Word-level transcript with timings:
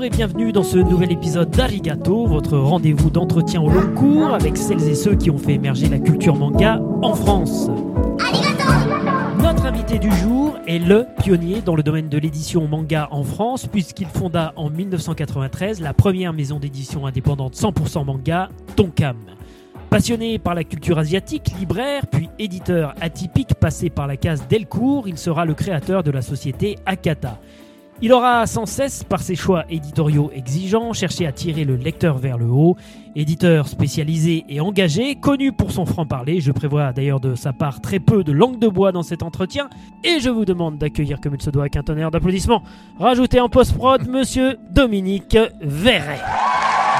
Bonjour 0.00 0.14
et 0.14 0.16
bienvenue 0.16 0.50
dans 0.50 0.62
ce 0.62 0.78
nouvel 0.78 1.12
épisode 1.12 1.50
d'Arigato, 1.50 2.26
votre 2.26 2.56
rendez-vous 2.56 3.10
d'entretien 3.10 3.60
au 3.60 3.68
long 3.68 3.94
cours 3.94 4.32
avec 4.32 4.56
celles 4.56 4.88
et 4.88 4.94
ceux 4.94 5.14
qui 5.14 5.30
ont 5.30 5.36
fait 5.36 5.52
émerger 5.52 5.90
la 5.90 5.98
culture 5.98 6.36
manga 6.36 6.80
en 7.02 7.14
France. 7.14 7.68
Notre 9.42 9.66
invité 9.66 9.98
du 9.98 10.10
jour 10.10 10.56
est 10.66 10.78
le 10.78 11.04
pionnier 11.22 11.60
dans 11.60 11.76
le 11.76 11.82
domaine 11.82 12.08
de 12.08 12.16
l'édition 12.16 12.66
manga 12.66 13.08
en 13.10 13.24
France, 13.24 13.66
puisqu'il 13.66 14.06
fonda 14.06 14.54
en 14.56 14.70
1993 14.70 15.82
la 15.82 15.92
première 15.92 16.32
maison 16.32 16.58
d'édition 16.58 17.04
indépendante 17.04 17.54
100% 17.54 18.06
manga, 18.06 18.48
Tonkam. 18.76 19.18
Passionné 19.90 20.38
par 20.38 20.54
la 20.54 20.64
culture 20.64 20.98
asiatique, 20.98 21.52
libraire, 21.58 22.06
puis 22.06 22.30
éditeur 22.38 22.94
atypique 23.02 23.52
passé 23.52 23.90
par 23.90 24.06
la 24.06 24.16
case 24.16 24.46
Delcourt, 24.48 25.08
il 25.08 25.18
sera 25.18 25.44
le 25.44 25.52
créateur 25.52 26.02
de 26.02 26.10
la 26.10 26.22
société 26.22 26.76
Akata. 26.86 27.38
Il 28.02 28.14
aura 28.14 28.46
sans 28.46 28.64
cesse, 28.64 29.04
par 29.04 29.20
ses 29.20 29.34
choix 29.34 29.64
éditoriaux 29.68 30.30
exigeants, 30.34 30.94
cherché 30.94 31.26
à 31.26 31.32
tirer 31.32 31.64
le 31.64 31.76
lecteur 31.76 32.16
vers 32.16 32.38
le 32.38 32.46
haut. 32.46 32.76
Éditeur 33.14 33.68
spécialisé 33.68 34.46
et 34.48 34.58
engagé, 34.58 35.16
connu 35.16 35.52
pour 35.52 35.70
son 35.70 35.84
franc-parler, 35.84 36.40
je 36.40 36.50
prévois 36.50 36.94
d'ailleurs 36.94 37.20
de 37.20 37.34
sa 37.34 37.52
part 37.52 37.82
très 37.82 37.98
peu 37.98 38.24
de 38.24 38.32
langue 38.32 38.58
de 38.58 38.68
bois 38.68 38.90
dans 38.92 39.02
cet 39.02 39.22
entretien, 39.22 39.68
et 40.02 40.18
je 40.18 40.30
vous 40.30 40.46
demande 40.46 40.78
d'accueillir 40.78 41.20
comme 41.20 41.34
il 41.34 41.42
se 41.42 41.50
doit 41.50 41.64
avec 41.64 41.76
un 41.76 41.82
tonnerre 41.82 42.10
d'applaudissements. 42.10 42.62
Rajoutez 42.98 43.38
en 43.38 43.50
post-prod 43.50 44.08
Monsieur 44.08 44.56
Dominique 44.70 45.36
Verret. 45.60 46.20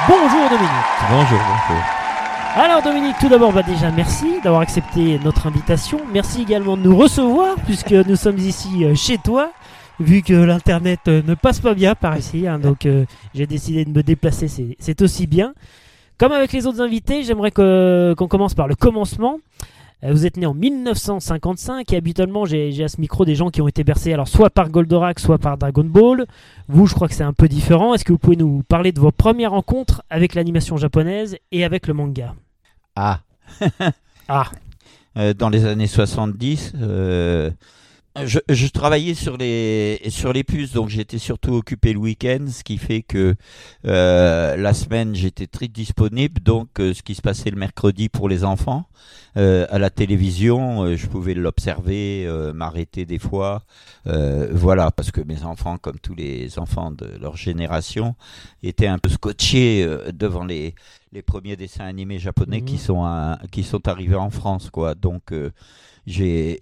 Bonjour 0.07 0.51
Dominique. 0.51 0.91
Bonjour, 1.11 1.39
bonjour. 1.39 1.83
Alors 2.57 2.83
Dominique, 2.83 3.17
tout 3.19 3.29
d'abord, 3.29 3.53
bah 3.53 3.63
déjà 3.63 3.91
merci 3.91 4.27
d'avoir 4.43 4.61
accepté 4.61 5.19
notre 5.25 5.47
invitation. 5.47 6.01
Merci 6.13 6.43
également 6.43 6.77
de 6.77 6.83
nous 6.83 6.97
recevoir 6.97 7.55
puisque 7.65 7.93
nous 7.93 8.17
sommes 8.17 8.39
ici 8.39 8.85
euh, 8.85 8.95
chez 8.95 9.17
toi 9.17 9.53
vu 10.01 10.23
que 10.23 10.33
l'internet 10.33 11.01
euh, 11.09 11.23
ne 11.27 11.35
passe 11.35 11.61
pas 11.61 11.75
bien 11.75 11.95
par 11.95 12.17
ici, 12.19 12.47
hein, 12.47 12.59
donc 12.59 12.87
euh, 12.87 13.05
j'ai 13.35 13.47
décidé 13.47 13.85
de 13.85 13.91
me 13.91 14.03
déplacer, 14.03 14.49
c'est- 14.49 15.03
aussi 15.03 15.27
bien. 15.27 15.55
Comme 16.19 16.33
avec 16.33 16.53
les 16.53 16.67
autres 16.67 16.81
invités, 16.81 17.23
j'aimerais 17.23 17.51
qu'on 17.51 18.29
commence 18.29 18.55
par 18.55 18.67
le 18.69 18.75
commencement. 18.75 19.39
Euh, 20.03 20.13
Vous 20.13 20.25
êtes 20.27 20.37
né 20.39 20.47
en 20.47 20.55
1955 20.55 21.93
et 21.93 21.97
habituellement 21.97 22.45
j'ai 22.47 22.73
j'ai 22.73 22.85
à 22.85 22.89
ce 22.89 23.01
micro 23.01 23.25
des 23.27 23.35
gens 23.35 23.51
qui 23.51 23.61
ont 23.61 23.69
été 23.69 23.85
bercés 23.85 24.13
alors 24.15 24.29
soit 24.29 24.49
par 24.51 24.71
Goldorak, 24.71 25.19
soit 25.21 25.39
par 25.39 25.57
Dragon 25.59 25.85
Ball. 25.85 26.27
Vous, 26.69 26.87
je 26.87 26.95
crois 26.95 27.07
que 27.09 27.15
c'est 27.15 27.23
un 27.25 27.33
peu 27.35 27.49
différent. 27.49 27.95
Est-ce 27.95 28.05
que 28.05 28.13
vous 28.13 28.19
pouvez 28.19 28.37
nous 28.37 28.63
parler 28.63 28.93
de 28.93 29.01
vos 29.01 29.13
premières 29.13 29.51
rencontres 29.53 30.03
avec 30.11 30.35
l'animation 30.35 30.77
japonaise 30.79 31.37
et 31.53 31.65
avec 31.65 31.87
le 31.87 31.95
manga? 31.95 32.35
Ah, 32.97 33.21
Ah, 34.29 34.51
euh, 35.19 35.35
dans 35.35 35.49
les 35.51 35.65
années 35.67 35.87
70, 35.87 36.73
euh, 36.81 37.51
je, 38.25 38.39
je 38.49 38.67
travaillais 38.67 39.15
sur 39.15 39.37
les, 39.37 40.01
sur 40.09 40.33
les 40.33 40.43
puces, 40.45 40.73
donc 40.73 40.89
j'étais 40.89 41.19
surtout 41.19 41.53
occupé 41.55 41.93
le 41.93 41.99
week-end, 42.01 42.45
ce 42.51 42.65
qui 42.65 42.77
fait 42.77 43.03
que 43.03 43.37
euh, 43.87 44.57
la 44.57 44.75
semaine 44.75 45.15
j'étais 45.15 45.47
très 45.47 45.69
disponible, 45.69 46.41
donc 46.43 46.81
euh, 46.81 46.93
ce 46.93 47.03
qui 47.03 47.15
se 47.15 47.23
passait 47.23 47.51
le 47.51 47.57
mercredi 47.57 48.09
pour 48.09 48.29
les 48.29 48.43
enfants, 48.45 48.87
euh, 49.37 49.65
à 49.71 49.79
la 49.79 49.91
télévision, 49.91 50.83
euh, 50.83 50.97
je 50.97 51.07
pouvais 51.07 51.35
l'observer, 51.35 52.25
euh, 52.27 52.53
m'arrêter 52.53 53.07
des 53.07 53.21
fois, 53.21 53.63
euh, 54.09 54.49
voilà, 54.53 54.91
parce 54.91 55.13
que 55.13 55.21
mes 55.21 55.45
enfants, 55.45 55.79
comme 55.79 56.01
tous 56.01 56.17
les 56.17 56.59
enfants 56.59 56.91
de 56.91 57.07
leur 57.21 57.37
génération, 57.37 58.17
étaient 58.65 58.89
un 58.89 58.99
peu 58.99 59.09
scotchés 59.09 59.85
euh, 59.85 60.11
devant 60.13 60.45
les, 60.45 60.75
les 61.13 61.23
premiers 61.23 61.57
dessins 61.57 61.85
animés 61.87 62.19
japonais 62.19 62.59
Mhm. 62.61 62.65
qui 62.67 62.79
sont 62.79 63.05
à- 63.05 63.39
qui 63.53 63.63
sont 63.63 63.87
arrivés 63.87 64.17
en 64.17 64.31
France 64.31 64.69
quoi. 64.71 64.97
Donc 64.97 65.33
euh, 65.33 65.51
j'ai 66.07 66.59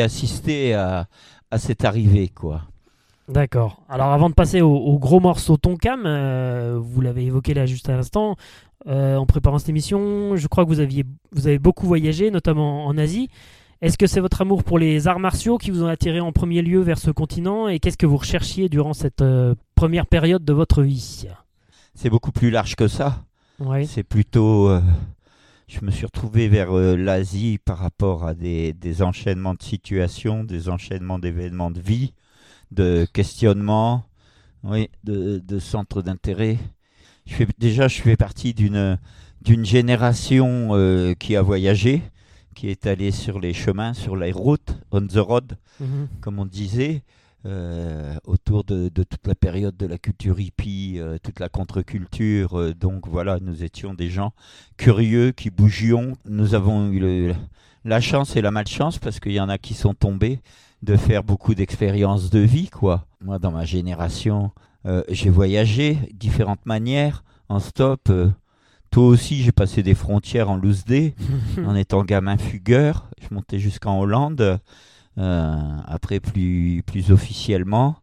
assisté 0.00 0.74
à, 0.74 1.06
à 1.50 1.58
cette 1.58 1.84
arrivée 1.84 2.28
quoi 2.28 2.62
D'accord. 3.28 3.82
Alors 3.88 4.08
avant 4.12 4.28
de 4.28 4.34
passer 4.34 4.60
au, 4.60 4.74
au 4.74 4.98
gros 4.98 5.18
morceau 5.18 5.56
Tonkam, 5.56 6.02
euh, 6.04 6.78
vous 6.78 7.00
l'avez 7.00 7.24
évoqué 7.24 7.54
là 7.54 7.64
juste 7.64 7.88
à 7.88 7.96
l'instant, 7.96 8.36
euh, 8.86 9.16
en 9.16 9.24
préparant 9.24 9.58
cette 9.58 9.70
émission, 9.70 10.36
je 10.36 10.46
crois 10.46 10.64
que 10.64 10.68
vous, 10.68 10.80
aviez, 10.80 11.04
vous 11.32 11.46
avez 11.46 11.58
beaucoup 11.58 11.86
voyagé, 11.86 12.30
notamment 12.30 12.84
en 12.84 12.98
Asie. 12.98 13.30
Est-ce 13.80 13.96
que 13.96 14.06
c'est 14.06 14.20
votre 14.20 14.42
amour 14.42 14.62
pour 14.62 14.78
les 14.78 15.08
arts 15.08 15.20
martiaux 15.20 15.56
qui 15.56 15.70
vous 15.70 15.82
ont 15.84 15.88
attiré 15.88 16.20
en 16.20 16.32
premier 16.32 16.60
lieu 16.60 16.80
vers 16.80 16.98
ce 16.98 17.10
continent 17.10 17.66
et 17.68 17.80
qu'est-ce 17.80 17.96
que 17.96 18.06
vous 18.06 18.18
recherchiez 18.18 18.68
durant 18.68 18.92
cette 18.92 19.22
euh, 19.22 19.54
première 19.74 20.06
période 20.06 20.44
de 20.44 20.52
votre 20.52 20.82
vie? 20.82 21.24
C'est 21.94 22.10
beaucoup 22.10 22.32
plus 22.32 22.50
large 22.50 22.76
que 22.76 22.88
ça 22.88 23.22
Oui. 23.58 23.86
c'est 23.86 24.02
plutôt 24.02 24.68
euh, 24.68 24.82
je 25.66 25.84
me 25.84 25.90
suis 25.90 26.04
retrouvé 26.06 26.48
vers 26.48 26.72
euh, 26.76 26.96
l'Asie 26.96 27.58
par 27.64 27.78
rapport 27.78 28.24
à 28.24 28.34
des, 28.34 28.72
des 28.72 29.02
enchaînements 29.02 29.54
de 29.54 29.62
situations 29.62 30.44
des 30.44 30.68
enchaînements 30.68 31.18
d'événements 31.18 31.70
de 31.70 31.80
vie 31.80 32.12
de 32.70 33.06
questionnements 33.12 34.04
oui 34.62 34.88
de, 35.04 35.38
de 35.38 35.58
centres 35.58 36.02
d'intérêt 36.02 36.58
je 37.26 37.34
fais 37.34 37.46
déjà 37.58 37.88
je 37.88 38.00
fais 38.02 38.16
partie 38.16 38.54
d'une 38.54 38.98
d'une 39.42 39.64
génération 39.64 40.70
euh, 40.72 41.14
qui 41.14 41.36
a 41.36 41.42
voyagé 41.42 42.02
qui 42.54 42.68
est 42.68 42.86
allée 42.86 43.10
sur 43.10 43.40
les 43.40 43.52
chemins 43.52 43.94
sur 43.94 44.16
les 44.16 44.32
routes 44.32 44.76
on 44.90 45.06
the 45.06 45.16
road 45.18 45.56
Mhm. 45.80 46.06
comme 46.20 46.38
on 46.38 46.46
disait, 46.46 47.02
euh, 47.46 48.14
autour 48.24 48.62
de, 48.62 48.88
de 48.88 49.02
toute 49.02 49.26
la 49.26 49.34
période 49.34 49.76
de 49.76 49.86
la 49.86 49.98
culture 49.98 50.38
hippie, 50.38 50.83
euh, 51.00 51.18
toute 51.22 51.40
la 51.40 51.48
contre-culture. 51.48 52.58
euh, 52.58 52.74
donc 52.74 53.06
voilà, 53.08 53.38
nous 53.40 53.62
étions 53.64 53.94
des 53.94 54.08
gens 54.10 54.32
curieux 54.76 55.32
qui 55.32 55.50
bougions. 55.50 56.14
Nous 56.28 56.54
avons 56.54 56.90
eu 56.90 56.98
le- 57.00 57.34
la 57.84 58.00
chance 58.00 58.36
et 58.36 58.40
la 58.42 58.50
malchance, 58.50 58.98
parce 58.98 59.20
qu'il 59.20 59.32
y 59.32 59.40
en 59.40 59.48
a 59.48 59.58
qui 59.58 59.74
sont 59.74 59.94
tombés, 59.94 60.40
de 60.82 60.96
faire 60.96 61.22
beaucoup 61.24 61.54
d'expériences 61.54 62.30
de 62.30 62.40
vie. 62.40 62.68
quoi. 62.68 63.06
Moi, 63.22 63.38
dans 63.38 63.50
ma 63.52 63.64
génération, 63.64 64.50
euh, 64.86 65.02
j'ai 65.08 65.30
voyagé 65.30 65.98
différentes 66.12 66.64
manières, 66.66 67.24
en 67.48 67.58
stop. 67.60 68.10
toi 68.90 69.06
aussi, 69.06 69.42
j'ai 69.42 69.52
passé 69.52 69.82
des 69.82 69.94
frontières 69.94 70.48
en 70.50 70.56
loose 70.56 70.84
day 70.84 71.14
en 71.66 71.74
étant 71.74 72.04
gamin 72.04 72.36
fugueur. 72.38 73.08
Je 73.20 73.34
montais 73.34 73.58
jusqu'en 73.58 73.98
Hollande. 74.00 74.60
après, 75.16 76.20
plus, 76.20 76.82
plus 76.86 77.10
officiellement. 77.12 77.96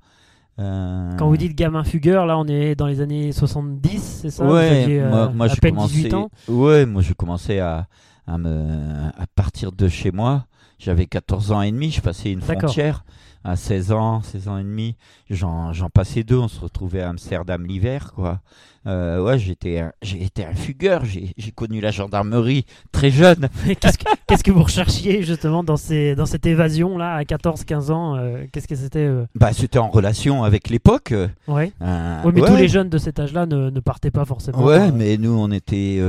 Euh, 0.59 1.15
Quand 1.17 1.27
vous 1.27 1.37
dites 1.37 1.55
gamin 1.55 1.83
fugueur, 1.83 2.25
là 2.25 2.37
on 2.37 2.45
est 2.47 2.75
dans 2.75 2.87
les 2.87 3.01
années 3.01 3.31
70, 3.31 3.99
c'est 4.21 4.29
ça? 4.29 4.43
Vous 4.43 4.53
ouais, 4.53 4.83
aviez, 4.83 5.01
euh, 5.01 5.09
moi, 5.09 5.29
moi, 5.33 5.45
à 5.47 5.49
j'ai 5.49 5.55
peine 5.61 5.75
commencé. 5.75 5.93
18 5.95 6.13
ans? 6.13 6.29
Ouais, 6.47 6.85
moi 6.85 7.01
je 7.01 7.13
commençais 7.13 7.59
à, 7.59 7.87
à 8.27 8.37
me 8.37 9.07
à 9.17 9.25
partir 9.35 9.71
de 9.71 9.87
chez 9.87 10.11
moi. 10.11 10.45
J'avais 10.77 11.05
14 11.05 11.51
ans 11.51 11.61
et 11.61 11.71
demi, 11.71 11.91
je 11.91 12.01
passais 12.01 12.31
une 12.31 12.41
frontière 12.41 13.05
à 13.43 13.55
16 13.55 13.91
ans, 13.91 14.21
16 14.21 14.47
ans 14.49 14.57
et 14.57 14.63
demi. 14.63 14.97
J'en 15.29 15.73
j'en 15.73 15.89
passais 15.89 16.23
deux, 16.23 16.37
on 16.37 16.47
se 16.47 16.59
retrouvait 16.59 17.01
à 17.01 17.09
Amsterdam 17.09 17.65
l'hiver, 17.65 18.11
quoi. 18.13 18.41
Euh, 18.87 19.21
ouais, 19.21 19.37
j'étais 19.37 19.79
un- 19.79 19.91
j'ai 20.01 20.23
été 20.23 20.43
un 20.43 20.55
fugueur, 20.55 21.05
j'ai 21.05 21.33
j'ai 21.37 21.51
connu 21.51 21.81
la 21.81 21.91
gendarmerie 21.91 22.65
très 22.91 23.11
jeune. 23.11 23.47
Qu'est-ce 23.79 23.97
que, 23.99 24.05
qu'est-ce 24.27 24.43
que 24.43 24.49
vous 24.51 24.63
recherchiez 24.63 25.21
justement 25.21 25.63
dans, 25.63 25.77
ces, 25.77 26.15
dans 26.15 26.25
cette 26.25 26.45
évasion 26.47 26.97
là 26.97 27.13
à 27.15 27.23
14-15 27.23 27.91
ans 27.91 28.15
euh, 28.17 28.45
Qu'est-ce 28.51 28.67
que 28.67 28.75
c'était 28.75 28.99
euh 29.05 29.25
Bah, 29.35 29.53
c'était 29.53 29.77
en 29.77 29.89
relation 29.89 30.43
avec 30.43 30.69
l'époque. 30.69 31.13
Ouais. 31.47 31.71
Ouais, 31.79 32.31
mais 32.33 32.41
ouais. 32.41 32.47
tous 32.47 32.55
les 32.55 32.67
jeunes 32.67 32.89
de 32.89 32.97
cet 32.97 33.19
âge-là 33.19 33.45
ne, 33.45 33.69
ne 33.69 33.79
partaient 33.79 34.09
pas 34.11 34.25
forcément. 34.25 34.63
Ouais, 34.63 34.91
mais 34.91 35.17
nous, 35.17 35.37
on 35.37 35.51
était, 35.51 35.99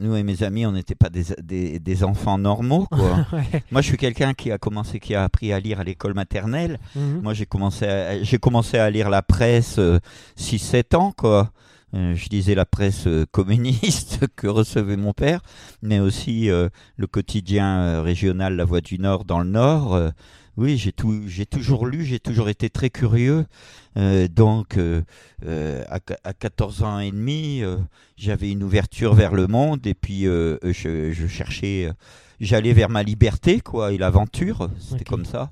nous 0.00 0.14
et 0.16 0.22
mes 0.22 0.42
amis, 0.42 0.66
on 0.66 0.72
n'était 0.72 0.94
pas 0.94 1.08
des, 1.08 1.24
des, 1.42 1.78
des 1.78 2.04
enfants 2.04 2.36
normaux, 2.38 2.86
quoi. 2.90 3.26
ouais. 3.32 3.62
Moi, 3.70 3.80
je 3.80 3.86
suis 3.88 3.96
quelqu'un 3.96 4.34
qui 4.34 4.50
a 4.52 4.58
commencé, 4.58 5.00
qui 5.00 5.14
a 5.14 5.24
appris 5.24 5.52
à 5.52 5.60
lire 5.60 5.80
à 5.80 5.84
l'école 5.84 6.14
maternelle. 6.14 6.78
Mhm. 6.94 7.20
Moi, 7.22 7.32
j'ai 7.32 7.46
commencé, 7.46 7.86
à, 7.86 8.22
j'ai 8.22 8.38
commencé 8.38 8.76
à 8.78 8.90
lire 8.90 9.08
la 9.08 9.22
presse 9.22 9.78
6-7 10.38 10.96
ans, 10.96 11.12
quoi. 11.16 11.50
Euh, 11.94 12.14
je 12.14 12.28
lisais 12.28 12.54
la 12.54 12.66
presse 12.66 13.06
euh, 13.06 13.26
communiste 13.30 14.26
que 14.36 14.46
recevait 14.46 14.96
mon 14.96 15.12
père, 15.12 15.40
mais 15.82 15.98
aussi 15.98 16.50
euh, 16.50 16.68
le 16.96 17.06
quotidien 17.06 18.02
régional 18.02 18.56
La 18.56 18.64
Voix 18.64 18.80
du 18.80 18.98
Nord 18.98 19.24
dans 19.24 19.40
le 19.40 19.50
Nord. 19.50 20.12
Oui, 20.56 20.76
j'ai 20.76 20.92
tout, 20.92 21.22
j'ai 21.26 21.46
toujours 21.46 21.86
lu, 21.86 22.04
j'ai 22.04 22.20
toujours 22.20 22.48
été 22.48 22.68
très 22.68 22.90
curieux. 22.90 23.46
Euh, 23.96 24.28
donc, 24.28 24.76
euh, 24.76 25.02
à, 25.88 26.00
à 26.24 26.32
14 26.32 26.82
ans 26.82 26.98
et 26.98 27.10
demi, 27.10 27.62
euh, 27.62 27.76
j'avais 28.16 28.50
une 28.50 28.62
ouverture 28.62 29.14
vers 29.14 29.34
le 29.34 29.46
monde 29.46 29.86
et 29.86 29.94
puis 29.94 30.24
je, 30.24 30.58
je 30.62 31.26
cherchais, 31.26 31.90
j'allais 32.40 32.72
vers 32.72 32.90
ma 32.90 33.02
liberté, 33.02 33.60
quoi, 33.60 33.92
et 33.92 33.98
l'aventure. 33.98 34.70
C'était 34.78 35.04
comme 35.04 35.24
ça. 35.24 35.50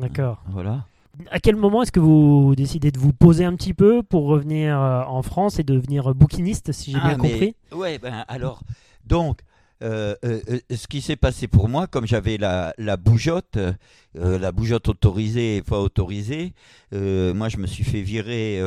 D'accord. 0.00 0.42
Voilà. 0.48 0.86
À 1.30 1.40
quel 1.40 1.56
moment 1.56 1.82
est-ce 1.82 1.92
que 1.92 2.00
vous 2.00 2.54
décidez 2.56 2.90
de 2.90 2.98
vous 2.98 3.12
poser 3.12 3.44
un 3.44 3.54
petit 3.56 3.74
peu 3.74 4.02
pour 4.02 4.24
revenir 4.26 4.80
euh, 4.80 5.02
en 5.04 5.22
France 5.22 5.58
et 5.58 5.62
devenir 5.64 6.14
bouquiniste, 6.14 6.72
si 6.72 6.92
j'ai 6.92 6.98
Ah, 7.02 7.08
bien 7.08 7.16
mais- 7.18 7.30
compris? 7.30 7.56
Ouais, 7.72 7.98
ben 7.98 8.24
alors, 8.28 8.62
donc, 9.06 9.40
euh, 9.82 10.14
euh, 10.24 10.40
ce 10.74 10.86
qui 10.88 11.00
s'est 11.00 11.16
passé 11.16 11.46
pour 11.48 11.68
moi, 11.68 11.86
comme 11.86 12.06
j'avais 12.06 12.36
la, 12.36 12.72
la 12.78 12.96
bougeotte, 12.96 13.56
euh, 13.58 14.38
la 14.38 14.52
bougeotte 14.52 14.88
autorisée 14.88 15.56
et 15.56 15.62
pas 15.62 15.78
autorisée, 15.80 16.52
moi 16.92 17.48
je 17.48 17.58
me 17.58 17.66
suis 17.66 17.84
fait 17.84 18.00
virer, 18.02 18.60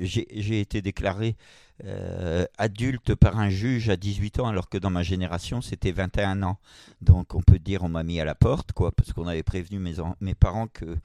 j'ai 0.00 0.60
été 0.60 0.80
déclaré 0.82 1.36
euh, 1.84 2.46
adulte 2.56 3.16
par 3.16 3.36
un 3.40 3.50
juge 3.50 3.88
à 3.88 3.96
18 3.96 4.38
ans, 4.38 4.46
alors 4.46 4.68
que 4.68 4.78
dans 4.78 4.90
ma 4.90 5.02
génération, 5.02 5.60
c'était 5.60 5.90
21 5.90 6.44
ans. 6.44 6.58
Donc 7.02 7.34
on 7.34 7.42
peut 7.42 7.58
dire 7.58 7.82
on 7.82 7.88
m'a 7.88 8.04
mis 8.04 8.20
à 8.20 8.24
la 8.24 8.36
porte, 8.36 8.70
quoi, 8.70 8.92
parce 8.92 9.12
qu'on 9.12 9.26
avait 9.26 9.42
prévenu 9.42 9.80
mes, 9.80 9.94
mes 10.20 10.36
parents 10.36 10.68
que 10.68 10.96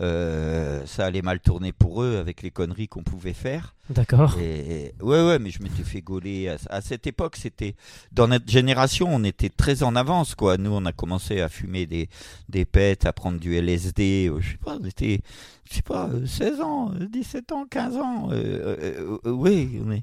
euh, 0.00 0.84
ça 0.84 1.06
allait 1.06 1.22
mal 1.22 1.38
tourner 1.38 1.72
pour 1.72 2.02
eux 2.02 2.16
avec 2.16 2.42
les 2.42 2.50
conneries 2.50 2.88
qu'on 2.88 3.04
pouvait 3.04 3.34
faire. 3.34 3.76
D'accord. 3.88 4.36
Et, 4.40 4.94
ouais, 5.00 5.24
ouais, 5.24 5.38
mais 5.38 5.50
je 5.50 5.62
m'étais 5.62 5.84
fait 5.84 6.00
gauler. 6.00 6.52
À, 6.70 6.80
cette 6.80 7.06
époque, 7.06 7.36
c'était 7.36 7.76
dans 8.10 8.26
notre 8.26 8.50
génération, 8.50 9.06
on 9.08 9.22
était 9.22 9.48
très 9.48 9.84
en 9.84 9.94
avance, 9.94 10.34
quoi. 10.34 10.56
Nous, 10.56 10.72
on 10.72 10.84
a 10.86 10.92
commencé 10.92 11.40
à 11.40 11.48
fumer 11.48 11.86
des 11.86 12.08
des 12.48 12.64
pets, 12.64 13.06
à 13.06 13.12
prendre 13.12 13.38
du 13.38 13.54
LSD. 13.54 14.28
Euh, 14.28 14.40
je 14.40 14.50
sais 14.50 14.56
pas, 14.56 14.76
on 14.80 14.84
était, 14.84 15.20
je 15.70 15.74
sais 15.76 15.82
pas, 15.82 16.10
16 16.26 16.60
ans, 16.62 16.90
17 16.98 17.52
ans, 17.52 17.64
15 17.70 17.96
ans. 17.96 18.30
oui, 19.24 19.80
on 19.86 19.92
est 19.92 20.02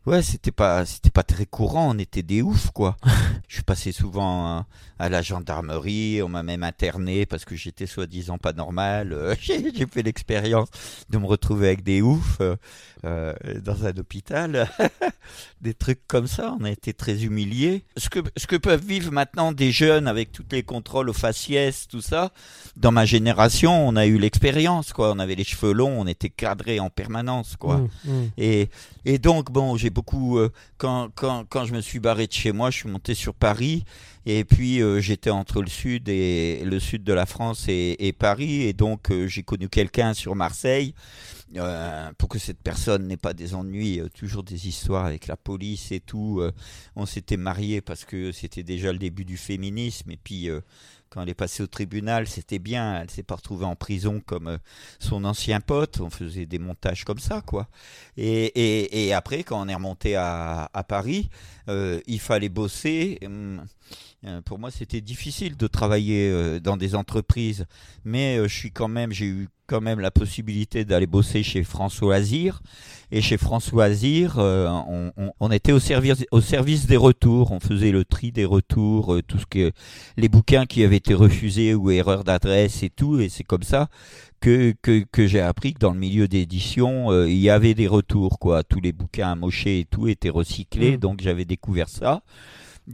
ouais, 0.05 0.21
c'était 0.21 0.51
pas, 0.51 0.85
c'était 0.85 1.09
pas 1.09 1.23
très 1.23 1.45
courant. 1.45 1.93
On 1.95 1.99
était 1.99 2.23
des 2.23 2.41
oufs, 2.41 2.71
quoi. 2.71 2.97
je 3.47 3.55
suis 3.55 3.63
passé 3.63 3.91
souvent 3.91 4.65
à, 4.99 5.09
la 5.09 5.21
gendarmerie. 5.21 6.21
On 6.21 6.29
m'a 6.29 6.43
même 6.43 6.63
interné 6.63 7.25
parce 7.25 7.45
que 7.45 7.55
j'étais 7.55 7.87
soi-disant 7.87 8.37
pas 8.37 8.53
normal. 8.53 9.35
J'ai 9.41 9.87
fait 9.87 10.03
l'expérience 10.03 10.69
de 11.09 11.17
me 11.17 11.25
retrouver 11.25 11.67
avec 11.67 11.83
des 11.83 12.01
oufs 12.01 12.37
euh, 12.39 12.55
euh, 13.05 13.33
dans 13.63 13.85
un 13.85 13.97
hôpital. 13.97 14.69
des 15.61 15.73
trucs 15.73 16.07
comme 16.07 16.27
ça. 16.27 16.55
On 16.59 16.63
a 16.63 16.71
été 16.71 16.93
très 16.93 17.23
humiliés. 17.23 17.83
Ce 17.97 18.09
que, 18.09 18.19
ce 18.37 18.47
que 18.47 18.55
peuvent 18.55 18.85
vivre 18.85 19.11
maintenant 19.11 19.51
des 19.51 19.71
jeunes 19.71 20.07
avec 20.07 20.31
tous 20.31 20.45
les 20.51 20.63
contrôles 20.63 21.09
aux 21.09 21.13
faciès, 21.13 21.87
tout 21.87 22.01
ça. 22.01 22.31
Dans 22.75 22.91
ma 22.91 23.05
génération, 23.05 23.87
on 23.87 23.95
a 23.95 24.05
eu 24.05 24.17
l'expérience, 24.17 24.93
quoi. 24.93 25.11
On 25.11 25.19
avait 25.19 25.35
les 25.35 25.43
cheveux 25.43 25.73
longs, 25.73 25.99
on 25.99 26.07
était 26.07 26.29
cadré 26.29 26.79
en 26.79 26.89
permanence, 26.89 27.55
quoi. 27.57 27.77
Mmh, 27.77 27.89
mmh. 28.05 28.29
Et, 28.37 28.69
et 29.05 29.17
donc, 29.19 29.51
bon, 29.51 29.77
j'ai 29.77 29.90
beaucoup. 29.91 30.37
Euh, 30.37 30.49
quand, 30.77 31.09
quand, 31.13 31.45
quand, 31.47 31.65
je 31.65 31.73
me 31.73 31.81
suis 31.81 31.99
barré 31.99 32.27
de 32.27 32.33
chez 32.33 32.51
moi, 32.51 32.71
je 32.71 32.77
suis 32.77 32.89
monté 32.89 33.13
sur 33.13 33.33
Paris. 33.33 33.83
Et 34.25 34.43
puis, 34.43 34.81
euh, 34.81 34.99
j'étais 34.99 35.29
entre 35.29 35.61
le 35.61 35.67
sud 35.67 36.09
et 36.09 36.63
le 36.63 36.79
sud 36.79 37.03
de 37.03 37.13
la 37.13 37.25
France 37.25 37.65
et, 37.67 38.15
Paris. 38.17 38.63
Et 38.63 38.73
donc, 38.73 39.11
euh, 39.11 39.27
j'ai 39.27 39.43
connu 39.43 39.69
quelqu'un 39.69 40.13
sur 40.13 40.35
Marseille. 40.35 40.93
pour 42.17 42.29
que 42.29 42.39
cette 42.39 42.61
personne 42.61 43.07
n'ait 43.07 43.17
pas 43.17 43.33
des 43.33 43.53
ennuis, 43.55 44.01
toujours 44.13 44.43
des 44.43 44.67
histoires 44.69 45.05
avec 45.05 45.27
la 45.27 45.35
police 45.35 45.91
et 45.91 45.99
tout. 45.99 46.41
on 46.95 47.05
s'était 47.05 47.35
mariés 47.35 47.81
parce 47.81 48.05
que 48.05 48.31
c'était 48.31 48.63
déjà 48.63 48.93
le 48.93 48.97
début 48.97 49.25
du 49.25 49.35
féminisme. 49.37 50.11
Et 50.11 50.17
puis, 50.17 50.49
quand 51.11 51.21
elle 51.21 51.29
est 51.29 51.33
passée 51.33 51.61
au 51.61 51.67
tribunal, 51.67 52.25
c'était 52.27 52.57
bien. 52.57 53.01
Elle 53.01 53.11
s'est 53.11 53.21
pas 53.21 53.35
retrouvée 53.35 53.65
en 53.65 53.75
prison 53.75 54.21
comme 54.25 54.47
euh, 54.47 54.57
son 54.99 55.25
ancien 55.25 55.59
pote. 55.59 55.99
On 55.99 56.09
faisait 56.09 56.45
des 56.45 56.57
montages 56.57 57.03
comme 57.03 57.19
ça, 57.19 57.41
quoi. 57.41 57.67
Et, 58.17 59.11
après, 59.13 59.43
quand 59.43 59.61
on 59.61 59.67
est 59.67 59.75
remonté 59.75 60.15
à, 60.15 60.69
Paris, 60.87 61.29
euh, 61.67 61.99
il 62.07 62.19
fallait 62.19 62.49
bosser. 62.49 63.19
Hum, 63.23 63.65
pour 64.45 64.59
moi, 64.59 64.69
c'était 64.69 65.01
difficile 65.01 65.57
de 65.57 65.65
travailler 65.65 66.29
euh, 66.29 66.59
dans 66.59 66.77
des 66.77 66.93
entreprises, 66.93 67.65
mais 68.05 68.37
euh, 68.37 68.47
je 68.47 68.55
suis 68.55 68.71
quand 68.71 68.87
même, 68.87 69.11
j'ai 69.11 69.25
eu 69.25 69.49
quand 69.65 69.81
même 69.81 69.99
la 69.99 70.11
possibilité 70.11 70.85
d'aller 70.85 71.07
bosser 71.07 71.41
chez 71.41 71.63
François 71.63 72.15
Azir. 72.15 72.61
Et 73.11 73.21
chez 73.21 73.37
François 73.37 73.85
Azir, 73.85 74.37
on, 74.37 75.51
était 75.51 75.71
au 75.71 75.79
service, 75.79 76.25
au 76.31 76.41
service 76.41 76.87
des 76.87 76.97
retours. 76.97 77.51
On 77.51 77.59
faisait 77.59 77.91
le 77.91 78.05
tri 78.05 78.31
des 78.33 78.45
retours, 78.45 79.17
tout 79.27 79.37
ce 79.37 79.45
que 79.45 79.71
les 80.17 80.29
bouquins 80.29 80.65
qui 80.65 80.83
avaient 80.83 80.97
été 80.97 81.13
refusés 81.13 81.73
ou 81.73 81.89
erreurs 81.89 82.25
d'adresse 82.25 82.83
et 82.83 82.89
tout. 82.89 83.19
Et 83.19 83.29
c'est 83.29 83.45
comme 83.45 83.63
ça 83.63 83.87
que, 84.41 84.73
que, 84.81 85.05
que 85.09 85.25
j'ai 85.25 85.41
appris 85.41 85.73
que 85.73 85.79
dans 85.79 85.93
le 85.93 85.99
milieu 85.99 86.27
d'édition, 86.27 87.25
il 87.25 87.37
y 87.37 87.49
avait 87.49 87.73
des 87.73 87.87
retours. 87.87 88.39
quoi. 88.39 88.63
Tous 88.63 88.81
les 88.81 88.91
bouquins 88.91 89.31
amochés 89.31 89.79
et 89.79 89.85
tout 89.85 90.09
étaient 90.09 90.29
recyclés. 90.29 90.97
Mmh. 90.97 90.99
Donc 90.99 91.21
j'avais 91.21 91.45
découvert 91.45 91.87
ça. 91.87 92.23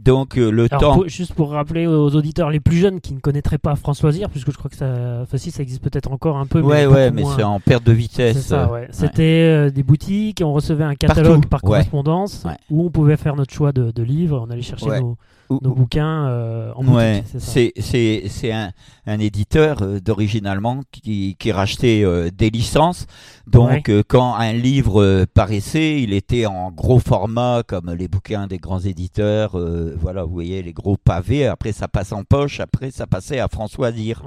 Donc 0.04 0.38
euh, 0.38 0.50
le 0.50 0.68
temps. 0.68 1.02
juste 1.06 1.34
pour 1.34 1.50
rappeler 1.50 1.86
aux 1.86 2.14
auditeurs 2.14 2.50
les 2.50 2.60
plus 2.60 2.76
jeunes 2.76 3.00
qui 3.00 3.14
ne 3.14 3.20
connaîtraient 3.20 3.58
pas 3.58 3.76
François 3.76 4.12
Zir, 4.12 4.30
puisque 4.30 4.52
je 4.52 4.56
crois 4.56 4.70
que 4.70 4.76
ça, 4.76 5.20
enfin, 5.22 5.38
si, 5.38 5.50
ça 5.50 5.62
existe 5.62 5.82
peut-être 5.82 6.12
encore 6.12 6.36
un 6.36 6.46
peu. 6.46 6.60
Ouais, 6.60 6.86
mais 6.86 6.94
ouais, 6.94 7.10
mais 7.10 7.24
c'est 7.36 7.42
en 7.42 7.60
perte 7.60 7.84
de 7.84 7.92
vitesse. 7.92 8.52
C'était 8.90 9.22
euh, 9.22 9.70
des 9.70 9.82
boutiques, 9.82 10.42
on 10.44 10.52
recevait 10.52 10.84
un 10.84 10.94
catalogue 10.94 11.46
par 11.46 11.62
correspondance 11.62 12.44
où 12.70 12.84
on 12.84 12.90
pouvait 12.90 13.16
faire 13.16 13.36
notre 13.36 13.52
choix 13.52 13.72
de, 13.72 13.90
de 13.90 14.02
livres. 14.02 14.44
On 14.46 14.50
allait 14.50 14.62
chercher 14.62 15.00
nos, 15.00 15.16
nos 15.50 15.74
bouquins 15.74 16.28
euh, 16.28 16.72
en 16.74 16.86
ouais, 16.86 17.24
c'est 17.38 17.72
c'est 17.76 18.52
un, 18.52 18.72
un 19.06 19.18
éditeur 19.18 19.82
euh, 19.82 20.00
d'originalement 20.00 20.82
qui, 20.92 21.36
qui 21.38 21.52
rachetait 21.52 22.02
euh, 22.04 22.30
des 22.30 22.50
licences. 22.50 23.06
Donc 23.46 23.90
quand 24.08 24.34
un 24.34 24.52
livre 24.52 25.24
paraissait, 25.32 26.02
il 26.02 26.12
était 26.12 26.44
en 26.44 26.70
gros 26.70 26.98
format 26.98 27.62
comme 27.66 27.90
les 27.94 28.06
bouquins 28.06 28.46
des 28.46 28.58
grands 28.58 28.80
éditeurs. 28.80 29.58
voilà, 29.98 30.24
vous 30.24 30.32
voyez 30.32 30.62
les 30.62 30.74
gros 30.74 30.98
pavés. 30.98 31.46
Après 31.46 31.72
ça 31.72 31.88
passe 31.88 32.12
en 32.12 32.24
poche. 32.24 32.60
Après 32.60 32.90
ça 32.90 33.06
passait 33.06 33.38
à 33.38 33.48
François 33.48 33.90
Dire 33.90 34.22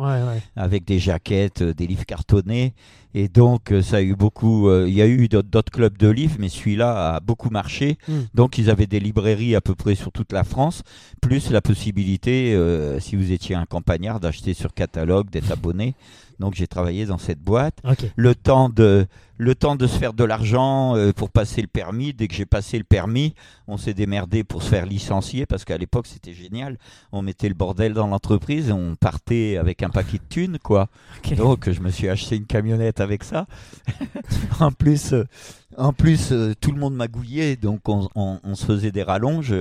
avec 0.56 0.86
des 0.86 0.98
jaquettes, 0.98 1.62
des 1.62 1.86
livres 1.86 2.06
cartonnés. 2.06 2.74
Et 3.14 3.28
donc, 3.28 3.72
euh, 3.72 3.82
ça 3.82 3.98
a 3.98 4.02
eu 4.02 4.16
beaucoup. 4.16 4.70
Euh, 4.70 4.86
il 4.88 4.94
y 4.94 5.02
a 5.02 5.08
eu 5.08 5.28
d'autres 5.28 5.72
clubs 5.72 5.98
de 5.98 6.08
livres, 6.08 6.38
mais 6.40 6.50
celui-là 6.50 7.16
a 7.16 7.20
beaucoup 7.20 7.50
marché. 7.50 7.98
Hmm. 8.08 8.22
Donc, 8.34 8.58
ils 8.58 8.70
avaient 8.70 8.88
des 8.88 9.00
librairies 9.00 9.56
à 9.56 9.62
peu 9.62 9.76
près 9.76 9.96
sur 9.96 10.12
toute 10.12 10.32
la 10.32 10.44
France, 10.44 10.84
plus 11.22 11.52
la 11.52 11.62
possibilité, 11.62 12.54
euh, 12.54 13.00
si 13.00 13.16
vous 13.16 13.32
étiez 13.32 13.56
un 13.56 13.66
campagnard, 13.66 14.20
d'acheter 14.20 14.54
sur 14.54 14.74
catalogue, 14.74 15.30
d'être 15.30 15.52
abonné. 15.52 15.96
Donc 16.42 16.56
j'ai 16.56 16.68
travaillé 16.68 17.06
dans 17.06 17.20
cette 17.20 17.40
boîte. 17.40 17.78
Le 18.16 18.36
temps 18.36 18.68
de 18.68 19.08
le 19.38 19.56
temps 19.56 19.76
de 19.76 19.88
se 19.88 19.98
faire 19.98 20.14
de 20.14 20.24
l'argent 20.24 20.96
euh, 20.96 21.14
pour 21.14 21.32
passer 21.32 21.62
le 21.64 21.68
permis. 21.68 22.14
Dès 22.14 22.28
que 22.28 22.36
j'ai 22.36 22.46
passé 22.46 22.78
le 22.78 22.84
permis, 22.84 23.34
on 23.68 23.78
s'est 23.78 23.96
démerdé 23.96 24.44
pour 24.44 24.62
se 24.62 24.70
faire 24.70 24.86
licencier 24.86 25.48
parce 25.48 25.66
qu'à 25.66 25.78
l'époque 25.78 26.06
c'était 26.06 26.34
génial. 26.34 26.78
On 27.12 27.24
mettait 27.24 27.48
le 27.48 27.56
bordel 27.56 27.94
dans 27.94 28.06
l'entreprise 28.06 28.70
et 28.70 28.72
on 28.72 28.96
partait 28.96 29.58
avec 29.58 29.82
un 29.82 29.90
paquet 29.90 30.18
de 30.18 30.24
thunes 30.30 30.58
quoi. 30.62 30.90
Donc 31.38 31.70
je 31.72 31.80
me 31.80 31.90
suis 31.90 32.10
acheté 32.10 32.36
une 32.36 32.46
camionnette 32.46 33.00
avec 33.00 33.24
ça. 33.24 33.48
en 34.60 34.72
plus, 34.72 35.14
euh, 35.14 35.26
en 35.78 35.94
plus, 35.94 36.32
euh, 36.32 36.54
tout 36.60 36.72
le 36.72 36.80
monde 36.80 36.96
magouillait, 36.96 37.56
donc 37.56 37.82
on, 37.88 38.40
se 38.54 38.66
faisait 38.66 38.92
des 38.92 39.04
rallonges 39.04 39.56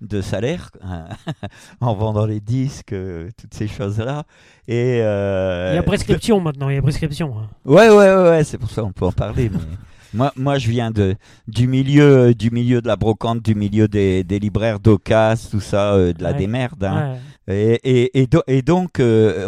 de 0.00 0.20
salaire 0.20 0.70
en 1.80 1.94
vendant 1.94 2.26
les 2.26 2.40
disques, 2.40 2.92
euh, 2.92 3.30
toutes 3.40 3.54
ces 3.54 3.66
choses-là. 3.66 4.24
Et 4.68 5.00
euh, 5.02 5.70
il 5.72 5.76
y 5.76 5.78
a 5.78 5.82
prescription 5.82 6.40
maintenant, 6.40 6.68
il 6.68 6.76
y 6.76 6.78
a 6.78 6.82
prescription. 6.82 7.34
Hein. 7.38 7.48
Ouais, 7.64 7.88
ouais, 7.88 8.14
ouais, 8.14 8.44
c'est 8.44 8.58
pour 8.58 8.70
ça 8.70 8.82
qu'on 8.82 8.92
peut 8.92 9.06
en 9.06 9.12
parler. 9.12 9.50
moi, 10.14 10.32
moi, 10.36 10.58
je 10.58 10.70
viens 10.70 10.90
de 10.90 11.16
du 11.48 11.66
milieu, 11.66 12.34
du 12.34 12.50
milieu 12.50 12.82
de 12.82 12.86
la 12.86 12.96
brocante, 12.96 13.42
du 13.42 13.54
milieu 13.54 13.88
des, 13.88 14.22
libraires 14.22 14.80
d'Ocas, 14.80 15.48
tout 15.50 15.60
ça, 15.60 15.96
de 15.96 16.22
la 16.22 16.32
démerde. 16.32 16.84
Hein. 16.84 17.16
Et, 17.46 18.62
donc, 18.64 19.00
euh, 19.00 19.46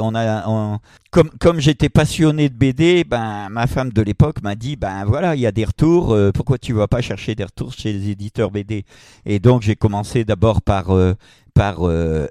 comme, 1.11 1.61
j'étais 1.61 1.89
passionné 1.89 2.49
de 2.49 2.55
BD, 2.55 3.05
ben, 3.05 3.49
ma 3.49 3.67
femme 3.67 3.93
de 3.93 4.03
l'époque 4.03 4.43
m'a 4.43 4.55
dit, 4.55 4.77
ben 4.77 5.05
voilà, 5.05 5.35
il 5.35 5.41
y 5.41 5.47
a 5.47 5.53
des 5.53 5.65
retours, 5.65 6.13
euh, 6.13 6.31
pourquoi 6.33 6.59
tu 6.59 6.73
vas 6.75 6.89
pas 6.89 7.01
chercher 7.01 7.35
des 7.35 7.45
retours 7.45 7.73
chez 7.73 7.93
les 7.93 8.11
éditeurs 8.11 8.51
BD 8.51 8.85
Et 9.25 9.39
donc, 9.39 9.63
j'ai 9.63 9.77
commencé 9.77 10.25
d'abord 10.25 10.61
par, 10.61 10.91
euh, 10.91 11.15
par 11.55 11.81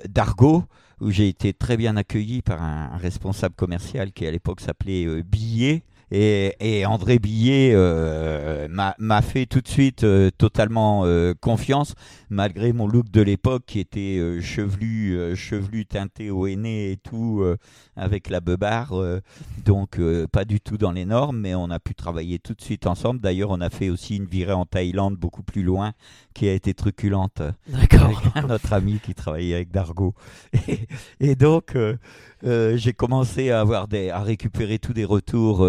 Dargo, 0.07 0.63
où 1.01 1.10
j'ai 1.10 1.27
été 1.27 1.51
très 1.53 1.77
bien 1.77 1.98
accueilli 1.98 2.41
par 2.41 2.62
un, 2.62 2.95
responsable 2.98 3.55
commercial 3.55 4.12
qui 4.12 4.27
à 4.27 4.31
l'époque 4.31 4.62
s'appelait 4.62 5.24
Billet. 5.24 5.81
Et, 6.12 6.85
André 6.85 7.19
Billet 7.19 7.71
euh, 7.74 8.67
m'a 8.69 9.21
fait 9.21 9.45
tout 9.45 9.62
de 9.62 9.67
suite 9.67 10.03
euh, 10.03 10.29
totalement 10.38 11.03
euh, 11.05 11.33
confiance, 11.39 11.95
malgré 12.29 12.74
mon 12.74 12.88
look 12.88 13.09
de 13.09 13.21
l'époque 13.21 13.63
qui 13.65 13.79
était 13.79 14.39
chevelu, 14.41 15.35
chevelu 15.35 15.85
teinté 15.85 16.29
au 16.29 16.47
aîné 16.47 16.91
et 16.91 16.97
tout, 16.97 17.43
avec 17.96 18.30
la 18.30 18.40
beubare. 18.40 18.94
donc 19.64 20.00
pas 20.32 20.46
du 20.46 20.60
tout 20.60 20.78
dans 20.78 20.92
les 20.92 21.06
normes, 21.06 21.40
mais 21.40 21.56
on 21.56 21.70
a 21.70 21.80
pu 21.80 21.96
travailler 21.96 22.40
tout 22.40 22.54
de 22.54 22.62
suite 22.62 22.88
ensemble. 22.88 23.20
D'ailleurs, 23.20 23.52
on 23.52 23.62
a 23.62 23.70
fait 23.70 23.90
aussi 23.90 24.18
une 24.18 24.25
virée 24.25 24.54
en 24.54 24.66
Thaïlande 24.66 25.16
beaucoup 25.16 25.44
plus 25.44 25.64
loin, 25.64 25.94
qui 26.34 26.48
a 26.48 26.54
été 26.54 26.74
truculente. 26.74 27.42
D'accord. 27.68 28.06
Avec 28.06 28.18
un 28.36 28.50
autre 28.50 28.74
ami 28.74 29.00
qui 29.00 29.14
travaillait 29.14 29.56
avec 29.56 29.72
Dargo. 29.72 30.14
Et, 31.20 31.36
donc, 31.36 31.78
j'ai 32.44 32.94
commencé 32.94 33.52
à 33.52 33.62
avoir 33.62 33.88
des, 33.88 34.10
à 34.10 34.22
récupérer 34.22 34.80
tous 34.80 34.94
des 34.94 35.06
retours 35.06 35.68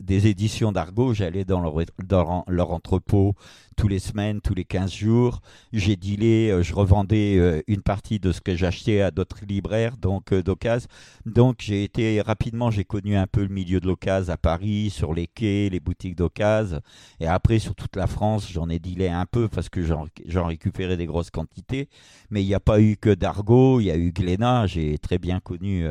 des 0.00 0.26
éditions 0.26 0.72
d'Argo, 0.72 1.14
j'allais 1.14 1.44
dans 1.44 1.60
leur, 1.60 1.74
dans 2.04 2.44
leur 2.48 2.72
entrepôt 2.72 3.34
tous 3.76 3.88
les 3.88 3.98
semaines, 3.98 4.40
tous 4.40 4.54
les 4.54 4.64
15 4.64 4.92
jours. 4.92 5.40
J'ai 5.72 5.96
dealé, 5.96 6.50
euh, 6.50 6.62
je 6.62 6.74
revendais 6.74 7.36
euh, 7.38 7.62
une 7.66 7.82
partie 7.82 8.18
de 8.18 8.32
ce 8.32 8.40
que 8.40 8.54
j'achetais 8.54 9.00
à 9.00 9.10
d'autres 9.10 9.44
libraires, 9.46 9.96
donc 9.96 10.32
euh, 10.32 10.42
d'occasion. 10.42 10.88
Donc 11.26 11.56
j'ai 11.60 11.84
été 11.84 12.20
rapidement, 12.20 12.70
j'ai 12.70 12.84
connu 12.84 13.16
un 13.16 13.26
peu 13.26 13.42
le 13.42 13.48
milieu 13.48 13.80
de 13.80 13.86
l'occasion 13.86 14.32
à 14.32 14.36
Paris, 14.36 14.90
sur 14.90 15.14
les 15.14 15.26
quais, 15.26 15.68
les 15.70 15.80
boutiques 15.80 16.16
d'occasion. 16.16 16.80
Et 17.20 17.26
après, 17.26 17.58
sur 17.58 17.74
toute 17.74 17.96
la 17.96 18.06
France, 18.06 18.50
j'en 18.50 18.68
ai 18.68 18.78
dealé 18.78 19.08
un 19.08 19.26
peu 19.26 19.48
parce 19.48 19.68
que 19.68 19.82
j'en 19.82 20.46
récupérais 20.46 20.96
des 20.96 21.06
grosses 21.06 21.30
quantités. 21.30 21.88
Mais 22.30 22.42
il 22.42 22.46
n'y 22.46 22.54
a 22.54 22.60
pas 22.60 22.80
eu 22.80 22.96
que 22.96 23.14
d'Argo, 23.14 23.80
il 23.80 23.84
y 23.84 23.90
a 23.90 23.96
eu 23.96 24.12
Glénat. 24.12 24.66
J'ai 24.66 24.98
très 24.98 25.18
bien 25.18 25.40
connu 25.40 25.86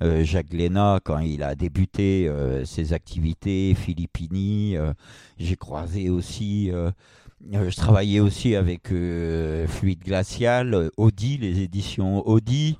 Jacques 0.00 0.48
Glénat 0.48 1.00
quand 1.04 1.18
il 1.18 1.42
a 1.42 1.54
débuté 1.54 2.30
ses 2.64 2.92
activités, 2.92 3.74
Philippini. 3.74 4.76
j'ai 5.38 5.56
croisé 5.56 6.08
aussi 6.08 6.70
je 7.50 7.76
travaillais 7.76 8.20
aussi 8.20 8.54
avec 8.54 8.88
Fluide 8.88 10.04
Glacial, 10.04 10.90
Audi, 10.96 11.38
les 11.38 11.60
éditions 11.60 12.26
Audi. 12.26 12.76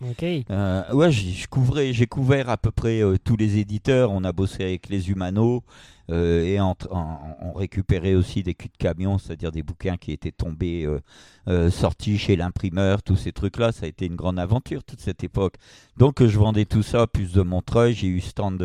ouais, 0.92 1.11
je 1.11 1.47
couvrais, 1.49 1.92
j'ai 1.92 2.07
couvert 2.07 2.49
à 2.49 2.57
peu 2.57 2.71
près 2.71 3.00
tous 3.25 3.37
les 3.37 3.59
éditeurs. 3.59 4.11
On 4.12 4.25
a 4.25 4.33
bossé 4.33 4.62
avec 4.62 4.88
les 4.88 5.11
Humano, 5.11 5.62
euh, 6.11 6.45
et 6.45 6.61
on 6.61 7.53
récupérait 7.55 8.15
aussi 8.15 8.43
des 8.43 8.55
culs 8.55 8.71
de 8.71 8.77
camion, 8.77 9.19
c'est-à-dire 9.19 9.53
des 9.53 9.63
bouquins 9.63 9.97
qui 9.97 10.13
étaient 10.13 10.33
tombés, 10.33 10.85
euh, 10.85 11.01
euh, 11.49 11.71
sortis 11.71 12.19
chez 12.19 12.37
l'imprimeur, 12.37 13.03
tous 13.03 13.17
ces 13.17 13.33
trucs-là. 13.33 13.73
Ça 13.73 13.87
a 13.87 13.89
été 13.89 14.07
une 14.07 14.17
grande 14.17 14.39
aventure 14.39 14.83
toute 14.85 15.01
cette 15.01 15.23
époque. 15.25 15.55
Donc 15.97 16.25
je 16.25 16.39
vendais 16.39 16.65
tout 16.65 16.83
ça, 16.83 17.07
plus 17.07 17.33
de 17.33 17.43
Montreuil, 17.43 17.95
j'ai 17.95 18.09
eu 18.09 18.21
stand 18.21 18.63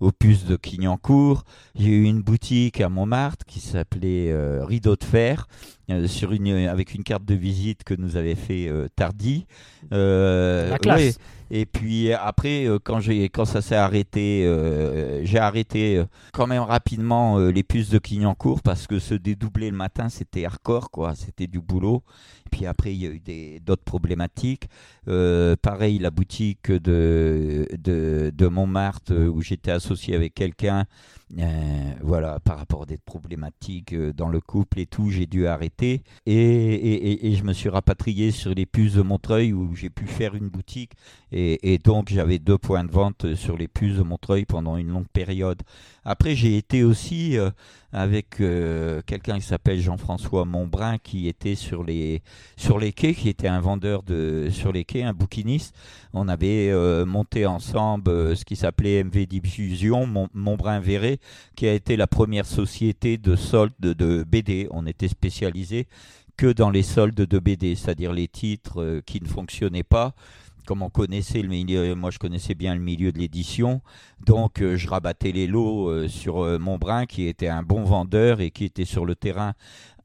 au 0.00 0.12
puce 0.12 0.44
de 0.44 0.56
Clignancourt, 0.56 1.44
j'ai 1.74 1.90
eu 1.90 2.04
une 2.04 2.22
boutique 2.22 2.80
à 2.80 2.88
Montmartre 2.88 3.44
qui 3.46 3.60
s'appelait 3.60 4.34
Rideau 4.62 4.96
de 4.96 5.04
Fer. 5.04 5.46
sur 6.06 6.32
une, 6.32 6.48
avec 6.48 6.94
une 6.94 7.04
carte 7.04 7.24
de 7.24 7.34
visite 7.34 7.84
que 7.84 7.94
nous 7.94 8.16
avait 8.16 8.34
fait 8.34 8.70
Tardy. 8.96 9.46
La 9.90 10.78
classe. 10.78 11.18
Et 11.50 11.64
puis 11.64 12.12
après, 12.12 12.66
euh, 12.66 12.78
quand, 12.82 13.00
quand 13.32 13.44
ça 13.44 13.62
s'est 13.62 13.76
arrêté, 13.76 14.44
euh, 14.44 15.24
j'ai 15.24 15.38
arrêté 15.38 15.96
euh, 15.96 16.04
quand 16.32 16.46
même 16.46 16.62
rapidement 16.62 17.38
les 17.38 17.62
puces 17.62 17.90
de 17.90 17.98
Clignancourt 17.98 18.62
parce 18.62 18.86
que 18.86 18.98
se 18.98 19.14
dédoubler 19.14 19.70
le 19.70 19.76
matin, 19.76 20.08
c'était 20.08 20.44
hardcore, 20.44 20.90
quoi. 20.90 21.14
C'était 21.14 21.46
du 21.46 21.60
boulot. 21.60 22.02
Puis 22.50 22.66
après, 22.66 22.94
il 22.94 23.02
y 23.02 23.06
a 23.06 23.10
eu 23.10 23.60
d'autres 23.60 23.84
problématiques. 23.84 24.68
pareil, 25.04 25.98
la 25.98 26.10
boutique 26.10 26.70
de, 26.70 27.66
de, 27.76 28.46
Montmartre 28.46 29.12
où 29.12 29.42
j'étais 29.42 29.70
associé 29.70 30.14
avec 30.14 30.34
quelqu'un 30.34 30.86
euh, 31.38 31.92
voilà, 32.02 32.38
par 32.38 32.56
rapport 32.56 32.84
à 32.84 32.86
des 32.86 32.98
problématiques 32.98 33.92
euh, 33.92 34.12
dans 34.12 34.28
le 34.28 34.40
couple 34.40 34.78
et 34.78 34.86
tout, 34.86 35.10
j'ai 35.10 35.26
dû 35.26 35.48
arrêter. 35.48 36.02
Et, 36.24 37.34
je 37.36 37.42
me 37.42 37.52
suis 37.52 37.68
rapatrié 37.68 38.30
sur 38.30 38.54
les 38.54 38.64
puces 38.64 38.94
de 38.94 39.02
Montreuil 39.02 39.52
où 39.52 39.74
j'ai 39.74 39.90
pu 39.90 40.06
faire 40.06 40.36
une 40.36 40.48
boutique. 40.48 40.92
Et, 41.32 41.78
donc 41.78 42.10
j'avais 42.10 42.38
deux 42.38 42.58
points 42.58 42.84
de 42.84 42.92
vente 42.92 43.34
sur 43.34 43.56
les 43.56 43.66
puces 43.68 43.96
de 43.96 44.02
Montreuil 44.02 44.44
pendant 44.44 44.76
une 44.76 44.88
longue 44.88 45.08
période. 45.12 45.62
Après, 46.04 46.36
j'ai 46.36 46.56
été 46.56 46.84
aussi 46.84 47.36
euh, 47.36 47.50
avec 47.96 48.36
quelqu'un 49.06 49.36
qui 49.38 49.46
s'appelle 49.46 49.80
Jean-François 49.80 50.44
Montbrun 50.44 50.98
qui 50.98 51.28
était 51.28 51.54
sur 51.54 51.82
les, 51.82 52.22
sur 52.56 52.78
les 52.78 52.92
quais, 52.92 53.14
qui 53.14 53.28
était 53.28 53.48
un 53.48 53.60
vendeur 53.60 54.02
de, 54.02 54.48
sur 54.50 54.70
les 54.70 54.84
quais, 54.84 55.02
un 55.02 55.14
bouquiniste. 55.14 55.74
On 56.12 56.28
avait 56.28 56.72
monté 57.06 57.46
ensemble 57.46 58.36
ce 58.36 58.44
qui 58.44 58.54
s'appelait 58.54 59.02
MV 59.02 59.26
Diffusion, 59.26 60.06
Montbrun-Verré 60.34 61.20
qui 61.54 61.66
a 61.66 61.72
été 61.72 61.96
la 61.96 62.06
première 62.06 62.46
société 62.46 63.18
de 63.18 63.34
solde 63.34 63.72
de 63.80 64.24
BD. 64.24 64.68
On 64.70 64.86
était 64.86 65.08
spécialisé 65.08 65.88
que 66.36 66.52
dans 66.52 66.70
les 66.70 66.82
soldes 66.82 67.14
de 67.14 67.38
BD, 67.38 67.74
c'est-à-dire 67.74 68.12
les 68.12 68.28
titres 68.28 68.82
euh, 68.82 69.00
qui 69.04 69.22
ne 69.22 69.28
fonctionnaient 69.28 69.82
pas 69.82 70.14
comme 70.66 70.82
on 70.82 70.90
connaissait 70.90 71.40
le 71.40 71.48
milieu, 71.48 71.94
moi 71.94 72.10
je 72.10 72.18
connaissais 72.18 72.54
bien 72.54 72.74
le 72.74 72.80
milieu 72.80 73.12
de 73.12 73.18
l'édition, 73.18 73.80
donc 74.24 74.60
euh, 74.60 74.76
je 74.76 74.88
rabattais 74.88 75.32
les 75.32 75.46
lots 75.46 75.88
euh, 75.88 76.08
sur 76.08 76.44
Montbrun 76.58 77.06
qui 77.06 77.26
était 77.26 77.48
un 77.48 77.62
bon 77.62 77.84
vendeur 77.84 78.40
et 78.40 78.50
qui 78.50 78.64
était 78.64 78.84
sur 78.84 79.06
le 79.06 79.14
terrain 79.14 79.54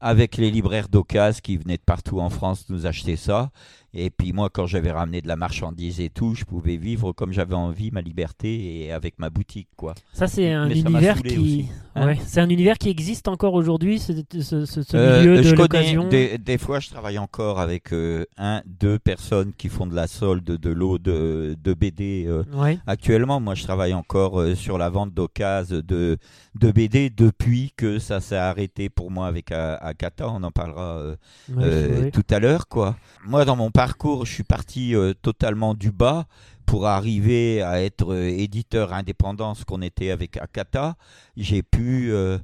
avec 0.00 0.36
les 0.36 0.50
libraires 0.50 0.88
d'occasion 0.88 1.40
qui 1.42 1.56
venaient 1.56 1.76
de 1.76 1.82
partout 1.82 2.20
en 2.20 2.30
France 2.30 2.66
nous 2.68 2.86
acheter 2.86 3.16
ça. 3.16 3.50
Et 3.94 4.08
puis 4.10 4.32
moi, 4.32 4.48
quand 4.50 4.66
j'avais 4.66 4.90
ramené 4.90 5.20
de 5.20 5.28
la 5.28 5.36
marchandise 5.36 6.00
et 6.00 6.08
tout, 6.08 6.34
je 6.34 6.44
pouvais 6.44 6.78
vivre 6.78 7.12
comme 7.12 7.32
j'avais 7.32 7.54
envie, 7.54 7.90
ma 7.90 8.00
liberté 8.00 8.84
et 8.84 8.92
avec 8.92 9.18
ma 9.18 9.28
boutique, 9.28 9.68
quoi. 9.76 9.94
Ça, 10.14 10.26
c'est 10.26 10.50
un 10.50 10.70
univers 10.70 11.22
qui, 11.22 11.68
hein. 11.94 12.14
c'est 12.24 12.40
un 12.40 12.48
univers 12.48 12.78
qui 12.78 12.88
existe 12.88 13.28
encore 13.28 13.52
aujourd'hui, 13.52 13.98
ce, 13.98 14.12
ce, 14.40 14.96
euh, 14.96 15.20
milieu 15.20 15.42
de 15.42 15.52
l'occasion. 15.52 16.08
Des, 16.08 16.38
des, 16.38 16.56
fois, 16.56 16.80
je 16.80 16.88
travaille 16.88 17.18
encore 17.18 17.60
avec 17.60 17.92
euh, 17.92 18.24
un, 18.38 18.62
deux 18.64 18.98
personnes 18.98 19.52
qui 19.52 19.68
font 19.68 19.86
de 19.86 19.94
la 19.94 20.06
solde 20.06 20.44
de 20.44 20.70
l'eau 20.70 20.98
de, 20.98 21.54
de 21.62 21.74
BD. 21.74 22.24
Euh, 22.26 22.44
actuellement, 22.86 23.40
moi, 23.40 23.54
je 23.54 23.64
travaille 23.64 23.92
encore 23.92 24.42
sur 24.56 24.78
la 24.78 24.88
vente 24.88 25.12
d'occasion 25.12 25.82
de, 25.84 26.16
de 26.54 26.70
BD 26.70 27.10
depuis 27.10 27.72
que 27.76 27.98
ça 27.98 28.20
s'est 28.20 28.36
arrêté 28.36 28.88
pour 28.88 29.10
moi 29.10 29.26
avec 29.26 29.52
Akata. 29.52 30.30
On 30.30 30.42
en 30.42 30.50
parlera 30.50 31.14
tout 32.12 32.24
à 32.30 32.38
l'heure, 32.38 32.68
quoi. 32.68 32.96
Moi, 33.26 33.44
dans 33.44 33.56
mon 33.56 33.70
parcours, 33.86 34.26
je 34.26 34.32
suis 34.32 34.44
parti 34.44 34.94
euh, 34.94 35.12
totalement 35.12 35.74
du 35.74 35.90
bas 35.90 36.26
pour 36.66 36.86
arriver 36.86 37.62
à 37.62 37.82
être 37.82 38.12
euh, 38.12 38.28
éditeur 38.28 38.92
indépendant, 38.92 39.56
ce 39.56 39.64
qu'on 39.64 39.82
était 39.82 40.12
avec 40.12 40.36
Akata. 40.36 40.94
J'ai 41.36 41.64
pu, 41.64 42.12
euh, 42.12 42.38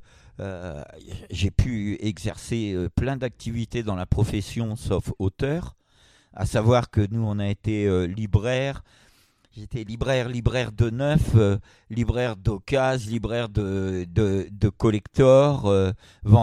j'ai 1.31 1.53
pu 1.53 1.97
exercer 2.01 2.77
plein 2.97 3.17
d'activités 3.17 3.85
dans 3.85 3.95
la 3.95 4.05
profession, 4.05 4.75
sauf 4.75 5.13
auteur. 5.21 5.77
À 6.35 6.45
savoir 6.45 6.91
que 6.91 7.07
nous, 7.09 7.25
on 7.25 7.39
a 7.39 7.47
été 7.47 8.09
libraire, 8.09 8.83
J'étais 9.59 9.83
libraire, 9.83 10.29
libraire 10.29 10.71
de 10.71 10.89
neuf, 10.89 11.35
euh, 11.35 11.57
libraire 11.91 12.37
d'occasion, 12.37 13.11
libraire 13.11 13.49
de, 13.49 14.07
de, 14.09 14.47
de 14.53 14.69
collector, 14.69 15.67
euh, 15.67 15.91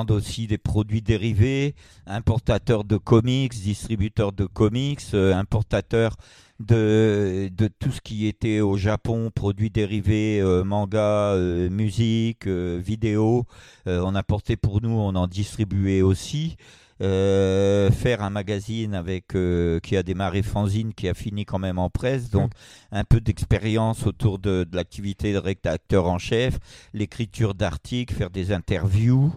aussi 0.09 0.47
des 0.47 0.57
produits 0.57 1.01
dérivés, 1.01 1.75
importateur 2.07 2.83
de 2.83 2.97
comics, 2.97 3.53
distributeur 3.53 4.33
de 4.33 4.45
comics, 4.45 4.99
euh, 5.13 5.33
importateur 5.33 6.17
de, 6.59 7.49
de 7.55 7.69
tout 7.79 7.91
ce 7.91 8.01
qui 8.01 8.27
était 8.27 8.59
au 8.59 8.75
Japon, 8.75 9.31
produits 9.33 9.69
dérivés, 9.69 10.41
manga, 10.65 11.35
musique, 11.69 12.47
vidéo. 12.47 13.45
on 13.85 14.15
apportait 14.15 14.57
pour 14.57 14.81
nous, 14.81 14.89
on 14.89 15.15
en 15.15 15.27
distribuait 15.27 16.01
aussi. 16.01 16.57
Euh, 17.01 17.91
faire 17.91 18.23
un 18.23 18.29
magazine 18.29 18.93
avec 18.93 19.35
euh, 19.35 19.81
qui 19.81 19.97
a 19.97 20.03
démarré 20.03 20.43
fanzine, 20.43 20.93
qui 20.93 21.09
a 21.09 21.13
fini 21.13 21.43
quand 21.43 21.59
même 21.59 21.77
en 21.77 21.89
presse, 21.89 22.29
donc 22.29 22.51
mm. 22.51 22.95
un 22.95 23.03
peu 23.03 23.19
d'expérience 23.19 24.07
autour 24.07 24.39
de, 24.39 24.65
l'activité 24.71 25.33
de 25.33 25.37
rédacteur 25.37 26.07
en 26.07 26.19
chef, 26.19 26.57
l'écriture 26.93 27.53
d'articles, 27.53 28.13
faire 28.13 28.29
des 28.29 28.53
interviews, 28.53 29.33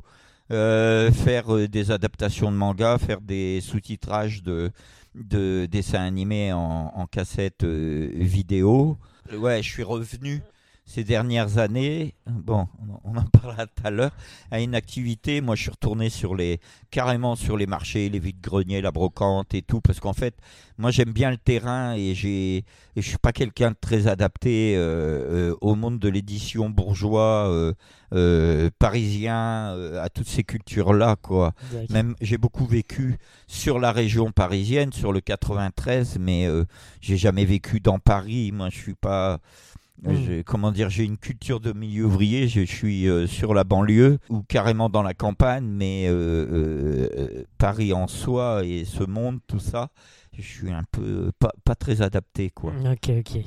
euh, 0.52 1.10
faire 1.10 1.68
des 1.68 1.90
adaptations 1.90 2.52
de 2.52 2.56
manga, 2.56 2.96
faire 2.96 3.20
des 3.20 3.60
sous-titrages 3.60 4.44
de, 4.44 4.70
de 5.16 5.66
dessins 5.66 6.04
animés 6.04 6.52
en, 6.52 6.92
en 6.94 7.06
cassette 7.06 7.64
vidéo. 7.64 8.98
Ouais, 9.36 9.64
je 9.64 9.68
suis 9.68 9.82
revenu 9.82 10.42
ces 10.88 11.04
dernières 11.04 11.58
années, 11.58 12.14
bon, 12.26 12.66
on 13.04 13.14
en 13.18 13.24
parlera 13.40 13.66
tout 13.66 13.82
à 13.84 13.90
l'heure, 13.90 14.12
à 14.50 14.60
une 14.60 14.74
activité. 14.74 15.42
Moi, 15.42 15.54
je 15.54 15.62
suis 15.62 15.70
retourné 15.70 16.08
sur 16.08 16.34
les, 16.34 16.60
carrément 16.90 17.36
sur 17.36 17.58
les 17.58 17.66
marchés, 17.66 18.08
les 18.08 18.18
vides-greniers, 18.18 18.80
la 18.80 18.90
brocante 18.90 19.52
et 19.52 19.60
tout, 19.60 19.82
parce 19.82 20.00
qu'en 20.00 20.14
fait, 20.14 20.34
moi, 20.78 20.90
j'aime 20.90 21.12
bien 21.12 21.30
le 21.30 21.36
terrain 21.36 21.94
et 21.94 22.14
j'ai, 22.14 22.56
et 22.58 22.64
je 22.96 23.02
suis 23.02 23.18
pas 23.18 23.32
quelqu'un 23.32 23.72
de 23.72 23.76
très 23.78 24.06
adapté 24.06 24.76
euh, 24.76 25.50
euh, 25.50 25.56
au 25.60 25.74
monde 25.74 25.98
de 25.98 26.08
l'édition 26.08 26.70
bourgeois, 26.70 27.74
euh, 28.14 28.70
parisien, 28.78 29.76
à 30.00 30.08
toutes 30.08 30.28
ces 30.28 30.42
cultures-là, 30.42 31.16
quoi. 31.20 31.52
Même, 31.90 32.14
j'ai 32.22 32.38
beaucoup 32.38 32.64
vécu 32.64 33.18
sur 33.46 33.78
la 33.78 33.92
région 33.92 34.32
parisienne, 34.32 34.92
sur 34.92 35.12
le 35.12 35.20
93, 35.20 36.16
mais 36.18 36.48
j'ai 37.02 37.18
jamais 37.18 37.44
vécu 37.44 37.80
dans 37.80 37.98
Paris. 37.98 38.52
Moi, 38.52 38.70
je 38.70 38.78
suis 38.78 38.94
pas 38.94 39.40
Mm. 40.02 40.42
Comment 40.44 40.70
dire, 40.70 40.90
j'ai 40.90 41.04
une 41.04 41.16
culture 41.16 41.60
de 41.60 41.72
milieu 41.72 42.04
ouvrier. 42.04 42.48
Je 42.48 42.60
suis 42.60 43.08
euh, 43.08 43.26
sur 43.26 43.54
la 43.54 43.64
banlieue 43.64 44.18
ou 44.28 44.42
carrément 44.42 44.88
dans 44.88 45.02
la 45.02 45.14
campagne, 45.14 45.64
mais 45.64 46.06
euh, 46.08 46.46
euh, 46.52 47.44
Paris 47.58 47.92
en 47.92 48.06
soi 48.06 48.62
et 48.64 48.84
ce 48.84 49.02
monde, 49.04 49.40
tout 49.46 49.58
ça, 49.58 49.88
je 50.32 50.42
suis 50.42 50.70
un 50.70 50.84
peu 50.92 51.32
pas, 51.38 51.74
très 51.74 52.00
adapté, 52.02 52.50
quoi. 52.50 52.72
Ok, 52.84 53.10
ok. 53.18 53.42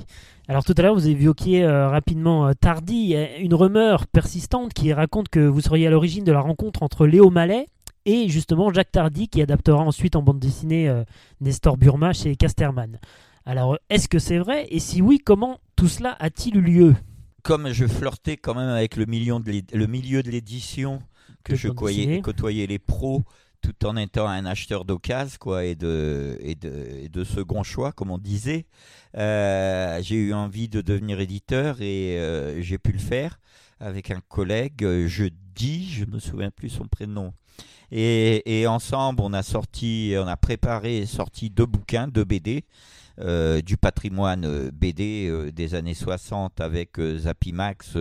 Alors 0.48 0.64
tout 0.64 0.74
à 0.76 0.82
l'heure, 0.82 0.94
vous 0.94 1.08
évoquiez 1.08 1.66
rapidement 1.66 2.52
Tardy, 2.52 3.16
une 3.38 3.54
rumeur 3.54 4.06
persistante 4.06 4.74
qui 4.74 4.92
raconte 4.92 5.28
que 5.28 5.40
vous 5.40 5.60
seriez 5.60 5.86
à 5.86 5.90
l'origine 5.90 6.24
de 6.24 6.32
la 6.32 6.40
rencontre 6.40 6.82
entre 6.82 7.06
Léo 7.06 7.30
Mallet 7.30 7.66
et 8.04 8.28
justement 8.28 8.72
Jacques 8.72 8.92
Tardy, 8.92 9.28
qui 9.28 9.40
adaptera 9.40 9.82
ensuite 9.82 10.16
en 10.16 10.22
bande 10.22 10.40
dessinée 10.40 10.92
Nestor 11.40 11.78
Burma 11.78 12.12
chez 12.12 12.36
Casterman. 12.36 12.98
Alors, 13.46 13.78
est-ce 13.88 14.08
que 14.08 14.18
c'est 14.18 14.38
vrai? 14.38 14.66
Et 14.70 14.78
si 14.78 15.02
oui, 15.02 15.18
comment 15.18 15.58
tout 15.76 15.88
cela 15.88 16.16
a-t-il 16.18 16.56
eu 16.56 16.60
lieu? 16.60 16.94
Comme 17.42 17.72
je 17.72 17.86
flirtais 17.86 18.36
quand 18.36 18.54
même 18.54 18.68
avec 18.68 18.96
le, 18.96 19.04
milieu 19.06 19.40
de 19.40 20.30
l'édition, 20.30 21.02
que 21.42 21.56
je 21.56 21.68
côtoyais, 21.68 22.66
les 22.66 22.78
pros, 22.78 23.24
tout 23.60 23.86
en 23.86 23.96
étant 23.96 24.28
un 24.28 24.44
acheteur 24.44 24.84
d'occasion 24.84 25.36
quoi 25.40 25.64
et 25.64 25.74
de, 25.74 26.36
et, 26.40 26.54
de, 26.54 27.24
second 27.24 27.62
choix 27.62 27.92
comme 27.92 28.10
on 28.10 28.18
disait. 28.18 28.66
Euh, 29.16 30.00
j'ai 30.02 30.16
eu 30.16 30.32
envie 30.32 30.68
de 30.68 30.80
devenir 30.80 31.20
éditeur 31.20 31.80
et 31.80 32.18
euh, 32.18 32.60
j'ai 32.60 32.78
pu 32.78 32.92
le 32.92 32.98
faire 32.98 33.38
avec 33.78 34.10
un 34.10 34.20
collègue 34.28 34.84
euh, 34.84 35.06
je 35.06 35.26
dis 35.54 35.88
je 35.90 36.04
me 36.04 36.18
souviens 36.18 36.50
plus 36.50 36.70
son 36.70 36.88
prénom. 36.88 37.32
Et, 37.90 38.60
et 38.60 38.66
ensemble 38.66 39.20
on 39.22 39.32
a 39.32 39.42
sorti 39.42 40.14
on 40.16 40.26
a 40.26 40.36
préparé 40.36 40.98
et 40.98 41.06
sorti 41.06 41.50
deux 41.50 41.66
bouquins 41.66 42.08
deux 42.08 42.24
BD 42.24 42.64
du 43.18 43.76
patrimoine 43.76 44.44
euh, 44.44 44.70
BD 44.72 45.28
euh, 45.28 45.50
des 45.52 45.74
années 45.74 45.94
60 45.94 46.60
avec 46.60 46.98
Zapimax, 46.98 47.96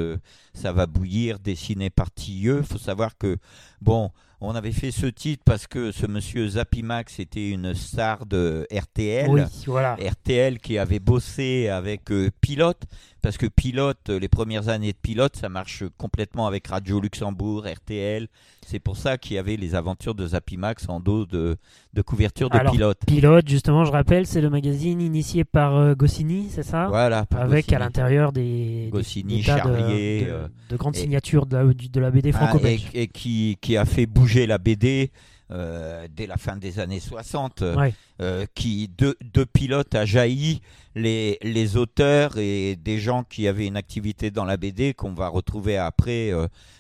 Ça 0.54 0.72
va 0.72 0.86
bouillir, 0.86 1.40
dessiné 1.40 1.90
par 1.90 2.12
Tilleux. 2.12 2.60
Il 2.60 2.66
faut 2.66 2.78
savoir 2.78 3.18
que, 3.18 3.38
bon, 3.82 4.12
On 4.44 4.56
avait 4.56 4.72
fait 4.72 4.90
ce 4.90 5.06
titre 5.06 5.44
parce 5.46 5.68
que 5.68 5.92
ce 5.92 6.08
monsieur 6.08 6.48
Zapimax 6.48 7.20
était 7.20 7.52
une 7.52 7.76
star 7.76 8.26
de 8.26 8.68
RTL. 8.76 9.30
Oui, 9.30 9.42
voilà. 9.68 9.96
RTL 9.96 10.58
qui 10.58 10.80
avait 10.80 11.00
bossé 11.00 11.70
avec 11.70 12.12
euh, 12.12 12.32
Pilote, 12.42 12.82
parce 13.22 13.38
que 13.38 13.46
Pilote, 13.46 14.10
euh, 14.10 14.20
les 14.20 14.28
premières 14.28 14.70
années 14.70 14.92
de 14.94 14.98
Pilote, 14.98 15.36
ça 15.36 15.50
marche 15.50 15.84
complètement 15.98 16.48
avec 16.48 16.68
Radio 16.68 17.00
Luxembourg, 17.00 17.66
RTL. 17.66 18.28
C'est 18.66 18.80
pour 18.80 18.98
ça 18.98 19.18
qu'il 19.18 19.36
y 19.36 19.38
avait 19.38 19.58
les 19.58 19.76
aventures 19.76 20.16
de 20.16 20.26
Zapimax 20.28 20.88
en 20.90 21.00
dos 21.00 21.26
de, 21.26 21.58
de 21.94 22.02
couverture 22.02 22.50
de 22.50 22.58
Alors, 22.58 22.72
Pilote. 22.74 23.00
Pilote, 23.06 23.48
justement, 23.48 23.86
je 23.86 23.92
rappelle, 23.92 24.26
c'est 24.28 24.42
le 24.42 24.50
magazine 24.50 25.02
initié 25.02 25.44
par 25.44 25.76
euh, 25.76 25.94
Goscinny, 25.96 26.48
c'est 26.50 26.64
ça? 26.64 26.88
Voilà. 26.88 27.26
Avec 27.36 27.72
à 27.74 27.80
l'intérieur 27.80 28.32
des, 28.32 28.90
Goscinny, 28.92 29.36
des 29.36 29.42
de- 29.42 29.46
Charlier, 29.46 30.22
de, 30.26 30.30
euh, 30.30 30.48
de 30.70 30.76
grandes 30.78 30.96
et- 30.96 31.00
signatures 31.00 31.46
de 31.46 31.58
la, 31.58 31.74
du- 31.74 31.90
de 31.90 32.00
la 32.00 32.12
BD 32.12 32.32
Ah, 32.34 32.38
franco-belge. 32.48 32.90
et, 32.94 33.04
et 33.04 33.08
qui, 33.08 33.58
qui 33.62 33.78
a 33.78 33.86
fait 33.86 34.06
bouger 34.06 34.48
la 34.48 34.58
BD 34.58 35.12
euh, 35.52 36.08
dès 36.16 36.28
la 36.28 36.38
fin 36.38 36.56
des 36.56 36.80
années 36.80 37.00
60, 37.00 37.62
euh, 37.62 37.76
Ouais. 37.76 37.94
euh, 38.22 38.46
qui 38.56 38.90
de, 38.98 39.18
de 39.34 39.44
pilote 39.44 39.94
a 39.96 40.06
jailli 40.06 40.62
les, 40.96 41.38
les 41.42 41.78
auteurs 41.78 42.38
et 42.38 42.76
des 42.76 43.00
gens 43.00 43.24
qui 43.24 43.48
avaient 43.48 43.68
une 43.68 43.78
activité 43.78 44.32
dans 44.32 44.46
la 44.46 44.58
BD 44.58 44.94
qu'on 44.94 45.14
va 45.14 45.28
retrouver 45.30 45.78
après 45.78 46.32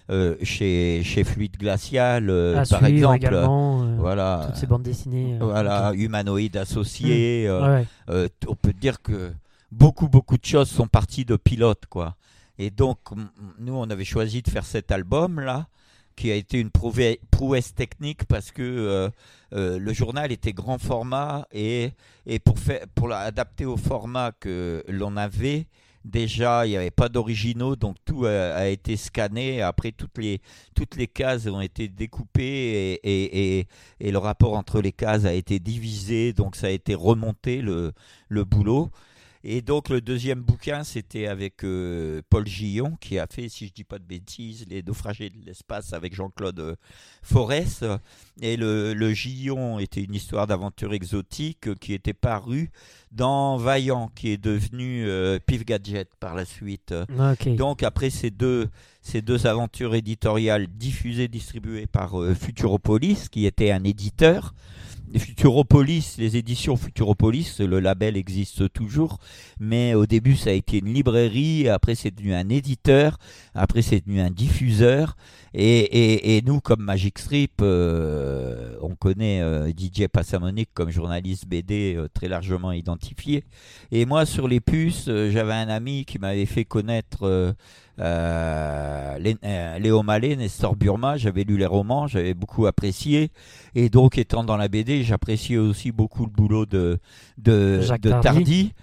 euh, 0.09 0.35
chez, 0.43 1.01
chez 1.03 1.23
Fluide 1.23 1.57
Glacial, 1.57 2.29
par 2.69 2.81
exemple. 2.85 3.27
Voilà, 3.99 4.43
toutes 4.47 4.55
ces 4.57 4.67
bandes 4.67 4.83
dessinées. 4.83 5.37
voilà 5.39 5.93
humanoïdes 5.95 6.57
associés. 6.57 7.49
Ouais. 7.49 8.29
t- 8.29 8.47
on 8.47 8.55
peut 8.55 8.73
dire 8.73 9.01
que 9.01 9.31
beaucoup, 9.71 10.09
beaucoup 10.09 10.37
de 10.37 10.45
choses 10.45 10.69
sont 10.69 10.87
parties 10.87 11.23
de 11.25 11.35
pilote, 11.37 11.83
quoi. 11.89 12.15
Et 12.57 12.69
donc, 12.69 12.97
nous, 13.59 13.73
on 13.73 13.89
avait 13.89 14.03
choisi 14.05 14.41
de 14.41 14.49
faire 14.49 14.65
cet 14.65 14.91
album-là, 14.91 15.67
qui 16.15 16.31
a 16.31 16.35
été 16.35 16.59
une 16.59 16.71
prouesse 16.71 17.73
technique 17.73 18.25
parce 18.25 18.51
que 18.51 18.61
euh, 18.61 19.09
euh, 19.53 19.79
le 19.79 19.93
journal 19.93 20.31
était 20.31 20.53
grand 20.53 20.77
format 20.77 21.47
et, 21.51 21.91
et 22.25 22.39
pour, 22.39 22.55
pour 22.95 23.07
l'adapter 23.07 23.65
au 23.65 23.77
format 23.77 24.31
que 24.39 24.83
l'on 24.87 25.17
avait, 25.17 25.67
déjà, 26.05 26.65
il 26.65 26.71
n'y 26.71 26.77
avait 26.77 26.91
pas 26.91 27.09
d'originaux, 27.09 27.75
donc 27.75 27.97
tout 28.05 28.25
a, 28.25 28.67
été 28.67 28.97
scanné. 28.97 29.61
Après, 29.61 29.91
toutes 29.91 30.17
les, 30.17 30.41
toutes 30.75 30.95
les 30.95 31.07
cases 31.07 31.47
ont 31.47 31.61
été 31.61 31.87
découpées 31.87 32.43
et, 32.43 32.93
et, 33.03 33.59
et, 33.59 33.67
et 33.99 34.11
le 34.11 34.17
rapport 34.17 34.53
entre 34.53 34.81
les 34.81 34.91
cases 34.91 35.25
a 35.25 35.33
été 35.33 35.59
divisé, 35.59 36.33
donc 36.33 36.55
ça 36.55 36.67
a 36.67 36.71
été 36.71 36.95
remonté 36.95 37.61
le, 37.61 37.93
le 38.29 38.43
boulot. 38.43 38.89
Et 39.43 39.61
donc 39.61 39.89
le 39.89 40.01
deuxième 40.01 40.41
bouquin, 40.41 40.83
c'était 40.83 41.27
avec 41.27 41.63
euh, 41.63 42.21
Paul 42.29 42.47
Gillon, 42.47 42.95
qui 43.01 43.17
a 43.17 43.25
fait, 43.27 43.49
si 43.49 43.67
je 43.67 43.73
dis 43.73 43.83
pas 43.83 43.97
de 43.97 44.03
bêtises, 44.03 44.65
Les 44.69 44.83
naufragés 44.83 45.29
de 45.29 45.37
l'espace 45.45 45.93
avec 45.93 46.13
Jean-Claude 46.13 46.59
euh, 46.59 46.75
Forest. 47.23 47.85
Et 48.41 48.55
le, 48.55 48.93
le 48.93 49.13
Gillon 49.13 49.79
était 49.79 50.03
une 50.03 50.13
histoire 50.13 50.45
d'aventure 50.47 50.93
exotique 50.93 51.73
qui 51.79 51.93
était 51.93 52.13
parue 52.13 52.69
dans 53.11 53.57
Vaillant, 53.57 54.09
qui 54.15 54.29
est 54.29 54.37
devenu 54.37 55.05
euh, 55.07 55.39
Pif 55.45 55.65
Gadget 55.65 56.09
par 56.19 56.35
la 56.35 56.45
suite. 56.45 56.93
Donc 57.55 57.83
après 57.83 58.09
ces 58.09 58.29
deux, 58.29 58.69
ces 59.01 59.21
deux 59.21 59.47
aventures 59.47 59.95
éditoriales 59.95 60.67
diffusées, 60.67 61.27
distribuées 61.27 61.87
par 61.87 62.21
euh, 62.21 62.33
Futuropolis, 62.33 63.27
qui 63.29 63.45
était 63.45 63.71
un 63.71 63.83
éditeur. 63.83 64.53
Futuropolis, 65.19 66.15
les 66.17 66.37
éditions 66.37 66.77
Futuropolis, 66.77 67.59
le 67.59 67.79
label 67.79 68.17
existe 68.17 68.71
toujours, 68.71 69.19
mais 69.59 69.93
au 69.93 70.05
début 70.05 70.35
ça 70.35 70.51
a 70.51 70.53
été 70.53 70.79
une 70.79 70.93
librairie, 70.93 71.67
après 71.69 71.95
c'est 71.95 72.11
devenu 72.11 72.33
un 72.33 72.49
éditeur, 72.49 73.17
après 73.53 73.81
c'est 73.81 74.01
devenu 74.01 74.21
un 74.21 74.29
diffuseur, 74.29 75.15
et, 75.53 75.79
et, 75.79 76.37
et 76.37 76.41
nous 76.41 76.59
comme 76.61 76.81
Magic 76.81 77.19
Strip, 77.19 77.61
euh, 77.61 78.75
on 78.81 78.95
connaît 78.95 79.41
euh, 79.41 79.69
DJ 79.69 80.07
Passamonic 80.07 80.69
comme 80.73 80.89
journaliste 80.89 81.45
BD 81.47 81.95
euh, 81.95 82.07
très 82.13 82.27
largement 82.27 82.71
identifié, 82.71 83.43
et 83.91 84.05
moi 84.05 84.25
sur 84.25 84.47
les 84.47 84.59
puces, 84.59 85.05
j'avais 85.05 85.53
un 85.53 85.69
ami 85.69 86.05
qui 86.05 86.19
m'avait 86.19 86.45
fait 86.45 86.65
connaître 86.65 87.55
euh, 88.01 89.15
euh, 89.15 89.17
Lé- 89.19 89.37
euh, 89.43 89.79
Léo 89.79 90.03
Mallet, 90.03 90.35
Nestor 90.35 90.75
Burma, 90.75 91.17
j'avais 91.17 91.43
lu 91.43 91.57
les 91.57 91.65
romans, 91.65 92.07
j'avais 92.07 92.33
beaucoup 92.33 92.65
apprécié. 92.65 93.31
Et 93.75 93.89
donc, 93.89 94.17
étant 94.17 94.43
dans 94.43 94.57
la 94.57 94.67
BD, 94.67 95.03
j'appréciais 95.03 95.57
aussi 95.57 95.91
beaucoup 95.91 96.25
le 96.25 96.31
boulot 96.31 96.65
de, 96.65 96.99
de, 97.37 97.79
Tardy. 97.87 98.09
Tardy. 98.21 98.73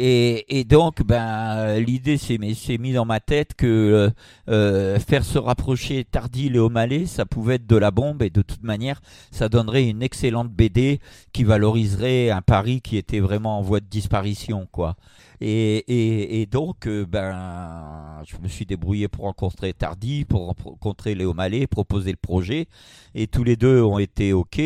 Et, 0.00 0.60
et 0.60 0.64
donc, 0.64 1.02
ben, 1.02 1.78
l'idée 1.80 2.18
s'est 2.18 2.38
mis, 2.38 2.54
s'est 2.54 2.78
mis 2.78 2.92
dans 2.92 3.04
ma 3.04 3.18
tête 3.18 3.54
que 3.54 4.12
euh, 4.48 4.98
faire 5.00 5.24
se 5.24 5.38
rapprocher 5.38 6.04
Tardy 6.04 6.50
Léo 6.50 6.68
Mallet, 6.68 7.06
ça 7.06 7.26
pouvait 7.26 7.56
être 7.56 7.66
de 7.66 7.74
la 7.76 7.90
bombe 7.90 8.22
et 8.22 8.30
de 8.30 8.42
toute 8.42 8.62
manière, 8.62 9.00
ça 9.32 9.48
donnerait 9.48 9.88
une 9.88 10.02
excellente 10.02 10.50
BD 10.52 11.00
qui 11.32 11.42
valoriserait 11.42 12.30
un 12.30 12.42
Paris 12.42 12.80
qui 12.80 12.96
était 12.96 13.18
vraiment 13.18 13.58
en 13.58 13.62
voie 13.62 13.80
de 13.80 13.86
disparition, 13.86 14.68
quoi. 14.70 14.94
Et, 15.40 15.76
et, 15.78 16.42
et 16.42 16.46
donc, 16.46 16.86
euh, 16.86 17.06
ben, 17.06 18.22
je 18.26 18.36
me 18.42 18.48
suis 18.48 18.66
débrouillé 18.66 19.08
pour 19.08 19.24
rencontrer 19.24 19.72
Tardy, 19.72 20.24
pour 20.24 20.46
rencontrer 20.46 21.14
Léo 21.14 21.32
Mallet, 21.32 21.66
proposer 21.66 22.10
le 22.10 22.16
projet. 22.16 22.66
Et 23.14 23.26
tous 23.26 23.44
les 23.44 23.56
deux 23.56 23.82
ont 23.82 23.98
été 23.98 24.32
OK. 24.32 24.60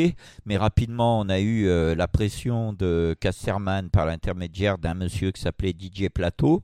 Mais 0.47 0.57
rapidement, 0.57 1.21
on 1.21 1.29
a 1.29 1.41
eu 1.41 1.67
euh, 1.67 1.95
la 1.95 2.09
pression 2.09 2.73
de 2.73 3.15
Casterman 3.21 3.91
par 3.91 4.07
l'intermédiaire 4.07 4.79
d'un 4.79 4.95
monsieur 4.95 5.31
qui 5.31 5.43
s'appelait 5.43 5.75
DJ 5.79 6.09
Plateau, 6.09 6.63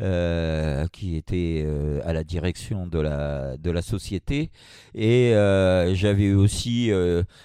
euh, 0.00 0.88
qui 0.88 1.14
était 1.14 1.62
euh, 1.64 2.00
à 2.04 2.12
la 2.12 2.24
direction 2.24 2.88
de 2.88 2.98
la, 2.98 3.56
de 3.56 3.70
la 3.70 3.80
société. 3.80 4.50
Et 4.92 5.32
euh, 5.34 5.94
j'avais 5.94 6.32
aussi 6.32 6.90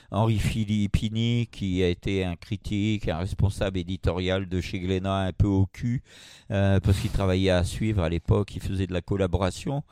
Henri 0.09 0.39
Filippini, 0.39 1.47
qui 1.51 1.83
a 1.83 1.88
été 1.88 2.23
un 2.25 2.35
critique, 2.35 3.07
un 3.07 3.19
responsable 3.19 3.77
éditorial 3.77 4.49
de 4.49 4.62
chez 4.62 4.79
Glénat 4.79 5.27
un 5.27 5.31
peu 5.31 5.45
au 5.45 5.67
cul, 5.67 6.01
parce 6.47 6.99
qu'il 6.99 7.12
travaillait 7.12 7.51
à 7.51 7.63
suivre 7.63 8.01
à 8.01 8.09
l'époque, 8.09 8.55
il 8.55 8.62
faisait 8.62 8.88
de 8.88 8.93
la 8.93 9.01
collaboration. 9.01 9.83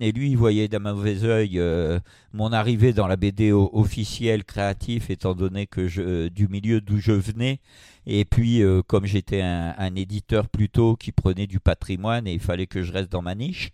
Et 0.00 0.12
lui, 0.12 0.30
il 0.30 0.36
voyait 0.36 0.68
d'un 0.68 0.80
mauvais 0.80 1.24
œil 1.24 1.60
mon 2.34 2.52
arrivée 2.52 2.92
dans 2.92 3.06
la 3.06 3.16
BD 3.16 3.52
officielle 3.52 4.44
créatif, 4.44 5.10
étant 5.10 5.34
donné 5.34 5.66
que 5.66 5.88
je, 5.88 6.28
du 6.28 6.48
milieu 6.48 6.80
d'où 6.80 6.98
je 6.98 7.12
venais. 7.12 7.60
Et 8.06 8.24
puis, 8.24 8.62
euh, 8.62 8.82
comme 8.82 9.06
j'étais 9.06 9.42
un, 9.42 9.94
éditeur 9.94 10.48
plutôt 10.48 10.96
qui 10.96 11.12
prenait 11.12 11.46
du 11.46 11.60
patrimoine, 11.60 12.26
et 12.26 12.32
il 12.32 12.40
fallait 12.40 12.66
que 12.66 12.82
je 12.82 12.92
reste 12.92 13.10
dans 13.12 13.22
ma 13.22 13.34
niche. 13.34 13.70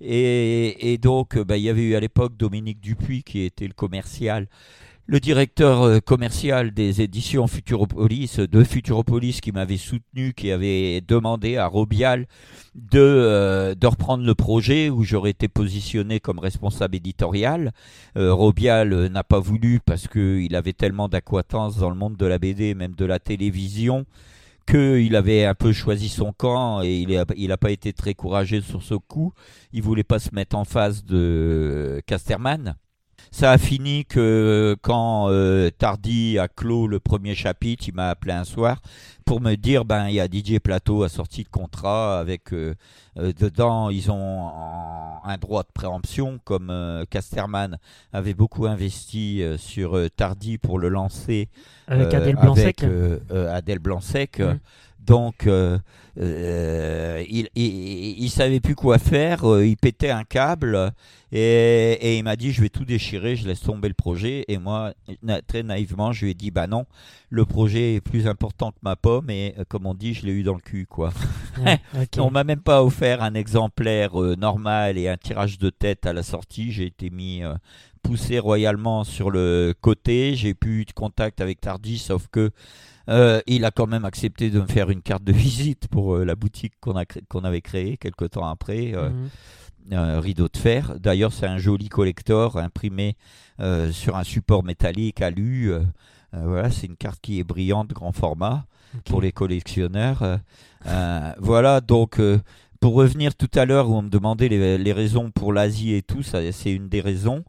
Et, 0.00 0.92
et 0.92 0.98
donc, 0.98 1.36
euh, 1.36 1.44
bah, 1.44 1.56
il 1.56 1.62
y 1.62 1.68
avait 1.68 1.82
eu 1.82 1.94
à 1.94 2.00
l'époque 2.00 2.36
Dominique 2.36 2.80
Dupuis, 2.80 3.22
qui 3.22 3.40
était 3.40 3.66
le 3.66 3.74
commercial 3.74 4.48
le 5.06 5.18
directeur 5.18 5.82
euh, 5.82 5.98
commercial 6.00 6.72
des 6.72 7.02
éditions 7.02 7.46
Futuropolis, 7.46 8.38
de 8.38 8.62
Futuropolis, 8.62 9.40
qui 9.40 9.50
m'avait 9.50 9.76
soutenu, 9.76 10.32
qui 10.34 10.52
avait 10.52 11.00
demandé 11.00 11.56
à 11.56 11.66
Robial 11.66 12.26
de, 12.74 13.00
euh, 13.00 13.74
reprendre 13.82 14.24
le 14.24 14.34
projet 14.34 14.88
où 14.88 15.02
j'aurais 15.02 15.30
été 15.30 15.48
positionné 15.48 16.20
comme 16.20 16.38
responsable 16.38 16.96
éditorial. 16.96 17.72
Euh, 18.16 18.32
Robial 18.32 19.08
n'a 19.08 19.24
pas 19.24 19.40
voulu 19.40 19.80
parce 19.84 20.06
qu'il 20.06 20.54
avait 20.54 20.72
tellement 20.72 21.08
d'acquaintance 21.08 21.78
dans 21.78 21.90
le 21.90 21.96
monde 21.96 22.16
de 22.16 22.26
la 22.26 22.38
BD, 22.38 22.74
même 22.74 22.94
de 22.94 23.04
la 23.04 23.18
télévision, 23.18 24.06
qu'il 24.68 25.16
avait 25.16 25.44
un 25.44 25.54
peu 25.54 25.72
choisi 25.72 26.08
son 26.08 26.32
camp 26.32 26.82
et 26.82 27.04
il 27.36 27.48
n'a 27.48 27.56
pas 27.56 27.70
été 27.72 27.92
très 27.92 28.14
courageux 28.14 28.60
sur 28.60 28.82
ce 28.82 28.94
coup. 28.94 29.32
Il 29.72 29.82
voulait 29.82 30.04
pas 30.04 30.20
se 30.20 30.32
mettre 30.32 30.56
en 30.56 30.64
face 30.64 31.04
de 31.04 32.00
Casterman. 32.06 32.76
Ça 33.32 33.52
a 33.52 33.58
fini 33.58 34.04
que 34.04 34.76
quand 34.82 35.28
euh, 35.30 35.70
Tardy 35.70 36.38
a 36.38 36.48
clos 36.48 36.88
le 36.88 36.98
premier 36.98 37.34
chapitre, 37.36 37.84
il 37.88 37.94
m'a 37.94 38.10
appelé 38.10 38.32
un 38.32 38.44
soir 38.44 38.82
pour 39.24 39.40
me 39.40 39.54
dire 39.54 39.84
ben 39.84 40.08
il 40.08 40.14
y 40.14 40.20
a 40.20 40.26
DJ 40.26 40.58
Plateau 40.58 41.04
a 41.04 41.08
sorti 41.08 41.44
le 41.44 41.50
contrat 41.50 42.18
avec 42.18 42.52
euh, 42.52 42.74
euh, 43.18 43.32
dedans 43.38 43.88
ils 43.88 44.10
ont 44.10 44.40
en- 44.40 45.20
un 45.24 45.36
droit 45.38 45.62
de 45.62 45.68
préemption 45.72 46.40
comme 46.44 46.70
euh, 46.70 47.04
Casterman 47.08 47.78
avait 48.12 48.34
beaucoup 48.34 48.66
investi 48.66 49.42
euh, 49.42 49.56
sur 49.56 49.96
euh, 49.96 50.08
Tardy 50.08 50.58
pour 50.58 50.80
le 50.80 50.88
lancer 50.88 51.48
Avec 52.80 52.82
euh, 53.30 53.54
Adèle 53.54 53.78
Blanc-Sec. 53.78 54.40
Donc, 55.10 55.48
euh, 55.48 55.76
euh, 56.20 57.24
il, 57.28 57.48
il, 57.56 58.22
il 58.22 58.30
savait 58.30 58.60
plus 58.60 58.76
quoi 58.76 58.98
faire. 58.98 59.44
euh, 59.44 59.66
il 59.66 59.76
pétait 59.76 60.10
un 60.10 60.22
câble 60.22 60.92
et, 61.32 61.98
et 62.00 62.18
il 62.18 62.22
m'a 62.22 62.36
dit 62.36 62.52
je 62.52 62.60
vais 62.60 62.68
tout 62.68 62.84
déchirer, 62.84 63.34
je 63.34 63.46
laisse 63.48 63.60
tomber 63.60 63.88
le 63.88 63.94
projet. 63.94 64.44
Et 64.46 64.56
moi, 64.58 64.92
na- 65.24 65.42
très 65.42 65.64
naïvement, 65.64 66.12
je 66.12 66.24
lui 66.26 66.30
ai 66.30 66.34
dit 66.34 66.52
bah 66.52 66.68
non, 66.68 66.86
le 67.28 67.44
projet 67.44 67.94
est 67.96 68.00
plus 68.00 68.28
important 68.28 68.70
que 68.70 68.78
ma 68.82 68.94
pomme. 68.94 69.30
Et 69.30 69.54
comme 69.68 69.86
on 69.86 69.94
dit, 69.94 70.14
je 70.14 70.26
l'ai 70.26 70.32
eu 70.32 70.44
dans 70.44 70.54
le 70.54 70.60
cul 70.60 70.86
quoi. 70.86 71.12
Ouais. 71.64 71.80
On 72.18 72.30
m'a 72.30 72.44
même 72.44 72.60
pas 72.60 72.84
offert 72.84 73.20
un 73.22 73.34
exemplaire 73.34 74.14
normal 74.38 74.96
et 74.96 75.08
un 75.08 75.16
tirage 75.16 75.58
de 75.58 75.70
tête 75.70 76.06
à 76.06 76.12
la 76.12 76.22
sortie. 76.22 76.70
J'ai 76.70 76.86
été 76.86 77.10
mis 77.10 77.42
poussé 78.04 78.38
royalement 78.38 79.02
sur 79.02 79.30
le 79.32 79.74
côté. 79.80 80.36
J'ai 80.36 80.54
plus 80.54 80.82
eu 80.82 80.84
de 80.84 80.92
contact 80.92 81.40
avec 81.40 81.60
Tardy, 81.60 81.98
sauf 81.98 82.28
que 82.30 82.50
euh, 83.10 83.40
il 83.46 83.64
a 83.64 83.70
quand 83.70 83.86
même 83.86 84.04
accepté 84.04 84.50
de 84.50 84.60
me 84.60 84.66
faire 84.66 84.90
une 84.90 85.02
carte 85.02 85.24
de 85.24 85.32
visite 85.46 85.88
pour 85.88 86.14
euh, 86.16 86.24
la 86.24 86.34
boutique 86.36 86.74
qu'on 86.80 86.94
cré- 87.04 87.22
avait 87.44 87.60
créée 87.60 87.96
quelque 87.96 88.24
temps 88.24 88.46
après. 88.48 88.92
euh. 88.94 89.10
Mhm. 89.10 90.18
rideau 90.20 90.48
de 90.48 90.56
fer. 90.56 90.94
D'ailleurs, 91.00 91.32
c'est 91.32 91.46
un 91.46 91.58
joli 91.58 91.88
collector 91.88 92.58
imprimé 92.58 93.16
sur 93.90 94.16
un 94.16 94.22
support 94.24 94.62
métallique 94.62 95.20
alu. 95.20 95.72
voilà, 96.32 96.70
c'est 96.70 96.86
une 96.86 96.96
carte 96.96 97.18
qui 97.20 97.40
est 97.40 97.44
brillante, 97.44 97.88
grand 97.88 98.12
format 98.12 98.66
pour 99.06 99.20
les 99.20 99.32
collectionneurs. 99.32 100.38
voilà, 101.38 101.80
donc 101.80 102.20
pour 102.80 102.94
revenir 102.94 103.34
tout 103.34 103.50
à 103.54 103.64
l'heure 103.64 103.88
où 103.90 103.94
on 103.96 104.02
me 104.02 104.08
demandait 104.10 104.48
les, 104.48 104.78
les 104.78 104.92
raisons 104.92 105.30
pour 105.30 105.52
l'Asie 105.52 105.94
et 105.94 106.02
tout, 106.02 106.22
c'est 106.22 106.72
une 106.72 106.88
des 106.88 107.00
raisons 107.00 107.44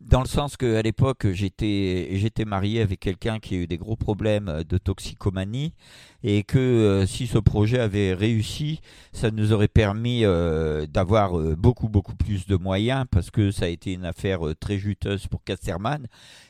dans 0.00 0.22
le 0.22 0.26
sens 0.26 0.56
qu'à 0.56 0.80
l'époque, 0.80 1.26
j'étais, 1.32 2.08
j'étais 2.12 2.46
marié 2.46 2.80
avec 2.80 3.00
quelqu'un 3.00 3.38
qui 3.38 3.54
a 3.54 3.58
eu 3.58 3.66
des 3.66 3.76
gros 3.76 3.96
problèmes 3.96 4.64
de 4.66 4.78
toxicomanie 4.78 5.74
et 6.22 6.42
que 6.42 6.58
euh, 6.58 7.06
si 7.06 7.26
ce 7.26 7.36
projet 7.36 7.78
avait 7.78 8.14
réussi, 8.14 8.80
ça 9.12 9.30
nous 9.30 9.52
aurait 9.52 9.68
permis 9.68 10.24
euh, 10.24 10.86
d'avoir 10.86 11.38
euh, 11.38 11.54
beaucoup, 11.54 11.88
beaucoup 11.88 12.14
plus 12.14 12.46
de 12.46 12.56
moyens 12.56 13.04
parce 13.10 13.30
que 13.30 13.50
ça 13.50 13.66
a 13.66 13.68
été 13.68 13.92
une 13.92 14.06
affaire 14.06 14.40
très 14.58 14.78
juteuse 14.78 15.26
pour 15.26 15.44
Casterman. 15.44 16.06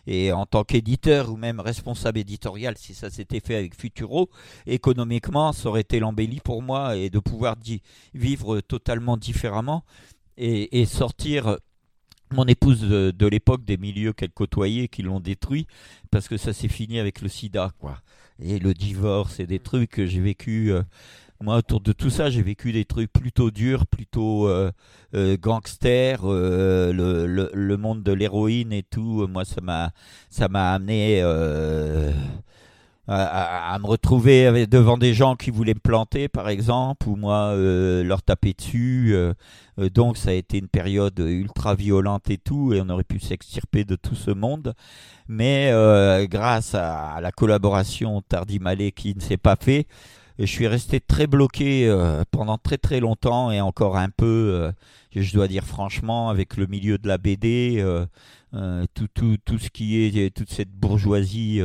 Et 0.07 0.33
en 0.33 0.47
tant 0.47 0.63
qu'éditeur 0.63 1.31
ou 1.33 1.37
même 1.37 1.59
responsable 1.59 2.19
éditorial, 2.21 2.77
si 2.79 2.95
ça 2.95 3.11
s'était 3.11 3.41
fait 3.41 3.57
avec 3.57 3.75
Futuro, 3.75 4.31
économiquement, 4.67 5.53
ça 5.53 5.69
aurait 5.69 5.83
été 5.83 5.99
l'embellie 5.99 6.41
pour 6.41 6.63
moi 6.63 6.97
et 6.97 7.11
de 7.11 7.19
pouvoir 7.19 7.57
vivre 8.15 8.61
totalement 8.61 9.17
différemment 9.17 9.85
et 10.37 10.87
sortir 10.87 11.59
mon 12.33 12.45
épouse 12.45 12.81
de, 12.81 13.27
l'époque 13.27 13.65
des 13.65 13.77
milieux 13.77 14.13
qu'elle 14.13 14.31
côtoyait 14.31 14.89
qui 14.89 15.03
l'ont 15.03 15.21
détruit 15.21 15.67
parce 16.11 16.29
que 16.29 16.37
ça 16.37 16.53
s'est 16.53 16.69
fini 16.69 16.99
avec 16.99 17.21
le 17.21 17.29
sida 17.29 17.73
quoi. 17.79 17.97
Et 18.43 18.59
le 18.59 18.73
divorce 18.73 19.41
et 19.41 19.47
des 19.47 19.59
trucs 19.59 19.91
que 19.91 20.07
j'ai 20.07 20.21
vécu 20.21 20.73
euh, 20.73 20.83
moi 21.41 21.57
autour 21.57 21.81
de 21.81 21.93
tout 21.93 22.11
ça 22.11 22.31
j'ai 22.31 22.43
vécu 22.43 22.73
des 22.73 22.85
trucs 22.85 23.13
plutôt 23.13 23.51
durs 23.51 23.87
plutôt 23.87 24.49
euh, 24.49 24.71
euh 25.15 25.37
gangsters 25.39 26.21
euh, 26.25 26.93
le, 26.93 27.27
le, 27.27 27.51
le, 27.53 27.77
monde 27.77 28.03
de 28.03 28.13
l'héroïne 28.13 28.73
et 28.73 28.83
tout. 28.83 29.27
Moi 29.29 29.45
ça 29.45 29.61
m'a 29.61 29.93
ça 30.31 30.49
m'a 30.49 30.73
amené 30.73 31.23
à, 33.13 33.77
me 33.81 33.87
retrouver 33.87 34.67
devant 34.69 34.97
des 34.97 35.15
gens 35.15 35.35
qui 35.35 35.51
voulaient 35.51 35.75
me 35.75 35.81
planter, 35.81 36.29
par 36.29 36.49
exemple, 36.49 37.09
ou 37.09 37.17
moi 37.17 37.53
euh, 37.55 38.05
leur 38.05 38.23
taper 38.23 38.53
dessus. 38.53 39.11
Euh, 39.13 39.33
euh, 39.81 39.91
donc 39.91 40.17
ça 40.17 40.31
a 40.31 40.35
été 40.35 40.59
une 40.59 40.69
période 40.69 41.19
ultra 41.19 41.75
violente 41.75 42.31
et 42.31 42.39
tout, 42.39 42.73
et 42.73 42.81
on 42.81 42.89
aurait 42.89 43.03
pu 43.03 43.19
s'extirper 43.19 43.85
de 43.85 43.97
tout 43.97 44.15
ce 44.15 44.31
monde. 44.31 44.75
Mais 45.29 45.73
grâce 46.29 46.75
à, 46.75 47.21
la 47.21 47.31
collaboration 47.31 48.21
Tardy-Malais 48.23 48.93
qui 48.93 49.15
ne 49.15 49.21
s'est 49.21 49.37
pas 49.37 49.57
fait, 49.57 49.87
je 50.39 50.47
suis 50.47 50.67
resté 50.67 51.01
très 51.01 51.27
bloqué 51.29 51.89
pendant 52.33 52.59
très 52.59 52.79
très 52.79 52.99
longtemps 52.99 53.53
et 53.53 53.61
encore 53.61 53.97
un 53.97 54.09
peu, 54.09 54.73
je 55.15 55.33
dois 55.33 55.47
dire 55.47 55.65
franchement, 55.65 56.31
avec 56.31 56.57
le 56.57 56.67
milieu 56.67 56.99
de 56.99 57.07
la 57.07 57.17
BD. 57.17 57.85
Euh, 58.53 58.85
tout, 58.95 59.07
tout, 59.15 59.37
tout 59.45 59.59
ce 59.59 59.71
qui 59.71 60.03
est 60.03 60.35
toute 60.35 60.51
cette 60.51 60.73
bourgeoisie 60.73 61.61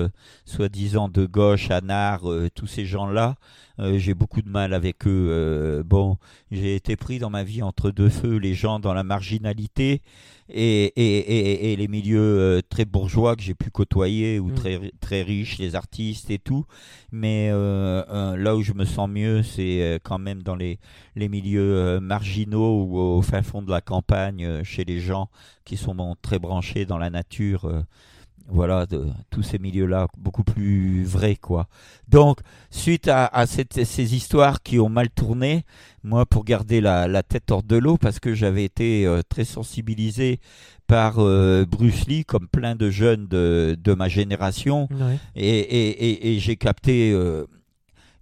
soi-disant 0.45 1.10
de 1.10 1.26
gauche, 1.26 1.71
anard, 1.71 2.30
euh, 2.30 2.50
tous 2.54 2.67
ces 2.67 2.86
gens-là, 2.86 3.36
euh, 3.80 3.98
j'ai 3.98 4.13
beaucoup 4.13 4.41
de 4.41 4.50
mal 4.50 4.74
avec 4.74 5.08
eux. 5.08 5.84
bon, 5.86 6.17
j'ai 6.52 6.76
été 6.76 6.95
pris 6.95 7.19
dans 7.19 7.30
ma 7.30 7.43
vie 7.43 7.63
entre 7.63 7.91
deux 7.91 8.10
feux, 8.10 8.38
les 8.38 8.54
gens 8.54 8.80
dans 8.80 8.93
la 8.93 9.04
marginalité 9.04 10.02
et, 10.49 10.86
et, 10.86 11.71
et, 11.71 11.75
les 11.75 11.88
milieux 11.88 12.62
très 12.69 12.86
bourgeois 12.86 13.36
que 13.36 13.41
j'ai 13.41 13.55
pu 13.55 13.71
côtoyer 13.71 14.39
ou 14.39 14.49
mm. 14.49 14.53
très, 14.53 14.91
très 14.99 15.21
riches, 15.23 15.58
les 15.58 15.75
artistes 15.75 16.29
et 16.29 16.39
tout. 16.39 16.65
Mais 17.12 17.49
là 17.49 18.55
où 18.55 18.62
je 18.62 18.73
me 18.73 18.86
sens 18.86 19.10
mieux, 19.10 19.43
c'est 19.43 19.99
quand 20.03 20.19
même 20.19 20.43
dans 20.43 20.55
les, 20.55 20.79
les 21.15 21.29
milieux 21.29 21.99
marginaux 21.99 22.84
ou 22.84 22.97
au 22.97 23.21
fin 23.21 23.41
fond 23.41 23.62
de 23.62 23.71
la 23.71 23.81
campagne, 23.81 24.63
chez 24.63 24.84
les 24.84 24.99
gens 24.99 25.29
qui 25.63 25.77
sont 25.77 26.15
très 26.21 26.39
branchés 26.39 26.86
dans 26.86 26.97
la 26.97 27.10
nature. 27.10 27.86
Euh, 28.47 28.51
voilà, 28.55 28.86
de 28.86 29.05
tous 29.29 29.43
ces 29.43 29.60
milieux-là, 29.60 30.08
beaucoup 30.17 30.43
plus 30.43 31.03
vrais, 31.03 31.36
quoi. 31.36 31.67
Donc, 32.08 32.39
suite 32.69 33.08
à, 33.08 33.45
ces 33.47 34.15
histoires 34.15 34.62
qui 34.62 34.79
ont 34.79 34.89
mal 34.89 35.10
tourné, 35.10 35.65
moi, 36.03 36.25
pour 36.25 36.45
garder 36.45 36.81
la, 36.81 37.23
tête 37.23 37.51
hors 37.51 37.63
de 37.63 37.75
l'eau, 37.75 37.97
parce 37.97 38.19
que 38.19 38.34
j'avais 38.34 38.63
été 38.63 39.05
euh, 39.05 39.21
très 39.27 39.45
sensibilisé 39.45 40.39
par 40.88 41.15
euh, 41.19 41.65
Bruce 41.65 42.08
Lee, 42.08 42.25
comme 42.25 42.47
plein 42.47 42.75
de 42.75 42.89
jeunes 42.89 43.27
de, 43.27 43.93
ma 43.97 44.08
génération, 44.08 44.88
et, 45.36 46.38
j'ai 46.39 46.55
capté 46.55 47.13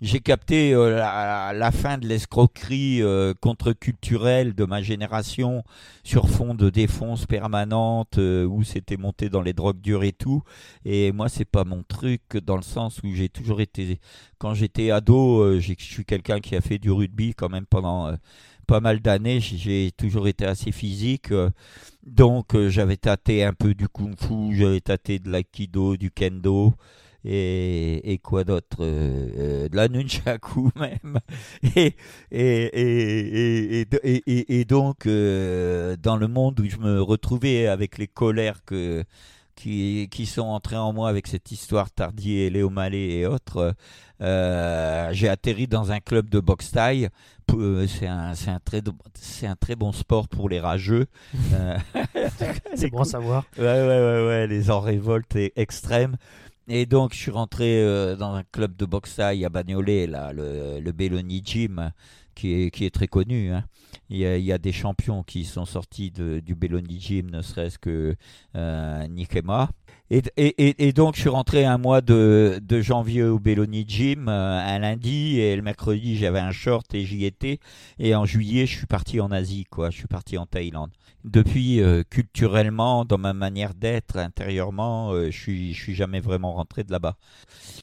j'ai 0.04 0.20
capté 0.20 0.74
euh, 0.74 0.98
la, 0.98 1.72
fin 1.72 1.98
de 1.98 2.06
l'escroquerie 2.06 3.02
euh, 3.02 3.34
contre-culturelle 3.40 4.54
de 4.54 4.66
ma 4.66 4.82
génération 4.82 5.64
sur 6.04 6.28
fond 6.30 6.54
de 6.54 6.70
défonce 6.70 7.26
permanente 7.26 8.18
euh, 8.18 8.46
où 8.46 8.64
c'était 8.64 8.98
monté 8.98 9.30
dans 9.30 9.42
les 9.42 9.54
drogues 9.54 9.80
dures 9.80 10.04
et 10.04 10.12
tout. 10.12 10.44
Et 10.84 11.14
moi, 11.14 11.30
c'est 11.30 11.46
pas 11.46 11.64
mon 11.64 11.84
truc 11.84 12.36
dans 12.44 12.58
le 12.58 12.64
sens 12.64 13.00
où 13.02 13.14
j'ai 13.14 13.30
toujours 13.30 13.62
été, 13.62 14.02
quand 14.40 14.54
j'étais 14.54 14.92
ado, 14.92 15.58
je 15.62 15.74
suis 15.80 16.04
quelqu'un 16.04 16.42
qui 16.42 16.58
a 16.58 16.62
fait 16.62 16.80
du 16.80 16.92
rugby 16.92 17.34
quand 17.34 17.48
même 17.48 17.66
pendant 17.66 18.14
pas 18.68 18.82
mal 18.82 19.00
d'années. 19.00 19.40
J'ai 19.40 19.92
toujours 19.96 20.28
été 20.28 20.46
assez 20.46 20.74
physique. 20.74 21.30
donc, 22.06 22.58
j'avais 22.68 22.98
tâté 22.98 23.46
un 23.46 23.54
peu 23.54 23.74
du 23.74 23.88
kung-fu, 23.88 24.54
j'avais 24.58 24.82
tâté 24.82 25.20
de 25.20 25.30
l'aïkido, 25.32 25.96
du 25.96 26.12
kendo 26.12 26.74
et, 27.26 28.20
quoi 28.22 28.44
d'autre 28.44 28.78
euh, 28.82 29.28
euh, 29.38 29.70
De 29.70 29.76
la 29.76 29.88
nunchaku 29.88 30.72
même. 30.76 31.20
Et, 31.76 31.96
et, 32.32 33.86
et 34.60 34.66
donc, 34.66 35.06
euh, 35.06 35.96
dans 36.02 36.18
le 36.18 36.28
monde 36.28 36.60
où 36.60 36.70
je 36.70 36.78
me 36.78 37.02
retrouvais 37.02 37.68
avec 37.68 37.98
les 37.98 38.08
colères 38.08 38.66
que, 38.66 39.04
qui, 39.56 40.10
qui 40.12 40.26
sont 40.26 40.42
entrées 40.42 40.76
en 40.78 40.92
moi 40.94 41.10
avec 41.10 41.28
cette 41.28 41.52
histoire 41.52 41.92
Tardier, 41.92 42.50
Léo 42.50 42.70
Mallet 42.70 43.20
et 43.20 43.26
autres, 43.26 43.76
j'ai 44.20 45.30
atterri 45.30 45.68
dans 45.68 45.92
un 45.92 46.00
club 46.00 46.30
de 46.30 46.40
boxe 46.40 46.72
taille. 46.72 47.10
C'est 47.88 48.08
un, 48.08 48.32
un, 48.32 48.60
très, 48.64 48.82
un 49.44 49.56
très 49.56 49.76
bon 49.76 49.92
sport 49.92 50.28
pour 50.28 50.50
les 50.50 50.60
rageux. 50.60 51.06
c'est 52.76 52.90
bon 52.90 53.02
à 53.02 53.06
savoir. 53.06 53.46
Ouais, 53.58 53.64
ouais, 53.64 53.88
ouais, 53.88 54.28
ouais, 54.28 54.48
les 54.48 54.72
en 54.72 54.80
révolte 54.80 55.38
extrêmes. 55.56 56.16
Et 56.70 56.86
donc, 56.86 57.14
je 57.14 57.20
suis 57.20 57.32
rentré 57.32 57.82
euh, 57.82 58.16
dans 58.16 58.34
un 58.36 58.44
club 58.44 58.76
de 58.78 58.86
boxe 58.86 59.20
à 59.20 59.34
Bagnolet, 59.50 60.08
là, 60.08 60.32
le, 60.32 60.80
le 60.80 60.92
Belloni 60.94 61.42
Gym, 61.44 61.92
qui 62.36 62.54
est, 62.54 62.72
qui 62.72 62.86
est 62.86 62.94
très 62.94 63.08
connu. 63.08 63.52
Hein. 63.52 63.66
Il, 64.10 64.20
y 64.20 64.52
a, 64.52 64.58
des 64.58 64.72
champions 64.72 65.24
qui 65.24 65.44
sont 65.44 65.66
sortis 65.66 66.12
du 66.12 66.56
Belloni 66.56 67.00
Gym, 67.00 67.30
ne 67.32 67.42
serait-ce 67.42 67.78
que 67.78 68.16
euh, 68.56 69.08
Nikema. 69.08 69.72
Et, 70.10 70.22
et, 70.38 70.88
et, 70.88 70.94
donc, 70.94 71.16
je 71.16 71.22
suis 71.22 71.30
rentré 71.30 71.66
un 71.66 71.78
mois 71.78 72.02
de, 72.02 72.60
de 72.62 72.82
janvier 72.82 73.24
au 73.24 73.40
Belloni 73.40 73.84
Gym, 73.88 74.30
euh, 74.30 74.60
un 74.60 74.80
lundi, 74.80 75.40
et 75.40 75.56
le 75.56 75.64
mercredi, 75.64 76.16
j'avais 76.18 76.40
un 76.40 76.52
short 76.52 76.94
et 76.94 77.04
j'y 77.06 77.26
étais. 77.26 77.60
Et 78.00 78.16
en 78.16 78.26
juillet, 78.26 78.68
je 78.68 78.78
suis 78.78 78.88
parti 78.88 79.20
en 79.20 79.32
Asie, 79.32 79.66
quoi. 79.66 79.90
Je 79.90 79.98
suis 79.98 80.08
parti 80.08 80.38
en 80.38 80.46
Thaïlande 80.46 80.92
depuis 81.24 81.82
euh, 81.82 82.04
culturellement, 82.10 83.06
dans 83.06 83.18
ma 83.18 83.34
manière 83.34 83.74
d'être 83.74 84.18
intérieurement, 84.18 85.12
euh, 85.12 85.32
je 85.32 85.40
suis 85.40 85.74
je 85.74 85.82
suis 85.82 85.96
jamais 85.96 86.20
vraiment 86.20 86.54
rentré 86.54 86.84
de 86.84 86.92
là-bas. 86.92 87.16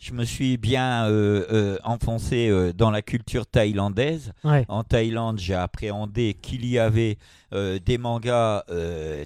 Je 0.00 0.12
me 0.12 0.24
suis 0.24 0.58
bien 0.58 1.06
euh, 1.06 1.78
enfoncé 1.84 2.50
dans 2.74 2.90
la 2.90 3.02
culture 3.02 3.46
thaïlandaise. 3.46 4.32
En 4.68 4.84
Thaïlande, 4.84 5.38
j'ai 5.38 5.54
appréhendé 5.54 6.36
qu'il 6.40 6.66
y 6.66 6.78
avait 6.78 7.18
des 7.52 7.98
mangas 7.98 8.64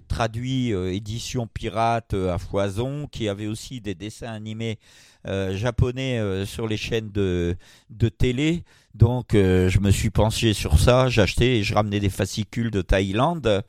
traduits, 0.09 0.71
édition 0.71 1.47
pirate 1.47 2.15
à 2.15 2.39
foison, 2.39 3.07
qui 3.11 3.29
avaient 3.29 3.47
aussi 3.47 3.81
des 3.81 3.95
dessins 3.95 4.33
animés 4.33 4.79
japonais 5.25 6.45
sur 6.45 6.67
les 6.67 6.77
chaînes 6.77 7.11
de, 7.11 7.57
de 7.91 8.09
télé. 8.09 8.65
Donc 8.95 9.29
je 9.33 9.79
me 9.79 9.91
suis 9.91 10.11
penché 10.11 10.55
sur 10.55 10.79
ça, 10.79 11.09
j'achetais 11.09 11.59
et 11.59 11.63
je 11.63 11.75
ramenais 11.75 12.01
des 12.01 12.11
fascicules 12.11 12.71
de 12.71 12.83
Thaïlande. 12.83 13.65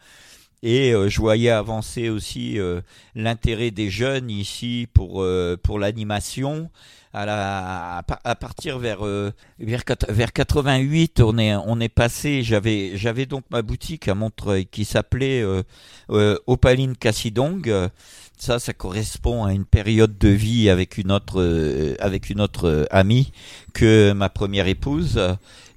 Et 0.68 0.96
euh, 0.96 1.10
je 1.10 1.22
voyais 1.22 1.52
avancer 1.52 2.10
aussi 2.10 2.58
euh, 2.58 2.82
l'intérêt 3.14 3.70
des 3.70 3.92
jeunes 3.92 4.32
ici 4.32 4.88
pour, 4.96 5.22
euh, 5.22 5.56
pour 5.62 5.78
l'animation. 5.78 6.72
À, 7.14 7.28
la, 7.28 8.04
à, 8.24 8.36
partir 8.36 8.80
vers, 8.80 9.06
vers, 9.58 9.84
vers 10.10 10.34
88, 10.34 11.22
on 11.22 11.38
est, 11.38 11.56
on 11.56 11.80
est 11.80 11.88
passé. 11.88 12.44
J'avais, 12.44 12.98
j'avais 12.98 13.26
donc 13.26 13.46
ma 13.52 13.62
boutique 13.62 14.10
à 14.10 14.16
Montreuil 14.16 14.66
qui 14.66 14.84
s'appelait 14.84 15.42
Opaline 16.10 16.98
Cassidong. 16.98 17.90
Ça, 18.38 18.60
ça 18.60 18.74
correspond 18.74 19.46
à 19.46 19.54
une 19.54 19.64
période 19.64 20.18
de 20.18 20.28
vie 20.28 20.70
avec 20.70 20.98
une 20.98 21.10
autre, 21.10 21.96
avec 22.02 22.30
une 22.30 22.42
autre 22.42 22.86
amie 22.92 23.32
que 23.74 24.12
ma 24.12 24.28
première 24.28 24.68
épouse. 24.68 25.18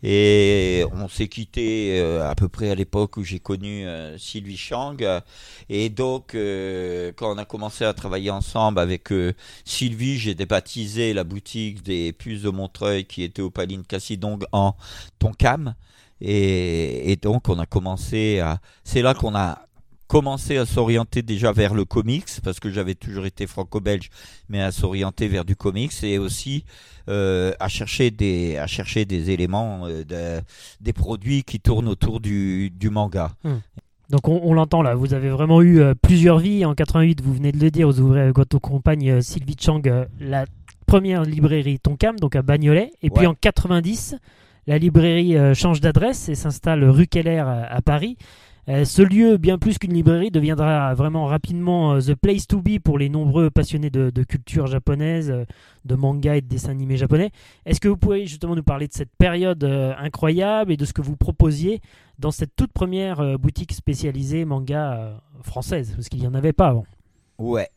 Et 0.03 0.85
on 0.93 1.09
s'est 1.09 1.29
quitté 1.29 1.99
euh, 2.01 2.29
à 2.29 2.35
peu 2.35 2.49
près 2.49 2.71
à 2.71 2.75
l'époque 2.75 3.17
où 3.17 3.25
j'ai 3.25 3.41
connu 3.41 3.87
euh, 3.87 4.17
Sylvie 4.19 4.57
Chang. 4.57 4.97
Et 5.69 5.89
donc, 5.89 6.35
euh, 6.35 7.13
quand 7.17 7.35
on 7.35 7.39
a 7.39 7.45
commencé 7.45 7.85
à 7.85 7.93
travailler 7.95 8.31
ensemble 8.31 8.79
avec 8.79 9.09
Sylvie, 9.65 10.19
j'ai 10.19 10.35
débaptisé 10.35 11.13
la 11.15 11.25
boutique 11.25 11.83
des 11.83 12.13
puces 12.13 12.43
de 12.43 12.51
Montreuil 12.51 13.05
qui 13.05 13.23
était 13.23 13.43
au 13.43 13.51
Paline 13.51 13.83
Cassidong 13.83 14.45
en 14.53 14.75
Tonkam. 15.19 15.75
Et, 16.21 17.13
et 17.13 17.17
donc 17.17 17.49
on 17.49 17.59
a 17.59 17.67
commencé 17.67 18.41
à. 18.41 18.61
C'est 18.83 19.03
là 19.03 19.15
qu'on 19.15 19.37
a 19.37 19.69
commencé 20.09 20.57
à 20.57 20.67
s'orienter 20.67 21.23
déjà 21.23 21.53
vers 21.53 21.75
le 21.75 21.85
comics 21.85 22.41
parce 22.43 22.59
que 22.59 22.71
j'avais 22.71 22.95
toujours 22.95 23.27
été 23.27 23.47
franco-belge, 23.47 24.11
mais 24.49 24.61
à 24.61 24.73
s'orienter 24.73 25.29
vers 25.29 25.45
du 25.45 25.55
comics 25.55 25.93
et 26.03 26.19
aussi 26.19 26.65
euh, 27.09 27.53
à 27.59 27.69
chercher 27.69 28.11
des 28.11 28.57
à 28.59 28.67
chercher 28.67 29.05
des 29.05 29.31
éléments, 29.31 29.87
euh, 29.87 30.05
de, 30.05 30.43
des 30.81 30.93
produits 30.93 31.43
qui 31.43 31.61
tournent 31.61 31.89
autour 31.89 32.21
du, 32.21 32.71
du 32.71 32.91
manga. 32.91 33.33
Hmm. 33.45 33.57
Donc 34.11 34.29
on, 34.29 34.41
on 34.43 34.55
l'entend 34.55 34.83
là, 34.83 34.95
vous 34.95 35.15
avez 35.15 35.31
vraiment 35.31 35.63
eu 35.63 35.81
euh, 35.81 35.95
plusieurs 35.95 36.39
vies. 36.39 36.65
En 36.65 36.75
88, 36.75 37.21
vous 37.23 37.35
venez 37.35 37.53
de 37.53 37.59
le 37.59 37.71
dire, 37.71 37.87
vous 37.89 38.01
ouvrez 38.01 38.23
avec 38.23 38.37
votre 38.37 38.59
compagne 38.59 39.21
Sylvie 39.23 39.57
Chang 39.59 39.83
la 40.21 40.45
première 40.87 41.23
librairie 41.23 41.79
Tonkam, 41.79 42.19
donc 42.19 42.37
à 42.37 42.43
Bagnolet. 42.43 42.91
Et 43.03 43.11
puis 43.11 43.27
en 43.27 43.35
90, 43.35 44.17
la 44.67 44.79
librairie 44.79 45.37
change 45.55 45.81
d'adresse 45.81 46.29
et 46.29 46.35
s'installe 46.35 46.85
rue 46.85 47.07
Keller 47.07 47.39
à, 47.39 47.65
à 47.65 47.83
Paris. 47.83 48.17
Euh, 48.69 48.85
ce 48.85 49.01
lieu, 49.01 49.39
bien 49.39 49.57
plus 49.57 49.79
qu'une 49.79 49.95
librairie, 49.95 50.31
deviendra 50.31 50.93
vraiment 50.95 51.25
rapidement 51.25 51.95
euh, 51.95 52.01
the 52.01 52.15
place 52.15 52.47
to 52.47 52.61
be 52.61 52.79
pour 52.79 52.99
les 52.99 53.09
nombreux 53.09 53.51
passionnés 53.51 53.89
de, 53.89 54.23
culture 54.25 54.67
japonaise, 54.67 55.31
euh, 55.31 55.45
de 55.87 55.95
manga 55.95 56.37
et 56.37 56.43
de 56.43 56.49
dessins 56.49 56.73
animés 56.73 56.99
japonais. 56.99 57.31
Est-ce 57.65 57.81
que 57.81 57.89
vous 57.89 57.97
pouvez 57.97 58.27
justement 58.27 58.55
nous 58.55 58.63
parler 58.63 58.87
de 58.87 58.93
cette 58.93 59.15
période 59.17 59.65
incroyable 59.65 60.73
et 60.73 60.77
de 60.77 60.85
ce 60.85 60.93
que 60.93 61.01
vous 61.01 61.17
proposiez 61.17 61.81
dans 62.19 62.31
cette 62.31 62.55
toute 62.57 62.73
première 62.73 63.39
boutique 63.39 63.73
spécialisée 63.73 64.45
manga 64.45 65.19
française? 65.43 65.93
Parce 65.95 66.11
qu'il 66.11 66.21
n'y 66.21 66.27
en 66.27 66.35
avait 66.35 66.53
pas 66.53 66.69
avant. 66.69 66.85
Ouais. 67.39 67.69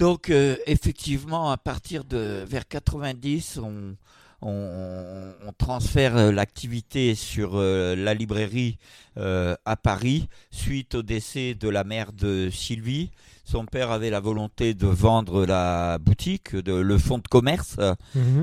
Donc 0.00 0.32
effectivement, 0.66 1.50
à 1.50 1.56
partir 1.56 2.04
de 2.04 2.42
vers 2.44 2.66
90, 2.66 3.60
on, 3.62 3.94
on, 4.42 5.32
on 5.46 5.52
transfère 5.52 6.16
euh, 6.16 6.32
l'activité 6.32 7.14
sur 7.14 7.52
euh, 7.54 7.94
la 7.96 8.14
librairie 8.14 8.78
euh, 9.16 9.54
à 9.64 9.76
Paris 9.76 10.28
suite 10.50 10.96
au 10.96 11.02
décès 11.02 11.54
de 11.54 11.68
la 11.68 11.84
mère 11.84 12.12
de 12.12 12.50
Sylvie. 12.50 13.10
Son 13.44 13.66
père 13.66 13.90
avait 13.90 14.10
la 14.10 14.20
volonté 14.20 14.74
de 14.74 14.86
vendre 14.86 15.44
la 15.46 15.98
boutique, 15.98 16.54
de, 16.56 16.74
le 16.74 16.98
fonds 16.98 17.18
de 17.18 17.28
commerce, 17.28 17.76
euh, 17.78 17.94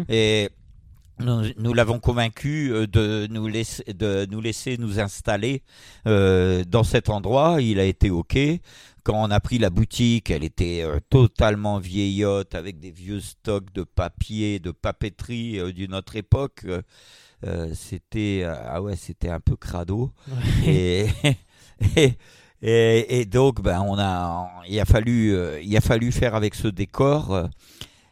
et 0.09 0.49
nous, 1.19 1.43
nous 1.57 1.73
l'avons 1.73 1.99
convaincu 1.99 2.69
de 2.87 3.27
nous, 3.29 3.47
laisser, 3.47 3.83
de 3.93 4.25
nous 4.29 4.39
laisser 4.39 4.77
nous 4.77 4.99
installer 4.99 5.63
euh, 6.07 6.63
dans 6.65 6.83
cet 6.83 7.09
endroit. 7.09 7.61
Il 7.61 7.79
a 7.79 7.83
été 7.85 8.09
OK. 8.09 8.37
Quand 9.03 9.21
on 9.23 9.31
a 9.31 9.39
pris 9.39 9.57
la 9.59 9.69
boutique, 9.69 10.29
elle 10.29 10.43
était 10.43 10.81
euh, 10.83 10.99
totalement 11.09 11.79
vieillotte, 11.79 12.55
avec 12.55 12.79
des 12.79 12.91
vieux 12.91 13.19
stocks 13.19 13.71
de 13.73 13.83
papier, 13.83 14.59
de 14.59 14.71
papeterie 14.71 15.59
euh, 15.59 15.71
d'une 15.71 15.93
autre 15.93 16.15
époque. 16.15 16.65
Euh, 17.45 17.71
c'était 17.73 18.45
ah 18.45 18.81
ouais, 18.81 18.95
c'était 18.95 19.29
un 19.29 19.39
peu 19.39 19.55
crado. 19.55 20.11
et, 20.65 21.07
et, 21.95 22.13
et, 22.61 23.19
et 23.21 23.25
donc, 23.25 23.61
ben, 23.61 23.81
on 23.81 23.97
a, 23.97 24.49
il 24.67 24.79
a 24.79 24.85
fallu, 24.85 25.35
il 25.63 25.77
a 25.77 25.81
fallu 25.81 26.11
faire 26.11 26.35
avec 26.35 26.55
ce 26.55 26.67
décor. 26.67 27.47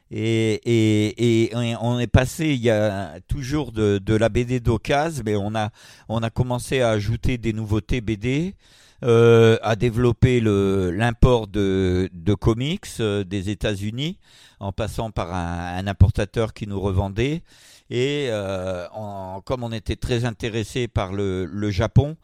et, 0.10 0.54
et, 0.66 1.44
et 1.46 1.76
on 1.82 2.00
est 2.00 2.08
passé, 2.08 2.48
il 2.54 2.62
y 2.62 2.70
a 2.70 3.20
toujours 3.28 3.74
de, 3.74 3.98
de 3.98 4.14
la 4.14 4.30
BD 4.30 4.62
d'occasion, 4.62 5.24
mais 5.26 5.36
on 5.36 5.54
a, 5.56 5.72
on 6.08 6.24
a 6.24 6.30
commencé 6.30 6.80
à 6.80 6.92
ajouter 6.92 7.38
des 7.38 7.52
nouveautés 7.52 8.00
BD, 8.00 8.56
euh, 9.04 9.58
à 9.62 9.76
développer 9.76 10.40
le, 10.40 10.92
l'import 10.92 11.48
de, 11.48 12.10
de 12.14 12.34
comics 12.34 12.86
euh, 13.00 13.24
des 13.24 13.50
États-Unis, 13.50 14.18
en 14.60 14.72
passant 14.72 15.12
par 15.12 15.34
un, 15.34 15.78
un 15.78 15.88
importateur 15.88 16.54
qui 16.54 16.68
nous 16.68 16.80
revendait. 16.80 17.44
Et 17.90 18.28
euh, 18.30 18.86
en- 18.92 19.42
comme 19.46 19.64
on 19.64 19.72
était 19.72 19.96
très 19.96 20.26
intéressé 20.26 20.88
par 20.90 21.14
le, 21.14 21.46
le 21.46 21.72
Japon, 21.72 22.18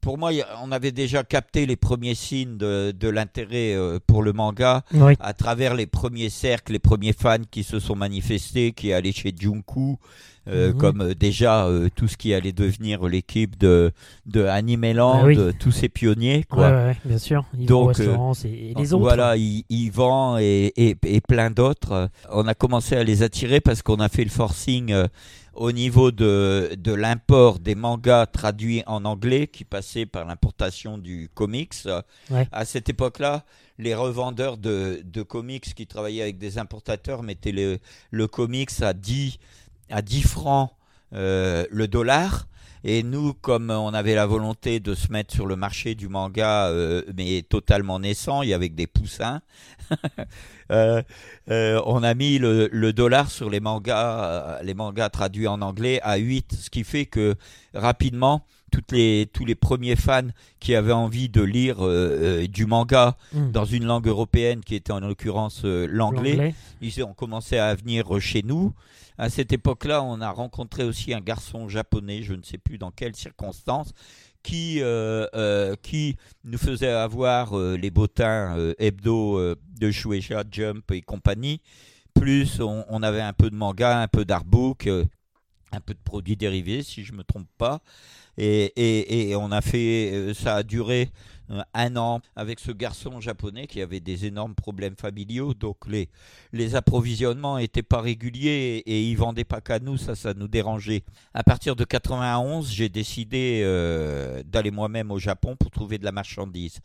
pour 0.00 0.18
moi, 0.18 0.30
on 0.62 0.72
avait 0.72 0.92
déjà 0.92 1.22
capté 1.24 1.66
les 1.66 1.76
premiers 1.76 2.14
signes 2.14 2.56
de, 2.56 2.92
de 2.98 3.08
l'intérêt 3.08 3.74
euh, 3.74 3.98
pour 4.06 4.22
le 4.22 4.32
manga 4.32 4.82
Oui. 4.94 5.14
à 5.20 5.32
travers 5.32 5.74
les 5.74 5.86
premiers 5.86 6.30
cercles, 6.30 6.72
les 6.72 6.78
premiers 6.78 7.12
fans 7.12 7.36
qui 7.50 7.62
se 7.64 7.78
sont 7.78 7.96
manifestés, 7.96 8.72
qui 8.72 8.92
allaient 8.92 9.12
chez 9.12 9.32
Junku, 9.38 9.96
euh, 10.48 10.72
Mhm. 10.72 10.78
comme 10.78 11.00
euh, 11.02 11.14
déjà 11.14 11.66
euh, 11.66 11.88
tout 11.94 12.08
ce 12.08 12.16
qui 12.16 12.32
allait 12.32 12.52
devenir 12.52 13.06
l'équipe 13.06 13.58
de, 13.58 13.92
de 14.24 14.44
Animeland, 14.46 15.20
Ah 15.22 15.26
oui. 15.26 15.36
tous 15.60 15.72
ces 15.72 15.90
pionniers. 15.90 16.44
Quoi. 16.48 16.66
ouais, 16.68 16.74
ouais, 16.86 16.96
bien 17.04 17.18
sûr. 17.18 17.44
Yves 17.58 17.66
Donc, 17.68 17.96
Restaurants 17.96 18.32
et, 18.44 18.70
et 18.70 18.74
les 18.74 18.94
autres. 18.94 19.02
Voilà, 19.02 19.34
Yvan 19.36 20.38
et, 20.38 20.72
et, 20.76 20.96
et 21.04 21.20
plein 21.20 21.50
d'autres. 21.50 22.08
On 22.32 22.46
a 22.46 22.54
commencé 22.54 22.96
à 22.96 23.04
les 23.04 23.22
attirer 23.22 23.60
parce 23.60 23.82
qu'on 23.82 23.96
a 24.00 24.08
fait 24.08 24.24
le 24.24 24.30
forcing 24.30 24.94
au 25.58 25.72
niveau 25.72 26.12
de, 26.12 26.70
de 26.78 26.92
l'import 26.92 27.58
des 27.58 27.74
mangas 27.74 28.26
traduits 28.26 28.84
en 28.86 29.04
anglais 29.04 29.48
qui 29.48 29.64
passaient 29.64 30.06
par 30.06 30.24
l'importation 30.24 30.98
du 30.98 31.28
comics. 31.34 31.74
Ouais. 32.30 32.48
À 32.52 32.64
cette 32.64 32.88
époque-là, 32.88 33.44
les 33.76 33.94
revendeurs 33.94 34.56
de, 34.56 35.02
de 35.04 35.22
comics 35.22 35.74
qui 35.74 35.88
travaillaient 35.88 36.22
avec 36.22 36.38
des 36.38 36.58
importateurs 36.58 37.24
mettaient 37.24 37.52
le, 37.52 37.78
le 38.12 38.26
comics 38.28 38.70
à 38.82 38.92
10, 38.92 39.38
à 39.90 40.00
10 40.00 40.22
francs 40.22 40.70
euh, 41.12 41.66
le 41.70 41.88
dollar. 41.88 42.46
Et 42.90 43.02
nous, 43.02 43.34
comme 43.34 43.68
on 43.68 43.92
avait 43.92 44.14
la 44.14 44.24
volonté 44.24 44.80
de 44.80 44.94
se 44.94 45.12
mettre 45.12 45.34
sur 45.34 45.44
le 45.44 45.56
marché 45.56 45.94
du 45.94 46.08
manga, 46.08 46.68
euh, 46.68 47.02
mais 47.14 47.42
totalement 47.42 47.98
naissant, 47.98 48.40
et 48.42 48.54
avec 48.54 48.74
des 48.74 48.86
poussins, 48.86 49.42
euh, 50.72 51.02
euh, 51.50 51.82
on 51.84 52.02
a 52.02 52.14
mis 52.14 52.38
le, 52.38 52.70
le 52.72 52.92
dollar 52.94 53.30
sur 53.30 53.50
les 53.50 53.60
mangas, 53.60 54.24
euh, 54.24 54.62
les 54.62 54.72
mangas 54.72 55.10
traduits 55.10 55.48
en 55.48 55.60
anglais 55.60 56.00
à 56.02 56.16
8, 56.16 56.54
ce 56.54 56.70
qui 56.70 56.82
fait 56.82 57.04
que 57.04 57.34
rapidement, 57.74 58.46
toutes 58.70 58.92
les, 58.92 59.28
tous 59.32 59.44
les 59.44 59.54
premiers 59.54 59.96
fans 59.96 60.28
qui 60.60 60.74
avaient 60.74 60.92
envie 60.92 61.28
de 61.28 61.42
lire 61.42 61.84
euh, 61.84 62.42
euh, 62.42 62.46
du 62.46 62.66
manga 62.66 63.16
Mm. 63.32 63.50
dans 63.52 63.64
une 63.64 63.84
langue 63.84 64.06
européenne, 64.08 64.60
qui 64.60 64.74
était 64.74 64.92
en 64.92 65.00
l'occurrence 65.00 65.62
euh, 65.64 65.86
l'anglais, 65.90 66.54
ils 66.80 67.02
ont 67.04 67.14
commencé 67.14 67.58
à 67.58 67.74
venir 67.74 68.20
chez 68.20 68.42
nous. 68.42 68.72
À 69.18 69.28
cette 69.30 69.52
époque-là, 69.52 70.02
on 70.02 70.20
a 70.20 70.30
rencontré 70.30 70.84
aussi 70.84 71.12
un 71.12 71.20
garçon 71.20 71.68
japonais, 71.68 72.22
je 72.22 72.34
ne 72.34 72.42
sais 72.42 72.58
plus 72.58 72.78
dans 72.78 72.90
quelles 72.90 73.16
circonstances, 73.16 73.92
qui, 74.42 74.80
euh, 74.80 75.26
euh, 75.34 75.74
qui 75.82 76.16
nous 76.44 76.58
faisait 76.58 76.88
avoir 76.88 77.58
euh, 77.58 77.76
les 77.76 77.90
bottins 77.90 78.56
hebdo 78.78 79.54
de 79.78 79.90
Shueisha, 79.90 80.44
Jump 80.50 80.90
et 80.92 81.02
compagnie. 81.02 81.60
Plus 82.14 82.60
on, 82.60 82.84
on 82.88 83.02
avait 83.02 83.20
un 83.20 83.32
peu 83.32 83.50
de 83.50 83.56
manga, 83.56 84.00
un 84.00 84.08
peu 84.08 84.24
d'artbook, 84.24 84.86
un 85.72 85.80
peu 85.80 85.94
de 85.94 86.00
produits 86.04 86.36
dérivés, 86.36 86.82
si 86.82 87.04
je 87.04 87.12
me 87.12 87.24
trompe 87.24 87.48
pas. 87.58 87.80
Et, 88.38 89.34
on 89.36 89.50
a 89.50 89.60
fait, 89.60 90.12
euh, 90.12 90.34
ça 90.34 90.56
a 90.56 90.62
duré 90.62 91.10
euh, 91.50 91.60
un 91.74 91.96
an 91.96 92.20
avec 92.36 92.60
ce 92.60 92.70
garçon 92.70 93.20
japonais 93.20 93.66
qui 93.66 93.82
avait 93.82 93.98
des 93.98 94.26
énormes 94.26 94.54
problèmes 94.54 94.94
familiaux. 94.94 95.54
Donc 95.54 95.78
les, 95.88 96.74
approvisionnements 96.76 97.58
n'étaient 97.58 97.82
pas 97.82 98.00
réguliers 98.00 98.82
et, 98.86 98.90
et 98.90 99.02
ils 99.02 99.16
vendaient 99.16 99.44
pas 99.44 99.60
qu'à 99.60 99.80
nous, 99.80 99.96
ça, 99.96 100.14
ça 100.14 100.34
nous 100.34 100.46
dérangeait. 100.46 101.02
À 101.34 101.42
partir 101.42 101.74
de 101.74 101.84
91, 101.84 102.70
j'ai 102.70 102.88
décidé 102.88 103.62
euh, 103.64 104.42
d'aller 104.44 104.70
moi-même 104.70 105.10
au 105.10 105.18
Japon 105.18 105.56
pour 105.56 105.70
trouver 105.72 105.98
de 105.98 106.04
la 106.04 106.12
marchandise. 106.12 106.78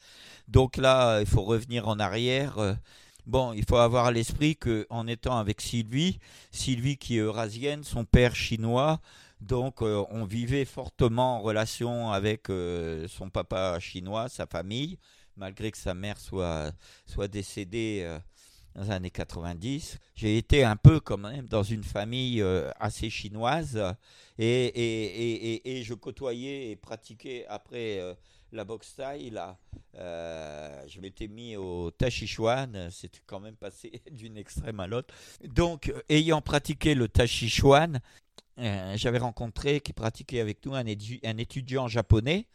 Donc 0.48 0.78
là, 0.78 1.20
il 1.20 1.28
faut 1.28 1.44
revenir 1.44 1.88
en 1.88 2.00
arrière. 2.00 2.76
Bon, 3.26 3.54
il 3.54 3.64
faut 3.64 3.78
avoir 3.78 4.08
à 4.08 4.12
l'esprit 4.12 4.58
que 4.58 4.86
en 4.90 5.08
étant 5.08 5.38
avec 5.38 5.62
Sylvie, 5.62 6.20
Sylvie 6.52 6.98
qui 6.98 7.18
est 7.18 7.22
eurasienne, 7.22 7.84
son 7.84 8.04
père 8.04 8.36
chinois, 8.36 9.00
donc 9.44 9.82
euh, 9.82 10.04
on 10.10 10.26
vivait 10.26 10.66
fortement 10.66 11.38
en 11.38 11.42
relation 11.42 12.12
avec 12.12 12.50
euh, 12.50 13.08
son 13.08 13.30
papa 13.30 13.80
chinois, 13.80 14.30
sa 14.30 14.48
famille, 14.48 14.98
malgré 15.36 15.72
que 15.72 15.78
sa 15.78 15.94
mère 15.94 16.20
soit, 16.20 16.72
soit 17.06 17.28
décédée 17.28 18.02
euh, 18.04 18.20
dans 18.76 18.84
les 18.84 18.92
années 18.92 19.12
90. 19.12 19.98
J'ai 20.16 20.38
été 20.38 20.64
un 20.64 20.76
peu 20.76 21.00
quand 21.00 21.18
même 21.18 21.48
dans 21.48 21.64
une 21.64 21.84
famille 21.84 22.44
assez 22.80 23.10
chinoise 23.10 23.80
et, 24.40 24.66
et, 24.66 25.54
et, 25.54 25.78
et, 25.78 25.84
je 25.84 25.94
côtoyais 25.94 26.72
et 26.72 26.76
pratiquais 26.76 27.46
après 27.50 28.16
la 28.54 28.66
boxe 28.66 28.96
thaï. 28.96 29.30
Là, 29.30 29.58
euh, 29.96 30.84
je 30.88 31.00
m'étais 31.00 31.28
mis 31.28 31.56
au 31.56 31.92
Tachichuan, 31.92 32.90
c'était 32.92 33.22
quand 33.26 33.40
même 33.40 33.56
passé 33.56 34.02
d'une 34.12 34.38
extrême 34.38 34.80
à 34.80 34.88
l'autre. 34.88 35.14
Donc, 35.44 35.94
ayant 36.10 36.42
pratiqué 36.42 36.96
le 36.96 37.08
Tachichuan, 37.08 38.00
euh, 38.60 38.94
j'avais 38.96 39.18
rencontré, 39.18 39.82
qui 39.82 39.94
pratiquait 39.94 40.40
avec 40.40 40.66
nous, 40.66 40.76
un 40.76 40.86
étudiant 41.38 41.88
japonais 41.88 42.48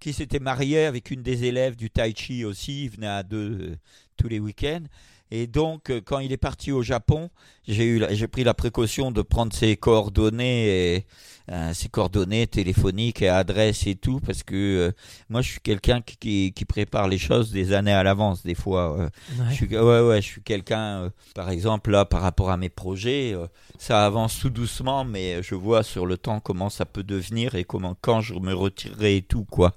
qui 0.00 0.12
s'était 0.14 0.38
marié 0.40 0.86
avec 0.86 1.10
une 1.10 1.22
des 1.22 1.44
élèves 1.44 1.76
du 1.76 1.90
Tai 1.90 2.12
Chi 2.16 2.44
aussi. 2.44 2.84
Il 2.84 2.90
venait 2.90 3.06
à 3.06 3.22
deux 3.22 3.72
euh, 3.72 3.76
tous 4.16 4.28
les 4.28 4.40
week-ends. 4.40 4.84
Et 5.32 5.46
donc, 5.46 5.90
euh, 5.90 6.00
quand 6.04 6.18
il 6.18 6.32
est 6.32 6.36
parti 6.36 6.72
au 6.72 6.82
Japon, 6.82 7.30
j'ai 7.68 7.84
eu, 7.86 8.02
j'ai 8.10 8.26
pris 8.26 8.42
la 8.42 8.54
précaution 8.54 9.12
de 9.12 9.22
prendre 9.22 9.52
ses 9.52 9.76
coordonnées, 9.76 10.96
et, 10.96 11.06
euh, 11.52 11.72
ses 11.72 11.88
coordonnées 11.88 12.46
téléphoniques 12.48 13.22
et 13.22 13.28
adresses 13.28 13.86
et 13.86 13.94
tout, 13.94 14.18
parce 14.20 14.42
que 14.42 14.54
euh, 14.56 14.92
moi, 15.28 15.40
je 15.42 15.50
suis 15.52 15.60
quelqu'un 15.60 16.00
qui, 16.00 16.16
qui, 16.16 16.52
qui 16.52 16.64
prépare 16.64 17.06
les 17.06 17.18
choses 17.18 17.52
des 17.52 17.72
années 17.72 17.92
à 17.92 18.02
l'avance, 18.02 18.42
des 18.42 18.54
fois. 18.56 18.98
euh, 18.98 19.08
Ouais. 19.38 19.44
je 19.50 19.54
suis, 19.54 19.66
ouais, 19.78 20.00
ouais, 20.00 20.20
je 20.20 20.26
suis 20.26 20.42
quelqu'un, 20.42 21.04
euh, 21.04 21.10
par 21.34 21.50
exemple, 21.50 21.90
là, 21.92 22.04
par 22.04 22.22
rapport 22.22 22.50
à 22.50 22.56
mes 22.56 22.68
projets, 22.68 23.32
euh, 23.34 23.46
ça 23.78 24.04
avance 24.04 24.38
tout 24.40 24.50
doucement, 24.50 25.04
mais 25.04 25.42
je 25.42 25.54
vois 25.54 25.82
sur 25.84 26.06
le 26.06 26.16
temps 26.18 26.40
comment 26.40 26.70
ça 26.70 26.84
peut 26.86 27.04
devenir 27.04 27.54
et 27.54 27.64
comment 27.64 27.96
quand 28.00 28.20
je 28.20 28.34
me 28.34 28.52
retirerai 28.52 29.16
et 29.18 29.22
tout 29.22 29.44
quoi. 29.44 29.74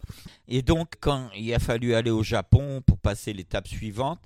Et 0.48 0.62
donc 0.62 0.96
quand 1.00 1.30
il 1.38 1.54
a 1.54 1.60
fallu 1.60 1.94
aller 1.96 2.12
au 2.12 2.22
Japon 2.24 2.82
pour 2.86 2.98
passer 2.98 3.32
l'étape 3.34 3.68
suivante, 3.68 4.20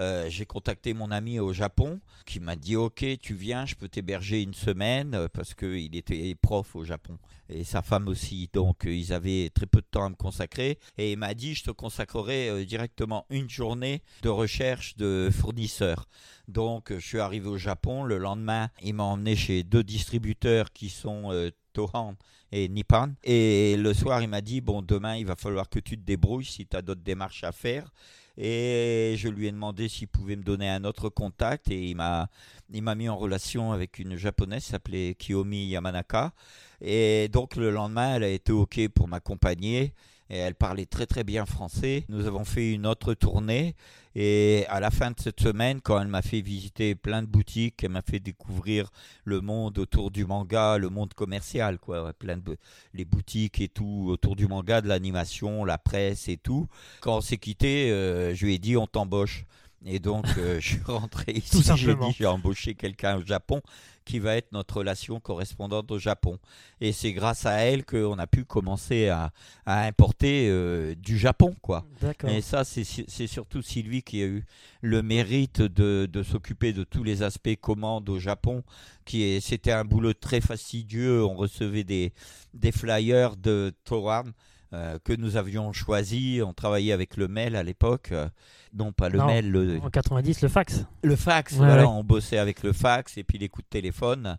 euh, 0.00 0.30
j'ai 0.30 0.46
contacté 0.46 0.94
mon 0.94 1.10
ami 1.10 1.38
au 1.38 1.52
Japon 1.52 2.00
qui 2.24 2.40
m'a 2.40 2.56
dit 2.56 2.74
Ok, 2.74 3.04
tu 3.20 3.34
viens, 3.34 3.66
je 3.66 3.74
peux 3.74 3.88
t'héberger 3.88 4.42
une 4.42 4.54
semaine 4.54 5.14
euh, 5.14 5.28
parce 5.30 5.52
qu'il 5.52 5.94
était 5.94 6.34
prof 6.40 6.74
au 6.74 6.84
Japon 6.84 7.18
et 7.50 7.64
sa 7.64 7.82
femme 7.82 8.08
aussi. 8.08 8.48
Donc 8.54 8.86
euh, 8.86 8.94
ils 8.94 9.12
avaient 9.12 9.50
très 9.50 9.66
peu 9.66 9.82
de 9.82 9.86
temps 9.90 10.06
à 10.06 10.08
me 10.08 10.14
consacrer. 10.14 10.78
Et 10.96 11.12
il 11.12 11.18
m'a 11.18 11.34
dit 11.34 11.54
Je 11.54 11.64
te 11.64 11.70
consacrerai 11.70 12.64
directement 12.64 13.26
une 13.28 13.50
journée 13.50 14.02
de 14.22 14.30
recherche 14.30 14.96
de 14.96 15.28
fournisseurs. 15.30 16.08
Donc 16.48 16.94
je 16.94 17.06
suis 17.06 17.20
arrivé 17.20 17.48
au 17.48 17.58
Japon. 17.58 18.02
Le 18.02 18.16
lendemain, 18.16 18.70
il 18.82 18.94
m'a 18.94 19.04
emmené 19.04 19.36
chez 19.36 19.64
deux 19.64 19.84
distributeurs 19.84 20.72
qui 20.72 20.88
sont 20.88 21.50
Tohan 21.74 22.16
et 22.52 22.68
Nippon. 22.68 23.14
Et 23.22 23.76
le 23.76 23.94
soir, 23.94 24.22
il 24.22 24.28
m'a 24.28 24.40
dit 24.40 24.60
Bon, 24.60 24.82
demain, 24.82 25.16
il 25.16 25.26
va 25.26 25.36
falloir 25.36 25.68
que 25.68 25.78
tu 25.78 25.96
te 25.96 26.04
débrouilles 26.04 26.44
si 26.44 26.66
tu 26.66 26.76
as 26.76 26.82
d'autres 26.82 27.02
démarches 27.02 27.44
à 27.44 27.52
faire. 27.52 27.92
Et 28.36 29.14
je 29.16 29.28
lui 29.28 29.46
ai 29.46 29.52
demandé 29.52 29.88
s'il 29.88 30.08
pouvait 30.08 30.36
me 30.36 30.42
donner 30.42 30.68
un 30.68 30.84
autre 30.84 31.08
contact 31.08 31.70
et 31.70 31.90
il 31.90 31.96
m'a, 31.96 32.28
il 32.72 32.82
m'a 32.82 32.94
mis 32.94 33.08
en 33.08 33.16
relation 33.16 33.72
avec 33.72 33.98
une 33.98 34.16
japonaise 34.16 34.64
s'appelait 34.64 35.14
Kiyomi 35.18 35.66
Yamanaka. 35.66 36.32
Et 36.80 37.28
donc 37.28 37.56
le 37.56 37.70
lendemain, 37.70 38.16
elle 38.16 38.24
a 38.24 38.28
été 38.28 38.52
OK 38.52 38.88
pour 38.88 39.08
m'accompagner 39.08 39.92
et 40.30 40.38
elle 40.38 40.54
parlait 40.54 40.86
très 40.86 41.06
très 41.06 41.24
bien 41.24 41.44
français. 41.44 42.04
Nous 42.08 42.26
avons 42.26 42.44
fait 42.44 42.72
une 42.72 42.86
autre 42.86 43.14
tournée 43.14 43.74
et 44.14 44.64
à 44.68 44.80
la 44.80 44.90
fin 44.90 45.10
de 45.10 45.20
cette 45.20 45.40
semaine, 45.40 45.80
quand 45.80 46.00
elle 46.00 46.08
m'a 46.08 46.22
fait 46.22 46.40
visiter 46.40 46.94
plein 46.94 47.22
de 47.22 47.26
boutiques, 47.26 47.82
elle 47.84 47.90
m'a 47.90 48.02
fait 48.02 48.18
découvrir 48.18 48.90
le 49.24 49.40
monde 49.40 49.78
autour 49.78 50.10
du 50.10 50.24
manga, 50.24 50.78
le 50.78 50.88
monde 50.88 51.14
commercial, 51.14 51.78
quoi, 51.78 52.12
plein 52.12 52.36
de 52.36 52.56
les 52.94 53.04
boutiques 53.04 53.60
et 53.60 53.68
tout 53.68 54.06
autour 54.08 54.34
du 54.34 54.48
manga, 54.48 54.80
de 54.80 54.88
l'animation, 54.88 55.64
la 55.64 55.78
presse 55.78 56.28
et 56.28 56.36
tout. 56.36 56.66
Quand 57.00 57.18
on 57.18 57.20
s'est 57.20 57.38
quitté, 57.38 57.90
euh, 57.90 58.34
je 58.34 58.46
lui 58.46 58.54
ai 58.54 58.58
dit 58.58 58.76
on 58.76 58.86
t'embauche. 58.86 59.44
Et 59.86 59.98
donc, 59.98 60.26
euh, 60.36 60.56
je 60.60 60.74
suis 60.74 60.82
rentré 60.84 61.32
ici. 61.32 61.62
J'ai 61.76 61.94
dit, 61.94 62.16
j'ai 62.18 62.26
embauché 62.26 62.74
quelqu'un 62.74 63.16
au 63.16 63.24
Japon 63.24 63.62
qui 64.10 64.18
va 64.18 64.36
être 64.36 64.50
notre 64.50 64.78
relation 64.78 65.20
correspondante 65.20 65.92
au 65.92 65.98
Japon. 66.00 66.38
Et 66.80 66.90
c'est 66.90 67.12
grâce 67.12 67.46
à 67.46 67.58
elle 67.58 67.84
qu'on 67.84 68.18
a 68.18 68.26
pu 68.26 68.44
commencer 68.44 69.08
à, 69.08 69.30
importer 69.66 70.48
euh, 70.48 70.96
du 70.96 71.16
Japon, 71.16 71.54
quoi. 71.62 71.86
Et 72.26 72.40
ça, 72.40 72.64
c'est 72.64 73.26
surtout 73.28 73.62
Sylvie 73.62 74.02
qui 74.02 74.20
a 74.22 74.26
eu 74.26 74.44
le 74.80 75.02
mérite 75.02 75.62
de, 75.62 76.22
s'occuper 76.24 76.72
de 76.72 76.82
tous 76.82 77.04
les 77.04 77.22
aspects 77.22 77.54
commandes 77.60 78.08
au 78.08 78.18
Japon. 78.18 78.64
Qui 79.04 79.40
c'était 79.40 79.72
un 79.72 79.84
boulot 79.84 80.12
très 80.12 80.40
fastidieux. 80.40 81.24
On 81.24 81.34
recevait 81.34 81.84
des, 81.84 82.12
des 82.52 82.72
flyers 82.72 83.36
de 83.36 83.72
Toran 83.84 84.24
euh, 84.72 84.98
que 85.04 85.12
nous 85.12 85.36
avions 85.36 85.72
choisi. 85.72 86.40
On 86.44 86.52
travaillait 86.52 86.92
avec 86.92 87.16
le 87.16 87.28
mail 87.28 87.54
à 87.54 87.62
l'époque. 87.62 88.10
Euh, 88.10 88.28
non, 88.72 88.92
pas 88.92 89.08
le 89.08 89.18
mail. 89.24 89.50
Le... 89.50 89.80
En 89.82 89.90
90, 89.90 90.42
le 90.42 90.48
fax. 90.48 90.84
Le 91.02 91.16
fax, 91.16 91.54
voilà, 91.54 91.88
on 91.88 92.04
bossait 92.04 92.38
avec 92.38 92.62
le 92.62 92.72
fax 92.72 93.18
et 93.18 93.24
puis 93.24 93.38
les 93.38 93.48
coups 93.48 93.66
de 93.66 93.70
téléphone. 93.70 94.38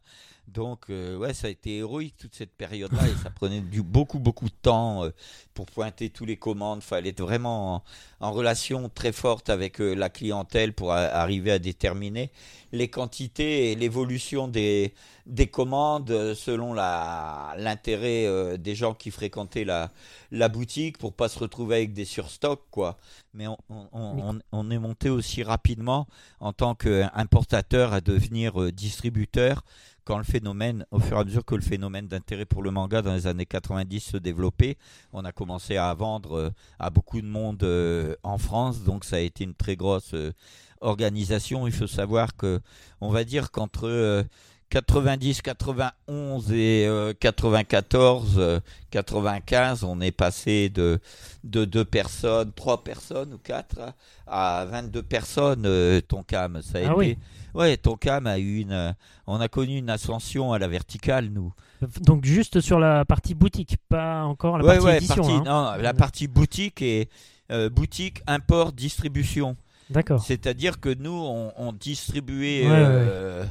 Donc, 0.54 0.90
euh, 0.90 1.16
ouais, 1.16 1.34
ça 1.34 1.48
a 1.48 1.50
été 1.50 1.78
héroïque 1.78 2.18
toute 2.18 2.36
cette 2.36 2.52
période-là 2.52 3.08
et 3.08 3.24
ça 3.24 3.30
prenait 3.30 3.62
du, 3.62 3.82
beaucoup, 3.82 4.20
beaucoup 4.20 4.50
de 4.50 4.56
temps 4.62 5.06
euh, 5.06 5.12
pour 5.54 5.66
pointer 5.68 6.10
tous 6.10 6.26
les 6.26 6.36
commandes. 6.36 6.80
Il 6.82 6.86
fallait 6.86 7.10
être 7.10 7.22
vraiment 7.22 7.84
en, 8.20 8.32
relation 8.32 8.90
très 8.90 9.14
forte 9.14 9.50
avec 9.50 9.80
euh, 9.80 9.94
la 9.94 10.10
clientèle 10.10 10.74
pour 10.74 10.92
arriver 10.92 11.52
à 11.52 11.60
déterminer 11.60 12.32
les 12.74 12.90
quantités 12.90 13.72
et 13.72 13.76
l'évolution 13.76 14.48
des, 14.48 14.94
des 15.26 15.48
commandes 15.48 16.34
selon 16.36 16.74
l'intérêt 16.74 18.58
des 18.58 18.76
gens 18.76 18.94
qui 18.94 19.12
fréquentaient 19.12 19.66
la, 19.66 19.92
la 20.32 20.48
boutique 20.48 20.98
pour 20.98 21.12
pas 21.12 21.28
se 21.28 21.38
retrouver 21.38 21.76
avec 21.76 21.94
des 21.94 22.06
surstocks, 22.06 22.64
quoi. 22.72 22.98
Mais 23.34 23.48
on, 23.48 23.58
on, 23.70 24.40
on 24.54 24.72
est 24.72 24.80
monté 24.80 25.10
aussi 25.10 25.44
rapidement 25.44 26.08
en 26.40 26.54
tant 26.54 26.74
qu'importateur 26.76 27.92
à 27.92 28.00
devenir 28.00 28.72
distributeur 28.72 29.64
quand 30.04 30.18
le 30.18 30.24
phénomène, 30.24 30.86
au 30.92 31.00
fur 31.00 31.18
et 31.18 31.20
à 31.20 31.24
mesure 31.24 31.46
que 31.46 31.56
le 31.56 31.62
phénomène 31.62 32.08
d'intérêt 32.08 32.46
pour 32.46 32.64
le 32.64 32.72
manga 32.72 33.02
dans 33.02 33.14
les 33.14 33.28
années 33.28 33.46
90 33.46 34.00
se 34.00 34.18
développait, 34.18 34.78
on 35.14 35.24
a 35.26 35.32
commencé 35.32 35.78
à 35.78 35.94
vendre 35.94 36.38
euh, 36.38 36.50
à 36.80 36.90
beaucoup 36.90 37.22
de 37.22 37.28
monde 37.28 37.64
euh, 37.64 38.16
en 38.24 38.38
France, 38.38 38.84
donc 38.84 39.06
ça 39.06 39.18
a 39.18 39.20
été 39.20 39.44
une 39.44 39.54
très 39.54 39.76
grosse 39.76 40.14
euh, 40.14 40.34
organisation. 40.82 41.68
Il 41.68 41.74
faut 41.74 41.88
savoir 41.88 42.36
que, 42.36 42.60
on 43.00 43.10
va 43.10 43.24
dire 43.24 43.52
qu'entre 43.52 44.26
90, 44.70 45.42
91 45.44 46.52
et 46.54 46.90
94, 47.20 48.62
95, 48.90 49.84
on 49.84 50.02
est 50.02 50.12
passé 50.12 50.70
de, 50.70 51.00
de 51.44 51.66
deux 51.66 51.86
personnes, 51.86 52.52
trois 52.54 52.84
personnes 52.84 53.34
ou 53.34 53.38
quatre 53.38 53.94
à 54.26 54.66
22 54.66 55.04
personnes, 55.04 56.02
ton 56.08 56.24
cam. 56.24 56.62
Ça 56.64 56.80
a 56.80 56.82
ah 56.90 57.04
été, 57.04 57.18
Ouais, 57.54 57.78
Tonkam 57.78 58.28
a 58.28 58.40
eu 58.40 58.60
une. 58.60 58.96
On 59.28 59.40
a 59.40 59.48
connu 59.48 59.78
une 59.78 59.90
ascension 59.90 60.54
à 60.54 60.60
la 60.60 60.68
verticale, 60.68 61.30
nous. 61.30 61.54
Donc 62.02 62.26
juste 62.26 62.62
sur 62.62 62.80
la 62.80 63.06
partie 63.06 63.34
boutique, 63.34 63.78
pas 63.90 64.24
encore 64.24 64.58
la 64.58 64.64
partie 64.64 64.98
édition. 64.98 65.28
Hein. 65.28 65.44
non, 65.46 65.82
la 65.82 65.94
partie 65.94 66.28
boutique 66.28 66.82
et 66.82 67.10
euh, 67.52 67.70
boutique, 67.70 68.22
import, 68.28 68.72
distribution. 68.72 69.58
D'accord. 69.90 70.24
C'est-à-dire 70.24 70.80
que 70.80 70.94
nous, 70.94 71.12
on, 71.12 71.74
distribuait. 71.74 72.64
Euh, 72.66 73.46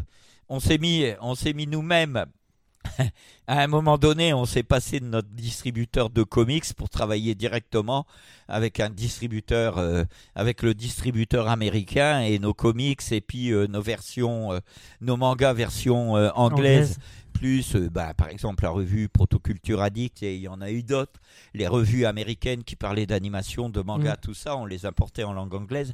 on 0.48 0.58
s'est 0.58 0.78
mis, 0.78 1.04
on 1.20 1.34
s'est 1.34 1.52
mis 1.52 1.66
nous-mêmes 1.66 2.24
à 3.46 3.62
un 3.62 3.66
moment 3.66 3.98
donné, 3.98 4.32
on 4.32 4.44
s'est 4.44 4.62
passé 4.62 5.00
de 5.00 5.06
notre 5.06 5.28
distributeur 5.28 6.10
de 6.10 6.22
comics 6.22 6.72
pour 6.74 6.88
travailler 6.88 7.34
directement 7.34 8.06
avec 8.48 8.80
un 8.80 8.90
distributeur, 8.90 9.78
euh, 9.78 10.04
avec 10.34 10.62
le 10.62 10.74
distributeur 10.74 11.48
américain 11.48 12.20
et 12.20 12.38
nos 12.38 12.54
comics 12.54 13.00
et 13.12 13.20
puis 13.20 13.50
euh, 13.50 13.66
nos 13.66 13.82
versions, 13.82 14.52
euh, 14.52 14.58
nos 15.00 15.16
mangas 15.16 15.52
version 15.52 16.12
anglaise. 16.34 16.98
Plus, 17.32 17.76
bah, 17.76 18.12
par 18.12 18.28
exemple, 18.28 18.64
la 18.64 18.70
revue 18.70 19.08
Protoculture 19.08 19.80
Addict, 19.80 20.22
et 20.24 20.34
il 20.34 20.42
y 20.42 20.48
en 20.48 20.60
a 20.60 20.70
eu 20.70 20.82
d'autres. 20.82 21.20
Les 21.54 21.68
revues 21.68 22.04
américaines 22.04 22.64
qui 22.64 22.74
parlaient 22.74 23.06
d'animation, 23.06 23.70
de 23.70 23.80
manga, 23.80 24.14
mm. 24.14 24.20
tout 24.20 24.34
ça, 24.34 24.56
on 24.56 24.66
les 24.66 24.84
importait 24.84 25.22
en 25.22 25.32
langue 25.32 25.54
anglaise. 25.54 25.92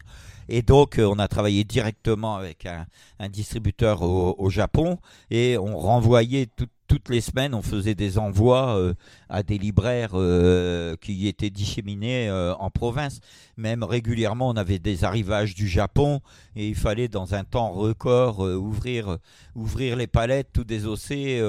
Et 0.48 0.62
donc, 0.62 0.96
on 0.98 1.18
a 1.18 1.28
travaillé 1.28 1.62
directement 1.62 2.36
avec 2.36 2.66
un, 2.66 3.28
distributeur 3.28 4.02
au, 4.02 4.34
au, 4.38 4.48
Japon 4.50 4.98
et 5.30 5.58
on 5.58 5.78
renvoyait 5.78 6.46
tout, 6.46 6.66
toutes 6.86 7.08
les 7.08 7.20
semaines, 7.20 7.54
on 7.54 7.62
faisait 7.62 7.94
des 7.94 8.18
envois 8.18 8.78
euh, 8.78 8.94
à 9.28 9.42
des 9.42 9.58
libraires 9.58 10.12
euh, 10.14 10.96
qui 11.00 11.26
étaient 11.26 11.50
disséminés 11.50 12.28
euh, 12.28 12.54
en 12.54 12.70
province. 12.70 13.20
Même 13.56 13.82
régulièrement, 13.82 14.48
on 14.48 14.56
avait 14.56 14.78
des 14.78 15.04
arrivages 15.04 15.54
du 15.54 15.68
Japon 15.68 16.20
et 16.54 16.68
il 16.68 16.74
fallait, 16.74 17.08
dans 17.08 17.34
un 17.34 17.44
temps 17.44 17.70
record, 17.70 18.40
ouvrir, 18.40 19.18
ouvrir 19.54 19.96
les 19.96 20.06
palettes, 20.06 20.48
tout 20.52 20.64
désosser 20.64 21.42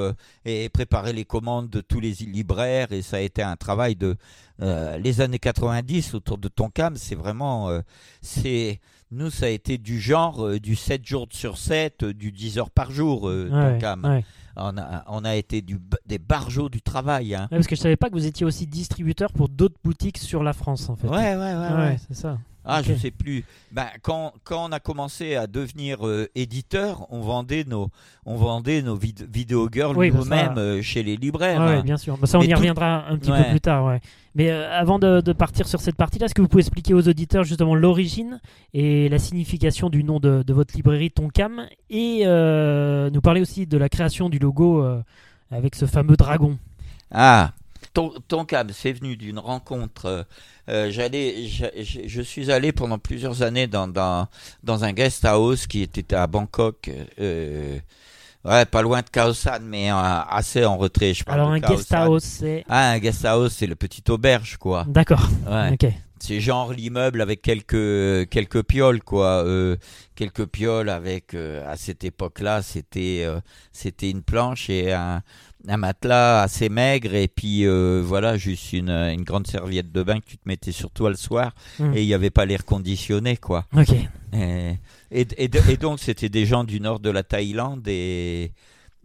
et 0.45 0.69
préparer 0.69 1.13
les 1.13 1.25
commandes 1.25 1.69
de 1.69 1.81
tous 1.81 1.99
les 1.99 2.11
libraires. 2.11 2.91
Et 2.91 3.01
ça 3.01 3.17
a 3.17 3.19
été 3.19 3.41
un 3.41 3.55
travail 3.57 3.95
de 3.95 4.15
les 4.59 5.21
années 5.21 5.39
90 5.39 6.13
autour 6.13 6.37
de 6.37 6.47
Tonkam. 6.47 6.95
C'est 6.95 7.15
vraiment, 7.15 7.69
c'est 8.21 8.79
nous, 9.11 9.29
ça 9.29 9.47
a 9.47 9.49
été 9.49 9.77
du 9.77 9.99
genre 9.99 10.59
du 10.59 10.75
7 10.75 11.05
jours 11.05 11.27
sur 11.31 11.57
7, 11.57 12.05
du 12.05 12.31
10 12.31 12.57
heures 12.57 12.71
par 12.71 12.91
jour, 12.91 13.29
Tonkam 13.49 14.23
on 14.57 15.23
a, 15.25 15.35
été 15.35 15.63
des 16.05 16.17
barjots 16.17 16.69
du 16.69 16.81
travail. 16.81 17.35
Hein. 17.35 17.47
parce 17.49 17.67
que 17.67 17.75
je 17.75 17.81
savais 17.81 17.95
pas 17.95 18.09
que 18.09 18.13
vous 18.13 18.25
étiez 18.25 18.45
aussi 18.45 18.65
distributeur 18.67 19.31
pour 19.31 19.49
d'autres 19.49 19.77
boutiques 19.83 20.17
sur 20.17 20.43
la 20.43 20.53
France, 20.53 20.89
en 20.89 20.95
fait. 20.95 21.07
Ouais, 21.07 21.35
ouais, 21.35 21.53
ouais. 21.55 21.97
c'est 22.07 22.15
ça. 22.15 22.37
Ah, 22.69 22.81
je 22.83 22.93
sais 22.93 23.11
plus. 23.11 23.45
Ben, 23.71 23.87
quand, 24.01 24.33
quand 24.43 24.67
on 24.67 24.71
a 24.73 24.79
commencé 24.79 25.35
à 25.35 25.47
devenir 25.47 26.05
euh, 26.05 26.27
éditeur, 26.35 27.07
on 27.09 27.21
vendait 27.21 27.63
nos, 27.63 27.87
on 28.25 28.35
vendait 28.35 28.81
nos 28.81 28.97
vidéo 28.97 29.69
girls 29.71 29.95
nous-mêmes 29.95 30.57
euh, 30.57 30.81
chez 30.81 31.01
les 31.01 31.15
libraires. 31.15 31.61
Oui, 31.61 31.75
hein. 31.75 31.81
bien 31.83 31.95
sûr. 31.95 32.17
ça, 32.25 32.37
on 32.37 32.41
y 32.41 32.53
reviendra 32.53 33.07
un 33.07 33.17
petit 33.17 33.31
peu 33.31 33.49
plus 33.49 33.61
tard. 33.61 33.85
Ouais. 33.85 34.01
Mais 34.35 34.51
euh, 34.51 34.69
avant 34.71 34.99
de, 34.99 35.21
de, 35.21 35.33
partir 35.33 35.65
sur 35.65 35.79
cette 35.79 35.95
partie-là, 35.95 36.25
est-ce 36.25 36.35
que 36.35 36.41
vous 36.41 36.49
pouvez 36.49 36.61
expliquer 36.61 36.93
aux 36.93 37.07
auditeurs 37.07 37.45
justement 37.45 37.73
l'origine 37.73 38.41
et 38.73 39.07
la 39.07 39.17
signification 39.17 39.89
du 39.89 40.03
nom 40.03 40.19
de, 40.19 40.43
de 40.45 40.53
votre 40.53 40.75
librairie 40.75 41.09
Tonkam 41.09 41.67
et 41.89 42.25
nous 42.25 43.21
parler 43.21 43.41
aussi 43.41 43.65
de 43.65 43.77
la 43.77 43.87
création 43.87 44.29
du 44.29 44.39
logo 44.39 44.85
avec 45.51 45.75
ce 45.75 45.85
fameux 45.85 46.17
dragon? 46.17 46.57
Ah, 47.11 47.53
Tonkam, 48.27 48.69
c'est 48.71 48.93
venu 48.93 49.17
d'une 49.17 49.39
rencontre 49.39 50.25
euh, 50.69 50.91
j'allais, 50.91 51.47
je, 51.47 52.21
suis 52.21 52.51
allé 52.51 52.73
pendant 52.73 52.97
plusieurs 52.97 53.41
années 53.41 53.67
dans, 53.67 53.87
dans, 53.87 54.27
dans, 54.63 54.83
un 54.83 54.91
guest 54.91 55.23
house 55.23 55.65
qui 55.65 55.81
était 55.81 56.13
à 56.13 56.27
Bangkok. 56.27 56.91
Euh, 57.21 57.79
ouais, 58.43 58.65
pas 58.65 58.81
loin 58.81 59.01
de 59.01 59.09
Khao 59.09 59.33
San, 59.33 59.63
mais 59.65 59.89
assez 59.89 60.65
en 60.65 60.75
retrait. 60.75 61.13
Je 61.13 61.23
Alors 61.27 61.51
un 61.51 61.59
guest 61.59 61.93
house, 61.93 62.23
c'est 62.23 62.65
ah 62.67 62.91
un 62.91 62.99
guest 62.99 63.23
house, 63.23 63.53
c'est 63.53 63.67
le 63.67 63.75
petit 63.75 64.03
auberge, 64.11 64.57
quoi. 64.57 64.83
D'accord. 64.89 65.29
Ouais. 65.49 65.77
c'est 66.19 66.41
genre 66.41 66.73
l'immeuble 66.73 67.21
avec 67.21 67.41
quelques 67.41 68.27
quelques 68.29 68.63
pioles 68.63 69.01
quoi 69.03 69.45
euh, 69.45 69.77
quelques 70.15 70.47
pioles 70.47 70.89
avec 70.89 71.33
euh, 71.33 71.71
à 71.71 71.77
cette 71.77 72.03
époque-là 72.03 72.61
c'était 72.63 73.23
euh, 73.23 73.39
c'était 73.71 74.09
une 74.09 74.23
planche 74.23 74.69
et 74.69 74.93
un, 74.93 75.21
un, 75.67 75.77
matelas 75.77 76.43
assez 76.43 76.69
maigre 76.69 77.13
et 77.15 77.27
puis 77.27 77.65
voilà 78.01 78.37
juste 78.37 78.73
une, 78.73 78.89
une, 78.89 79.23
grande 79.23 79.47
serviette 79.47 79.91
de 79.91 80.03
bain 80.03 80.19
que 80.19 80.25
tu 80.25 80.37
te 80.37 80.47
mettais 80.47 80.71
sur 80.71 80.91
toi 80.91 81.09
le 81.09 81.15
soir 81.15 81.53
mmh. 81.79 81.93
et 81.93 82.01
il 82.01 82.07
n'y 82.07 82.13
avait 82.13 82.29
pas 82.29 82.45
l'air 82.45 82.65
conditionné 82.65 83.37
quoi 83.37 83.65
ok 83.75 83.93
et, 84.33 84.73
et, 85.11 85.27
et, 85.37 85.49
et 85.69 85.77
donc 85.77 85.99
c'était 85.99 86.29
des 86.29 86.45
gens 86.45 86.63
du 86.63 86.79
nord 86.79 86.99
de 86.99 87.09
la 87.09 87.23
Thaïlande 87.23 87.87
et 87.87 88.51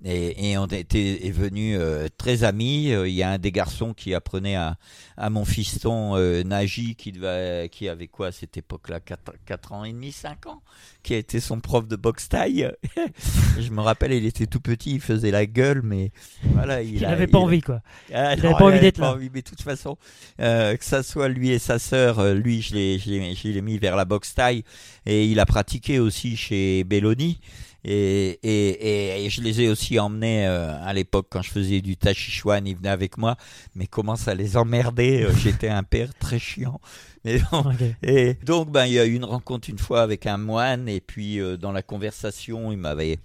et, 0.05 0.59
on 0.59 0.67
était 0.67 1.27
est 1.27 1.31
venu 1.31 1.77
euh, 1.77 2.09
très 2.17 2.45
amis. 2.45 2.93
Euh, 2.93 3.09
il 3.09 3.15
y 3.15 3.23
a 3.23 3.31
un 3.31 3.39
des 3.39 3.53
garçons 3.53 3.95
qui 3.95 4.15
apprenait 4.15 4.57
à, 4.57 4.77
à 5.17 5.31
mon 5.31 5.45
fiston 5.45 6.17
euh, 6.17 6.43
Naji, 6.43 6.97
qui, 6.97 7.13
devait, 7.13 7.69
qui 7.71 7.89
avait 7.89 8.09
quoi 8.09 8.29
à 8.29 8.33
cette 8.33 8.57
époque-là? 8.57 9.01
4, 9.01 9.35
4, 9.47 9.73
ans 9.73 9.85
et 9.85 9.93
demi, 9.93 10.11
5 10.11 10.47
ans, 10.47 10.63
qui 11.03 11.15
a 11.15 11.19
été 11.19 11.41
son 11.41 11.61
prof 11.61 11.87
de 11.87 11.97
boxe 11.97 12.29
taille. 12.29 12.71
je 13.59 13.71
me 13.71 13.81
rappelle, 13.81 14.13
il 14.13 14.27
était 14.27 14.47
tout 14.47 14.61
petit, 14.61 14.95
il 14.95 15.01
faisait 15.01 15.31
la 15.31 15.47
gueule, 15.47 15.83
mais 15.83 16.13
voilà. 16.53 16.83
Il 16.83 17.01
n'avait 17.03 17.27
pas 17.27 17.39
envie, 17.39 17.61
quoi. 17.61 17.81
Ah, 18.13 18.35
il 18.35 18.43
n'avait 18.43 18.55
pas 18.55 18.65
envie 18.65 18.81
d'être 18.81 18.99
là. 18.99 19.13
Envie, 19.13 19.31
mais 19.33 19.43
de 19.43 19.49
toute 19.49 19.63
façon, 19.63 19.97
que 20.39 20.77
ça 20.81 21.03
soit 21.03 21.29
lui 21.29 21.51
et 21.51 21.59
sa 21.59 21.79
sœur, 21.79 22.35
lui, 22.35 22.63
je 22.63 22.75
l'ai 22.75 23.63
mis 23.63 23.79
vers 23.79 23.97
la 23.97 24.05
boxe 24.05 24.35
taille, 24.35 24.65
et 25.07 25.27
il 25.27 25.41
a 25.41 25.47
pratiqué 25.47 25.99
aussi 25.99 26.37
chez 26.37 26.85
Belloni. 26.85 27.41
Et, 27.85 28.39
et, 28.45 29.25
et, 29.25 29.31
je 29.31 29.43
les 29.43 29.63
ai 29.63 29.69
aussi 29.69 29.99
emmenés 29.99 30.47
euh, 30.47 30.73
à 30.85 30.93
l'époque 30.93 31.27
quand 31.31 31.43
je 31.43 31.51
faisais 31.51 31.81
du 31.81 31.97
Tachichuan, 31.97 32.65
ils 32.67 32.77
venaient 32.77 32.89
avec 32.89 33.19
moi, 33.19 33.37
mais 33.75 33.89
comment 33.89 34.15
ça 34.15 34.35
les 34.35 34.57
emmerdait, 34.57 35.25
euh, 35.25 35.33
j'étais 35.35 35.69
un 35.69 35.83
père 35.83 36.15
très 36.15 36.39
chiant. 36.39 36.81
Et 37.25 37.39
donc, 37.39 37.67
et 38.03 38.35
donc 38.45 38.71
ben, 38.71 38.87
il 38.87 38.95
y 38.95 38.99
a 38.99 39.07
eu 39.07 39.15
une 39.15 39.25
rencontre 39.25 39.71
une 39.71 39.79
fois 39.79 40.03
avec 40.03 40.27
un 40.27 40.39
moine, 40.39 40.89
et 40.89 41.01
puis 41.01 41.41
euh, 41.41 41.57
dans 41.57 41.73
la 41.73 41.83
conversation, 41.83 42.73
il 42.73 42.79
m'avait, 42.79 43.19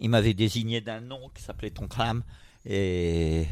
il 0.00 0.10
m'avait 0.10 0.34
désigné 0.34 0.80
d'un 0.80 1.00
nom 1.00 1.30
qui 1.34 1.42
s'appelait 1.42 1.70
Tonkram, 1.70 2.22
et 2.64 3.46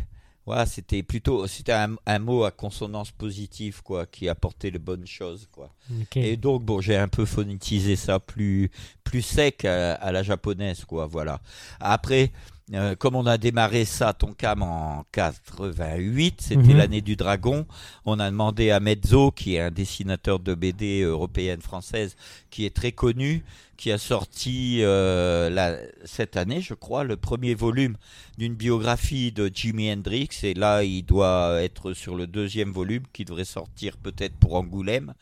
voilà, 0.46 0.66
c'était 0.66 1.02
plutôt 1.02 1.46
c'était 1.46 1.72
un, 1.72 2.18
mot 2.18 2.44
à 2.44 2.50
consonance 2.50 3.10
positive 3.10 3.82
quoi, 3.82 4.04
qui 4.04 4.28
apportait 4.28 4.70
les 4.70 4.78
bonnes 4.78 5.06
choses 5.06 5.48
quoi. 5.50 5.72
Et 6.16 6.36
donc 6.36 6.62
bon, 6.62 6.82
j'ai 6.82 6.96
un 6.96 7.08
peu 7.08 7.24
phonétisé 7.24 7.96
ça 7.96 8.20
plus 8.20 8.70
plus 9.04 9.22
sec 9.22 9.64
à, 9.64 10.12
la 10.12 10.22
japonaise 10.22 10.84
quoi, 10.84 11.06
voilà. 11.06 11.40
Après, 11.80 12.30
euh, 12.72 12.94
comme 12.94 13.14
on 13.14 13.26
a 13.26 13.36
démarré 13.36 13.84
ça, 13.84 14.14
Tonkam 14.14 14.62
en 14.62 15.04
88, 15.12 16.40
c'était 16.40 16.62
mhm. 16.62 16.76
l'année 16.78 17.00
du 17.02 17.14
dragon. 17.14 17.66
On 18.06 18.18
a 18.18 18.30
demandé 18.30 18.70
à 18.70 18.80
Mezzo, 18.80 19.32
qui 19.32 19.56
est 19.56 19.60
un 19.60 19.70
dessinateur 19.70 20.38
de 20.38 20.54
BD 20.54 21.02
européenne 21.02 21.60
française, 21.60 22.16
qui 22.50 22.64
est 22.64 22.74
très 22.74 22.92
connu, 22.92 23.44
qui 23.76 23.92
a 23.92 23.98
sorti 23.98 24.78
euh, 24.82 25.76
cette 26.04 26.36
année, 26.36 26.60
je 26.60 26.74
crois, 26.74 27.04
le 27.04 27.16
premier 27.16 27.54
volume 27.54 27.96
d'une 28.38 28.54
biographie 28.54 29.32
de 29.32 29.50
Jimi 29.52 29.92
Hendrix. 29.92 30.28
Et 30.42 30.54
là, 30.54 30.84
il 30.84 31.02
doit 31.02 31.62
être 31.62 31.92
sur 31.92 32.14
le 32.14 32.26
deuxième 32.26 32.72
volume, 32.72 33.02
qui 33.12 33.24
devrait 33.24 33.44
sortir 33.44 33.96
peut-être 33.96 34.36
pour 34.36 34.54
Angoulême. 34.54 35.14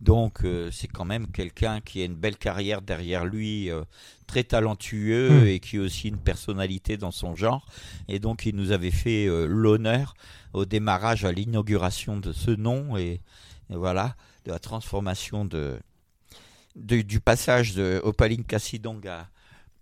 Donc, 0.00 0.44
euh, 0.44 0.70
c'est 0.72 0.88
quand 0.88 1.04
même 1.04 1.28
quelqu'un 1.28 1.80
qui 1.80 2.02
a 2.02 2.04
une 2.04 2.14
belle 2.14 2.36
carrière 2.36 2.82
derrière 2.82 3.24
lui, 3.24 3.70
euh, 3.70 3.82
très 4.30 4.44
talentueux 4.44 5.42
hmm. 5.42 5.46
et 5.46 5.58
qui 5.58 5.78
a 5.78 5.80
aussi 5.80 6.08
une 6.08 6.18
personnalité 6.18 6.96
dans 6.96 7.10
son 7.10 7.34
genre. 7.34 7.66
Et 8.06 8.20
donc, 8.20 8.46
il 8.46 8.54
nous 8.54 8.70
avait 8.70 8.92
fait 8.92 9.26
l'honneur 9.46 10.14
au 10.52 10.64
démarrage, 10.64 11.24
à 11.24 11.32
l'inauguration 11.32 12.16
de 12.18 12.32
ce 12.32 12.52
nom 12.52 12.96
et 12.96 13.20
voilà, 13.68 14.14
de 14.44 14.52
la 14.52 14.58
transformation 14.58 15.44
de 15.44 15.78
du 16.76 17.20
passage 17.20 17.74
de 17.74 18.00
Opaline 18.04 18.44
Kassidong 18.44 19.04
à, 19.08 19.28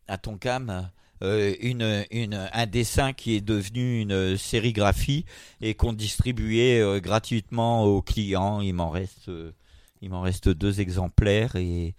à 0.08 0.16
Tonkam, 0.16 0.90
euh, 1.22 1.54
une, 1.60 2.04
une, 2.10 2.48
un 2.52 2.66
dessin 2.66 3.12
qui 3.12 3.34
est 3.34 3.40
devenu 3.40 4.00
une 4.00 4.36
sérigraphie 4.36 5.24
et 5.60 5.74
qu'on 5.74 5.92
distribuait 5.92 6.80
euh, 6.80 7.00
gratuitement 7.00 7.84
aux 7.84 8.02
clients. 8.02 8.60
Il 8.60 8.74
m'en 8.74 8.90
reste, 8.90 9.28
euh, 9.28 9.52
il 10.00 10.10
m'en 10.10 10.20
reste 10.20 10.48
deux 10.48 10.80
exemplaires 10.80 11.56
et 11.56 11.94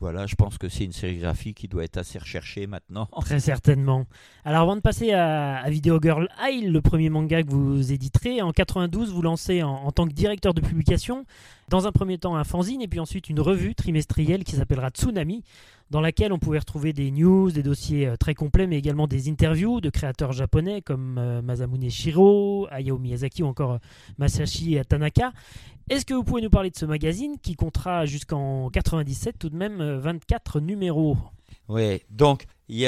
voilà, 0.00 0.26
je 0.26 0.34
pense 0.34 0.58
que 0.58 0.68
c'est 0.68 0.84
une 0.84 0.92
sérigraphie 0.92 1.54
qui 1.54 1.68
doit 1.68 1.84
être 1.84 1.96
assez 1.96 2.18
recherchée 2.18 2.66
maintenant. 2.66 3.08
Très 3.20 3.40
certainement. 3.40 4.06
Alors 4.44 4.62
avant 4.62 4.76
de 4.76 4.80
passer 4.80 5.12
à, 5.12 5.62
Video 5.68 5.98
Girl 6.02 6.28
Isle, 6.42 6.72
le 6.72 6.80
premier 6.80 7.10
manga 7.10 7.42
que 7.42 7.50
vous 7.50 7.92
éditerez, 7.92 8.42
en 8.42 8.52
92 8.52 9.12
vous 9.12 9.22
lancez 9.22 9.62
en, 9.62 9.90
tant 9.92 10.06
que 10.06 10.12
directeur 10.12 10.52
de 10.52 10.60
publication, 10.60 11.24
dans 11.68 11.86
un 11.86 11.92
premier 11.92 12.18
temps 12.18 12.36
un 12.36 12.44
fanzine 12.44 12.82
et 12.82 12.88
puis 12.88 13.00
ensuite 13.00 13.28
une 13.30 13.40
revue 13.40 13.74
trimestrielle 13.74 14.44
qui 14.44 14.56
s'appellera 14.56 14.90
Tsunami, 14.90 15.42
dans 15.90 16.00
laquelle 16.00 16.32
on 16.32 16.38
pouvait 16.38 16.58
retrouver 16.58 16.92
des 16.92 17.10
news, 17.10 17.50
des 17.50 17.62
dossiers 17.62 18.06
euh, 18.06 18.16
très 18.16 18.34
complets, 18.34 18.66
mais 18.66 18.78
également 18.78 19.06
des 19.06 19.28
interviews 19.28 19.80
de 19.80 19.90
créateurs 19.90 20.32
japonais 20.32 20.82
comme 20.82 21.18
euh, 21.18 21.42
Masamune 21.42 21.90
Shiro, 21.90 22.66
Hayao 22.70 22.98
Miyazaki 22.98 23.42
ou 23.42 23.46
encore 23.46 23.72
euh, 23.72 23.78
Masashi 24.18 24.78
Tanaka. 24.88 25.32
Est-ce 25.90 26.06
que 26.06 26.14
vous 26.14 26.24
pouvez 26.24 26.42
nous 26.42 26.50
parler 26.50 26.70
de 26.70 26.76
ce 26.76 26.86
magazine 26.86 27.36
qui 27.42 27.54
comptera 27.54 28.06
jusqu'en 28.06 28.70
97 28.70 29.38
tout 29.38 29.50
de 29.50 29.56
même 29.56 29.82
24 29.98 30.60
numéros? 30.60 31.16
Oui, 31.68 32.00
donc 32.10 32.46
il 32.68 32.78
y, 32.78 32.86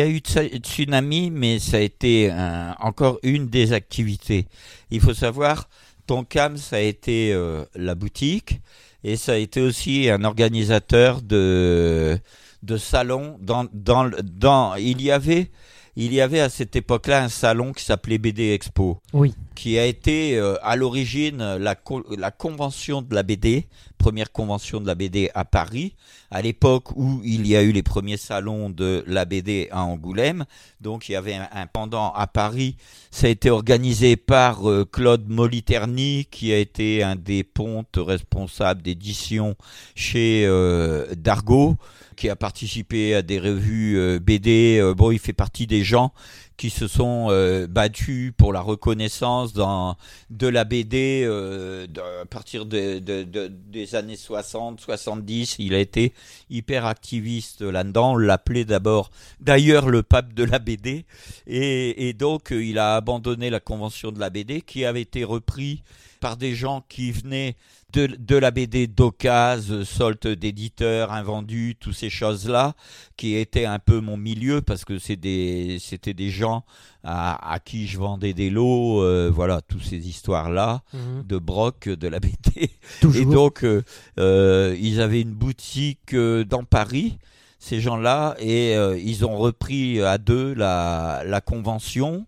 a, 0.00 0.06
eu 0.08 0.18
Tsunami, 0.18 1.30
mais 1.30 1.58
ça 1.58 1.76
a 1.76 1.80
été 1.80 2.32
encore 2.80 3.18
une 3.22 3.48
des 3.48 3.74
activités. 3.74 4.46
Il 4.90 5.00
faut 5.00 5.12
savoir, 5.12 5.68
Tonkam, 6.06 6.56
ça 6.56 6.76
a 6.76 6.80
été 6.80 7.34
la 7.74 7.94
boutique 7.94 8.60
et 9.04 9.16
ça 9.16 9.32
a 9.32 9.36
été 9.36 9.60
aussi 9.60 10.08
un 10.10 10.24
organisateur 10.24 11.22
de 11.22 12.18
de 12.62 12.76
salons 12.76 13.36
dans 13.40 13.66
dans 13.72 14.10
dans 14.22 14.74
il 14.74 15.00
y 15.00 15.10
avait 15.10 15.50
il 15.96 16.12
y 16.14 16.20
avait 16.20 16.40
à 16.40 16.48
cette 16.48 16.76
époque-là 16.76 17.24
un 17.24 17.28
salon 17.28 17.72
qui 17.72 17.84
s'appelait 17.84 18.18
BD 18.18 18.52
Expo, 18.52 19.00
oui. 19.12 19.34
Qui 19.58 19.76
a 19.76 19.86
été 19.86 20.36
euh, 20.38 20.54
à 20.62 20.76
l'origine 20.76 21.38
la, 21.38 21.74
la 22.16 22.30
convention 22.30 23.02
de 23.02 23.12
la 23.12 23.24
BD, 23.24 23.66
première 23.98 24.30
convention 24.30 24.80
de 24.80 24.86
la 24.86 24.94
BD 24.94 25.32
à 25.34 25.44
Paris, 25.44 25.96
à 26.30 26.40
l'époque 26.42 26.92
où 26.94 27.20
il 27.24 27.44
y 27.44 27.56
a 27.56 27.62
eu 27.62 27.72
les 27.72 27.82
premiers 27.82 28.18
salons 28.18 28.70
de 28.70 29.02
la 29.08 29.24
BD 29.24 29.66
à 29.72 29.82
Angoulême. 29.82 30.44
Donc 30.80 31.08
il 31.08 31.12
y 31.12 31.16
avait 31.16 31.34
un, 31.34 31.66
pendant 31.66 32.12
à 32.12 32.28
Paris. 32.28 32.76
Ça 33.10 33.26
a 33.26 33.30
été 33.30 33.50
organisé 33.50 34.14
par 34.14 34.70
euh, 34.70 34.84
Claude 34.84 35.28
Moliterni, 35.28 36.28
qui 36.30 36.52
a 36.52 36.58
été 36.58 37.02
un 37.02 37.16
des 37.16 37.42
pontes 37.42 37.96
responsables 37.98 38.82
d'édition 38.82 39.56
chez 39.96 40.44
euh, 40.46 41.12
Dargaud 41.16 41.76
qui 42.18 42.28
a 42.28 42.36
participé 42.36 43.14
à 43.14 43.22
des 43.22 43.38
revues 43.38 43.96
euh, 43.96 44.18
BD. 44.18 44.78
Euh, 44.80 44.92
bon, 44.92 45.12
il 45.12 45.20
fait 45.20 45.32
partie 45.32 45.68
des 45.68 45.84
gens 45.84 46.12
qui 46.56 46.68
se 46.68 46.88
sont 46.88 47.28
euh, 47.30 47.68
battus 47.68 48.32
pour 48.36 48.52
la 48.52 48.60
reconnaissance 48.60 49.52
de 49.52 50.48
la 50.48 50.64
BD 50.64 51.24
à 51.24 52.26
partir 52.26 52.66
de, 52.66 52.98
des 52.98 53.94
années 53.94 54.16
60, 54.16 54.80
70. 54.80 55.56
Il 55.60 55.72
a 55.74 55.78
été 55.78 56.12
hyper 56.50 56.84
activiste 56.84 57.62
là-dedans. 57.62 58.14
On 58.14 58.16
l'appelait 58.16 58.64
d'abord, 58.64 59.12
d'ailleurs, 59.40 59.88
le 59.88 60.02
pape 60.02 60.34
de 60.34 60.42
la 60.42 60.58
BD. 60.58 61.04
Et, 61.46 62.08
et 62.08 62.12
donc, 62.12 62.48
il 62.50 62.80
a 62.80 62.96
abandonné 62.96 63.50
la 63.50 63.60
convention 63.60 64.10
de 64.10 64.18
la 64.18 64.30
BD 64.30 64.62
qui 64.62 64.84
avait 64.84 65.02
été 65.02 65.22
repris 65.22 65.84
par 66.18 66.36
des 66.36 66.56
gens 66.56 66.84
qui 66.88 67.12
venaient 67.12 67.54
de, 67.92 68.06
de 68.06 68.36
la 68.36 68.50
BD 68.50 68.86
d'occasion, 68.86 69.84
solde 69.84 70.26
d'éditeurs, 70.26 71.12
invendus, 71.12 71.76
toutes 71.80 71.94
ces 71.94 72.10
choses-là, 72.10 72.74
qui 73.16 73.34
étaient 73.34 73.64
un 73.64 73.78
peu 73.78 74.00
mon 74.00 74.16
milieu 74.16 74.60
parce 74.60 74.84
que 74.84 74.98
c'est 74.98 75.16
des, 75.16 75.78
c'était 75.80 76.14
des 76.14 76.30
gens 76.30 76.64
à, 77.02 77.52
à, 77.52 77.58
qui 77.60 77.86
je 77.86 77.98
vendais 77.98 78.34
des 78.34 78.50
lots, 78.50 79.02
euh, 79.02 79.30
voilà, 79.32 79.62
toutes 79.62 79.84
ces 79.84 80.08
histoires-là 80.08 80.82
mhm. 80.92 81.24
de 81.26 81.38
broc, 81.38 81.88
de 81.88 82.08
la 82.08 82.20
BD. 82.20 82.70
Et 83.14 83.24
donc, 83.24 83.64
euh, 83.64 83.82
euh, 84.18 84.76
ils 84.78 85.00
avaient 85.00 85.22
une 85.22 85.34
boutique 85.34 86.14
dans 86.14 86.64
Paris 86.64 87.18
ces 87.60 87.80
gens-là, 87.80 88.36
et 88.38 88.74
ils 89.02 89.24
ont 89.24 89.36
repris 89.36 90.00
à 90.00 90.16
deux 90.16 90.54
la, 90.54 91.24
la 91.26 91.40
convention 91.40 92.24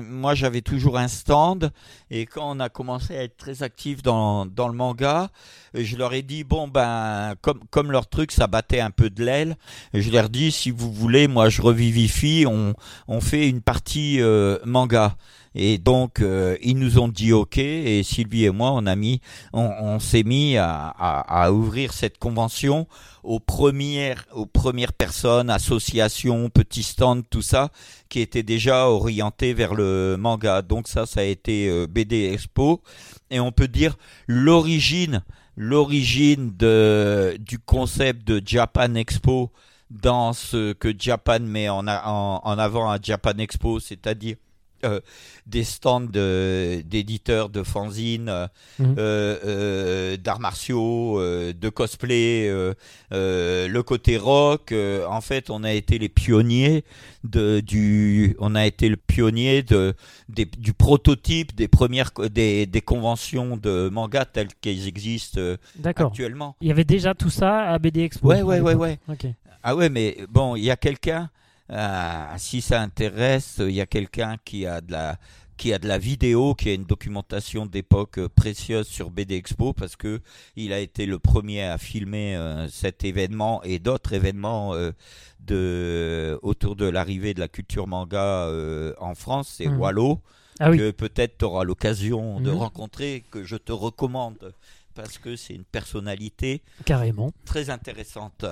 moi 0.00 0.34
j'avais 0.34 0.62
toujours 0.62 0.98
un 0.98 1.08
stand 1.08 1.72
et 2.10 2.26
quand 2.26 2.56
on 2.56 2.60
a 2.60 2.68
commencé 2.68 3.16
à 3.16 3.22
être 3.24 3.36
très 3.36 3.62
actif 3.62 4.02
dans, 4.02 4.44
le 4.44 4.72
manga, 4.72 5.30
je 5.74 5.96
leur 5.96 6.14
ai 6.14 6.22
dit 6.22 6.44
bon 6.44 6.68
ben 6.68 7.34
comme 7.70 7.92
leur 7.92 8.08
truc 8.08 8.32
ça 8.32 8.46
battait 8.46 8.80
un 8.80 8.90
peu 8.90 9.10
de 9.10 9.24
l'aile, 9.24 9.56
je 9.94 10.10
leur 10.10 10.26
ai 10.26 10.28
dit 10.28 10.52
si 10.52 10.70
vous 10.70 10.92
voulez 10.92 11.28
moi 11.28 11.48
je 11.48 11.62
revivifie, 11.62 12.44
on 12.48 12.74
on 13.08 13.20
fait 13.20 13.48
une 13.48 13.60
partie 13.60 14.20
euh, 14.20 14.58
manga. 14.64 15.16
Et 15.54 15.78
donc 15.78 16.20
euh, 16.20 16.56
ils 16.62 16.78
nous 16.78 16.98
ont 16.98 17.08
dit 17.08 17.32
ok 17.32 17.58
et 17.58 18.02
Sylvie 18.02 18.44
et 18.44 18.50
moi 18.50 18.72
on 18.72 18.86
a 18.86 18.96
mis 18.96 19.20
on, 19.52 19.98
s'est 20.00 20.22
mis 20.22 20.56
à, 20.56 20.88
à, 20.98 21.44
à, 21.44 21.52
ouvrir 21.52 21.92
cette 21.92 22.18
convention 22.18 22.86
aux 23.22 23.38
premières 23.38 24.24
aux 24.32 24.46
premières 24.46 24.92
personnes 24.94 25.50
associations 25.50 26.48
petits 26.48 26.82
stands 26.82 27.22
tout 27.22 27.42
ça 27.42 27.70
qui 28.12 28.20
étaient 28.20 28.42
déjà 28.42 28.88
orientés 28.90 29.54
vers 29.54 29.74
le 29.74 30.16
manga. 30.18 30.60
Donc 30.60 30.86
ça, 30.86 31.06
ça 31.06 31.20
a 31.20 31.24
été 31.24 31.86
BD 31.86 32.30
Expo. 32.34 32.82
Et 33.30 33.40
on 33.40 33.52
peut 33.52 33.68
dire 33.68 33.96
l'origine, 34.26 35.22
l'origine 35.56 36.52
de, 36.54 37.38
du 37.40 37.58
concept 37.58 38.28
de 38.28 38.42
Japan 38.44 38.94
Expo 38.96 39.50
dans 39.90 40.34
ce 40.34 40.74
que 40.74 40.92
Japan 40.96 41.40
met 41.40 41.70
en, 41.70 41.86
en 41.86 42.58
avant 42.58 42.90
à 42.90 42.98
Japan 43.00 43.38
Expo, 43.38 43.80
c'est-à-dire 43.80 44.36
euh, 44.84 45.00
des 45.46 45.64
stands 45.64 46.00
d'éditeurs 46.00 47.48
de, 47.48 47.64
fanzines, 47.64 48.28
euh, 48.28 48.46
mhm. 48.78 48.94
euh, 48.96 50.16
d'arts 50.16 50.38
martiaux, 50.38 51.20
de 51.20 51.68
cosplay, 51.68 52.48
le 53.10 53.80
côté 53.80 54.16
rock. 54.18 54.72
en 55.08 55.20
fait, 55.20 55.50
on 55.50 55.64
a 55.64 55.72
été 55.72 55.98
les 55.98 56.08
pionniers 56.08 56.84
de, 57.24 57.58
du, 57.60 58.36
on 58.38 58.54
a 58.54 58.66
été 58.66 58.88
le 58.88 58.96
pionnier 58.96 59.62
de, 59.62 59.94
du 60.28 60.72
prototype 60.72 61.56
des 61.56 61.66
premières 61.66 62.12
des, 62.30 62.66
des 62.66 62.80
conventions 62.80 63.56
de 63.56 63.88
manga 63.88 64.24
telles 64.24 64.54
qu'elles 64.60 64.86
existent 64.86 65.40
actuellement. 65.84 66.54
Il 66.60 66.68
y 66.68 66.70
avait 66.70 66.84
déjà 66.84 67.14
tout 67.14 67.30
ça 67.30 67.68
à 67.68 67.78
BD 67.80 68.02
Expo. 68.02 68.28
Ouais, 68.28 68.42
ouais, 68.42 68.60
ouais, 68.60 68.74
ouais. 68.74 68.98
Ah 69.64 69.74
ouais, 69.74 69.88
mais 69.88 70.18
bon, 70.28 70.54
il 70.54 70.64
y 70.64 70.70
a 70.70 70.76
quelqu'un 70.76 71.30
ah, 71.74 72.34
si 72.38 72.60
ça 72.60 72.80
intéresse, 72.82 73.56
il 73.60 73.70
y 73.72 73.80
a 73.80 73.86
quelqu'un 73.86 74.36
qui 74.44 74.66
a 74.66 74.80
de 74.80 74.92
la 74.92 75.18
qui 75.56 75.72
a 75.72 75.78
de 75.78 75.86
la 75.86 75.98
vidéo, 75.98 76.54
qui 76.54 76.70
a 76.70 76.74
une 76.74 76.84
documentation 76.84 77.66
d'époque 77.66 78.18
euh, 78.18 78.28
précieuse 78.28 78.88
sur 78.88 79.10
BD 79.10 79.36
Expo 79.36 79.72
parce 79.72 79.94
que 79.94 80.20
il 80.56 80.72
a 80.72 80.80
été 80.80 81.06
le 81.06 81.18
premier 81.20 81.62
à 81.62 81.78
filmer 81.78 82.34
euh, 82.36 82.68
cet 82.68 83.04
événement 83.04 83.62
et 83.62 83.78
d'autres 83.78 84.12
événements 84.12 84.74
euh, 84.74 84.90
de 85.40 86.38
autour 86.42 86.74
de 86.74 86.86
l'arrivée 86.86 87.32
de 87.32 87.40
la 87.40 87.48
culture 87.48 87.86
manga 87.86 88.48
en 88.98 89.14
France, 89.14 89.54
c'est 89.56 89.66
mmh. 89.68 89.78
Wallo 89.78 90.20
ah 90.58 90.70
que 90.70 90.90
peut-être 90.90 91.38
tu 91.38 91.44
auras 91.44 91.64
l'occasion 91.64 92.40
de 92.40 92.50
mmh. 92.50 92.56
rencontrer 92.56 93.24
que 93.30 93.44
je 93.44 93.56
te 93.56 93.72
recommande 93.72 94.52
parce 94.94 95.18
que 95.18 95.36
c'est 95.36 95.54
une 95.54 95.64
personnalité 95.64 96.62
carrément 96.84 97.32
très 97.44 97.70
intéressante 97.70 98.44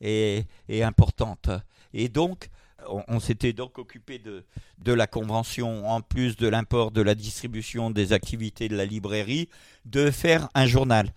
et, 0.00 0.44
et 0.68 0.82
importante. 0.82 1.50
Et 1.94 2.08
donc, 2.08 2.50
on, 3.08 3.20
s'était 3.20 3.52
donc 3.52 3.78
occupé 3.78 4.18
de, 4.18 4.44
de 4.78 4.92
la 4.92 5.06
convention, 5.06 5.88
en 5.88 6.00
plus 6.00 6.36
de 6.36 6.48
l'import, 6.48 6.90
de 6.90 7.02
la 7.02 7.14
distribution 7.14 7.90
des 7.90 8.12
activités 8.12 8.68
de 8.68 8.76
la 8.76 8.84
librairie, 8.84 9.48
de 9.86 10.10
faire 10.10 10.48
un 10.54 10.66
journal. 10.66 11.12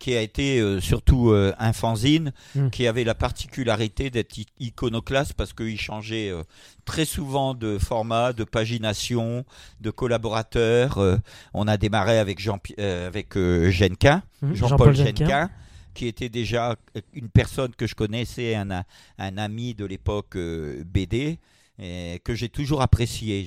qui 0.00 0.16
a 0.16 0.22
été 0.22 0.58
euh, 0.58 0.80
surtout 0.80 1.30
euh, 1.30 1.52
un 1.58 1.74
fanzine, 1.74 2.32
hmm. 2.54 2.70
qui 2.70 2.86
avait 2.86 3.04
la 3.04 3.14
particularité 3.14 4.08
d'être 4.08 4.34
iconoclaste 4.58 5.34
parce 5.34 5.52
qu'il 5.52 5.78
changeait 5.78 6.30
euh, 6.30 6.42
très 6.86 7.04
souvent 7.04 7.52
de 7.52 7.76
format, 7.78 8.32
de 8.32 8.44
pagination, 8.44 9.44
de 9.80 9.90
collaborateurs. 9.90 10.98
on 11.52 11.68
a 11.68 11.76
démarré 11.76 12.18
avec 12.18 12.40
Jean, 12.40 12.58
avec 12.78 13.38
Genquin, 13.68 14.22
hmm. 14.40 14.54
Jean-Paul 14.54 14.96
Genquin 14.96 15.50
qui 15.94 16.06
était 16.06 16.28
déjà 16.28 16.76
une 17.12 17.28
personne 17.28 17.74
que 17.74 17.86
je 17.86 17.94
connaissais, 17.94 18.54
un, 18.54 18.84
un 19.18 19.38
ami 19.38 19.74
de 19.74 19.84
l'époque 19.84 20.36
euh, 20.36 20.82
BD, 20.84 21.38
que 21.76 22.34
j'ai 22.36 22.48
toujours 22.48 22.82
apprécié. 22.82 23.44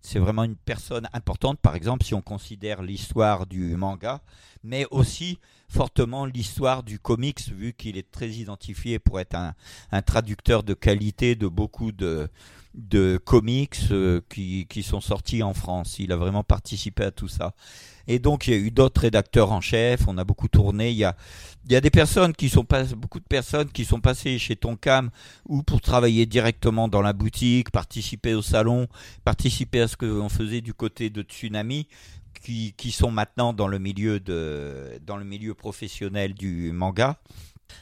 C'est 0.00 0.18
vraiment 0.18 0.44
une 0.44 0.56
personne 0.56 1.06
importante, 1.12 1.58
par 1.60 1.74
exemple, 1.76 2.04
si 2.04 2.14
on 2.14 2.22
considère 2.22 2.82
l'histoire 2.82 3.44
du 3.46 3.76
manga, 3.76 4.22
mais 4.62 4.86
aussi 4.90 5.38
fortement 5.68 6.24
l'histoire 6.24 6.82
du 6.82 6.98
comics, 6.98 7.48
vu 7.50 7.74
qu'il 7.74 7.98
est 7.98 8.10
très 8.10 8.30
identifié 8.30 8.98
pour 8.98 9.20
être 9.20 9.34
un, 9.34 9.54
un 9.92 10.02
traducteur 10.02 10.62
de 10.62 10.72
qualité 10.72 11.34
de 11.34 11.48
beaucoup 11.48 11.92
de, 11.92 12.28
de 12.74 13.18
comics 13.22 13.76
euh, 13.90 14.20
qui, 14.28 14.66
qui, 14.68 14.82
sont 14.82 15.00
sortis 15.00 15.42
en 15.42 15.54
France. 15.54 15.98
Il 15.98 16.12
a 16.12 16.16
vraiment 16.16 16.44
participé 16.44 17.04
à 17.04 17.10
tout 17.10 17.28
ça. 17.28 17.54
Et 18.08 18.18
donc, 18.18 18.46
il 18.46 18.52
y 18.52 18.56
a 18.56 18.58
eu 18.58 18.70
d'autres 18.70 19.02
rédacteurs 19.02 19.52
en 19.52 19.60
chef. 19.60 20.06
On 20.06 20.18
a 20.18 20.24
beaucoup 20.24 20.48
tourné. 20.48 20.90
Il 20.90 20.96
y 20.96 21.04
a, 21.04 21.80
des 21.80 21.90
personnes 21.90 22.32
qui 22.32 22.48
sont 22.48 22.66
beaucoup 22.96 23.20
de 23.20 23.24
personnes 23.24 23.70
qui 23.70 23.84
sont 23.84 24.00
passées 24.00 24.38
chez 24.38 24.56
Tonkam 24.56 25.10
ou 25.46 25.62
pour 25.62 25.80
travailler 25.80 26.26
directement 26.26 26.88
dans 26.88 27.02
la 27.02 27.12
boutique, 27.12 27.70
participer 27.70 28.34
au 28.34 28.42
salon, 28.42 28.86
participer 29.24 29.80
à 29.80 29.88
ce 29.88 29.96
que 29.96 30.06
l'on 30.06 30.28
faisait 30.28 30.60
du 30.60 30.74
côté 30.74 31.10
de 31.10 31.22
Tsunami. 31.22 31.88
Qui, 32.42 32.74
qui 32.76 32.90
sont 32.90 33.10
maintenant 33.10 33.54
dans 33.54 33.68
le 33.68 33.78
milieu 33.78 34.20
de 34.20 35.00
dans 35.06 35.16
le 35.16 35.24
milieu 35.24 35.54
professionnel 35.54 36.34
du 36.34 36.72
manga 36.72 37.16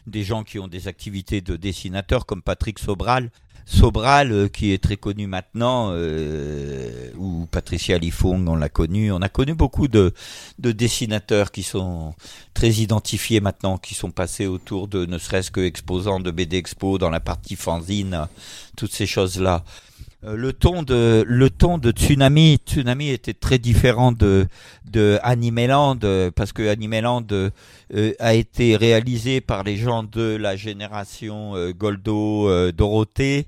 des 0.06 0.22
gens 0.22 0.44
qui 0.44 0.58
ont 0.58 0.68
des 0.68 0.88
activités 0.88 1.40
de 1.40 1.56
dessinateurs 1.56 2.26
comme 2.26 2.42
Patrick 2.42 2.78
Sobral 2.78 3.30
Sobral, 3.64 4.32
euh, 4.32 4.48
qui 4.48 4.72
est 4.72 4.82
très 4.82 4.96
connu 4.96 5.26
maintenant, 5.26 5.90
euh, 5.92 7.10
ou 7.16 7.46
Patricia 7.50 7.98
Lifong, 7.98 8.48
on 8.48 8.56
l'a 8.56 8.68
connu. 8.68 9.12
On 9.12 9.22
a 9.22 9.28
connu 9.28 9.54
beaucoup 9.54 9.88
de, 9.88 10.12
de, 10.58 10.72
dessinateurs 10.72 11.52
qui 11.52 11.62
sont 11.62 12.14
très 12.54 12.70
identifiés 12.70 13.40
maintenant, 13.40 13.78
qui 13.78 13.94
sont 13.94 14.10
passés 14.10 14.46
autour 14.46 14.88
de 14.88 15.06
ne 15.06 15.18
serait-ce 15.18 15.50
que 15.50 15.60
exposants 15.60 16.20
de 16.20 16.30
BD 16.30 16.56
Expo 16.56 16.98
dans 16.98 17.10
la 17.10 17.20
partie 17.20 17.56
fanzine, 17.56 18.28
toutes 18.76 18.92
ces 18.92 19.06
choses-là. 19.06 19.64
Euh, 20.24 20.36
le 20.36 20.52
ton 20.52 20.82
de 20.84 21.24
le 21.26 21.50
ton 21.50 21.78
de 21.78 21.90
Tsunami 21.90 22.58
Tsunami 22.64 23.10
était 23.10 23.34
très 23.34 23.58
différent 23.58 24.12
de 24.12 24.46
de 24.84 25.18
Animeland 25.22 25.98
parce 26.36 26.52
que 26.52 26.68
Animeland 26.68 27.26
euh, 27.32 27.50
a 28.20 28.34
été 28.34 28.76
réalisé 28.76 29.40
par 29.40 29.64
les 29.64 29.76
gens 29.76 30.04
de 30.04 30.36
la 30.36 30.54
génération 30.54 31.56
euh, 31.56 31.72
Goldo 31.72 32.70
Dorothée. 32.72 33.46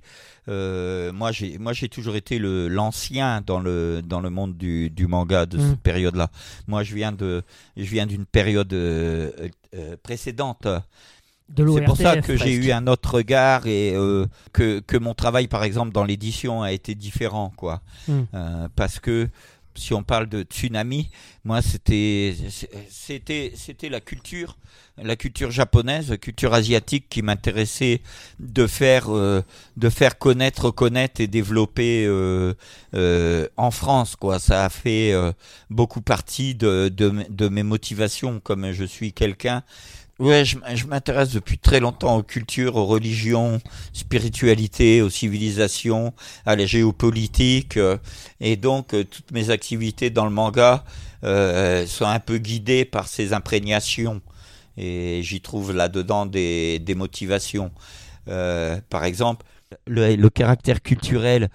Moi 0.49 1.31
j'ai 1.31 1.59
moi 1.59 1.73
j'ai 1.73 1.89
toujours 1.89 2.17
été 2.17 2.39
le 2.39 2.67
l'ancien 2.69 3.41
dans 3.47 3.61
le 3.61 4.03
dans 4.05 4.21
le 4.21 4.31
monde 4.31 4.57
du, 4.57 4.91
du 4.91 5.07
manga 5.07 5.47
de 5.47 5.59
cette 5.59 5.79
mm. 5.79 5.91
période 5.91 6.17
là 6.17 6.29
moi 6.67 6.83
je 6.83 6.95
viens 6.95 7.13
de 7.13 7.43
je 7.77 7.85
viens 7.89 8.07
d'une 8.07 8.27
période 8.27 8.75
précédente 10.03 10.67
c'est 11.57 11.85
pour 11.85 11.97
ça 11.97 12.21
que 12.21 12.37
j'ai 12.37 12.55
eu 12.55 12.73
un 12.73 12.87
autre 12.87 13.15
regard 13.15 13.67
et 13.67 13.95
euh, 13.95 14.27
que, 14.53 14.81
que 14.81 14.97
mon 14.97 15.15
travail, 15.15 15.47
par 15.47 15.65
exemple, 15.65 15.93
dans 15.93 16.05
l'édition 16.05 16.63
a 16.63 16.73
été 16.73 16.95
différent, 16.95 17.53
quoi. 17.57 17.83
Hmm. 18.09 18.23
Euh, 18.35 18.69
parce 18.75 18.99
que 18.99 19.29
si 19.77 19.93
on 19.93 20.05
parle 20.05 20.29
de 20.29 20.43
tsunami, 20.43 21.11
moi, 21.45 21.61
c'était 21.61 22.35
c'était 22.89 23.53
c'était 23.57 23.89
la 23.89 24.01
culture, 24.01 24.57
la 24.97 25.17
culture 25.17 25.51
japonaise, 25.51 26.11
la 26.11 26.17
culture 26.17 26.55
asiatique 26.55 27.07
qui 27.11 27.23
m'intéressait 27.23 28.01
de 28.39 28.69
faire 28.69 29.13
euh, 29.13 29.43
de 29.77 29.89
faire 29.91 30.17
connaître, 30.17 30.71
connaître 30.71 31.21
et 31.21 31.27
développer 31.27 32.09
en 33.57 33.71
France, 33.73 34.15
quoi. 34.15 34.39
Ça 34.39 34.65
a 34.65 34.69
fait 34.69 35.13
beaucoup 35.71 36.01
partie 36.01 36.55
de, 36.55 36.89
de 36.89 37.13
de 37.29 37.49
mes 37.49 37.65
motivations, 37.65 38.39
comme 38.41 38.71
je 38.71 38.85
suis 38.85 39.13
quelqu'un 39.13 39.65
Ouais, 40.21 40.45
je, 40.45 40.87
m'intéresse 40.87 41.33
depuis 41.33 41.59
très 41.59 41.81
longtemps 41.81 42.17
aux 42.17 42.23
cultures, 42.23 42.77
aux 42.77 42.87
religions, 42.87 43.61
spiritualité, 43.93 45.03
aux 45.03 45.11
civilisations, 45.11 46.15
à 46.47 46.55
la 46.55 46.67
géopolitique, 46.67 47.77
euh, 47.77 47.99
et 48.39 48.55
donc 48.55 48.95
euh, 48.95 49.03
toutes 49.03 49.33
mes 49.33 49.51
activités 49.51 50.11
dans 50.11 50.25
le 50.25 50.31
manga 50.31 50.85
euh, 51.25 51.85
sont 51.87 52.05
un 52.05 52.21
peu 52.21 52.39
guidées 52.39 52.85
par 52.85 53.09
ces 53.09 53.33
imprégnations, 53.33 54.21
et 54.77 55.21
j'y 55.25 55.41
trouve 55.41 55.73
là-dedans 55.73 56.27
des, 56.27 56.79
des 56.79 56.95
motivations. 56.95 57.73
par 58.27 59.05
exemple, 59.05 59.45
le, 59.89 60.15
le 60.15 60.31
caractère 60.31 60.81
culturel 60.81 61.49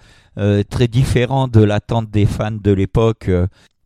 très 0.68 0.88
différent 0.88 1.48
de 1.48 1.62
l'attente 1.62 2.10
des 2.10 2.26
fans 2.26 2.50
de 2.50 2.72
l'époque 2.72 3.30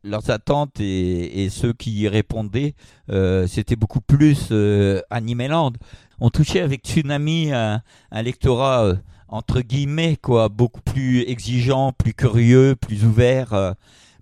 leurs 0.05 0.31
attentes 0.31 0.79
et, 0.81 1.49
ceux 1.51 1.73
qui 1.73 1.93
y 1.93 2.09
répondaient, 2.09 2.75
euh, 3.11 3.47
c'était 3.47 3.77
beaucoup 3.77 4.01
plus 4.01 4.49
euh, 4.53 5.01
Animeland. 5.11 5.73
On 6.21 6.31
touchait 6.31 6.61
avec 6.61 6.83
Tsunami 6.83 7.53
un, 7.53 7.83
un 8.11 8.23
lectorat 8.23 8.85
euh, 8.85 8.95
entre 9.29 9.63
guillemets 9.63 10.17
quoi, 10.17 10.49
beaucoup 10.49 10.83
plus 10.83 11.23
exigeant, 11.23 11.93
plus 11.93 12.15
curieux, 12.15 12.77
plus 12.77 13.05
ouvert, 13.05 13.53
euh, 13.53 13.73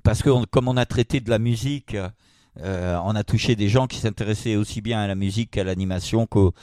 parce 0.03 0.23
que 0.23 0.45
comme 0.47 0.69
on 0.69 0.77
a 0.77 0.87
traité 0.87 1.21
de 1.21 1.29
la 1.29 1.39
musique. 1.39 1.97
On 2.61 3.15
a 3.15 3.25
touché 3.25 3.57
des 3.57 3.69
gens 3.69 3.87
qui 3.87 3.99
s'intéressaient 3.99 4.57
aussi 4.57 4.81
bien 4.81 5.01
à 5.01 5.07
la 5.07 5.15
musique 5.15 5.53
qu'à 5.53 5.65
l'animation 5.65 6.27
qu'au 6.27 6.55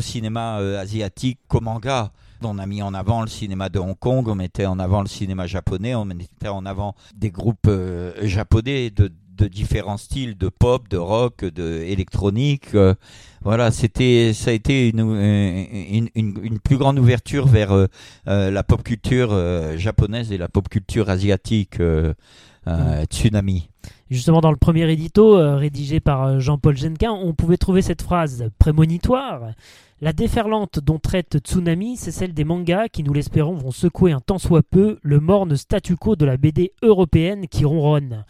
cinéma 0.00 0.56
asiatique, 0.56 1.38
qu'au 1.48 1.60
manga. 1.60 2.12
On 2.42 2.58
a 2.58 2.66
mis 2.66 2.82
en 2.82 2.94
avant 2.94 3.22
le 3.22 3.26
cinéma 3.26 3.68
de 3.68 3.80
Hong 3.80 3.98
Kong, 3.98 4.28
on 4.28 4.34
mettait 4.36 4.66
en 4.66 4.78
avant 4.78 5.00
le 5.00 5.08
cinéma 5.08 5.46
japonais, 5.46 5.94
on 5.96 6.04
mettait 6.04 6.48
en 6.48 6.66
avant 6.66 6.94
des 7.16 7.30
groupes 7.30 7.66
euh, 7.66 8.12
japonais 8.22 8.90
de, 8.90 9.10
différents 9.48 9.96
styles, 9.96 10.36
de 10.36 10.48
pop, 10.48 10.88
de 10.88 10.96
rock, 10.96 11.44
de 11.44 11.82
électronique. 11.82 12.74
Euh, 12.74 12.94
voilà, 13.42 13.72
c'était, 13.72 14.32
ça 14.34 14.50
a 14.50 14.52
été 14.52 14.88
une, 14.88 16.08
une, 16.14 16.58
plus 16.60 16.76
grande 16.76 16.98
ouverture 16.98 17.46
vers 17.46 17.72
euh, 17.72 17.86
la 18.26 18.62
pop 18.62 18.82
culture 18.82 19.30
japonaise 19.76 20.32
et 20.32 20.38
la 20.38 20.48
pop 20.48 20.68
culture 20.68 21.08
asiatique. 21.10 21.78
Mm. 21.80 23.04
Tsunami. 23.10 23.70
Justement, 24.10 24.40
dans 24.40 24.50
le 24.50 24.56
premier 24.56 24.90
édito, 24.90 25.36
rédigé 25.56 26.00
par 26.00 26.40
Jean-Paul 26.40 26.76
Genquin, 26.76 27.12
on 27.12 27.34
pouvait 27.34 27.58
trouver 27.58 27.82
cette 27.82 28.02
phrase 28.02 28.50
prémonitoire. 28.58 29.50
La 30.00 30.12
déferlante 30.12 30.78
dont 30.78 30.98
traite 30.98 31.38
Tsunami, 31.38 31.96
c'est 31.96 32.12
celle 32.12 32.32
des 32.32 32.44
mangas 32.44 32.88
qui, 32.88 33.02
nous 33.02 33.12
l'espérons, 33.12 33.54
vont 33.54 33.72
secouer 33.72 34.12
un 34.12 34.20
tant 34.20 34.38
soit 34.38 34.62
peu 34.62 34.98
le 35.02 35.18
morne 35.18 35.56
statu 35.56 35.96
quo 35.96 36.14
de 36.14 36.24
la 36.24 36.36
BD 36.36 36.72
européenne 36.82 37.48
qui 37.48 37.64
ronronne. 37.64 38.24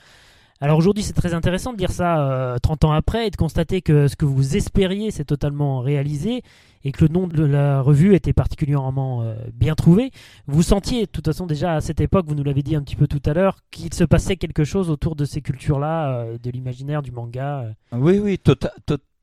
Alors 0.60 0.76
aujourd'hui, 0.76 1.04
c'est 1.04 1.12
très 1.12 1.34
intéressant 1.34 1.72
de 1.72 1.78
dire 1.78 1.92
ça 1.92 2.56
30 2.62 2.82
euh, 2.84 2.88
ans 2.88 2.92
après 2.92 3.28
et 3.28 3.30
de 3.30 3.36
constater 3.36 3.80
que 3.80 4.08
ce 4.08 4.16
que 4.16 4.24
vous 4.24 4.56
espériez 4.56 5.12
s'est 5.12 5.24
totalement 5.24 5.80
réalisé 5.80 6.42
et 6.82 6.90
que 6.90 7.04
le 7.04 7.12
nom 7.12 7.28
de 7.28 7.44
la 7.44 7.80
revue 7.80 8.16
était 8.16 8.32
particulièrement 8.32 9.22
euh, 9.22 9.36
bien 9.54 9.76
trouvé. 9.76 10.10
Vous 10.48 10.64
sentiez, 10.64 11.02
de 11.02 11.10
toute 11.10 11.26
façon, 11.26 11.46
déjà 11.46 11.74
à 11.74 11.80
cette 11.80 12.00
époque, 12.00 12.26
vous 12.26 12.34
nous 12.34 12.42
l'avez 12.42 12.64
dit 12.64 12.74
un 12.74 12.82
petit 12.82 12.96
peu 12.96 13.06
tout 13.06 13.22
à 13.24 13.34
l'heure, 13.34 13.58
qu'il 13.70 13.94
se 13.94 14.02
passait 14.02 14.36
quelque 14.36 14.64
chose 14.64 14.90
autour 14.90 15.14
de 15.14 15.24
ces 15.24 15.42
cultures-là, 15.42 16.10
euh, 16.10 16.38
de 16.38 16.50
l'imaginaire, 16.50 17.02
du 17.02 17.12
manga. 17.12 17.66
Oui, 17.92 18.18
oui, 18.18 18.38
tota-, 18.38 18.72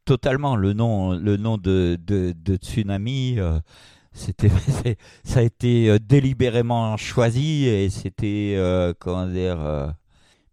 totalement. 0.06 0.56
Le 0.56 0.72
nom, 0.72 1.12
le 1.12 1.36
nom 1.36 1.58
de, 1.58 1.98
Tsunami. 2.62 3.40
ça 5.26 5.40
a 5.40 5.42
été 5.42 6.00
délibérément 6.00 6.96
choisi 6.96 7.66
et 7.66 7.90
c'était 7.90 8.58
comment 9.00 9.28
dire 9.28 9.58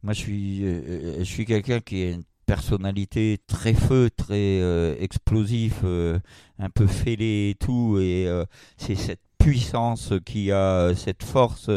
moi, 0.02 0.14
je 0.14 0.18
suis, 0.18 0.64
euh, 0.64 0.80
euh, 0.88 1.14
je 1.20 1.24
suis 1.24 1.44
quelqu'un 1.44 1.80
qui 1.80 2.02
a 2.02 2.10
une 2.10 2.24
personnalité 2.44 3.38
très 3.46 3.72
feu, 3.72 4.10
très 4.10 4.60
euh, 4.60 4.96
explosif, 4.98 5.84
un 5.84 6.70
peu 6.70 6.86
fêlé 6.86 7.50
et 7.50 7.54
tout. 7.54 7.98
Et 8.00 8.28
c'est 8.76 8.96
cette 8.96 9.20
puissance 9.38 10.12
qui 10.24 10.50
a 10.52 10.92
cette 10.94 11.22
force 11.22 11.70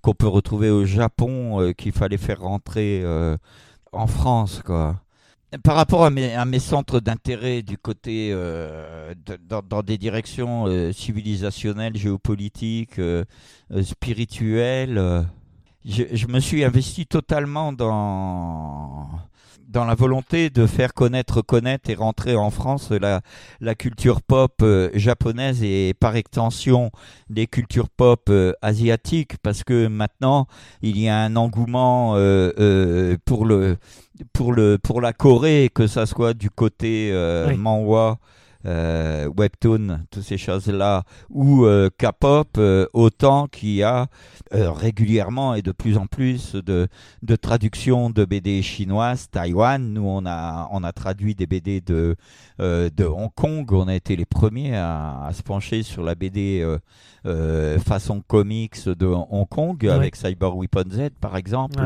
qu'on 0.00 0.14
peut 0.14 0.26
retrouver 0.26 0.70
au 0.70 0.84
Japon 0.84 1.72
qu'il 1.76 1.92
fallait 1.92 2.18
faire 2.18 2.40
rentrer 2.40 3.04
en 3.92 4.06
France, 4.06 4.62
quoi. 4.64 5.00
Par 5.64 5.74
rapport 5.74 6.04
à 6.04 6.10
mes, 6.10 6.58
centres 6.60 7.00
d'intérêt 7.00 7.62
du 7.62 7.76
côté 7.76 8.34
dans, 9.48 9.82
des 9.82 9.98
directions 9.98 10.92
civilisationnelles, 10.92 11.96
géopolitiques, 11.96 13.00
spirituelles 13.82 15.26
je, 15.84 16.26
me 16.26 16.40
suis 16.40 16.64
investi 16.64 17.06
totalement 17.06 17.72
dans 17.72 19.08
dans 19.68 19.84
la 19.84 19.94
volonté 19.94 20.50
de 20.50 20.66
faire 20.66 20.94
connaître, 20.94 21.42
connaître 21.42 21.90
et 21.90 21.94
rentrer 21.94 22.34
en 22.34 22.50
France 22.50 22.90
la, 22.90 23.20
la 23.60 23.76
culture 23.76 24.20
pop 24.20 24.52
euh, 24.62 24.90
japonaise 24.94 25.62
et 25.62 25.94
par 25.94 26.16
extension 26.16 26.90
des 27.28 27.46
cultures 27.46 27.88
pop 27.88 28.22
euh, 28.30 28.52
asiatiques. 28.62 29.38
Parce 29.42 29.62
que 29.62 29.86
maintenant 29.86 30.48
il 30.82 30.98
y 30.98 31.08
a 31.08 31.16
un 31.18 31.36
engouement 31.36 32.14
euh, 32.16 33.16
pour 33.24 33.46
le 33.46 33.76
pour 34.32 34.52
le 34.52 34.76
pour 34.76 35.00
la 35.00 35.12
Corée 35.12 35.70
que 35.72 35.86
ça 35.86 36.04
soit 36.04 36.34
du 36.34 36.50
côté 36.50 37.12
manhwa 37.56 38.10
euh, 38.10 38.14
webtoon, 38.64 40.00
toutes 40.10 40.22
ces 40.22 40.38
choses-là, 40.38 41.04
ou 41.30 41.64
euh, 41.64 41.88
K-pop, 41.98 42.48
euh, 42.58 42.86
autant 42.92 43.46
qu'il 43.46 43.70
y 43.70 43.82
a 43.82 44.08
régulièrement 44.52 45.54
et 45.54 45.62
de 45.62 45.70
plus 45.70 45.96
en 45.96 46.06
plus 46.06 46.54
de, 46.56 46.88
de 47.22 47.36
traductions 47.36 48.10
de 48.10 48.24
BD 48.24 48.62
chinoises, 48.62 49.28
Taïwan. 49.30 49.92
Nous, 49.92 50.04
on 50.04 50.26
a, 50.26 50.68
on 50.72 50.82
a 50.82 50.92
traduit 50.92 51.34
des 51.36 51.46
BD 51.46 51.80
de, 51.80 52.16
de 52.58 53.04
Hong 53.04 53.30
Kong. 53.32 53.72
On 53.72 53.86
a 53.86 53.94
été 53.94 54.16
les 54.16 54.24
premiers 54.24 54.74
à, 54.74 55.30
se 55.32 55.42
pencher 55.42 55.84
sur 55.84 56.02
la 56.02 56.16
BD 56.16 56.66
façon 57.86 58.22
comics 58.26 58.88
de 58.88 59.06
Hong 59.06 59.48
Kong, 59.48 59.86
avec 59.86 60.16
Cyber 60.16 60.56
Weapon 60.56 60.90
Z, 60.90 61.10
par 61.20 61.36
exemple, 61.36 61.80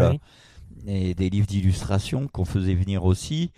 et 0.87 1.15
des 1.15 1.29
livres 1.29 1.47
d'illustration 1.47 2.29
qu'on 2.29 2.45
faisait 2.45 2.75
venir 2.75 3.05
aussi. 3.05 3.51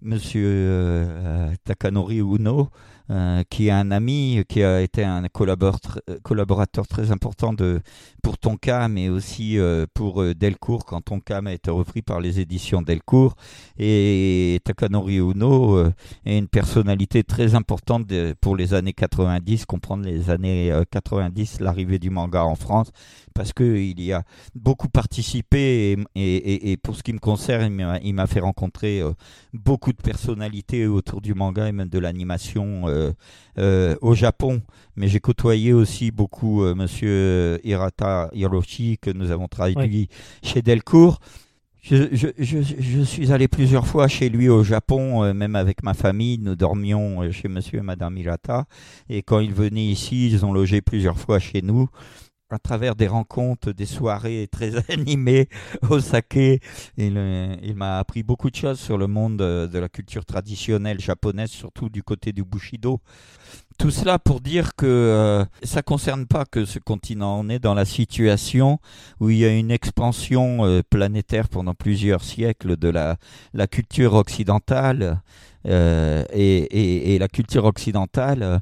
Monsieur 0.00 0.46
euh, 0.46 1.54
Takanori 1.64 2.18
Uno, 2.18 2.68
euh, 3.10 3.42
qui 3.48 3.68
est 3.68 3.70
un 3.70 3.90
ami, 3.90 4.42
qui 4.48 4.62
a 4.62 4.82
été 4.82 5.02
un 5.02 5.24
collaborateur, 5.28 6.86
très 6.86 7.10
important 7.10 7.54
pour 8.22 8.36
Tonkam 8.36 8.92
mais 8.92 9.08
aussi 9.08 9.58
euh, 9.58 9.86
pour 9.94 10.22
Delcourt 10.34 10.84
quand 10.84 11.00
Tonkam 11.00 11.46
a 11.46 11.54
été 11.54 11.70
repris 11.70 12.02
par 12.02 12.20
les 12.20 12.38
éditions 12.38 12.82
Delcourt. 12.82 13.34
Et 13.78 14.60
Takanori 14.62 15.16
Uno 15.16 15.82
est 16.26 16.36
une 16.36 16.48
personnalité 16.48 17.24
très 17.24 17.54
importante 17.54 18.06
pour 18.42 18.56
les 18.56 18.74
années 18.74 18.92
90, 18.92 19.64
comprendre 19.64 20.04
les 20.04 20.28
années 20.28 20.70
90, 20.90 21.60
l'arrivée 21.60 21.98
du 21.98 22.10
manga 22.10 22.44
en 22.44 22.56
France, 22.56 22.90
parce 23.32 23.54
qu'il 23.54 24.00
y 24.00 24.12
a 24.12 24.22
beaucoup 24.54 24.88
participé 24.88 25.96
et, 26.14 26.76
pour 26.82 26.94
ce 26.94 27.02
qui 27.02 27.14
me 27.14 27.18
concerne, 27.18 27.98
il 28.02 28.14
m'a 28.14 28.26
fait 28.26 28.40
rencontrer 28.40 29.00
euh, 29.00 29.12
beaucoup 29.54 29.92
de 29.92 30.02
personnalités 30.02 30.86
autour 30.86 31.20
du 31.20 31.34
manga 31.34 31.68
et 31.68 31.72
même 31.72 31.88
de 31.88 31.98
l'animation 31.98 32.88
euh, 32.88 32.97
euh, 32.97 32.97
au 33.56 34.14
Japon. 34.14 34.62
Mais 34.96 35.08
j'ai 35.08 35.20
côtoyé 35.20 35.72
aussi 35.72 36.10
beaucoup 36.10 36.62
Monsieur 36.74 37.60
Hirata 37.64 38.30
Hiroshi 38.32 38.98
que 39.00 39.10
nous 39.10 39.30
avons 39.30 39.48
traduit 39.48 40.08
chez 40.42 40.62
Delcourt. 40.62 41.18
Je, 41.80 43.02
suis 43.04 43.32
allé 43.32 43.48
plusieurs 43.48 43.86
fois 43.86 44.08
chez 44.08 44.28
lui 44.28 44.48
au 44.48 44.62
Japon, 44.62 45.32
même 45.32 45.56
avec 45.56 45.82
ma 45.82 45.94
famille. 45.94 46.38
Nous 46.38 46.54
dormions 46.54 47.30
chez 47.32 47.48
monsieur 47.48 47.78
et 47.78 47.82
madame 47.82 48.16
Hirata. 48.16 48.66
Et 49.08 49.22
quand 49.22 49.40
il 49.40 49.54
venait 49.54 49.86
ici, 49.86 50.28
ils 50.30 50.44
ont 50.44 50.52
logé 50.52 50.80
plusieurs 50.80 51.18
fois 51.18 51.38
chez 51.38 51.62
nous 51.62 51.88
à 52.50 52.58
travers 52.58 52.94
des 52.94 53.08
rencontres, 53.08 53.72
des 53.72 53.86
soirées 53.86 54.48
très 54.50 54.72
animées 54.92 55.48
au 55.88 56.00
saké. 56.00 56.60
Il, 56.96 57.14
euh, 57.16 57.54
il 57.62 57.74
m'a 57.74 57.98
appris 57.98 58.22
beaucoup 58.22 58.50
de 58.50 58.56
choses 58.56 58.80
sur 58.80 58.96
le 58.96 59.06
monde 59.06 59.40
euh, 59.42 59.66
de 59.66 59.78
la 59.78 59.88
culture 59.88 60.24
traditionnelle 60.24 61.00
japonaise, 61.00 61.50
surtout 61.50 61.88
du 61.88 62.02
côté 62.02 62.32
du 62.32 62.44
Bushido. 62.44 63.00
Tout 63.78 63.90
cela 63.90 64.18
pour 64.18 64.40
dire 64.40 64.74
que 64.74 64.86
euh, 64.86 65.44
ça 65.62 65.82
concerne 65.82 66.26
pas 66.26 66.44
que 66.44 66.64
ce 66.64 66.78
continent. 66.78 67.38
On 67.38 67.48
est 67.48 67.60
dans 67.60 67.74
la 67.74 67.84
situation 67.84 68.78
où 69.20 69.30
il 69.30 69.38
y 69.38 69.44
a 69.44 69.54
une 69.54 69.70
expansion 69.70 70.82
planétaire 70.90 71.48
pendant 71.48 71.74
plusieurs 71.74 72.24
siècles 72.24 72.76
de 72.76 72.88
la, 72.88 73.16
culture 73.70 74.14
occidentale 74.14 75.22
et, 75.64 77.16
la 77.20 77.28
culture 77.28 77.66
occidentale 77.66 78.60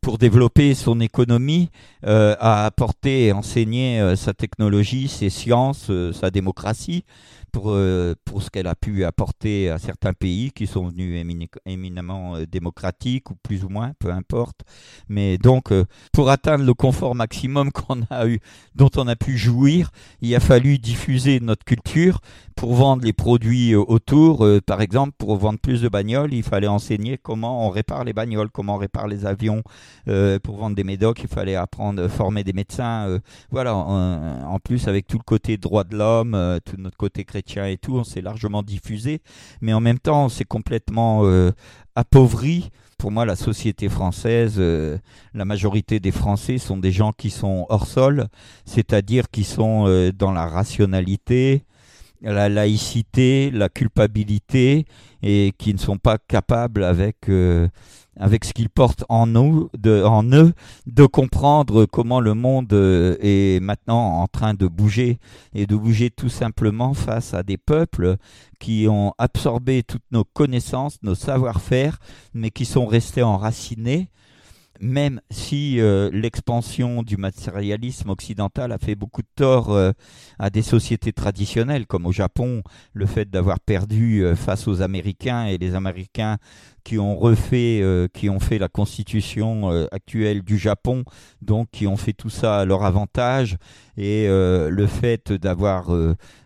pour 0.00 0.18
développer 0.18 0.74
son 0.74 1.00
économie, 1.00 1.70
euh, 2.06 2.36
a 2.40 2.66
apporté 2.66 3.26
et 3.26 3.32
enseigné 3.32 4.00
euh, 4.00 4.16
sa 4.16 4.34
technologie, 4.34 5.08
ses 5.08 5.30
sciences, 5.30 5.86
euh, 5.90 6.12
sa 6.12 6.30
démocratie 6.30 7.04
pour, 7.52 7.70
euh, 7.70 8.14
pour 8.24 8.42
ce 8.42 8.50
qu'elle 8.50 8.66
a 8.66 8.74
pu 8.74 9.04
apporter 9.04 9.70
à 9.70 9.78
certains 9.78 10.12
pays 10.12 10.52
qui 10.52 10.66
sont 10.66 10.88
venus 10.88 11.24
éminemment 11.66 12.36
euh, 12.36 12.46
démocratiques 12.46 13.30
ou 13.30 13.34
plus 13.42 13.64
ou 13.64 13.68
moins, 13.68 13.92
peu 13.98 14.10
importe. 14.10 14.60
Mais 15.08 15.38
donc, 15.38 15.72
euh, 15.72 15.84
pour 16.12 16.30
atteindre 16.30 16.64
le 16.64 16.74
confort 16.74 17.14
maximum 17.14 17.72
qu'on 17.72 18.02
a 18.10 18.26
eu, 18.26 18.40
dont 18.74 18.90
on 18.96 19.08
a 19.08 19.16
pu 19.16 19.36
jouir, 19.36 19.90
il 20.20 20.34
a 20.34 20.40
fallu 20.40 20.78
diffuser 20.78 21.40
notre 21.40 21.64
culture 21.64 22.20
pour 22.54 22.74
vendre 22.74 23.04
les 23.04 23.12
produits 23.12 23.74
autour. 23.76 24.44
par 24.66 24.80
exemple, 24.80 25.12
pour 25.16 25.36
vendre 25.36 25.60
plus 25.60 25.80
de 25.80 25.88
bagnoles, 25.88 26.34
il 26.34 26.42
fallait 26.42 26.66
enseigner 26.66 27.16
comment 27.16 27.66
on 27.66 27.70
répare 27.70 28.02
les 28.02 28.12
bagnoles, 28.12 28.50
comment 28.50 28.74
on 28.74 28.78
répare 28.78 29.06
les 29.06 29.26
avions. 29.26 29.62
pour 30.42 30.56
vendre 30.56 30.74
des 30.74 30.82
médocs, 30.82 31.20
il 31.22 31.28
fallait 31.28 31.54
apprendre, 31.54 32.08
former 32.08 32.42
des 32.42 32.52
médecins. 32.52 33.20
voilà. 33.52 33.76
En, 33.76 34.58
plus, 34.58 34.88
avec 34.88 35.06
tout 35.06 35.18
le 35.18 35.22
côté 35.22 35.56
droit 35.56 35.84
de 35.84 35.96
l'homme, 35.96 36.58
tout 36.64 36.76
notre 36.78 36.96
côté 36.96 37.24
chrétien 37.24 37.37
et 37.38 37.78
tout, 37.78 37.96
on 37.96 38.04
s'est 38.04 38.20
largement 38.20 38.62
diffusé, 38.62 39.20
mais 39.60 39.72
en 39.72 39.80
même 39.80 39.98
temps, 39.98 40.26
on 40.26 40.28
s'est 40.28 40.44
complètement 40.44 41.24
euh, 41.24 41.52
appauvri. 41.94 42.70
Pour 42.98 43.10
moi, 43.12 43.24
la 43.24 43.36
société 43.36 43.88
française, 43.88 44.56
euh, 44.58 44.98
la 45.34 45.44
majorité 45.44 46.00
des 46.00 46.10
Français 46.10 46.58
sont 46.58 46.76
des 46.76 46.90
gens 46.90 47.12
qui 47.12 47.30
sont 47.30 47.66
hors 47.68 47.86
sol, 47.86 48.26
c'est-à-dire 48.64 49.30
qui 49.30 49.44
sont 49.44 49.86
euh, 49.86 50.10
dans 50.10 50.32
la 50.32 50.46
rationalité, 50.46 51.64
la 52.22 52.48
laïcité, 52.48 53.50
la 53.52 53.68
culpabilité, 53.68 54.86
et 55.22 55.52
qui 55.58 55.72
ne 55.72 55.78
sont 55.78 55.98
pas 55.98 56.18
capables 56.18 56.82
avec 56.82 57.28
avec 58.18 58.44
ce 58.44 58.52
qu'ils 58.52 58.68
portent 58.68 59.04
en, 59.08 59.26
nous, 59.26 59.70
de, 59.78 60.02
en 60.02 60.24
eux, 60.32 60.52
de 60.86 61.06
comprendre 61.06 61.86
comment 61.86 62.20
le 62.20 62.34
monde 62.34 62.72
euh, 62.72 63.16
est 63.20 63.60
maintenant 63.62 64.20
en 64.20 64.26
train 64.26 64.54
de 64.54 64.66
bouger 64.66 65.18
et 65.54 65.66
de 65.66 65.76
bouger 65.76 66.10
tout 66.10 66.28
simplement 66.28 66.94
face 66.94 67.34
à 67.34 67.42
des 67.42 67.56
peuples 67.56 68.16
qui 68.58 68.86
ont 68.88 69.12
absorbé 69.18 69.82
toutes 69.82 70.10
nos 70.10 70.24
connaissances, 70.24 70.98
nos 71.02 71.14
savoir-faire, 71.14 71.98
mais 72.34 72.50
qui 72.50 72.64
sont 72.64 72.86
restés 72.86 73.22
enracinés 73.22 74.08
même 74.80 75.20
si 75.30 75.80
euh, 75.80 76.10
l'expansion 76.12 77.02
du 77.02 77.16
matérialisme 77.16 78.10
occidental 78.10 78.72
a 78.72 78.78
fait 78.78 78.94
beaucoup 78.94 79.22
de 79.22 79.28
tort 79.34 79.72
euh, 79.72 79.92
à 80.38 80.50
des 80.50 80.62
sociétés 80.62 81.12
traditionnelles, 81.12 81.86
comme 81.86 82.06
au 82.06 82.12
Japon, 82.12 82.62
le 82.92 83.06
fait 83.06 83.28
d'avoir 83.28 83.60
perdu 83.60 84.24
euh, 84.24 84.36
face 84.36 84.68
aux 84.68 84.82
Américains 84.82 85.46
et 85.46 85.58
les 85.58 85.74
Américains 85.74 86.38
qui 86.84 86.98
ont 86.98 87.18
refait, 87.18 87.82
qui 88.14 88.30
ont 88.30 88.40
fait 88.40 88.56
la 88.56 88.68
constitution 88.68 89.68
actuelle 89.92 90.40
du 90.40 90.56
Japon, 90.56 91.04
donc 91.42 91.68
qui 91.70 91.86
ont 91.86 91.98
fait 91.98 92.14
tout 92.14 92.30
ça 92.30 92.60
à 92.60 92.64
leur 92.64 92.82
avantage, 92.82 93.58
et 93.98 94.26
le 94.26 94.86
fait 94.86 95.30
d'avoir 95.30 95.90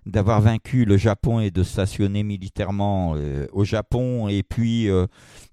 d'avoir 0.05 0.41
vaincu 0.41 0.85
le 0.85 0.97
Japon 0.97 1.39
et 1.39 1.53
de 1.53 1.63
stationner 1.63 2.25
militairement 2.25 3.15
au 3.53 3.63
Japon, 3.63 4.27
et 4.27 4.43
puis 4.43 4.89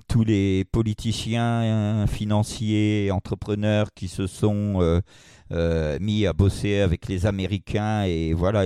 tous 0.10 0.24
les 0.24 0.66
politiciens, 0.66 2.06
financiers, 2.08 3.12
entrepreneurs 3.12 3.94
qui 3.94 4.08
se 4.08 4.26
sont 4.26 4.82
euh, 4.82 5.02
euh, 5.52 6.00
mis 6.02 6.26
à 6.26 6.34
bosser 6.34 6.80
avec 6.80 7.08
les 7.08 7.28
Américains 7.28 8.04
et 8.04 8.34
voilà, 8.34 8.64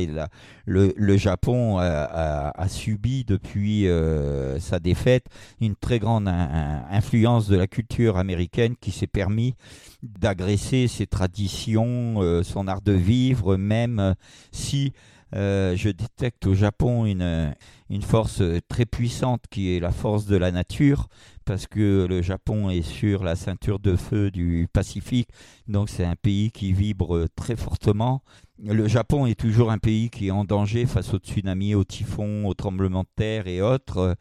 le, 0.65 1.17
Japon 1.17 1.77
a, 1.79 2.67
subi 2.69 3.25
depuis 3.25 3.87
euh, 3.87 4.57
sa 4.59 4.79
défaite 4.79 5.25
une 5.59 5.75
très 5.75 5.99
grande 5.99 6.29
influence 6.29 7.49
de 7.49 7.57
la 7.57 7.67
culture 7.67 8.17
américaine 8.17 8.75
qui 8.79 8.91
s'est 8.91 9.05
permis 9.05 9.53
d'agresser 10.01 10.87
ses 10.87 11.07
traditions, 11.07 12.41
son 12.43 12.69
art 12.69 12.81
de 12.81 12.93
vivre, 12.93 13.57
même 13.57 14.15
si 14.53 14.93
je 15.33 15.89
détecte 15.89 16.47
au 16.47 16.53
Japon 16.53 17.05
une 17.05 18.01
force 18.01 18.41
très 18.69 18.85
puissante 18.85 19.43
qui 19.49 19.75
est 19.75 19.79
la 19.79 19.91
force 19.91 20.25
de 20.25 20.37
la 20.37 20.51
nature 20.51 21.09
parce 21.45 21.67
que 21.67 22.05
le 22.09 22.21
Japon 22.21 22.69
est 22.69 22.81
sur 22.81 23.23
la 23.23 23.35
ceinture 23.35 23.79
de 23.79 23.95
feu 23.95 24.31
du 24.31 24.67
Pacifique, 24.71 25.29
donc 25.67 25.89
c'est 25.89 26.05
un 26.05 26.15
pays 26.15 26.51
qui 26.51 26.73
vibre 26.73 27.27
très 27.35 27.55
fortement. 27.55 28.23
Le 28.63 28.87
Japon 28.87 29.25
est 29.25 29.39
toujours 29.39 29.71
un 29.71 29.77
pays 29.77 30.09
qui 30.09 30.27
est 30.27 30.31
en 30.31 30.45
danger 30.45 30.85
face 30.85 31.13
aux 31.13 31.17
tsunamis, 31.17 31.75
aux 31.75 31.83
typhons, 31.83 32.45
aux 32.45 32.53
tremblements 32.53 33.03
de 33.03 33.09
terre 33.15 33.47
et 33.47 33.61
autres. 33.61 34.15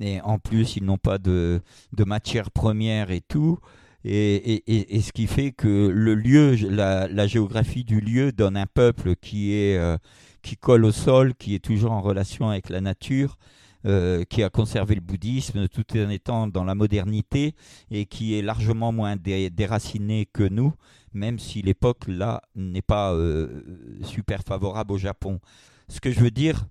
Et 0.00 0.20
en 0.22 0.38
plus, 0.38 0.76
ils 0.76 0.84
n'ont 0.84 0.98
pas 0.98 1.18
de, 1.18 1.60
matières 1.98 2.50
premières 2.50 3.10
et 3.10 3.20
tout. 3.20 3.58
Et, 4.04 4.62
ce 5.00 5.12
qui 5.12 5.26
fait 5.26 5.52
que 5.52 5.88
le 5.88 6.14
lieu, 6.14 6.56
la, 6.68 7.26
géographie 7.26 7.84
du 7.84 8.00
lieu 8.00 8.32
donne 8.32 8.56
un 8.56 8.66
peuple 8.66 9.16
qui 9.16 9.54
est 9.54 9.78
euh, 9.78 9.96
qui 10.42 10.56
colle 10.56 10.84
au 10.84 10.92
sol, 10.92 11.34
qui 11.34 11.54
est 11.54 11.64
toujours 11.64 11.92
en 11.92 12.02
relation 12.02 12.50
avec 12.50 12.68
la 12.68 12.80
nature 12.80 13.38
euh, 13.86 14.24
qui 14.24 14.42
a 14.42 14.50
conservé 14.50 14.94
le 14.94 15.00
bouddhisme 15.00 15.68
tout 15.68 15.84
en 15.96 16.08
étant 16.08 16.46
dans 16.46 16.64
la 16.64 16.74
modernité 16.74 17.54
et 17.90 18.06
qui 18.06 18.38
est 18.38 18.42
largement 18.42 18.92
moins 18.92 19.16
déraciné 19.16 20.26
que 20.32 20.44
nous, 20.44 20.72
même 21.12 21.38
si 21.38 21.60
l'époque 21.62 22.04
là 22.08 22.42
n'est 22.54 22.82
pas 22.82 23.12
euh, 23.12 23.62
super 24.02 24.42
favorable 24.42 24.92
au 24.92 24.98
Japon. 24.98 25.40
Ce 25.88 26.00
que 26.00 26.10
je 26.10 26.20
veux 26.20 26.30
dire, 26.30 26.66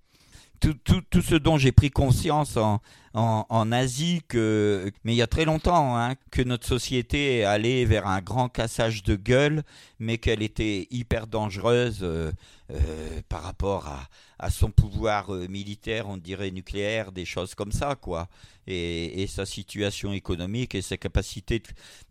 tout, 0.60 1.02
tout, 1.10 1.22
ce 1.22 1.36
dont 1.36 1.58
j'ai 1.58 1.72
pris 1.72 1.92
conscience 1.92 2.58
en, 2.58 2.80
en, 3.14 3.72
Asie, 3.72 4.22
que, 4.28 4.92
mais 5.04 5.14
il 5.14 5.18
y 5.18 5.22
a 5.22 5.28
très 5.28 5.46
longtemps, 5.46 5.96
hein, 5.98 6.16
que 6.32 6.42
notre 6.42 6.68
société 6.68 7.40
est 7.40 7.44
allée 7.44 7.86
vers 7.86 8.08
un 8.08 8.22
grand 8.22 8.50
cassage 8.50 9.04
de 9.04 9.16
gueule, 9.16 9.64
mais 10.00 10.18
qu'elle 10.18 10.42
était 10.42 10.88
hyper 10.90 11.28
dangereuse 11.28 12.00
euh, 12.02 12.32
par 13.30 13.44
rapport 13.44 13.88
à, 13.88 14.08
à 14.44 14.50
son 14.50 14.72
pouvoir 14.72 15.34
euh, 15.34 15.48
militaire, 15.48 16.10
on 16.10 16.18
dirait 16.18 16.52
nucléaire, 16.52 17.14
des 17.14 17.24
choses 17.24 17.56
comme 17.56 17.72
ça, 17.72 17.96
quoi. 17.96 18.28
Et, 18.68 19.26
sa 19.28 19.46
situation 19.46 20.14
économique 20.14 20.76
et 20.76 20.82
sa 20.82 20.96
capacité 20.96 21.62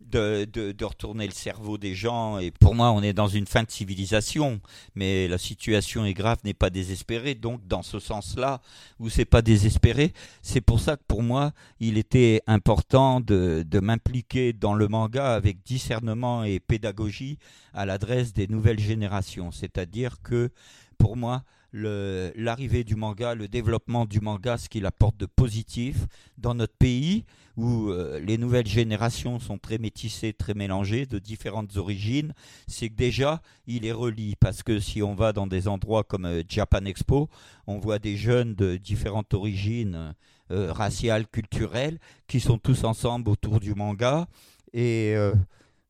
de, 0.01 0.45
de, 0.45 0.85
retourner 0.85 1.25
le 1.25 1.33
cerveau 1.33 1.77
des 1.77 1.95
gens. 1.95 2.37
Et 2.37 2.51
pour 2.51 2.75
moi, 2.75 2.91
on 2.91 3.01
est 3.01 3.13
dans 3.13 3.27
une 3.27 3.47
fin 3.47 3.63
de 3.63 3.71
civilisation, 3.71 4.61
mais 4.93 5.27
la 5.27 5.37
situation 5.37 6.05
est 6.05 6.13
grave, 6.13 6.37
n'est 6.43 6.53
pas 6.53 6.69
désespérée. 6.69 7.33
Donc, 7.33 7.65
dans 7.67 7.81
ce 7.81 7.99
sens-là, 7.99 8.61
où 8.99 9.09
c'est 9.09 9.25
pas 9.25 9.41
désespéré, 9.41 10.13
c'est 10.41 10.61
pour 10.61 10.79
ça 10.79 10.92
que 10.97 11.03
pour 11.07 11.23
moi, 11.23 11.51
il 11.79 11.97
était 11.97 12.41
important 12.47 13.19
de, 13.19 13.65
m'impliquer 13.81 14.53
dans 14.53 14.73
le 14.73 14.87
manga 14.87 15.33
avec 15.33 15.63
discernement 15.63 16.43
et 16.43 16.59
pédagogie 16.59 17.37
à 17.73 17.85
l'adresse 17.85 18.33
des 18.33 18.47
nouvelles 18.47 18.79
générations. 18.79 19.51
C'est-à-dire 19.51 20.21
que 20.21 20.49
pour 20.97 21.17
moi, 21.17 21.43
l'arrivée 21.73 22.83
du 22.83 22.95
manga, 22.95 23.35
le 23.35 23.47
développement 23.47 24.05
du 24.05 24.19
manga, 24.19 24.57
ce 24.57 24.69
qu'il 24.69 24.85
apporte 24.85 25.17
de 25.17 25.25
positif 25.25 26.05
dans 26.37 26.53
notre 26.53 26.75
pays 26.75 27.25
où 27.55 27.89
euh, 27.89 28.19
les 28.19 28.37
nouvelles 28.37 28.67
générations 28.67 29.39
sont 29.39 29.57
très 29.57 29.77
métissées, 29.77 30.33
très 30.33 30.53
mélangées, 30.53 31.05
de 31.05 31.19
différentes 31.19 31.77
origines, 31.77 32.33
c'est 32.67 32.89
que 32.89 32.95
déjà, 32.95 33.41
il 33.67 33.85
est 33.85 33.91
relie. 33.91 34.35
Parce 34.35 34.63
que 34.63 34.79
si 34.79 35.03
on 35.03 35.13
va 35.13 35.33
dans 35.33 35.47
des 35.47 35.67
endroits 35.67 36.03
comme 36.03 36.25
euh, 36.25 36.41
Japan 36.47 36.85
Expo, 36.85 37.29
on 37.67 37.77
voit 37.77 37.99
des 37.99 38.17
jeunes 38.17 38.55
de 38.55 38.77
différentes 38.77 39.33
origines 39.33 40.15
euh, 40.53 40.71
raciales, 40.71 41.27
culturelles, 41.27 41.99
qui 42.27 42.39
sont 42.39 42.57
tous 42.57 42.83
ensemble 42.83 43.29
autour 43.29 43.59
du 43.59 43.73
manga. 43.73 44.27
Et 44.73 45.15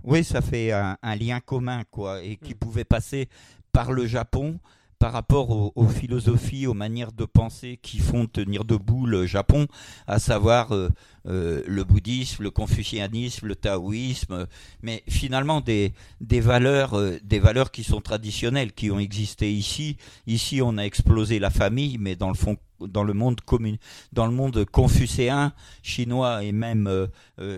oui, 0.03 0.23
ça 0.25 0.41
fait 0.41 0.73
un, 0.73 0.97
un, 1.01 1.15
lien 1.15 1.39
commun, 1.39 1.83
quoi, 1.89 2.21
et 2.21 2.35
qui 2.35 2.53
mm. 2.53 2.57
pouvait 2.57 2.83
passer 2.83 3.29
par 3.71 3.91
le 3.91 4.05
Japon, 4.05 4.59
par 5.03 5.11
rapport 5.11 5.75
aux, 5.75 5.87
philosophies, 5.89 6.65
aux 6.65 6.73
manières 6.73 7.11
de 7.11 7.25
penser 7.25 7.77
qui 7.81 7.99
font 7.99 8.25
tenir 8.25 8.63
debout 8.63 9.05
le 9.05 9.25
Japon, 9.25 9.67
à 10.07 10.17
savoir 10.17 10.73
euh, 10.73 10.87
euh, 11.27 11.61
le 11.67 11.83
bouddhisme, 11.83 12.41
le 12.41 12.51
confucianisme, 12.51 13.47
le 13.47 13.55
taoïsme, 13.57 14.47
mais 14.81 15.03
finalement 15.09 15.59
des, 15.59 15.91
valeurs, 16.21 16.93
euh, 16.97 17.19
des 17.21 17.39
valeurs 17.39 17.71
qui 17.71 17.83
sont 17.83 17.99
traditionnelles, 17.99 18.71
qui 18.71 18.91
ont 18.91 18.99
existé 18.99 19.51
ici. 19.51 19.97
Ici, 20.25 20.61
on 20.63 20.77
a 20.77 20.83
explosé 20.83 21.37
la 21.37 21.49
famille, 21.49 21.97
mais 21.97 22.15
dans 22.15 22.29
le 22.29 22.35
fond, 22.35 22.55
dans 22.79 23.03
le 23.03 23.13
monde 23.13 23.41
commun, 23.41 23.75
dans 24.13 24.25
le 24.25 24.31
monde 24.31 24.63
confucéen, 24.63 25.51
chinois 25.81 26.45
et 26.45 26.53
même 26.53 27.07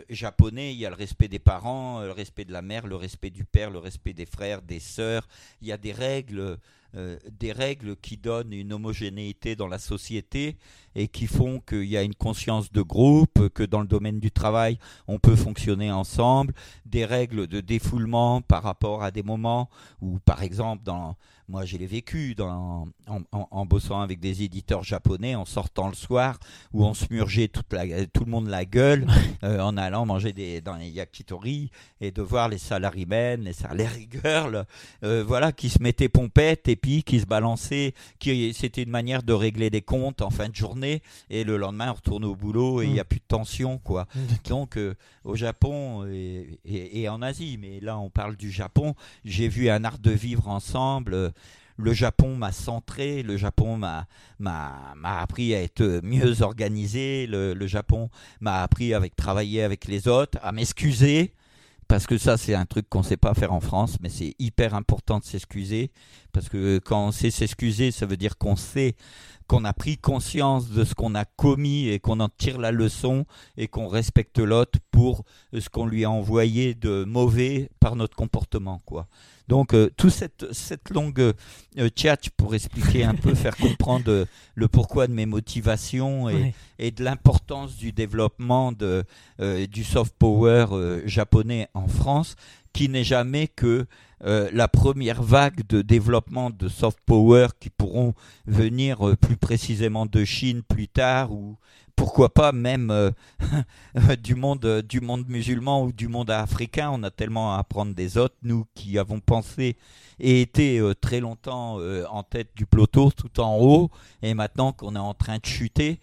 japonais, 0.09 0.73
il 0.73 0.79
y 0.79 0.85
a 0.85 0.89
le 0.89 0.95
respect 0.95 1.27
des 1.27 1.39
parents, 1.39 2.01
le 2.01 2.11
respect 2.11 2.45
de 2.45 2.51
la 2.51 2.61
mère, 2.63 2.87
le 2.87 2.95
respect 2.95 3.29
du 3.29 3.43
père, 3.43 3.69
le 3.69 3.79
respect 3.79 4.13
des 4.13 4.25
frères, 4.25 4.63
des 4.63 4.79
sœurs. 4.79 5.27
Il 5.61 5.67
y 5.67 5.71
a 5.71 5.77
des 5.77 5.93
règles 5.93 6.57
euh, 6.97 7.17
des 7.39 7.51
règles 7.51 7.95
qui 7.97 8.17
donnent 8.17 8.53
une 8.53 8.73
homogénéité 8.73 9.55
dans 9.55 9.67
la 9.67 9.79
société 9.79 10.57
et 10.95 11.07
qui 11.07 11.27
font 11.27 11.59
qu'il 11.59 11.85
y 11.85 11.97
a 11.97 12.03
une 12.03 12.15
conscience 12.15 12.71
de 12.71 12.81
groupe, 12.81 13.49
que 13.49 13.63
dans 13.63 13.81
le 13.81 13.87
domaine 13.87 14.19
du 14.19 14.31
travail, 14.31 14.79
on 15.07 15.19
peut 15.19 15.35
fonctionner 15.35 15.91
ensemble, 15.91 16.53
des 16.85 17.05
règles 17.05 17.47
de 17.47 17.59
défoulement 17.59 18.41
par 18.41 18.63
rapport 18.63 19.03
à 19.03 19.11
des 19.11 19.23
moments 19.23 19.69
où, 20.01 20.19
par 20.19 20.41
exemple, 20.41 20.83
dans, 20.83 21.15
moi 21.47 21.65
je 21.65 21.77
l'ai 21.77 21.85
vécu 21.85 22.33
dans, 22.35 22.87
en, 23.31 23.65
bossant 23.65 24.01
avec 24.01 24.19
des 24.19 24.43
éditeurs 24.43 24.83
japonais, 24.83 25.35
en 25.35 25.45
sortant 25.45 25.87
le 25.87 25.93
soir, 25.93 26.39
où 26.73 26.83
on 26.85 26.93
se 26.93 27.05
murgeait 27.11 27.47
toute 27.47 27.71
la, 27.71 28.05
tout 28.07 28.25
le 28.25 28.31
monde 28.31 28.47
la 28.47 28.65
gueule, 28.65 29.05
euh, 29.43 29.59
en 29.59 29.77
allant 29.77 30.05
manger 30.05 30.33
des, 30.33 30.61
dans 30.61 30.75
les 30.75 30.89
yakitori, 30.89 31.69
et 32.01 32.11
de 32.11 32.21
voir 32.21 32.49
les 32.49 32.57
salarymen, 32.57 33.43
les 33.43 33.53
salary 33.53 34.09
girls, 34.11 34.65
euh, 35.03 35.23
voilà, 35.25 35.51
qui 35.51 35.69
se 35.69 35.81
mettaient 35.81 36.09
pompettes 36.09 36.67
et 36.67 36.75
puis 36.75 37.03
qui 37.03 37.19
se 37.19 37.25
balançaient, 37.25 37.93
qui, 38.19 38.53
c'était 38.53 38.83
une 38.83 38.89
manière 38.89 39.23
de 39.23 39.33
régler 39.33 39.69
des 39.69 39.81
comptes 39.81 40.21
en 40.21 40.29
fin 40.29 40.49
de 40.49 40.55
journée 40.55 41.01
et 41.29 41.43
le 41.43 41.57
lendemain 41.57 41.91
on 41.91 41.93
retourne 41.93 42.25
au 42.25 42.35
boulot 42.35 42.81
et 42.81 42.85
il 42.85 42.93
n'y 42.93 42.99
a 42.99 43.03
mm. 43.03 43.07
plus 43.07 43.19
de 43.19 43.25
tension 43.27 43.77
quoi. 43.77 44.07
Donc 44.49 44.77
euh, 44.77 44.95
au 45.23 45.35
Japon 45.35 46.05
et, 46.07 47.09
en 47.09 47.21
Asie, 47.21 47.57
mais 47.59 47.79
là 47.79 47.97
on 47.99 48.09
parle 48.09 48.35
du 48.35 48.51
Japon, 48.51 48.95
j'ai 49.23 49.47
vu 49.47 49.69
un 49.69 49.83
art 49.83 49.99
de 49.99 50.11
vivre 50.11 50.47
ensemble. 50.47 51.33
Le 51.77 51.93
Japon 51.93 52.35
m'a 52.35 52.51
centré, 52.51 53.21
le 53.23 53.37
Japon 53.37 53.77
m'a 53.77 54.07
appris 55.03 55.53
à 55.53 55.61
être 55.61 56.01
mieux 56.03 56.41
organisé, 56.41 57.27
le, 57.27 57.53
le 57.53 57.67
Japon 57.67 58.09
m'a 58.39 58.61
appris 58.63 58.93
à 58.93 59.01
travailler 59.15 59.61
avec 59.61 59.85
les 59.85 60.07
autres, 60.07 60.37
à 60.41 60.51
m'excuser 60.51 61.33
parce 61.87 62.07
que 62.07 62.17
ça 62.17 62.37
c'est 62.37 62.55
un 62.55 62.65
truc 62.65 62.89
qu'on 62.89 62.99
ne 62.99 63.03
sait 63.03 63.17
pas 63.17 63.33
faire 63.33 63.53
en 63.53 63.59
France, 63.59 63.97
mais 64.01 64.09
c'est 64.09 64.33
hyper 64.39 64.73
important 64.73 65.19
de 65.19 65.23
s'excuser, 65.23 65.91
parce 66.31 66.49
que 66.49 66.79
quand 66.79 67.07
on 67.07 67.11
sait 67.11 67.29
s'excuser, 67.29 67.91
ça 67.91 68.05
veut 68.05 68.17
dire 68.17 68.37
qu'on 68.37 68.55
sait 68.55 68.95
qu'on 69.47 69.63
a 69.63 69.73
pris 69.73 69.97
conscience 69.97 70.69
de 70.69 70.83
ce 70.83 70.95
qu'on 70.95 71.13
a 71.13 71.25
commis 71.25 71.87
et 71.89 71.99
qu'on 71.99 72.19
en 72.19 72.29
tire 72.29 72.57
la 72.57 72.71
leçon 72.71 73.25
et 73.57 73.67
qu'on 73.67 73.87
respecte 73.87 74.39
l'autre 74.39 74.79
pour 74.91 75.23
ce 75.53 75.69
qu'on 75.69 75.85
lui 75.85 76.03
a 76.03 76.09
envoyé 76.09 76.73
de 76.73 77.03
mauvais 77.03 77.69
par 77.79 77.95
notre 77.95 78.15
comportement, 78.15 78.79
quoi. 78.85 79.07
Donc 79.47 79.73
euh, 79.73 79.89
tout 79.95 80.09
cette, 80.09 80.51
cette 80.51 80.89
longue 80.89 81.19
euh, 81.77 81.89
chat 81.95 82.17
pour 82.35 82.55
expliquer 82.55 83.03
un 83.03 83.13
peu, 83.13 83.35
faire 83.35 83.55
comprendre 83.61 84.09
euh, 84.09 84.25
le 84.55 84.67
pourquoi 84.67 85.07
de 85.07 85.13
mes 85.13 85.25
motivations 85.25 86.29
et, 86.29 86.53
et 86.79 86.91
de 86.91 87.03
l'importance 87.03 87.75
du 87.77 87.91
développement 87.91 88.71
de, 88.71 89.03
du 89.67 89.83
soft 89.83 90.13
power 90.17 90.65
japonais 91.05 91.67
en 91.73 91.87
France, 91.87 92.35
qui 92.73 92.89
n'est 92.89 93.03
jamais 93.03 93.47
que 93.47 93.85
la 94.21 94.67
première 94.67 95.21
vague 95.21 95.67
de 95.67 95.81
développement 95.81 96.49
de 96.49 96.67
soft 96.67 96.99
power 97.05 97.47
qui 97.59 97.69
pourront 97.69 98.13
venir 98.45 99.15
plus 99.17 99.37
précisément 99.37 100.05
de 100.05 100.23
Chine 100.23 100.63
plus 100.63 100.87
tard 100.87 101.31
ou 101.31 101.57
pourquoi 101.95 102.33
pas 102.33 102.51
même 102.51 102.91
euh, 102.91 103.11
du 104.23 104.35
monde 104.35 104.81
du 104.87 105.01
monde 105.01 105.27
musulman 105.27 105.83
ou 105.83 105.91
du 105.91 106.07
monde 106.07 106.29
africain. 106.29 106.89
On 106.93 107.03
a 107.03 107.11
tellement 107.11 107.55
à 107.55 107.59
apprendre 107.59 107.93
des 107.93 108.17
autres 108.17 108.35
nous 108.43 108.65
qui 108.75 108.97
avons 108.97 109.19
pensé 109.19 109.77
et 110.19 110.41
été 110.41 110.79
euh, 110.79 110.93
très 110.93 111.19
longtemps 111.19 111.79
euh, 111.79 112.05
en 112.09 112.23
tête 112.23 112.49
du 112.55 112.65
peloton 112.65 113.11
tout 113.11 113.39
en 113.39 113.57
haut 113.59 113.89
et 114.21 114.33
maintenant 114.33 114.71
qu'on 114.71 114.95
est 114.95 114.99
en 114.99 115.13
train 115.13 115.37
de 115.37 115.45
chuter 115.45 115.99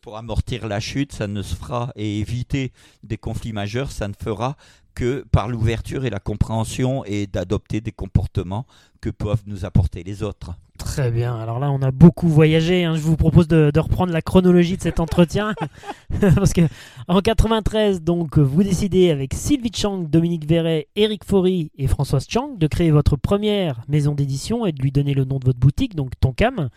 pour 0.00 0.16
amortir 0.16 0.68
la 0.68 0.78
chute 0.78 1.12
ça 1.12 1.26
ne 1.26 1.42
se 1.42 1.56
fera 1.56 1.90
et 1.96 2.20
éviter 2.20 2.72
des 3.02 3.18
conflits 3.18 3.52
majeurs 3.52 3.90
ça 3.90 4.06
ne 4.06 4.14
fera 4.14 4.56
que 4.94 5.24
par 5.32 5.48
l'ouverture 5.48 6.04
et 6.04 6.10
la 6.10 6.20
compréhension 6.20 7.04
et 7.04 7.26
d'adopter 7.26 7.80
des 7.80 7.90
comportements 7.90 8.64
que 9.00 9.10
peuvent 9.10 9.42
nous 9.46 9.64
apporter 9.64 10.02
les 10.02 10.22
autres. 10.22 10.52
Très 10.76 11.10
bien. 11.10 11.36
Alors 11.36 11.58
là, 11.58 11.70
on 11.70 11.80
a 11.82 11.90
beaucoup 11.90 12.28
voyagé. 12.28 12.84
Hein. 12.84 12.96
Je 12.96 13.00
vous 13.00 13.16
propose 13.16 13.48
de, 13.48 13.70
reprendre 13.76 14.12
la 14.12 14.22
chronologie 14.22 14.76
de 14.76 14.82
cet 14.82 15.00
entretien. 15.00 15.54
Parce 16.20 16.52
que 16.52 16.62
en 17.08 17.20
93, 17.20 18.02
donc, 18.02 18.38
vous 18.38 18.62
décidez 18.62 19.10
avec 19.10 19.34
Sylvie 19.34 19.72
Chang, 19.74 19.98
Dominique 20.08 20.46
Verret, 20.46 20.88
Eric 20.96 21.24
Faury 21.24 21.70
et 21.76 21.86
Françoise 21.86 22.26
Chang 22.28 22.54
de 22.56 22.66
créer 22.66 22.90
votre 22.90 23.16
première 23.16 23.82
maison 23.88 24.14
d'édition 24.14 24.66
et 24.66 24.72
de 24.72 24.82
lui 24.82 24.92
donner 24.92 25.14
le 25.14 25.24
nom 25.24 25.38
de 25.38 25.44
votre 25.44 25.58
boutique, 25.58 25.94
donc 25.94 26.12
Tonkam. 26.20 26.68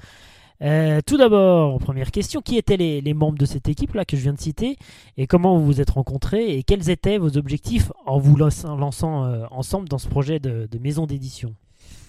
Euh, 0.61 0.99
tout 1.05 1.15
d'abord, 1.15 1.79
première 1.79 2.11
question, 2.11 2.41
qui 2.41 2.57
étaient 2.57 2.77
les, 2.77 3.13
membres 3.13 3.37
de 3.37 3.45
cette 3.45 3.69
équipe-là 3.69 4.03
que 4.03 4.17
je 4.17 4.21
viens 4.23 4.33
de 4.33 4.39
citer 4.39 4.77
et 5.15 5.25
comment 5.25 5.57
vous 5.57 5.65
vous 5.65 5.81
êtes 5.81 5.91
rencontrés 5.91 6.57
et 6.57 6.63
quels 6.63 6.89
étaient 6.89 7.17
vos 7.17 7.37
objectifs 7.37 7.91
en 8.05 8.19
vous 8.19 8.35
lançant, 8.35 9.25
euh, 9.25 9.45
ensemble 9.51 9.87
dans 9.87 9.97
ce 9.97 10.09
projet 10.09 10.39
de 10.39 10.67
maison 10.81 11.05
d'édition? 11.05 11.55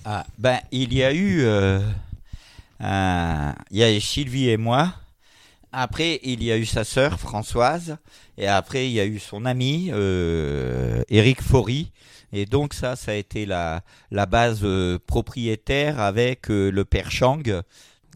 Ah, 0.05 0.25
ben, 0.39 0.59
il 0.73 0.95
y 0.95 1.03
a 1.03 1.13
eu. 1.13 1.43
Euh, 1.43 1.81
il 2.81 3.79
y 3.79 3.83
a 3.83 4.01
Sylvie 4.01 4.49
et 4.49 4.57
moi. 4.57 4.93
Après, 5.73 6.21
il 6.23 6.43
y 6.43 6.51
a 6.51 6.57
eu 6.57 6.67
sa 6.67 6.85
sœur 6.85 7.21
Françoise. 7.21 7.97
Et 8.39 8.47
après, 8.47 8.89
il 8.89 8.93
y 8.93 9.01
a 9.01 9.05
eu 9.05 9.19
son 9.19 9.45
ami 9.45 9.91
euh, 9.93 11.03
Eric 11.11 11.43
Faury. 11.43 11.91
Et 12.33 12.47
donc, 12.47 12.75
ça, 12.75 12.97
ça 12.97 13.13
a 13.13 13.15
été 13.15 13.45
la, 13.45 13.83
la 14.11 14.25
base 14.27 14.61
euh, 14.63 14.99
propriétaire 15.07 16.01
avec 16.01 16.49
le 16.49 16.85
père 16.85 17.11
Chang. 17.11 17.43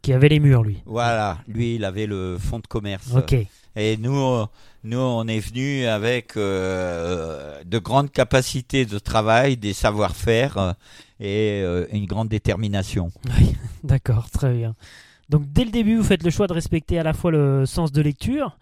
Qui 0.02 0.12
avait 0.12 0.28
les 0.28 0.40
murs, 0.40 0.62
lui. 0.62 0.82
Voilà, 0.86 1.38
lui, 1.46 1.76
il 1.76 1.84
avait 1.84 2.06
le 2.06 2.38
fonds 2.38 2.60
de 2.60 2.66
commerce. 2.66 3.08
Ok. 3.14 3.36
Et 3.76 3.96
nous, 3.96 4.44
nous, 4.84 4.98
on 4.98 5.26
est 5.26 5.40
venu 5.40 5.86
avec 5.86 6.36
de 6.36 7.78
grandes 7.78 8.10
capacités 8.10 8.86
de 8.86 8.98
travail, 8.98 9.56
des 9.56 9.72
savoir-faire 9.72 10.74
et 11.20 11.60
euh, 11.62 11.86
une 11.92 12.06
grande 12.06 12.28
détermination. 12.28 13.10
Oui, 13.38 13.54
d'accord, 13.82 14.30
très 14.30 14.52
bien. 14.52 14.74
Donc 15.30 15.42
dès 15.52 15.64
le 15.64 15.70
début, 15.70 15.96
vous 15.96 16.04
faites 16.04 16.22
le 16.22 16.30
choix 16.30 16.46
de 16.46 16.52
respecter 16.52 16.98
à 16.98 17.02
la 17.02 17.12
fois 17.12 17.30
le 17.30 17.64
sens 17.66 17.92
de 17.92 18.02
lecture 18.02 18.58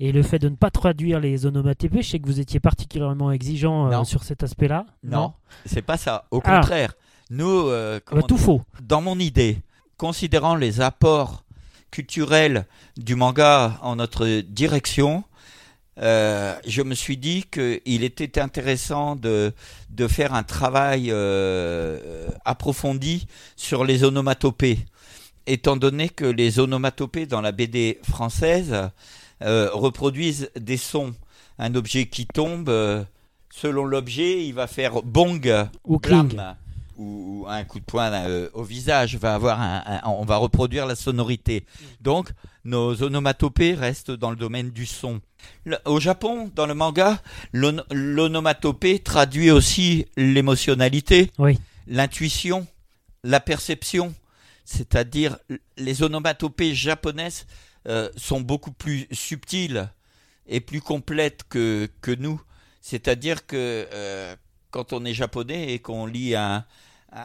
et 0.00 0.12
le 0.12 0.22
fait 0.22 0.38
de 0.38 0.48
ne 0.48 0.56
pas 0.56 0.70
traduire 0.70 1.20
les 1.20 1.46
onomatopées. 1.46 2.02
Je 2.02 2.10
sais 2.10 2.18
que 2.18 2.26
vous 2.26 2.40
étiez 2.40 2.60
particulièrement 2.60 3.30
exigeant 3.30 3.90
euh, 3.90 4.04
sur 4.04 4.24
cet 4.24 4.42
aspect-là. 4.42 4.86
Non, 5.04 5.34
c'est 5.66 5.82
pas 5.82 5.96
ça. 5.96 6.24
Au 6.30 6.40
ah. 6.44 6.56
contraire, 6.56 6.94
nous, 7.30 7.68
euh, 7.68 8.00
bah, 8.10 8.22
tout 8.22 8.38
faux. 8.38 8.62
Dans 8.82 9.02
mon 9.02 9.18
idée, 9.18 9.58
considérant 9.98 10.54
les 10.54 10.80
apports 10.80 11.44
culturels 11.90 12.66
du 12.96 13.14
manga 13.14 13.78
en 13.82 13.96
notre 13.96 14.40
direction, 14.40 15.24
euh, 15.98 16.54
je 16.66 16.82
me 16.82 16.94
suis 16.94 17.16
dit 17.16 17.44
qu'il 17.50 18.04
était 18.04 18.38
intéressant 18.40 19.16
de, 19.16 19.52
de 19.90 20.08
faire 20.08 20.34
un 20.34 20.42
travail 20.42 21.08
euh, 21.10 22.28
approfondi 22.44 23.26
sur 23.56 23.84
les 23.84 24.04
onomatopées, 24.04 24.78
étant 25.46 25.76
donné 25.76 26.08
que 26.08 26.26
les 26.26 26.58
onomatopées 26.58 27.26
dans 27.26 27.40
la 27.40 27.52
BD 27.52 27.98
française 28.02 28.90
euh, 29.42 29.70
reproduisent 29.72 30.50
des 30.58 30.76
sons. 30.76 31.14
Un 31.58 31.74
objet 31.74 32.06
qui 32.06 32.26
tombe, 32.26 32.70
selon 33.50 33.86
l'objet, 33.86 34.44
il 34.44 34.52
va 34.52 34.66
faire 34.66 35.02
bong 35.02 35.50
ou 35.84 35.98
cling 35.98 36.36
ou, 36.96 37.44
un 37.48 37.64
coup 37.64 37.80
de 37.80 37.84
poing 37.84 38.12
euh, 38.12 38.48
au 38.54 38.62
visage, 38.62 39.16
va 39.16 39.34
avoir 39.34 39.60
un, 39.60 40.00
on 40.04 40.24
va 40.24 40.36
reproduire 40.36 40.86
la 40.86 40.96
sonorité. 40.96 41.64
Donc, 42.00 42.30
nos 42.64 43.02
onomatopées 43.02 43.74
restent 43.74 44.10
dans 44.10 44.30
le 44.30 44.36
domaine 44.36 44.70
du 44.70 44.86
son. 44.86 45.20
au 45.84 46.00
Japon, 46.00 46.50
dans 46.54 46.66
le 46.66 46.74
manga, 46.74 47.20
l'onomatopée 47.52 48.98
traduit 48.98 49.50
aussi 49.50 50.06
l'émotionnalité, 50.16 51.30
l'intuition, 51.86 52.66
la 53.22 53.40
perception. 53.40 54.14
C'est-à-dire, 54.64 55.38
les 55.76 56.02
onomatopées 56.02 56.74
japonaises 56.74 57.46
euh, 57.86 58.10
sont 58.16 58.40
beaucoup 58.40 58.72
plus 58.72 59.06
subtiles 59.12 59.88
et 60.48 60.60
plus 60.60 60.80
complètes 60.80 61.42
que, 61.48 61.88
que 62.00 62.10
nous. 62.10 62.40
C'est-à-dire 62.80 63.46
que 63.46 63.86
euh, 63.92 64.34
quand 64.70 64.92
on 64.92 65.04
est 65.04 65.14
japonais 65.14 65.72
et 65.72 65.78
qu'on 65.78 66.06
lit 66.06 66.34
un, 66.34 66.64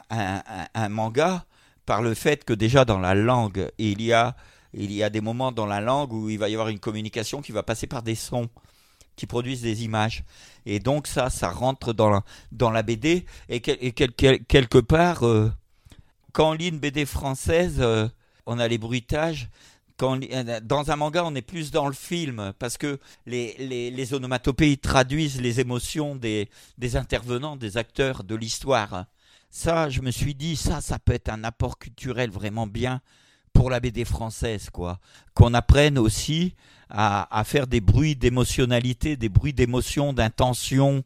un, 0.09 0.89
manga 0.89 1.45
par 1.85 2.01
le 2.01 2.13
fait 2.13 2.43
que 2.45 2.53
déjà 2.53 2.85
dans 2.85 2.99
la 2.99 3.13
langue, 3.13 3.69
il 3.77 4.01
y 4.01 4.13
a 4.13 4.35
il 4.73 4.91
y 4.93 5.03
a 5.03 5.09
des 5.09 5.19
moments 5.19 5.51
dans 5.51 5.65
la 5.65 5.81
langue 5.81 6.13
où 6.13 6.29
il 6.29 6.39
va 6.39 6.47
y 6.47 6.53
avoir 6.53 6.69
une 6.69 6.79
communication 6.79 7.41
qui 7.41 7.51
va 7.51 7.61
passer 7.61 7.87
par 7.87 8.03
des 8.03 8.15
sons 8.15 8.49
qui 9.15 9.27
produisent 9.27 9.61
des 9.61 9.83
images. 9.83 10.23
Et 10.65 10.79
donc 10.79 11.07
ça, 11.07 11.29
ça 11.29 11.49
rentre 11.51 11.93
dans 11.93 12.09
la, 12.09 12.23
dans 12.51 12.71
la 12.71 12.83
BD. 12.83 13.25
Et, 13.49 13.61
quelque 13.61 14.79
part, 14.79 15.25
euh, 15.27 15.51
quand 16.31 16.51
on 16.51 16.53
lit 16.53 16.69
une 16.69 16.79
BD 16.79 17.05
française, 17.05 17.77
euh, 17.79 18.07
on 18.45 18.59
a 18.59 18.67
les 18.67 18.77
bruitages. 18.77 19.49
Quand 19.97 20.19
euh, 20.23 20.59
dans 20.61 20.89
un 20.89 20.95
manga, 20.95 21.23
on 21.25 21.35
est 21.35 21.41
plus 21.41 21.71
dans 21.71 21.87
le 21.87 21.93
film 21.93 22.53
parce 22.57 22.77
que 22.77 22.99
les, 23.25 23.55
les, 23.59 23.91
les 23.91 24.13
onomatopées 24.13 24.77
traduisent 24.77 25.41
les 25.41 25.59
émotions 25.59 26.15
des, 26.15 26.49
des 26.77 26.95
intervenants, 26.95 27.57
des 27.57 27.77
acteurs 27.77 28.23
de 28.23 28.35
l'histoire 28.35 29.05
ça, 29.51 29.89
je 29.89 30.01
me 30.01 30.11
suis 30.11 30.33
dit, 30.33 30.55
ça, 30.55 30.79
ça 30.79 30.97
peut 30.97 31.13
être 31.13 31.29
un 31.29 31.43
apport 31.43 31.77
culturel 31.77 32.31
vraiment 32.31 32.67
bien 32.67 33.01
pour 33.53 33.69
la 33.69 33.81
BD 33.81 34.05
française, 34.05 34.69
quoi. 34.69 34.99
Qu'on 35.33 35.53
apprenne 35.53 35.97
aussi 35.97 36.55
à, 36.89 37.43
faire 37.45 37.67
des 37.67 37.81
bruits 37.81 38.15
d'émotionnalité, 38.15 39.17
des 39.17 39.29
bruits 39.29 39.53
d'émotion, 39.53 40.13
d'intention, 40.13 41.03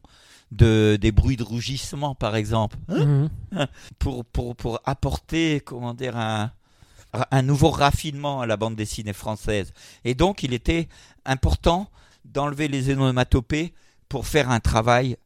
de, 0.52 0.96
des 1.00 1.12
bruits 1.12 1.36
de 1.36 1.42
rougissement, 1.42 2.14
par 2.14 2.36
exemple, 2.36 2.76
hein 2.88 3.28
mhm. 3.52 3.66
pour, 3.98 4.24
pour, 4.24 4.54
pour 4.54 4.80
apporter, 4.84 5.60
comment 5.60 5.92
dire, 5.94 6.16
un, 6.16 6.52
un 7.30 7.42
nouveau 7.42 7.70
raffinement 7.70 8.40
à 8.40 8.46
la 8.46 8.56
bande 8.56 8.76
dessinée 8.76 9.12
française. 9.12 9.72
Et 10.04 10.14
donc, 10.14 10.44
il 10.44 10.52
était 10.54 10.88
important 11.24 11.90
d'enlever 12.24 12.68
les 12.68 12.90
onomatopées 12.90 13.74
pour 14.08 14.26
faire 14.26 14.50
un 14.50 14.60
travail 14.60 15.16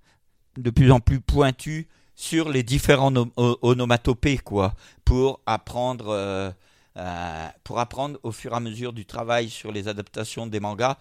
de 0.56 0.70
plus 0.70 0.90
en 0.90 1.00
plus 1.00 1.20
pointu 1.20 1.88
sur 2.20 2.50
les 2.50 2.62
différents 2.62 3.14
onomatopées, 3.36 4.36
quoi, 4.36 4.74
pour 5.06 5.40
apprendre, 5.46 6.08
euh, 6.10 6.50
euh, 6.98 7.48
pour 7.64 7.78
apprendre 7.78 8.20
au 8.22 8.30
fur 8.30 8.52
et 8.52 8.56
à 8.56 8.60
mesure 8.60 8.92
du 8.92 9.06
travail 9.06 9.48
sur 9.48 9.72
les 9.72 9.88
adaptations 9.88 10.46
des 10.46 10.60
mangas 10.60 10.98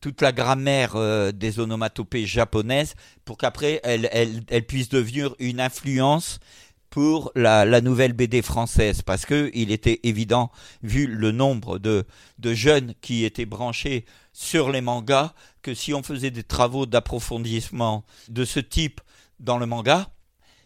toute 0.00 0.22
la 0.22 0.32
grammaire 0.32 0.96
euh, 0.96 1.32
des 1.32 1.60
onomatopées 1.60 2.24
japonaises 2.24 2.94
pour 3.26 3.36
qu'après 3.36 3.80
elle, 3.84 4.08
elle, 4.10 4.66
puisse 4.66 4.88
devenir 4.88 5.34
une 5.38 5.60
influence 5.60 6.40
pour 6.88 7.30
la, 7.34 7.66
la, 7.66 7.82
nouvelle 7.82 8.14
BD 8.14 8.40
française. 8.40 9.02
Parce 9.02 9.26
que 9.26 9.50
il 9.52 9.70
était 9.70 10.00
évident 10.02 10.50
vu 10.82 11.06
le 11.06 11.30
nombre 11.30 11.78
de, 11.78 12.06
de 12.38 12.54
jeunes 12.54 12.94
qui 13.02 13.26
étaient 13.26 13.44
branchés 13.44 14.06
sur 14.32 14.70
les 14.70 14.80
mangas 14.80 15.34
que 15.60 15.74
si 15.74 15.92
on 15.92 16.02
faisait 16.02 16.30
des 16.30 16.42
travaux 16.42 16.86
d'approfondissement 16.86 18.02
de 18.30 18.46
ce 18.46 18.60
type 18.60 19.02
dans 19.40 19.58
le 19.58 19.66
manga 19.66 20.08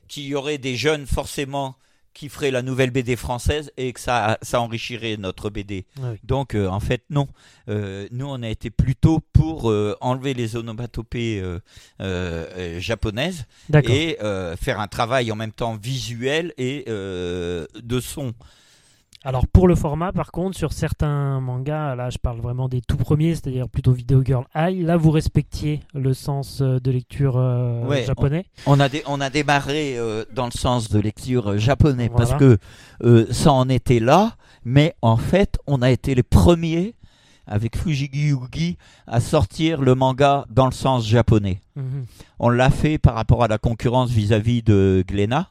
qu'il 0.09 0.25
y 0.25 0.35
aurait 0.35 0.59
des 0.59 0.77
jeunes 0.77 1.07
forcément 1.07 1.77
qui 2.19 2.29
feraient 2.29 2.51
la 2.51 2.63
nouvelle 2.63 2.91
BD 2.91 3.15
française 3.15 3.71
et 3.77 3.93
que 3.93 4.01
ça, 4.01 4.39
ça 4.43 4.61
enrichirait 4.61 5.17
notre 5.17 5.51
BD. 5.51 5.87
Donc 6.25 6.57
euh, 6.57 6.67
en 6.67 6.81
fait 6.81 7.05
non, 7.11 7.29
euh, 7.69 8.09
nous 8.11 8.27
on 8.27 8.43
a 8.43 8.49
été 8.49 8.71
plutôt 8.71 9.21
pour 9.33 9.71
euh, 9.71 9.97
enlever 10.01 10.35
les 10.35 10.57
onomatopées 10.57 11.41
japonaises 12.79 13.47
et 13.73 14.19
faire 14.61 14.81
un 14.81 14.89
travail 14.89 15.31
en 15.31 15.37
même 15.37 15.53
temps 15.53 15.77
visuel 15.77 16.53
et 16.59 16.85
de 16.89 18.01
son. 18.01 18.35
Alors 19.25 19.49
pour 19.49 19.67
le 19.67 19.75
format, 19.75 20.13
par 20.13 20.31
contre, 20.31 20.57
sur 20.57 20.73
certains 20.73 21.41
mangas, 21.41 21.97
là 21.97 22.09
je 22.09 22.19
parle 22.19 22.41
vraiment 22.41 22.69
des 22.69 22.81
tout 22.81 22.97
premiers, 22.97 23.35
c'est-à-dire 23.35 23.69
plutôt 23.69 23.91
Video 23.91 24.23
Girl 24.25 24.45
High, 24.55 24.85
là 24.87 24.97
vous 24.97 25.11
respectiez 25.11 25.81
le 25.93 26.15
sens 26.15 26.61
euh, 26.61 26.79
de 26.79 26.91
lecture 26.93 27.37
euh, 27.37 28.05
japonais. 28.05 28.47
On, 28.67 28.79
a 28.79 28.89
on 29.07 29.21
a 29.21 29.29
démarré 29.29 29.99
euh, 29.99 30.25
dans 30.33 30.45
le 30.45 30.53
sens 30.53 30.89
de 30.89 31.01
lecture 31.01 31.59
japonais 31.59 32.11
parce 32.15 32.35
que 32.35 32.59
ça 33.33 33.53
en 33.53 33.69
était 33.69 34.01
là, 34.01 34.37
mais 34.65 34.95
en 35.03 35.17
fait 35.17 35.59
on 35.67 35.83
a 35.83 35.91
été 35.91 36.15
les 36.15 36.23
premiers 36.23 36.95
avec 37.49 37.77
Fujigi 37.77 38.29
Yugi 38.29 38.77
à 39.07 39.21
sortir 39.21 39.81
le 39.81 39.95
manga 39.95 40.47
dans 40.51 40.67
le 40.67 40.73
sens 40.73 41.07
japonais. 41.07 41.63
Mhm. 41.77 42.07
On 42.39 42.51
l'a 42.51 42.71
fait 42.71 42.99
par 42.99 43.15
rapport 43.15 43.43
à 43.43 43.49
la 43.49 43.59
concurrence 43.59 44.11
vis-à-vis 44.11 44.63
de 44.63 45.05
Glénat. 45.07 45.49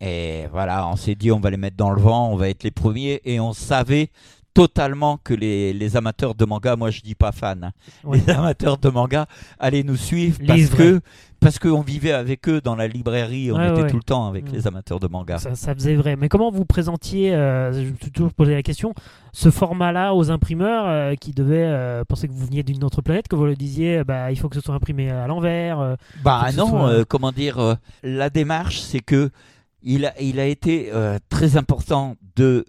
Et 0.00 0.46
voilà, 0.50 0.88
on 0.88 0.96
s'est 0.96 1.14
dit 1.14 1.30
on 1.30 1.40
va 1.40 1.50
les 1.50 1.56
mettre 1.56 1.76
dans 1.76 1.90
le 1.90 2.00
vent, 2.00 2.32
on 2.32 2.36
va 2.36 2.48
être 2.48 2.64
les 2.64 2.70
premiers 2.70 3.20
et 3.24 3.38
on 3.40 3.52
savait 3.52 4.10
totalement 4.54 5.18
que 5.22 5.32
les, 5.34 5.72
les 5.72 5.96
amateurs 5.96 6.34
de 6.34 6.44
manga, 6.44 6.76
moi 6.76 6.90
je 6.90 7.00
dis 7.02 7.14
pas 7.14 7.32
fan, 7.32 7.64
hein. 7.64 7.72
Ouais. 8.04 8.18
les 8.26 8.32
amateurs 8.32 8.78
de 8.78 8.88
manga 8.88 9.26
allaient 9.58 9.82
nous 9.82 9.96
suivre 9.96 10.38
parce 10.46 10.66
que 10.70 11.00
parce 11.40 11.58
qu'on 11.58 11.80
vivait 11.80 12.12
avec 12.12 12.46
eux 12.50 12.60
dans 12.60 12.76
la 12.76 12.86
librairie, 12.86 13.50
on 13.50 13.56
Ouais, 13.56 13.70
était 13.70 13.82
ouais. 13.82 13.90
tout 13.90 13.96
le 13.96 14.02
temps 14.02 14.26
avec 14.28 14.50
Mm. 14.50 14.54
les 14.54 14.66
amateurs 14.66 15.00
de 15.00 15.08
manga. 15.08 15.38
Ça, 15.38 15.54
ça 15.54 15.74
faisait 15.74 15.94
vrai. 15.96 16.14
Mais 16.16 16.28
comment 16.28 16.50
vous 16.50 16.66
présentiez, 16.66 17.34
euh, 17.34 17.72
je 17.72 17.90
me 17.92 17.96
suis 17.96 18.10
toujours 18.10 18.34
posé 18.34 18.52
la 18.52 18.62
question, 18.62 18.92
ce 19.32 19.50
format-là 19.50 20.14
aux 20.14 20.30
imprimeurs 20.30 20.84
euh, 20.86 21.14
qui 21.14 21.30
devaient 21.32 21.64
euh, 21.64 22.04
penser 22.04 22.28
que 22.28 22.32
vous 22.34 22.44
veniez 22.44 22.62
d'une 22.62 22.84
autre 22.84 23.00
planète, 23.00 23.26
que 23.28 23.36
vous 23.36 23.46
leur 23.46 23.56
disiez 23.56 24.04
bah, 24.04 24.30
il 24.30 24.38
faut 24.38 24.50
que 24.50 24.56
ce 24.56 24.60
soit 24.60 24.74
imprimé 24.74 25.10
à 25.10 25.26
l'envers 25.26 25.80
euh, 25.80 25.94
Bah 26.22 26.48
non, 26.54 26.68
soit- 26.68 26.88
euh, 26.90 27.04
comment 27.08 27.32
dire, 27.32 27.76
la 28.02 28.28
démarche, 28.28 28.80
c'est 28.80 29.00
que 29.00 29.30
il 29.82 30.04
a, 30.04 30.20
il 30.20 30.38
a 30.40 30.44
été 30.44 30.90
très 31.30 31.56
important 31.56 32.16
de 32.36 32.66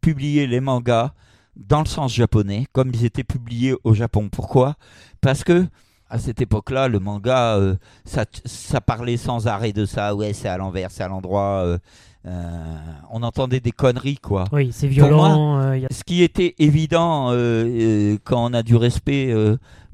publier 0.00 0.46
les 0.46 0.60
mangas 0.60 1.12
dans 1.56 1.80
le 1.80 1.86
sens 1.86 2.12
japonais, 2.14 2.66
comme 2.72 2.90
ils 2.94 3.04
étaient 3.04 3.24
publiés 3.24 3.74
au 3.84 3.94
Japon. 3.94 4.28
Pourquoi? 4.30 4.76
Parce 5.20 5.44
que 5.44 5.66
à 6.08 6.18
cette 6.18 6.40
époque-là, 6.40 6.88
le 6.88 6.98
manga, 6.98 7.56
euh, 7.56 7.76
ça, 8.04 8.24
ça 8.44 8.80
parlait 8.80 9.16
sans 9.16 9.46
arrêt 9.46 9.72
de 9.72 9.84
ça. 9.84 10.14
Ouais, 10.14 10.32
c'est 10.32 10.48
à 10.48 10.56
l'envers, 10.56 10.90
c'est 10.90 11.02
à 11.04 11.08
l'endroit. 11.08 11.62
euh, 11.64 11.78
euh, 12.26 12.76
on 13.10 13.22
entendait 13.22 13.60
des 13.60 13.70
conneries, 13.72 14.18
quoi. 14.18 14.44
Oui, 14.52 14.70
c'est 14.72 14.88
violent. 14.88 15.58
a- 15.84 15.92
Ce 15.92 16.02
qui 16.04 16.22
était 16.22 16.54
évident 16.58 17.28
quand 18.24 18.44
on 18.50 18.52
a 18.54 18.62
du 18.62 18.76
respect 18.76 19.32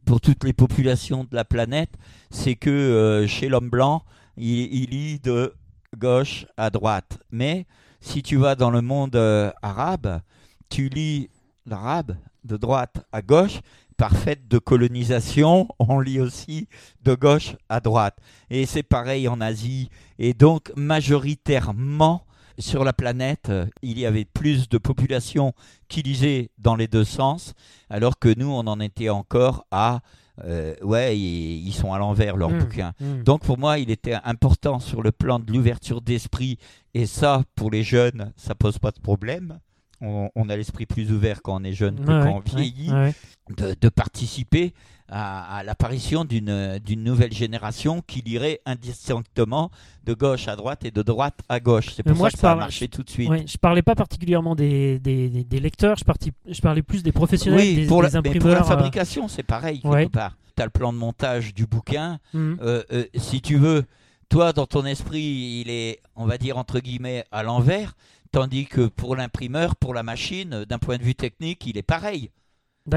pour 0.04 0.20
toutes 0.20 0.42
les 0.44 0.52
populations 0.52 1.24
de 1.24 1.34
la 1.34 1.44
planète, 1.44 1.90
c'est 2.30 2.54
que 2.56 3.24
chez 3.28 3.48
l'homme 3.48 3.68
blanc, 3.70 4.02
il, 4.36 4.72
il 4.74 4.90
lit 4.90 5.18
de 5.20 5.52
gauche 5.98 6.46
à 6.56 6.70
droite. 6.70 7.18
Mais 7.30 7.66
si 8.06 8.22
tu 8.22 8.36
vas 8.36 8.54
dans 8.54 8.70
le 8.70 8.82
monde 8.82 9.16
euh, 9.16 9.50
arabe, 9.62 10.20
tu 10.68 10.88
lis 10.88 11.28
l'arabe 11.66 12.16
de 12.44 12.56
droite 12.56 13.04
à 13.10 13.20
gauche. 13.20 13.60
Par 13.96 14.16
fait 14.16 14.46
de 14.46 14.58
colonisation, 14.58 15.68
on 15.80 15.98
lit 15.98 16.20
aussi 16.20 16.68
de 17.02 17.14
gauche 17.14 17.56
à 17.68 17.80
droite. 17.80 18.16
Et 18.48 18.64
c'est 18.64 18.84
pareil 18.84 19.26
en 19.26 19.40
Asie. 19.40 19.90
Et 20.20 20.34
donc, 20.34 20.70
majoritairement, 20.76 22.24
sur 22.58 22.84
la 22.84 22.92
planète, 22.92 23.48
euh, 23.48 23.66
il 23.82 23.98
y 23.98 24.06
avait 24.06 24.24
plus 24.24 24.68
de 24.68 24.78
population 24.78 25.52
qui 25.88 26.02
lisait 26.02 26.50
dans 26.58 26.76
les 26.76 26.86
deux 26.86 27.04
sens, 27.04 27.54
alors 27.90 28.18
que 28.18 28.32
nous, 28.38 28.48
on 28.48 28.66
en 28.68 28.78
était 28.78 29.10
encore 29.10 29.66
à 29.72 30.00
euh, 30.44 30.74
ouais, 30.82 31.18
ils, 31.18 31.66
ils 31.66 31.72
sont 31.72 31.92
à 31.92 31.98
l'envers 31.98 32.36
leurs 32.36 32.50
Mm. 32.50 32.58
bouquins. 32.58 32.92
Mm. 33.00 33.22
Donc 33.22 33.42
pour 33.42 33.58
moi, 33.58 33.78
il 33.78 33.90
était 33.90 34.16
important 34.24 34.78
sur 34.80 35.02
le 35.02 35.12
plan 35.12 35.38
de 35.38 35.50
l'ouverture 35.52 36.00
d'esprit, 36.00 36.58
et 36.94 37.06
ça, 37.06 37.42
pour 37.54 37.70
les 37.70 37.82
jeunes, 37.82 38.32
ça 38.36 38.54
pose 38.54 38.78
pas 38.78 38.90
de 38.90 39.00
problème. 39.00 39.58
On, 40.02 40.28
on 40.34 40.48
a 40.50 40.56
l'esprit 40.56 40.84
plus 40.84 41.10
ouvert 41.10 41.40
quand 41.42 41.60
on 41.60 41.64
est 41.64 41.72
jeune 41.72 41.96
que 41.96 42.00
Ouais, 42.10 42.20
quand 42.22 42.32
on 42.32 42.36
ouais, 42.36 42.42
vieillit, 42.44 42.92
ouais. 42.92 43.14
de, 43.56 43.74
de 43.80 43.88
participer 43.88 44.74
à, 45.08 45.56
à 45.58 45.62
l'apparition 45.62 46.24
d'une 46.24 46.80
nouvelle 47.04 47.32
génération 47.32 48.02
qui 48.06 48.20
lirait 48.22 48.60
indistinctement 48.66 49.70
de 50.04 50.14
gauche 50.14 50.48
à 50.48 50.56
droite 50.56 50.84
et 50.84 50.90
de 50.90 51.02
droite 51.02 51.38
à 51.48 51.60
gauche. 51.60 51.88
C'est 51.94 52.04
Mais 52.06 52.12
pour 52.12 52.18
moi, 52.18 52.30
ça 52.30 52.32
que 52.32 52.36
je 52.38 52.40
ça 52.42 52.52
a 52.52 52.56
marché 52.56 52.88
tout 52.88 53.02
de 53.02 53.10
suite. 53.10 53.28
Ouais, 53.28 53.44
je 53.46 53.56
parlais 53.58 53.82
pas 53.82 53.94
particulièrement 53.94 54.54
des, 54.54 54.98
des, 54.98 55.28
des- 55.28 55.44
des 55.44 55.60
lecteurs, 55.60 55.96
je, 55.96 56.04
parti- 56.04 56.32
je 56.48 56.60
parlais 56.60 56.82
plus 56.82 57.02
des 57.02 57.12
professionnels, 57.12 57.60
Oui, 57.60 57.74
des, 57.76 57.86
pour, 57.86 58.02
la, 58.02 58.10
des 58.10 58.16
mais 58.16 58.22
pour 58.22 58.30
imprimeurs. 58.36 58.54
la 58.60 58.60
euh, 58.64 58.68
fabrication, 58.68 59.28
c'est 59.28 59.42
pareil 59.42 59.80
quelque 59.80 59.92
ouais. 59.94 60.08
part. 60.08 60.36
Tu 60.56 60.62
as 60.62 60.66
le 60.66 60.70
plan 60.70 60.92
de 60.92 60.98
montage 60.98 61.54
du 61.54 61.66
bouquin. 61.66 62.18
mm. 62.32 62.54
Euh, 62.62 62.82
euh, 62.92 63.04
si 63.16 63.40
tu 63.42 63.56
veux, 63.56 63.84
toi, 64.28 64.52
dans 64.52 64.66
ton 64.66 64.84
esprit, 64.86 65.62
il 65.64 65.70
est, 65.70 66.00
on 66.16 66.26
va 66.26 66.38
dire, 66.38 66.56
entre 66.58 66.80
guillemets, 66.80 67.24
à 67.30 67.42
l'envers. 67.42 67.94
Tandis 68.32 68.66
que 68.66 68.86
pour 68.88 69.16
l'imprimeur, 69.16 69.76
pour 69.76 69.94
la 69.94 70.02
machine, 70.02 70.52
euh, 70.52 70.64
d'un 70.64 70.78
point 70.78 70.98
de 70.98 71.02
vue 71.02 71.14
technique, 71.14 71.64
il 71.66 71.78
est 71.78 71.82
pareil. 71.82 72.30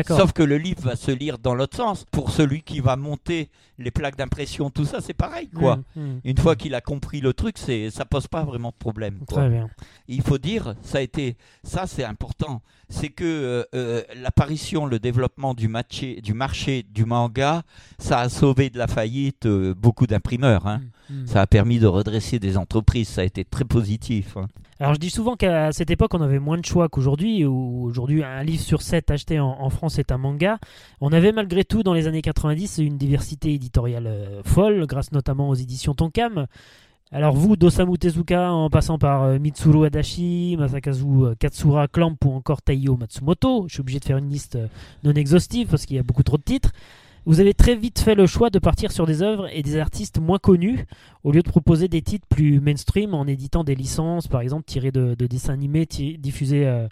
Sauf 0.08 0.34
que 0.34 0.44
le 0.44 0.58
livre 0.58 0.82
va 0.84 0.96
se 0.96 1.12
lire 1.12 1.38
dans 1.40 1.56
l'autre 1.56 1.78
sens. 1.78 2.06
Pour 2.12 2.32
celui 2.32 2.62
qui 2.62 2.80
va 2.80 2.96
monter 2.96 3.50
les 3.80 3.92
plaques 3.92 4.18
d'impression, 4.18 4.70
tout 4.70 4.86
ça, 4.86 5.02
c'est 5.02 5.14
pareil, 5.14 5.50
quoi. 5.50 5.78
Mm, 5.96 6.02
mm. 6.02 6.20
Une 6.26 6.38
fois 6.38 6.56
qu'il 6.56 6.76
a 6.76 6.82
compris 6.82 7.22
le 7.22 7.34
truc, 7.34 7.58
c'est, 7.58 7.90
ça 7.90 8.06
pose 8.06 8.28
pas 8.28 8.44
vraiment 8.44 8.70
de 8.70 8.76
problème. 8.76 9.20
quoi. 9.28 9.40
Très 9.40 9.50
bien. 9.50 9.70
Il 10.08 10.22
faut 10.22 10.38
dire, 10.38 10.76
ça 10.84 10.98
a 11.00 11.02
été, 11.02 11.38
ça 11.64 11.88
c'est 11.88 12.04
important, 12.04 12.62
c'est 12.90 13.10
que 13.10 13.24
euh, 13.24 13.64
euh, 13.76 14.02
l'apparition, 14.22 14.86
le 14.86 15.00
développement 15.00 15.54
du, 15.54 15.68
matché- 15.70 16.22
du 16.22 16.34
marché 16.34 16.84
du 16.94 17.06
manga, 17.06 17.64
ça 17.98 18.20
a 18.20 18.30
sauvé 18.30 18.70
de 18.70 18.78
la 18.78 18.88
faillite 18.88 19.46
euh, 19.46 19.74
beaucoup 19.74 20.08
d'imprimeurs. 20.08 20.68
hein. 20.68 20.82
Mm, 21.10 21.22
mm. 21.22 21.28
Ça 21.28 21.42
a 21.42 21.48
permis 21.48 21.80
de 21.80 21.88
redresser 21.88 22.40
des 22.40 22.58
entreprises, 22.58 23.08
ça 23.10 23.22
a 23.22 23.24
été 23.24 23.46
très 23.46 23.66
positif. 23.66 24.38
hein. 24.38 24.48
Alors 24.82 24.94
je 24.94 25.00
dis 25.00 25.10
souvent 25.10 25.36
qu'à 25.36 25.74
cette 25.74 25.92
époque 25.92 26.14
on 26.14 26.22
avait 26.22 26.40
moins 26.40 26.58
de 26.58 26.64
choix 26.66 26.88
qu'aujourd'hui, 26.88 27.44
où 27.46 27.84
aujourd'hui 27.84 28.24
un 28.24 28.44
livre 28.44 28.64
sur 28.64 28.82
sept 28.82 29.12
acheté 29.12 29.38
en, 29.38 29.48
en 29.60 29.70
France 29.70 30.00
est 30.00 30.10
un 30.14 30.18
manga. 30.18 30.58
On 31.02 31.12
avait 31.12 31.34
malgré 31.34 31.66
tout 31.66 31.84
dans 31.84 31.94
les 31.94 32.08
années 32.08 32.22
90 32.22 32.78
une 32.78 32.98
diversité 32.98 33.54
éditoriale 33.54 33.69
euh, 33.78 34.42
folle, 34.44 34.86
grâce 34.86 35.12
notamment 35.12 35.50
aux 35.50 35.56
éditions 35.56 35.94
Tonkam. 35.94 36.48
Alors 37.12 37.36
vous, 37.36 37.56
d'Osamu 37.56 37.98
Tezuka, 37.98 38.52
en 38.52 38.70
passant 38.70 39.00
par 39.00 39.24
euh, 39.24 39.40
Mitsuru 39.40 39.86
Adachi, 39.86 40.56
Masakazu 40.60 41.06
euh, 41.06 41.36
Katsura 41.40 41.88
Clamp 41.88 42.18
ou 42.24 42.34
encore 42.34 42.62
Taiyo 42.62 42.98
Matsumoto, 42.98 43.66
je 43.68 43.74
suis 43.74 43.82
obligé 43.82 44.00
de 44.00 44.06
faire 44.06 44.18
une 44.18 44.30
liste 44.30 44.58
non 45.04 45.14
exhaustive 45.14 45.70
parce 45.70 45.86
qu'il 45.86 45.96
y 45.96 46.00
a 46.00 46.04
beaucoup 46.04 46.24
trop 46.24 46.38
de 46.38 46.44
titres. 46.44 46.72
Vous 47.26 47.40
avez 47.40 47.54
très 47.54 47.76
vite 47.76 48.00
fait 48.00 48.16
le 48.16 48.28
choix 48.28 48.50
de 48.50 48.60
partir 48.60 48.92
sur 48.92 49.06
des 49.06 49.22
œuvres 49.22 49.48
et 49.52 49.64
des 49.64 49.78
artistes 49.78 50.20
moins 50.20 50.38
connus, 50.38 50.86
au 51.24 51.32
lieu 51.32 51.42
de 51.42 51.50
proposer 51.50 51.88
des 51.88 52.02
titres 52.02 52.28
plus 52.30 52.60
mainstream 52.60 53.14
en 53.14 53.26
éditant 53.26 53.64
des 53.64 53.76
licences, 53.76 54.28
par 54.28 54.42
exemple 54.42 54.64
tirées 54.66 54.92
de, 54.92 55.16
de 55.18 55.28
dessins 55.28 55.54
animés 55.54 55.86
diffusés 55.86 56.88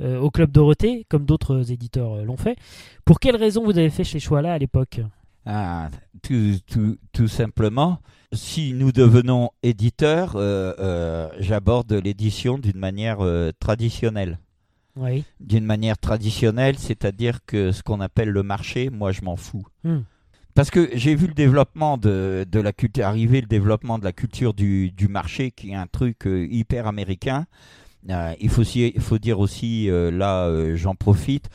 au 0.00 0.30
Club 0.30 0.50
Dorothée, 0.50 1.04
comme 1.08 1.24
d'autres 1.26 1.72
éditeurs 1.72 2.24
l'ont 2.24 2.36
fait. 2.36 2.56
Pour 3.04 3.20
quelles 3.20 3.36
raisons 3.36 3.64
vous 3.64 3.76
avez 3.76 3.90
fait 3.90 4.04
ces 4.04 4.20
choix-là 4.20 4.54
à 4.54 4.58
l'époque? 4.58 5.00
Ah, 5.44 5.90
tout, 6.22 6.54
tout- 6.66 6.98
tout 7.12 7.28
simplement, 7.28 7.98
si 8.32 8.72
nous 8.72 8.92
devenons 8.92 9.50
éditeurs, 9.62 10.36
euh, 10.36 10.72
euh, 10.78 11.28
j'aborde 11.38 11.92
l'édition 11.92 12.58
d'une 12.58 12.78
manière 12.78 13.18
euh, 13.20 13.50
traditionnelle. 13.58 14.38
Oui. 14.96 15.24
D'une 15.40 15.64
manière 15.64 15.98
traditionnelle, 15.98 16.78
c'est-à-dire 16.78 17.40
que 17.46 17.72
ce 17.72 17.82
qu'on 17.82 18.00
appelle 18.00 18.28
le 18.28 18.42
marché, 18.42 18.90
moi 18.90 19.10
je 19.12 19.22
m'en 19.22 19.36
fous. 19.36 19.66
Hmm. 19.84 20.00
Parce 20.54 20.70
que 20.70 20.90
j'ai 20.94 21.14
vu 21.14 21.26
le 21.28 21.32
développement 21.34 21.96
de, 21.96 22.44
de 22.50 22.60
la 22.60 22.72
culture, 22.74 23.06
arriver 23.06 23.40
le 23.40 23.46
développement 23.46 23.98
de 23.98 24.04
la 24.04 24.12
culture 24.12 24.52
du, 24.52 24.90
du 24.90 25.08
marché, 25.08 25.50
qui 25.50 25.70
est 25.70 25.74
un 25.74 25.86
truc 25.86 26.26
hyper 26.26 26.86
américain. 26.86 27.46
Euh, 28.10 28.34
il, 28.40 28.50
faut 28.50 28.60
aussi, 28.62 28.92
il 28.94 29.00
faut 29.00 29.18
dire 29.18 29.38
aussi, 29.40 29.88
euh, 29.88 30.10
là 30.10 30.46
euh, 30.46 30.76
j'en 30.76 30.94
profite, 30.94 31.48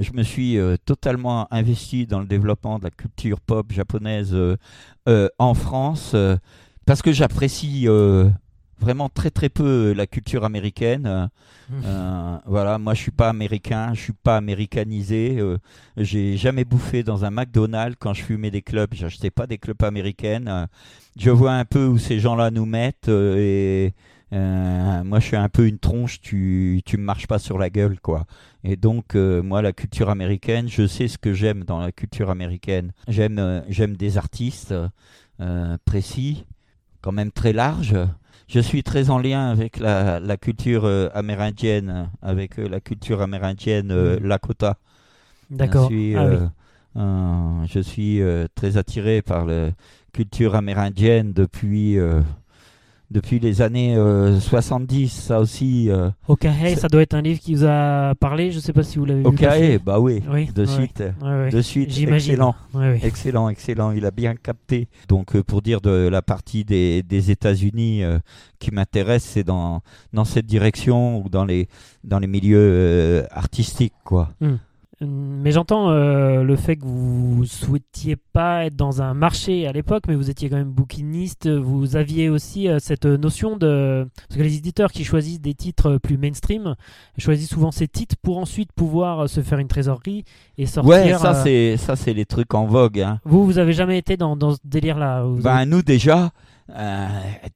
je 0.00 0.12
me 0.12 0.22
suis 0.22 0.58
euh, 0.58 0.76
totalement 0.84 1.46
investi 1.52 2.06
dans 2.06 2.20
le 2.20 2.26
développement 2.26 2.78
de 2.78 2.84
la 2.84 2.90
culture 2.90 3.40
pop 3.40 3.72
japonaise 3.72 4.30
euh, 4.32 4.56
euh, 5.08 5.28
en 5.38 5.54
France, 5.54 6.14
parce 6.86 7.02
que 7.02 7.12
j'apprécie 7.12 7.86
vraiment 8.80 9.08
très 9.08 9.30
très 9.30 9.48
peu 9.48 9.92
la 9.92 10.06
culture 10.06 10.44
américaine. 10.44 11.06
Euh, 11.06 11.26
euh, 11.84 12.36
voilà, 12.44 12.78
moi 12.78 12.92
je 12.92 13.00
suis 13.00 13.10
pas 13.10 13.30
américain, 13.30 13.94
je 13.94 14.00
suis 14.00 14.12
pas 14.12 14.36
américanisé. 14.36 15.36
euh, 15.38 15.56
j'ai 15.96 16.36
jamais 16.36 16.64
bouffé 16.64 17.02
dans 17.02 17.24
un 17.24 17.30
McDonald's 17.30 17.96
quand 17.98 18.12
je 18.12 18.22
fumais 18.22 18.50
des 18.50 18.60
clubs. 18.62 18.92
J'achetais 18.92 19.30
pas 19.30 19.46
des 19.46 19.58
clubs 19.58 19.82
américaines. 19.82 20.48
euh, 20.48 20.66
je 21.16 21.30
vois 21.30 21.52
un 21.52 21.64
peu 21.64 21.86
où 21.86 21.96
ces 21.96 22.18
gens-là 22.18 22.50
nous 22.50 22.66
mettent 22.66 23.08
et 23.08 23.94
euh, 24.32 25.04
moi 25.04 25.20
je 25.20 25.26
suis 25.26 25.36
un 25.36 25.48
peu 25.48 25.66
une 25.66 25.78
tronche. 25.78 26.20
Tu 26.20 26.82
tu 26.84 26.96
me 26.96 27.04
marches 27.04 27.26
pas 27.26 27.38
sur 27.38 27.58
la 27.58 27.70
gueule 27.70 28.00
quoi. 28.00 28.24
Et 28.64 28.76
donc 28.76 29.14
euh, 29.14 29.42
moi 29.42 29.62
la 29.62 29.72
culture 29.72 30.08
américaine, 30.10 30.68
je 30.68 30.86
sais 30.86 31.08
ce 31.08 31.18
que 31.18 31.32
j'aime 31.34 31.64
dans 31.64 31.78
la 31.78 31.92
culture 31.92 32.30
américaine. 32.30 32.92
J'aime 33.08 33.38
euh, 33.38 33.60
j'aime 33.68 33.96
des 33.96 34.16
artistes 34.18 34.74
précis, 35.84 36.44
quand 37.00 37.12
même 37.12 37.32
très 37.32 37.52
larges. 37.52 37.96
Je 38.46 38.60
suis 38.60 38.82
très 38.82 39.10
en 39.10 39.18
lien 39.18 39.50
avec 39.50 39.78
la, 39.78 40.20
la 40.20 40.36
culture 40.36 40.84
amérindienne, 41.14 42.08
avec 42.22 42.56
la 42.58 42.78
culture 42.80 43.20
amérindienne 43.22 43.88
Mhm. 43.92 44.26
Lakota. 44.26 44.76
D'accord. 45.50 45.90
Je 45.90 45.94
suis, 45.94 46.16
Ah 46.16 46.26
oui. 46.26 47.66
je 47.68 47.80
suis 47.80 48.20
très 48.54 48.76
attiré 48.76 49.22
par 49.22 49.44
la 49.44 49.70
culture 50.12 50.54
amérindienne 50.54 51.32
depuis, 51.32 51.98
depuis 53.10 53.38
les 53.38 53.62
années 53.62 53.96
euh, 53.96 54.40
70. 54.40 55.08
Ça 55.08 55.40
aussi. 55.40 55.90
Euh, 55.90 56.10
Okahe, 56.28 56.76
ça 56.76 56.88
doit 56.88 57.02
être 57.02 57.14
un 57.14 57.22
livre 57.22 57.40
qui 57.40 57.54
vous 57.54 57.64
a 57.64 58.14
parlé, 58.18 58.50
je 58.50 58.58
sais 58.58 58.72
pas 58.72 58.82
si 58.82 58.98
vous 58.98 59.04
l'avez 59.04 59.20
vu. 59.20 59.26
ok, 59.26 59.40
passer. 59.40 59.78
bah 59.78 60.00
oui, 60.00 60.22
Oui, 60.30 60.46
de 60.54 60.62
ouais. 60.62 60.66
suite. 60.66 61.02
Ouais, 61.22 61.28
ouais. 61.28 61.50
De 61.50 61.60
suite, 61.62 61.96
excellent. 61.98 62.54
Excellent, 63.02 63.48
excellent. 63.48 63.92
Il 63.92 64.04
a 64.06 64.10
bien 64.10 64.34
capté. 64.34 64.88
Donc, 65.08 65.36
euh, 65.36 65.42
pour 65.42 65.62
dire 65.62 65.80
de 65.80 66.08
la 66.08 66.22
partie 66.22 66.64
des, 66.64 67.02
des 67.02 67.30
États-Unis 67.30 68.02
euh, 68.02 68.18
qui 68.58 68.70
m'intéresse, 68.72 69.24
c'est 69.24 69.44
dans, 69.44 69.80
dans 70.12 70.24
cette 70.24 70.46
direction 70.46 71.22
ou 71.24 71.28
dans 71.28 71.44
les, 71.44 71.68
dans 72.02 72.18
les 72.18 72.26
milieux 72.26 72.58
euh, 72.58 73.24
artistiques, 73.30 73.94
quoi. 74.04 74.30
Mais 75.08 75.52
j'entends 75.52 75.90
euh, 75.90 76.42
le 76.42 76.56
fait 76.56 76.76
que 76.76 76.84
vous 76.84 77.44
souhaitiez 77.44 78.16
pas 78.16 78.66
être 78.66 78.76
dans 78.76 79.02
un 79.02 79.14
marché 79.14 79.66
à 79.66 79.72
l'époque, 79.72 80.04
mais 80.08 80.14
vous 80.14 80.30
étiez 80.30 80.48
quand 80.48 80.56
même 80.56 80.70
bouquiniste. 80.70 81.48
Vous 81.48 81.96
aviez 81.96 82.28
aussi 82.28 82.68
euh, 82.68 82.78
cette 82.80 83.06
notion 83.06 83.56
de. 83.56 84.06
Parce 84.28 84.38
que 84.38 84.42
les 84.42 84.56
éditeurs 84.56 84.92
qui 84.92 85.04
choisissent 85.04 85.40
des 85.40 85.54
titres 85.54 85.98
plus 85.98 86.18
mainstream 86.18 86.74
choisissent 87.18 87.50
souvent 87.50 87.70
ces 87.70 87.88
titres 87.88 88.16
pour 88.22 88.38
ensuite 88.38 88.72
pouvoir 88.72 89.28
se 89.28 89.40
faire 89.40 89.58
une 89.58 89.68
trésorerie 89.68 90.24
et 90.58 90.66
sortir. 90.66 90.90
Ouais, 90.90 91.12
ça, 91.14 91.34
c'est, 91.34 91.76
ça 91.76 91.96
c'est 91.96 92.12
les 92.12 92.26
trucs 92.26 92.54
en 92.54 92.66
vogue. 92.66 93.00
Hein. 93.00 93.20
Vous, 93.24 93.44
vous 93.44 93.58
avez 93.58 93.72
jamais 93.72 93.98
été 93.98 94.16
dans, 94.16 94.36
dans 94.36 94.52
ce 94.52 94.58
délire-là 94.64 95.24
Ben, 95.42 95.64
nous, 95.66 95.82
déjà. 95.82 96.30
Euh, 96.74 97.08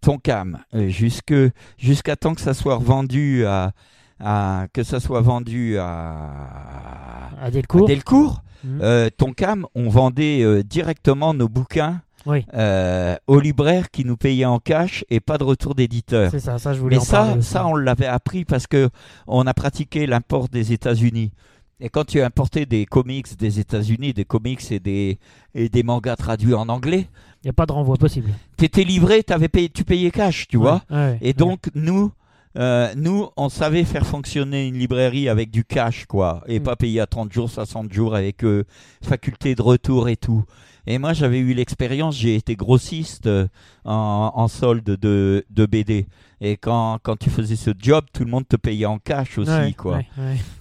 ton 0.03 0.18
cam 0.18 0.59
jusque 0.74 1.32
jusqu'à 1.78 2.14
temps 2.14 2.34
que 2.34 2.42
ça 2.42 2.53
soit 2.53 2.76
vendu 2.76 3.46
à, 3.46 3.72
que 4.20 4.82
ça 4.82 5.00
soit 5.00 5.20
vendu 5.20 5.78
à, 5.78 7.08
à 7.40 7.50
Delcourt, 7.50 8.42
mhm. 8.64 8.80
euh, 8.82 9.10
Tonkam, 9.16 9.66
on 9.74 9.88
vendait 9.88 10.42
euh, 10.42 10.62
directement 10.62 11.34
nos 11.34 11.48
bouquins 11.48 12.00
euh, 12.26 13.16
aux 13.26 13.40
libraires 13.40 13.90
qui 13.90 14.04
nous 14.04 14.16
payaient 14.16 14.44
en 14.44 14.58
cash 14.58 15.04
et 15.08 15.20
pas 15.20 15.38
de 15.38 15.44
retour 15.44 15.74
d'éditeur. 15.74 16.30
C'est 16.30 16.40
ça, 16.40 16.58
ça 16.58 16.74
je 16.74 16.80
voulais 16.80 16.96
Mais 16.96 17.02
ça, 17.02 17.40
ça, 17.40 17.66
on 17.66 17.74
l'avait 17.74 18.06
appris 18.06 18.44
parce 18.44 18.66
que 18.66 18.90
on 19.26 19.46
a 19.46 19.54
pratiqué 19.54 20.06
l'import 20.06 20.48
des 20.48 20.72
États-Unis. 20.72 21.32
Et 21.80 21.88
quand 21.88 22.04
tu 22.04 22.20
as 22.20 22.26
importé 22.26 22.66
des 22.66 22.86
comics 22.86 23.38
des 23.38 23.60
États-Unis, 23.60 24.12
des 24.12 24.24
comics 24.24 24.72
et 24.72 24.80
des, 24.80 25.18
et 25.54 25.68
des 25.68 25.82
mangas 25.84 26.16
traduits 26.16 26.54
en 26.54 26.68
anglais, 26.68 27.06
il 27.42 27.46
n'y 27.46 27.50
a 27.50 27.52
pas 27.52 27.66
de 27.66 27.72
renvoi 27.72 27.96
possible. 27.96 28.30
Tu 28.58 28.64
étais 28.64 28.82
livré, 28.82 29.24
avais 29.28 29.48
payé, 29.48 29.68
tu 29.68 29.84
payais 29.84 30.10
cash, 30.10 30.48
tu 30.48 30.56
vois. 30.56 30.82
et 31.20 31.32
donc, 31.34 31.70
nous, 31.76 32.10
euh, 32.57 32.92
nous, 32.96 33.28
on 33.36 33.49
savait 33.49 33.84
faire 33.84 34.07
fonctionner 34.07 34.66
une 34.66 34.78
librairie 34.78 35.28
avec 35.28 35.51
du 35.51 35.64
cash, 35.64 36.07
quoi, 36.07 36.42
et 36.46 36.61
mm. 36.61 36.62
pas 36.62 36.76
payer 36.76 37.01
à 37.01 37.07
30 37.07 37.32
jours, 37.32 37.51
60 37.51 37.92
jours 37.92 38.14
avec 38.14 38.44
euh, 38.44 38.64
faculté 39.03 39.55
de 39.55 39.62
retour 39.62 40.09
et 40.09 40.16
tout. 40.16 40.44
Et 40.86 40.96
moi, 40.99 41.12
j'avais 41.12 41.38
eu 41.38 41.53
l'expérience, 41.53 42.16
j'ai 42.16 42.34
été 42.34 42.57
grossiste 42.57 43.26
euh, 43.26 43.46
en, 43.84 44.49
solde 44.49 44.84
de, 44.84 45.44
de, 45.51 45.66
BD. 45.66 46.07
Et 46.40 46.57
quand, 46.57 46.99
quand 47.03 47.16
tu 47.16 47.28
faisais 47.28 47.57
ce 47.57 47.72
job, 47.78 48.07
tout 48.12 48.24
le 48.24 48.30
monde 48.30 48.49
te 48.49 48.57
payait 48.57 48.86
en 48.86 48.99
cash 48.99 49.36
aussi, 49.36 49.74
quoi. 49.76 50.01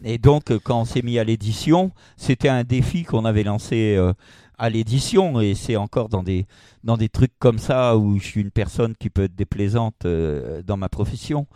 Et 0.04 0.18
donc, 0.18 0.52
quand 0.64 0.82
on 0.82 0.86
s'est 0.86 1.02
mis 1.02 1.18
à 1.18 1.24
l'édition, 1.24 1.92
c'était 2.18 2.50
un 2.50 2.66
défi 2.66 3.04
qu'on 3.04 3.24
avait 3.24 3.44
lancé 3.44 3.98
à 4.58 4.70
l'édition 4.70 5.39
et 5.39 5.55
c'est 5.55 5.76
encore 5.76 6.10
dans 6.10 6.24
des 6.24 6.45
dans 6.84 6.97
des 6.97 7.10
trucs 7.10 7.38
comme 7.39 7.60
ça 7.60 7.97
où 7.97 8.20
je 8.20 8.26
suis 8.26 8.41
une 8.41 8.51
personne 8.51 8.95
qui 8.95 9.10
peut 9.10 9.24
être 9.24 9.36
déplaisante 9.36 10.05
dans 10.05 10.78
ma 10.78 10.89
profession. 10.89 11.47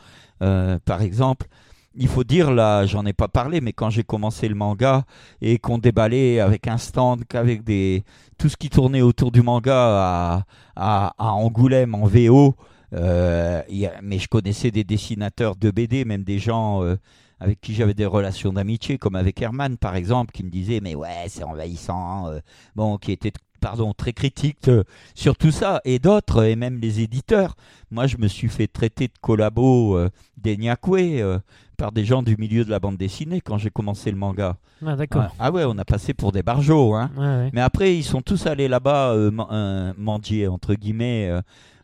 Euh, 0.41 0.79
par 0.85 1.01
exemple, 1.01 1.47
il 1.95 2.07
faut 2.07 2.23
dire, 2.23 2.51
là, 2.51 2.85
j'en 2.85 3.05
ai 3.05 3.13
pas 3.13 3.27
parlé, 3.27 3.61
mais 3.61 3.73
quand 3.73 3.89
j'ai 3.89 4.03
commencé 4.03 4.47
le 4.47 4.55
manga 4.55 5.03
et 5.41 5.59
qu'on 5.59 5.77
déballait 5.77 6.39
avec 6.39 6.67
un 6.67 6.77
stand, 6.77 7.25
qu'avec 7.27 7.63
des 7.63 8.03
tout 8.37 8.49
ce 8.49 8.57
qui 8.57 8.69
tournait 8.69 9.01
autour 9.01 9.31
du 9.31 9.41
manga 9.41 10.45
à, 10.75 11.13
Angoulême 11.17 11.95
en 11.95 12.05
VO, 12.05 12.55
euh, 12.93 13.61
mais 14.01 14.19
je 14.19 14.27
connaissais 14.27 14.71
des 14.71 14.83
dessinateurs 14.83 15.55
de 15.55 15.69
BD, 15.69 16.05
même 16.05 16.23
des 16.23 16.39
gens 16.39 16.83
euh, 16.83 16.95
avec 17.41 17.59
qui 17.59 17.73
j'avais 17.73 17.93
des 17.93 18.05
relations 18.05 18.53
d'amitié, 18.53 18.97
comme 18.97 19.15
avec 19.15 19.41
Herman 19.41 19.77
par 19.77 19.95
exemple, 19.95 20.31
qui 20.31 20.45
me 20.45 20.49
disait 20.49 20.79
mais 20.81 20.95
ouais 20.95 21.25
c'est 21.27 21.43
envahissant, 21.43 22.31
bon, 22.75 22.97
qui 22.97 23.11
était 23.11 23.33
pardon, 23.61 23.93
très 23.93 24.11
critique 24.11 24.67
euh, 24.67 24.83
sur 25.15 25.37
tout 25.37 25.51
ça, 25.51 25.79
et 25.85 25.99
d'autres, 25.99 26.43
et 26.43 26.57
même 26.57 26.79
les 26.79 26.99
éditeurs. 26.99 27.55
Moi, 27.91 28.07
je 28.07 28.17
me 28.17 28.27
suis 28.27 28.49
fait 28.49 28.67
traiter 28.67 29.07
de 29.07 29.13
collabo 29.21 29.95
euh, 29.97 30.09
euh 30.45 31.39
par 31.77 31.91
des 31.91 32.05
gens 32.05 32.21
du 32.21 32.35
milieu 32.37 32.63
de 32.63 32.69
la 32.69 32.79
bande 32.79 32.97
dessinée 32.97 33.41
quand 33.41 33.57
j'ai 33.57 33.71
commencé 33.71 34.11
le 34.11 34.17
manga. 34.17 34.57
Ah, 34.85 34.95
d'accord. 34.95 35.33
Ah, 35.39 35.51
ouais, 35.51 35.63
on 35.65 35.75
a 35.79 35.85
passé 35.85 36.13
pour 36.13 36.31
des 36.31 36.43
barjots. 36.43 36.93
Hein. 36.93 37.09
Mais 37.53 37.61
après, 37.61 37.95
ils 37.95 38.03
sont 38.03 38.21
tous 38.21 38.45
allés 38.45 38.67
là-bas 38.67 39.13
euh, 39.13 39.93
mendier, 39.97 40.47
entre 40.47 40.75
guillemets, 40.75 41.31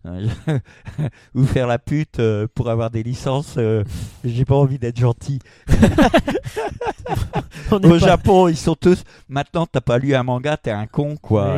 ou 1.35 1.43
faire 1.45 1.67
la 1.67 1.79
pute 1.79 2.19
euh, 2.19 2.47
pour 2.53 2.69
avoir 2.69 2.89
des 2.89 3.03
licences. 3.03 3.55
Euh, 3.57 3.83
j'ai 4.23 4.45
pas 4.45 4.55
envie 4.55 4.79
d'être 4.79 4.99
gentil. 4.99 5.39
Au 7.71 7.97
Japon, 7.97 8.47
ils 8.47 8.57
sont 8.57 8.75
tous. 8.75 9.03
Maintenant, 9.29 9.65
t'as 9.65 9.81
pas 9.81 9.97
lu 9.97 10.15
un 10.15 10.23
manga, 10.23 10.57
t'es 10.57 10.71
un 10.71 10.87
con, 10.87 11.15
quoi. 11.21 11.57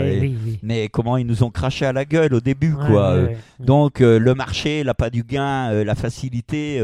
Mais 0.64 0.90
comment 0.90 1.18
ils 1.18 1.26
nous 1.26 1.44
ont 1.44 1.52
craché 1.52 1.86
à 1.86 1.94
la 1.94 2.06
gueule 2.06 2.34
au 2.34 2.42
début, 2.42 2.74
quoi. 2.74 3.18
Donc, 3.60 4.02
euh, 4.02 4.18
le 4.18 4.34
marché, 4.34 4.84
la 4.84 4.94
pas 4.94 5.10
du 5.10 5.24
gain, 5.24 5.84
la 5.84 5.96
facilité. 5.96 6.82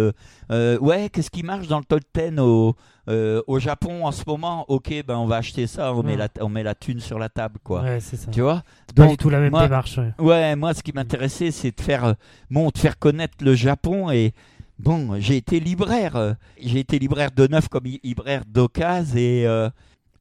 Ouais, 0.50 1.10
qu'est-ce 1.10 1.32
qui 1.32 1.44
marche 1.44 1.68
dans 1.68 1.80
le 1.80 1.86
top 1.86 2.02
10 2.14 2.40
au 2.40 2.76
euh, 3.08 3.44
au 3.46 3.60
Japon 3.60 4.04
en 4.06 4.12
ce 4.12 4.24
moment, 4.26 4.66
ok, 4.68 5.04
ben 5.08 5.16
on 5.16 5.28
va 5.28 5.38
acheter 5.38 5.68
ça, 5.68 5.94
on, 5.94 6.02
met, 6.02 6.16
la, 6.16 6.28
on 6.42 6.50
met 6.50 6.64
la 6.64 6.74
thune 6.74 7.00
sur 7.00 7.20
la 7.20 7.30
table, 7.30 7.60
quoi. 7.64 7.84
Ouais, 7.84 8.00
c'est 8.00 8.16
ça. 8.16 8.32
Tu 8.32 8.42
vois? 8.42 8.64
Pas 8.96 9.06
du 9.06 9.16
tout 9.16 9.30
la 9.30 9.40
même 9.40 9.54
démarche. 9.54 10.00
Ouais. 10.18 10.56
moi, 10.56 10.74
ce 10.74 10.82
qui 10.82 10.92
m'intéressait, 10.92 11.52
c'est 11.52 11.78
de 11.78 11.82
faire, 11.82 12.04
euh, 12.04 12.14
bon, 12.50 12.70
de 12.74 12.78
faire 12.78 12.98
connaître 12.98 13.36
le 13.42 13.56
Japon 13.56 14.12
et. 14.12 14.34
Bon, 14.78 15.18
j'ai 15.20 15.38
été 15.38 15.62
libraire. 15.62 16.18
Euh, 16.18 16.34
j'ai 16.60 16.80
été 16.80 17.00
libraire 17.00 17.30
de 17.32 17.48
neuf 17.48 17.70
comme 17.70 17.86
libraire 18.04 18.44
d'occasion 18.46 19.16
et 19.16 19.48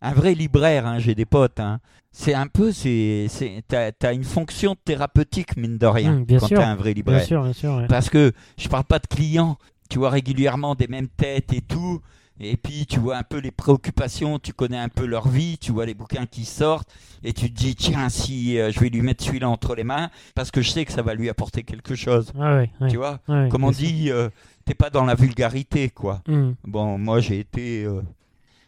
un 0.05 0.13
vrai 0.13 0.35
libraire, 0.35 0.87
hein, 0.87 0.99
j'ai 0.99 1.15
des 1.17 1.25
potes. 1.25 1.59
Hein. 1.59 1.81
C'est 2.13 2.35
un 2.35 2.47
peu, 2.47 2.71
c'est, 2.71 3.27
t'as, 3.67 3.91
as 4.03 4.13
une 4.13 4.23
fonction 4.23 4.77
thérapeutique, 4.85 5.57
mine 5.57 5.79
de 5.79 5.87
rien, 5.87 6.13
mmh, 6.13 6.27
quand 6.39 6.49
t'es 6.49 6.57
un 6.57 6.77
vrai 6.77 6.93
libraire. 6.93 7.19
Bien 7.19 7.27
sûr, 7.27 7.43
bien 7.43 7.53
sûr. 7.53 7.83
Parce 7.89 8.11
que 8.11 8.31
je 8.57 8.69
parle 8.69 8.85
pas 8.85 9.01
de 9.01 9.07
clients, 9.09 9.57
tu 9.89 9.99
vois 9.99 10.11
régulièrement 10.11 10.75
des 10.75 10.89
mêmes 10.89 11.09
têtes 11.09 11.53
et 11.53 11.61
tout. 11.61 12.01
Et 12.41 12.57
puis 12.57 12.85
tu 12.87 12.99
vois 12.99 13.17
un 13.17 13.23
peu 13.23 13.39
les 13.39 13.53
préoccupations, 13.53 14.41
tu 14.41 14.53
connais 14.53 14.79
un 14.79 14.89
peu 14.89 15.07
leur 15.07 15.29
vie, 15.29 15.57
tu 15.57 15.71
vois 15.71 15.87
les 15.87 15.95
bouquins 15.95 16.27
qui 16.27 16.45
sortent, 16.45 16.93
et 17.23 17.33
tu 17.33 17.53
te 17.53 17.57
dis 17.57 17.77
tiens 17.77 18.09
si 18.09 18.59
euh, 18.59 18.73
je 18.73 18.81
vais 18.81 18.89
lui 18.89 19.03
mettre 19.03 19.23
celui-là 19.23 19.49
entre 19.49 19.77
les 19.77 19.85
mains 19.85 20.11
parce 20.35 20.51
que 20.51 20.61
je 20.61 20.71
sais 20.71 20.85
que 20.85 20.93
ça 20.93 21.03
va 21.03 21.15
lui 21.15 21.29
apporter 21.29 21.63
quelque 21.63 21.95
chose. 21.95 22.33
Ah 22.41 22.63
tu 22.89 22.97
vois, 22.97 23.21
comme 23.51 23.63
on 23.63 23.71
dit, 23.71 24.11
euh, 24.11 24.31
t'es 24.65 24.75
pas 24.75 24.91
dans 24.91 25.05
la 25.05 25.15
vulgarité 25.15 25.91
quoi. 25.91 26.23
Hmm. 26.27 26.53
Bon, 26.65 26.99
moi 26.99 27.21
j'ai 27.21 27.39
été 27.39 27.85
euh, 27.85 28.03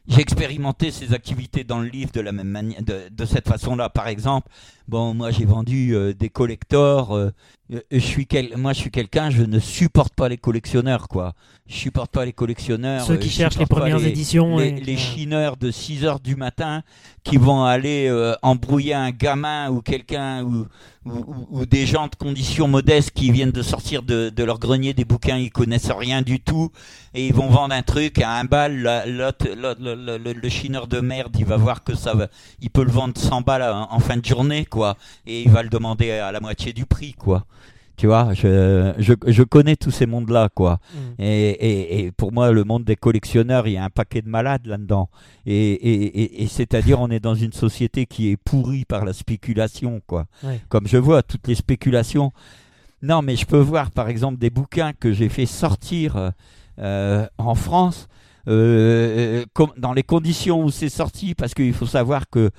j'ai 0.07 0.21
expérimenté 0.21 0.93
ces 0.93 1.13
activités 1.13 1.65
dans 1.65 1.81
le 1.81 1.89
livre 1.89 2.13
de 2.13 2.21
la 2.21 2.31
même 2.31 2.49
manière, 2.49 2.81
de, 2.83 3.25
cette 3.25 3.49
façon-là. 3.49 3.89
Par 3.89 4.07
exemple, 4.07 4.49
bon, 4.87 5.13
moi 5.13 5.33
j'ai 5.33 5.45
vendu 5.45 5.93
des 6.15 6.29
collectors. 6.29 7.19
Je 7.69 7.99
suis 7.99 8.27
quel, 8.27 8.57
moi 8.57 8.73
je 8.73 8.81
suis 8.81 8.91
quelqu'un, 8.91 9.31
je 9.31 9.43
ne 9.43 9.59
supporte 9.59 10.15
pas 10.15 10.29
les 10.29 10.37
collectionneurs, 10.37 11.09
quoi 11.09 11.35
je 11.69 11.75
supporte 11.75 12.13
pas 12.13 12.25
les 12.25 12.33
collectionneurs. 12.33 13.03
Ceux 13.03 13.17
qui 13.17 13.29
cherchent 13.29 13.59
les 13.59 13.67
premières 13.67 14.05
éditions. 14.05 14.59
Les, 14.59 14.73
les 14.73 14.97
chineurs 14.97 15.57
de 15.57 15.71
6 15.71 16.05
heures 16.05 16.21
du 16.21 16.37
matin 16.37 16.83
qui 17.25 17.39
vont 17.39 17.65
aller 17.65 18.07
euh, 18.09 18.35
embrouiller 18.43 18.95
un 18.95 19.11
gamin 19.11 19.69
ou 19.71 19.83
quelqu'un 19.83 20.45
ou, 20.45 20.67
ou, 21.05 21.67
des 21.67 21.85
gens 21.85 22.07
de 22.07 22.15
conditions 22.15 22.69
modestes 22.69 23.11
qui 23.11 23.33
viennent 23.33 23.51
de 23.51 23.63
sortir 23.63 24.03
de, 24.03 24.31
de, 24.31 24.45
leur 24.45 24.61
grenier 24.61 24.95
des 24.95 25.05
bouquins, 25.05 25.37
ils 25.37 25.51
connaissent 25.51 25.91
rien 25.91 26.23
du 26.23 26.39
tout 26.39 26.71
et 27.15 27.27
ils 27.27 27.35
vont 27.35 27.49
vendre 27.49 27.75
un 27.75 27.83
truc 27.83 28.21
à 28.21 28.39
un 28.39 28.45
bal. 28.45 29.05
le, 29.05 30.49
chineur 30.49 30.87
de 30.87 31.01
merde, 31.01 31.35
il 31.37 31.45
va 31.45 31.57
voir 31.57 31.83
que 31.83 31.97
ça 31.97 32.15
va, 32.15 32.29
il 32.61 32.71
peut 32.71 32.85
le 32.85 32.93
vendre 32.93 33.19
100 33.19 33.41
balles 33.41 33.63
en, 33.63 33.93
en 33.93 33.99
fin 33.99 34.17
de 34.17 34.25
journée, 34.25 34.65
quoi, 34.65 34.97
et 35.27 35.43
il 35.43 35.51
va 35.51 35.65
le 35.65 35.69
demander 35.69 36.13
à 36.13 36.31
la 36.31 36.39
moitié 36.39 36.73
du 36.73 36.87
prix, 36.87 37.13
quoi. 37.15 37.45
Tu 37.97 38.07
vois, 38.07 38.35
je, 38.35 38.93
je, 38.99 39.15
je 39.27 39.43
connais 39.43 39.77
tous 39.77 39.91
ces 39.91 40.07
mondes-là, 40.07 40.51
quoi. 40.55 40.81
Mm. 40.93 41.23
Et, 41.23 41.51
et, 41.51 41.99
et, 42.01 42.13
pour 42.13 42.33
moi, 42.33 42.53
le 42.53 42.65
monde 42.65 42.85
des 42.85 42.97
collectionneurs, 42.97 43.67
il 43.67 43.73
y 43.73 43.77
a 43.79 43.85
un 43.85 43.91
paquet 43.91 44.21
de 44.21 44.29
malades 44.29 44.67
là-dedans. 44.67 45.09
Et, 45.47 45.73
et, 45.73 46.43
et 46.43 46.47
c'est-à-dire, 46.47 47.01
on 47.01 47.11
est 47.11 47.21
dans 47.21 47.35
une 47.35 47.53
société 47.53 48.07
qui 48.07 48.31
est 48.31 48.37
pourrie 48.37 48.85
par 48.85 49.05
la 49.05 49.13
spéculation, 49.13 50.03
quoi. 50.07 50.27
Comme 50.69 50.87
je 50.87 50.99
vois 50.99 51.23
toutes 51.23 51.49
les 51.49 51.55
spéculations. 51.55 52.33
Non, 53.03 53.23
mais 53.23 53.37
je 53.37 53.47
peux 53.47 53.59
voir, 53.59 53.91
par 53.91 54.09
exemple, 54.09 54.39
des 54.39 54.51
bouquins 54.51 54.93
que 54.93 55.13
j'ai 55.13 55.29
fait 55.29 55.47
sortir 55.47 56.33
euh, 56.79 57.27
en 57.39 57.55
France. 57.55 58.09
Euh, 58.49 59.45
dans 59.77 59.93
les 59.93 60.05
conditions 60.05 60.63
où 60.63 60.71
c'est 60.71 60.89
sorti, 60.89 61.35
parce 61.35 61.53
qu'il 61.53 61.73
faut 61.73 61.87
savoir 61.87 62.31
que 62.31 62.51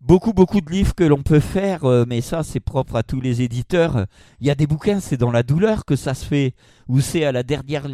beaucoup, 0.00 0.32
beaucoup 0.32 0.60
de 0.60 0.70
livres 0.70 0.94
que 0.94 1.04
l'on 1.04 1.22
peut 1.22 1.40
faire, 1.40 1.84
euh, 1.84 2.04
mais 2.08 2.20
ça, 2.20 2.42
c'est 2.42 2.60
propre 2.60 2.96
à 2.96 3.02
tous 3.02 3.20
les 3.20 3.42
éditeurs. 3.42 4.06
Il 4.40 4.46
y 4.46 4.50
a 4.50 4.54
des 4.54 4.66
bouquins, 4.66 5.00
c'est 5.00 5.16
dans 5.16 5.30
la 5.30 5.42
douleur 5.42 5.84
que 5.84 5.96
ça 5.96 6.14
se 6.14 6.24
fait, 6.24 6.54
ou 6.88 7.00
c'est 7.00 7.24
à 7.24 7.32
la 7.32 7.42
dernière, 7.42 7.86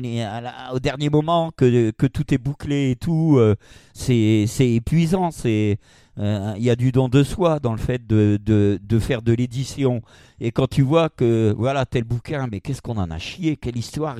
au 0.73 0.79
dernier 0.79 1.11
moment 1.11 1.51
que, 1.57 1.91
que 1.91 2.07
tout 2.07 2.33
est 2.33 2.39
bouclé 2.39 2.93
et 2.93 2.97
tout. 2.97 3.37
Euh, 3.39 3.57
c'est, 3.93 4.47
épuisant. 4.61 5.31
C'est, 5.31 5.79
euh, 6.19 6.55
il 6.57 6.63
y 6.63 6.71
a 6.71 6.77
du 6.77 6.93
don 6.93 7.09
de 7.09 7.23
soi 7.23 7.59
dans 7.59 7.73
le 7.73 7.79
fait 7.79 8.07
de, 8.07 8.39
de, 8.43 8.79
de 8.83 8.99
faire 8.99 9.23
de 9.23 9.33
l'édition. 9.33 10.01
Et 10.41 10.53
quand 10.53 10.69
tu 10.69 10.83
vois 10.83 11.09
que, 11.09 11.55
voilà, 11.59 11.85
tel 11.87 12.05
bouquin, 12.05 12.47
mais 12.51 12.61
qu'est-ce 12.61 12.83
qu'on 12.83 12.99
en 12.99 13.11
a 13.11 13.19
chié, 13.19 13.57
quelle 13.57 13.77
histoire 13.77 14.17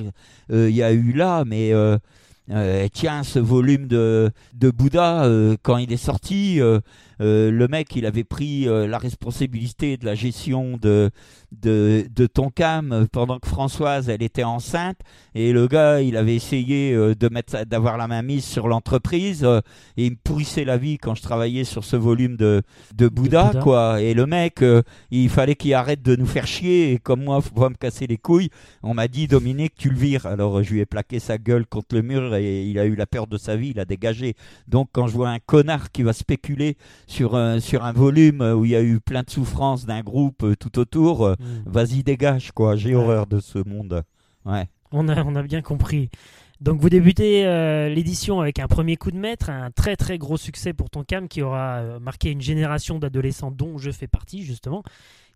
il 0.49 0.69
y 0.69 0.83
a 0.83 0.91
eu 0.91 1.13
là, 1.13 1.43
mais 1.45 1.73
euh, 2.49 2.87
tiens, 2.93 3.23
ce 3.23 3.39
volume 3.39 3.87
de, 3.87 4.31
de 4.53 4.71
Bouddha, 4.71 5.25
euh, 5.25 5.57
quand 5.63 5.77
il 5.77 5.91
est 5.91 5.97
sorti, 5.97 6.59
euh, 7.21 7.51
le 7.51 7.67
mec, 7.67 7.95
il 7.95 8.05
avait 8.05 8.23
pris 8.23 8.65
la 8.65 8.97
responsabilité 8.97 9.97
de 9.97 10.05
la 10.05 10.15
gestion 10.15 10.77
de, 10.81 11.09
de, 11.51 12.05
de 12.13 12.25
Tonkam 12.27 13.07
pendant 13.11 13.39
que 13.39 13.47
Françoise, 13.47 14.09
elle 14.09 14.23
était 14.23 14.43
enceinte. 14.43 14.97
Et 15.35 15.51
le 15.51 15.67
gars, 15.67 16.01
il 16.01 16.17
avait 16.17 16.35
essayé 16.35 16.93
de 16.93 17.29
mettre, 17.29 17.65
d'avoir 17.65 17.97
la 17.97 18.07
main 18.07 18.21
mise 18.21 18.45
sur 18.45 18.67
l'entreprise. 18.67 19.43
et 19.97 20.05
il 20.05 20.11
me 20.11 20.17
pourrissait 20.23 20.65
la 20.65 20.77
vie 20.77 20.97
quand 20.97 21.15
je 21.15 21.21
travaillais 21.21 21.63
sur 21.63 21.83
ce 21.83 21.95
volume 21.95 22.35
de, 22.35 22.61
de 22.95 23.07
Bouddha, 23.07 23.51
quoi. 23.61 24.01
Et 24.01 24.13
le 24.13 24.25
mec, 24.25 24.63
il 25.11 25.29
fallait 25.29 25.55
qu'il 25.55 25.73
arrête 25.73 26.01
de 26.01 26.15
nous 26.15 26.25
faire 26.25 26.47
chier. 26.47 26.93
Et 26.93 26.97
comme 26.99 27.23
moi, 27.23 27.41
faut 27.41 27.55
pas 27.55 27.69
me 27.69 27.75
casser 27.75 28.07
les 28.07 28.17
couilles. 28.17 28.49
On 28.83 28.93
m'a 28.93 29.07
dit, 29.07 29.27
Dominique, 29.27 29.73
tu 29.77 29.89
le 29.89 29.97
vires. 29.97 30.25
Alors, 30.25 30.63
je 30.63 30.73
lui 30.73 30.79
ai 30.79 30.85
plaqué 30.85 31.19
sa 31.19 31.37
gueule 31.37 31.65
contre 31.65 31.95
le 31.95 32.01
mur 32.01 32.35
et 32.35 32.63
il 32.63 32.79
a 32.79 32.85
eu 32.85 32.95
la 32.95 33.05
peur 33.05 33.27
de 33.27 33.37
sa 33.37 33.55
vie, 33.55 33.69
il 33.69 33.79
a 33.79 33.85
dégagé. 33.85 34.35
Donc 34.67 34.89
quand 34.91 35.07
je 35.07 35.13
vois 35.13 35.29
un 35.29 35.39
connard 35.39 35.91
qui 35.91 36.03
va 36.03 36.13
spéculer 36.13 36.77
sur 37.07 37.35
un, 37.35 37.59
sur 37.59 37.83
un 37.83 37.93
volume 37.93 38.41
où 38.41 38.65
il 38.65 38.71
y 38.71 38.75
a 38.75 38.83
eu 38.83 38.99
plein 38.99 39.23
de 39.23 39.29
souffrances 39.29 39.85
d'un 39.85 40.01
groupe 40.01 40.43
euh, 40.43 40.55
tout 40.55 40.77
autour, 40.77 41.25
euh, 41.25 41.35
hmm. 41.39 41.63
vas-y 41.65 42.03
dégage 42.03 42.51
quoi, 42.51 42.75
j'ai 42.75 42.93
horreur 42.93 43.25
de 43.25 43.39
ce 43.39 43.59
monde. 43.67 44.03
Ouais. 44.45 44.67
On 44.91 45.07
a, 45.07 45.23
on 45.23 45.35
a 45.35 45.41
bien 45.41 45.61
compris. 45.61 46.09
Donc 46.59 46.81
vous 46.81 46.89
débutez 46.89 47.45
euh, 47.45 47.87
l'édition 47.89 48.41
avec 48.41 48.59
un 48.59 48.67
premier 48.67 48.97
coup 48.97 49.11
de 49.11 49.17
maître, 49.17 49.49
un 49.49 49.71
très 49.71 49.95
très 49.95 50.17
gros 50.17 50.37
succès 50.37 50.73
pour 50.73 50.89
ton 50.89 51.03
cam 51.03 51.27
qui 51.27 51.41
aura 51.41 51.99
marqué 51.99 52.31
une 52.31 52.41
génération 52.41 52.99
d'adolescents 52.99 53.51
dont 53.51 53.77
je 53.77 53.91
fais 53.91 54.07
partie 54.07 54.43
justement. 54.43 54.83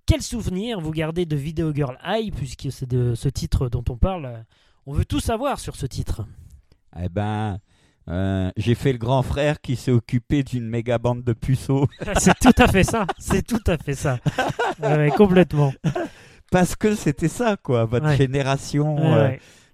Quel 0.05 0.21
souvenir 0.21 0.81
vous 0.81 0.91
gardez 0.91 1.25
de 1.25 1.35
Video 1.35 1.73
Girl 1.73 1.97
High 2.05 2.33
puisque 2.33 2.71
c'est 2.71 2.89
de 2.89 3.15
ce 3.15 3.29
titre 3.29 3.69
dont 3.69 3.83
on 3.89 3.97
parle? 3.97 4.43
On 4.87 4.93
veut 4.93 5.05
tout 5.05 5.19
savoir 5.19 5.59
sur 5.59 5.75
ce 5.75 5.85
titre 5.85 6.25
eh 6.99 7.09
ben, 7.09 7.59
euh, 8.11 8.51
j'ai 8.57 8.75
fait 8.75 8.91
le 8.91 8.97
grand 8.97 9.23
frère 9.23 9.61
qui 9.61 9.77
s'est 9.77 9.91
occupé 9.91 10.43
d'une 10.43 10.67
méga 10.67 10.97
bande 10.97 11.23
de 11.23 11.31
puceaux. 11.31 11.87
c'est 12.17 12.37
tout 12.39 12.61
à 12.61 12.67
fait 12.67 12.83
ça. 12.83 13.07
C'est 13.17 13.45
tout 13.45 13.63
à 13.67 13.77
fait 13.77 13.93
ça. 13.93 14.19
complètement. 15.15 15.73
Parce 16.51 16.75
que 16.75 16.95
c'était 16.95 17.29
ça, 17.29 17.55
quoi, 17.55 17.85
votre 17.85 18.11
génération. 18.11 18.97
Euh, 18.99 19.29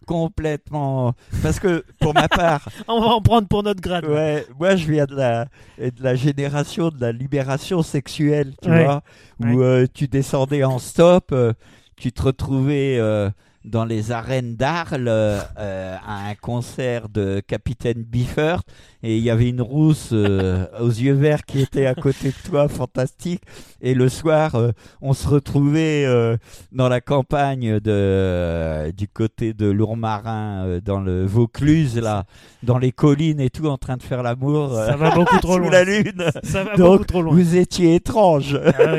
complètement. 0.06 1.16
Parce 1.42 1.60
que 1.60 1.84
pour 2.00 2.14
ma 2.14 2.28
part. 2.28 2.70
On 2.88 3.02
va 3.02 3.08
en 3.08 3.22
prendre 3.22 3.48
pour 3.48 3.64
notre 3.64 3.82
grade. 3.82 4.06
Ouais, 4.06 4.46
moi 4.60 4.76
je 4.76 4.92
viens 4.92 5.06
de 5.06 5.16
la, 5.16 5.46
de 5.80 6.04
la 6.04 6.14
génération 6.14 6.90
de 6.90 7.02
la 7.02 7.12
libération 7.12 7.82
sexuelle, 7.82 8.54
tu 8.62 8.70
vois, 8.70 9.02
où 9.40 9.62
euh, 9.64 9.88
tu 9.92 10.08
descendais 10.08 10.64
en 10.64 10.78
stop, 10.78 11.34
tu 11.96 12.12
te 12.12 12.22
retrouvais 12.22 13.00
dans 13.68 13.86
les 13.86 14.12
arènes 14.12 14.56
d'Arles 14.56 15.08
euh, 15.08 15.42
à 15.58 16.30
un 16.30 16.36
concert 16.36 17.10
de 17.10 17.42
Capitaine 17.46 18.04
Biffert 18.04 18.62
et 19.04 19.18
il 19.18 19.24
y 19.24 19.30
avait 19.30 19.50
une 19.50 19.62
rousse 19.62 20.10
euh, 20.14 20.66
aux 20.80 20.90
yeux 20.90 21.14
verts 21.14 21.46
qui 21.46 21.62
était 21.62 21.86
à 21.86 21.94
côté 21.94 22.30
de 22.30 22.50
toi, 22.50 22.68
fantastique. 22.68 23.42
Et 23.82 23.94
le 23.94 24.10
soir, 24.10 24.56
euh, 24.56 24.72
on 25.02 25.14
se 25.14 25.28
retrouvait 25.28 26.06
dans 26.72 26.90
la 26.90 27.02
campagne 27.02 27.80
de, 27.80 28.92
du 28.92 29.08
côté 29.08 29.54
de 29.54 29.68
Lourmarin, 29.68 30.80
dans 30.84 31.00
le 31.00 31.26
Vaucluse, 31.26 31.98
là, 31.98 32.26
dans 32.64 32.78
les 32.78 32.92
collines 32.92 33.40
et 33.40 33.50
tout, 33.50 33.68
en 33.68 33.78
train 33.78 33.98
de 33.98 34.04
faire 34.04 34.24
l'amour. 34.24 34.74
Ça 34.74 34.96
va 34.96 35.12
beaucoup 35.12 35.38
trop 35.42 35.58
loin. 35.58 35.70
la 35.70 35.84
lune. 35.84 36.24
Ça 36.44 36.64
va 36.64 36.76
beaucoup 36.76 37.06
trop 37.06 37.22
loin. 37.22 37.34
Vous 37.34 37.56
étiez 37.56 37.96
étrange. 37.96 38.60
Ah 38.66 38.96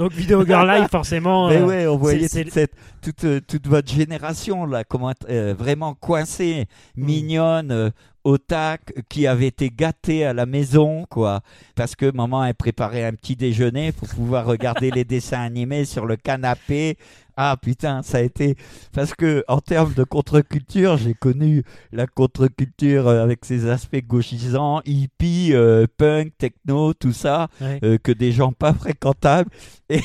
donc 0.00 0.12
Vidéo 0.12 0.46
Girl 0.46 0.66
Live, 0.66 0.88
forcément. 0.90 1.50
Mais 1.50 1.58
euh, 1.58 1.66
ouais, 1.66 1.86
on 1.86 1.98
voyait 1.98 2.26
toute, 2.26 3.24
euh, 3.24 3.40
toute, 3.46 3.66
votre 3.66 3.92
génération 3.92 4.64
là, 4.64 4.82
comment 4.82 5.12
euh, 5.28 5.54
vraiment 5.56 5.92
coincée, 5.92 6.68
mm. 6.96 7.04
mignonne, 7.04 7.92
au 8.24 8.38
tac, 8.38 8.94
qui 9.10 9.26
avait 9.26 9.48
été 9.48 9.68
gâtée 9.68 10.24
à 10.24 10.32
la 10.32 10.46
maison, 10.46 11.04
quoi. 11.10 11.40
Parce 11.74 11.96
que 11.96 12.10
maman 12.10 12.40
a 12.40 12.54
préparé 12.54 13.04
un 13.04 13.12
petit 13.12 13.36
déjeuner 13.36 13.92
pour 13.92 14.08
pouvoir 14.08 14.46
regarder 14.46 14.90
les 14.94 15.04
dessins 15.04 15.42
animés 15.42 15.84
sur 15.84 16.06
le 16.06 16.16
canapé 16.16 16.96
ah 17.42 17.56
putain, 17.56 18.02
ça 18.02 18.18
a 18.18 18.20
été 18.20 18.54
parce 18.92 19.14
que 19.14 19.42
en 19.48 19.62
termes 19.62 19.94
de 19.94 20.04
contre-culture, 20.04 20.98
j'ai 20.98 21.14
connu 21.14 21.62
la 21.90 22.06
contre-culture 22.06 23.08
euh, 23.08 23.22
avec 23.24 23.46
ses 23.46 23.66
aspects 23.66 24.04
gauchisants, 24.06 24.82
hippie, 24.84 25.54
euh, 25.54 25.86
punk, 25.96 26.36
techno, 26.36 26.92
tout 26.92 27.14
ça, 27.14 27.48
euh, 27.62 27.96
que 27.96 28.12
des 28.12 28.30
gens 28.30 28.52
pas 28.52 28.74
fréquentables 28.74 29.50
et, 29.88 30.02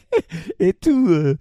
et 0.58 0.72
tout, 0.72 1.36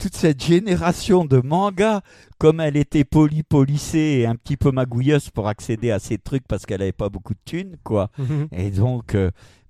toute 0.00 0.16
cette 0.16 0.42
génération 0.42 1.26
de 1.26 1.38
mangas, 1.38 2.00
comme 2.38 2.58
elle 2.58 2.76
était 2.76 3.04
polypolicée 3.04 4.18
et 4.18 4.26
un 4.26 4.34
petit 4.34 4.56
peu 4.56 4.72
magouilleuse 4.72 5.30
pour 5.30 5.46
accéder 5.46 5.92
à 5.92 6.00
ces 6.00 6.18
trucs 6.18 6.48
parce 6.48 6.66
qu'elle 6.66 6.82
avait 6.82 6.90
pas 6.90 7.08
beaucoup 7.08 7.34
de 7.34 7.40
thunes, 7.44 7.76
quoi. 7.84 8.10
Mhm. 8.18 8.48
Et 8.50 8.72
donc 8.72 9.16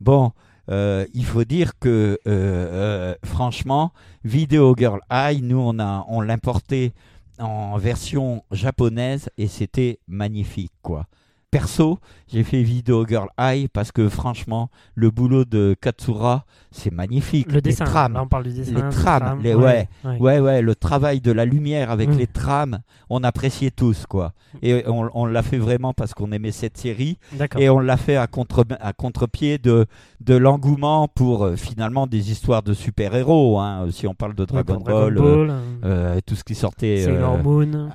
bon. 0.00 0.32
Euh, 0.70 1.06
il 1.14 1.24
faut 1.24 1.44
dire 1.44 1.78
que, 1.78 2.18
euh, 2.26 2.28
euh, 2.28 3.14
franchement, 3.24 3.92
Video 4.24 4.74
Girl 4.76 5.00
Eye, 5.10 5.42
nous, 5.42 5.58
on, 5.58 5.78
a, 5.78 6.04
on 6.08 6.20
l'importait 6.20 6.92
en 7.38 7.76
version 7.78 8.44
japonaise 8.52 9.28
et 9.38 9.48
c'était 9.48 9.98
magnifique, 10.06 10.72
quoi. 10.82 11.06
Perso, 11.52 11.98
j'ai 12.28 12.44
fait 12.44 12.62
Video 12.62 13.06
Girl 13.06 13.28
Eye 13.38 13.68
parce 13.68 13.92
que 13.92 14.08
franchement, 14.08 14.70
le 14.94 15.10
boulot 15.10 15.44
de 15.44 15.76
Katsura, 15.78 16.46
c'est 16.70 16.90
magnifique. 16.90 17.52
Le 17.52 17.60
dessin, 17.60 17.84
les 17.84 17.90
trams, 17.90 18.18
on 18.18 18.26
parle 18.26 18.44
du 18.44 18.54
dessin. 18.54 18.72
Les 18.72 18.88
trams, 18.88 19.38
ouais, 19.42 19.86
ouais, 20.18 20.40
ouais, 20.40 20.62
le 20.62 20.74
travail 20.74 21.20
de 21.20 21.30
la 21.30 21.44
lumière 21.44 21.90
avec 21.90 22.08
mm. 22.08 22.16
les 22.16 22.26
trams, 22.26 22.78
on 23.10 23.22
appréciait 23.22 23.70
tous, 23.70 24.06
quoi. 24.06 24.32
Et 24.62 24.82
on, 24.86 25.26
l'a 25.26 25.42
fait 25.42 25.58
vraiment 25.58 25.92
parce 25.92 26.14
qu'on 26.14 26.32
aimait 26.32 26.52
cette 26.52 26.78
série. 26.78 27.18
Et 27.58 27.68
on 27.68 27.80
l'a 27.80 27.98
fait 27.98 28.16
à 28.16 28.26
contre 28.26 28.64
à 28.80 28.94
contre-pied 28.94 29.58
de, 29.58 29.84
de 30.22 30.34
l'engouement 30.34 31.06
pour 31.06 31.44
euh, 31.44 31.56
finalement 31.56 32.06
des 32.06 32.30
histoires 32.30 32.62
de 32.62 32.72
super-héros. 32.72 33.60
Hein, 33.60 33.88
si 33.90 34.06
on 34.06 34.14
parle 34.14 34.34
de 34.34 34.46
Dragon, 34.46 34.78
Ball, 34.78 35.18
euh, 35.18 35.50
hein. 35.50 35.60
euh, 35.84 36.20
tout 36.24 36.34
ce 36.34 36.44
qui 36.44 36.54
sortait 36.54 37.06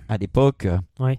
à 0.08 0.18
l'époque. 0.20 0.68
Ouais 1.00 1.18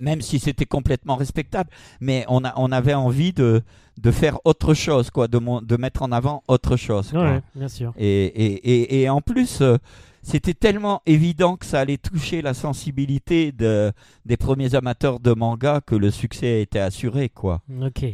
même 0.00 0.20
si 0.20 0.38
c'était 0.38 0.66
complètement 0.66 1.16
respectable, 1.16 1.70
mais 2.00 2.24
on, 2.28 2.44
a, 2.44 2.52
on 2.56 2.72
avait 2.72 2.94
envie 2.94 3.32
de, 3.32 3.62
de 4.00 4.10
faire 4.10 4.38
autre 4.44 4.74
chose, 4.74 5.10
quoi, 5.10 5.28
de, 5.28 5.38
de 5.64 5.76
mettre 5.76 6.02
en 6.02 6.12
avant 6.12 6.42
autre 6.48 6.76
chose. 6.76 7.12
bien 7.54 7.68
sûr. 7.68 7.92
Et, 7.96 8.24
et, 8.24 9.02
et, 9.02 9.08
en 9.08 9.20
plus, 9.20 9.60
euh, 9.60 9.76
c'était 10.22 10.54
tellement 10.54 11.02
évident 11.06 11.56
que 11.56 11.66
ça 11.66 11.80
allait 11.80 11.98
toucher 11.98 12.42
la 12.42 12.54
sensibilité 12.54 13.52
de, 13.52 13.92
des 14.24 14.36
premiers 14.36 14.74
amateurs 14.74 15.20
de 15.20 15.32
manga 15.32 15.80
que 15.84 15.94
le 15.94 16.10
succès 16.10 16.62
était 16.62 16.78
assuré, 16.78 17.28
quoi. 17.28 17.62
Ok. 17.82 18.04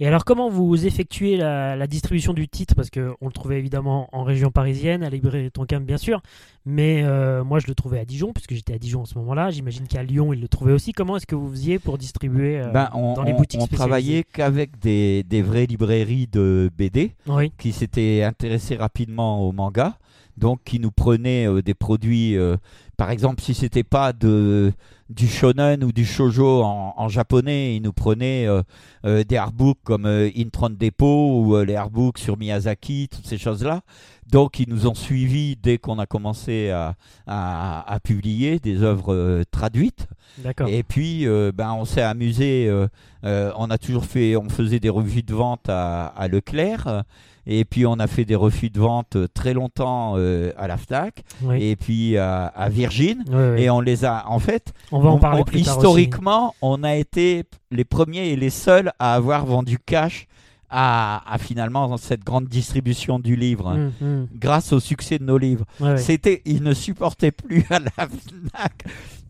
Et 0.00 0.06
alors, 0.06 0.24
comment 0.24 0.48
vous 0.48 0.86
effectuez 0.86 1.36
la, 1.36 1.86
distribution 1.88 2.32
du 2.32 2.46
titre? 2.48 2.74
Parce 2.76 2.88
qu'on 2.88 3.26
le 3.26 3.32
trouvait 3.32 3.58
évidemment 3.58 4.08
en 4.12 4.22
région 4.22 4.50
parisienne, 4.50 5.02
à 5.02 5.10
librairie 5.10 5.50
Tonkam, 5.50 5.84
bien 5.84 5.96
sûr. 5.96 6.22
Mais 6.64 7.02
euh, 7.02 7.42
moi, 7.42 7.58
je 7.58 7.66
le 7.66 7.74
trouvais 7.74 7.98
à 7.98 8.04
Dijon, 8.04 8.32
puisque 8.32 8.54
j'étais 8.54 8.74
à 8.74 8.78
Dijon 8.78 9.00
en 9.00 9.04
ce 9.06 9.18
moment-là. 9.18 9.50
J'imagine 9.50 9.88
qu'à 9.88 10.04
Lyon, 10.04 10.32
il 10.32 10.40
le 10.40 10.46
trouvait 10.46 10.72
aussi. 10.72 10.92
Comment 10.92 11.16
est-ce 11.16 11.26
que 11.26 11.34
vous 11.34 11.50
faisiez 11.50 11.80
pour 11.80 11.98
distribuer 11.98 12.60
euh, 12.60 12.70
ben, 12.70 12.90
dans 12.94 13.24
les 13.24 13.32
boutiques 13.32 13.60
On 13.60 13.66
travaillait 13.66 14.22
qu'avec 14.22 14.78
des, 14.78 15.24
des, 15.24 15.42
vraies 15.42 15.66
librairies 15.66 16.28
de 16.30 16.70
BD 16.76 17.14
qui 17.58 17.72
s'étaient 17.72 18.22
intéressées 18.22 18.76
rapidement 18.76 19.46
au 19.46 19.52
manga. 19.52 19.98
Donc, 20.36 20.60
qui 20.64 20.78
nous 20.78 20.92
prenaient 20.92 21.48
euh, 21.48 21.62
des 21.62 21.74
produits 21.74 22.36
par 22.98 23.12
exemple, 23.12 23.40
si 23.40 23.54
c'était 23.54 23.84
pas 23.84 24.12
de 24.12 24.72
du 25.08 25.26
shonen 25.26 25.82
ou 25.84 25.92
du 25.92 26.04
shojo 26.04 26.62
en, 26.62 27.08
japonais, 27.08 27.76
ils 27.76 27.82
nous 27.82 27.92
prenaient 27.92 28.46
euh, 28.46 28.62
euh, 29.06 29.24
des 29.24 29.36
artbooks 29.36 29.78
comme 29.82 30.04
euh, 30.04 30.30
Intron 30.36 30.70
Depot 30.70 31.40
ou 31.40 31.62
les 31.62 31.76
artbooks 31.76 32.18
sur 32.18 32.36
Miyazaki, 32.36 33.08
toutes 33.10 33.26
ces 33.26 33.38
choses-là. 33.38 33.80
Donc, 34.30 34.60
ils 34.60 34.68
nous 34.68 34.86
ont 34.86 34.94
suivis 34.94 35.56
dès 35.56 35.78
qu'on 35.78 35.98
a 35.98 36.04
commencé 36.04 36.68
à, 36.68 36.94
à, 37.26 37.98
publier 38.04 38.58
des 38.58 38.82
œuvres 38.82 39.42
traduites. 39.50 40.06
Et 40.66 40.82
puis, 40.82 41.26
ben, 41.54 41.72
on 41.72 41.86
s'est 41.86 42.02
amusé. 42.02 42.70
on 43.22 43.70
a 43.70 43.78
toujours 43.78 44.04
fait, 44.04 44.36
on 44.36 44.50
faisait 44.50 44.80
des 44.80 44.90
revues 44.90 45.22
de 45.22 45.34
vente 45.34 45.70
à, 45.70 46.08
à 46.08 46.28
Leclerc. 46.28 47.04
Et 47.50 47.64
puis 47.64 47.86
on 47.86 47.94
a 47.94 48.06
fait 48.06 48.26
des 48.26 48.34
refus 48.34 48.68
de 48.68 48.78
vente 48.78 49.16
euh, 49.16 49.26
très 49.32 49.54
longtemps 49.54 50.14
euh, 50.16 50.52
à 50.58 50.68
la 50.68 50.76
FNAC 50.76 51.24
et 51.58 51.76
puis 51.76 52.16
à, 52.18 52.68
Virgin. 52.70 53.24
Et 53.56 53.70
on 53.70 53.80
les 53.80 54.04
a, 54.04 54.28
en 54.28 54.38
fait, 54.38 54.72
on 54.92 55.00
va 55.00 55.08
en 55.08 55.18
parler 55.18 55.44
plus 55.44 55.60
historiquement, 55.60 56.54
on 56.60 56.84
a 56.84 56.94
été 56.94 57.44
les 57.70 57.84
premiers 57.84 58.28
et 58.28 58.36
les 58.36 58.50
seuls 58.50 58.92
à 58.98 59.14
avoir 59.14 59.46
vendu 59.46 59.78
cash 59.78 60.26
à, 60.70 61.36
finalement 61.40 61.96
cette 61.96 62.24
grande 62.24 62.46
distribution 62.46 63.18
du 63.18 63.36
livre, 63.36 63.68
hum, 63.68 63.92
hum. 64.02 64.28
grâce 64.34 64.72
au 64.72 64.80
succès 64.80 65.18
de 65.18 65.24
nos 65.24 65.38
livres. 65.38 65.64
C'était, 65.96 66.42
ils 66.44 66.62
ne 66.62 66.74
supportaient 66.74 67.32
plus 67.32 67.64
à 67.70 67.78
la 67.78 67.90
FNAC 67.90 68.84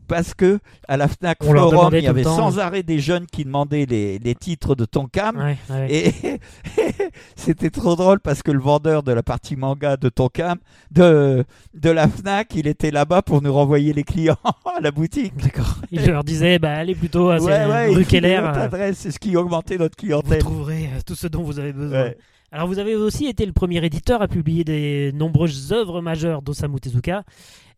parce 0.08 0.34
que 0.34 0.58
à 0.88 0.96
la 0.96 1.06
Fnac 1.06 1.38
On 1.44 1.54
Forum, 1.54 1.94
il 1.94 2.02
y 2.02 2.08
avait 2.08 2.24
sans 2.24 2.58
arrêt 2.58 2.82
des 2.82 2.98
jeunes 2.98 3.26
qui 3.26 3.44
demandaient 3.44 3.86
les, 3.86 4.18
les 4.18 4.34
titres 4.34 4.74
de 4.74 4.84
Tonkam. 4.84 5.36
Ouais, 5.36 5.56
ouais. 5.70 5.86
Et 5.94 6.40
c'était 7.36 7.70
trop 7.70 7.94
drôle 7.96 8.20
parce 8.20 8.42
que 8.42 8.50
le 8.50 8.58
vendeur 8.60 9.02
de 9.02 9.12
la 9.12 9.22
partie 9.22 9.56
manga 9.56 9.96
de 9.96 10.08
Tonkam, 10.08 10.58
de, 10.90 11.44
de 11.74 11.90
la 11.90 12.08
Fnac, 12.08 12.54
il 12.54 12.66
était 12.66 12.90
là-bas 12.90 13.22
pour 13.22 13.42
nous 13.42 13.52
renvoyer 13.52 13.92
les 13.92 14.04
clients 14.04 14.36
à 14.76 14.80
la 14.80 14.90
boutique. 14.90 15.36
D'accord. 15.36 15.76
Il 15.90 16.04
leur 16.06 16.24
disait, 16.24 16.58
bah, 16.58 16.72
allez 16.72 16.94
plutôt 16.94 17.30
à 17.30 17.38
Ouais, 17.38 17.66
ouais, 17.66 17.88
rue 17.94 18.04
Keller. 18.04 18.40
euh, 18.42 18.92
c'est 18.94 19.10
ce 19.10 19.18
qui 19.18 19.36
augmentait 19.36 19.76
notre 19.78 19.96
Vous 19.98 20.06
clientèle. 20.06 20.38
trouverez 20.38 20.84
euh, 20.94 21.00
tout 21.06 21.14
ce 21.14 21.26
dont 21.26 21.42
vous 21.42 21.58
avez 21.58 21.72
besoin. 21.72 22.10
Alors, 22.50 22.66
vous 22.66 22.78
avez 22.78 22.94
aussi 22.94 23.26
été 23.26 23.44
le 23.44 23.52
premier 23.52 23.84
éditeur 23.84 24.22
à 24.22 24.28
publier 24.28 24.64
des 24.64 25.12
nombreuses 25.12 25.70
œuvres 25.70 26.00
majeures 26.00 26.40
d'Osamu 26.40 26.80
Tezuka. 26.80 27.24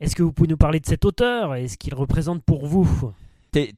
Est-ce 0.01 0.14
que 0.14 0.22
vous 0.22 0.32
pouvez 0.32 0.47
nous 0.48 0.56
parler 0.56 0.78
de 0.78 0.86
cet 0.86 1.05
auteur 1.05 1.56
et 1.56 1.66
ce 1.66 1.76
qu'il 1.76 1.92
représente 1.92 2.44
pour 2.44 2.66
vous? 2.66 3.12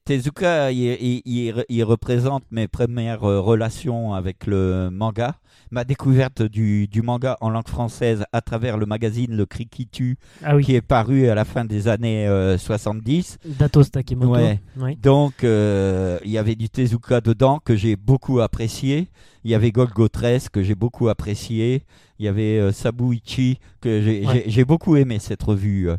Tezuka, 0.04 0.70
il, 0.72 0.78
il- 1.00 1.22
il- 1.24 1.64
il 1.68 1.84
représente 1.84 2.44
mes 2.50 2.68
premières 2.68 3.24
euh, 3.24 3.40
relations 3.40 4.14
avec 4.14 4.46
le 4.46 4.90
manga, 4.90 5.36
ma 5.70 5.84
découverte 5.84 6.42
du, 6.42 6.86
du 6.88 7.02
manga 7.02 7.36
en 7.40 7.50
langue 7.50 7.68
française 7.68 8.24
à 8.32 8.40
travers 8.40 8.76
le 8.76 8.86
magazine 8.86 9.34
Le 9.34 9.46
Cri 9.46 9.66
qui 9.66 9.86
tue, 9.86 10.16
Ah 10.42 10.56
oui, 10.56 10.64
qui 10.64 10.74
est 10.74 10.80
paru 10.82 11.28
à 11.28 11.34
la 11.34 11.44
fin 11.44 11.64
des 11.64 11.88
années 11.88 12.26
euh, 12.28 12.58
70. 12.58 13.38
Datos 13.58 13.84
Takemoto. 13.84 14.32
Ouais. 14.32 14.60
Oui. 14.76 14.96
Donc, 14.96 15.44
euh, 15.44 16.18
il 16.24 16.30
y 16.30 16.38
avait 16.38 16.54
du 16.54 16.68
Tezuka 16.68 17.20
dedans 17.20 17.58
que 17.64 17.74
j'ai 17.76 17.96
beaucoup 17.96 18.40
apprécié. 18.40 19.08
Il 19.44 19.50
y 19.50 19.54
avait 19.54 19.70
Golgotres 19.72 20.50
que 20.52 20.62
j'ai 20.62 20.74
beaucoup 20.74 21.08
apprécié. 21.08 21.82
Il 22.18 22.26
y 22.26 22.28
avait 22.28 22.58
euh, 22.58 22.72
Sabuichi 22.72 23.58
que 23.80 24.00
j'ai 24.02 24.26
Ouais. 24.26 24.64
beaucoup 24.64 24.96
aimé 24.96 25.18
cette 25.18 25.42
revue. 25.42 25.88
euh. 25.90 25.96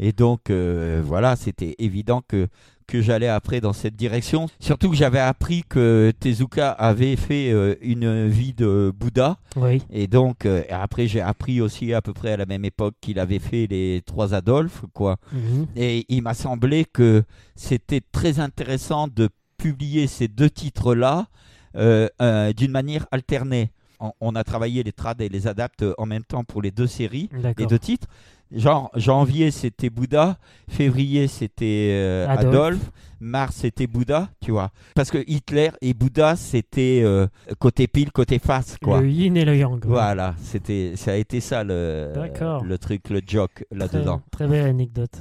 Et 0.00 0.10
donc, 0.12 0.50
euh, 0.50 1.00
voilà, 1.04 1.36
c'était 1.36 1.76
évident 1.78 2.20
que, 2.26 2.48
que 2.86 3.00
j'allais 3.00 3.28
après 3.28 3.60
dans 3.60 3.72
cette 3.72 3.96
direction. 3.96 4.48
Surtout 4.60 4.90
que 4.90 4.96
j'avais 4.96 5.20
appris 5.20 5.64
que 5.68 6.12
Tezuka 6.18 6.70
avait 6.70 7.16
fait 7.16 7.50
euh, 7.50 7.74
une 7.82 8.28
vie 8.28 8.54
de 8.54 8.92
Bouddha. 8.94 9.38
Oui. 9.56 9.82
Et 9.90 10.06
donc, 10.06 10.46
euh, 10.46 10.62
après, 10.70 11.06
j'ai 11.06 11.20
appris 11.20 11.60
aussi 11.60 11.92
à 11.94 12.02
peu 12.02 12.12
près 12.12 12.32
à 12.32 12.36
la 12.36 12.46
même 12.46 12.64
époque 12.64 12.94
qu'il 13.00 13.18
avait 13.18 13.38
fait 13.38 13.66
les 13.68 14.02
trois 14.04 14.34
Adolphes, 14.34 14.82
quoi. 14.92 15.16
Mhm. 15.32 15.66
Et 15.76 16.04
il 16.08 16.22
m'a 16.22 16.34
semblé 16.34 16.84
que 16.84 17.24
c'était 17.56 18.02
très 18.12 18.40
intéressant 18.40 19.08
de 19.08 19.28
publier 19.56 20.06
ces 20.06 20.28
deux 20.28 20.50
titres-là 20.50 21.26
euh, 21.76 22.08
euh, 22.22 22.52
d'une 22.52 22.70
manière 22.70 23.06
alternée. 23.10 23.72
On, 24.00 24.12
on 24.20 24.34
a 24.34 24.44
travaillé 24.44 24.82
les 24.82 24.92
trades 24.92 25.20
et 25.20 25.28
les 25.28 25.46
adaptes 25.46 25.84
en 25.98 26.06
même 26.06 26.24
temps 26.24 26.44
pour 26.44 26.62
les 26.62 26.70
deux 26.70 26.86
séries, 26.86 27.28
les 27.56 27.66
deux 27.66 27.78
titres. 27.78 28.06
Genre, 28.52 28.90
janvier, 28.94 29.50
c'était 29.50 29.90
Bouddha. 29.90 30.36
Février, 30.68 31.26
c'était 31.28 31.90
euh, 31.92 32.28
Adolphe. 32.28 32.48
Adolphe. 32.48 32.90
Mars, 33.24 33.56
c'était 33.56 33.86
Bouddha, 33.86 34.28
tu 34.40 34.50
vois. 34.52 34.70
Parce 34.94 35.10
que 35.10 35.18
Hitler 35.26 35.70
et 35.80 35.94
Bouddha, 35.94 36.36
c'était 36.36 37.00
euh, 37.02 37.26
côté 37.58 37.86
pile, 37.88 38.12
côté 38.12 38.38
face, 38.38 38.76
quoi. 38.82 39.00
Le 39.00 39.08
yin 39.08 39.36
et 39.36 39.44
le 39.44 39.56
yang. 39.56 39.84
Voilà, 39.84 40.34
c'était, 40.42 40.92
ça 40.96 41.12
a 41.12 41.14
été 41.16 41.40
ça 41.40 41.64
le, 41.64 42.12
le 42.64 42.78
truc, 42.78 43.08
le 43.10 43.20
joke 43.26 43.64
là-dedans. 43.72 44.20
très 44.30 44.46
belle 44.46 44.66
anecdote. 44.66 45.20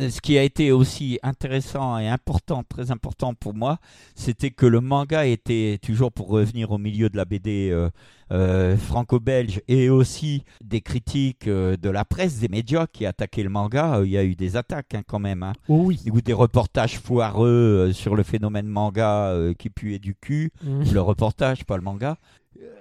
Euh, 0.00 0.08
Ce 0.10 0.20
qui 0.20 0.36
a 0.36 0.42
été 0.42 0.72
aussi 0.72 1.18
intéressant 1.22 1.98
et 1.98 2.08
important, 2.08 2.64
très 2.68 2.90
important 2.90 3.34
pour 3.34 3.54
moi, 3.54 3.78
c'était 4.14 4.50
que 4.50 4.66
le 4.66 4.80
manga 4.80 5.24
était 5.24 5.78
toujours 5.80 6.12
pour 6.12 6.28
revenir 6.28 6.72
au 6.72 6.78
milieu 6.78 7.08
de 7.08 7.16
la 7.16 7.24
BD 7.24 7.70
euh, 7.70 7.88
euh, 8.32 8.76
franco-belge 8.76 9.60
et 9.68 9.90
aussi 9.90 10.44
des 10.62 10.80
critiques 10.80 11.46
euh, 11.48 11.76
de 11.76 11.90
la 11.90 12.04
presse, 12.04 12.38
des 12.40 12.48
médias 12.48 12.86
qui 12.86 13.06
attaquaient 13.06 13.42
le 13.42 13.50
manga. 13.50 13.96
Euh, 13.98 14.06
Il 14.06 14.12
y 14.12 14.18
a 14.18 14.24
eu 14.24 14.34
des 14.34 14.56
attaques 14.56 14.94
hein, 14.94 15.02
quand 15.06 15.18
même. 15.18 15.42
hein. 15.42 15.52
Oh 15.68 15.82
oui. 15.84 16.00
Ou 16.10 16.20
des 16.20 16.32
reportages 16.32 16.98
foireux 16.98 17.92
sur 17.92 18.14
le 18.16 18.22
phénomène 18.22 18.66
manga 18.66 19.34
qui 19.58 19.70
puait 19.70 19.98
du 19.98 20.14
cul. 20.14 20.50
Mhm. 20.62 20.92
Le 20.92 21.00
reportage, 21.00 21.64
pas 21.64 21.76
le 21.76 21.82
manga. 21.82 22.16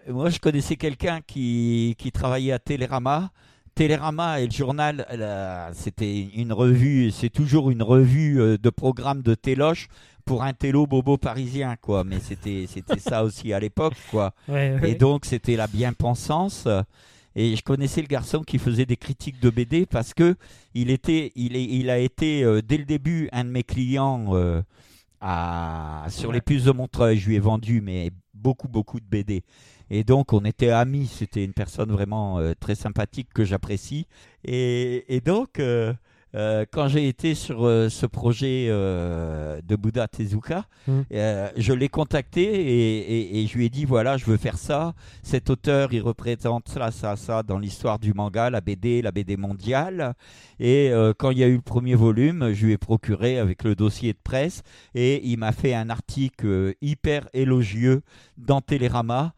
Moi, 0.10 0.30
je 0.30 0.40
connaissais 0.40 0.76
quelqu'un 0.76 1.20
qui, 1.26 1.96
qui 1.98 2.12
travaillait 2.12 2.52
à 2.54 2.60
Télérama. 2.60 3.32
Télérama 3.76 4.40
et 4.40 4.46
le 4.46 4.52
journal, 4.52 5.06
euh, 5.12 5.70
c'était 5.74 6.22
une 6.36 6.54
revue, 6.54 7.12
c'est 7.12 7.30
toujours 7.30 7.72
une 7.72 7.82
revue 7.84 8.40
euh, 8.40 8.58
de 8.58 8.70
programme 8.70 9.22
de 9.24 9.34
téloche 9.36 9.88
pour 10.26 10.44
un 10.44 10.54
télo 10.54 10.86
bobo 10.86 11.18
parisien, 11.18 11.76
quoi. 11.82 12.04
Mais 12.04 12.20
c'était 12.20 12.66
c'était 12.68 13.00
ça 13.00 13.24
aussi 13.26 13.52
à 13.52 13.60
l'époque, 13.60 13.96
quoi. 14.12 14.34
Ouais, 14.48 14.78
ouais. 14.80 14.92
Et 14.92 14.96
donc, 14.96 15.26
c'était 15.26 15.56
la 15.56 15.68
bien-pensance. 15.68 16.68
Et 17.36 17.56
je 17.56 17.64
connaissais 17.64 18.02
le 18.02 18.08
garçon 18.08 18.44
qui 18.44 18.60
faisait 18.60 18.86
des 18.86 18.96
critiques 18.96 19.40
de 19.40 19.50
BD 19.50 19.88
parce 19.88 20.14
que 20.14 20.36
il, 20.76 20.92
était, 20.92 21.32
il, 21.36 21.56
est, 21.56 21.64
il 21.64 21.90
a 21.90 21.98
été, 21.98 22.44
euh, 22.44 22.62
dès 22.62 22.78
le 22.78 22.86
début, 22.86 23.28
un 23.32 23.44
de 23.44 23.50
mes 23.50 23.64
clients 23.64 24.36
euh, 24.36 24.62
à, 25.20 26.06
sur 26.10 26.30
Ouais. 26.30 26.36
les 26.36 26.42
puces 26.42 26.66
de 26.66 26.72
Montreuil. 26.72 27.18
Je 27.18 27.28
lui 27.30 27.36
ai 27.36 27.40
vendu 27.40 27.82
mais 27.82 28.12
beaucoup, 28.36 28.68
beaucoup 28.68 29.00
de 29.00 29.06
BD. 29.06 29.42
Et 29.90 30.04
donc, 30.04 30.34
on 30.34 30.44
était 30.46 30.70
amis. 30.70 31.08
C'était 31.08 31.44
une 31.44 31.54
personne 31.54 31.92
vraiment 31.92 32.40
euh, 32.40 32.54
très 32.60 32.76
sympathique 32.76 33.30
que 33.34 33.44
j'apprécie. 33.44 34.08
Et, 34.46 35.06
et 35.16 35.22
donc, 35.22 35.60
euh, 35.60 35.94
euh, 36.36 36.66
quand 36.72 36.88
j'ai 36.88 37.08
été 37.08 37.36
sur 37.36 37.60
ce 37.62 38.06
projet 38.08 38.68
de 38.68 39.76
Bouddha 39.76 40.08
Tezuka, 40.08 40.66
Mm. 40.88 41.02
euh, 41.14 41.50
je 41.56 41.72
l'ai 41.74 41.88
contacté 41.90 42.42
et, 42.44 42.98
et- 43.00 43.42
et 43.44 43.48
je 43.48 43.58
lui 43.58 43.66
ai 43.68 43.70
dit 43.70 43.86
voilà, 43.86 44.18
je 44.18 44.26
veux 44.26 44.36
faire 44.38 44.58
ça. 44.58 44.94
Cet 45.22 45.50
auteur, 45.50 45.94
il 45.94 46.02
représente 46.02 46.68
ça, 46.68 46.92
ça, 46.92 47.16
ça 47.16 47.42
dans 47.44 47.58
l'histoire 47.60 48.00
du 48.00 48.14
manga, 48.14 48.50
la 48.50 48.60
BD, 48.62 49.02
la 49.02 49.12
BD 49.12 49.38
mondiale. 49.38 50.14
Et 50.60 50.90
euh, 50.92 51.14
quand 51.18 51.32
il 51.32 51.38
y 51.40 51.44
a 51.44 51.48
eu 51.48 51.56
le 51.56 51.62
premier 51.62 51.96
volume, 51.96 52.52
je 52.54 52.66
lui 52.66 52.74
ai 52.74 52.78
procuré 52.78 53.38
avec 53.40 53.64
le 53.64 53.76
dossier 53.76 54.14
de 54.14 54.20
presse 54.24 54.62
et 54.96 55.26
il 55.28 55.38
m'a 55.38 55.52
fait 55.52 55.74
un 55.74 55.90
article 55.90 56.46
euh, 56.48 56.74
hyper 56.82 57.28
élogieux 57.34 58.02
dans 58.38 58.62
Télérama. 58.62 59.34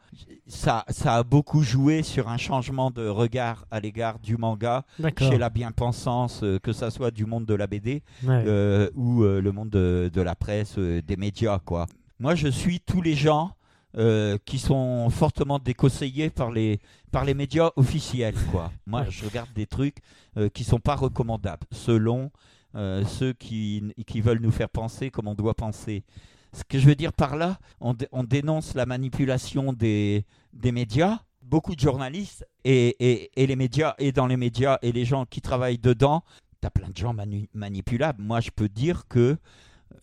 Ça, 0.48 0.86
ça 0.90 1.16
a 1.16 1.24
beaucoup 1.24 1.64
joué 1.64 2.04
sur 2.04 2.30
un 2.30 2.38
changement 2.38 2.92
de 2.92 3.08
regard 3.08 3.66
à 3.72 3.80
l'égard 3.80 4.20
du 4.20 4.38
manga 4.38 4.86
chez 5.30 5.38
la 5.40 5.50
bien-pensance, 5.50 6.42
euh, 6.44 6.60
que 6.60 6.72
ça 6.72 6.92
soit 6.92 7.10
du 7.12 7.26
monde 7.26 7.46
de 7.46 7.56
la 7.56 7.66
BD 7.68 8.04
Ouais. 8.24 8.44
euh, 8.46 8.90
ou 8.96 9.24
euh, 9.24 9.42
le 9.42 9.52
monde 9.52 9.70
de, 9.72 10.10
de 10.14 10.22
la 10.22 10.36
presse, 10.36 10.78
des 10.78 11.16
médias, 11.18 11.60
quoi. 11.60 11.88
Moi, 12.20 12.36
je 12.36 12.48
suis 12.48 12.80
tous 12.80 13.02
les 13.02 13.14
gens 13.16 13.55
euh, 13.97 14.38
qui 14.45 14.59
sont 14.59 15.09
fortement 15.09 15.59
déconseillés 15.59 16.30
par 16.30 16.51
les, 16.51 16.80
par 17.11 17.23
les 17.26 17.34
médias 17.34 17.72
officiels, 17.76 18.35
quoi. 18.51 18.72
Moi, 18.85 19.05
je 19.09 19.26
regarde 19.26 19.51
des 19.53 19.65
trucs 19.67 19.97
euh, 20.38 20.49
qui 20.49 20.63
sont 20.63 20.80
pas 20.80 20.95
recommandables, 20.95 21.65
selon 21.72 22.31
euh, 22.76 23.05
ceux 23.05 23.34
qui, 23.34 23.84
qui 24.05 24.19
veulent 24.22 24.41
nous 24.41 24.51
faire 24.51 24.69
penser 24.69 25.09
comme 25.11 25.27
on 25.27 25.35
doit 25.35 25.53
penser. 25.53 26.03
Ce 26.51 26.63
que 26.63 26.77
je 26.80 26.85
veux 26.85 26.95
dire 26.95 27.13
par 27.13 27.35
là, 27.38 27.57
on, 27.80 27.93
dé- 27.93 28.07
on 28.11 28.23
dénonce 28.23 28.73
la 28.76 28.85
manipulation 28.85 29.72
des, 29.73 30.26
des 30.53 30.72
médias, 30.72 31.19
beaucoup 31.41 31.76
de 31.76 31.80
journalistes 31.80 32.45
et, 32.63 32.95
et- 32.99 33.31
et 33.41 33.47
les 33.47 33.55
médias, 33.55 33.93
et 33.97 34.11
dans 34.11 34.27
les 34.27 34.38
médias, 34.38 34.77
et 34.81 34.91
les 34.91 35.05
gens 35.05 35.26
qui 35.26 35.41
travaillent 35.41 35.77
dedans, 35.77 36.23
tu 36.61 36.67
as 36.67 36.72
plein 36.72 36.89
de 36.89 36.97
gens 36.97 37.13
manu- 37.13 37.47
manipulables. 37.53 38.22
Moi, 38.22 38.41
je 38.41 38.49
peux 38.51 38.67
dire 38.69 39.07
que, 39.07 39.38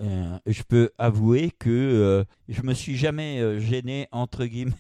euh, 0.01 0.39
je 0.47 0.63
peux 0.63 0.91
avouer 0.99 1.51
que 1.59 1.71
euh, 1.71 2.25
je 2.49 2.63
me 2.63 2.75
suis 2.75 2.97
jamais 2.97 3.41
euh, 3.41 3.61
gêné, 3.61 4.09
entre 4.13 4.45
guillemets, 4.45 4.75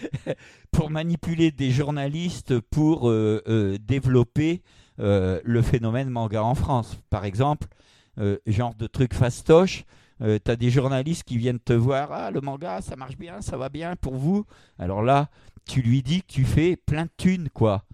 pour 0.70 0.90
manipuler 0.90 1.50
des 1.50 1.70
journalistes 1.70 2.58
pour 2.60 3.08
euh, 3.08 3.76
développer 3.80 4.62
le 4.98 5.62
phénomène 5.62 6.08
manga 6.08 6.42
en 6.42 6.54
France. 6.54 6.98
Par 7.10 7.24
exemple, 7.24 7.66
genre 8.46 8.74
de 8.74 8.86
truc 8.86 9.12
fastoche. 9.12 9.84
Tu 10.20 10.50
as 10.50 10.56
des 10.56 10.70
journalistes 10.70 11.24
qui 11.24 11.36
viennent 11.36 11.60
te 11.60 11.74
voir, 11.74 12.10
ah 12.12 12.30
le 12.30 12.40
manga 12.40 12.80
ça 12.80 12.96
marche 12.96 13.18
bien, 13.18 13.42
ça 13.42 13.58
va 13.58 13.68
bien 13.68 13.94
pour 13.96 14.14
vous. 14.14 14.46
Alors 14.78 15.02
là, 15.02 15.28
tu 15.66 15.82
lui 15.82 16.02
dis 16.02 16.22
que 16.22 16.32
tu 16.32 16.44
fais 16.44 16.76
plein 16.76 17.04
de 17.04 17.10
thunes 17.14 17.50
quoi. 17.52 17.84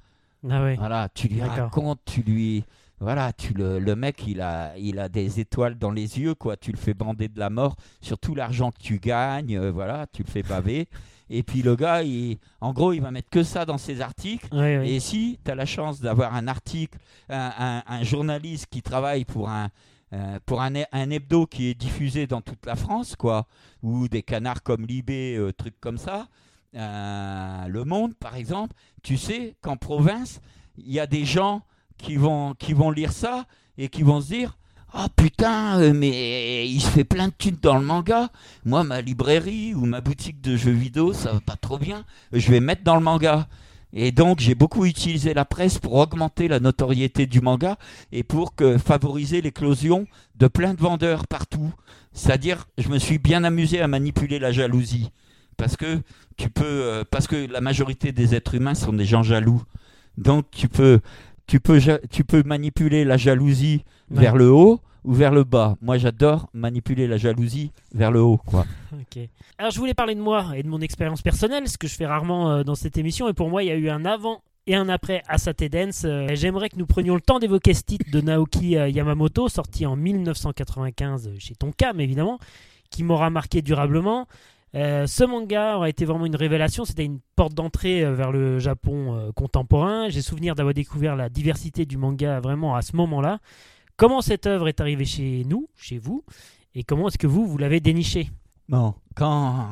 Ah 0.49 0.63
ouais. 0.63 0.77
Voilà, 0.77 1.09
tu 1.13 1.27
lui 1.27 1.43
racontes, 1.43 2.01
tu 2.05 2.23
lui 2.23 2.65
voilà, 3.03 3.33
tu 3.33 3.53
le, 3.55 3.79
le 3.79 3.97
mec 3.97 4.23
il 4.27 4.41
a 4.41 4.73
il 4.79 4.99
a 4.99 5.09
des 5.09 5.41
étoiles 5.41 5.77
dans 5.77 5.91
les 5.91 6.19
yeux 6.19 6.35
quoi, 6.35 6.57
tu 6.57 6.73
le 6.73 6.79
fais 6.79 6.95
bander 6.95 7.29
de 7.29 7.39
la 7.39 7.51
mort 7.51 7.77
sur 8.01 8.19
tout 8.19 8.35
l'argent 8.35 8.71
que 8.71 8.79
tu 8.81 8.99
gagnes, 8.99 9.57
euh, 9.59 9.71
voilà, 9.73 10.07
tu 10.13 10.23
le 10.23 10.31
fais 10.31 10.43
baver. 10.43 10.89
Et 11.31 11.43
puis 11.43 11.63
le 11.63 11.77
gars, 11.77 12.03
il, 12.03 12.37
en 12.61 12.73
gros, 12.75 12.93
il 12.93 13.01
va 13.01 13.11
mettre 13.11 13.31
que 13.31 13.43
ça 13.43 13.65
dans 13.65 13.79
ses 13.79 14.03
articles. 14.03 14.47
Et 14.85 15.01
si 15.01 15.39
tu 15.43 15.51
as 15.51 15.55
la 15.55 15.65
chance 15.65 16.01
d'avoir 16.01 16.35
un 16.35 16.47
article, 16.47 16.99
un, 17.31 17.53
un- 17.59 17.83
un 17.87 18.03
journaliste 18.03 18.67
qui 18.71 18.83
travaille 18.83 19.25
pour 19.25 19.49
un, 19.49 19.71
euh, 20.13 20.39
pour 20.45 20.61
un, 20.61 20.73
un 20.93 21.11
hebdo 21.11 21.47
qui 21.47 21.69
est 21.69 21.75
diffusé 21.75 22.27
dans 22.27 22.43
toute 22.43 22.67
la 22.67 22.77
France, 22.77 23.17
quoi, 23.17 23.47
ou 23.83 24.09
des 24.09 24.23
canards 24.23 24.63
comme 24.63 24.85
Libé, 24.85 25.37
euh, 25.39 25.53
trucs 25.53 25.81
comme 25.81 25.97
ça, 25.97 26.29
euh, 26.75 27.67
Le 27.67 27.85
Monde 27.85 28.15
par 28.15 28.37
exemple, 28.37 28.75
tu 29.03 29.17
sais 29.17 29.57
qu'en 29.63 29.77
province, 29.79 30.41
il 30.77 30.93
y 30.93 31.01
a 31.01 31.07
des 31.07 31.25
gens 31.25 31.63
qui 31.99 32.17
vont, 32.17 32.55
qui 32.55 32.73
vont 32.73 32.91
lire 32.91 33.13
ça 33.13 33.47
et 33.79 33.89
qui 33.89 34.03
vont 34.03 34.21
se 34.21 34.29
dire 34.29 34.59
Ah 34.93 35.09
putain, 35.15 35.81
euh, 35.81 35.93
mais 35.95 36.69
il 36.69 36.81
se 36.81 36.89
fait 36.89 37.05
plein 37.05 37.29
de 37.29 37.35
thunes 37.37 37.59
dans 37.61 37.79
le 37.79 37.85
manga. 37.85 38.31
Moi, 38.65 38.85
ma 38.85 39.01
librairie 39.01 39.75
ou 39.75 39.85
ma 39.87 40.01
boutique 40.01 40.41
de 40.41 40.57
jeux 40.57 40.73
vidéo, 40.73 41.13
ça 41.13 41.33
va 41.33 41.41
pas 41.41 41.57
trop 41.57 41.79
bien. 41.79 42.05
Je 42.33 42.51
vais 42.51 42.61
mettre 42.61 42.83
dans 42.85 42.97
le 42.97 43.03
manga. 43.03 43.49
Et 43.95 44.11
donc 44.11 44.41
j'ai 44.41 44.55
beaucoup 44.55 44.87
utilisé 44.87 45.35
la 45.35 45.45
presse 45.45 45.79
pour 45.79 45.95
augmenter 45.95 46.49
la 46.49 46.61
notoriété 46.61 47.27
du 47.27 47.41
manga 47.41 47.77
et 48.11 48.23
pour 48.23 48.55
que, 48.55 48.79
favoriser 48.79 49.43
l'éclosion 49.43 50.07
de 50.37 50.49
plein 50.49 50.73
de 50.73 50.81
vendeurs 50.81 51.27
partout. 51.27 51.73
C'est-à-dire, 52.13 52.67
je 52.79 52.89
me 52.89 52.99
suis 52.99 53.19
bien 53.19 53.45
amusé 53.45 53.81
à 53.81 53.89
manipuler 53.89 54.39
la 54.39 54.53
jalousie. 54.53 55.11
Parce 55.57 55.77
que 55.77 56.01
tu 56.37 56.49
peux, 56.49 56.65
euh, 56.65 57.05
parce 57.11 57.27
que 57.27 57.51
la 57.51 57.61
majorité 57.61 58.13
des 58.13 58.35
êtres 58.35 58.55
humains 58.55 58.75
sont 58.75 58.93
des 58.93 59.05
gens 59.05 59.23
jaloux. 59.23 59.63
Donc 60.17 60.47
tu 60.51 60.69
peux, 60.69 61.01
tu 61.47 61.61
peux, 61.61 61.81
tu 62.11 62.25
peux 62.25 62.43
manipuler 62.45 63.05
la 63.05 63.17
jalousie 63.17 63.85
vers 64.11 64.37
le 64.37 64.51
haut 64.51 64.81
ou 65.05 65.13
vers 65.13 65.33
le 65.33 65.45
bas. 65.45 65.77
Moi, 65.81 65.99
j'adore 65.99 66.49
manipuler 66.53 67.07
la 67.07 67.17
jalousie 67.17 67.73
vers 67.93 68.11
le 68.11 68.21
haut, 68.21 68.39
quoi. 68.39 68.67
Alors, 69.59 69.73
je 69.73 69.79
voulais 69.79 69.95
parler 69.95 70.15
de 70.15 70.21
moi 70.21 70.53
et 70.55 70.63
de 70.63 70.69
mon 70.69 70.81
expérience 70.81 71.23
personnelle, 71.23 71.69
ce 71.69 71.79
que 71.79 71.89
je 71.89 71.95
fais 71.95 72.07
rarement 72.07 72.51
euh, 72.51 72.63
dans 72.63 72.75
cette 72.75 72.97
émission. 72.99 73.29
Et 73.29 73.33
pour 73.33 73.51
moi, 73.51 73.63
il 73.63 73.67
y 73.67 73.73
a 73.73 73.77
eu 73.77 73.91
un 73.91 74.05
avant 74.05 74.43
et 74.67 74.77
un 74.77 74.89
après 74.89 75.23
Asate 75.29 75.65
Dance. 75.65 76.03
Euh, 76.05 76.29
J'aimerais 76.35 76.69
que 76.69 76.77
nous 76.77 76.87
prenions 76.87 77.15
le 77.15 77.21
temps 77.21 77.39
d'évoquer 77.39 77.75
ce 77.75 77.83
titre 77.83 78.11
de 78.11 78.21
Naoki 78.21 78.77
euh, 78.77 78.89
Yamamoto, 78.89 79.49
sorti 79.49 79.87
en 79.87 79.97
1995 79.97 81.33
chez 81.39 81.55
Tonkam, 81.55 82.01
évidemment, 82.01 82.39
qui 82.91 83.03
m'aura 83.03 83.31
marqué 83.31 83.63
durablement. 83.63 84.27
Ce 84.75 85.25
manga 85.25 85.77
aurait 85.77 85.91
été 85.91 86.05
vraiment 86.05 86.27
une 86.27 86.37
révélation, 86.37 86.85
c'était 86.85 87.05
une 87.05 87.21
porte 87.37 87.55
d'entrée 87.55 88.05
vers 88.15 88.33
le 88.33 88.59
Japon 88.59 89.31
contemporain. 89.35 90.09
J'ai 90.09 90.23
souvenir 90.23 90.55
d'avoir 90.55 90.75
découvert 90.75 91.15
la 91.17 91.29
diversité 91.29 91.85
du 91.85 91.97
manga 91.97 92.41
vraiment 92.41 92.75
à 92.75 92.83
ce 92.83 92.97
moment-là. 92.97 93.39
Comment 93.97 94.23
cette 94.23 94.47
œuvre 94.47 94.69
est 94.69 94.81
arrivée 94.81 95.05
chez 95.05 95.45
nous, 95.47 95.69
chez 95.77 95.99
vous, 95.99 96.25
et 96.75 96.83
comment 96.83 97.09
est-ce 97.09 97.19
que 97.19 97.27
vous, 97.27 97.47
vous 97.47 97.59
l'avez 97.59 97.81
dénichée? 97.81 98.31
Bon, 98.69 98.95
quand 99.15 99.69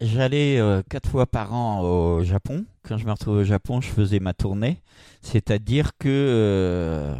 j'allais 0.00 0.58
euh, 0.58 0.82
quatre 0.88 1.08
fois 1.08 1.26
par 1.26 1.52
an 1.52 1.82
au 1.82 2.24
Japon, 2.24 2.64
quand 2.82 2.96
je 2.96 3.04
me 3.04 3.12
retrouvais 3.12 3.42
au 3.42 3.44
Japon, 3.44 3.80
je 3.80 3.88
faisais 3.88 4.18
ma 4.18 4.32
tournée, 4.32 4.82
c'est-à-dire 5.20 5.92
que 5.98 6.08
euh, 6.08 7.14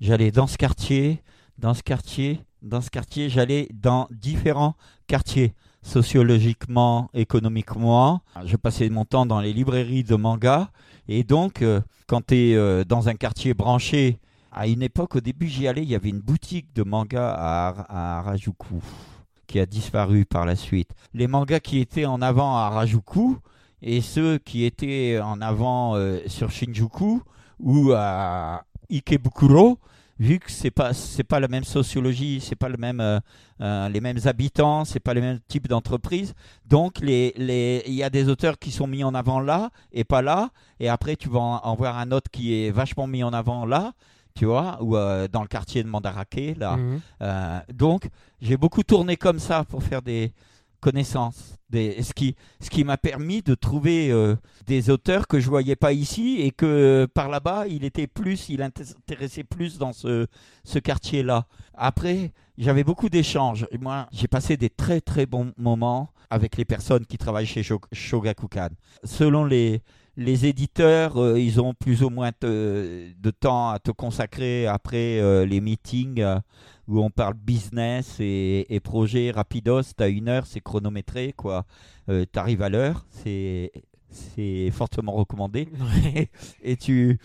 j'allais 0.00 0.30
dans 0.30 0.46
ce 0.46 0.58
quartier, 0.58 1.22
dans 1.58 1.74
ce 1.74 1.82
quartier, 1.82 2.40
dans 2.60 2.80
ce 2.80 2.90
quartier, 2.90 3.30
j'allais 3.30 3.68
dans 3.72 4.08
différents 4.10 4.74
quartiers 5.06 5.54
sociologiquement, 5.82 7.10
économiquement. 7.14 8.20
Je 8.44 8.56
passais 8.56 8.88
mon 8.88 9.04
temps 9.04 9.26
dans 9.26 9.40
les 9.40 9.52
librairies 9.52 10.04
de 10.04 10.16
manga. 10.16 10.70
Et 11.08 11.24
donc, 11.24 11.62
euh, 11.62 11.80
quand 12.06 12.26
tu 12.26 12.34
es 12.34 12.84
dans 12.84 13.08
un 13.08 13.14
quartier 13.14 13.54
branché 13.54 14.18
à 14.52 14.66
une 14.66 14.82
époque, 14.82 15.16
au 15.16 15.20
début, 15.20 15.46
j'y 15.46 15.68
allais, 15.68 15.82
il 15.82 15.88
y 15.88 15.94
avait 15.94 16.08
une 16.08 16.20
boutique 16.20 16.74
de 16.74 16.82
manga 16.82 17.34
à, 17.36 18.18
Harajuku 18.18 18.82
qui 19.46 19.58
a 19.58 19.66
disparu 19.66 20.24
par 20.24 20.44
la 20.44 20.56
suite. 20.56 20.90
Les 21.14 21.26
mangas 21.26 21.60
qui 21.60 21.78
étaient 21.78 22.06
en 22.06 22.22
avant 22.22 22.56
à 22.56 22.62
Harajuku 22.62 23.36
et 23.82 24.00
ceux 24.00 24.38
qui 24.38 24.64
étaient 24.64 25.20
en 25.22 25.40
avant 25.40 25.96
euh, 25.96 26.20
sur 26.26 26.50
Shinjuku 26.50 27.22
ou 27.58 27.92
à 27.92 28.64
Ikebukuro, 28.90 29.78
vu 30.20 30.38
que 30.38 30.50
c'est 30.50 30.70
pas 30.70 30.92
c'est 30.92 31.24
pas 31.24 31.40
la 31.40 31.48
même 31.48 31.64
sociologie, 31.64 32.40
c'est 32.40 32.54
pas 32.54 32.68
le 32.68 32.76
même 32.76 33.00
euh, 33.00 33.18
euh, 33.60 33.88
les 33.88 34.00
mêmes 34.00 34.18
habitants, 34.26 34.84
c'est 34.84 35.00
pas 35.00 35.14
les 35.14 35.22
mêmes 35.22 35.40
types 35.48 35.66
d'entreprises. 35.66 36.34
Donc 36.66 37.00
les 37.00 37.32
les 37.36 37.82
il 37.86 37.94
y 37.94 38.04
a 38.04 38.10
des 38.10 38.28
auteurs 38.28 38.58
qui 38.58 38.70
sont 38.70 38.86
mis 38.86 39.02
en 39.02 39.14
avant 39.14 39.40
là 39.40 39.70
et 39.92 40.04
pas 40.04 40.22
là, 40.22 40.50
et 40.78 40.88
après 40.88 41.16
tu 41.16 41.28
vas 41.30 41.40
en 41.40 41.74
voir 41.74 41.98
un 41.98 42.12
autre 42.12 42.30
qui 42.30 42.54
est 42.54 42.70
vachement 42.70 43.06
mis 43.06 43.24
en 43.24 43.32
avant 43.32 43.64
là 43.64 43.94
tu 44.34 44.44
vois, 44.44 44.78
ou 44.80 44.96
euh, 44.96 45.28
dans 45.28 45.42
le 45.42 45.48
quartier 45.48 45.82
de 45.82 45.88
Mandarake, 45.88 46.56
là. 46.56 46.76
Mhm. 46.76 47.00
Euh, 47.20 47.60
donc, 47.72 48.08
j'ai 48.40 48.56
beaucoup 48.56 48.82
tourné 48.82 49.16
comme 49.16 49.38
ça 49.38 49.64
pour 49.64 49.82
faire 49.82 50.02
des 50.02 50.32
connaissances, 50.80 51.56
des, 51.68 52.02
ce 52.02 52.12
qui, 52.12 52.34
ce 52.60 52.70
qui 52.70 52.84
m'a 52.84 52.96
permis 52.96 53.42
de 53.42 53.54
trouver 53.54 54.10
euh, 54.10 54.36
des 54.66 54.90
auteurs 54.90 55.28
que 55.28 55.38
je 55.38 55.48
voyais 55.48 55.76
pas 55.76 55.92
ici 55.92 56.40
et 56.40 56.50
que 56.50 57.06
par 57.14 57.28
là-bas, 57.28 57.66
il 57.68 57.84
était 57.84 58.06
plus, 58.06 58.48
il 58.48 58.62
intéressait 58.62 59.44
plus 59.44 59.78
dans 59.78 59.92
ce, 59.92 60.26
ce 60.64 60.78
quartier-là. 60.78 61.46
Après, 61.74 62.32
j'avais 62.58 62.84
beaucoup 62.84 63.08
d'échanges. 63.08 63.66
Moi, 63.80 64.08
j'ai 64.12 64.28
passé 64.28 64.56
des 64.56 64.70
très 64.70 65.00
très 65.00 65.26
bons 65.26 65.52
moments 65.56 66.10
avec 66.30 66.56
les 66.56 66.64
personnes 66.64 67.06
qui 67.06 67.18
travaillent 67.18 67.46
chez 67.46 67.62
Shogakukan. 67.92 68.68
Selon 69.04 69.44
les, 69.44 69.82
les 70.20 70.44
éditeurs, 70.44 71.16
euh, 71.16 71.40
ils 71.40 71.62
ont 71.62 71.72
plus 71.72 72.02
ou 72.02 72.10
moins 72.10 72.30
de 72.42 73.30
temps 73.40 73.70
à 73.70 73.78
te 73.78 73.90
consacrer 73.90 74.66
après 74.66 75.18
euh, 75.18 75.46
les 75.46 75.62
meetings 75.62 76.20
euh, 76.20 76.38
où 76.88 77.00
on 77.00 77.08
parle 77.08 77.34
business 77.34 78.16
et, 78.20 78.66
et 78.68 78.80
projet 78.80 79.30
rapidos. 79.30 79.82
Tu 79.96 80.02
as 80.02 80.08
une 80.08 80.28
heure, 80.28 80.44
c'est 80.46 80.60
chronométré, 80.60 81.32
quoi. 81.34 81.64
tu 82.06 82.38
arrives 82.38 82.62
à 82.62 82.68
l'heure, 82.68 83.06
c'est 83.10 83.72
c'est 84.10 84.70
fortement 84.72 85.12
recommandé. 85.12 85.68
Et, 86.62 86.76
tu, 86.76 87.18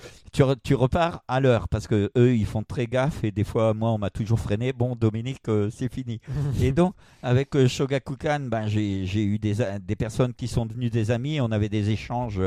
tu, 0.64 0.76
repars 0.76 1.24
à 1.30 1.40
l'heure 1.40 1.70
parce 1.70 1.88
que 1.88 2.12
eux 2.18 2.36
ils 2.36 2.46
font 2.46 2.64
très 2.64 2.88
gaffe 2.88 3.24
et 3.24 3.32
des 3.32 3.46
fois 3.46 3.74
moi 3.74 3.92
on 3.92 3.98
m'a 3.98 4.10
toujours 4.10 4.40
freiné. 4.40 4.74
Bon 4.74 4.96
Dominique 4.96 5.48
euh, 5.48 5.70
c'est 5.72 5.92
fini. 5.94 6.20
et 6.62 6.74
donc 6.74 6.94
avec 7.24 7.56
euh, 7.56 7.68
Shogakukan 7.70 8.42
ben, 8.42 8.68
j'ai 8.68 9.24
eu 9.24 9.40
des, 9.40 9.56
des 9.82 9.96
personnes 9.96 10.34
qui 10.34 10.48
sont 10.48 10.66
devenues 10.66 10.90
des 10.90 11.12
amis. 11.12 11.40
On 11.40 11.52
avait 11.52 11.70
des 11.70 11.90
échanges 11.90 12.42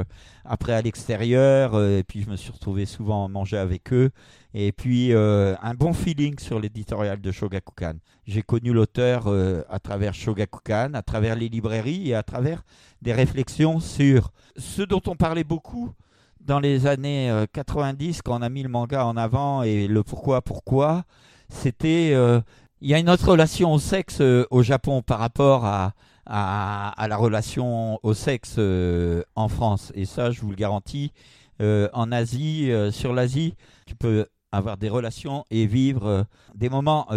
après 0.44 0.74
à 0.74 0.82
l'extérieur 0.82 1.74
euh, 1.74 2.00
et 2.00 2.02
puis 2.02 2.22
je 2.22 2.30
me 2.30 2.36
suis 2.36 2.52
retrouvé 2.52 2.84
souvent 2.84 3.24
à 3.24 3.28
manger 3.28 3.56
avec 3.56 3.92
eux. 3.92 4.10
Et 4.52 4.72
puis 4.72 5.12
un 5.12 5.74
bon 5.74 5.92
feeling 5.92 6.38
sur 6.38 6.58
l'éditorial 6.58 7.20
de 7.20 7.30
Shogakukan. 7.30 7.94
J'ai 8.26 8.42
connu 8.42 8.72
l'auteur 8.72 9.28
à 9.68 9.78
travers 9.78 10.14
Shogakukan, 10.14 10.94
à 10.94 11.02
travers 11.02 11.36
les 11.36 11.50
librairies 11.50 12.08
et 12.08 12.14
à 12.14 12.22
travers 12.22 12.64
des 13.02 13.12
réflexions 13.12 13.78
sur 13.78 14.32
ce 14.56 14.82
dont 14.82 15.02
on 15.06 15.16
parlait 15.16 15.44
beaucoup 15.44 15.92
dans 16.40 16.60
les 16.60 16.86
années 16.86 17.32
90 17.52 18.18
euh, 18.18 18.20
quand 18.24 18.38
on 18.38 18.42
a 18.42 18.48
mis 18.48 18.62
le 18.62 18.68
manga 18.68 19.04
en 19.04 19.16
avant 19.16 19.62
et 19.62 19.86
le 19.86 20.02
pourquoi 20.02 20.42
pourquoi 20.42 21.04
c'était 21.48 22.10
euh, 22.12 22.40
il 22.80 22.88
y 22.88 22.94
a 22.94 22.98
une 22.98 23.10
autre 23.10 23.28
relation 23.28 23.72
au 23.72 23.78
sexe 23.78 24.20
euh, 24.20 24.46
au 24.50 24.62
Japon 24.62 25.02
par 25.02 25.18
rapport 25.18 25.64
à, 25.64 25.94
à, 26.26 27.08
la 27.08 27.16
relation 27.16 27.98
au 28.02 28.14
sexe 28.14 28.58
en 29.34 29.48
France 29.48 29.92
et 29.94 30.04
ça 30.04 30.30
je 30.30 30.40
vous 30.40 30.50
le 30.50 30.56
garantis 30.56 31.12
en 31.60 32.12
Asie 32.12 32.70
sur 32.90 33.14
l'Asie 33.14 33.54
tu 33.86 33.94
peux 33.96 34.26
avoir 34.52 34.76
des 34.76 34.88
relations 34.90 35.44
et 35.50 35.66
vivre 35.66 36.26
des 36.54 36.68
moments 36.68 37.08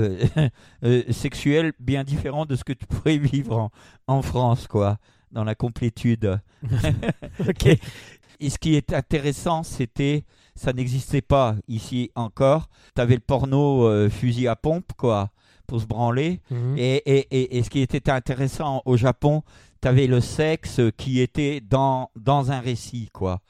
sexuels 1.11 1.73
bien 1.79 2.03
différents 2.05 2.45
de 2.45 2.55
ce 2.55 2.63
que 2.63 2.73
tu 2.73 2.85
pourrais 2.85 3.17
vivre 3.17 3.57
en, 3.57 3.69
en 4.07 4.21
France 4.21 4.67
quoi 4.67 4.97
dans 5.31 5.43
la 5.43 5.55
complétude. 5.55 6.39
ok. 7.39 7.79
Et 8.41 8.49
ce 8.49 8.57
qui 8.57 8.75
est 8.75 8.91
intéressant, 8.91 9.61
c'était, 9.61 10.25
ça 10.55 10.73
n'existait 10.73 11.21
pas 11.21 11.55
ici 11.67 12.09
encore. 12.15 12.69
Tu 12.95 13.01
avais 13.01 13.13
le 13.13 13.21
porno 13.21 13.85
euh, 13.85 14.09
fusil 14.09 14.47
à 14.47 14.55
pompe, 14.55 14.93
quoi, 14.97 15.29
pour 15.67 15.79
se 15.79 15.85
branler. 15.85 16.41
Mhm. 16.49 16.75
Et, 16.75 16.95
et, 17.05 17.57
et, 17.57 17.63
ce 17.63 17.69
qui 17.69 17.81
était 17.81 18.09
intéressant 18.09 18.81
au 18.85 18.97
Japon, 18.97 19.43
tu 19.79 19.87
avais 19.87 20.07
le 20.07 20.21
sexe 20.21 20.81
qui 20.97 21.19
était 21.19 21.61
dans, 21.61 22.09
dans 22.15 22.51
un 22.51 22.59
récit, 22.59 23.09
quoi. 23.13 23.41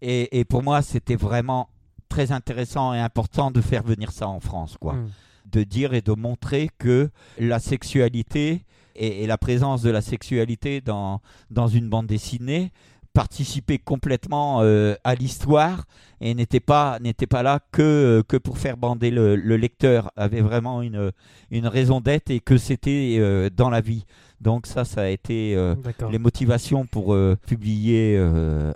Et, 0.00 0.44
pour 0.44 0.64
moi, 0.64 0.82
c'était 0.82 1.16
vraiment 1.16 1.68
très 2.08 2.32
intéressant 2.32 2.92
et 2.92 2.98
important 2.98 3.52
de 3.52 3.60
faire 3.60 3.84
venir 3.84 4.10
ça 4.10 4.26
en 4.28 4.40
France, 4.40 4.76
quoi. 4.78 4.94
Mhm. 4.94 5.10
De 5.52 5.62
dire 5.62 5.94
et 5.94 6.02
de 6.02 6.12
montrer 6.12 6.68
que 6.78 7.10
la 7.38 7.60
sexualité 7.60 8.64
et, 8.96 9.26
la 9.26 9.38
présence 9.38 9.82
de 9.82 9.90
la 9.90 10.00
sexualité 10.00 10.80
dans, 10.80 11.20
dans 11.50 11.68
une 11.68 11.88
bande 11.88 12.06
dessinée 12.06 12.72
participait 13.12 13.78
complètement 13.78 14.60
euh, 14.62 14.94
à 15.04 15.14
l'histoire 15.14 15.84
et 16.20 16.34
n'était 16.34 16.60
pas 16.60 16.98
n'était 17.00 17.26
pas 17.26 17.42
là 17.42 17.60
que 17.72 18.22
que 18.26 18.36
pour 18.36 18.58
faire 18.58 18.76
bander 18.76 19.10
le, 19.10 19.36
lecteur 19.56 20.10
avait 20.16 20.40
vraiment 20.40 20.82
une 20.82 21.12
une 21.50 21.66
raison 21.66 22.00
d'être 22.00 22.30
et 22.30 22.40
que 22.40 22.56
c'était 22.56 23.16
euh, 23.18 23.50
dans 23.50 23.70
la 23.70 23.80
vie. 23.80 24.04
Donc 24.40 24.66
ça 24.66 24.84
ça 24.84 25.02
a 25.02 25.08
été 25.08 25.54
euh, 25.54 25.74
les 26.10 26.18
motivations 26.18 26.86
pour 26.86 27.16
publier 27.46 28.18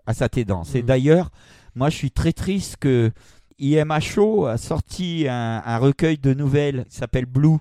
à 0.07 0.15
sa 0.15 0.29
danse 0.29 0.75
et 0.75 0.83
mmh. 0.83 0.87
d'ailleurs 0.87 1.31
moi 1.75 1.91
je 1.91 1.97
suis 1.97 2.11
très 2.11 2.33
triste 2.33 2.77
que 2.79 3.11
IMHO 3.59 4.47
a 4.47 4.59
sorti 4.59 5.27
un, 5.29 5.63
un 5.65 5.79
recueil 5.79 6.19
de 6.19 6.35
nouvelles 6.35 6.85
qui 6.91 6.97
s'appelle 6.97 7.27
Blue 7.27 7.59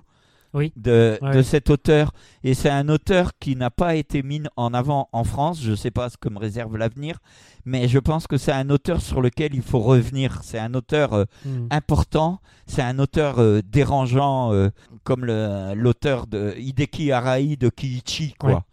de, 0.54 1.18
de, 1.20 1.42
cet 1.42 1.70
auteur. 1.70 2.12
Et 2.44 2.54
c'est 2.54 2.70
un 2.70 2.88
auteur 2.88 3.32
qui 3.38 3.56
n'a 3.56 3.70
pas 3.70 3.94
été 3.94 4.22
mis 4.22 4.42
en 4.56 4.74
avant 4.74 5.08
en 5.12 5.24
France. 5.24 5.60
Je 5.62 5.72
ne 5.72 5.76
sais 5.76 5.90
pas 5.90 6.08
ce 6.08 6.16
que 6.16 6.28
me 6.28 6.38
réserve 6.38 6.76
l'avenir, 6.76 7.18
mais 7.64 7.88
je 7.88 7.98
pense 7.98 8.26
que 8.26 8.36
c'est 8.36 8.52
un 8.52 8.70
auteur 8.70 9.00
sur 9.00 9.20
lequel 9.20 9.54
il 9.54 9.62
faut 9.62 9.80
revenir. 9.80 10.40
C'est 10.42 10.58
un 10.58 10.74
auteur 10.74 11.12
euh, 11.12 11.24
hmm. 11.44 11.66
important, 11.70 12.40
c'est 12.66 12.82
un 12.82 12.98
auteur 12.98 13.40
euh, 13.40 13.60
dérangeant, 13.62 14.52
euh, 14.52 14.68
comme 15.04 15.24
l'auteur 15.24 16.26
de 16.26 16.54
Hideki 16.56 17.12
Arai 17.12 17.56
de 17.56 17.68
Kiichi. 17.68 18.34
Quoi. 18.38 18.64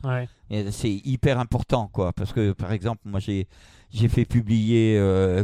c'est 0.71 1.01
hyper 1.03 1.39
important, 1.39 1.89
quoi, 1.91 2.13
parce 2.13 2.33
que 2.33 2.51
par 2.51 2.71
exemple, 2.71 3.01
moi 3.05 3.19
j'ai 3.19 3.47
j'ai 3.91 4.07
fait 4.07 4.25
publier 4.25 4.99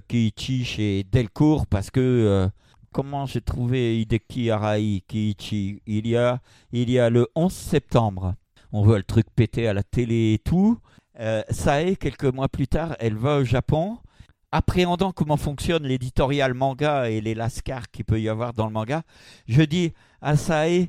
Kiichi 0.07 0.65
chez 0.65 1.05
Delcourt 1.11 1.67
parce 1.67 1.91
que 1.91 2.49
comment 2.91 3.25
j'ai 3.25 3.41
trouvé 3.41 3.99
Hideki 4.01 4.51
Arai 4.51 5.03
Kiichi 5.07 5.81
il 5.85 6.07
y, 6.07 6.15
a, 6.15 6.39
il 6.71 6.89
y 6.89 6.99
a 6.99 7.09
le 7.09 7.27
11 7.35 7.51
septembre. 7.51 8.35
On 8.71 8.83
voit 8.83 8.97
le 8.97 9.03
truc 9.03 9.27
péter 9.35 9.67
à 9.67 9.73
la 9.73 9.83
télé 9.83 10.33
et 10.33 10.39
tout. 10.39 10.77
Euh, 11.19 11.43
Sae, 11.49 11.95
quelques 11.99 12.25
mois 12.25 12.49
plus 12.49 12.67
tard, 12.67 12.95
elle 12.99 13.15
va 13.15 13.37
au 13.37 13.43
Japon. 13.43 13.97
Appréhendant 14.51 15.11
comment 15.11 15.37
fonctionne 15.37 15.83
l'éditorial 15.83 16.53
manga 16.53 17.09
et 17.09 17.21
les 17.21 17.35
lascars 17.35 17.91
qu'il 17.91 18.05
peut 18.05 18.19
y 18.19 18.29
avoir 18.29 18.53
dans 18.53 18.65
le 18.65 18.71
manga, 18.71 19.03
je 19.47 19.61
dis 19.61 19.93
à 20.21 20.37
Sae, 20.37 20.87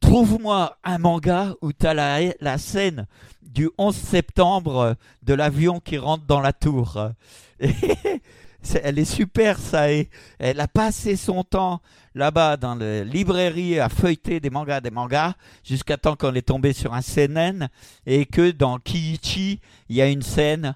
trouve-moi 0.00 0.76
un 0.82 0.98
manga 0.98 1.54
où 1.62 1.72
tu 1.72 1.86
as 1.86 1.94
la, 1.94 2.18
la, 2.40 2.58
scène 2.58 3.06
du 3.42 3.70
11 3.78 3.94
septembre 3.94 4.96
de 5.22 5.34
l'avion 5.34 5.78
qui 5.80 5.98
rentre 5.98 6.26
dans 6.26 6.40
la 6.40 6.52
tour. 6.52 6.98
elle 8.82 8.98
est 8.98 9.04
super, 9.04 9.58
Sae. 9.58 10.08
Elle 10.38 10.60
a 10.60 10.68
passé 10.68 11.16
son 11.16 11.44
temps 11.44 11.80
là-bas 12.14 12.56
dans 12.56 12.74
la 12.74 13.04
librairie 13.04 13.78
à 13.78 13.88
feuilleter 13.88 14.40
des 14.40 14.50
mangas, 14.50 14.80
des 14.80 14.90
mangas, 14.90 15.34
jusqu'à 15.64 15.96
temps 15.96 16.16
qu'on 16.16 16.34
est 16.34 16.46
tombé 16.46 16.72
sur 16.72 16.94
un 16.94 17.02
CNN 17.02 17.68
et 18.06 18.26
que 18.26 18.50
dans 18.50 18.78
Kiichi, 18.78 19.60
il 19.88 19.96
y 19.96 20.02
a 20.02 20.08
une 20.08 20.22
scène 20.22 20.74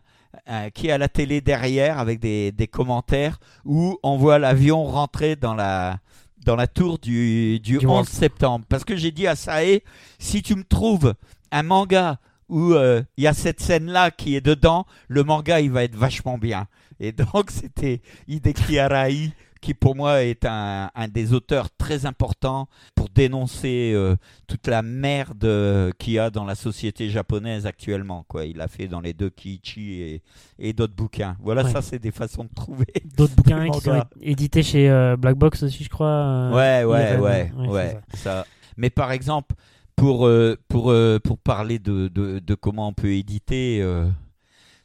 euh, 0.48 0.70
qui 0.70 0.88
est 0.88 0.92
à 0.92 0.98
la 0.98 1.08
télé 1.08 1.40
derrière 1.40 1.98
avec 1.98 2.20
des, 2.20 2.52
des 2.52 2.66
commentaires 2.66 3.40
où 3.64 3.98
on 4.02 4.16
voit 4.16 4.38
l'avion 4.38 4.84
rentrer 4.84 5.36
dans 5.36 5.54
la, 5.54 5.98
dans 6.44 6.56
la 6.56 6.66
tour 6.66 6.98
du, 6.98 7.60
du, 7.60 7.84
11 7.84 8.06
septembre. 8.06 8.64
Parce 8.68 8.84
que 8.84 8.96
j'ai 8.96 9.10
dit 9.10 9.26
à 9.26 9.36
Sae, 9.36 9.80
si 10.18 10.42
tu 10.42 10.54
me 10.54 10.64
trouves 10.64 11.14
un 11.50 11.62
manga 11.62 12.18
où 12.48 12.72
euh, 12.72 13.02
il 13.16 13.24
y 13.24 13.26
a 13.26 13.32
cette 13.32 13.60
scène-là 13.60 14.10
qui 14.10 14.34
est 14.36 14.40
dedans, 14.40 14.86
le 15.08 15.24
manga, 15.24 15.60
il 15.60 15.70
va 15.70 15.84
être 15.84 15.96
vachement 15.96 16.36
bien. 16.36 16.66
Et 17.00 17.12
donc, 17.12 17.50
c'était 17.50 18.02
Hideki 18.28 18.78
Arai 18.78 19.32
qui 19.60 19.74
pour 19.74 19.94
moi 19.94 20.22
est 20.22 20.46
un, 20.46 20.90
des 21.10 21.32
auteurs 21.34 21.68
très 21.70 22.06
importants 22.06 22.68
pour 22.94 23.08
dénoncer 23.10 23.92
euh, 23.94 24.16
toute 24.46 24.66
la 24.66 24.82
merde 24.82 25.44
euh, 25.44 25.90
qu'il 25.98 26.14
y 26.14 26.18
a 26.18 26.30
dans 26.30 26.44
la 26.44 26.54
société 26.54 27.10
japonaise 27.10 27.66
actuellement. 27.66 28.24
Quoi. 28.26 28.46
Il 28.46 28.60
a 28.60 28.68
fait 28.68 28.88
dans 28.88 29.00
les 29.00 29.12
deux 29.12 29.28
Kiichi 29.28 30.00
et, 30.00 30.22
et 30.58 30.72
d'autres 30.72 30.94
bouquins. 30.94 31.36
Voilà, 31.40 31.68
ça 31.68 31.82
c'est 31.82 31.98
des 31.98 32.10
façons 32.10 32.44
de 32.44 32.54
trouver. 32.54 32.86
D'autres 33.16 33.34
bouquins 33.36 33.68
qui 33.68 33.80
sont 33.80 34.04
édités 34.22 34.62
chez 34.62 34.88
euh, 34.88 35.16
Black 35.16 35.36
Box 35.36 35.62
aussi, 35.62 35.84
je 35.84 35.90
crois. 35.90 36.50
ouais, 36.54 36.84
ouais, 36.84 37.18
ouais, 37.18 37.52
ouais, 37.68 38.00
ça. 38.14 38.46
Mais 38.76 38.88
par 38.88 39.12
exemple, 39.12 39.54
pour, 39.94 40.30
pour, 40.68 40.94
pour 41.22 41.38
parler 41.38 41.78
de, 41.78 42.08
de, 42.08 42.38
de, 42.38 42.54
comment 42.54 42.88
on 42.88 42.94
peut 42.94 43.12
éditer 43.12 43.84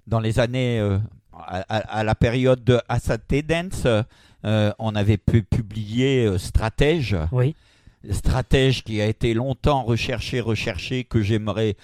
dans 0.06 0.20
les 0.20 0.40
années... 0.40 0.82
À, 1.38 1.60
à, 2.00 2.04
la 2.04 2.16
période 2.16 2.64
de 2.64 2.80
Asate 2.88 3.46
Dance, 3.46 3.86
euh, 4.46 4.72
on 4.80 4.96
avait 4.96 5.18
pu 5.18 5.44
publier 5.44 6.26
euh, 6.26 6.38
Stratège. 6.38 7.18
Oui. 7.32 7.56
Stratège 8.12 8.84
qui 8.84 9.02
a 9.02 9.08
été 9.08 9.34
longtemps 9.34 9.82
recherché, 9.82 10.40
recherché, 10.40 11.04
que 11.04 11.24
j'aimerais, 11.24 11.76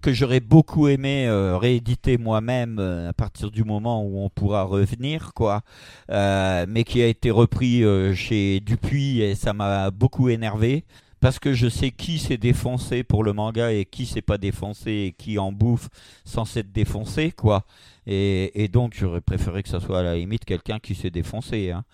que 0.00 0.12
j'aurais 0.12 0.40
beaucoup 0.40 0.88
aimé 0.88 1.28
euh, 1.28 1.56
rééditer 1.56 2.18
moi-même 2.18 2.80
à 2.80 3.12
partir 3.12 3.52
du 3.52 3.62
moment 3.62 4.04
où 4.04 4.18
on 4.24 4.28
pourra 4.28 4.64
revenir, 4.64 5.32
quoi. 5.34 5.62
mais 6.08 6.82
qui 6.84 7.00
a 7.00 7.06
été 7.06 7.30
repris 7.30 7.84
chez 8.16 8.58
Dupuis 8.58 9.20
et 9.22 9.36
ça 9.36 9.52
m'a 9.52 9.92
beaucoup 9.92 10.28
énervé 10.30 10.84
parce 11.22 11.38
que 11.38 11.54
je 11.54 11.68
sais 11.68 11.92
qui 11.92 12.18
s'est 12.18 12.36
défoncé 12.36 13.04
pour 13.04 13.22
le 13.22 13.32
manga 13.32 13.72
et 13.72 13.84
qui 13.84 14.06
s'est 14.06 14.22
pas 14.22 14.38
défoncé 14.38 14.90
et 14.90 15.12
qui 15.16 15.38
en 15.38 15.52
bouffe 15.52 15.88
sans 16.24 16.44
s'être 16.44 16.72
défoncé, 16.72 17.30
quoi. 17.30 17.64
Et, 18.04 18.68
donc, 18.72 18.94
j'aurais 18.98 19.20
préféré 19.20 19.62
que 19.62 19.68
ça 19.68 19.78
soit 19.78 20.00
à 20.00 20.02
la 20.02 20.16
limite 20.16 20.44
quelqu'un 20.44 20.80
qui 20.80 20.96
s'est 20.96 21.10
défoncé. 21.10 21.70
Hein. 21.70 21.84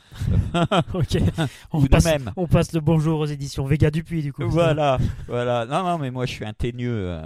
ok. 0.95 1.19
On 1.73 1.85
passe, 1.85 2.05
même. 2.07 2.33
on 2.37 2.47
passe 2.47 2.73
le 2.73 2.81
bonjour 2.81 3.21
aux 3.21 3.27
éditions 3.27 3.67
Vega 3.67 3.91
Dupuis, 3.91 4.23
du 4.23 4.33
coup. 4.33 4.49
Voilà, 4.49 4.97
voilà. 5.27 5.67
Non, 5.67 5.83
non, 5.83 5.99
mais 5.99 6.11
moi, 6.11 6.25
je 6.25 6.33
suis 6.33 6.47
un 6.47 6.55
teigneux. 6.55 7.11
Euh, 7.11 7.21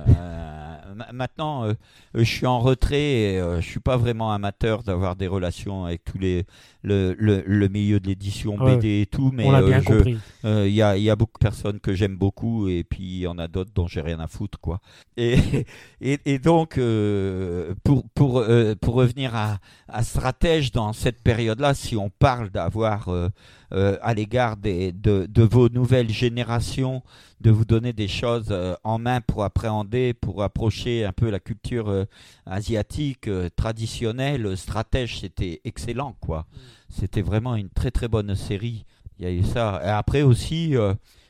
maintenant, 1.12 1.64
euh, 1.64 1.74
je 2.14 2.24
suis 2.24 2.46
en 2.46 2.58
retrait 2.58 2.96
et 3.00 3.38
euh, 3.38 3.60
je 3.60 3.68
suis 3.68 3.80
pas 3.80 3.96
vraiment 3.96 4.32
amateur 4.32 4.82
d'avoir 4.82 5.16
des 5.16 5.26
relations 5.26 5.84
avec 5.84 6.04
tous 6.04 6.18
les 6.18 6.44
le, 6.82 7.14
le, 7.18 7.68
milieu 7.68 8.00
de 8.00 8.08
l'édition 8.08 8.56
BD 8.56 9.02
et 9.02 9.06
tout, 9.06 9.30
mais 9.32 9.46
il 9.46 10.74
y, 10.74 10.82
a, 10.82 10.96
y 10.96 11.10
a 11.10 11.16
beaucoup 11.16 11.38
de 11.38 11.44
personnes 11.44 11.80
que 11.80 11.94
j'aime 11.94 12.16
beaucoup 12.16 12.68
et 12.68 12.84
puis 12.84 13.02
il 13.02 13.18
y 13.20 13.26
en 13.26 13.38
a 13.38 13.48
d'autres 13.48 13.70
dont 13.74 13.86
j'ai 13.86 14.00
rien 14.00 14.20
à 14.20 14.26
foutre, 14.26 14.58
quoi. 14.60 14.80
Et, 15.16 15.38
et, 16.00 16.18
et 16.24 16.38
donc, 16.38 16.78
pour, 17.84 18.04
pour 18.14 18.44
pour 18.80 18.94
revenir 18.94 19.34
à, 19.34 19.58
Stratège 20.02 20.72
dans 20.72 20.92
cette 20.92 21.22
période-là, 21.22 21.74
si 21.74 21.96
on 21.96 22.10
parle 22.10 22.50
d'avoir 22.50 23.08
euh, 23.08 23.28
euh, 23.72 23.98
à 24.02 24.14
l'égard 24.14 24.56
de, 24.56 25.44
vos 25.44 25.68
nouvelles 25.68 26.10
générations, 26.10 27.02
de 27.40 27.50
vous 27.50 27.64
donner 27.64 27.92
des 27.92 28.08
choses 28.08 28.48
euh, 28.50 28.74
en 28.84 28.98
main 28.98 29.20
pour 29.20 29.44
appréhender, 29.44 30.14
pour 30.14 30.42
approcher 30.42 31.04
un 31.04 31.12
peu 31.12 31.30
la 31.30 31.40
culture 31.40 32.06
asiatique 32.46 33.28
traditionnelle, 33.56 34.56
Stratège, 34.56 35.20
c'était 35.20 35.60
excellent, 35.64 36.16
quoi. 36.20 36.46
C'était 36.88 37.22
vraiment 37.22 37.56
une 37.56 37.68
très 37.68 37.90
très 37.90 38.08
bonne 38.08 38.34
série. 38.34 38.84
Il 39.18 39.24
y 39.24 39.28
a 39.28 39.32
eu 39.32 39.44
ça. 39.44 39.80
Et 39.84 39.88
après 39.88 40.22
aussi, 40.22 40.74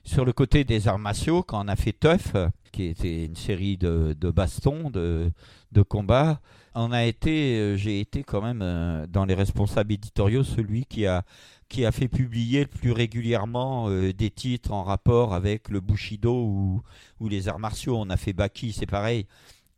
sur 0.05 0.24
le 0.24 0.32
côté 0.32 0.64
des 0.64 0.89
arts 0.89 0.98
martiaux, 0.98 1.43
quand 1.43 1.64
on 1.64 1.69
a 1.69 1.77
fait 1.77 1.93
Tough, 1.93 2.51
qui 2.73 2.85
était 2.85 3.27
une 3.27 3.36
série 3.36 3.77
de, 3.77 4.16
de 4.19 4.31
bastons, 4.31 4.90
de, 4.90 5.31
de 5.73 5.82
combats, 5.82 6.40
on 6.74 6.90
a 6.93 7.05
été, 7.05 7.59
euh, 7.59 7.77
j'ai 7.77 8.01
été 8.01 8.23
quand 8.23 8.40
même 8.40 8.60
euh, 8.62 9.06
dans 9.06 9.24
les 9.24 9.35
responsables 9.35 9.93
éditoriaux 9.93 10.43
celui 10.43 10.86
qui 10.86 11.06
a 11.06 11.24
qui 11.69 11.86
a 11.86 11.93
fait 11.93 12.09
publier 12.09 12.60
le 12.60 12.66
plus 12.66 12.93
régulièrement 12.93 13.89
euh, 13.89 14.12
des 14.12 14.31
titres 14.31 14.73
en 14.73 14.82
rapport 14.82 15.32
avec 15.32 15.70
le 15.70 15.81
Bushido 15.81 16.35
ou, 16.35 16.82
ou 17.19 17.28
les 17.28 17.48
arts 17.48 17.59
martiaux. 17.59 17.97
On 17.98 18.10
a 18.10 18.19
fait 18.19 18.35
Baki, 18.35 18.73
c'est 18.73 18.85
pareil. 18.85 19.27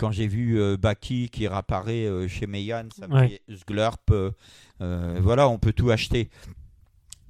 Quand 0.05 0.13
j'ai 0.13 0.27
vu 0.27 0.77
Baki 0.77 1.31
qui 1.31 1.49
réapparaît 1.49 2.07
chez 2.29 2.47
Meian, 2.47 2.89
ça 2.95 3.09
me 3.09 3.27
fait 3.27 3.41
Sglurp. 3.49 4.13
voilà, 4.79 5.49
on 5.49 5.59
peut 5.59 5.73
tout 5.73 5.91
acheter. 5.91 6.29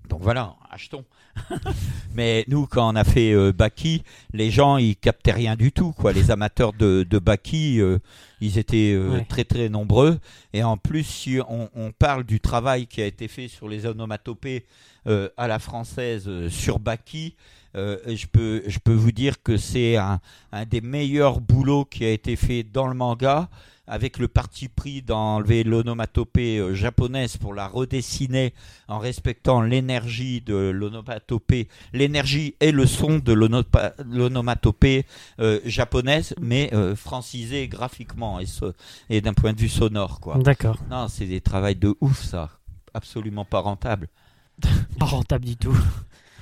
Donc 0.08 0.20
voilà, 0.22 0.54
achetons. 0.70 1.04
Mais 2.14 2.44
nous, 2.48 2.66
quand 2.66 2.92
on 2.92 2.96
a 2.96 3.04
fait 3.04 3.32
euh, 3.32 3.52
Baki, 3.52 4.02
les 4.32 4.50
gens, 4.50 4.76
ils 4.76 4.96
captaient 4.96 5.32
rien 5.32 5.56
du 5.56 5.72
tout. 5.72 5.92
Quoi. 5.92 6.12
Les 6.12 6.30
amateurs 6.30 6.72
de, 6.72 7.06
de 7.08 7.18
Baki, 7.18 7.80
euh, 7.80 7.98
ils 8.40 8.58
étaient 8.58 8.92
euh, 8.94 9.20
très 9.28 9.44
très 9.44 9.68
nombreux. 9.68 10.18
Et 10.52 10.62
en 10.62 10.76
plus, 10.76 11.04
si 11.04 11.38
on, 11.48 11.92
parle 11.98 12.24
du 12.24 12.40
travail 12.40 12.86
qui 12.86 13.00
a 13.00 13.06
été 13.06 13.28
fait 13.28 13.48
sur 13.48 13.68
les 13.68 13.86
onomatopées 13.86 14.66
à 15.36 15.48
la 15.48 15.58
française 15.58 16.48
sur 16.48 16.78
Baki, 16.78 17.36
je, 17.74 18.26
peux, 18.26 18.62
je 18.66 18.78
peux 18.78 18.92
vous 18.92 19.12
dire 19.12 19.42
que 19.42 19.56
c'est 19.56 19.96
un, 19.96 20.20
un 20.52 20.64
des 20.64 20.80
meilleurs 20.80 21.40
boulots 21.40 21.84
qui 21.84 22.04
a 22.04 22.10
été 22.10 22.36
fait 22.36 22.62
dans 22.62 22.86
le 22.86 22.94
manga 22.94 23.48
avec 23.86 24.18
le 24.18 24.28
parti 24.28 24.68
pris 24.68 25.02
d'enlever 25.02 25.62
l'onomatopée 25.62 26.58
euh, 26.58 26.74
japonaise 26.74 27.36
pour 27.36 27.54
la 27.54 27.66
redessiner 27.68 28.54
en 28.88 28.98
respectant 28.98 29.62
l'énergie 29.62 30.40
de 30.40 30.54
l'onomatopée, 30.54 31.68
l'énergie 31.92 32.54
et 32.60 32.72
le 32.72 32.86
son 32.86 33.18
de 33.18 33.32
l'onomatopée 33.32 35.04
euh, 35.40 35.60
japonaise, 35.64 36.34
mais 36.40 36.70
euh, 36.72 36.96
francisé 36.96 37.68
graphiquement 37.68 38.40
et, 38.40 38.46
et 39.10 39.20
d'un 39.20 39.34
point 39.34 39.52
de 39.52 39.60
vue 39.60 39.68
sonore. 39.68 40.20
quoi. 40.20 40.38
D'accord. 40.38 40.78
Non, 40.90 41.08
c'est 41.08 41.26
des 41.26 41.40
travaux 41.40 41.74
de 41.74 41.94
ouf, 42.00 42.22
ça. 42.22 42.50
Absolument 42.94 43.44
pas 43.44 43.60
rentable. 43.60 44.08
pas 44.98 45.06
rentable 45.06 45.44
du 45.44 45.56
tout. 45.56 45.76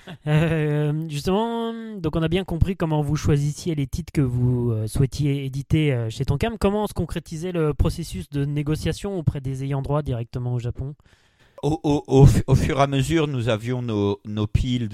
Euh, 0.26 0.92
justement, 1.08 1.72
donc 1.96 2.16
on 2.16 2.22
a 2.22 2.28
bien 2.28 2.44
compris 2.44 2.76
comment 2.76 3.02
vous 3.02 3.16
choisissiez 3.16 3.74
les 3.74 3.86
titres 3.86 4.12
que 4.12 4.20
vous 4.20 4.70
euh, 4.70 4.86
souhaitiez 4.86 5.44
éditer 5.44 5.92
euh, 5.92 6.10
chez 6.10 6.24
Tonkam. 6.24 6.56
Comment 6.58 6.86
se 6.86 6.94
concrétisait 6.94 7.52
le 7.52 7.74
processus 7.74 8.28
de 8.30 8.44
négociation 8.44 9.18
auprès 9.18 9.40
des 9.40 9.64
ayants 9.64 9.82
droit 9.82 10.02
directement 10.02 10.54
au 10.54 10.58
Japon? 10.58 10.94
Au, 11.62 12.26
fur 12.26 12.78
et 12.78 12.82
à 12.82 12.86
mesure, 12.88 13.28
nous 13.28 13.48
avions 13.48 13.82
nos, 13.82 14.46
piles 14.48 14.88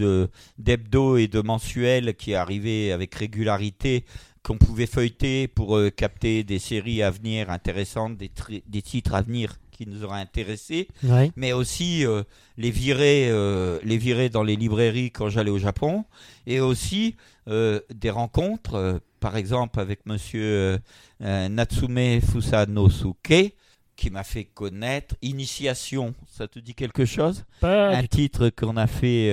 d'hebdo 0.59 1.16
et 1.16 1.26
de 1.26 1.40
mensuels 1.40 2.14
qui 2.14 2.35
arrivaient 2.35 2.93
avec 2.93 3.14
régularité, 3.14 4.05
qu'on 4.43 4.59
pouvait 4.59 4.86
feuilleter 4.86 5.48
pour 5.48 5.78
capter 5.97 6.44
des 6.44 6.59
séries 6.59 7.02
à 7.02 7.10
venir 7.10 7.48
intéressantes, 7.48 8.18
des, 8.18 8.30
des 8.66 8.82
titres 8.82 9.14
à 9.14 9.22
venir 9.22 9.56
qui 9.78 9.86
nous 9.86 10.02
auraient 10.02 10.20
intéressés, 10.20 10.88
mais 11.36 11.52
aussi 11.52 12.05
euh, 12.05 12.24
les 12.56 12.72
virer, 12.72 13.28
euh, 13.30 13.78
les 13.84 13.96
virer 13.96 14.28
dans 14.28 14.42
les 14.42 14.56
librairies 14.56 15.12
quand 15.12 15.28
j'allais 15.28 15.52
au 15.52 15.59
Japon, 15.59 16.05
et 16.48 16.59
aussi 16.59 17.14
euh, 17.46 17.78
des 17.94 18.10
rencontres, 18.10 19.00
par 19.20 19.36
exemple 19.36 19.78
avec 19.78 20.05
Monsieur 20.05 20.80
Natsume 21.20 22.20
Fusanosuke, 22.20 23.55
qui 23.94 24.10
m'a 24.10 24.24
fait 24.24 24.46
connaître 24.46 25.14
Initiation. 25.22 26.12
Ça 26.26 26.48
te 26.48 26.59
dit 26.59 26.74
quelque 26.74 27.05
chose? 27.05 27.44
Un 27.62 28.05
titre 28.05 28.50
qu'on 28.50 28.76
a 28.76 28.88
fait, 28.88 29.30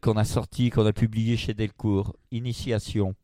qu'on 0.00 0.16
a 0.16 0.24
sorti, 0.24 0.70
qu'on 0.70 0.86
a 0.86 0.94
publié 0.94 1.36
chez 1.36 1.52
Delcourt. 1.52 2.16
Initiation. 2.30 3.14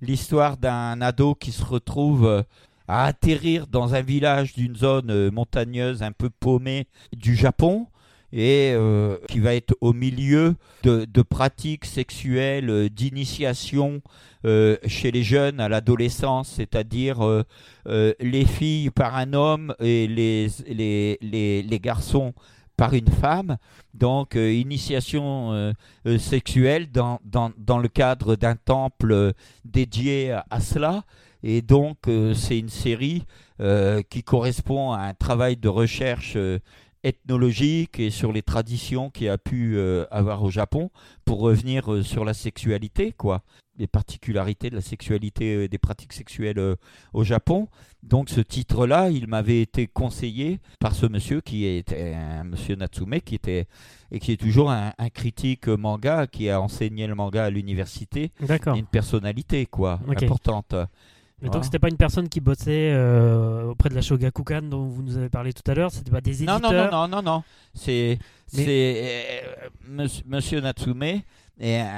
L'histoire 0.00 0.56
d'un 0.56 1.02
ado 1.02 1.34
qui 1.34 1.52
se 1.52 1.62
retrouve 1.62 2.42
à 2.90 3.04
atterrir 3.04 3.68
dans 3.68 3.94
un 3.94 4.02
village 4.02 4.52
d'une 4.54 4.74
zone 4.74 5.10
euh, 5.10 5.30
montagneuse 5.30 6.02
un 6.02 6.10
peu 6.10 6.28
paumée 6.28 6.88
du 7.16 7.36
Japon 7.36 7.86
et 8.32 8.72
euh, 8.74 9.16
qui 9.28 9.38
va 9.38 9.54
être 9.54 9.76
au 9.80 9.92
milieu 9.92 10.56
de, 10.82 11.22
pratiques 11.22 11.84
sexuelles, 11.84 12.68
euh, 12.68 12.88
d'initiation 12.88 14.02
chez 14.86 15.10
les 15.10 15.22
jeunes 15.22 15.60
à 15.60 15.68
l'adolescence, 15.68 16.48
c'est-à-dire 16.48 17.44
les 17.86 18.44
filles 18.46 18.88
par 18.88 19.14
un 19.14 19.34
homme 19.34 19.74
et 19.80 20.06
les, 20.06 20.48
les, 20.66 21.18
les, 21.20 21.78
garçons 21.78 22.32
par 22.74 22.94
une 22.94 23.10
femme. 23.10 23.58
Donc, 23.92 24.36
initiation 24.36 25.74
sexuelle 26.18 26.90
dans, 26.90 27.20
dans, 27.22 27.52
dans 27.58 27.76
le 27.76 27.88
cadre 27.88 28.34
d'un 28.34 28.56
temple 28.56 29.34
dédié 29.66 30.32
à 30.48 30.60
cela. 30.60 31.04
Et 31.42 31.62
donc, 31.62 32.08
euh, 32.08 32.34
c'est 32.34 32.58
une 32.58 32.68
série 32.68 33.24
euh, 33.60 34.02
qui 34.08 34.22
correspond 34.22 34.92
à 34.92 35.00
un 35.00 35.14
travail 35.14 35.56
de 35.56 35.68
recherche 35.68 36.34
euh, 36.36 36.58
ethnologique 37.02 37.98
et 37.98 38.10
sur 38.10 38.32
les 38.32 38.42
traditions 38.42 39.10
qu'il 39.10 39.28
a 39.30 39.38
pu 39.38 39.76
euh, 39.76 40.04
avoir 40.10 40.42
au 40.42 40.50
Japon 40.50 40.90
pour 41.24 41.40
revenir 41.40 41.92
euh, 41.92 42.02
sur 42.02 42.24
la 42.24 42.34
sexualité, 42.34 43.12
quoi. 43.12 43.42
Les 43.78 43.86
particularités 43.86 44.68
de 44.68 44.74
la 44.74 44.82
sexualité 44.82 45.64
et 45.64 45.68
des 45.68 45.78
pratiques 45.78 46.12
sexuelles 46.12 46.58
euh, 46.58 46.76
au 47.14 47.24
Japon. 47.24 47.68
Donc 48.02 48.28
ce 48.28 48.42
titre-là, 48.42 49.08
il 49.08 49.26
m'avait 49.26 49.62
été 49.62 49.86
conseillé 49.86 50.60
par 50.78 50.94
ce 50.94 51.06
monsieur 51.06 51.40
qui 51.40 51.64
était 51.64 52.12
un 52.14 52.44
monsieur 52.44 52.76
Natsume, 52.76 53.20
qui 53.24 53.36
était 53.36 53.66
et 54.10 54.18
qui 54.18 54.32
est 54.32 54.36
toujours 54.36 54.70
un, 54.70 54.92
un 54.98 55.08
critique 55.08 55.68
manga, 55.68 56.26
qui 56.26 56.50
a 56.50 56.60
enseigné 56.60 57.06
le 57.06 57.14
manga 57.14 57.44
à 57.44 57.50
l'université, 57.50 58.32
D'accord. 58.40 58.76
une 58.76 58.84
personnalité 58.84 59.64
quoi, 59.64 60.00
importante. 60.06 60.74
Mais 61.42 61.48
Voilà. 61.48 61.52
donc 61.54 61.64
c'était 61.64 61.78
pas 61.78 61.88
une 61.88 61.96
personne 61.96 62.28
qui 62.28 62.40
bossait 62.40 62.92
euh, 62.92 63.64
auprès 63.70 63.88
de 63.88 63.94
la 63.94 64.02
Shogakukan 64.02 64.62
dont 64.62 64.84
vous 64.86 65.02
nous 65.02 65.16
avez 65.16 65.28
parlé 65.30 65.52
tout 65.54 65.68
à 65.70 65.74
l'heure, 65.74 65.90
c'était 65.90 66.10
pas 66.10 66.20
des 66.20 66.32
Non, 66.44 66.58
éditeurs. 66.58 66.92
non, 66.92 67.08
non, 67.08 67.08
non, 67.08 67.16
non, 67.16 67.22
non. 67.22 67.42
C'est 67.74 68.18
Mais- 68.54 69.42
euh, 69.64 70.08
monsieur, 70.26 70.60
Natsume 70.60 71.02
est 71.02 71.78
un, 71.80 71.88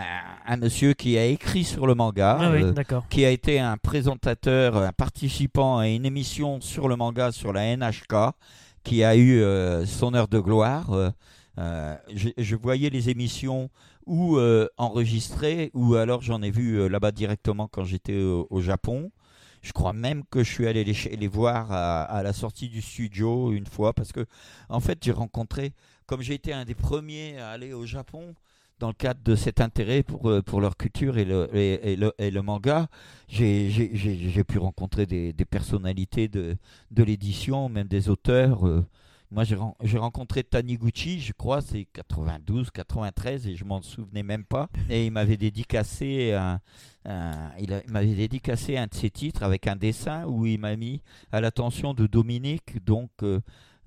un 0.47 0.56
monsieur 0.59 0.93
qui 0.93 1.19
a 1.19 1.24
écrit 1.24 1.64
sur 1.64 1.86
le 1.89 1.94
manga. 1.94 2.39
Ah 2.40 2.51
oui, 2.52 2.62
euh, 2.62 3.01
qui 3.10 3.24
a 3.24 3.31
été 3.31 3.59
un 3.59 3.77
présentateur, 3.78 4.77
un 4.77 4.93
participant 4.93 5.78
à 5.78 5.89
une 5.89 6.05
émission 6.06 6.60
sur 6.60 6.89
le 6.89 6.94
manga 6.97 7.32
sur 7.32 7.52
la 7.52 7.64
NHK, 7.77 8.14
qui 8.85 9.02
a 9.02 9.16
eu 9.16 9.40
euh, 9.40 9.86
son 9.86 10.14
heure 10.14 10.28
de 10.28 10.39
gloire. 10.39 10.90
Euh, 11.59 11.97
je, 12.14 12.28
je 12.39 12.56
voyais 12.56 12.90
les 12.90 13.10
émissions 13.10 13.70
ou 14.06 14.39
enregistrées, 14.78 15.70
ou 15.74 15.94
alors 15.94 16.23
j'en 16.23 16.43
ai 16.43 16.51
vu 16.51 16.89
là-bas 16.89 17.12
directement 17.12 17.69
quand 17.69 17.85
j'étais 17.85 18.20
au, 18.20 18.47
au 18.51 18.60
Japon. 18.60 19.10
Je 19.62 19.72
crois 19.72 19.93
même 19.93 20.24
que 20.30 20.43
je 20.43 20.51
suis 20.52 20.66
allé 20.66 20.84
les, 20.84 21.28
voir 21.28 21.70
à, 21.70 22.22
la 22.22 22.32
sortie 22.32 22.68
du 22.68 22.82
studio 22.82 23.52
une 23.52 23.66
fois, 23.66 23.93
parce 23.93 24.12
que 24.12 24.26
en 24.68 24.80
fait 24.80 24.98
j'ai 25.02 25.12
rencontré, 25.12 25.72
comme 26.06 26.20
j'ai 26.20 26.34
été 26.34 26.52
un 26.52 26.64
des 26.64 26.74
premiers 26.74 27.39
à 27.39 27.51
aller 27.51 27.72
au 27.72 27.86
Japon, 27.86 28.34
dans 28.80 28.89
le 28.89 28.94
cadre 28.94 29.20
de 29.22 29.36
cet 29.36 29.60
intérêt 29.60 30.02
pour, 30.02 30.28
euh, 30.28 30.43
leur 30.60 30.76
culture 30.76 31.16
et 31.16 31.24
le, 31.24 32.40
manga, 32.43 32.89
j'ai- 33.28 34.44
pu 34.48 34.59
rencontrer 34.59 35.06
des, 35.06 35.32
personnalités 35.48 36.26
de, 36.26 36.56
de 36.90 37.05
l'édition, 37.05 37.68
même 37.68 37.86
des 37.86 38.09
auteurs. 38.09 38.66
euh. 38.66 38.84
Moi, 39.33 39.45
j'ai 39.45 39.55
ren- 39.55 39.75
j'ai 39.83 39.97
rencontré 39.97 40.45
Taniguchi, 40.45 41.19
je 41.21 41.33
crois, 41.33 41.63
c'est 41.63 41.87
92, 41.95 42.71
93, 42.71 43.47
et 43.47 43.57
je 43.57 43.65
m'en 43.65 43.81
souvenais 43.81 44.23
même 44.23 44.45
pas. 44.45 44.69
Et 44.91 45.07
il 45.07 45.11
m'avait 45.11 45.39
dédicacé 45.39 46.35
un, 46.35 46.61
un- 47.07 47.51
il 47.59 47.73
a- 47.73 47.83
il 47.87 47.91
m'avait 47.91 48.15
dédicacé 48.15 48.77
un 48.77 48.87
de 48.89 48.95
ses 48.95 49.09
titres 49.11 49.43
avec 49.43 49.67
un 49.67 49.75
dessin 49.77 50.27
où 50.27 50.45
il 50.45 50.59
m'a 50.61 50.77
mis 50.77 51.01
à 51.33 51.41
l'attention 51.41 51.95
de 51.95 52.07
Dominique, 52.07 52.85
donc 52.85 53.09
euh, 53.23 53.41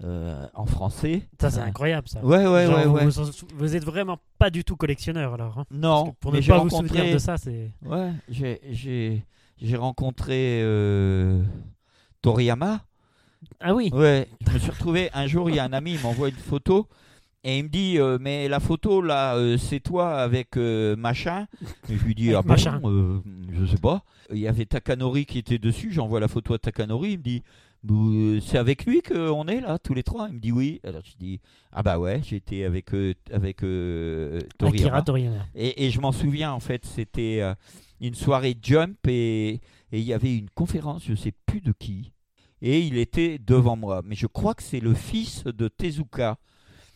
euh, 0.03 0.47
en 0.55 0.65
français. 0.65 1.21
Ça 1.39 1.51
c'est 1.51 1.59
Euh, 1.59 1.65
incroyable 1.65 2.09
ça. 2.09 2.25
Ouais, 2.25 2.47
ouais, 2.47 2.65
Genre, 2.65 2.75
ouais, 2.77 2.85
vous, 2.85 2.95
ouais. 2.95 3.05
vous, 3.05 3.31
vous 3.55 3.75
êtes 3.75 3.85
vraiment 3.85 4.17
pas 4.39 4.49
du 4.49 4.63
tout 4.63 4.75
collectionneur 4.75 5.35
alors. 5.35 5.59
hein 5.59 5.65
Non, 5.69 6.15
pour 6.19 6.31
ne 6.33 6.39
pas 6.41 6.57
vous 6.57 6.69
souvenir 6.71 6.89
rencontré. 6.91 7.13
de 7.13 7.17
ça, 7.19 7.37
c'est. 7.37 7.71
Ouais, 7.85 8.11
j'ai 8.27 9.75
rencontré 9.77 10.61
euh, 10.63 11.43
Toriyama. 12.21 12.81
Ah 13.59 13.73
oui. 13.73 13.89
Ouais, 13.93 14.27
je 14.47 14.53
me 14.53 14.59
suis 14.59 14.71
retrouvé 14.71 15.09
un 15.13 15.27
jour, 15.27 15.49
il 15.49 15.55
y 15.55 15.59
a 15.59 15.63
un 15.63 15.73
ami, 15.73 15.93
il 15.93 16.01
m'envoie 16.01 16.29
une 16.29 16.35
photo 16.35 16.87
et 17.43 17.59
il 17.59 17.63
me 17.65 17.69
dit 17.69 17.99
euh, 17.99 18.17
mais 18.19 18.47
la 18.47 18.59
photo 18.59 19.01
là, 19.01 19.35
euh, 19.35 19.57
c'est 19.57 19.79
toi 19.79 20.15
avec 20.15 20.57
euh, 20.57 20.95
machin. 20.95 21.47
Et 21.89 21.97
je 21.97 22.03
lui 22.03 22.15
dis 22.15 22.33
ah 22.33 22.41
bon, 22.41 22.49
machin. 22.49 22.81
je 23.51 23.65
sais 23.65 23.77
pas. 23.77 24.03
Il 24.31 24.39
y 24.39 24.47
avait 24.47 24.65
Takanori 24.65 25.25
qui 25.25 25.37
était 25.37 25.59
dessus. 25.59 25.91
J'envoie 25.91 26.19
la 26.19 26.27
photo 26.27 26.53
à 26.53 26.59
Takanori. 26.59 27.11
Il 27.13 27.17
me 27.19 27.23
dit 27.23 27.43
c'est 28.41 28.57
avec 28.57 28.85
lui 28.85 29.01
qu'on 29.01 29.47
est 29.47 29.61
là 29.61 29.77
tous 29.77 29.93
les 29.93 30.01
trois? 30.03 30.27
Il 30.29 30.35
me 30.35 30.39
dit 30.39 30.51
oui. 30.51 30.81
Alors 30.83 31.01
je 31.05 31.15
dis 31.17 31.39
ah 31.71 31.83
bah 31.83 31.99
ouais, 31.99 32.21
j'étais 32.23 32.63
avec 32.63 32.93
euh, 32.93 33.13
avec 33.31 33.63
euh, 33.63 34.41
Toriyama. 34.57 34.87
Akira 34.87 35.01
Toriyama. 35.03 35.45
Et, 35.53 35.85
et 35.85 35.91
je 35.91 35.99
m'en 35.99 36.11
souviens, 36.11 36.51
en 36.51 36.59
fait, 36.59 36.85
c'était 36.85 37.41
euh, 37.41 37.53
une 38.01 38.15
soirée 38.15 38.57
Jump 38.61 38.97
et 39.07 39.59
et 39.91 39.99
il 39.99 40.05
y 40.05 40.13
avait 40.13 40.35
une 40.35 40.49
conférence, 40.49 41.03
je 41.05 41.13
sais 41.13 41.33
plus 41.45 41.61
de 41.61 41.71
qui, 41.77 42.11
et 42.67 42.79
il 42.81 42.97
était 42.97 43.37
devant 43.37 43.75
moi. 43.75 44.01
Mais 44.03 44.15
je 44.15 44.27
crois 44.27 44.53
que 44.55 44.63
c'est 44.63 44.79
le 44.79 44.93
fils 44.93 45.43
de 45.43 45.67
Tezuka 45.67 46.37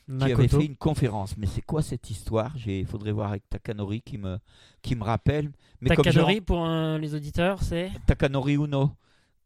qui 0.08 0.32
avait 0.32 0.48
fait 0.48 0.66
une 0.66 0.76
conférence. 0.76 1.38
Mais 1.38 1.46
c'est 1.46 1.62
quoi 1.62 1.82
cette 1.84 2.10
histoire? 2.10 2.52
Il 2.66 2.86
faudrait 2.88 3.12
voir 3.12 3.30
avec 3.30 3.44
Takanori 3.50 4.02
qui 4.02 4.18
me, 4.18 4.40
qui 4.82 4.96
me 4.96 5.04
rappelle. 5.04 5.52
Mais 5.82 5.90
Takanori 5.96 6.42
pour 6.42 6.66
les 7.00 7.14
auditeurs, 7.14 7.62
c'est? 7.62 7.92
Takanori 8.08 8.56
Uno, 8.56 8.90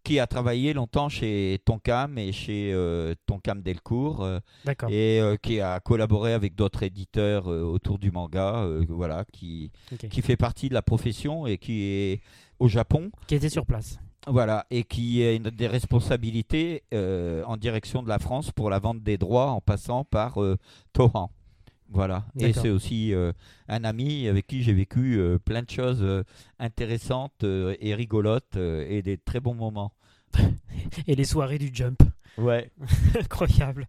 qui 0.06 0.20
a 0.20 0.28
travaillé 0.28 0.74
longtemps 0.74 1.10
chez 1.10 1.60
Tonkam 1.66 2.18
et 2.18 2.32
chez 2.32 2.72
euh, 2.74 3.14
Tonkam 3.26 3.62
Delcourt. 3.62 4.24
euh, 4.24 4.40
D'accord. 4.64 4.90
et 4.90 5.20
euh, 5.20 5.36
qui 5.36 5.60
a 5.60 5.80
collaboré 5.82 6.32
avec 6.34 6.56
d'autres 6.56 6.84
éditeurs 6.84 7.50
euh, 7.52 7.64
autour 7.64 8.00
du 8.00 8.12
manga, 8.12 8.66
voilà, 8.88 9.26
qui, 9.34 9.72
qui 10.10 10.22
fait 10.22 10.38
partie 10.38 10.70
de 10.70 10.74
la 10.74 10.82
profession 10.82 11.46
et 11.48 11.58
qui 11.58 11.84
est 11.84 12.22
au 12.60 12.68
Japon, 12.70 13.12
Qui 13.28 13.36
était 13.36 13.50
sur 13.50 13.66
place. 13.66 14.00
Voilà, 14.28 14.66
et 14.72 14.84
qui 14.84 15.24
a 15.24 15.34
une- 15.34 15.50
des 15.50 15.68
responsabilités 15.68 16.84
euh, 16.94 17.44
en 17.46 17.58
direction 17.58 18.04
de 18.04 18.10
la 18.10 18.20
France 18.20 18.52
pour 18.52 18.70
la 18.70 18.80
vente 18.80 19.04
des 19.04 19.18
droits 19.18 19.52
en 19.52 19.62
passant 19.62 20.04
par 20.06 20.42
euh, 20.42 20.58
Tohan. 20.94 21.30
Voilà, 21.90 22.26
et 22.40 22.54
c'est 22.54 22.70
aussi 22.70 23.14
euh, 23.14 23.34
un 23.68 23.84
ami 23.84 24.28
avec 24.28 24.48
qui 24.48 24.64
j'ai 24.64 24.74
vécu 24.74 25.18
euh, 25.20 25.38
plein 25.38 25.62
de 25.62 25.70
choses 25.70 26.24
intéressantes 26.58 27.44
et 27.44 27.94
rigolotes 27.94 28.56
et 28.56 29.02
des 29.04 29.18
très 29.18 29.40
bons 29.40 29.54
moments. 29.54 29.94
Et 31.08 31.16
les 31.16 31.26
soirées 31.26 31.60
du 31.60 31.70
Jump. 31.72 32.02
Ouais. 32.40 32.72
Incroyable. 33.20 33.88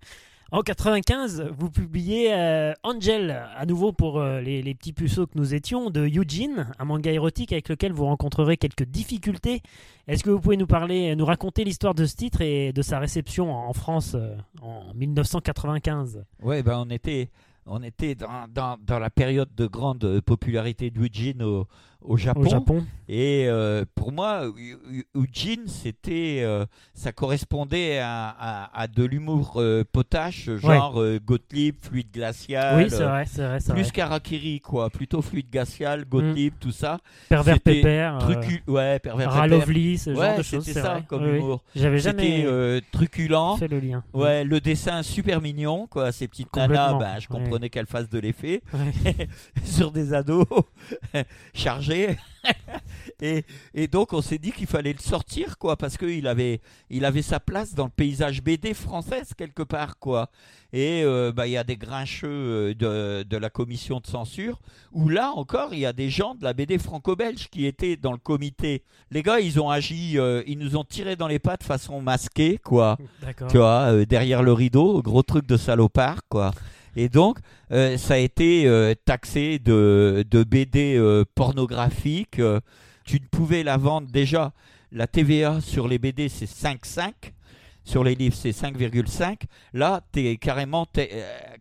En 0.54 0.62
95, 0.62 1.50
vous 1.58 1.68
publiez 1.68 2.32
euh, 2.32 2.74
Angel, 2.84 3.42
à 3.56 3.66
nouveau 3.66 3.92
pour 3.92 4.20
euh, 4.20 4.40
les, 4.40 4.62
petits 4.76 4.92
puceaux 4.92 5.26
que 5.26 5.36
nous 5.36 5.52
étions, 5.52 5.90
de 5.90 6.06
Eugene, 6.06 6.72
un 6.78 6.84
manga 6.84 7.10
érotique 7.10 7.50
avec 7.50 7.68
lequel 7.68 7.90
vous 7.92 8.04
rencontrerez 8.04 8.56
quelques 8.56 8.84
difficultés. 8.84 9.62
Est-ce 10.06 10.22
que 10.22 10.30
vous 10.30 10.38
pouvez 10.38 10.56
nous 10.56 10.68
parler, 10.68 11.16
nous 11.16 11.24
raconter 11.24 11.64
l'histoire 11.64 11.92
de 11.92 12.06
ce 12.06 12.14
titre 12.14 12.40
et 12.40 12.72
de 12.72 12.82
sa 12.82 13.00
réception 13.00 13.52
en 13.52 13.72
France 13.72 14.12
euh, 14.14 14.36
en 14.62 14.94
1995 14.94 16.24
Ouais, 16.40 16.62
ben 16.62 16.84
on 16.86 16.88
était, 16.88 17.30
on 17.66 17.82
était 17.82 18.14
dans, 18.14 18.46
dans, 18.78 18.98
la 18.98 19.10
période 19.10 19.48
de 19.56 19.66
grande 19.66 20.04
euh, 20.04 20.20
popularité 20.20 20.90
d'Eugene 20.90 21.42
au, 21.42 21.66
au 22.04 22.16
Japon. 22.16 22.40
au 22.42 22.48
Japon 22.48 22.86
Et 23.08 23.46
euh, 23.48 23.84
pour 23.94 24.12
moi, 24.12 24.42
Eugene, 25.14 25.66
c'était, 25.66 26.40
euh, 26.42 26.66
ça 26.94 27.12
correspondait 27.12 27.98
à, 27.98 28.28
à, 28.28 28.80
à 28.82 28.86
de 28.88 29.04
l'humour 29.04 29.54
euh, 29.56 29.84
potache, 29.90 30.50
genre 30.56 31.00
euh, 31.00 31.18
Gottlieb, 31.24 31.76
fluide 31.80 32.08
glacial. 32.12 32.76
Oui, 32.84 32.90
c'est 32.90 33.04
vrai, 33.04 33.24
c'est 33.26 33.42
vrai. 33.46 33.58
Plus 33.58 33.82
vrai. 33.84 33.90
qu'Arakiri, 33.92 34.60
quoi. 34.60 34.90
Plutôt 34.90 35.22
fluide 35.22 35.50
glacial, 35.50 36.04
Gottlieb, 36.04 36.52
tout 36.60 36.72
ça. 36.72 36.98
Pervers 37.30 37.60
pépère, 37.60 38.18
Trucu... 38.18 38.62
Ouais, 38.66 38.98
pervers 38.98 39.28
pépère. 39.28 39.40
Ralovely, 39.40 39.96
ce 39.98 40.10
genre 40.14 40.22
Ouais, 40.22 40.36
de 40.38 40.42
choses. 40.42 40.64
c'était 40.64 40.80
ça 40.82 40.92
vrai. 40.94 41.04
comme 41.08 41.24
Oui, 41.24 41.30
oui. 41.32 41.38
humour. 41.38 41.62
J'avais 41.74 41.98
jamais 41.98 42.46
truculent. 42.92 43.56
fait 43.58 43.68
le 43.68 43.80
lien. 43.80 44.04
Ouais, 44.12 44.44
le 44.44 44.60
dessin 44.60 45.02
super 45.02 45.40
mignon, 45.40 45.86
quoi. 45.86 46.12
Ces 46.12 46.28
petites 46.28 46.54
nanas, 46.54 46.94
ben, 46.98 47.14
je 47.18 47.28
ouais. 47.28 47.40
comprenais 47.40 47.70
qu'elles 47.70 47.86
fassent 47.86 48.10
de 48.10 48.18
l'effet 48.18 48.60
Ouais. 48.74 49.28
sur 49.64 49.90
des 49.90 50.12
ados 50.12 50.46
chargés. 51.54 51.93
et, 53.20 53.44
et 53.74 53.86
donc, 53.88 54.12
on 54.12 54.20
s'est 54.22 54.38
dit 54.38 54.52
qu'il 54.52 54.66
fallait 54.66 54.92
le 54.92 54.98
sortir, 54.98 55.58
quoi, 55.58 55.76
parce 55.76 55.96
qu'il 55.96 56.26
avait, 56.26 56.60
il 56.90 57.04
avait 57.04 57.22
sa 57.22 57.40
place 57.40 57.74
dans 57.74 57.84
le 57.84 57.90
paysage 57.90 58.42
BD 58.42 58.74
française, 58.74 59.32
quelque 59.36 59.62
part, 59.62 59.98
quoi. 59.98 60.30
Et 60.72 61.02
euh, 61.04 61.32
bah, 61.32 61.46
il 61.46 61.52
y 61.52 61.56
a 61.56 61.62
des 61.64 61.76
grincheux 61.76 62.26
euh, 62.28 62.74
de, 62.74 63.22
de 63.22 63.36
la 63.36 63.48
commission 63.48 64.00
de 64.00 64.06
censure, 64.06 64.60
où 64.92 65.08
là 65.08 65.30
encore, 65.30 65.72
il 65.72 65.78
y 65.78 65.86
a 65.86 65.92
des 65.92 66.10
gens 66.10 66.34
de 66.34 66.42
la 66.42 66.52
BD 66.52 66.78
franco-belge 66.78 67.48
qui 67.48 67.66
étaient 67.66 67.96
dans 67.96 68.12
le 68.12 68.18
comité. 68.18 68.82
Les 69.10 69.22
gars, 69.22 69.38
ils 69.38 69.60
ont 69.60 69.70
agi, 69.70 70.18
euh, 70.18 70.42
ils 70.46 70.58
nous 70.58 70.76
ont 70.76 70.84
tiré 70.84 71.14
dans 71.14 71.28
les 71.28 71.38
pattes 71.38 71.62
façon 71.62 72.00
masquée, 72.02 72.58
quoi 72.58 72.98
tu 73.48 73.58
vois, 73.58 73.92
euh, 73.92 74.04
derrière 74.04 74.42
le 74.42 74.52
rideau, 74.52 75.00
gros 75.02 75.22
truc 75.22 75.46
de 75.46 75.56
salopard, 75.56 76.20
quoi. 76.28 76.52
Et 76.96 77.08
donc, 77.08 77.38
euh, 77.72 77.96
ça 77.96 78.14
a 78.14 78.16
été 78.18 78.66
euh, 78.66 78.94
taxé 79.04 79.58
de, 79.58 80.24
de 80.30 80.44
BD 80.44 80.96
euh, 80.96 81.24
pornographique. 81.34 82.38
Euh, 82.38 82.60
tu 83.04 83.16
ne 83.20 83.26
pouvais 83.26 83.62
la 83.62 83.76
vendre 83.76 84.08
déjà. 84.10 84.52
La 84.92 85.06
TVA 85.06 85.60
sur 85.60 85.88
les 85.88 85.98
BD, 85.98 86.28
c'est 86.28 86.46
5,5. 86.48 87.12
sur 87.84 88.04
les 88.04 88.14
livres, 88.14 88.36
c'est 88.36 88.50
5,5. 88.50 89.42
Là, 89.72 90.00
tu 90.12 90.26
es 90.26 90.36
carrément 90.36 90.86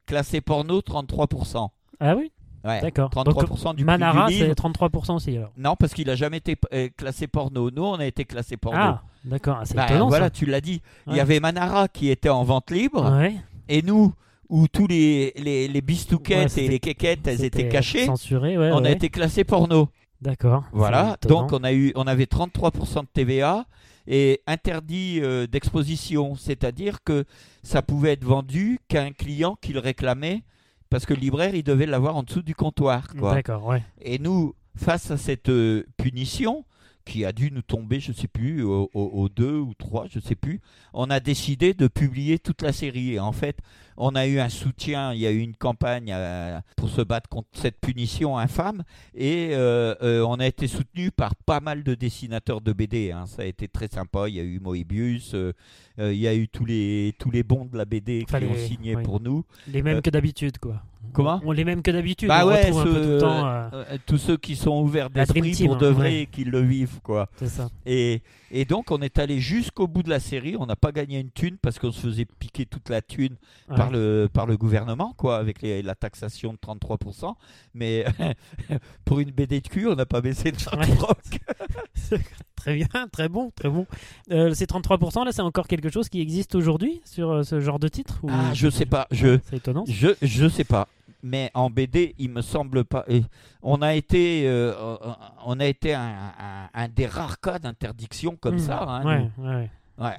classé 0.06 0.40
porno 0.42 0.80
33%. 0.82 1.68
Ah 2.00 2.16
oui? 2.16 2.32
Ouais, 2.64 2.80
D'accord. 2.80 3.10
33% 3.10 3.64
Donc, 3.64 3.76
du, 3.76 3.84
Manara, 3.84 4.28
du 4.28 4.36
livre. 4.36 4.48
c'est 4.56 4.58
33% 4.62 5.16
aussi 5.16 5.36
alors. 5.36 5.52
Non, 5.58 5.76
parce 5.76 5.94
qu'il 5.94 6.10
a 6.10 6.16
jamais 6.16 6.38
été 6.38 6.56
euh, 6.74 6.88
classé 6.96 7.28
porno. 7.28 7.70
Nous, 7.72 7.84
on 7.84 7.96
a 7.96 8.06
été 8.06 8.24
classé 8.24 8.56
porno. 8.56 8.80
Ah, 8.80 9.02
d'accord. 9.26 9.58
Ah, 9.60 9.66
c'est 9.66 9.76
Bah, 9.76 9.86
étonnant 9.88 10.08
voilà, 10.08 10.26
ça. 10.28 10.30
tu 10.30 10.46
l'as 10.46 10.62
dit. 10.62 10.82
Il 11.08 11.16
y 11.16 11.20
avait 11.20 11.40
Manara 11.42 11.88
qui 11.90 12.10
était 12.10 12.30
en 12.30 12.44
vente 12.46 12.72
libre. 12.72 13.18
Ouais. 13.18 13.36
Et 13.68 13.82
nous, 13.82 14.14
où 14.54 14.68
tous 14.68 14.86
les, 14.86 15.34
les, 15.36 15.68
les 15.68 15.82
bistouquettes 15.82 16.56
Ouais, 16.56 16.66
et 16.66 16.68
les 16.68 16.80
quéquettes, 16.80 17.26
elles 17.26 17.44
étaient 17.44 17.68
cachées, 17.70 18.06
Censuré, 18.06 18.56
ouais. 18.58 18.70
on 18.72 18.86
a 18.86 18.92
été 18.92 19.10
classé 19.10 19.44
porno. 19.44 19.90
D'accord. 20.22 20.64
Voilà, 20.72 21.18
donc 21.28 21.52
on, 21.52 21.64
a 21.64 21.74
eu, 21.74 21.92
on 21.96 22.06
avait 22.06 22.26
33% 22.26 23.02
de 23.02 23.08
TVA 23.12 23.66
et 24.06 24.42
interdit 24.46 25.20
euh, 25.22 25.48
d'exposition, 25.48 26.36
c'est-à-dire 26.36 27.00
que 27.04 27.26
ça 27.64 27.82
pouvait 27.82 28.12
être 28.14 28.24
vendu 28.24 28.80
qu'à 28.88 29.02
un 29.04 29.12
client 29.12 29.58
qui 29.60 29.74
le 29.74 29.80
réclamait, 29.80 30.44
parce 30.92 31.08
que 31.08 31.16
le 31.16 31.20
libraire, 31.22 31.56
il 31.56 31.64
devait 31.64 31.88
l'avoir 31.88 32.16
en 32.16 32.22
dessous 32.22 32.44
du 32.44 32.54
comptoir. 32.54 33.08
D'accord, 33.16 33.66
ouais. 33.66 33.82
Et 34.02 34.20
nous, 34.20 34.54
face 34.76 35.10
à 35.10 35.18
cette 35.18 35.50
euh, 35.50 35.84
punition, 35.98 36.64
qui 37.06 37.26
a 37.26 37.34
dû 37.34 37.52
nous 37.52 37.62
tomber, 37.64 38.00
je 38.00 38.12
ne 38.12 38.16
sais 38.16 38.30
plus, 38.30 38.64
au, 38.64 38.90
au- 38.94 39.12
au 39.24 39.28
deux 39.28 39.58
ou 39.58 39.74
trois, 39.74 40.06
je 40.10 40.20
ne 40.20 40.24
sais 40.24 40.36
plus, 40.36 40.62
on 40.94 41.10
a 41.10 41.20
décidé 41.20 41.74
de 41.74 41.88
publier 41.90 42.40
toute 42.40 42.62
la 42.62 42.72
série. 42.72 43.16
Et 43.16 43.20
en 43.20 43.34
fait, 43.34 43.58
on 43.98 44.16
a 44.16 44.26
eu 44.28 44.40
un 44.40 44.50
soutien, 44.50 45.14
il 45.14 45.20
y 45.20 45.28
a 45.28 45.32
eu 45.32 45.40
une 45.40 45.56
campagne 45.56 46.12
euh, 46.14 46.60
pour 46.78 46.90
se 46.90 47.02
battre 47.02 47.30
contre 47.30 47.48
cette 47.54 47.80
punition 47.80 48.38
infâme, 48.38 48.84
et 49.16 49.50
euh, 49.54 49.96
euh, 50.02 50.26
on 50.28 50.36
a 50.40 50.46
été 50.48 50.68
soutenu 50.68 51.12
par 51.12 51.36
pas 51.36 51.60
mal 51.60 51.84
de 51.84 51.96
dessinateurs 51.96 52.62
de 52.62 52.74
BD. 52.74 53.12
hein. 53.12 53.26
Ça 53.28 53.42
a 53.44 53.46
été 53.46 53.68
très 53.68 53.88
sympa. 53.88 54.28
Il 54.30 54.36
y 54.36 54.40
a 54.40 54.44
eu 54.44 54.60
Moebius, 54.60 55.36
il 56.00 56.14
y 56.16 56.28
a 56.28 56.34
eu 56.36 56.48
tous 56.48 56.66
les, 56.66 57.14
tous 57.20 57.30
les 57.32 57.44
bons 57.44 57.66
de 57.66 57.78
la 57.78 57.86
BD 57.86 58.24
Enfin, 58.28 58.40
qui 58.40 58.46
ont 58.46 58.56
signé 58.68 58.96
oui. 58.96 59.04
pour 59.04 59.20
nous. 59.20 59.46
Les 59.68 59.82
mêmes 59.84 60.02
que 60.02 60.10
d'habitude, 60.10 60.58
quoi. 60.58 60.82
comment 61.14 61.40
On 61.46 61.52
les 61.52 61.64
mêmes 61.66 61.82
que 61.84 61.92
d'habitude. 61.92 62.28
Bah 62.30 62.42
on 62.46 62.50
ouais, 62.50 62.66
retrouve 62.72 62.82
un 62.82 62.84
peu 62.86 62.94
ceux- 62.94 63.02
tout 63.04 63.10
le 63.10 63.18
temps. 63.20 63.46
euh, 63.48 63.98
tous 64.06 64.18
ceux 64.18 64.38
qui 64.38 64.56
sont 64.56 64.82
ouverts 64.82 65.10
d'esprit 65.10 65.54
pour 65.66 65.78
de 65.78 65.88
hein, 65.88 65.92
vrai 65.92 66.10
ouais. 66.10 66.22
et 66.22 66.26
qui 66.28 66.44
le 66.46 66.62
vivent 66.62 67.00
quoi. 67.04 67.30
C'est 67.38 67.48
ça. 67.48 67.70
Et, 67.86 68.22
et 68.52 68.66
donc 68.66 68.90
on 68.92 69.02
est 69.02 69.20
allé 69.20 69.40
jusqu'au 69.40 69.88
bout 69.88 70.02
de 70.04 70.10
la 70.10 70.20
série, 70.20 70.56
on 70.60 70.66
n'a 70.66 70.76
pas 70.76 70.92
gagné 70.92 71.20
une 71.20 71.30
thune 71.32 71.58
parce 71.62 71.78
qu'on 71.80 71.92
se 71.92 72.02
faisait 72.02 72.26
piquer 72.26 72.66
toute 72.66 72.90
la 72.90 73.02
thune 73.02 73.36
Ouais. 73.70 73.76
Par, 73.84 73.92
le, 73.92 74.30
par 74.32 74.46
le 74.46 74.58
gouvernement 74.58 75.14
quoi, 75.18 75.38
avec 75.38 75.62
les- 75.62 75.82
la 75.82 75.96
taxation 75.96 76.54
de 76.54 76.58
33%. 76.58 77.36
Mais 77.74 78.06
pour 79.06 79.20
une 79.20 79.32
BD 79.32 79.62
de 79.62 79.68
cul, 79.68 79.88
on 79.88 79.96
n'a 79.96 80.06
pas 80.06 80.22
baissé 80.22 80.52
Ouais. 80.76 80.86
rock. 81.00 81.18
Très 82.56 82.76
bien, 82.76 82.88
très 83.12 83.28
bon, 83.28 83.52
très 83.56 83.68
bon. 83.70 83.86
Euh, 84.32 84.54
ces 84.54 84.66
33%, 84.66 85.26
là, 85.26 85.32
c'est 85.34 85.42
encore 85.42 85.68
quelque 85.68 85.90
chose 85.90 86.08
qui 86.08 86.22
existe 86.22 86.56
aujourd'hui 86.56 87.02
sur 87.04 87.30
euh, 87.32 87.44
ce 87.44 87.60
genre 87.60 87.78
de 87.78 87.90
titre 87.90 88.20
ou- 88.24 88.30
Ah, 88.32 88.54
je 88.54 88.70
sais 88.70 88.86
pas, 88.86 89.06
je, 89.12 89.38
C'est 89.50 89.58
étonnant. 89.58 89.84
je, 89.86 90.10
je 90.22 90.48
sais 90.48 90.64
pas. 90.64 90.88
Mais 91.24 91.52
en 91.56 91.70
BD, 91.70 92.16
il 92.20 92.30
me 92.30 92.42
semble 92.42 92.86
pas. 92.86 93.04
et 93.10 93.24
on 93.64 93.82
a 93.82 93.94
été, 93.96 94.44
euh, 94.48 94.74
on 95.46 95.60
a 95.60 95.66
été 95.66 95.94
un, 95.94 96.32
un- 96.40 96.70
un 96.74 96.88
des 96.88 97.06
rares 97.06 97.40
cas 97.42 97.60
d'interdiction 97.60 98.38
comme 98.40 98.56
Hmm. 98.56 98.60
ça. 98.60 98.84
hein, 98.84 99.06
Ouais, 99.06 99.30
ouais. 99.46 99.70
Ouais. 100.00 100.16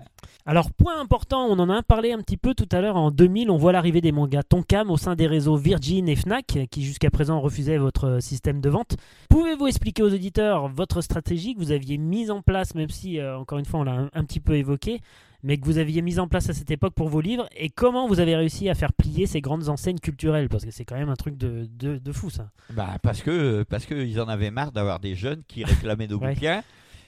Alors, 0.46 0.70
point 0.72 1.00
important, 1.00 1.46
on 1.46 1.58
en 1.58 1.68
a 1.70 1.82
parlé 1.82 2.12
un 2.12 2.18
petit 2.18 2.36
peu 2.36 2.54
tout 2.54 2.68
à 2.70 2.80
l'heure. 2.80 2.96
En 2.96 3.10
2000, 3.10 3.50
on 3.50 3.56
voit 3.56 3.72
l'arrivée 3.72 4.00
des 4.00 4.12
mangas 4.12 4.42
Tonkam 4.44 4.90
au 4.90 4.96
sein 4.96 5.16
des 5.16 5.26
réseaux 5.26 5.56
Virgin 5.56 6.08
et 6.08 6.16
Fnac, 6.16 6.58
qui 6.70 6.84
jusqu'à 6.84 7.10
présent 7.10 7.40
refusaient 7.40 7.78
votre 7.78 8.04
euh, 8.04 8.20
système 8.20 8.60
de 8.60 8.68
vente. 8.68 8.96
Pouvez-vous 9.30 9.66
expliquer 9.66 10.02
aux 10.02 10.12
auditeurs 10.12 10.68
votre 10.68 11.00
stratégie 11.00 11.54
que 11.54 11.58
vous 11.60 11.72
aviez 11.72 11.98
mise 11.98 12.30
en 12.30 12.40
place, 12.42 12.74
même 12.74 12.90
si, 12.90 13.18
euh, 13.18 13.38
encore 13.38 13.58
une 13.58 13.64
fois, 13.64 13.80
on 13.80 13.84
l'a 13.84 13.92
un, 13.92 14.10
un 14.12 14.24
petit 14.24 14.40
peu 14.40 14.54
évoqué, 14.54 15.00
mais 15.42 15.58
que 15.58 15.64
vous 15.64 15.78
aviez 15.78 16.02
mise 16.02 16.18
en 16.20 16.28
place 16.28 16.48
à 16.48 16.52
cette 16.52 16.70
époque 16.70 16.94
pour 16.94 17.08
vos 17.08 17.20
livres, 17.20 17.48
et 17.56 17.68
comment 17.68 18.06
vous 18.06 18.20
avez 18.20 18.36
réussi 18.36 18.68
à 18.68 18.74
faire 18.74 18.92
plier 18.92 19.26
ces 19.26 19.40
grandes 19.40 19.68
enseignes 19.68 19.98
culturelles? 19.98 20.48
Parce 20.48 20.64
que 20.64 20.70
c'est 20.70 20.84
quand 20.84 20.96
même 20.96 21.10
un 21.10 21.16
truc 21.16 21.36
de, 21.36 21.66
de, 21.78 21.98
de 21.98 22.12
fou, 22.12 22.30
ça. 22.30 22.48
Bah, 22.70 22.90
parce 23.02 23.22
que 23.22 23.62
parce 23.64 23.86
qu'ils 23.86 24.20
en 24.20 24.28
avaient 24.28 24.50
marre 24.50 24.72
d'avoir 24.72 25.00
des 25.00 25.14
jeunes 25.16 25.42
qui 25.48 25.64
réclamaient 25.64 26.06
nos 26.06 26.18
Ouais. 26.24 26.34
bouquins 26.34 26.62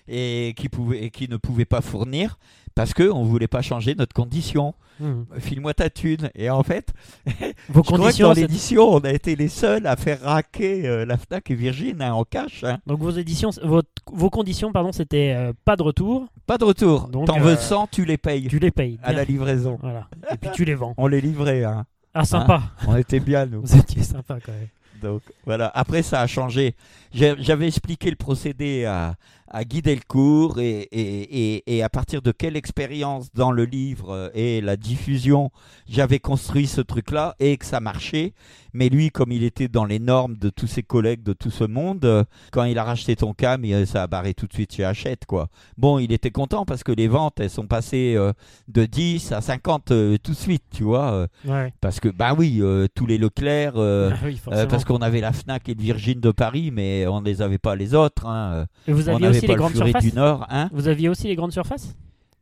et 0.08 0.54
qui 0.56 0.68
pouvaient 0.68 1.04
et 1.04 1.10
qui 1.10 1.28
ne 1.28 1.36
pouvaient 1.36 1.64
pas 1.64 1.80
fournir 1.80 2.38
parce 2.74 2.92
que 2.94 3.08
on 3.10 3.24
voulait 3.24 3.48
pas 3.48 3.62
changer 3.62 3.94
notre 3.94 4.12
condition. 4.14 4.74
Hmm. 4.98 5.24
File-moi 5.38 5.74
ta 5.74 5.90
thune. 5.90 6.30
Et 6.34 6.48
en 6.48 6.62
fait, 6.62 6.92
Vos 7.68 7.82
je 7.82 7.92
crois 7.92 8.12
que 8.12 8.22
dans 8.22 8.32
l'édition, 8.32 8.88
on 8.94 9.00
a 9.00 9.12
été 9.12 9.36
les 9.36 9.48
seuls 9.48 9.86
à 9.86 9.94
faire 9.96 10.22
raquer 10.22 10.86
euh, 10.88 11.04
la 11.04 11.18
Fnac 11.18 11.50
et 11.50 11.54
Virgin 11.54 12.00
hein, 12.00 12.14
en 12.14 12.24
cash. 12.24 12.64
hein. 12.64 12.78
donc 12.86 13.00
vos 13.00 13.10
éditions, 13.10 13.50
votre- 13.62 13.90
vos 14.10 14.30
conditions, 14.30 14.72
pardon, 14.72 14.92
c'était 14.92 15.34
euh, 15.36 15.52
pas 15.66 15.76
de 15.76 15.82
retour, 15.82 16.26
Pas 16.46 16.56
de 16.56 16.64
retour. 16.64 17.08
Donc, 17.08 17.26
T'en 17.26 17.36
euh, 17.38 17.42
veux 17.42 17.56
100, 17.56 17.88
tu 17.92 18.06
les 18.06 18.16
payes 18.16 18.46
tu 18.48 18.58
les 18.58 18.70
payes. 18.70 18.98
à 19.02 19.12
la 19.12 19.24
livraison. 19.24 19.78
Voilà. 19.82 20.08
Et 20.32 20.36
puis 20.38 20.48
tu 20.54 20.64
les 20.64 20.74
vends. 20.74 20.94
On 20.96 21.08
les 21.08 21.20
livrait. 21.20 21.62
Hein. 21.64 21.84
Ah, 22.14 22.24
sympa. 22.24 22.62
On 22.86 22.96
était 22.96 23.20
bien 23.20 23.44
nous. 23.44 23.60
Vous 23.64 23.76
étiez 23.76 24.02
sympa 24.02 24.38
quand 24.44 24.52
même. 24.52 24.68
Donc 25.02 25.20
voilà, 25.44 25.70
après 25.74 26.02
ça 26.02 26.22
a 26.22 26.26
changé. 26.26 26.74
J'avais 27.12 27.66
expliqué 27.66 28.08
le 28.08 28.16
procédé 28.16 28.86
à, 28.86 29.14
à 29.51 29.64
Guy 29.64 29.82
Delcourt 29.82 30.59
et, 30.60 30.89
et, 30.93 31.55
et, 31.56 31.77
et 31.77 31.82
à 31.82 31.89
partir 31.89 32.23
de 32.23 32.32
quelle 32.32 32.56
expérience 32.56 33.32
dans 33.35 33.52
le 33.52 33.64
livre 33.64 34.31
et 34.35 34.60
la 34.60 34.77
diffusion 34.77 35.51
j'avais 35.89 36.18
construit 36.18 36.66
ce 36.66 36.81
truc-là 36.81 37.36
et 37.39 37.56
que 37.56 37.64
ça 37.64 37.81
marchait. 37.81 38.32
Mais 38.73 38.90
lui, 38.90 39.10
comme 39.10 39.32
il 39.32 39.43
était 39.43 39.68
dans 39.68 39.86
les 39.86 39.98
normes 39.98 40.36
de 40.36 40.51
tous 40.51 40.66
ses 40.66 40.82
collègues 40.82 41.23
de 41.23 41.32
tout 41.32 41.51
ce 41.51 41.64
monde, 41.64 42.27
quand 42.52 42.64
il 42.64 42.77
a 42.78 42.85
racheté 42.85 43.16
ton 43.16 43.32
cam, 43.32 43.64
ça 43.86 44.02
a 44.02 44.06
barré 44.06 44.35
tout 44.35 44.47
de 44.47 44.52
suite 44.52 44.74
chez 44.74 44.85
Hachette. 44.85 45.24
Quoi. 45.24 45.48
Bon, 45.78 45.98
il 45.98 46.12
était 46.12 46.31
content 46.31 46.66
parce 46.66 46.85
que 46.85 46.93
les 46.93 47.09
ventes, 47.09 47.40
elles 47.40 47.48
sont 47.48 47.66
passées 47.66 48.14
euh, 48.16 48.32
de 48.68 48.85
10 48.85 49.32
à 49.32 49.40
50 49.40 49.93
euh, 49.93 50.18
tout 50.23 50.32
de 50.32 50.36
suite, 50.36 50.64
tu 50.74 50.82
vois. 50.82 51.10
euh, 51.12 51.27
Ouais. 51.47 51.73
parce 51.81 52.01
que, 52.01 52.09
bah 52.09 52.35
oui, 52.36 52.60
tous 52.94 53.06
les 53.06 53.16
Leclerc... 53.16 53.74
Ah 53.78 54.10
oui, 54.24 54.39
parce 54.68 54.85
qu'on 54.85 54.98
avait 54.98 55.20
la 55.23 55.32
Fnac 55.32 55.66
et 55.70 55.74
le 55.74 55.81
Virgin 55.82 56.20
de 56.20 56.31
Paris, 56.32 56.70
mais 56.70 57.06
on 57.06 57.20
ne 57.23 57.24
les 57.27 57.40
avait 57.40 57.56
pas 57.59 57.77
les 57.77 57.94
autres. 57.94 58.27
hein. 58.27 58.66
Et 58.86 58.93
vous 58.93 59.09
On 59.09 59.14
aviez 59.14 59.35
n'avait 59.36 59.46
aussi 59.46 59.46
pas 59.46 59.52
les 59.52 59.54
le 59.54 59.58
grandes 59.60 59.72
Furet 59.72 59.90
surfaces 59.90 60.04
du 60.04 60.12
Nord. 60.12 60.46
Hein 60.50 60.68
Vous 60.72 60.88
aviez 60.88 61.08
aussi 61.08 61.28
les 61.28 61.36
grandes 61.36 61.52
surfaces 61.52 61.96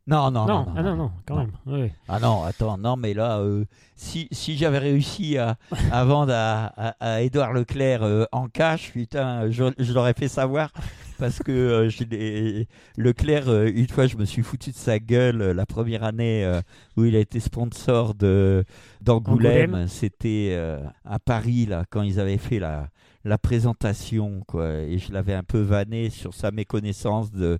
non, 0.07 0.29
non, 0.29 0.45
non, 0.45 0.65
non, 0.65 0.73
ah 0.75 0.83
non, 0.83 0.95
non, 0.95 1.11
quand 1.25 1.37
même. 1.37 1.51
Oui. 1.65 1.91
Ah 2.07 2.19
non, 2.19 2.43
attends, 2.43 2.77
non, 2.77 2.95
mais 2.95 3.15
là, 3.15 3.39
euh, 3.39 3.65
si, 3.95 4.27
si 4.31 4.55
j'avais 4.55 4.77
réussi 4.77 5.35
à, 5.39 5.57
à 5.91 6.05
vendre 6.05 6.31
à, 6.31 6.65
à, 6.77 6.95
à 6.99 7.21
Édouard 7.21 7.53
Leclerc 7.53 8.03
euh, 8.03 8.25
en 8.31 8.47
cash, 8.47 8.91
putain, 8.91 9.49
je, 9.49 9.63
je 9.79 9.93
l'aurais 9.93 10.13
fait 10.13 10.27
savoir. 10.27 10.71
Parce 11.17 11.39
que 11.39 11.51
euh, 11.51 11.89
je 11.89 12.65
Leclerc, 12.97 13.49
une 13.65 13.87
fois, 13.87 14.05
je 14.05 14.17
me 14.17 14.25
suis 14.25 14.43
foutu 14.43 14.69
de 14.71 14.75
sa 14.75 14.99
gueule 14.99 15.37
la 15.37 15.65
première 15.65 16.03
année 16.03 16.59
où 16.97 17.05
il 17.05 17.15
a 17.15 17.19
été 17.19 17.39
sponsor 17.39 18.13
d'Angoulême. 18.13 19.73
Angoulême. 19.73 19.87
C'était 19.87 20.55
à 21.03 21.17
Paris, 21.17 21.65
là, 21.65 21.85
quand 21.89 22.03
ils 22.03 22.19
avaient 22.19 22.37
fait 22.37 22.59
la, 22.59 22.89
la 23.25 23.37
présentation, 23.39 24.43
quoi. 24.47 24.71
Et 24.81 24.99
je 24.99 25.11
l'avais 25.11 25.33
un 25.33 25.43
peu 25.43 25.59
vanné 25.59 26.09
sur 26.09 26.33
sa 26.33 26.51
méconnaissance 26.51 27.31
de, 27.31 27.59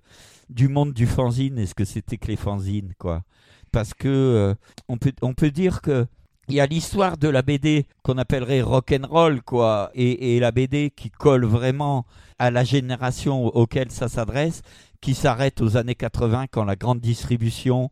du 0.50 0.70
monde 0.70 0.94
du 0.94 1.08
fanzine 1.08 1.58
et 1.58 1.66
ce 1.66 1.74
que 1.74 1.86
c'était 1.86 2.18
que 2.18 2.28
les 2.28 2.36
fanzines, 2.36 2.94
quoi. 2.98 3.24
Parce 3.72 3.94
que 3.94 4.08
euh, 4.08 4.56
on, 4.88 4.98
peut, 4.98 5.14
on 5.22 5.34
peut 5.34 5.52
dire 5.52 5.82
que 5.82 6.06
il 6.48 6.54
y 6.54 6.60
a 6.60 6.68
l'histoire 6.68 7.18
de 7.18 7.28
la 7.28 7.42
BD 7.42 7.88
qu'on 8.04 8.20
appellerait 8.20 8.62
rock'n'roll, 8.62 9.42
quoi, 9.42 9.90
et, 9.96 10.36
et 10.36 10.40
la 10.40 10.52
BD 10.52 10.92
qui 10.96 11.10
colle 11.10 11.44
vraiment 11.44 12.06
à 12.38 12.52
la 12.52 12.64
génération 12.64 13.48
auquel 13.48 13.90
ça 13.90 14.08
s'adresse, 14.08 14.62
qui 15.02 15.16
s'arrête 15.16 15.60
aux 15.62 15.76
années 15.76 15.96
80 15.96 16.46
quand 16.52 16.64
la 16.64 16.76
grande 16.76 17.00
distribution 17.00 17.90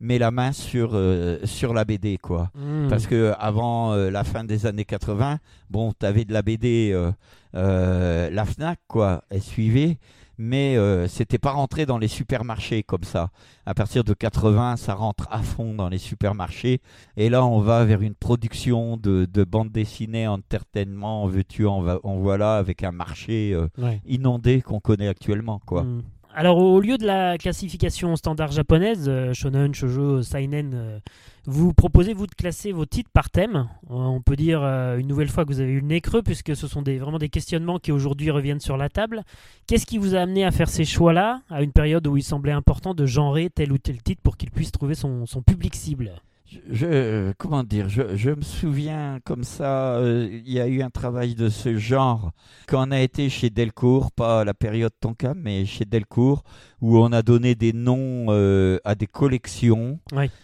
met 0.00 0.18
la 0.18 0.30
main 0.30 0.52
sur, 0.52 0.90
euh, 0.94 1.38
sur 1.44 1.72
la 1.74 1.84
BD, 1.84 2.18
quoi. 2.18 2.50
Hmm. 2.54 2.88
Parce 2.88 3.06
que 3.06 3.32
avant 3.38 3.92
euh, 3.92 4.10
la 4.10 4.24
fin 4.24 4.44
des 4.44 4.66
années 4.66 4.84
80, 4.84 5.38
bon, 5.70 5.92
tu 5.98 6.04
avais 6.06 6.24
de 6.24 6.32
la 6.32 6.42
BD, 6.42 6.90
euh, 6.92 7.10
euh, 7.54 8.28
la 8.30 8.44
Fnac, 8.44 8.78
quoi, 8.88 9.22
elle 9.30 9.42
suivait, 9.42 9.98
mais 10.38 10.76
c'était 11.08 11.38
pas 11.38 11.52
rentré 11.52 11.86
dans 11.86 11.96
les 11.96 12.08
supermarchés 12.08 12.82
comme 12.82 13.04
ça. 13.04 13.30
À 13.64 13.72
partir 13.72 14.04
de 14.04 14.12
80, 14.12 14.76
ça 14.76 14.92
rentre 14.94 15.26
à 15.30 15.38
fond 15.42 15.72
dans 15.72 15.88
les 15.88 15.96
supermarchés, 15.96 16.82
et 17.16 17.30
là, 17.30 17.42
on 17.46 17.60
va 17.60 17.86
vers 17.86 18.02
une 18.02 18.14
production 18.14 18.98
de, 18.98 19.26
de 19.32 19.44
bandes 19.44 19.72
dessinées, 19.72 20.28
entertainment, 20.28 21.22
en 21.22 21.26
veux-tu, 21.26 21.66
en, 21.66 21.80
va- 21.80 22.00
en 22.02 22.16
voilà, 22.18 22.58
avec 22.58 22.84
un 22.84 22.92
marché 22.92 23.56
Ouais. 23.78 24.02
inondé 24.06 24.60
qu'on 24.60 24.78
connaît 24.80 25.08
actuellement, 25.08 25.58
quoi. 25.64 25.84
Hmm. 25.84 26.02
Alors, 26.38 26.58
au 26.58 26.80
lieu 26.80 26.98
de 26.98 27.06
la 27.06 27.38
classification 27.38 28.14
standard 28.14 28.52
japonaise, 28.52 29.06
euh, 29.08 29.32
shonen, 29.32 29.72
shoujo, 29.72 30.20
seinen, 30.20 30.72
euh, 30.74 30.98
vous 31.46 31.72
proposez, 31.72 32.12
vous, 32.12 32.26
de 32.26 32.34
classer 32.34 32.72
vos 32.72 32.84
titres 32.84 33.08
par 33.10 33.30
thème. 33.30 33.70
Euh, 33.90 33.94
on 33.94 34.20
peut 34.20 34.36
dire 34.36 34.62
une 34.62 35.06
nouvelle 35.06 35.30
fois 35.30 35.46
que 35.46 35.48
vous 35.48 35.60
avez 35.60 35.72
eu 35.72 35.80
le 35.80 35.86
nez 35.86 36.02
creux, 36.02 36.20
puisque 36.20 36.54
ce 36.54 36.68
sont 36.68 36.82
vraiment 36.82 37.16
des 37.16 37.30
questionnements 37.30 37.78
qui 37.78 37.90
aujourd'hui 37.90 38.30
reviennent 38.30 38.60
sur 38.60 38.76
la 38.76 38.90
table. 38.90 39.22
Qu'est-ce 39.66 39.86
qui 39.86 39.96
vous 39.96 40.14
a 40.14 40.18
amené 40.18 40.44
à 40.44 40.50
faire 40.50 40.68
ces 40.68 40.84
choix-là, 40.84 41.40
à 41.48 41.62
une 41.62 41.72
période 41.72 42.06
où 42.06 42.18
il 42.18 42.22
semblait 42.22 42.52
important 42.52 42.92
de 42.92 43.06
genrer 43.06 43.48
tel 43.48 43.72
ou 43.72 43.78
tel 43.78 44.02
titre 44.02 44.20
pour 44.22 44.36
qu'il 44.36 44.50
puisse 44.50 44.72
trouver 44.72 44.94
son 44.94 45.24
public 45.46 45.74
cible? 45.74 46.20
Je, 46.70 47.32
comment 47.38 47.64
dire, 47.64 47.88
je, 47.88 48.30
me 48.30 48.42
souviens 48.42 49.18
comme 49.24 49.44
ça, 49.44 49.96
euh, 49.96 50.28
il 50.30 50.52
y 50.52 50.60
a 50.60 50.68
eu 50.68 50.82
un 50.82 50.90
travail 50.90 51.34
de 51.34 51.48
ce 51.48 51.76
genre 51.76 52.32
quand 52.68 52.88
on 52.88 52.90
a 52.92 53.00
été 53.00 53.28
chez 53.28 53.50
Delcourt, 53.50 54.12
pas 54.12 54.44
la 54.44 54.54
période 54.54 54.92
Tonkam, 55.00 55.38
mais 55.40 55.66
chez 55.66 55.84
Delcourt, 55.84 56.44
où 56.80 56.98
on 56.98 57.10
a 57.12 57.22
donné 57.22 57.54
des 57.54 57.72
noms 57.72 58.26
euh, 58.28 58.78
à 58.84 58.94
des 58.94 59.06
collections. 59.06 59.98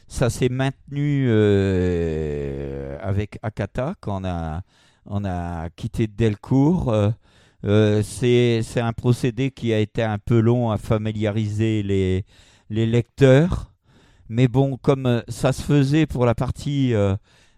Ça 0.09 0.31
s'est 0.31 0.49
maintenu 0.49 1.27
euh, 1.29 2.99
avec 3.01 3.39
Akata 3.43 3.95
quand 4.01 4.23
on 4.23 4.25
a, 4.25 4.63
on 5.07 5.25
a 5.25 5.71
quitté 5.71 6.07
Delcourt. 6.09 6.95
c'est 7.63 8.63
un 8.77 8.93
procédé 8.93 9.51
qui 9.51 9.73
a 9.73 9.79
été 9.79 10.03
un 10.03 10.19
peu 10.19 10.41
long 10.41 10.71
à 10.71 10.79
familiariser 10.79 11.83
les, 11.83 12.25
les 12.71 12.87
lecteurs. 12.87 13.72
Mais 14.33 14.49
bon, 14.49 14.79
comme 14.79 15.05
euh, 15.05 15.21
ça 15.29 15.53
se 15.53 15.61
faisait 15.61 16.07
pour 16.07 16.25
la 16.25 16.35
partie 16.35 16.95
euh, 16.95 17.15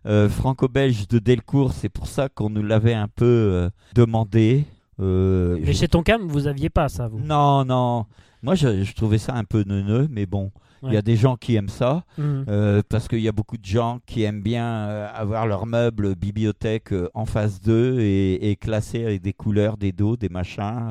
euh, 0.07 0.29
franco-belge 0.29 1.07
de 1.07 1.21
Delcourt, 1.21 1.73
c'est 1.73 1.89
pour 1.89 2.09
ça 2.09 2.29
qu'on 2.29 2.51
nous 2.51 2.65
l'avait 2.65 2.95
un 2.95 3.07
peu 3.07 3.71
demandé. 3.95 4.65
mais 4.99 5.73
chez 5.73 5.87
Tonkam, 5.87 6.27
vous 6.27 6.49
aviez 6.49 6.71
pas 6.71 6.89
ça, 6.89 7.07
vous 7.07 7.21
Non, 7.21 7.65
non. 7.65 8.07
Moi, 8.43 8.57
je, 8.57 8.93
trouvais 8.93 9.19
ça 9.19 9.35
un 9.35 9.45
peu 9.45 9.63
neuneux, 9.65 10.09
mais 10.11 10.27
bon. 10.27 10.51
Il 10.83 10.93
y 10.93 10.99
a 10.99 11.03
des 11.03 11.17
gens 11.17 11.37
qui 11.37 11.55
aiment 11.55 11.71
ça, 11.71 12.05
mmh. 12.19 12.83
parce 12.91 13.09
qu'il 13.09 13.21
y 13.21 13.29
a 13.29 13.33
beaucoup 13.33 13.57
de 13.57 13.65
gens 13.65 14.01
qui 14.05 14.25
aiment 14.25 14.43
bien 14.43 14.85
avoir 15.15 15.47
leur 15.47 15.65
meuble 15.65 16.15
bibliothèque 16.15 16.93
en 17.15 17.25
face 17.25 17.63
d'eux 17.63 18.01
et, 18.01 18.51
et 18.51 18.57
classé 18.57 19.03
avec 19.03 19.23
des 19.23 19.33
couleurs, 19.33 19.79
des 19.79 19.93
dos, 19.93 20.19
des 20.19 20.29
machins. 20.29 20.91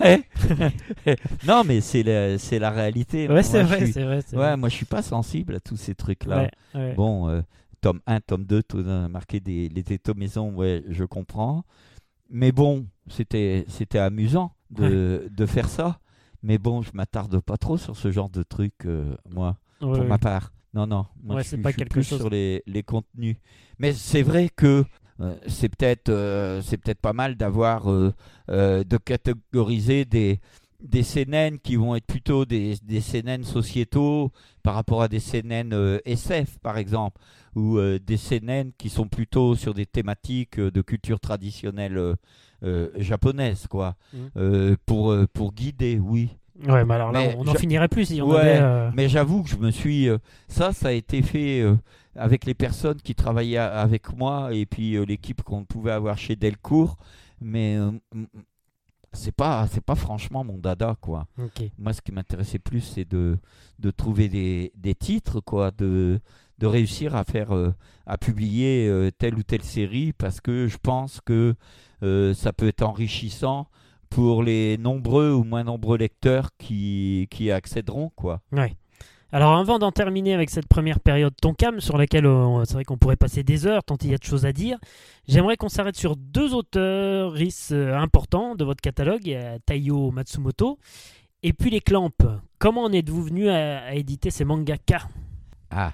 Ouais. 0.00 0.22
non, 1.46 1.62
mais 1.64 1.80
c'est 1.80 2.02
la, 2.02 2.38
c'est 2.38 2.58
la 2.58 2.70
réalité. 2.70 3.28
Ouais, 3.28 3.42
c'est 3.42 3.62
vrai, 3.62 3.86
c'est 3.86 4.02
vrai, 4.02 4.20
Ouais, 4.32 4.56
moi 4.56 4.68
je 4.68 4.74
suis 4.74 4.86
pas 4.86 5.02
sensible 5.02 5.54
à 5.54 5.60
tous 5.60 5.76
ces 5.76 5.94
trucs-là. 5.94 6.50
Bon, 6.96 7.28
euh, 7.28 7.42
tome 7.80 8.00
1, 8.06 8.20
tome 8.20 8.44
2, 8.44 8.62
tout 8.62 8.82
marqué 9.08 9.40
des 9.40 9.68
les 9.68 9.84
maison, 10.16 10.52
ouais, 10.54 10.82
je 10.88 11.04
comprends. 11.04 11.64
Mais 12.28 12.50
bon, 12.50 12.86
c'était 13.08 13.64
c'était 13.68 13.98
amusant 13.98 14.52
de, 14.70 15.28
de 15.30 15.46
faire 15.46 15.68
ça. 15.68 16.00
Mais 16.42 16.58
bon, 16.58 16.82
je 16.82 16.90
m'attarde 16.94 17.40
pas 17.40 17.56
trop 17.56 17.76
sur 17.76 17.96
ce 17.96 18.10
genre 18.10 18.28
de 18.28 18.42
trucs, 18.42 18.86
euh, 18.86 19.16
moi, 19.30 19.56
pour 19.80 20.04
ma 20.04 20.18
part. 20.18 20.52
Non, 20.74 20.86
non. 20.86 21.06
Moi, 21.22 21.42
je, 21.42 21.56
pas 21.56 21.70
suis 21.70 21.78
quelque 21.78 21.92
plus 21.92 22.04
chose. 22.04 22.20
sur 22.20 22.28
les, 22.28 22.62
les 22.66 22.82
contenus. 22.82 23.36
Mais 23.78 23.92
c'est 23.94 24.22
vrai 24.22 24.50
que 24.54 24.84
c'est 25.46 25.68
peut-être 25.68 26.08
euh, 26.08 26.60
c'est 26.62 26.76
peut-être 26.76 27.00
pas 27.00 27.12
mal 27.12 27.36
d'avoir 27.36 27.90
euh, 27.90 28.12
de 28.48 28.96
catégoriser 28.96 30.04
des 30.04 30.40
des 30.80 31.02
CNN 31.02 31.56
qui 31.62 31.76
vont 31.76 31.96
être 31.96 32.06
plutôt 32.06 32.44
des, 32.44 32.76
des 32.82 33.00
CNN 33.00 33.44
sociétaux 33.44 34.30
par 34.62 34.74
rapport 34.74 35.00
à 35.02 35.08
des 35.08 35.20
CNN 35.20 36.00
SF 36.04 36.58
par 36.58 36.76
exemple 36.76 37.20
ou 37.54 37.78
des 37.80 38.18
CNN 38.18 38.72
qui 38.76 38.90
sont 38.90 39.08
plutôt 39.08 39.54
sur 39.54 39.72
des 39.72 39.86
thématiques 39.86 40.60
de 40.60 40.82
culture 40.82 41.18
traditionnelle 41.18 42.16
japonaise 42.98 43.66
quoi 43.68 43.96
mmh. 44.12 44.74
pour 44.84 45.16
pour 45.32 45.54
guider 45.54 45.98
oui 45.98 46.36
Ouais, 46.66 46.84
mais 46.84 46.94
alors 46.94 47.12
là, 47.12 47.20
on 47.36 47.44
n'en 47.44 47.54
finirait 47.54 47.88
plus 47.88 48.06
si 48.06 48.22
on 48.22 48.32
avait, 48.32 48.90
Mais 48.94 49.08
j'avoue 49.08 49.42
que 49.42 49.50
je 49.50 49.56
me 49.56 49.70
suis. 49.70 50.08
ça, 50.48 50.72
ça 50.72 50.88
a 50.88 50.92
été 50.92 51.22
fait 51.22 51.64
avec 52.16 52.44
les 52.44 52.54
personnes 52.54 53.00
qui 53.00 53.14
travaillaient 53.14 53.58
avec 53.58 54.12
moi 54.16 54.52
et 54.52 54.66
puis 54.66 54.96
euh, 54.96 55.04
l'équipe 55.04 55.42
qu'on 55.42 55.64
pouvait 55.64 55.92
avoir 55.92 56.18
chez 56.18 56.36
Delcourt. 56.36 56.96
Mais 57.40 57.76
euh, 57.76 57.90
c'est 59.12 59.34
pas 59.34 59.66
c'est 59.68 59.84
pas 59.84 59.94
franchement 59.94 60.44
mon 60.44 60.58
dada 60.58 60.96
quoi. 61.00 61.26
Moi 61.78 61.92
ce 61.92 62.00
qui 62.00 62.12
m'intéressait 62.12 62.58
plus 62.58 62.80
c'est 62.80 63.08
de, 63.08 63.38
de 63.78 63.90
trouver 63.90 64.28
des, 64.28 64.72
des, 64.74 64.94
titres 64.94 65.40
quoi, 65.40 65.70
de, 65.70 66.20
de 66.58 66.66
réussir 66.66 67.14
à 67.14 67.24
faire 67.24 67.54
euh, 67.54 67.74
à 68.06 68.18
publier 68.18 69.10
telle 69.18 69.34
ou 69.34 69.42
telle 69.42 69.62
série 69.62 70.12
parce 70.12 70.40
que 70.40 70.66
je 70.68 70.78
pense 70.78 71.20
que 71.20 71.54
ça 72.00 72.52
peut 72.52 72.68
être 72.68 72.82
enrichissant 72.82 73.66
pour 74.16 74.42
les 74.42 74.78
nombreux 74.78 75.30
ou 75.30 75.44
moins 75.44 75.62
nombreux 75.62 75.98
lecteurs 75.98 76.48
qui, 76.56 77.28
qui 77.30 77.50
accéderont 77.50 78.10
quoi. 78.16 78.40
Ouais. 78.50 78.72
Alors 79.30 79.54
avant 79.56 79.78
d'en 79.78 79.92
terminer 79.92 80.32
avec 80.32 80.48
cette 80.48 80.66
première 80.66 81.00
période 81.00 81.34
Tonkam, 81.38 81.80
sur 81.80 81.98
laquelle 81.98 82.24
euh, 82.24 82.64
c'est 82.64 82.72
vrai 82.72 82.84
qu'on 82.84 82.96
pourrait 82.96 83.16
passer 83.16 83.42
des 83.42 83.66
heures 83.66 83.84
tant 83.84 83.98
il 84.02 84.12
y 84.12 84.14
a 84.14 84.16
de 84.16 84.24
choses 84.24 84.46
à 84.46 84.54
dire, 84.54 84.78
j'aimerais 85.28 85.58
qu'on 85.58 85.68
s'arrête 85.68 85.98
sur 85.98 86.16
deux 86.16 86.54
auteurs 86.54 87.34
euh, 87.72 87.94
importants 87.94 88.54
de 88.54 88.64
votre 88.64 88.80
catalogue, 88.80 89.36
Taiyo 89.66 90.10
Matsumoto 90.12 90.78
et 91.42 91.52
puis 91.52 91.68
les 91.68 91.82
Clamps. 91.82 92.10
Comment 92.58 92.84
en 92.84 92.92
êtes-vous 92.92 93.22
venu 93.22 93.50
à, 93.50 93.94
éditer 93.94 94.30
ces 94.30 94.46
mangaka? 94.46 95.10
Ah, 95.68 95.92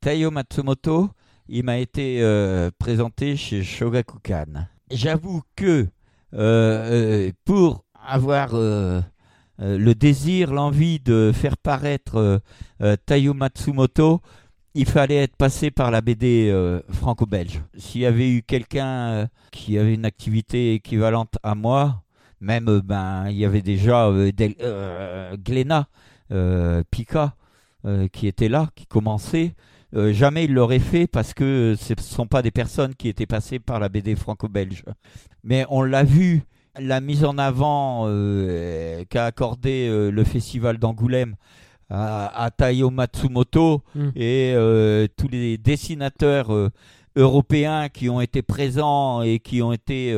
Taiyo 0.00 0.32
Matsumoto, 0.32 1.10
il 1.48 1.62
m'a 1.62 1.78
été 1.78 2.20
euh, 2.22 2.72
présenté 2.76 3.36
chez 3.36 3.62
Shogakukan. 3.62 4.66
J'avoue 4.90 5.42
que 5.54 5.86
pour 7.44 7.84
avoir 8.04 8.54
euh, 9.60 9.78
le 9.78 9.94
désir, 9.94 10.52
l'envie 10.52 11.00
de 11.00 11.32
faire 11.34 11.56
paraître 11.56 12.16
euh, 12.16 12.38
euh, 12.82 12.96
Taiyo 13.06 13.32
Matsumoto, 13.32 14.20
il 14.74 14.86
fallait 14.86 15.22
être 15.22 15.36
passé 15.36 15.70
par 15.70 15.90
la 15.90 16.02
BD 16.02 16.52
franco-belge. 16.90 17.62
S'il 17.78 18.02
y 18.02 18.06
avait 18.06 18.28
eu 18.28 18.42
quelqu'un 18.42 19.26
qui 19.50 19.78
avait 19.78 19.94
une 19.94 20.04
activité 20.04 20.74
équivalente 20.74 21.38
à 21.42 21.54
moi, 21.54 22.02
même 22.42 22.82
ben 22.84 23.26
il 23.30 23.38
y 23.38 23.46
avait 23.46 23.62
déjà 23.62 24.12
Glénat, 25.38 25.88
Pika 26.90 27.36
qui 28.12 28.26
était 28.26 28.50
là, 28.50 28.68
qui 28.74 28.84
commençait. 28.84 29.54
Jamais 29.92 30.44
il 30.44 30.54
l'aurait 30.54 30.78
fait 30.78 31.06
parce 31.06 31.34
que 31.34 31.74
ce 31.78 31.94
ne 31.94 32.00
sont 32.00 32.26
pas 32.26 32.42
des 32.42 32.50
personnes 32.50 32.94
qui 32.94 33.08
étaient 33.08 33.26
passées 33.26 33.58
par 33.58 33.80
la 33.80 33.88
BD 33.88 34.14
franco-belge. 34.14 34.84
Mais 35.44 35.64
on 35.68 35.82
l'a 35.82 36.02
vu 36.02 36.44
la 36.78 37.00
mise 37.00 37.24
en 37.24 37.38
avant 37.38 38.04
euh, 38.06 39.04
qu'a 39.08 39.26
accordé 39.26 39.88
euh, 39.88 40.10
le 40.10 40.24
festival 40.24 40.78
d'Angoulême 40.78 41.36
à, 41.88 42.44
à 42.44 42.50
Taiyo 42.50 42.90
Matsumoto 42.90 43.82
hmm. 43.94 44.08
et 44.16 44.52
euh, 44.54 45.06
tous 45.16 45.28
les 45.28 45.56
dessinateurs 45.56 46.50
européens 47.14 47.88
qui 47.88 48.10
ont 48.10 48.20
été 48.20 48.42
présents 48.42 49.22
et 49.22 49.38
qui 49.38 49.62
ont 49.62 49.72
été 49.72 50.14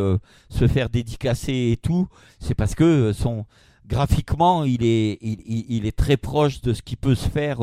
se 0.49 0.67
faire 0.67 0.89
dédicacer 0.89 1.71
et 1.73 1.77
tout, 1.77 2.09
c'est 2.41 2.55
parce 2.55 2.75
que 2.75 3.13
son 3.13 3.45
graphiquement, 3.89 4.65
il 4.65 4.85
est, 4.85 5.19
il, 5.23 5.87
est 5.87 5.97
très 5.97 6.17
proche 6.17 6.61
de 6.61 6.73
ce 6.75 6.83
qui 6.83 6.97
peut 6.97 7.15
se 7.15 7.29
faire 7.29 7.61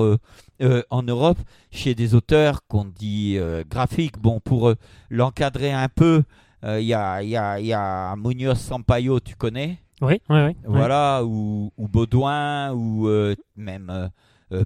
en 0.90 1.04
Europe 1.04 1.38
chez 1.72 1.96
des 1.96 2.16
auteurs 2.16 2.66
qu'on 2.68 2.86
dit 2.86 3.38
graphiques. 3.70 4.20
Bon, 4.20 4.40
pour 4.40 4.74
l'encadrer 5.10 5.72
un 5.72 5.88
peu, 5.88 6.24
il 6.64 6.82
y, 6.82 6.94
a, 6.94 7.22
y, 7.22 7.38
a, 7.38 7.60
y 7.60 7.74
a 7.74 8.16
Munoz 8.16 8.58
Sampaio, 8.60 9.20
tu 9.20 9.36
connais? 9.36 9.78
Oui, 10.02 10.22
oui, 10.30 10.40
oui. 10.48 10.56
Voilà, 10.66 11.24
ou, 11.24 11.72
ou 11.78 11.88
Baudouin, 11.88 12.74
ou 12.74 13.08
euh, 13.08 13.36
même 13.56 14.10
euh, 14.52 14.64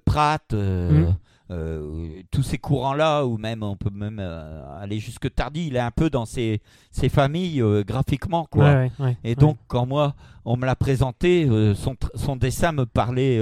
euh, 1.51 2.21
tous 2.31 2.43
ces 2.43 2.57
courants-là, 2.57 3.25
ou 3.25 3.37
même 3.37 3.63
on 3.63 3.75
peut 3.75 3.89
même 3.89 4.19
aller 4.19 4.99
jusque 4.99 5.33
Tardy, 5.33 5.67
il 5.67 5.75
est 5.75 5.79
un 5.79 5.91
peu 5.91 6.09
dans 6.09 6.25
ces, 6.25 6.61
ces 6.91 7.09
familles 7.09 7.63
graphiquement, 7.85 8.45
quoi. 8.45 8.85
Et 9.23 9.35
donc, 9.35 9.57
quand 9.67 9.85
moi, 9.85 10.15
on 10.45 10.57
me 10.57 10.65
l'a 10.65 10.75
présenté, 10.75 11.47
son, 11.75 11.95
son, 12.15 12.35
dessin 12.35 12.71
me 12.71 12.85
parlait, 12.85 13.39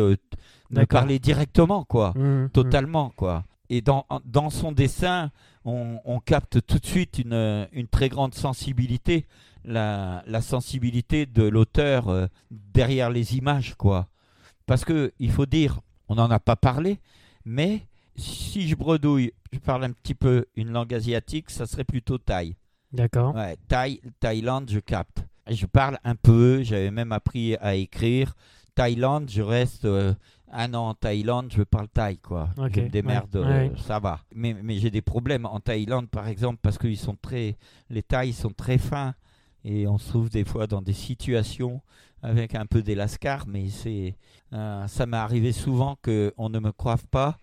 me 0.72 0.86
parlait 0.86 1.20
directement, 1.20 1.84
quoi, 1.84 2.14
mhm, 2.16 2.24
mhm. 2.24 2.50
totalement, 2.50 3.12
quoi. 3.16 3.44
Et 3.70 3.82
dans, 3.82 4.06
dans 4.26 4.50
son 4.50 4.72
dessin, 4.72 5.32
on, 5.66 6.20
capte 6.20 6.66
tout 6.66 6.80
de 6.80 6.86
suite 6.86 7.20
une, 7.20 7.68
très 7.92 8.10
grande 8.10 8.34
sensibilité, 8.34 9.26
la, 9.66 10.24
sensibilité 10.42 11.26
de 11.26 11.44
l'auteur 11.44 12.08
euh, 12.08 12.28
derrière 12.52 13.10
les 13.10 13.36
images, 13.36 13.76
quoi. 13.76 14.08
Parce 14.66 14.86
que 14.86 15.14
il 15.20 15.32
faut 15.32 15.46
dire, 15.46 15.82
on 16.08 16.16
n'en 16.16 16.30
a 16.32 16.40
pas 16.40 16.56
parlé, 16.56 17.00
mais 17.46 17.88
si 18.18 18.68
je 18.68 18.76
bredouille, 18.76 19.32
je 19.52 19.60
parle 19.60 19.84
un 19.86 19.92
petit 19.92 20.16
peu 20.16 20.46
une 20.56 20.72
langue 20.72 20.94
asiatique, 20.94 21.50
ça 21.50 21.66
serait 21.66 21.84
plutôt 21.84 22.18
Thaï. 22.18 22.56
D'accord. 22.92 23.36
Ouais, 23.36 23.58
Thaï, 23.68 24.02
Thaïlande, 24.20 24.70
je 24.70 24.80
capte. 24.80 25.26
Je 25.50 25.66
parle 25.66 25.98
un 26.04 26.16
peu, 26.16 26.64
j'avais 26.64 26.92
même 26.92 27.12
appris 27.12 27.56
à 27.56 27.76
écrire. 27.76 28.36
Thaïlande, 28.76 29.30
je 29.30 29.42
reste 29.42 29.86
euh, 29.86 30.14
un 30.52 30.74
an 30.74 30.90
en 30.90 30.94
Thaïlande, 30.94 31.52
je 31.56 31.64
parle 31.64 31.88
thaï, 31.88 32.18
quoi. 32.18 32.50
Je 32.58 32.82
me 32.82 32.90
démerde, 32.90 33.36
euh, 33.36 33.70
ça 33.78 34.00
va. 34.00 34.20
Mais, 34.36 34.56
mais 34.62 34.78
j'ai 34.78 34.92
des 34.92 35.02
problèmes 35.02 35.46
en 35.46 35.60
Thaïlande, 35.60 36.10
par 36.10 36.28
exemple, 36.28 36.60
parce 36.62 36.78
que 36.78 36.94
sont 36.96 37.18
très, 37.22 37.58
les 37.90 38.04
Thaïs 38.04 38.38
sont 38.38 38.52
très 38.52 38.78
fins 38.78 39.14
et 39.64 39.88
on 39.88 39.98
se 39.98 40.10
trouve 40.10 40.30
des 40.30 40.46
fois 40.46 40.68
dans 40.68 40.82
des 40.82 40.94
situations 40.94 41.82
avec 42.22 42.56
un 42.56 42.66
peu 42.66 42.82
d'élascar, 42.82 43.46
mais 43.48 43.70
c'est, 43.70 44.16
euh, 44.54 44.88
ça 44.88 45.06
m'est 45.06 45.18
arrivé 45.18 45.52
souvent 45.52 45.98
qu'on 46.04 46.50
ne 46.50 46.60
me 46.60 46.72
croive 46.72 47.06
pas. 47.08 47.38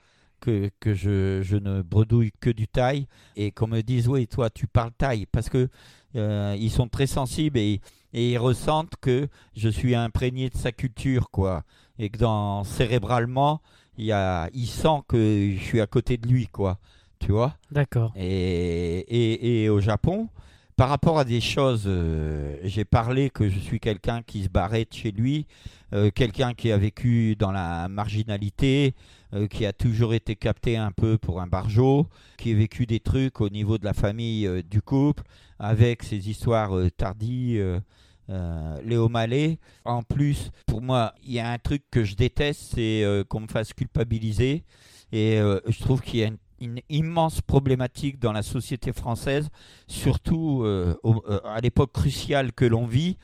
Que, 0.45 0.71
que 0.79 0.93
je, 0.93 1.41
je, 1.43 1.57
ne 1.57 1.81
bredouille 1.81 2.33
que 2.39 2.51
du 2.51 2.69
thaï 2.69 3.07
et 3.35 3.51
qu'on 3.51 3.67
me 3.67 3.81
dise 3.81 4.09
oui 4.09 4.27
toi 4.27 4.51
tu 4.51 4.67
parles 4.67 4.93
thaï 4.99 5.25
parce 5.25 5.49
que 5.49 5.71
euh, 6.17 6.55
ils 6.59 6.71
sont 6.71 6.87
très 6.87 7.07
sensibles 7.07 7.59
et, 7.59 7.81
et 8.13 8.33
ils 8.33 8.37
ressentent 8.37 8.93
que 9.01 9.29
je 9.57 9.71
suis 9.71 9.95
imprégné 9.95 10.51
de 10.51 10.57
sa 10.59 10.71
culture 10.71 11.31
quoi 11.31 11.65
et 11.99 12.09
que 12.11 12.19
dans, 12.19 12.65
cérébralement, 12.65 13.61
il, 13.97 14.07
y 14.07 14.13
a, 14.13 14.49
il 14.53 14.67
sent 14.67 15.03
que 15.09 15.53
je 15.57 15.63
suis 15.63 15.81
à 15.81 15.87
côté 15.87 16.17
de 16.17 16.27
lui, 16.27 16.49
quoi. 16.49 16.79
Tu 17.21 17.33
vois? 17.33 17.57
D'accord. 17.71 18.13
et, 18.17 18.99
et, 18.99 19.63
et 19.63 19.69
au 19.69 19.81
Japon, 19.81 20.29
par 20.77 20.89
rapport 20.89 21.19
à 21.19 21.25
des 21.25 21.41
choses, 21.41 21.85
euh, 21.87 22.57
j'ai 22.65 22.85
parlé 22.85 23.31
que 23.31 23.49
je 23.49 23.59
suis 23.59 23.81
quelqu'un 23.81 24.23
qui 24.23 24.43
se 24.43 24.49
barrait 24.49 24.85
de 24.85 24.93
chez 24.93 25.11
lui, 25.11 25.47
euh, 25.93 26.11
quelqu'un 26.11 26.53
qui 26.53 26.73
a 26.73 26.77
vécu 26.77 27.37
dans 27.37 27.53
la 27.53 27.89
marginalité, 27.89 28.95
euh, 29.35 29.49
qui 29.49 29.67
a 29.67 29.73
toujours 29.73 30.15
été 30.15 30.37
capté 30.37 30.77
un 30.77 30.93
peu 30.93 31.19
pour 31.19 31.41
un 31.41 31.47
barjot, 31.49 32.07
qui 32.39 32.53
a 32.53 32.55
vécu 32.55 32.87
des 32.87 33.01
trucs 33.01 33.41
au 33.41 33.49
niveau 33.49 33.79
de 33.79 33.85
la 33.85 33.93
famille 33.93 34.47
euh, 34.47 34.63
du 34.63 34.81
couple, 34.81 35.25
avec 35.59 36.05
ses 36.05 36.29
histoires 36.29 36.77
euh, 36.77 36.91
tardies. 36.91 37.59
euh, 37.59 38.81
Léo 38.83 39.09
Mallet. 39.09 39.59
En 39.85 40.03
plus, 40.03 40.51
pour 40.67 40.81
moi, 40.81 41.15
il 41.23 41.33
y 41.33 41.41
a 41.41 41.51
un 41.51 41.59
truc 41.59 41.83
que 41.91 42.05
je 42.05 42.15
déteste, 42.15 42.73
c'est 42.75 43.05
qu'on 43.29 43.41
me 43.41 43.49
fasse 43.49 43.75
culpabiliser. 43.75 44.65
Et 45.13 45.37
je 45.37 45.79
trouve 45.81 46.01
qu'il 46.01 46.21
y 46.21 46.25
a 46.25 46.31
une, 46.61 46.81
immense 46.89 47.43
problématique 47.43 48.19
dans 48.19 48.33
la 48.33 48.43
société 48.43 48.95
française, 48.95 49.51
surtout 49.89 50.65
à 50.65 51.61
l'époque 51.61 51.93
cruciale 51.93 52.55
que 52.55 52.65
l'on 52.65 52.87
vit. 52.87 53.19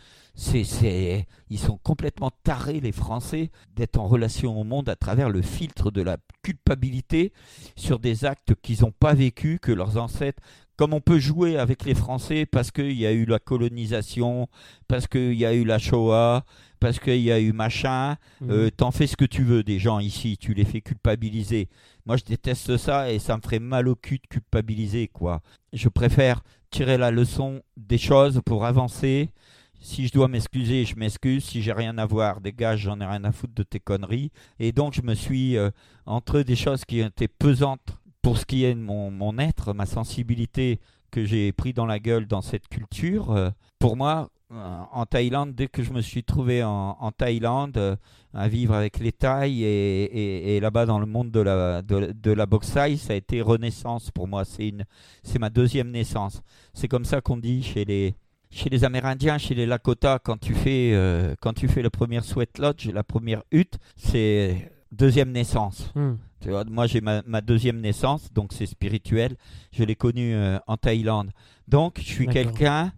Ils 1.51 1.59
sont 1.59 1.79
complètement 1.83 2.31
tarés, 2.45 2.81
les 2.81 2.93
Français, 2.93 3.51
d'être 3.77 3.99
en 3.99 4.07
relation 4.09 4.59
au 4.59 4.65
monde 4.65 4.89
à 4.89 4.97
travers 4.97 5.29
le 5.29 5.43
filtre 5.43 5.91
de 5.91 6.01
la 6.03 6.17
culpabilité 6.43 7.33
sur 7.77 7.99
des 7.99 8.25
actes 8.25 8.55
qu'ils 8.63 8.81
n'ont 8.83 8.93
pas 8.93 9.13
vécus, 9.15 9.59
que 9.61 9.73
leurs 9.73 9.97
ancêtres. 9.99 10.43
Comme 10.77 10.95
on 10.95 11.01
peut 11.03 11.19
jouer 11.19 11.59
avec 11.59 11.85
les 11.85 11.95
Français 11.95 12.47
parce 12.47 12.71
qu'il 12.71 12.93
y 12.93 13.05
a 13.07 13.13
eu 13.13 13.27
la 13.27 13.39
colonisation, 13.39 14.49
parce 14.89 15.07
qu'il 15.07 15.35
y 15.35 15.45
a 15.45 15.53
eu 15.53 15.65
la 15.65 15.79
Shoah, 15.79 16.43
parce 16.79 16.99
qu'il 16.99 17.21
y 17.21 17.31
a 17.31 17.39
eu 17.39 17.53
machin, 17.53 18.17
Mhm. 18.41 18.51
euh, 18.51 18.71
t'en 18.71 18.91
fais 18.91 19.07
ce 19.07 19.15
que 19.17 19.27
tu 19.27 19.45
veux 19.45 19.63
des 19.63 19.79
gens 19.79 19.99
ici, 19.99 20.39
tu 20.39 20.55
les 20.55 20.65
fais 20.65 20.81
culpabiliser. 20.81 21.69
Moi, 22.07 22.17
je 22.17 22.25
déteste 22.25 22.79
ça 22.79 23.13
et 23.13 23.19
ça 23.19 23.37
me 23.37 23.43
ferait 23.43 23.59
mal 23.59 23.89
au 23.89 23.95
cul 23.95 24.17
de 24.23 24.27
culpabiliser, 24.27 25.09
quoi. 25.09 25.43
Je 25.75 25.91
préfère 25.91 26.43
tirer 26.71 26.97
la 26.97 27.11
leçon 27.11 27.61
des 27.77 27.99
choses 27.99 28.41
pour 28.47 28.65
avancer. 28.65 29.29
Si 29.81 30.07
je 30.07 30.13
dois 30.13 30.29
m'excuser, 30.29 30.85
je 30.85 30.95
m'excuse. 30.97 31.45
Si 31.45 31.63
j'ai 31.63 31.73
rien 31.73 31.97
à 31.99 32.07
voir, 32.07 32.41
dégage, 32.41 32.81
j'en 32.81 33.01
ai 33.01 33.07
rien 33.07 33.25
à 33.25 33.33
foutre 33.33 33.55
de 33.55 33.63
tes 33.63 33.81
conneries. 33.81 34.31
Et 34.59 34.73
donc, 34.73 34.95
je 34.95 35.03
me 35.03 35.15
suis, 35.15 35.57
euh, 35.57 35.71
entre 36.07 36.43
des 36.43 36.57
choses 36.57 36.85
qui 36.85 37.01
étaient 37.01 37.29
pesantes 37.29 38.01
pour 38.23 38.39
ce 38.39 38.45
qui 38.45 38.65
est 38.65 38.75
de 38.75 38.81
mon, 38.81 39.39
être, 39.39 39.73
ma 39.73 39.87
sensibilité 39.87 40.81
que 41.11 41.25
j'ai 41.25 41.53
pris 41.53 41.73
dans 41.73 41.87
la 41.87 41.99
gueule 41.99 42.27
dans 42.27 42.43
cette 42.43 42.69
culture, 42.69 43.31
euh, 43.33 43.51
pour 43.79 43.97
moi, 43.97 44.31
euh, 44.53 44.79
en 44.93 45.07
Thaïlande, 45.07 45.55
dès 45.55 45.69
que 45.69 45.83
je 45.83 45.93
me 45.93 46.01
suis 46.01 46.23
trouvé 46.23 46.63
en, 46.63 47.13
Thaïlande, 47.17 47.77
euh, 47.77 47.97
à 48.35 48.49
vivre 48.49 48.75
avec 48.75 48.99
les 48.99 49.13
Thaïs 49.13 49.63
et, 49.63 50.59
là-bas 50.61 50.87
dans 50.87 50.99
le 50.99 51.07
monde 51.07 51.31
de 51.31 51.41
la, 51.41 51.83
de, 51.83 52.13
de 52.13 52.31
la 52.31 52.47
boxe 52.47 52.73
thaï, 52.73 52.99
ça 52.99 53.13
a 53.13 53.17
été 53.17 53.41
renaissance 53.41 54.11
pour 54.11 54.29
moi. 54.29 54.45
C'est 54.45 55.39
ma 55.39 55.51
deuxième 55.51 55.91
naissance. 55.91 56.43
C'est 56.75 56.89
comme 56.89 57.05
ça 57.05 57.21
qu'on 57.21 57.39
dit 57.39 57.63
chez 57.63 57.85
les, 57.85 58.15
chez 58.51 58.69
les 58.69 58.85
Amérindiens, 58.85 59.39
chez 59.39 59.55
les 59.55 59.67
Lakota, 59.67 60.19
quand 60.23 60.39
tu 60.39 60.55
fais, 60.55 60.93
euh, 60.93 61.35
quand 61.41 61.53
tu 61.53 61.69
fais 61.69 61.83
la 61.83 61.91
première 61.91 62.25
sweat 62.25 62.59
lodge, 62.59 62.89
la 62.89 63.05
première 63.05 63.43
hutte, 63.53 63.79
c'est 63.97 64.71
deuxième 64.93 65.31
naissance. 65.33 65.93
Tu 66.41 66.49
vois, 66.51 66.65
moi, 66.65 66.87
j'ai 66.87 67.01
ma, 67.01 67.23
ma 67.27 67.41
deuxième 67.43 67.81
naissance, 67.81 68.33
donc 68.33 68.53
c'est 68.53 68.67
spirituel. 68.67 69.37
Je 69.73 69.85
l'ai 69.85 69.95
connu 69.95 70.35
euh, 70.35 70.59
en 70.67 70.77
Thaïlande. 70.77 71.31
Donc, 71.69 71.99
je 71.99 72.05
suis 72.05 72.27
quelqu'un. 72.33 72.93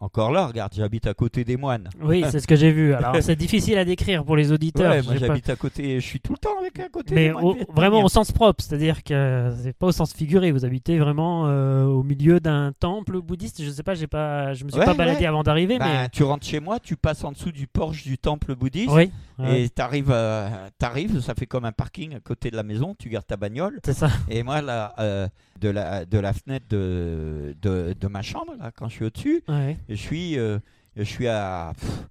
Encore 0.00 0.30
là, 0.30 0.46
regarde, 0.46 0.72
j'habite 0.76 1.08
à 1.08 1.14
côté 1.14 1.42
des 1.44 1.56
moines. 1.56 1.88
Oui, 2.00 2.24
c'est 2.30 2.38
ce 2.38 2.46
que 2.46 2.54
j'ai 2.54 2.70
vu. 2.70 2.94
Alors, 2.94 3.16
c'est 3.20 3.34
difficile 3.34 3.78
à 3.78 3.84
décrire 3.84 4.24
pour 4.24 4.36
les 4.36 4.52
auditeurs. 4.52 4.92
Ouais, 4.92 5.02
moi 5.02 5.14
pas- 5.14 5.18
j'habite 5.18 5.50
à 5.50 5.56
côté, 5.56 5.98
je 6.00 6.06
suis 6.06 6.20
tout 6.20 6.32
le 6.32 6.38
temps 6.38 6.56
avec 6.60 6.78
un 6.78 6.88
côté. 6.88 7.14
Mais 7.16 7.26
des 7.28 7.32
moines 7.32 7.44
au- 7.44 7.52
vietnamiens. 7.54 7.74
vraiment 7.74 8.02
au 8.04 8.08
sens 8.08 8.30
propre, 8.30 8.62
c'est-à-dire 8.62 9.02
que 9.02 9.52
c'est 9.60 9.72
pas 9.76 9.88
au 9.88 9.92
sens 9.92 10.14
figuré. 10.14 10.52
Vous 10.52 10.64
habitez 10.64 10.98
vraiment 11.00 11.48
euh, 11.48 11.84
au 11.84 12.04
milieu 12.04 12.38
d'un 12.38 12.72
temple 12.78 13.20
bouddhiste. 13.20 13.60
Je 13.62 13.70
sais 13.70 13.82
pas, 13.82 13.94
j'ai 13.94 14.06
pas, 14.06 14.54
je 14.54 14.64
me 14.64 14.70
suis 14.70 14.78
Ouais, 14.78 14.86
pas 14.86 14.94
baladé 14.94 15.20
ouais. 15.20 15.26
avant 15.26 15.42
d'arriver, 15.42 15.78
Ben, 15.80 16.08
Tu 16.12 16.22
rentres 16.22 16.46
chez 16.46 16.60
moi, 16.60 16.78
tu 16.78 16.96
passes 16.96 17.24
en 17.24 17.32
dessous 17.32 17.50
du 17.50 17.66
porche 17.66 18.04
du 18.04 18.18
temple 18.18 18.54
bouddhiste 18.54 18.94
mais 18.94 19.10
oui, 19.40 19.46
et 19.64 19.68
t'arrives, 19.68 20.10
euh, 20.12 20.48
t'arrives, 20.78 21.20
ça 21.20 21.34
fait 21.34 21.46
comme 21.46 21.64
un 21.64 21.72
parking 21.72 22.14
à 22.14 22.20
côté 22.20 22.50
de 22.52 22.56
la 22.56 22.62
maison, 22.62 22.94
tu 22.98 23.08
gardes 23.08 23.26
ta 23.26 23.36
bagnole 23.36 23.78
c'est 23.84 23.92
ça. 23.94 24.08
et 24.28 24.42
moi 24.42 24.62
là, 24.62 24.94
euh, 24.98 25.28
de 25.60 25.68
la 25.70 26.04
de 26.04 26.18
la 26.18 26.32
fenêtre 26.32 26.66
de, 26.70 27.54
de, 27.62 27.94
de 28.00 28.06
ma 28.08 28.22
chambre 28.22 28.52
là, 28.58 28.70
quand 28.76 28.88
je 28.88 28.94
suis 28.94 29.04
au-dessus, 29.04 29.42
Ouais. 29.48 29.76
Je 29.88 29.94
suis 29.94 30.38
euh, 30.38 30.58
je 30.96 31.02
suis 31.04 31.28
à 31.28 31.72
pff, 31.78 32.06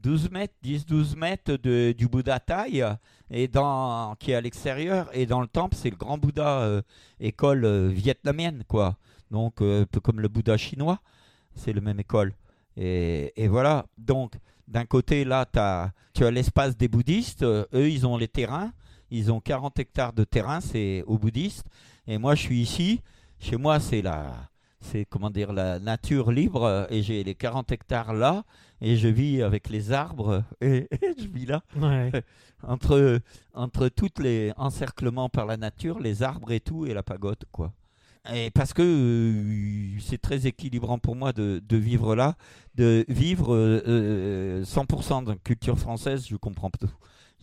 12 0.00 0.30
mètres, 0.30 0.54
10-12 0.64 1.16
mètres 1.16 1.56
de, 1.56 1.92
du 1.92 2.06
Bouddha 2.08 2.38
Thaï 2.40 2.84
et 3.30 3.48
dans 3.48 4.14
qui 4.18 4.30
est 4.30 4.34
à 4.34 4.40
l'extérieur 4.40 5.08
et 5.12 5.26
dans 5.26 5.40
le 5.40 5.48
temple 5.48 5.76
c'est 5.76 5.90
le 5.90 5.96
grand 5.96 6.18
Bouddha 6.18 6.60
euh, 6.60 6.82
école 7.20 7.64
euh, 7.64 7.88
vietnamienne 7.88 8.62
quoi. 8.68 8.96
Donc 9.30 9.60
un 9.60 9.84
peu 9.90 10.00
comme 10.00 10.20
le 10.20 10.28
Bouddha 10.28 10.56
chinois 10.56 11.00
c'est 11.54 11.72
le 11.72 11.80
même 11.80 11.98
école. 12.00 12.32
Et, 12.76 13.32
et 13.36 13.48
voilà. 13.48 13.86
Donc 13.98 14.34
d'un 14.68 14.84
côté 14.86 15.24
là 15.24 15.44
t'as- 15.44 15.92
tu 16.14 16.24
as 16.24 16.30
l'espace 16.30 16.76
des 16.76 16.88
bouddhistes. 16.88 17.42
Eux 17.42 17.66
ils 17.90 18.06
ont 18.06 18.16
les 18.16 18.28
terrains. 18.28 18.72
Ils 19.10 19.32
ont 19.32 19.40
40 19.40 19.78
hectares 19.80 20.12
de 20.12 20.24
terrain 20.24 20.60
c'est 20.60 21.02
aux 21.06 21.18
bouddhistes. 21.18 21.64
Et 22.06 22.18
moi 22.18 22.34
je 22.36 22.42
suis 22.42 22.60
ici. 22.60 23.00
Chez 23.40 23.56
moi 23.56 23.80
c'est 23.80 24.00
la 24.02 24.32
c'est 24.80 25.04
comment 25.04 25.30
dire 25.30 25.52
la 25.52 25.78
nature 25.78 26.30
libre 26.30 26.62
euh, 26.64 26.86
et 26.90 27.02
j'ai 27.02 27.24
les 27.24 27.34
40 27.34 27.72
hectares 27.72 28.12
là 28.14 28.44
et 28.80 28.96
je 28.96 29.08
vis 29.08 29.42
avec 29.42 29.68
les 29.70 29.92
arbres 29.92 30.44
et, 30.60 30.86
et 30.90 31.14
je 31.18 31.26
vis 31.28 31.46
là 31.46 31.62
Ouais. 31.76 32.10
entre 32.62 33.20
entre 33.54 33.88
toutes 33.88 34.18
les 34.20 34.52
encerclements 34.56 35.28
par 35.28 35.46
la 35.46 35.56
nature, 35.56 35.98
les 36.00 36.22
arbres 36.22 36.52
et 36.52 36.60
tout 36.60 36.86
et 36.86 36.94
la 36.94 37.02
pagode 37.02 37.44
quoi. 37.52 37.72
Et 38.34 38.50
parce 38.50 38.74
que 38.74 38.82
euh, 38.82 39.98
c'est 40.00 40.20
très 40.20 40.46
équilibrant 40.46 40.98
pour 40.98 41.16
moi 41.16 41.32
de, 41.32 41.62
de 41.66 41.76
vivre 41.76 42.14
là, 42.14 42.36
de 42.74 43.04
vivre 43.08 43.54
euh, 43.54 43.80
euh, 43.86 44.64
100% 44.64 45.24
de 45.24 45.34
culture 45.34 45.78
française, 45.78 46.26
je 46.28 46.36
comprends 46.36 46.68
tout. 46.70 46.90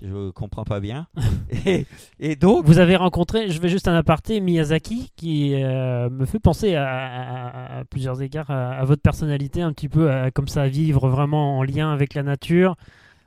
Je 0.02 0.30
comprends 0.32 0.66
pas 0.66 0.80
bien. 0.80 1.08
et, 1.66 1.86
et 2.20 2.36
donc, 2.36 2.66
Vous 2.66 2.80
avez 2.80 2.96
rencontré, 2.98 3.50
je 3.50 3.62
vais 3.62 3.70
juste 3.70 3.88
un 3.88 3.96
aparté, 3.96 4.40
Miyazaki, 4.42 5.12
qui 5.16 5.54
euh, 5.56 6.10
me 6.10 6.26
fait 6.26 6.40
penser 6.40 6.76
à, 6.76 6.86
à- 6.86 7.80
à 7.80 7.86
plusieurs 7.86 8.22
égards 8.22 8.52
à, 8.52 8.72
à 8.72 8.84
votre 8.84 9.02
personnalité, 9.02 9.62
un 9.62 9.72
petit 9.72 9.88
peu 9.90 10.10
comme 10.34 10.48
ça, 10.50 10.64
à 10.64 10.68
vivre 10.68 11.08
vraiment 11.10 11.58
en 11.60 11.64
lien 11.64 11.92
avec 11.94 12.14
la 12.14 12.24
nature. 12.24 12.76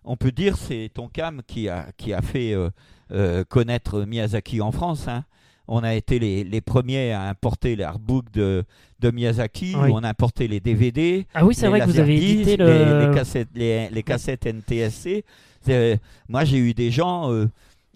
on 0.05 0.17
peut 0.17 0.33
dire 0.33 0.57
c'est 0.57 0.91
Tonkam 0.93 1.43
qui 1.47 1.69
a, 1.69 1.87
qui 1.97 2.13
a 2.13 2.21
fait 2.23 2.53
euh, 2.53 2.69
euh, 3.13 3.45
connaître 3.49 4.03
Miyazaki 4.05 4.61
en 4.61 4.71
France. 4.73 5.09
hein. 5.09 5.25
On 5.71 5.83
a 5.85 5.95
été 5.95 6.19
les, 6.19 6.45
les 6.45 6.61
premiers 6.63 7.13
à 7.13 7.23
importer 7.29 7.77
les 7.77 7.85
artbooks 7.85 8.31
de, 8.33 8.65
de 9.01 9.11
Miyazaki, 9.11 9.75
Oui. 9.77 9.91
on 9.93 10.03
a 10.03 10.09
importé 10.09 10.49
les 10.49 10.61
DVD, 10.61 11.27
Ah 11.35 11.45
oui, 11.45 11.55
c'est 11.55 11.69
vrai 11.69 11.81
que 11.81 11.87
vous 11.87 11.99
avez 12.01 12.17
édité 12.17 12.57
les, 12.57 12.85
le. 12.85 13.07
les 13.09 13.15
cassettes, 13.15 13.49
les, 13.55 13.89
les 13.91 14.03
cassettes 14.03 14.47
NTSC. 14.47 15.25
C'est- 15.63 16.01
Moi, 16.29 16.45
j'ai 16.45 16.59
eu 16.59 16.75
des 16.75 16.91
gens 16.91 17.33
euh, 17.33 17.47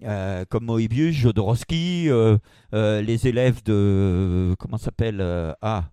euh, 0.05 0.44
comme 0.48 0.64
Moebius, 0.64 1.14
Jodorowsky, 1.14 2.09
euh, 2.09 2.36
euh, 2.74 3.01
les 3.02 3.26
élèves 3.28 3.62
de. 3.64 4.55
Comment 4.59 4.78
s'appelle 4.78 5.18
euh, 5.20 5.52
Ah 5.62 5.84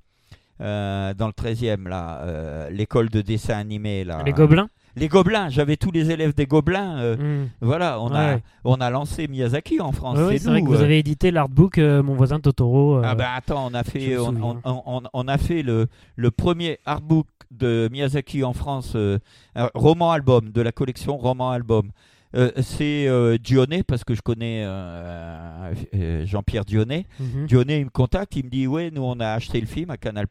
euh, 0.62 1.14
dans 1.14 1.28
le 1.28 1.34
13e, 1.34 1.88
là, 1.88 2.20
euh, 2.24 2.70
l'école 2.70 3.10
de 3.10 3.22
dessin 3.22 3.58
animé. 3.58 4.04
Là. 4.04 4.22
Les 4.26 4.34
gobelins? 4.34 4.70
Les 5.00 5.08
Gobelins, 5.08 5.50
j'avais 5.50 5.78
tous 5.78 5.92
les 5.92 6.12
élèves 6.12 6.34
des 6.34 6.46
Gobelins. 6.46 6.98
euh, 7.00 7.16
Hmm. 7.16 7.48
Voilà, 7.62 8.00
on, 8.02 8.14
a, 8.14 8.38
on 8.64 8.76
a 8.76 8.90
lancé 8.90 9.28
Miyazaki 9.28 9.80
en 9.82 9.92
France. 9.92 10.18
Ouais, 10.18 10.38
c'est 10.38 10.50
vrai 10.50 10.62
que 10.62 10.68
vous 10.68 10.82
euh. 10.82 10.84
avez 10.84 11.00
édité 11.00 11.32
l'artbook 11.32 11.78
euh, 11.78 12.04
Mon 12.04 12.16
voisin 12.16 12.40
Totoro. 12.40 12.98
euh, 12.98 13.02
Ah 13.06 13.16
bah 13.16 13.30
attends, 13.36 13.68
on 13.70 13.74
a 13.74 13.84
fait, 13.84 14.18
on, 14.18 14.26
souviens. 14.26 14.62
on- 14.66 14.84
on- 14.86 15.02
on 15.14 15.28
a 15.28 15.38
fait 15.38 15.62
le, 15.64 15.88
le 16.16 16.32
premier 16.32 16.80
artbook 16.86 17.28
de 17.52 17.90
Miyazaki 17.92 18.44
en 18.44 18.54
France, 18.54 18.94
euh, 18.96 19.18
un 19.56 19.70
roman 19.74 20.12
album 20.12 20.52
de 20.52 20.62
la 20.62 20.72
collection 20.72 21.18
roman 21.18 21.52
album. 21.52 21.90
Euh, 22.36 22.52
c'est 22.62 23.08
euh, 23.08 23.38
Dionnet 23.40 23.82
parce 23.82 24.04
que 24.04 24.14
je 24.14 24.22
connais 24.22 24.64
euh, 24.64 25.74
euh, 25.96 26.26
Jean-Pierre 26.28 26.64
Dionnet. 26.64 27.06
mhm. 27.20 27.48
Dionnet 27.48 27.80
il 27.80 27.86
me 27.86 27.90
contacte, 27.90 28.36
il 28.36 28.46
me 28.46 28.50
dit 28.50 28.68
ouais 28.68 28.92
nous 28.92 29.02
on 29.02 29.20
a 29.20 29.30
acheté 29.30 29.60
le 29.60 29.66
film 29.68 29.90
à 29.90 29.98
Canal 29.98 30.28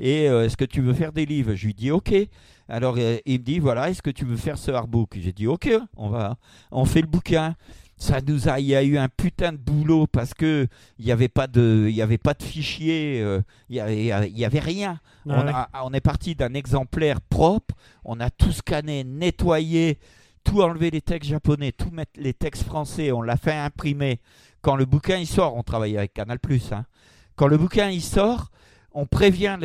et 0.00 0.28
euh, 0.28 0.44
est-ce 0.44 0.56
que 0.56 0.64
tu 0.64 0.80
veux 0.80 0.92
faire 0.94 1.12
des 1.12 1.26
livres? 1.26 1.54
Je 1.54 1.66
lui 1.66 1.74
dis 1.74 1.90
ok. 1.92 2.12
Alors 2.68 2.96
euh, 2.98 3.18
il 3.26 3.38
me 3.40 3.44
dit 3.44 3.58
voilà 3.60 3.90
est-ce 3.90 4.02
que 4.02 4.10
tu 4.10 4.24
veux 4.24 4.36
faire 4.36 4.58
ce 4.58 4.70
artbook 4.72 5.16
J'ai 5.20 5.32
dit 5.32 5.46
ok 5.46 5.70
on 5.96 6.08
va 6.08 6.36
on 6.72 6.84
fait 6.84 7.00
le 7.00 7.06
bouquin. 7.06 7.54
Ça 7.96 8.20
nous 8.26 8.48
a 8.48 8.58
il 8.58 8.66
y 8.66 8.74
a 8.74 8.82
eu 8.82 8.96
un 8.96 9.08
putain 9.08 9.52
de 9.52 9.58
boulot 9.58 10.06
parce 10.06 10.32
que 10.34 10.66
il 10.98 11.04
y 11.04 11.12
avait 11.12 11.28
pas 11.28 11.46
de 11.46 11.86
il 11.88 11.94
y 11.94 12.00
avait 12.02 12.16
pas 12.18 12.32
de 12.34 12.42
fichier 12.42 13.20
euh, 13.22 13.40
il 13.68 13.76
y 13.76 13.80
avait 13.80 14.28
il 14.30 14.38
y 14.38 14.44
avait 14.44 14.58
rien. 14.58 14.98
Ouais. 15.26 15.34
On, 15.36 15.46
a- 15.48 15.68
on 15.84 15.92
est 15.92 16.00
parti 16.00 16.34
d'un 16.34 16.54
exemplaire 16.54 17.20
propre, 17.20 17.74
on 18.04 18.18
a 18.20 18.30
tout 18.30 18.52
scanné, 18.52 19.04
nettoyé, 19.04 19.98
tout 20.44 20.62
enlevé 20.62 20.90
les 20.90 21.00
textes 21.00 21.30
japonais, 21.30 21.72
tout 21.72 21.90
mettre 21.90 22.12
les 22.16 22.32
textes 22.34 22.64
français, 22.64 23.12
on 23.12 23.22
l'a 23.22 23.36
fait 23.36 23.52
imprimer. 23.54 24.20
Quand 24.62 24.76
le 24.76 24.84
bouquin 24.84 25.16
il 25.16 25.26
sort, 25.26 25.56
on 25.56 25.62
travaille 25.62 25.96
avec 25.96 26.12
Canal 26.14 26.38
hein. 26.72 26.84
Quand 27.36 27.46
le 27.46 27.56
bouquin 27.56 27.88
il 27.90 28.02
sort, 28.02 28.50
on 28.92 29.06
prévient 29.06 29.56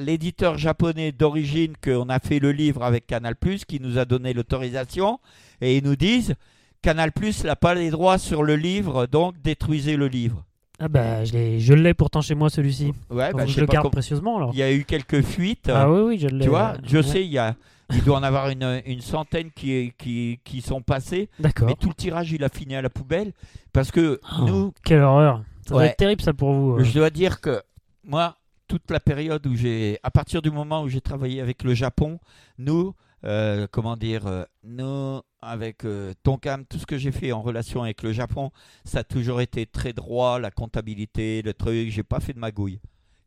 l'éditeur 0.00 0.58
japonais 0.58 1.12
d'origine 1.12 1.72
qu'on 1.82 2.08
a 2.08 2.18
fait 2.18 2.38
le 2.38 2.52
livre 2.52 2.82
avec 2.84 3.06
Canal 3.06 3.34
qui 3.66 3.80
nous 3.80 3.98
a 3.98 4.04
donné 4.04 4.32
l'autorisation 4.32 5.18
et 5.60 5.76
ils 5.76 5.84
nous 5.84 5.96
disent 5.96 6.34
Canal 6.82 7.12
Plus 7.12 7.44
n'a 7.44 7.56
pas 7.56 7.74
les 7.74 7.90
droits 7.90 8.18
sur 8.18 8.42
le 8.42 8.54
livre, 8.56 9.06
donc 9.06 9.34
détruisez 9.42 9.96
le 9.96 10.08
livre. 10.08 10.44
Ah 10.78 10.88
bah 10.88 11.24
je 11.24 11.32
l'ai, 11.32 11.58
je 11.58 11.92
pourtant 11.94 12.20
chez 12.20 12.34
moi 12.34 12.50
celui-ci. 12.50 12.92
Ouais, 13.10 13.32
bah, 13.32 13.46
je 13.46 13.60
le 13.60 13.66
garde 13.66 13.90
précieusement 13.90 14.36
alors. 14.36 14.50
Il 14.52 14.58
y 14.58 14.62
a 14.62 14.70
eu 14.70 14.84
quelques 14.84 15.22
fuites. 15.22 15.70
Ah 15.72 15.90
oui 15.90 16.00
oui 16.02 16.18
je 16.18 16.28
l'ai. 16.28 16.44
Tu 16.44 16.50
vois, 16.50 16.74
je 16.84 16.98
Ouais. 16.98 17.02
sais, 17.02 17.24
il 17.24 17.32
y 17.32 17.38
a, 17.38 17.56
il 17.90 18.02
doit 18.02 18.16
en 18.18 18.22
avoir 18.22 18.48
une, 18.48 18.82
une 18.86 19.00
centaine 19.00 19.50
qui, 19.52 19.92
qui, 19.98 20.40
qui 20.44 20.60
sont 20.60 20.82
passés, 20.82 21.28
D'accord. 21.38 21.68
mais 21.68 21.74
tout 21.74 21.88
le 21.88 21.94
tirage, 21.94 22.32
il 22.32 22.42
a 22.44 22.48
fini 22.48 22.74
à 22.74 22.82
la 22.82 22.90
poubelle 22.90 23.32
parce 23.72 23.90
que 23.90 24.20
Oh, 24.38 24.44
nous, 24.46 24.72
Quelle 24.84 25.02
horreur. 25.02 25.42
Ça 25.66 25.70
doit 25.70 25.78
Ouais. 25.82 25.88
être 25.88 25.96
terrible 25.96 26.22
ça 26.22 26.32
pour 26.32 26.52
vous. 26.52 26.76
euh. 26.78 26.84
je 26.84 26.92
dois 26.92 27.10
dire 27.10 27.40
que 27.40 27.62
moi, 28.04 28.36
toute 28.68 28.90
la 28.90 29.00
période 29.00 29.46
où 29.46 29.54
j'ai, 29.54 29.98
à 30.02 30.10
partir 30.10 30.42
du 30.42 30.50
moment 30.50 30.82
où 30.82 30.88
j'ai 30.88 31.00
travaillé 31.00 31.40
avec 31.40 31.62
le 31.62 31.74
Japon, 31.74 32.18
nous, 32.58 32.94
euh, 33.24 33.66
comment 33.70 33.96
dire, 33.96 34.26
euh, 34.26 34.44
nous, 34.64 35.20
avec 35.40 35.84
euh, 35.84 36.12
Tonkam, 36.22 36.64
tout 36.66 36.78
ce 36.78 36.86
que 36.86 36.98
j'ai 36.98 37.12
fait 37.12 37.30
en 37.32 37.40
relation 37.42 37.82
avec 37.82 38.02
le 38.02 38.12
Japon, 38.12 38.50
ça 38.84 39.00
a 39.00 39.04
toujours 39.04 39.40
été 39.40 39.66
très 39.66 39.92
droit, 39.92 40.38
la 40.40 40.50
comptabilité, 40.50 41.42
le 41.42 41.54
truc, 41.54 41.90
j'ai 41.90 42.02
pas 42.02 42.18
fait 42.20 42.32
de 42.32 42.38
magouille. 42.40 42.80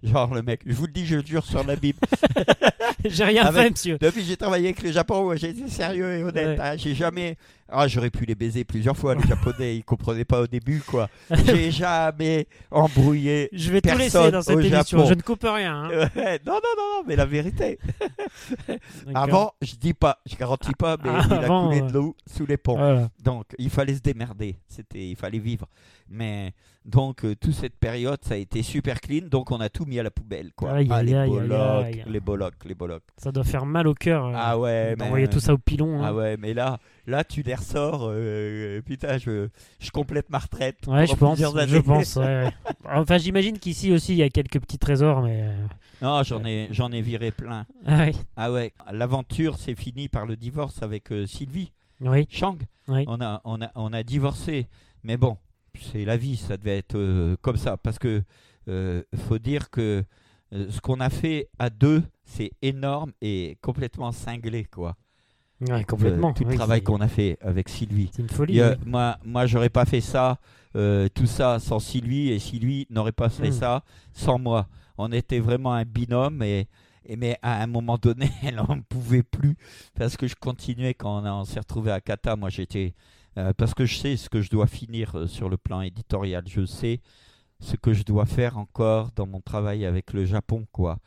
Genre 0.04 0.34
le 0.34 0.42
mec, 0.42 0.62
je 0.66 0.74
vous 0.74 0.86
le 0.86 0.92
dis, 0.94 1.06
je 1.06 1.20
jure 1.26 1.46
sur 1.46 1.64
la 1.66 1.76
Bible. 1.76 2.00
J'ai 3.06 3.24
rien 3.26 3.52
fait 3.52 3.70
monsieur. 3.70 3.98
Depuis 4.00 4.22
que 4.22 4.28
j'ai 4.28 4.38
travaillé 4.38 4.68
avec 4.68 4.82
le 4.84 4.92
Japon, 4.92 5.24
moi, 5.24 5.36
j'ai 5.36 5.50
été 5.50 5.68
sérieux 5.70 6.18
et 6.18 6.24
honnête. 6.24 6.58
Ouais. 6.60 6.66
hein. 6.66 6.76
J'ai 6.78 6.96
jamais. 6.96 7.38
Ah, 7.72 7.88
j'aurais 7.88 8.10
pu 8.10 8.26
les 8.26 8.36
baiser 8.36 8.64
plusieurs 8.64 8.98
fois. 8.98 9.16
Les 9.16 9.24
Japonais, 9.28 9.76
ils 9.78 9.84
comprenaient 9.84 10.26
pas 10.26 10.41
au 10.41 10.48
début, 10.48 10.82
quoi. 10.82 11.10
J'ai 11.46 11.72
jamais 11.72 12.48
embrouillé. 12.72 13.50
Je 13.54 13.72
vais 13.72 13.82
tout 13.82 13.98
laisser 13.98 14.32
dans 14.32 14.41
cette 14.41 14.60
émission. 14.60 14.98
Japon. 15.00 15.10
Je 15.10 15.14
ne 15.14 15.22
coupe 15.22 15.44
rien. 15.44 15.84
hein. 15.86 16.10
Ouais, 16.16 16.40
non, 16.46 16.54
non, 16.54 16.60
non, 16.78 17.04
mais 17.08 17.16
la 17.16 17.26
vérité. 17.26 17.80
Avant, 19.16 19.54
je 19.62 19.76
dis 19.76 19.94
pas, 19.94 20.20
je 20.26 20.36
garantis 20.36 20.74
pas, 20.78 20.98
mais 21.04 21.10
Ah, 21.12 21.24
il 21.26 21.34
a 21.34 21.38
avant, 21.44 21.68
coulé 21.68 21.82
de 21.82 21.91
l'eau 21.94 22.16
sous 22.26 22.46
les 22.46 22.58
ponts. 22.58 22.78
Voilà. 22.78 23.10
Donc, 23.24 23.46
il 23.58 23.70
fallait 23.70 23.96
se 23.96 24.02
démerder. 24.02 24.58
C'était, 24.68 25.10
il 25.10 25.16
fallait 25.16 25.40
vivre. 25.40 25.68
Mais 26.10 26.54
donc, 26.86 27.24
euh, 27.24 27.36
toute 27.36 27.54
cette 27.54 27.76
période, 27.78 28.18
ça 28.24 28.34
a 28.34 28.38
été 28.38 28.64
super 28.64 29.00
clean. 29.00 29.28
Donc, 29.30 29.52
on 29.52 29.60
a 29.60 29.70
tout 29.70 29.86
mis 29.86 30.00
à 30.00 30.04
la 30.04 30.10
poubelle, 30.12 30.52
quoi. 30.56 30.72
Aïe, 30.74 30.88
Ah, 30.91 31.04
les 31.04 31.14
aïe, 31.14 31.30
bolocs, 31.30 31.86
aïe. 31.86 32.04
les 32.08 32.20
bolocs, 32.20 32.66
les 32.66 32.74
bolocs. 32.76 33.04
Ça 33.18 33.32
doit 33.32 33.44
faire 33.44 33.66
mal 33.66 33.88
au 33.88 33.94
cœur. 33.94 34.26
euh, 34.28 34.34
Ah 34.36 34.58
ouais, 34.58 34.96
mais- 34.98 35.28
tout 35.28 35.40
ça 35.40 35.54
au 35.54 35.58
pilon. 35.60 36.00
hein. 36.02 36.06
Ah 36.08 36.14
ouais, 36.16 36.36
mais 36.38 36.54
là, 36.54 36.80
là, 37.10 37.23
tu 37.23 37.41
les 37.41 37.56
ressors. 37.56 38.07
euh, 38.10 38.81
putain, 38.81 39.18
je, 39.18 39.49
je 39.80 39.91
complète 39.91 40.30
ma 40.30 40.38
retraite. 40.40 40.77
Ouais, 40.88 41.06
je 41.07 41.15
pense. 41.15 41.38
Je 41.40 41.45
ouais, 41.45 42.26
ouais. 42.26 42.52
Enfin, 42.86 43.18
j'imagine 43.18 43.60
qu'ici 43.60 43.91
aussi 43.91 44.14
il 44.14 44.18
y 44.18 44.23
a 44.23 44.30
quelques 44.30 44.60
petits 44.60 44.77
trésors, 44.80 45.22
mais. 45.22 45.41
euh, 45.44 45.65
Non, 46.02 46.23
j'en 46.23 46.44
ai, 46.45 46.68
j'en 46.72 46.91
ai 46.91 47.02
viré 47.02 47.31
plein. 47.31 47.65
Ah 47.86 48.06
oui. 48.06 48.11
Ah 48.38 48.52
ouais, 48.52 48.73
l'aventure 48.91 49.57
s'est 49.57 49.76
finie 49.76 50.07
par 50.07 50.26
le 50.26 50.36
divorce 50.36 50.81
avec 50.84 51.11
euh, 51.11 51.26
Sylvie 51.26 51.72
Oui. 52.02 52.27
Chang. 52.30 52.57
Oui. 52.88 53.03
On 53.07 53.19
a, 53.22 53.41
on 53.44 53.61
a, 53.61 53.72
on 53.76 53.91
a 53.94 54.03
divorcé. 54.03 54.68
Mais 55.03 55.18
bon, 55.18 55.38
c'est 55.91 56.06
la 56.06 56.18
vie, 56.18 56.38
ça 56.38 56.57
devait 56.57 56.77
être 56.77 56.95
euh, 56.98 57.36
comme 57.41 57.57
ça. 57.57 57.77
Parce 57.77 57.99
que 57.99 58.23
euh, 58.68 59.03
faut 59.27 59.38
dire 59.40 59.69
que 59.69 60.03
euh, 60.53 60.65
ce 60.69 60.81
qu'on 60.81 60.99
a 60.99 61.10
fait 61.10 61.48
à 61.60 61.69
deux, 61.69 62.02
c'est 62.26 62.52
énorme 62.61 63.11
et 63.22 63.57
complètement 63.61 64.11
cinglé, 64.11 64.65
quoi. 64.65 64.95
Ouais, 65.61 65.84
complètement. 65.84 66.34
Tout 66.34 66.44
le 66.45 66.49
Oui, 66.52 66.56
travail 66.56 66.81
qu'on 66.81 67.02
a 67.02 67.07
fait 67.07 67.38
avec 67.41 67.68
Sylvie. 67.69 68.10
C'est 68.14 68.22
une 68.22 68.30
folie. 68.30 68.61
Oui. 68.61 68.69
Moi, 68.86 69.18
moi 69.26 69.45
j'aurais 69.45 69.69
pas 69.69 69.86
fait 69.86 70.02
ça, 70.02 70.38
euh, 70.76 71.07
tout 71.14 71.26
ça 71.26 71.60
sans 71.60 71.80
Sylvie, 71.80 72.30
et 72.30 72.40
Sylvie 72.40 72.88
n'aurait 72.90 73.11
pas 73.11 73.30
fait 73.30 73.49
Mm. 73.49 73.53
ça 73.53 73.84
sans 74.14 74.40
moi. 74.40 74.68
On 74.98 75.11
était 75.11 75.40
vraiment 75.40 75.73
un 75.73 75.84
binôme, 75.86 76.41
et, 76.44 76.68
et 77.06 77.15
mais 77.18 77.38
à 77.41 77.61
un 77.61 77.68
moment 77.68 77.98
donné, 77.98 78.30
elle 78.44 78.56
n'en 78.56 78.80
pouvait 78.88 79.23
plus, 79.23 79.57
parce 79.95 80.15
que 80.15 80.27
je 80.27 80.36
continuais 80.36 80.94
quand 80.94 81.23
on 81.26 81.44
s'est 81.44 81.60
retrouvé 81.60 81.91
à 81.91 81.99
Kata. 81.99 82.36
Moi, 82.36 82.49
j'étais. 82.49 82.94
euh, 83.38 83.52
parce 83.57 83.73
que 83.73 83.86
je 83.86 83.95
sais 83.98 84.18
ce 84.18 84.30
que 84.30 84.41
je 84.41 84.49
dois 84.49 84.68
finir 84.68 85.15
euh, 85.18 85.27
sur 85.27 85.49
le 85.49 85.57
plan 85.57 85.81
éditorial. 85.81 86.44
Je 86.48 86.65
sais 86.65 86.99
ce 87.61 87.76
que 87.76 87.91
je 87.94 88.03
dois 88.03 88.26
faire 88.26 88.57
encore 88.57 89.10
dans 89.15 89.27
mon 89.27 89.41
travail 89.41 89.86
avec 89.86 90.14
le 90.14 90.23
Japon, 90.26 90.65
quoi. 90.72 90.98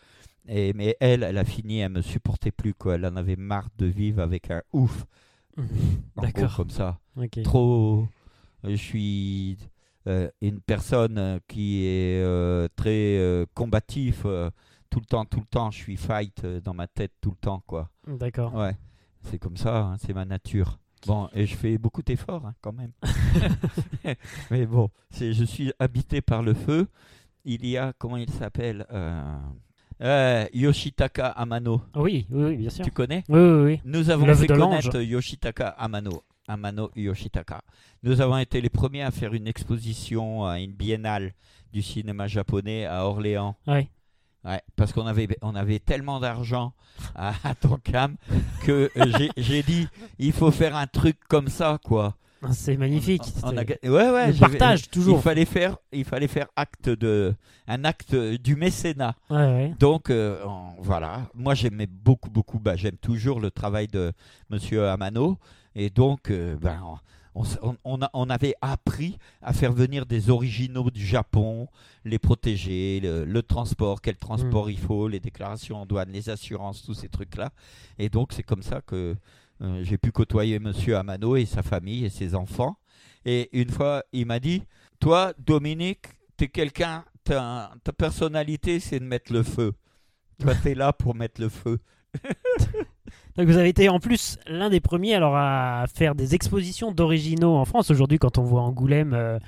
Et, 0.48 0.72
mais 0.72 0.96
elle, 1.00 1.22
elle 1.22 1.38
a 1.38 1.44
fini, 1.44 1.78
elle 1.80 1.92
me 1.92 2.02
supportait 2.02 2.50
plus, 2.50 2.74
quoi. 2.74 2.94
Elle 2.96 3.06
en 3.06 3.16
avait 3.16 3.36
marre 3.36 3.68
de 3.78 3.86
vivre 3.86 4.20
avec 4.22 4.50
un 4.50 4.62
ouf. 4.72 5.04
gros, 5.56 5.66
D'accord. 6.22 6.56
comme 6.56 6.70
ça 6.70 6.98
Ok. 7.16 7.42
trop. 7.42 8.08
euh, 8.64 8.70
Je 8.70 8.74
suis 8.76 9.56
euh, 10.08 10.28
une 10.40 10.60
personne 10.60 11.18
euh, 11.18 11.38
qui 11.46 11.84
est 11.84 12.20
euh, 12.22 12.66
très 12.74 13.18
euh, 13.18 13.46
combatif 13.54 14.22
tout 14.90 14.98
le 15.00 15.06
temps, 15.06 15.24
tout 15.24 15.40
le 15.40 15.46
temps. 15.46 15.70
Je 15.70 15.78
suis 15.78 15.96
fight 15.96 16.44
dans 16.44 16.74
ma 16.74 16.86
tête 16.88 17.12
tout 17.20 17.30
le 17.30 17.36
temps, 17.36 17.62
quoi. 17.66 17.88
D'accord. 18.06 18.52
Ouais, 18.54 18.76
c'est 19.22 19.38
comme 19.38 19.56
ça, 19.56 19.78
hein, 19.78 19.96
c'est 19.98 20.12
ma 20.12 20.24
nature. 20.24 20.78
Bon, 21.06 21.28
et 21.34 21.46
je 21.46 21.56
fais 21.56 21.78
beaucoup 21.78 22.02
d'efforts 22.02 22.46
hein, 22.46 22.54
quand 22.60 22.72
même. 22.72 22.92
Mais 24.50 24.66
bon, 24.66 24.88
je 25.18 25.44
suis 25.44 25.72
habité 25.78 26.20
par 26.20 26.42
le 26.42 26.54
feu. 26.54 26.88
Il 27.44 27.66
y 27.66 27.76
a, 27.76 27.92
comment 27.98 28.16
il 28.16 28.30
s'appelle 28.30 28.86
euh, 30.02 30.44
euh, 30.44 30.46
Yoshitaka 30.52 31.28
Amano. 31.28 31.82
Oui, 31.94 32.26
oui, 32.30 32.44
oui, 32.44 32.56
bien 32.56 32.70
sûr. 32.70 32.84
Tu 32.84 32.90
connais? 32.90 33.24
Oui, 33.28 33.40
oui, 33.40 33.62
oui. 33.64 33.80
nous 33.84 34.10
avons 34.10 34.34
fait 34.34 34.46
connaître 34.46 35.00
Yoshitaka 35.00 35.68
Amano. 35.68 36.22
Amano 36.48 36.90
Yoshitaka. 36.96 37.62
Nous 38.02 38.20
avons 38.20 38.38
été 38.38 38.60
les 38.60 38.68
premiers 38.68 39.02
à 39.02 39.10
faire 39.10 39.32
une 39.32 39.46
exposition 39.46 40.44
à 40.44 40.58
une 40.58 40.72
biennale 40.72 41.34
du 41.72 41.82
cinéma 41.82 42.26
japonais 42.26 42.84
à 42.84 43.06
Orléans. 43.06 43.56
Ouais. 43.66 43.88
Ouais, 44.44 44.60
parce 44.74 44.92
qu'on 44.92 45.06
avait, 45.06 45.28
on 45.40 45.54
avait 45.54 45.78
tellement 45.78 46.18
d'argent 46.18 46.72
à, 47.14 47.32
à 47.48 47.54
Tonkam 47.54 48.16
que 48.64 48.90
euh, 48.96 49.28
j'ai 49.36 49.62
dit 49.62 49.86
il 50.18 50.32
faut 50.32 50.50
faire 50.50 50.74
un 50.74 50.88
truc 50.88 51.16
comme 51.28 51.46
ça 51.46 51.78
quoi. 51.84 52.16
Ah, 52.44 52.52
C'est 52.52 52.76
magnifique. 52.76 53.22
On 53.42 53.56
a 53.56 53.62
ouais 53.62 53.88
ouais. 54.10 54.32
Le 54.32 54.38
partage, 54.38 54.90
toujours. 54.90 55.18
Il 55.18 55.22
fallait 55.22 55.44
faire, 55.44 55.76
il 55.92 56.04
fallait 56.04 56.26
faire 56.28 56.48
acte 56.56 56.88
de, 56.88 57.34
un 57.68 57.84
acte 57.84 58.14
du 58.14 58.56
mécénat. 58.56 59.14
Ouais, 59.30 59.36
ouais. 59.36 59.74
Donc 59.78 60.10
euh, 60.10 60.42
voilà, 60.78 61.28
moi 61.34 61.54
j'aimais 61.54 61.86
beaucoup 61.86 62.30
beaucoup, 62.30 62.58
bah, 62.58 62.76
j'aime 62.76 62.96
toujours 62.96 63.40
le 63.40 63.50
travail 63.50 63.86
de 63.88 64.12
Monsieur 64.50 64.88
Amano 64.88 65.38
et 65.74 65.88
donc 65.90 66.30
euh, 66.30 66.56
ben, 66.60 66.80
on, 67.34 67.44
on- 67.62 67.76
on 67.84 68.02
a- 68.02 68.10
on 68.12 68.28
avait 68.28 68.54
appris 68.60 69.18
à 69.40 69.52
faire 69.52 69.72
venir 69.72 70.04
des 70.04 70.28
originaux 70.28 70.90
du 70.90 71.06
Japon, 71.06 71.68
les 72.04 72.18
protéger, 72.18 73.00
le, 73.02 73.24
le 73.24 73.42
transport, 73.42 74.00
quel 74.02 74.16
transport 74.16 74.68
il 74.68 74.78
faut, 74.78 75.08
les 75.08 75.20
déclarations 75.20 75.76
en 75.82 75.86
douane, 75.86 76.10
les 76.12 76.28
assurances, 76.28 76.82
tous 76.82 76.94
ces 76.94 77.08
trucs 77.08 77.36
là. 77.36 77.50
Et 77.98 78.08
donc 78.10 78.32
c'est 78.32 78.42
comme 78.42 78.62
ça 78.62 78.80
que 78.82 79.16
euh, 79.62 79.80
j'ai 79.84 79.98
pu 79.98 80.10
côtoyer 80.12 80.58
Monsieur 80.58 80.96
Amano 80.96 81.36
et 81.36 81.44
sa 81.46 81.62
famille 81.62 82.04
et 82.04 82.10
ses 82.10 82.34
enfants. 82.34 82.76
Et 83.24 83.48
une 83.58 83.70
fois 83.70 84.02
il 84.12 84.26
m'a 84.26 84.40
dit, 84.40 84.62
toi 85.00 85.32
Dominique, 85.38 86.06
t'es 86.36 86.48
quelqu'un, 86.48 87.04
ta, 87.24 87.72
ta 87.84 87.92
personnalité 87.92 88.80
c'est 88.80 88.98
de 89.00 89.04
mettre 89.04 89.32
le 89.32 89.42
feu. 89.42 89.72
Toi, 90.40 90.54
t'es 90.56 90.74
là 90.74 90.92
pour 90.92 91.14
mettre 91.14 91.40
le 91.40 91.48
feu. 91.48 91.78
Donc 93.36 93.46
vous 93.46 93.56
avez 93.56 93.68
été 93.70 93.88
en 93.88 94.00
plus 94.00 94.38
l'un 94.46 94.68
des 94.70 94.80
premiers 94.80 95.14
alors 95.14 95.36
à 95.36 95.84
faire 95.94 96.14
des 96.14 96.34
expositions 96.34 96.92
d'originaux 96.92 97.54
en 97.56 97.64
France. 97.64 97.90
Aujourd'hui, 97.90 98.18
quand 98.18 98.38
on 98.38 98.42
voit 98.42 98.62
Angoulême 98.62 99.14
euh, 99.14 99.38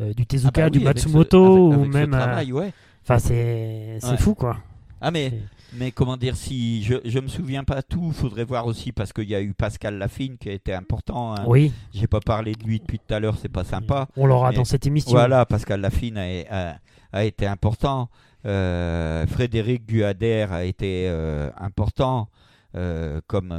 euh, 0.00 0.12
du 0.14 0.26
Tezuka, 0.26 0.50
Ah 0.54 0.64
bah 0.66 0.70
du 0.70 0.78
ce- 0.80 0.84
Matsumoto 0.84 1.72
avec- 1.72 1.78
ou 1.80 1.84
même, 1.90 2.14
euh, 2.14 2.44
ouais. 2.52 2.72
enfin 3.02 3.18
c'est 3.18 3.98
c'est 4.00 4.10
Ouais. 4.10 4.16
fou 4.18 4.34
quoi. 4.34 4.58
Ah 5.00 5.10
mais, 5.10 5.32
mais 5.78 5.90
comment 5.92 6.16
dire, 6.16 6.36
si 6.36 6.82
je, 6.82 6.94
je 7.04 7.18
me 7.18 7.28
souviens 7.28 7.64
pas 7.64 7.82
tout, 7.82 8.12
faudrait 8.12 8.44
voir 8.44 8.66
aussi 8.66 8.92
parce 8.92 9.12
qu'il 9.12 9.28
y 9.28 9.34
a 9.34 9.40
eu 9.40 9.54
Pascal 9.54 9.98
Lafine 9.98 10.36
qui 10.38 10.48
a 10.48 10.52
été 10.52 10.72
important. 10.74 11.34
hein. 11.34 11.44
Oui, 11.46 11.72
J'ai 11.92 12.06
pas 12.06 12.20
parlé 12.20 12.54
de 12.54 12.64
lui 12.64 12.78
depuis 12.80 12.98
tout 12.98 13.14
à 13.14 13.20
l'heure, 13.20 13.36
c'est 13.40 13.48
pas 13.48 13.64
sympa. 13.64 14.08
on 14.16 14.26
l'aura 14.26 14.52
dans 14.52 14.64
cette 14.64 14.86
émission. 14.86 15.12
Voilà, 15.12 15.46
Pascal 15.46 15.80
Lafine 15.80 16.18
a, 16.18 16.24
a- 16.72 16.78
a 17.12 17.24
été 17.24 17.46
important. 17.46 18.08
Euh, 18.44 19.26
Frédéric 19.26 19.86
Guader 19.88 20.46
a 20.50 20.64
été 20.64 21.06
euh, 21.08 21.50
important, 21.58 22.28
euh, 22.74 23.20
comme 23.26 23.54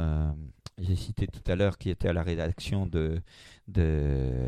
j'ai 0.78 0.96
cité 0.96 1.26
tout 1.26 1.50
à 1.50 1.54
l'heure, 1.56 1.78
qui 1.78 1.88
était 1.90 2.08
à 2.08 2.12
la 2.12 2.22
rédaction 2.22 2.84
de, 2.86 3.20
de, 3.68 4.40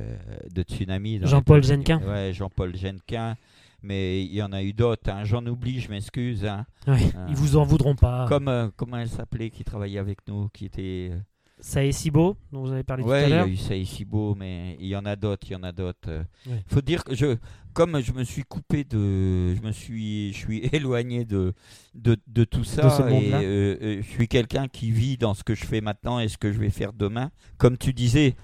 de 0.52 0.62
Tsunami. 0.62 1.20
Jean-Paul 1.22 1.62
Genquin. 1.64 2.00
Ouais, 2.06 2.32
Jean-Paul 2.32 2.76
Genquin. 2.76 3.36
Mais 3.82 4.24
il 4.24 4.32
y 4.34 4.42
en 4.42 4.52
a 4.52 4.62
eu 4.62 4.72
d'autres. 4.72 5.10
hein. 5.10 5.24
J'en 5.24 5.44
oublie, 5.46 5.80
je 5.80 5.90
m'excuse. 5.90 6.44
hein. 6.44 6.66
Ouais, 6.86 7.10
Ah. 7.14 7.26
Ils 7.28 7.36
vous 7.36 7.56
en 7.56 7.64
voudront 7.64 7.94
pas. 7.94 8.26
Comme, 8.28 8.48
euh, 8.48 8.68
comment 8.76 8.96
elle 8.98 9.08
s'appelait, 9.08 9.50
qui 9.50 9.64
travaillait 9.64 9.98
avec 9.98 10.18
nous, 10.28 10.48
qui 10.52 10.64
était... 10.66 11.10
euh, 11.12 11.18
Ça 11.60 11.84
est 11.84 11.92
si 11.92 12.10
beau, 12.10 12.36
dont 12.52 12.60
vous 12.62 12.72
avez 12.72 12.82
parlé 12.82 13.02
Ouais, 13.04 13.22
tout 13.24 13.28
il 13.28 13.32
à 13.32 13.36
y 13.36 13.38
a 13.38 13.38
l'heure. 13.38 13.46
eu 13.46 13.56
ça 13.56 13.74
ici 13.76 14.04
beau, 14.04 14.34
mais 14.34 14.76
il 14.80 14.86
y 14.88 14.96
en 14.96 15.04
a 15.06 15.16
d'autres, 15.16 15.46
il 15.48 15.52
y 15.52 15.56
en 15.56 15.62
a 15.62 15.72
d'autres. 15.72 16.08
euh. 16.08 16.22
Ouais. 16.46 16.62
Faut 16.66 16.80
dire 16.82 17.02
que 17.04 17.14
je, 17.14 17.36
comme 17.72 18.00
je 18.00 18.12
me 18.12 18.24
suis 18.24 18.42
coupé 18.42 18.84
de, 18.84 19.54
je 19.54 19.60
me 19.62 19.72
suis, 19.72 20.32
je 20.32 20.38
suis 20.38 20.58
éloigné 20.72 21.24
de, 21.24 21.54
de, 21.94 22.16
de 22.26 22.44
tout 22.44 22.64
ça, 22.64 22.82
De 22.82 23.10
et 23.10 23.32
euh, 23.34 23.76
euh, 23.82 23.96
je 24.02 24.06
suis 24.08 24.28
quelqu'un 24.28 24.68
qui 24.68 24.90
vit 24.90 25.16
dans 25.16 25.32
ce 25.34 25.44
que 25.44 25.54
je 25.54 25.64
fais 25.64 25.80
maintenant 25.80 26.18
et 26.20 26.28
ce 26.28 26.36
que 26.38 26.52
je 26.52 26.58
vais 26.58 26.70
faire 26.70 26.92
demain. 26.92 27.30
Comme 27.58 27.78
tu 27.78 27.92
disais, 27.94 28.34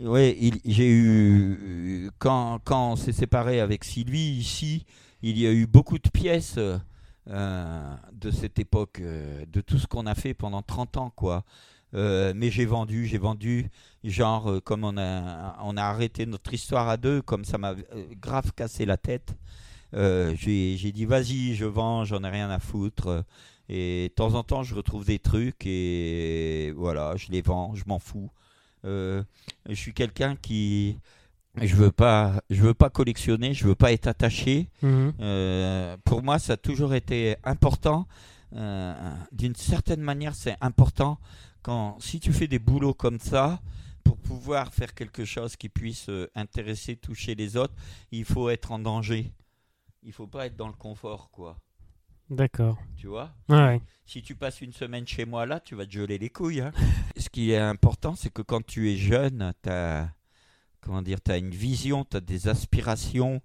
il- 0.00 0.60
j'ai 0.64 0.90
eu 0.90 2.10
quand 2.18 2.60
quand 2.64 2.92
on 2.92 2.96
s'est 2.96 3.12
séparé 3.12 3.60
avec 3.60 3.84
Sylvie 3.84 4.32
ici, 4.38 4.86
il 5.22 5.38
y 5.38 5.46
a 5.46 5.52
eu 5.52 5.66
beaucoup 5.66 5.98
de 5.98 6.08
pièces. 6.10 6.58
euh, 7.28 7.94
de 8.12 8.30
cette 8.32 8.58
époque, 8.58 8.98
euh, 9.00 9.44
de 9.46 9.60
tout 9.60 9.78
ce 9.78 9.86
qu'on 9.86 10.06
a 10.06 10.14
fait 10.16 10.34
pendant 10.34 10.62
30 10.62 10.96
ans, 10.96 11.10
quoi. 11.10 11.44
Euh, 11.94 12.32
mais 12.36 12.50
j'ai 12.50 12.64
vendu, 12.66 13.06
j'ai 13.06 13.18
vendu, 13.18 13.70
genre, 14.04 14.60
comme 14.64 14.84
on 14.84 14.96
a, 14.98 15.56
on 15.62 15.76
a 15.76 15.82
arrêté 15.84 16.26
notre 16.26 16.52
histoire 16.54 16.88
à 16.88 16.96
deux, 16.96 17.22
comme 17.22 17.44
ça 17.44 17.58
m'a 17.58 17.74
grave 18.20 18.52
cassé 18.56 18.86
la 18.86 18.96
tête. 18.96 19.36
j'ai 19.94 20.92
dit, 20.92 21.04
vas-y, 21.04 21.54
je 21.54 21.64
vends, 21.66 22.04
j'en 22.04 22.24
ai 22.24 22.30
rien 22.30 22.50
à 22.50 22.58
foutre. 22.58 23.24
Et 23.68 24.08
de 24.10 24.14
temps 24.14 24.34
en 24.34 24.42
temps, 24.42 24.62
je 24.64 24.74
retrouve 24.74 25.04
des 25.04 25.18
trucs 25.18 25.64
et 25.66 26.72
voilà, 26.76 27.16
je 27.16 27.30
les 27.30 27.42
vends, 27.42 27.74
je 27.74 27.84
m'en 27.86 27.98
fous. 27.98 28.30
Euh, 28.84 29.22
je 29.68 29.74
suis 29.74 29.94
quelqu'un 29.94 30.36
qui. 30.36 30.98
Je 31.60 31.74
veux 31.76 31.92
pas, 31.92 32.42
je 32.48 32.62
veux 32.62 32.72
pas 32.72 32.88
collectionner, 32.88 33.52
je 33.52 33.66
veux 33.66 33.74
pas 33.74 33.92
être 33.92 34.06
attaché. 34.06 34.70
Mhm. 34.80 35.12
Euh, 35.20 35.96
pour 36.04 36.22
moi, 36.22 36.38
ça 36.38 36.54
a 36.54 36.56
toujours 36.56 36.94
été 36.94 37.36
important. 37.44 38.06
Euh, 38.54 38.94
D'une 39.32 39.54
certaine 39.54 40.00
manière, 40.00 40.34
c'est 40.34 40.56
important 40.62 41.18
quand, 41.60 41.98
si 42.00 42.20
tu 42.20 42.32
fais 42.32 42.48
des 42.48 42.58
boulots 42.58 42.94
comme 42.94 43.20
ça, 43.20 43.60
pour 44.02 44.16
pouvoir 44.16 44.72
faire 44.72 44.94
quelque 44.94 45.24
chose 45.24 45.56
qui 45.56 45.68
puisse 45.68 46.08
euh, 46.08 46.28
intéresser, 46.34 46.96
toucher 46.96 47.34
les 47.34 47.56
autres, 47.56 47.74
il 48.10 48.24
faut 48.24 48.50
être 48.50 48.72
en 48.72 48.78
danger. 48.78 49.32
Il 50.02 50.12
faut 50.12 50.26
pas 50.26 50.46
être 50.46 50.56
dans 50.56 50.66
le 50.66 50.74
confort, 50.74 51.30
quoi. 51.30 51.56
D'accord. 52.32 52.78
Tu 52.96 53.06
vois 53.06 53.30
Ouais. 53.48 53.80
Si 54.06 54.22
tu 54.22 54.34
passes 54.34 54.60
une 54.60 54.72
semaine 54.72 55.06
chez 55.06 55.24
moi 55.24 55.46
là, 55.46 55.60
tu 55.60 55.74
vas 55.74 55.86
te 55.86 55.92
geler 55.92 56.18
les 56.18 56.28
couilles. 56.30 56.60
hein. 56.60 56.72
Ce 57.16 57.28
qui 57.28 57.50
est 57.52 57.58
important, 57.58 58.14
c'est 58.16 58.30
que 58.32 58.42
quand 58.42 58.64
tu 58.66 58.90
es 58.90 58.96
jeune, 58.96 59.52
tu 59.62 59.68
as, 59.70 60.08
comment 60.80 61.02
dire, 61.02 61.18
as 61.28 61.36
une 61.38 61.50
vision, 61.50 62.04
tu 62.04 62.16
as 62.16 62.20
des 62.20 62.48
aspirations 62.48 63.40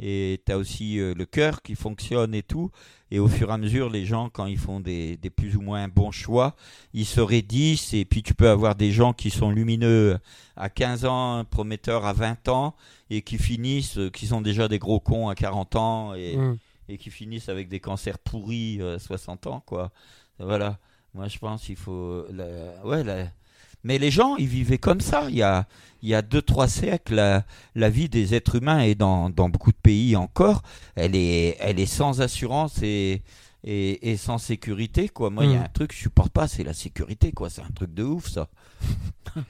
et 0.00 0.40
tu 0.46 0.52
as 0.52 0.58
aussi 0.58 0.98
euh, 1.00 1.12
le 1.14 1.26
cœur 1.26 1.60
qui 1.62 1.74
fonctionne 1.74 2.32
et 2.34 2.42
tout. 2.44 2.70
Et 3.10 3.18
au 3.18 3.26
fur 3.26 3.50
et 3.50 3.52
à 3.52 3.58
mesure, 3.58 3.90
les 3.90 4.04
gens, 4.06 4.28
quand 4.30 4.46
ils 4.46 4.58
font 4.58 4.78
des, 4.80 5.16
des 5.16 5.30
plus 5.30 5.56
ou 5.56 5.60
moins 5.60 5.88
bons 5.88 6.12
choix, 6.12 6.54
ils 6.94 7.06
se 7.06 7.20
raidissent. 7.20 7.92
Et 7.94 8.04
puis 8.04 8.22
tu 8.22 8.34
peux 8.34 8.48
avoir 8.48 8.76
des 8.76 8.92
gens 8.92 9.12
qui 9.12 9.30
sont 9.30 9.50
lumineux 9.50 10.18
à 10.56 10.68
15 10.68 11.04
ans, 11.04 11.44
prometteurs 11.44 12.06
à 12.06 12.12
20 12.12 12.48
ans, 12.48 12.76
et 13.10 13.22
qui 13.22 13.38
finissent, 13.38 13.98
euh, 13.98 14.10
qui 14.10 14.26
sont 14.26 14.40
déjà 14.40 14.68
des 14.68 14.78
gros 14.78 15.00
cons 15.00 15.28
à 15.28 15.34
40 15.34 15.74
ans. 15.76 16.14
Et, 16.14 16.36
Mhm. 16.36 16.58
Et 16.88 16.98
qui 16.98 17.10
finissent 17.10 17.48
avec 17.48 17.68
des 17.68 17.80
cancers 17.80 18.18
pourris 18.18 18.78
euh, 18.80 18.96
à 18.96 18.98
60 18.98 19.46
ans, 19.46 19.62
quoi. 19.66 19.90
Voilà. 20.38 20.78
Moi, 21.14 21.28
je 21.28 21.38
pense 21.38 21.64
qu'il 21.64 21.76
faut. 21.76 22.24
Ouais, 22.84 23.04
la- 23.04 23.26
Mais 23.84 23.98
les 23.98 24.10
gens, 24.10 24.36
ils 24.36 24.46
vivaient 24.48 24.78
comme 24.78 25.00
ça. 25.00 25.26
Il 25.30 25.36
y 25.36 25.42
a, 25.42 25.66
il 26.02 26.08
y 26.08 26.14
a 26.14 26.22
deux, 26.22 26.42
trois 26.42 26.68
siècles, 26.68 27.14
la, 27.14 27.44
la 27.74 27.90
vie 27.90 28.08
des 28.08 28.34
êtres 28.34 28.56
humains, 28.56 28.80
et 28.80 28.94
dans, 28.94 29.30
dans 29.30 29.48
beaucoup 29.48 29.72
de 29.72 29.76
pays 29.82 30.16
encore, 30.16 30.62
elle 30.96 31.14
est, 31.16 31.56
elle 31.60 31.78
est 31.80 31.86
sans 31.86 32.20
assurance 32.20 32.82
et, 32.82 33.22
et, 33.64 34.10
et 34.10 34.16
sans 34.16 34.38
sécurité, 34.38 35.08
quoi. 35.08 35.30
Moi, 35.30 35.44
il 35.44 35.52
y 35.52 35.54
a 35.56 35.60
Mm. 35.60 35.64
un 35.64 35.68
truc 35.68 35.90
que 35.90 35.94
je 35.96 36.00
supporte 36.00 36.32
pas, 36.32 36.46
c'est 36.48 36.62
la 36.64 36.74
sécurité, 36.74 37.32
quoi. 37.32 37.50
C'est 37.50 37.62
un 37.62 37.70
truc 37.74 37.92
de 37.94 38.02
ouf, 38.04 38.28
ça. 38.28 38.48
Euh, 39.36 39.42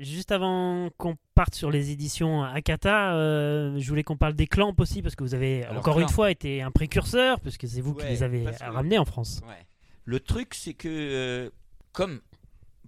Juste 0.00 0.32
avant 0.32 0.88
qu'on 0.96 1.16
parte 1.34 1.54
sur 1.54 1.70
les 1.70 1.90
éditions 1.90 2.42
Akata, 2.42 3.14
euh, 3.14 3.78
je 3.78 3.88
voulais 3.88 4.02
qu'on 4.02 4.16
parle 4.16 4.34
des 4.34 4.46
clamps 4.46 4.74
aussi, 4.78 5.02
parce 5.02 5.14
que 5.14 5.22
vous 5.24 5.34
avez 5.34 5.64
Alors, 5.64 5.78
encore 5.80 6.00
une 6.00 6.08
fois 6.08 6.30
été 6.30 6.62
un 6.62 6.70
précurseur, 6.70 7.38
puisque 7.40 7.68
c'est 7.68 7.80
vous 7.80 7.94
qui 7.94 8.06
les 8.06 8.22
avez 8.22 8.44
que- 8.44 8.64
ramenés 8.72 8.98
en 8.98 9.04
France. 9.04 9.40
Ouais. 9.46 9.66
Le 10.04 10.20
truc, 10.20 10.54
c'est 10.54 10.74
que, 10.74 10.88
euh, 10.88 11.50
comme 11.92 12.20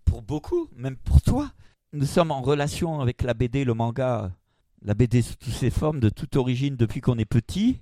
pour 0.05 0.23
beaucoup, 0.23 0.69
même 0.77 0.97
pour 0.97 1.21
toi, 1.21 1.51
nous 1.93 2.07
sommes 2.07 2.31
en 2.31 2.41
relation 2.41 3.01
avec 3.01 3.23
la 3.23 3.35
BD, 3.35 3.65
le 3.65 3.75
manga, 3.75 4.33
la 4.83 4.95
BD 4.95 5.21
sous 5.23 5.35
toutes 5.37 5.53
ses 5.53 5.71
formes, 5.71 6.01
de 6.01 6.09
toute 6.09 6.37
origine, 6.37 6.77
depuis 6.77 7.01
qu'on 7.01 7.19
est 7.19 7.25
petit. 7.25 7.81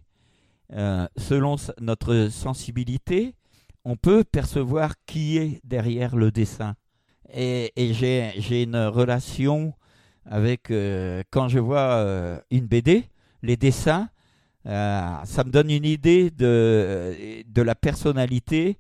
Euh, 0.73 1.07
selon 1.17 1.57
notre 1.81 2.29
sensibilité, 2.31 3.35
on 3.85 3.97
peut 3.97 4.25
percevoir 4.25 4.95
qui 5.07 5.37
est 5.39 5.61
derrière 5.65 6.17
le 6.17 6.31
dessin. 6.31 6.75
Et, 7.33 7.73
et 7.77 7.93
j'ai 7.95 8.63
une 8.63 8.77
relation 8.77 9.75
avec, 10.25 10.71
euh, 10.71 11.23
quand 11.31 11.49
je 11.49 11.59
vois 11.59 11.81
euh, 11.97 12.39
une 12.51 12.67
BD, 12.67 13.05
les 13.43 13.57
dessins, 13.57 14.09
ça 14.65 15.45
me 15.45 15.51
donne 15.51 15.71
une 15.71 15.85
idée 15.85 16.31
de, 16.31 17.15
de 17.47 17.63
la 17.63 17.75
personnalité 17.75 18.79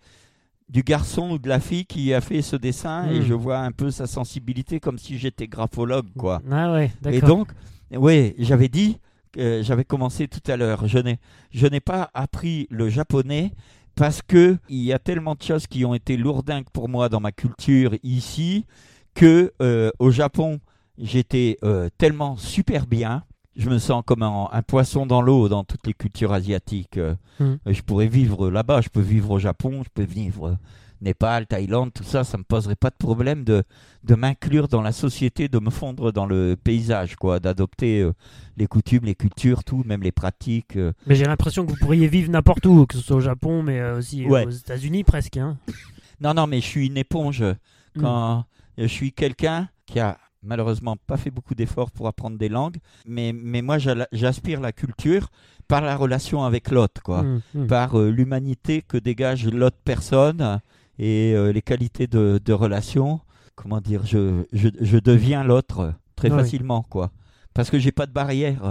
du 0.70 0.82
garçon 0.82 1.32
ou 1.32 1.38
de 1.38 1.46
la 1.46 1.60
fille 1.60 1.84
qui 1.84 2.14
a 2.14 2.22
fait 2.22 2.40
ce 2.40 2.56
dessin 2.56 3.10
et 3.10 3.18
Mm. 3.20 3.22
je 3.24 3.34
vois 3.34 3.58
un 3.58 3.70
peu 3.72 3.90
sa 3.90 4.06
sensibilité 4.06 4.80
comme 4.80 4.96
si 4.96 5.18
j'étais 5.18 5.46
graphologue 5.46 6.08
quoi. 6.16 6.40
Ah 6.50 6.72
ouais, 6.72 6.90
Et 7.10 7.20
donc, 7.20 7.48
oui, 7.94 8.34
j'avais 8.38 8.68
dit, 8.68 8.96
que 9.34 9.62
j'avais 9.62 9.84
commencé 9.84 10.28
tout 10.28 10.42
à 10.50 10.56
l'heure, 10.56 10.86
je 10.86 10.98
n'ai, 10.98 11.18
je 11.50 11.66
n'ai 11.66 11.80
pas 11.80 12.10
appris 12.14 12.66
le 12.70 12.88
japonais 12.88 13.52
parce 13.94 14.22
que 14.22 14.56
il 14.68 14.82
y 14.82 14.92
a 14.92 14.98
tellement 14.98 15.34
de 15.34 15.42
choses 15.42 15.66
qui 15.66 15.84
ont 15.84 15.94
été 15.94 16.16
lourdingues 16.16 16.68
pour 16.72 16.88
moi 16.88 17.08
dans 17.08 17.20
ma 17.20 17.32
culture 17.32 17.94
ici 18.02 18.66
que 19.14 19.52
euh, 19.62 19.90
au 19.98 20.10
Japon 20.10 20.60
j'étais 20.98 21.58
euh, 21.64 21.88
tellement 21.98 22.36
super 22.36 22.86
bien. 22.86 23.24
Je 23.56 23.70
me 23.70 23.78
sens 23.78 24.02
comme 24.04 24.24
un, 24.24 24.48
un 24.50 24.62
poisson 24.62 25.06
dans 25.06 25.22
l'eau 25.22 25.48
dans 25.48 25.62
toutes 25.62 25.86
les 25.86 25.94
cultures 25.94 26.32
asiatiques. 26.32 26.96
Euh, 26.96 27.14
Mm. 27.40 27.54
Je 27.66 27.82
pourrais 27.82 28.06
vivre 28.06 28.50
là-bas, 28.50 28.80
je 28.80 28.88
peux 28.88 29.00
vivre 29.00 29.30
au 29.32 29.38
Japon, 29.38 29.82
je 29.82 29.88
peux 29.92 30.04
vivre 30.04 30.48
euh, 30.48 30.56
Népal, 31.04 31.46
Thaïlande, 31.46 31.92
tout 31.92 32.02
ça, 32.04 32.24
ça 32.24 32.38
me 32.38 32.42
poserait 32.42 32.74
pas 32.76 32.90
de 32.90 32.96
problème 32.96 33.44
de, 33.44 33.62
de 34.04 34.14
m'inclure 34.14 34.66
dans 34.68 34.82
la 34.82 34.90
société, 34.92 35.48
de 35.48 35.58
me 35.58 35.70
fondre 35.70 36.12
dans 36.12 36.26
le 36.26 36.56
paysage, 36.62 37.16
quoi, 37.16 37.38
d'adopter 37.40 38.00
euh, 38.00 38.12
les 38.56 38.66
coutumes, 38.66 39.04
les 39.04 39.14
cultures, 39.14 39.62
tout, 39.64 39.82
même 39.86 40.02
les 40.02 40.12
pratiques. 40.12 40.76
euh. 40.76 40.92
Mais 41.06 41.14
j'ai 41.14 41.26
l'impression 41.26 41.64
que 41.66 41.70
vous 41.70 41.78
pourriez 41.78 42.08
vivre 42.08 42.30
n'importe 42.30 42.64
où, 42.66 42.86
que 42.86 42.96
ce 42.96 43.02
soit 43.02 43.16
au 43.16 43.20
Japon, 43.20 43.62
mais 43.62 43.78
euh, 43.80 43.98
aussi 43.98 44.26
Ouais. 44.26 44.46
aux 44.46 44.50
États-Unis 44.50 45.04
presque. 45.04 45.36
Hein. 45.36 45.58
Non, 46.20 46.32
non, 46.32 46.46
mais 46.46 46.60
je 46.60 46.66
suis 46.66 46.86
une 46.86 46.96
éponge. 46.96 47.42
Mm. 47.42 48.00
Quand 48.00 48.44
je 48.78 48.86
suis 48.86 49.12
quelqu'un 49.12 49.68
qui 49.84 49.98
a 50.00 50.16
malheureusement 50.44 50.96
pas 51.06 51.16
fait 51.16 51.30
beaucoup 51.30 51.54
d'efforts 51.54 51.90
pour 51.90 52.06
apprendre 52.06 52.38
des 52.38 52.48
langues, 52.48 52.76
mais, 53.06 53.32
mais 53.34 53.62
moi 53.62 53.78
j'aspire 54.12 54.60
la 54.60 54.72
culture 54.72 55.28
par 55.68 55.80
la 55.80 55.96
relation 55.96 56.44
avec 56.44 56.70
l'autre, 56.70 57.02
quoi. 57.02 57.22
Mm, 57.22 57.40
mm. 57.54 57.66
par 57.66 57.98
euh, 57.98 58.10
l'humanité 58.10 58.82
que 58.86 58.96
dégage 58.96 59.46
l'autre 59.48 59.78
personne 59.84 60.60
et 60.98 61.32
euh, 61.34 61.52
les 61.52 61.62
qualités 61.62 62.06
de, 62.06 62.40
de 62.44 62.52
relation. 62.52 63.20
Comment 63.56 63.80
dire, 63.80 64.04
je, 64.04 64.44
je, 64.52 64.68
je 64.80 64.98
deviens 64.98 65.44
l'autre 65.44 65.92
très 66.16 66.30
Ouais. 66.30 66.38
facilement, 66.38 66.82
quoi. 66.82 67.10
Parce 67.54 67.70
que 67.70 67.78
j'ai 67.78 67.92
pas 67.92 68.06
de 68.06 68.12
barrière. 68.12 68.62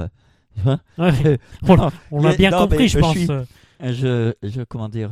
Hein 0.65 0.79
Ouais, 0.97 1.39
on 2.11 2.21
l'a- 2.21 2.35
bien 2.35 2.51
non, 2.51 2.59
compris, 2.67 2.87
je 2.87 2.97
je 2.97 2.99
pense. 2.99 3.15
suis- 3.17 3.27
je, 3.81 4.33
je, 4.43 4.61
comment 4.63 4.89
dire, 4.89 5.09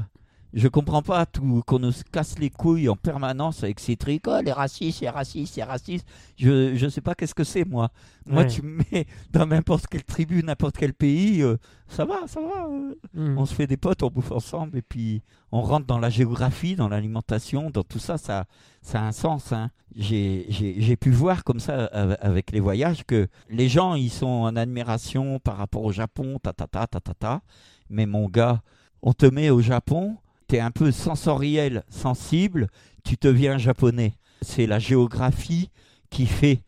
je 0.53 0.67
comprends 0.67 1.01
pas 1.01 1.25
tout 1.25 1.61
qu'on 1.65 1.79
nous 1.79 1.91
casse 2.11 2.37
les 2.39 2.49
couilles 2.49 2.89
en 2.89 2.95
permanence 2.95 3.63
avec 3.63 3.79
ces 3.79 3.95
trucs. 3.95 4.27
Oh, 4.27 4.37
les 4.43 4.51
racistes, 4.51 5.01
les 5.01 5.09
racistes, 5.09 5.55
les 5.55 5.63
racistes. 5.63 6.05
Je, 6.37 6.75
je 6.75 6.89
sais 6.89 7.01
pas 7.01 7.15
qu'est-ce 7.15 7.33
que 7.35 7.43
c'est, 7.43 7.65
moi. 7.65 7.89
Moi, 8.25 8.43
Ouais. 8.43 8.47
tu 8.49 8.61
me 8.61 8.81
mets 8.91 9.05
dans 9.31 9.45
n'importe 9.45 9.87
quelle 9.87 10.03
tribu, 10.03 10.43
n'importe 10.43 10.77
quel 10.77 10.93
pays, 10.93 11.41
euh, 11.41 11.57
ça 11.87 12.05
va, 12.05 12.27
ça 12.27 12.39
va. 12.41 12.67
euh, 12.69 12.95
Mm. 13.13 13.37
on 13.37 13.45
se 13.45 13.53
fait 13.53 13.67
des 13.67 13.77
potes, 13.77 14.03
on 14.03 14.09
bouffe 14.09 14.31
ensemble 14.31 14.77
et 14.77 14.81
puis 14.81 15.21
on 15.51 15.61
rentre 15.61 15.85
dans 15.87 15.97
la 15.99 16.09
géographie, 16.09 16.75
dans 16.75 16.87
l'alimentation, 16.89 17.69
dans 17.71 17.83
tout 17.83 17.99
ça, 17.99 18.17
ça, 18.17 18.45
ça 18.81 19.01
a 19.01 19.07
un 19.07 19.11
sens. 19.11 19.51
hein. 19.53 19.69
J'ai 19.95 20.45
j'ai- 20.49 20.75
j'ai 20.81 20.95
pu 20.95 21.11
voir 21.11 21.43
comme 21.43 21.59
ça 21.59 21.85
av- 21.91 22.17
avec 22.21 22.51
les 22.51 22.59
voyages 22.61 23.03
que 23.05 23.27
les 23.49 23.67
gens 23.69 23.95
ils 23.95 24.09
sont 24.11 24.27
en 24.27 24.55
admiration 24.55 25.39
par 25.39 25.57
rapport 25.57 25.83
au 25.83 25.91
Japon, 25.91 26.39
ta 26.41 26.53
ta 26.53 26.67
ta 26.67 26.87
ta 26.87 26.99
ta 26.99 27.13
ta. 27.13 27.41
Mais 27.89 28.05
mon 28.05 28.27
gars, 28.29 28.61
on 29.01 29.13
te 29.13 29.25
met 29.25 29.49
au 29.49 29.59
Japon, 29.61 30.17
tu 30.51 30.57
es 30.57 30.59
un 30.59 30.71
peu 30.71 30.91
sensoriel, 30.91 31.83
sensible, 31.89 32.67
tu 33.03 33.15
deviens 33.19 33.57
japonais. 33.57 34.13
C'est 34.41 34.67
la 34.67 34.79
géographie 34.79 35.69
qui 36.09 36.25
fait 36.25 36.59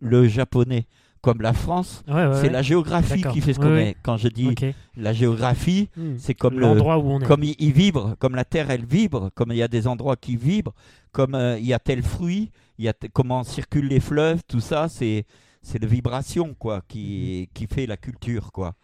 le 0.00 0.28
japonais. 0.28 0.86
Comme 1.20 1.40
la 1.40 1.52
France, 1.52 2.02
Ouais, 2.08 2.14
ouais, 2.14 2.34
c'est 2.34 2.42
ouais. 2.42 2.50
la 2.50 2.62
géographie 2.62 3.22
qui 3.22 3.40
fait 3.40 3.54
ce 3.54 3.60
qu'on 3.60 3.76
est. 3.76 3.94
Quand 4.02 4.16
je 4.16 4.26
dis 4.26 4.56
la 4.96 5.12
géographie, 5.12 5.88
Mm. 5.96 6.14
c'est 6.18 6.34
comme 6.34 6.54
le, 6.54 6.62
l'endroit 6.62 6.98
où 6.98 7.12
on 7.12 7.20
est. 7.20 7.24
comme 7.26 7.44
il, 7.44 7.54
il 7.60 7.72
vibre, 7.72 8.16
comme 8.18 8.34
la 8.34 8.44
terre 8.44 8.70
elle 8.72 8.84
vibre, 8.84 9.30
comme 9.36 9.52
il 9.52 9.56
y 9.56 9.62
a 9.62 9.68
des 9.68 9.86
endroits 9.86 10.16
qui 10.16 10.34
vibrent, 10.36 10.74
comme 11.12 11.36
euh, 11.36 11.56
il 11.60 11.64
y 11.66 11.72
a 11.74 11.78
tel 11.78 12.02
fruit, 12.02 12.50
il 12.76 12.86
y 12.86 12.88
a 12.88 12.92
comment 13.12 13.44
circulent 13.44 13.86
les 13.86 14.00
fleuves, 14.00 14.40
tout 14.48 14.58
ça, 14.58 14.88
c'est 14.88 15.24
c'est 15.62 15.80
la 15.80 15.86
vibration 15.86 16.54
quoi 16.58 16.82
qui 16.88 17.48
qui 17.54 17.68
fait 17.68 17.86
la 17.86 17.96
culture 17.96 18.50
quoi. 18.50 18.74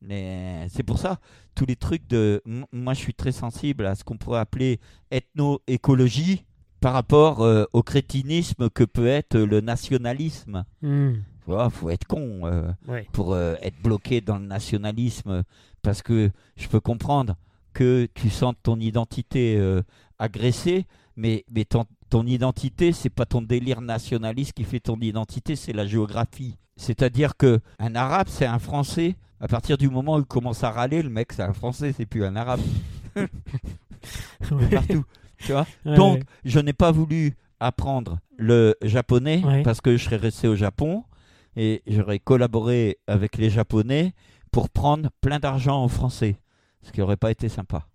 Mais 0.00 0.66
c'est 0.70 0.82
pour 0.84 0.98
ça 0.98 1.18
tous 1.54 1.66
les 1.66 1.74
trucs 1.76 2.06
de 2.08 2.40
moi 2.72 2.94
je 2.94 3.00
suis 3.00 3.14
très 3.14 3.32
sensible 3.32 3.84
à 3.86 3.94
ce 3.96 4.04
qu'on 4.04 4.16
pourrait 4.16 4.38
appeler 4.38 4.78
ethno-écologie 5.10 6.44
par 6.80 6.92
rapport 6.92 7.42
euh, 7.42 7.64
au 7.72 7.82
crétinisme 7.82 8.70
que 8.70 8.84
peut 8.84 9.08
être 9.08 9.36
le 9.38 9.60
nationalisme. 9.60 10.64
Mm. 10.82 11.14
Tu 11.14 11.50
vois, 11.50 11.70
faut 11.70 11.90
être 11.90 12.06
con. 12.06 12.42
euh, 12.44 12.70
Ouais. 12.86 13.06
pour 13.12 13.32
euh, 13.32 13.54
être 13.62 13.80
bloqué 13.82 14.20
dans 14.20 14.38
le 14.38 14.46
nationalisme 14.46 15.42
parce 15.82 16.02
que 16.02 16.30
je 16.56 16.68
peux 16.68 16.80
comprendre 16.80 17.36
que 17.72 18.06
tu 18.14 18.30
sens 18.30 18.54
ton 18.62 18.78
identité 18.80 19.60
agressée, 20.18 20.86
mais, 21.18 21.44
mais 21.50 21.64
ton, 21.66 21.84
ton 22.08 22.24
identité, 22.24 22.92
c'est 22.92 23.10
pas 23.10 23.26
ton 23.26 23.42
délire 23.42 23.80
nationaliste 23.82 24.52
qui 24.54 24.64
fait 24.64 24.80
ton 24.80 24.96
identité, 25.00 25.56
c'est 25.56 25.72
la 25.74 25.84
géographie. 25.86 26.56
C'est-à-dire 26.76 27.36
que 27.36 27.60
un 27.80 27.94
arabe, 27.96 28.28
c'est 28.30 28.46
un 28.46 28.58
français. 28.60 29.16
À 29.40 29.48
partir 29.48 29.76
du 29.78 29.88
moment 29.90 30.16
où 30.16 30.20
il 30.20 30.24
commence 30.24 30.62
à 30.64 30.70
râler, 30.70 31.02
le 31.02 31.10
mec, 31.10 31.32
c'est 31.32 31.42
un 31.42 31.52
français, 31.52 31.92
c'est 31.92 32.06
plus 32.06 32.24
un 32.24 32.36
arabe 32.36 32.60
Ouais. 34.50 34.68
partout. 34.70 35.04
Tu 35.38 35.52
vois 35.52 35.66
Ouais, 35.84 35.96
Donc, 35.96 36.18
ouais. 36.18 36.24
je 36.44 36.60
n'ai 36.60 36.72
pas 36.72 36.90
voulu 36.92 37.36
apprendre 37.60 38.18
le 38.36 38.76
japonais 38.82 39.42
parce 39.64 39.80
que 39.80 39.96
je 39.96 40.04
serais 40.04 40.16
resté 40.16 40.46
au 40.48 40.54
Japon 40.56 41.04
et 41.56 41.82
j'aurais 41.86 42.20
collaboré 42.20 42.98
avec 43.08 43.36
les 43.36 43.50
Japonais 43.50 44.12
pour 44.52 44.70
prendre 44.70 45.10
plein 45.20 45.38
d'argent 45.40 45.84
aux 45.84 45.88
Français. 45.88 46.36
Ce 46.82 46.92
qui 46.92 47.00
n'aurait 47.00 47.16
pas 47.16 47.30
été 47.32 47.48
sympa. 47.48 47.86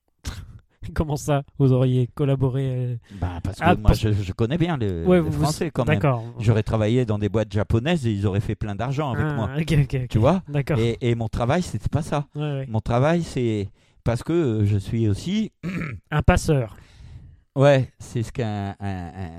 Comment 0.93 1.15
ça 1.15 1.43
Vous 1.60 1.72
auriez 1.73 2.07
collaboré 2.14 2.64
euh, 2.65 2.95
Bah, 3.19 3.39
parce 3.43 3.57
que 3.60 3.64
Ah, 3.65 3.76
moi, 3.76 3.84
parce- 3.89 3.99
je, 4.01 4.11
je 4.11 4.31
connais 4.34 4.57
bien 4.57 4.77
les, 4.77 5.03
Ouais, 5.03 5.18
les 5.18 5.22
vous- 5.22 5.41
Français 5.43 5.72
quand 5.72 5.88
même. 5.88 5.99
J'aurais 6.39 6.64
travaillé 6.64 7.05
dans 7.05 7.18
des 7.18 7.30
boîtes 7.30 7.51
japonaises 7.51 8.05
et 8.07 8.11
ils 8.11 8.26
auraient 8.27 8.39
fait 8.39 8.55
plein 8.55 8.76
d'argent 8.76 9.11
avec 9.11 9.26
Ah, 9.30 9.34
moi. 9.34 9.49
Tu 10.10 10.18
vois? 10.18 10.41
Et, 10.77 11.10
et 11.10 11.15
mon 11.15 11.27
travail, 11.27 11.61
c'était 11.61 11.89
pas 11.89 12.01
ça. 12.01 12.27
Ouais, 12.35 12.41
ouais. 12.41 12.65
Mon 12.69 12.80
travail, 12.81 13.23
c'est 13.23 13.69
parce 14.03 14.23
que 14.23 14.34
euh, 14.34 14.65
je 14.65 14.77
suis 14.77 15.07
aussi 15.07 15.51
Un 16.11 16.22
passeur. 16.22 16.76
Ouais, 17.55 17.91
c'est 17.99 18.23
ce 18.23 18.31
qu'un 18.31 18.76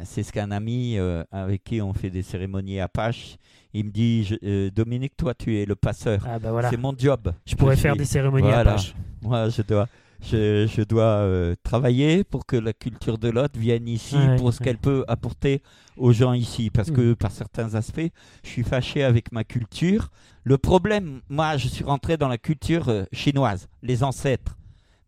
c'est 0.05 0.23
ce 0.23 0.31
qu'un 0.33 0.53
ami 0.53 0.97
euh, 0.99 1.25
avec 1.33 1.65
qui 1.65 1.83
on 1.83 1.93
fait 1.93 2.11
des 2.11 2.23
cérémonies 2.23 2.79
Apache, 2.79 3.39
il 3.73 3.87
me 3.87 3.91
dit 3.91 4.23
je- 4.23 4.37
euh, 4.45 4.71
Dominique, 4.71 5.16
toi 5.16 5.35
tu 5.35 5.59
es 5.59 5.66
le 5.66 5.75
passeur. 5.75 6.25
Ah 6.25 6.39
bah 6.39 6.53
voilà. 6.53 6.71
C'est 6.71 6.77
mon 6.77 6.95
job. 6.97 7.33
Je 7.45 7.57
pourrais 7.57 7.75
Je 7.75 7.81
faire 7.81 7.95
suis- 7.95 7.99
des 7.99 8.05
cérémonies 8.05 8.45
Voilà. 8.47 8.61
Apache. 8.75 8.95
Moi, 9.21 9.49
je 9.49 9.62
dois 9.62 9.89
je, 10.25 10.67
je 10.67 10.83
dois 10.83 11.03
euh, 11.05 11.55
travailler 11.63 12.25
pour 12.25 12.47
que 12.47 12.57
la 12.57 12.73
culture 12.73 13.19
de 13.19 13.29
l'autre 13.29 13.59
vienne 13.59 13.87
ici 13.89 14.17
pour 14.39 14.53
ce 14.53 14.61
qu'elle 14.61 14.79
peut 14.79 15.05
apporter 15.09 15.63
aux 15.97 16.13
gens 16.13 16.33
ici 16.33 16.71
parce 16.71 16.89
Mm. 16.91 16.95
que 16.95 17.15
par 17.15 17.31
certains 17.31 17.75
aspects, 17.75 18.11
je 18.43 18.49
suis 18.49 18.65
fâché 18.65 19.03
avec 19.05 19.33
ma 19.33 19.45
culture. 19.45 20.11
Le 20.43 20.59
problème, 20.59 21.21
moi, 21.29 21.57
je 21.57 21.69
suis 21.69 21.85
rentré 21.85 22.17
dans 22.17 22.29
la 22.29 22.39
culture 22.39 22.89
euh, 22.89 23.05
chinoise, 23.13 23.69
les 23.83 24.03
ancêtres. 24.03 24.57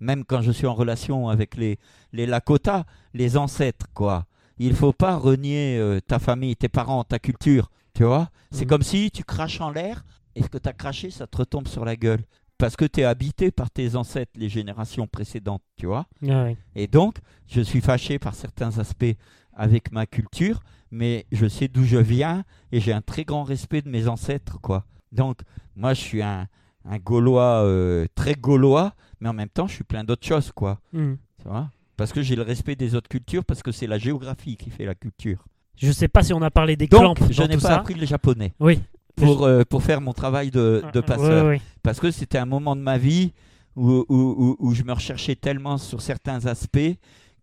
Même 0.01 0.25
quand 0.25 0.43
je 0.43 0.53
suis 0.53 0.67
en 0.67 0.75
relation 0.75 1.29
avec 1.29 1.57
les, 1.57 1.79
les 2.13 2.27
Lakota, 2.27 2.85
les 3.15 3.37
ancêtres, 3.37 3.87
quoi. 3.95 4.27
Il 4.59 4.75
faut 4.75 4.93
pas 4.93 5.17
renier 5.17 5.77
euh, 5.79 6.01
ta 6.01 6.19
famille, 6.19 6.57
tes 6.57 6.69
parents, 6.69 7.05
ta 7.05 7.19
culture, 7.19 7.71
tu 7.95 8.05
vois. 8.05 8.31
C'est 8.51 8.65
Mhm. 8.65 8.69
comme 8.71 8.83
si 8.83 9.11
tu 9.11 9.25
craches 9.25 9.61
en 9.61 9.71
l'air 9.71 10.05
et 10.35 10.43
ce 10.43 10.49
que 10.49 10.59
tu 10.59 10.69
as 10.69 10.73
craché, 10.73 11.11
ça 11.11 11.27
te 11.27 11.37
retombe 11.39 11.67
sur 11.69 11.85
la 11.85 11.97
gueule. 11.97 12.21
Parce 12.59 12.77
que 12.77 12.85
tu 12.87 13.01
es 13.01 13.05
habité 13.05 13.51
par 13.51 13.71
tes 13.71 13.97
ancêtres, 13.97 14.33
les 14.37 14.49
générations 14.49 15.07
précédentes, 15.07 15.63
tu 15.77 15.87
vois. 15.87 16.07
Ouais. 16.23 16.57
Et 16.75 16.87
donc, 16.87 17.17
je 17.47 17.61
suis 17.61 17.81
fâché 17.81 18.19
par 18.19 18.35
certains 18.35 18.79
aspects 18.79 19.05
avec 19.53 19.93
ma 19.93 20.07
culture, 20.07 20.61
mais 20.91 21.27
je 21.33 21.47
sais 21.47 21.69
d'où 21.69 21.85
je 21.85 21.99
viens 21.99 22.45
et 22.73 22.81
j'ai 22.81 22.93
un 22.93 23.03
très 23.03 23.25
grand 23.25 23.45
respect 23.45 23.83
de 23.83 23.89
mes 23.91 24.09
ancêtres, 24.09 24.59
quoi. 24.61 24.85
Donc, 25.13 25.41
moi, 25.75 25.93
je 25.95 26.01
suis 26.01 26.23
un, 26.23 26.47
un 26.85 26.99
Gaulois, 26.99 27.63
euh, 27.65 28.07
très 28.15 28.35
Gaulois, 28.35 28.95
mais 29.21 29.29
en 29.29 29.33
même 29.35 29.49
temps, 29.51 29.67
je 29.67 29.75
suis 29.75 29.85
plein 29.85 30.05
d'autres 30.05 30.27
choses, 30.27 30.51
quoi. 30.53 30.81
Hmm. 30.93 31.15
Tu 31.43 31.49
vois? 31.49 31.71
Parce 31.97 32.13
que 32.13 32.23
j'ai 32.23 32.37
le 32.37 32.43
respect 32.43 32.77
des 32.77 32.95
autres 32.95 33.09
cultures, 33.09 33.45
parce 33.45 33.63
que 33.63 33.73
c'est 33.73 33.87
la 33.87 33.99
géographie 33.99 34.57
qui 34.57 34.71
fait 34.71 34.85
la 34.85 34.95
culture. 34.95 35.45
Je 35.77 35.93
sais 35.93 36.09
pas 36.09 36.23
si 36.23 36.33
on 36.33 36.41
a 36.43 36.51
parlé 36.51 36.77
des 36.77 36.87
Donc, 36.87 37.01
clampes 37.17 37.31
je 37.33 37.43
n'ai 37.43 37.57
pas 37.57 37.61
ça. 37.61 37.77
appris 37.81 37.95
le 37.95 38.07
japonais 38.07 38.55
Oui. 38.61 38.81
Pour, 39.17 39.45
euh, 39.45 39.63
pour 39.69 39.83
faire 39.83 40.01
mon 40.01 40.13
travail 40.13 40.51
de, 40.51 40.83
de 40.93 40.99
Ouais, 41.01 41.05
passeur. 41.07 41.47
ouais, 41.47 41.61
Parce 41.83 42.01
que 42.01 42.11
c'était 42.11 42.39
un 42.39 42.47
moment 42.47 42.77
de 42.77 42.81
ma 42.83 42.99
vie 42.99 43.33
où, 43.75 43.91
où, 43.91 44.05
où- 44.09 44.57
où 44.59 44.75
je 44.75 44.83
me 44.85 44.93
recherchais 44.93 45.35
tellement 45.37 45.79
sur 45.79 46.01
certains 46.01 46.47
aspects 46.47 46.97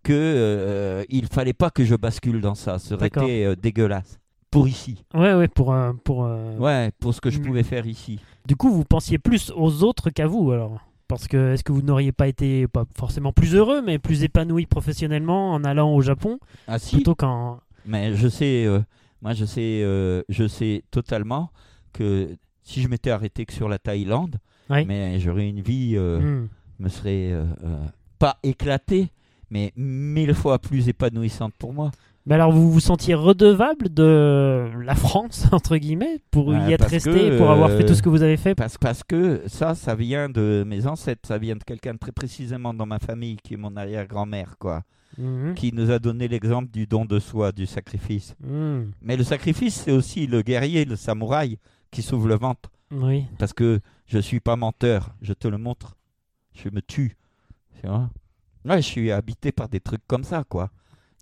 que 0.04 0.14
euh, 0.14 1.04
il 1.10 1.28
fallait 1.28 1.54
pas 1.54 1.70
que 1.70 1.84
je 1.86 1.95
bascule 1.95 2.41
dans 2.41 2.56
ça. 2.56 2.80
Ça 2.80 2.95
aurait 2.95 3.08
été 3.08 3.45
euh, 3.45 3.56
dégueulasse. 3.56 4.20
Pour 4.52 4.68
ici. 4.68 5.04
ouais, 5.16 5.34
ouais, 5.34 5.48
pour, 5.48 5.76
pour 6.04 6.26
euh, 6.26 6.56
Ouais, 6.58 6.91
pour 7.00 7.14
ce 7.16 7.22
que 7.22 7.32
je 7.32 7.40
Mm. 7.40 7.44
pouvais 7.44 7.64
faire 7.64 7.88
ici. 7.88 8.20
Du 8.45 8.56
coup, 8.56 8.72
vous 8.72 8.84
pensiez 8.84 9.18
plus 9.18 9.52
aux 9.56 9.84
autres 9.84 10.10
qu'à 10.12 10.28
vous, 10.28 10.52
alors? 10.52 10.80
Parce 11.08 11.28
que 11.28 11.54
est-ce 11.54 11.64
que 11.64 11.72
vous 11.72 11.82
n'auriez 11.82 12.12
pas 12.12 12.28
été, 12.28 12.68
pas 12.68 12.86
forcément 12.95 13.34
plus 13.34 13.56
heureux, 13.56 13.82
mais 13.82 13.98
plus 14.00 14.24
épanoui 14.24 14.66
professionnellement 14.68 15.54
en 15.54 15.64
allant 15.64 15.94
au 15.94 16.02
Japon 16.02 16.40
Ah 16.68 16.78
si, 16.80 16.95
plutôt 16.98 17.16
qu'en. 17.16 17.60
mais 17.86 18.14
je 18.16 18.28
sais, 18.28 18.66
euh, 18.66 18.80
moi 19.24 19.34
je 19.34 19.45
sais, 19.45 19.82
euh, 19.84 20.22
je 20.30 20.48
sais 20.48 20.84
totalement 20.91 21.50
que 21.94 22.36
si 22.62 22.82
je 22.82 22.88
m'étais 22.88 23.10
arrêté 23.10 23.45
que 23.45 23.54
sur 23.54 23.68
la 23.70 23.80
Thaïlande, 23.80 24.36
mais 24.70 25.20
j'aurais 25.20 25.48
une 25.50 25.62
vie, 25.62 25.94
euh, 25.95 26.20
Hmm. 26.20 26.48
me 26.80 26.90
serait 26.90 27.32
euh, 27.32 27.45
euh, 27.64 27.78
pas 28.20 28.38
éclatée, 28.44 29.10
mais 29.50 29.72
mille 29.76 30.34
fois 30.34 30.60
plus 30.60 30.88
épanouissante 30.90 31.54
pour 31.58 31.74
moi. 31.74 31.91
Mais 32.26 32.36
alors, 32.36 32.54
vous 32.54 32.72
vous 32.72 32.80
sentiez 32.80 33.16
redevable 33.16 33.94
de 33.94 34.70
la 34.82 34.95
France, 34.95 35.45
entre 35.52 35.76
guillemets, 35.76 36.20
pour 36.32 36.48
Ouais, 36.48 36.70
y 36.70 36.72
être 36.74 36.88
resté, 36.88 37.12
que, 37.12 37.38
pour 37.38 37.52
avoir 37.52 37.70
fait 37.72 37.86
tout 37.86 37.94
ce 37.95 38.02
que 38.02 38.08
vous 38.10 38.24
avez 38.24 38.38
fait? 38.38 38.56
Parce, 38.56 38.78
parce 38.78 39.04
que 39.04 39.41
ça, 39.48 39.76
ça 39.76 39.94
vient 39.94 40.30
de 40.30 40.64
mes 40.66 40.88
ancêtres, 40.88 41.28
ça 41.28 41.38
vient 41.38 41.56
de 41.58 41.64
quelqu'un 41.64 41.98
très 41.98 42.14
précisément 42.14 42.74
dans 42.74 42.86
ma 42.86 43.00
famille, 43.00 43.36
qui 43.44 43.56
est 43.56 43.58
mon 43.58 43.76
arrière-grand-mère, 43.76 44.56
quoi, 44.58 44.84
Mhm. 45.18 45.53
qui 45.56 45.72
nous 45.73 45.91
a 45.91 45.99
donné 45.99 46.27
l'exemple 46.27 46.72
du 46.72 46.88
don 46.88 47.06
de 47.06 47.19
soi, 47.19 47.52
du 47.52 47.65
sacrifice. 47.65 48.35
Hmm. 48.40 48.91
Mais 49.02 49.15
le 49.15 49.23
sacrifice, 49.23 49.81
c'est 49.84 49.91
aussi 49.91 50.27
le 50.27 50.41
guerrier, 50.41 50.85
le 50.85 50.95
samouraï, 50.95 51.57
qui 51.91 52.02
s'ouvre 52.02 52.27
le 52.27 52.35
ventre. 52.35 52.72
Oui. 52.91 53.26
Parce 53.38 53.53
que 53.53 53.80
je 54.07 54.19
suis 54.19 54.40
pas 54.40 54.56
menteur, 54.56 55.15
je 55.22 55.34
te 55.34 55.48
le 55.48 55.57
montre. 55.57 55.95
Je 56.53 56.69
me 56.69 56.81
tue. 56.81 57.15
Tu 57.80 57.88
vois? 57.88 58.10
Ouais, 58.65 58.81
je 58.81 58.88
suis 58.88 59.11
habité 59.11 59.52
par 59.52 59.69
des 59.69 59.80
trucs 59.80 60.06
comme 60.07 60.23
ça, 60.23 60.44
quoi. 60.44 60.69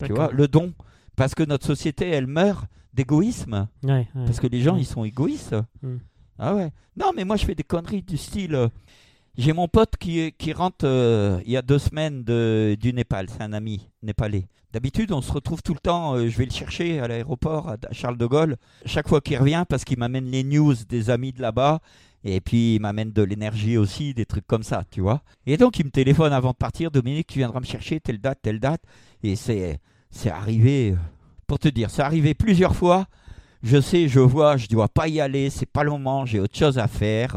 Tu 0.03 0.13
vois, 0.13 0.31
le 0.31 0.47
don. 0.47 0.73
Parce 1.15 1.35
que 1.35 1.43
notre 1.43 1.65
société, 1.65 2.09
elle 2.09 2.27
meurt 2.27 2.65
d'égoïsme. 2.93 3.67
Ouais, 3.83 4.07
ouais. 4.15 4.25
Parce 4.25 4.39
que 4.39 4.47
les 4.47 4.61
gens, 4.61 4.75
ils 4.75 4.85
sont 4.85 5.03
égoïstes. 5.03 5.55
Mm. 5.81 5.97
Ah 6.39 6.55
ouais. 6.55 6.71
Non, 6.97 7.11
mais 7.15 7.23
moi, 7.23 7.35
je 7.35 7.45
fais 7.45 7.55
des 7.55 7.63
conneries 7.63 8.01
du 8.01 8.17
style. 8.17 8.69
J'ai 9.37 9.53
mon 9.53 9.67
pote 9.69 9.95
qui, 9.97 10.33
rentre 10.53 10.85
euh, 10.85 11.39
il 11.45 11.51
y 11.51 11.57
a 11.57 11.61
deux 11.61 11.79
semaines 11.79 12.23
du 12.23 12.93
Népal. 12.93 13.27
C'est 13.29 13.41
un 13.41 13.53
ami 13.53 13.89
népalais. 14.03 14.47
D'habitude, 14.73 15.11
on 15.11 15.21
se 15.21 15.31
retrouve 15.31 15.61
tout 15.61 15.73
le 15.73 15.79
temps. 15.79 16.15
euh, 16.15 16.29
je 16.29 16.37
vais 16.37 16.45
le 16.45 16.51
chercher 16.51 16.99
à 16.99 17.07
l'aéroport, 17.07 17.69
à 17.69 17.77
Charles 17.91 18.17
de 18.17 18.25
Gaulle. 18.25 18.57
Chaque 18.85 19.07
fois 19.07 19.21
qu'il 19.21 19.37
revient, 19.37 19.63
parce 19.67 19.83
qu'il 19.85 19.99
m'amène 19.99 20.25
les 20.25 20.43
news 20.43 20.75
des 20.87 21.09
amis 21.09 21.31
de 21.31 21.41
là-bas. 21.41 21.79
Et 22.23 22.39
puis, 22.39 22.75
il 22.75 22.81
m'amène 22.81 23.11
de 23.11 23.21
l'énergie 23.21 23.77
aussi, 23.77 24.13
des 24.13 24.25
trucs 24.25 24.45
comme 24.47 24.63
ça, 24.63 24.83
tu 24.91 25.01
vois. 25.01 25.23
Et 25.45 25.57
donc, 25.57 25.79
il 25.79 25.85
me 25.85 25.91
téléphone 25.91 26.33
avant 26.33 26.51
de 26.51 26.55
partir. 26.57 26.91
Dominique, 26.91 27.27
tu 27.27 27.39
viendras 27.39 27.59
me 27.59 27.65
chercher 27.65 27.99
telle 27.99 28.19
date, 28.19 28.39
telle 28.41 28.59
date. 28.59 28.81
Et 29.23 29.35
c'est 29.35 29.79
arrivé, 30.29 30.91
euh, 30.91 30.97
pour 31.47 31.57
te 31.57 31.67
dire, 31.67 31.89
c'est 31.89 32.03
arrivé 32.03 32.33
plusieurs 32.33 32.75
fois. 32.75 33.07
Je 33.63 33.79
sais, 33.79 34.07
je 34.07 34.19
vois, 34.19 34.57
je 34.57 34.67
dois 34.67 34.87
pas 34.87 35.07
y 35.07 35.21
aller, 35.21 35.49
c'est 35.49 35.65
pas 35.67 35.83
le 35.83 35.91
moment, 35.91 36.25
j'ai 36.25 36.39
autre 36.39 36.57
chose 36.57 36.79
à 36.79 36.87
faire. 36.87 37.35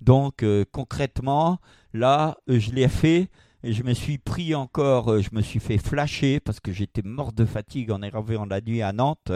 Donc 0.00 0.42
euh, 0.42 0.64
concrètement, 0.70 1.58
là, 1.92 2.36
euh, 2.48 2.58
je 2.58 2.72
l'ai 2.72 2.88
fait. 2.88 3.28
Et 3.62 3.72
je 3.72 3.82
me 3.82 3.94
suis 3.94 4.18
pris 4.18 4.54
encore, 4.54 5.10
euh, 5.10 5.22
je 5.22 5.30
me 5.32 5.40
suis 5.42 5.58
fait 5.58 5.78
flasher 5.78 6.38
parce 6.40 6.60
que 6.60 6.72
j'étais 6.72 7.02
mort 7.02 7.32
de 7.32 7.44
fatigue 7.44 7.90
en 7.90 8.02
arrivant 8.02 8.44
la 8.44 8.60
nuit 8.60 8.82
à 8.82 8.92
Nantes 8.92 9.32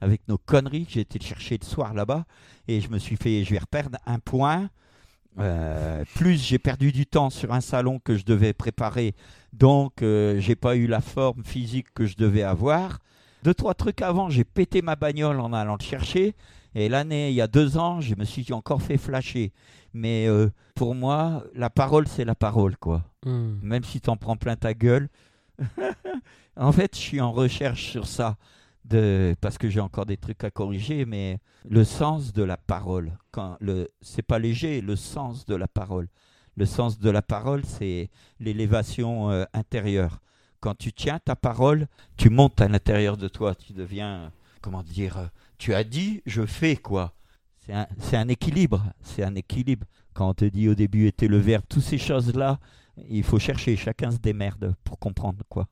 avec 0.00 0.26
nos 0.28 0.38
conneries 0.38 0.86
que 0.86 0.92
j'ai 0.92 1.00
été 1.00 1.20
chercher 1.20 1.58
le 1.60 1.66
soir 1.66 1.94
là-bas. 1.94 2.24
Et 2.66 2.80
je 2.80 2.88
me 2.88 2.98
suis 2.98 3.16
fait, 3.16 3.44
je 3.44 3.50
vais 3.50 3.58
reperdre 3.58 3.98
un 4.06 4.18
point. 4.18 4.70
Plus 6.16 6.42
j'ai 6.42 6.58
perdu 6.58 6.90
du 6.90 7.06
temps 7.06 7.30
sur 7.30 7.52
un 7.52 7.60
salon 7.60 8.00
que 8.00 8.16
je 8.16 8.24
devais 8.24 8.52
préparer, 8.52 9.14
donc 9.52 10.00
j'ai 10.00 10.56
pas 10.56 10.76
eu 10.76 10.86
la 10.86 11.00
forme 11.00 11.44
physique 11.44 11.86
que 11.94 12.04
je 12.04 12.16
devais 12.16 12.42
avoir. 12.42 12.98
Deux 13.42 13.54
trois 13.54 13.74
trucs 13.74 14.02
avant, 14.02 14.28
j'ai 14.28 14.44
pété 14.44 14.82
ma 14.82 14.96
bagnole 14.96 15.40
en 15.40 15.52
allant 15.52 15.76
le 15.78 15.84
chercher. 15.84 16.34
Et 16.74 16.88
l'année, 16.88 17.30
il 17.30 17.34
y 17.34 17.40
a 17.40 17.46
deux 17.46 17.78
ans, 17.78 18.00
je 18.00 18.14
me 18.14 18.24
suis 18.24 18.52
encore 18.52 18.82
fait 18.82 18.98
flasher. 18.98 19.52
Mais 19.92 20.26
euh, 20.28 20.50
pour 20.74 20.94
moi, 20.94 21.44
la 21.54 21.70
parole, 21.70 22.06
c'est 22.06 22.24
la 22.24 22.34
parole, 22.34 22.76
quoi. 22.76 23.04
Hmm. 23.24 23.58
Même 23.62 23.84
si 23.84 24.00
t'en 24.00 24.16
prends 24.16 24.36
plein 24.36 24.56
ta 24.56 24.74
gueule. 24.74 25.08
en 26.56 26.72
fait, 26.72 26.94
je 26.94 27.00
suis 27.00 27.20
en 27.20 27.32
recherche 27.32 27.90
sur 27.90 28.06
ça. 28.06 28.36
De... 28.84 29.34
Parce 29.40 29.58
que 29.58 29.68
j'ai 29.68 29.80
encore 29.80 30.06
des 30.06 30.16
trucs 30.16 30.42
à 30.44 30.50
corriger, 30.50 31.04
mais 31.04 31.38
le 31.68 31.84
sens 31.84 32.32
de 32.32 32.42
la 32.42 32.56
parole. 32.56 33.12
Quand 33.30 33.56
le... 33.60 33.88
C'est 34.00 34.22
pas 34.22 34.38
léger, 34.38 34.80
le 34.80 34.96
sens 34.96 35.44
de 35.46 35.54
la 35.54 35.68
parole. 35.68 36.08
Le 36.56 36.66
sens 36.66 36.98
de 36.98 37.10
la 37.10 37.22
parole, 37.22 37.64
c'est 37.64 38.10
l'élévation 38.38 39.30
euh, 39.30 39.44
intérieure. 39.54 40.20
Quand 40.60 40.76
tu 40.76 40.92
tiens 40.92 41.18
ta 41.18 41.36
parole, 41.36 41.86
tu 42.16 42.28
montes 42.28 42.60
à 42.60 42.68
l'intérieur 42.68 43.16
de 43.16 43.28
toi. 43.28 43.54
Tu 43.54 43.72
deviens, 43.72 44.30
comment 44.60 44.82
dire, 44.82 45.18
euh, 45.18 45.26
tu 45.60 45.74
as 45.74 45.84
dit, 45.84 46.22
je 46.26 46.44
fais 46.46 46.74
quoi? 46.76 47.14
C'est 47.64 47.72
un, 47.74 47.86
un 48.14 48.28
équilibre. 48.28 48.82
C'est 49.02 49.22
un 49.22 49.34
équilibre. 49.34 49.86
Quand 50.14 50.28
on 50.30 50.34
te 50.34 50.44
dit 50.46 50.68
au 50.68 50.74
début 50.74 51.06
était 51.06 51.28
le 51.28 51.38
verbe, 51.38 51.62
toutes 51.68 51.82
ces 51.84 51.98
choses-là, 51.98 52.58
il 53.08 53.22
faut 53.22 53.38
chercher. 53.38 53.76
Chacun 53.76 54.10
se 54.10 54.16
démerde 54.18 54.74
pour 54.84 54.98
comprendre 54.98 55.44
quoi. 55.48 55.68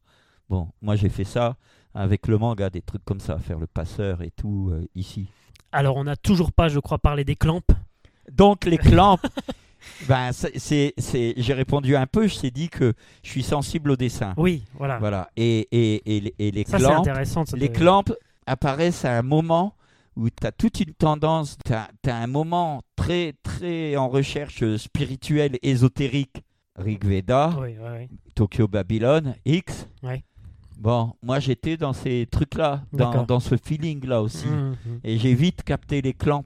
Bon, 0.49 0.69
moi 0.83 0.95
j'ai 0.97 1.09
fait 1.09 1.25
ça 1.25 1.57
avec 1.95 2.29
le 2.29 2.39
manga, 2.39 2.71
des 2.71 2.83
trucs 2.83 3.05
comme 3.05 3.19
ça, 3.21 3.39
faire 3.39 3.59
le 3.59 3.67
passeur 3.67 4.23
et 4.23 4.31
tout 4.31 4.69
euh, 4.73 4.87
ici. 4.95 5.29
Alors, 5.73 5.97
on 5.97 6.05
n'a 6.05 6.17
toujours 6.17 6.53
pas, 6.53 6.69
je 6.69 6.79
crois, 6.79 6.99
parlé 6.99 7.25
des 7.25 7.37
clampes. 7.37 7.73
Donc 8.31 8.65
les 8.67 8.79
clampes, 8.79 9.27
ben, 10.09 10.31
c'est, 10.33 10.95
j'ai 11.37 11.55
répondu 11.55 11.97
un 11.97 12.07
peu, 12.07 12.27
je 12.29 12.39
t'ai 12.39 12.51
dit 12.51 12.69
que 12.69 12.93
je 13.23 13.31
suis 13.31 13.43
sensible 13.43 13.91
au 13.91 13.97
dessin. 13.97 14.35
Oui, 14.37 14.65
voilà. 14.75 14.99
Voilà. 14.99 15.31
Et, 15.37 15.67
et, 15.73 16.17
et, 16.17 16.21
les- 16.21 16.35
et 16.39 16.51
les 16.51 16.65
Ça, 16.65 16.79
ça 16.79 17.57
les 17.57 17.71
clampes 17.73 18.13
apparaissent 18.47 19.05
à 19.05 19.19
un 19.19 19.23
moment 19.23 19.75
où 20.19 20.29
tu 20.31 20.47
as 20.47 20.53
toute 20.53 20.81
une 20.81 20.93
tendance, 20.95 21.57
tu 21.65 21.73
as, 21.73 21.89
un 22.05 22.27
moment 22.27 22.83
très, 22.97 23.35
très 23.43 23.97
en 23.97 24.09
recherche 24.09 24.77
spirituelle, 24.77 25.59
ésotérique. 25.63 26.43
Rig 26.77 27.05
Veda, 27.05 27.57
Oui, 27.61 27.77
oui, 27.81 27.89
oui. 27.99 28.19
Tokyo 28.35 28.69
Babylone, 28.69 29.35
X. 29.45 29.89
Bon, 30.77 31.15
moi 31.23 31.41
j'étais 31.41 31.77
dans 31.77 31.93
ces 31.93 32.29
trucs-là, 32.31 32.85
dans, 32.93 33.25
dans 33.25 33.41
ce 33.41 33.57
feeling-là 33.57 34.23
aussi. 34.23 34.47
Mhm, 34.47 34.77
mhm. 34.87 35.01
Et 35.03 35.19
j'ai 35.19 35.35
vite 35.35 35.65
capté 35.65 36.03
les 36.03 36.15
clamps. 36.15 36.45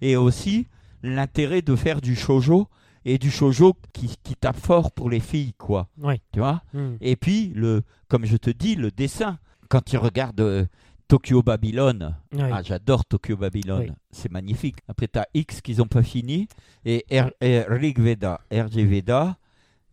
Et 0.00 0.16
aussi 0.16 0.66
l'intérêt 1.02 1.60
de 1.60 1.76
faire 1.76 2.00
du 2.00 2.16
shoujo 2.16 2.68
et 3.04 3.18
du 3.18 3.30
shoujo 3.30 3.74
qui, 3.92 4.14
qui 4.22 4.34
tape 4.34 4.56
fort 4.58 4.92
pour 4.92 5.10
les 5.10 5.20
filles, 5.20 5.54
quoi. 5.58 5.88
Tu 6.32 6.38
vois? 6.38 6.62
Mhm. 6.72 6.96
Et 7.00 7.16
puis, 7.16 7.52
le, 7.54 7.82
comme 8.08 8.24
je 8.24 8.36
te 8.36 8.50
dis, 8.50 8.76
le 8.76 8.90
dessin. 8.90 9.38
Quand 9.68 9.84
tu 9.84 9.96
regardes 9.98 10.40
euh, 10.40 10.64
Tokyo 11.10 11.42
Babylone, 11.42 12.14
ah, 12.38 12.62
j'adore 12.62 13.04
Tokyo 13.04 13.36
Babylone, 13.36 13.80
Oui. 13.80 13.92
c'est 14.12 14.30
magnifique. 14.30 14.76
Après, 14.86 15.08
tu 15.08 15.18
as 15.18 15.26
X 15.34 15.60
qu'ils 15.60 15.78
n'ont 15.78 15.86
pas 15.88 16.04
fini 16.04 16.46
et, 16.84 17.04
R, 17.10 17.30
et 17.40 17.62
Rig 17.62 17.98
Veda, 17.98 18.40
RG 18.52 18.84
Veda. 18.86 19.36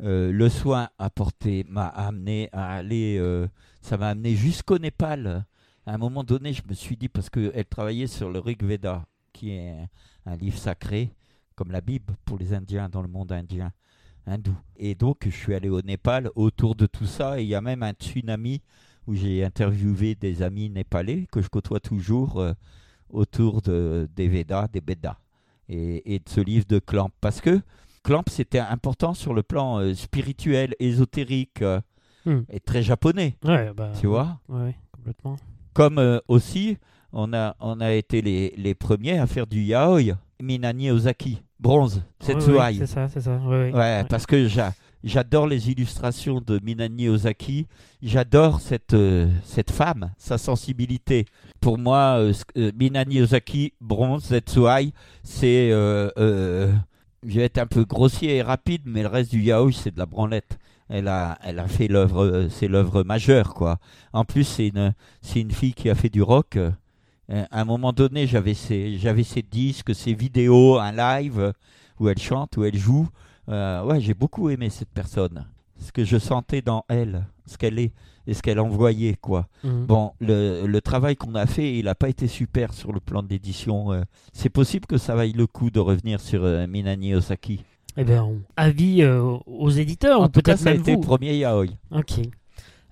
euh, 0.03 0.31
le 0.31 0.47
soin 0.47 0.89
apporté 0.99 1.65
m'a 1.67 1.87
amené 1.87 2.49
à 2.51 2.69
aller, 2.75 3.17
euh, 3.17 3.47
ça 3.81 3.97
m'a 3.97 4.09
amené 4.09 4.35
jusqu'au 4.35 4.77
Népal. 4.77 5.43
À 5.87 5.95
un 5.95 5.97
moment 5.97 6.23
donné, 6.23 6.53
je 6.53 6.61
me 6.69 6.75
suis 6.75 6.95
dit, 6.95 7.09
parce 7.09 7.31
qu'elle 7.31 7.65
travaillait 7.65 8.05
sur 8.05 8.29
le 8.29 8.37
Rig 8.37 8.63
Veda, 8.63 9.03
qui 9.33 9.53
est 9.53 9.71
un, 9.71 9.87
un 10.33 10.35
livre 10.35 10.59
sacré, 10.59 11.15
comme 11.55 11.71
la 11.71 11.81
Bible 11.81 12.13
pour 12.25 12.37
les 12.37 12.53
Indiens 12.53 12.89
dans 12.89 13.01
le 13.01 13.07
monde 13.07 13.31
indien, 13.31 13.71
hindou. 14.27 14.53
Et 14.75 14.93
donc, 14.93 15.21
je 15.25 15.31
suis 15.31 15.55
allé 15.55 15.69
au 15.69 15.81
Népal 15.81 16.29
autour 16.35 16.75
de 16.75 16.85
tout 16.85 17.07
ça, 17.07 17.39
et 17.39 17.43
il 17.43 17.49
y 17.49 17.55
a 17.55 17.61
même 17.61 17.81
un 17.81 17.93
tsunami 17.93 18.61
où 19.07 19.15
j'ai 19.15 19.43
interviewé 19.43 20.15
des 20.15 20.41
amis 20.43 20.69
népalais 20.69 21.27
que 21.31 21.41
je 21.41 21.47
côtoie 21.49 21.79
toujours 21.79 22.39
euh, 22.39 22.53
autour 23.09 23.61
de, 23.61 24.09
des 24.15 24.27
Védas, 24.27 24.67
des 24.71 24.81
Bédas, 24.81 25.17
et, 25.69 26.13
et 26.15 26.19
de 26.19 26.27
ce 26.29 26.41
livre 26.41 26.65
de 26.67 26.79
Clamp. 26.79 27.09
Parce 27.21 27.39
que 27.41 27.61
Clamp, 28.03 28.23
c'était 28.29 28.59
important 28.59 29.13
sur 29.13 29.33
le 29.33 29.43
plan 29.43 29.79
euh, 29.79 29.93
spirituel, 29.93 30.75
ésotérique, 30.79 31.61
euh, 31.61 31.79
Hmm. 32.25 32.41
et 32.49 32.59
très 32.59 32.83
japonais, 32.83 33.37
Ouais, 33.45 33.71
bah, 33.73 33.93
tu 33.97 34.07
vois 34.07 34.37
Ouais, 34.49 34.75
complètement. 34.91 35.37
comme 35.71 36.19
aussi, 36.27 36.77
on 37.13 37.31
a, 37.33 37.55
on 37.61 37.79
a 37.79 37.93
été 37.93 38.21
les, 38.21 38.53
les 38.57 38.75
premiers 38.75 39.17
à 39.17 39.27
faire 39.27 39.47
du 39.47 39.61
yaoi. 39.61 40.17
Minani 40.41 40.91
Ozaki, 40.91 41.41
bronze, 41.57 41.95
ouais, 41.97 42.25
Setsuai. 42.25 42.73
c'est 42.79 42.85
ça, 42.85 43.07
c'est 43.07 43.21
ça. 43.21 43.39
Parce 44.09 44.25
que 44.25 44.45
j'a- 44.49 44.73
j'adore 45.03 45.47
les 45.47 45.69
illustrations 45.69 46.41
de 46.41 46.59
Minani 46.63 47.09
Ozaki. 47.09 47.67
J'adore 48.01 48.61
cette, 48.61 48.93
euh, 48.93 49.27
cette 49.43 49.71
femme, 49.71 50.11
sa 50.17 50.37
sensibilité. 50.37 51.25
Pour 51.59 51.77
moi, 51.77 52.17
euh, 52.19 52.33
euh, 52.57 52.71
Minani 52.77 53.21
Ozaki, 53.21 53.73
bronze, 53.81 54.23
Setsuai, 54.23 54.93
c'est. 55.23 55.69
euh, 55.71 56.71
je 57.23 57.39
vais 57.39 57.45
être 57.45 57.57
un 57.57 57.65
peu 57.67 57.83
grossier 57.83 58.37
et 58.37 58.41
rapide, 58.41 58.83
mais 58.85 59.01
le 59.01 59.07
reste 59.07 59.31
du 59.31 59.41
yaoi, 59.41 59.71
c'est 59.73 59.93
de 59.93 59.99
la 59.99 60.05
branlette. 60.05 60.59
Elle 60.87 61.07
a, 61.07 61.37
elle 61.43 61.59
a 61.59 61.67
fait 61.67 61.87
l'œuvre, 61.87 62.47
c'est 62.49 62.67
l'œuvre 62.67 63.03
majeure, 63.03 63.53
quoi. 63.53 63.79
En 64.13 64.23
plus, 64.23 64.43
c'est 64.45 64.67
une, 64.67 64.93
une 65.35 65.51
fille 65.51 65.73
qui 65.73 65.89
a 65.89 65.95
fait 65.95 66.09
du 66.09 66.21
rock. 66.21 66.57
À 67.29 67.59
un 67.59 67.65
moment 67.65 67.91
donné, 67.91 68.25
j'avais 68.27 68.53
ses, 68.53 68.97
j'avais 68.97 69.23
ses 69.23 69.41
disques, 69.41 69.93
ses 69.93 70.13
vidéos, 70.13 70.77
un 70.77 70.93
live 70.93 71.51
où 71.99 72.07
elle 72.07 72.19
chante, 72.19 72.55
où 72.55 72.63
elle 72.63 72.77
joue. 72.77 73.09
Euh, 73.49 73.83
ouais, 73.83 73.99
j'ai 73.99 74.13
beaucoup 74.13 74.49
aimé 74.49 74.69
cette 74.69 74.89
personne. 74.89 75.45
Ce 75.79 75.91
que 75.91 76.03
je 76.03 76.17
sentais 76.17 76.61
dans 76.61 76.83
elle, 76.89 77.25
ce 77.45 77.57
qu'elle 77.57 77.79
est 77.79 77.91
et 78.25 78.33
ce 78.33 78.41
qu'elle 78.41 78.59
envoyait, 78.59 79.15
quoi. 79.21 79.47
Mhm. 79.63 79.85
Bon, 79.85 80.11
le, 80.19 80.65
le 80.67 80.81
travail 80.81 81.15
qu'on 81.15 81.35
a 81.35 81.45
fait, 81.45 81.77
il 81.77 81.85
n'a 81.85 81.95
pas 81.95 82.09
été 82.09 82.27
super 82.27 82.73
sur 82.73 82.91
le 82.91 82.99
plan 82.99 83.23
de 83.23 83.29
l'édition. 83.29 83.93
euh. 83.93 84.01
C'est 84.33 84.49
possible 84.49 84.85
que 84.85 84.97
ça 84.97 85.15
vaille 85.15 85.31
le 85.33 85.47
coup 85.47 85.69
de 85.69 85.79
revenir 85.79 86.19
sur 86.19 86.43
euh, 86.43 86.67
Minani 86.67 87.15
Osaki. 87.15 87.61
Eh 87.95 88.03
bien, 88.03 88.27
avis 88.57 89.01
euh, 89.01 89.21
aux 89.45 89.69
éditeurs, 89.69 90.21
en 90.21 90.29
peut-être 90.29 90.59
ça 90.59 90.69
a 90.69 90.73
été 90.73 90.93
vous. 90.95 91.01
le 91.01 91.05
premier 91.05 91.35
yaoi. 91.37 91.65
Ok. 91.91 92.19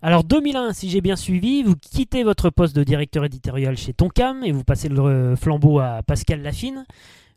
Alors 0.01 0.23
2001, 0.23 0.73
si 0.73 0.89
j'ai 0.89 1.01
bien 1.01 1.15
suivi, 1.15 1.63
vous 1.63 1.75
quittez 1.75 2.23
votre 2.23 2.49
poste 2.49 2.75
de 2.75 2.83
directeur 2.83 3.25
éditorial 3.25 3.75
chez 3.75 3.91
Tonkam 3.93 4.43
et 4.43 4.51
vous 4.51 4.63
passez 4.63 4.87
le 4.87 4.99
euh, 5.01 5.35
flambeau 5.35 5.79
à 5.79 6.01
Pascal 6.05 6.41
Lafine. 6.43 6.85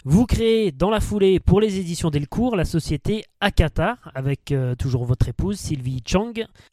Vous 0.04 0.26
créez 0.26 0.70
dans 0.70 0.90
la 0.90 1.00
foulée 1.00 1.40
pour 1.40 1.60
les 1.60 1.78
éditions 1.80 2.10
Delcourt 2.10 2.54
la 2.56 2.64
société 2.64 3.24
Akata 3.40 3.98
avec 4.14 4.52
euh, 4.52 4.74
toujours 4.76 5.04
votre 5.04 5.28
épouse 5.28 5.58
Sylvie 5.58 6.02
Chang, 6.06 6.32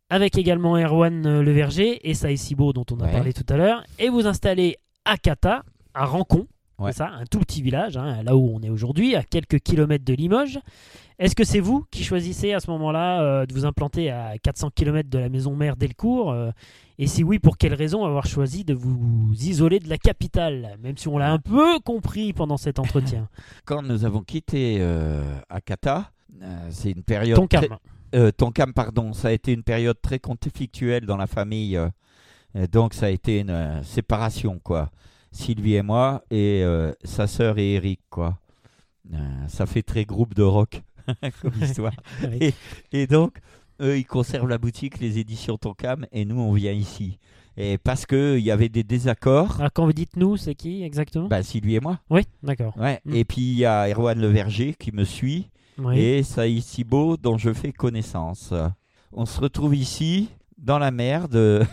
avec 0.10 0.38
également 0.38 0.78
Erwan 0.78 1.26
euh, 1.26 1.42
Leverger 1.44 2.08
et 2.08 2.14
Saï 2.14 2.38
Sibo 2.38 2.72
dont 2.72 2.86
on 2.92 3.00
a 3.00 3.06
Ouais. 3.06 3.12
parlé 3.12 3.34
tout 3.34 3.46
à 3.50 3.58
l'heure. 3.58 3.84
Et 4.00 4.10
vous 4.10 4.28
installez 4.28 4.78
Akata 5.06 5.64
à 5.96 6.06
Rancon, 6.06 6.48
Ouais. 6.78 6.92
c'est 6.92 7.00
ça, 7.00 7.10
un 7.10 7.26
tout 7.26 7.40
petit 7.40 7.62
village, 7.64 7.98
hein, 7.98 8.22
là 8.24 8.36
où 8.38 8.52
on 8.54 8.62
est 8.62 8.70
aujourd'hui, 8.70 9.16
à 9.16 9.24
quelques 9.24 9.60
kilomètres 9.60 10.06
de 10.06 10.14
Limoges. 10.14 10.60
Est-ce 11.18 11.36
que 11.36 11.44
c'est 11.46 11.62
vous 11.62 11.86
qui 11.92 12.04
choisissez 12.04 12.54
à 12.54 12.60
ce 12.60 12.70
moment-là 12.72 13.22
euh, 13.22 13.46
de 13.46 13.54
vous 13.54 13.66
implanter 13.66 14.12
à 14.12 14.38
400 14.38 14.70
km 14.76 15.10
de 15.10 15.18
la 15.18 15.30
maison 15.30 15.56
mère 15.56 15.78
Delcourt 15.78 16.32
euh, 16.32 16.52
Et 16.98 17.08
si 17.08 17.24
oui, 17.24 17.40
pour 17.40 17.58
quelle 17.58 17.74
raison 17.74 18.06
avoir 18.06 18.26
choisi 18.26 18.64
de 18.64 18.74
vous 18.74 19.32
isoler 19.42 19.80
de 19.80 19.90
la 19.90 19.98
capitale 19.98 20.78
Même 20.82 20.98
si 20.98 21.08
on 21.10 21.18
l'a 21.18 21.32
un 21.32 21.40
peu 21.40 21.80
compris 21.80 22.32
pendant 22.32 22.58
cet 22.58 22.80
entretien? 22.80 23.28
Quand 23.66 23.82
nous 23.82 24.06
avons 24.06 24.22
quitté 24.22 24.78
euh, 24.80 25.38
Akata, 25.50 26.12
euh, 26.42 26.68
c'est 26.70 26.92
une 26.92 27.04
période. 27.04 27.36
Tonkam. 27.38 27.66
très- 27.66 27.76
euh, 28.16 28.32
Tonkam, 28.32 28.74
pardon, 28.74 29.12
ça 29.12 29.28
a 29.28 29.32
été 29.32 29.52
une 29.52 29.64
période 29.64 29.98
très 30.02 30.20
conflictuelle 30.20 31.06
dans 31.06 31.18
la 31.18 31.28
famille. 31.28 31.76
euh, 31.76 31.90
donc, 32.72 32.94
ça 32.94 33.08
a 33.08 33.10
été 33.10 33.40
une 33.42 33.50
euh, 33.50 33.84
séparation, 33.84 34.60
quoi. 34.64 34.90
Sylvie 35.34 35.76
et 35.76 35.82
moi, 35.82 36.24
et 36.32 36.64
sa 37.04 37.28
sœur 37.28 37.58
et 37.58 37.74
Eric, 37.74 38.00
quoi. 38.10 38.38
Ça 39.50 39.66
fait 39.66 39.84
très 39.84 40.06
groupe 40.06 40.34
de 40.34 40.44
rock 40.44 40.82
comme 41.42 41.52
histoire. 41.62 41.92
Et 42.94 43.06
donc, 43.06 43.38
eux, 43.82 43.98
ils 43.98 44.06
conservent 44.06 44.48
la 44.50 44.58
boutique, 44.58 45.00
les 45.00 45.18
éditions 45.20 45.58
Tonkam, 45.58 46.06
et 46.12 46.26
nous, 46.26 46.40
on 46.40 46.54
vient 46.54 46.72
ici. 46.72 47.20
Et 47.58 47.78
parce 47.78 48.06
qu'il 48.06 48.40
y 48.40 48.52
avait 48.52 48.68
des 48.70 48.84
désaccords, 48.84 49.56
Alors 49.60 49.72
quand 49.74 49.86
vous 49.86 49.94
dites 49.94 50.18
nous, 50.18 50.36
c'est 50.38 50.56
qui 50.56 50.84
exactement? 50.84 51.28
Bah, 51.28 51.42
Sylvie 51.44 51.76
et 51.76 51.80
moi. 51.80 52.00
Oui, 52.10 52.24
d'accord. 52.44 52.76
Ouais. 52.78 53.00
Mm. 53.06 53.16
Et 53.16 53.24
puis, 53.26 53.42
il 53.42 53.58
y 53.58 53.66
a 53.66 53.88
Erwan 53.90 54.20
Leverger 54.20 54.74
qui 54.78 54.92
me 54.92 55.06
suit, 55.06 55.50
Oui. 55.78 55.98
et 56.00 56.24
Saïd 56.24 56.62
Sibo 56.62 57.16
dont 57.18 57.38
je 57.38 57.54
fais 57.54 57.72
connaissance. 57.72 58.54
On 59.14 59.26
se 59.26 59.40
retrouve 59.40 59.76
ici 59.76 60.30
dans 60.58 60.80
la 60.80 60.92
merde 60.92 61.66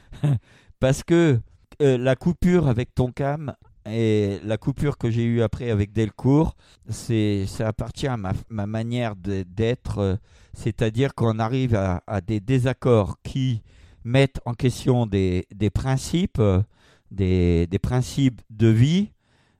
parce 0.80 1.02
que 1.02 1.40
euh, 1.82 1.96
la 1.96 2.16
coupure 2.16 2.68
avec 2.68 2.94
Tonkam 2.94 3.54
et 3.86 4.38
la 4.44 4.58
coupure 4.58 4.98
que 4.98 5.10
j'ai 5.10 5.24
eue 5.24 5.42
après 5.42 5.70
avec 5.70 5.92
Delcourt, 5.92 6.56
c'est 6.88 7.46
ça 7.46 7.68
appartient 7.68 8.06
à 8.06 8.16
ma, 8.16 8.32
ma 8.48 8.66
manière 8.66 9.16
de- 9.16 9.44
d'être, 9.44 9.98
euh, 9.98 10.16
c'est-à-dire 10.52 11.14
qu'on 11.14 11.38
arrive 11.38 11.74
à, 11.74 12.02
à 12.06 12.20
des 12.20 12.40
désaccords 12.40 13.16
qui 13.22 13.62
mettent 14.04 14.40
en 14.44 14.54
question 14.54 15.06
des, 15.06 15.46
des 15.54 15.70
principes, 15.70 16.38
euh, 16.40 16.62
des, 17.10 17.66
des 17.66 17.78
principes 17.78 18.40
de 18.50 18.68
vie. 18.68 19.10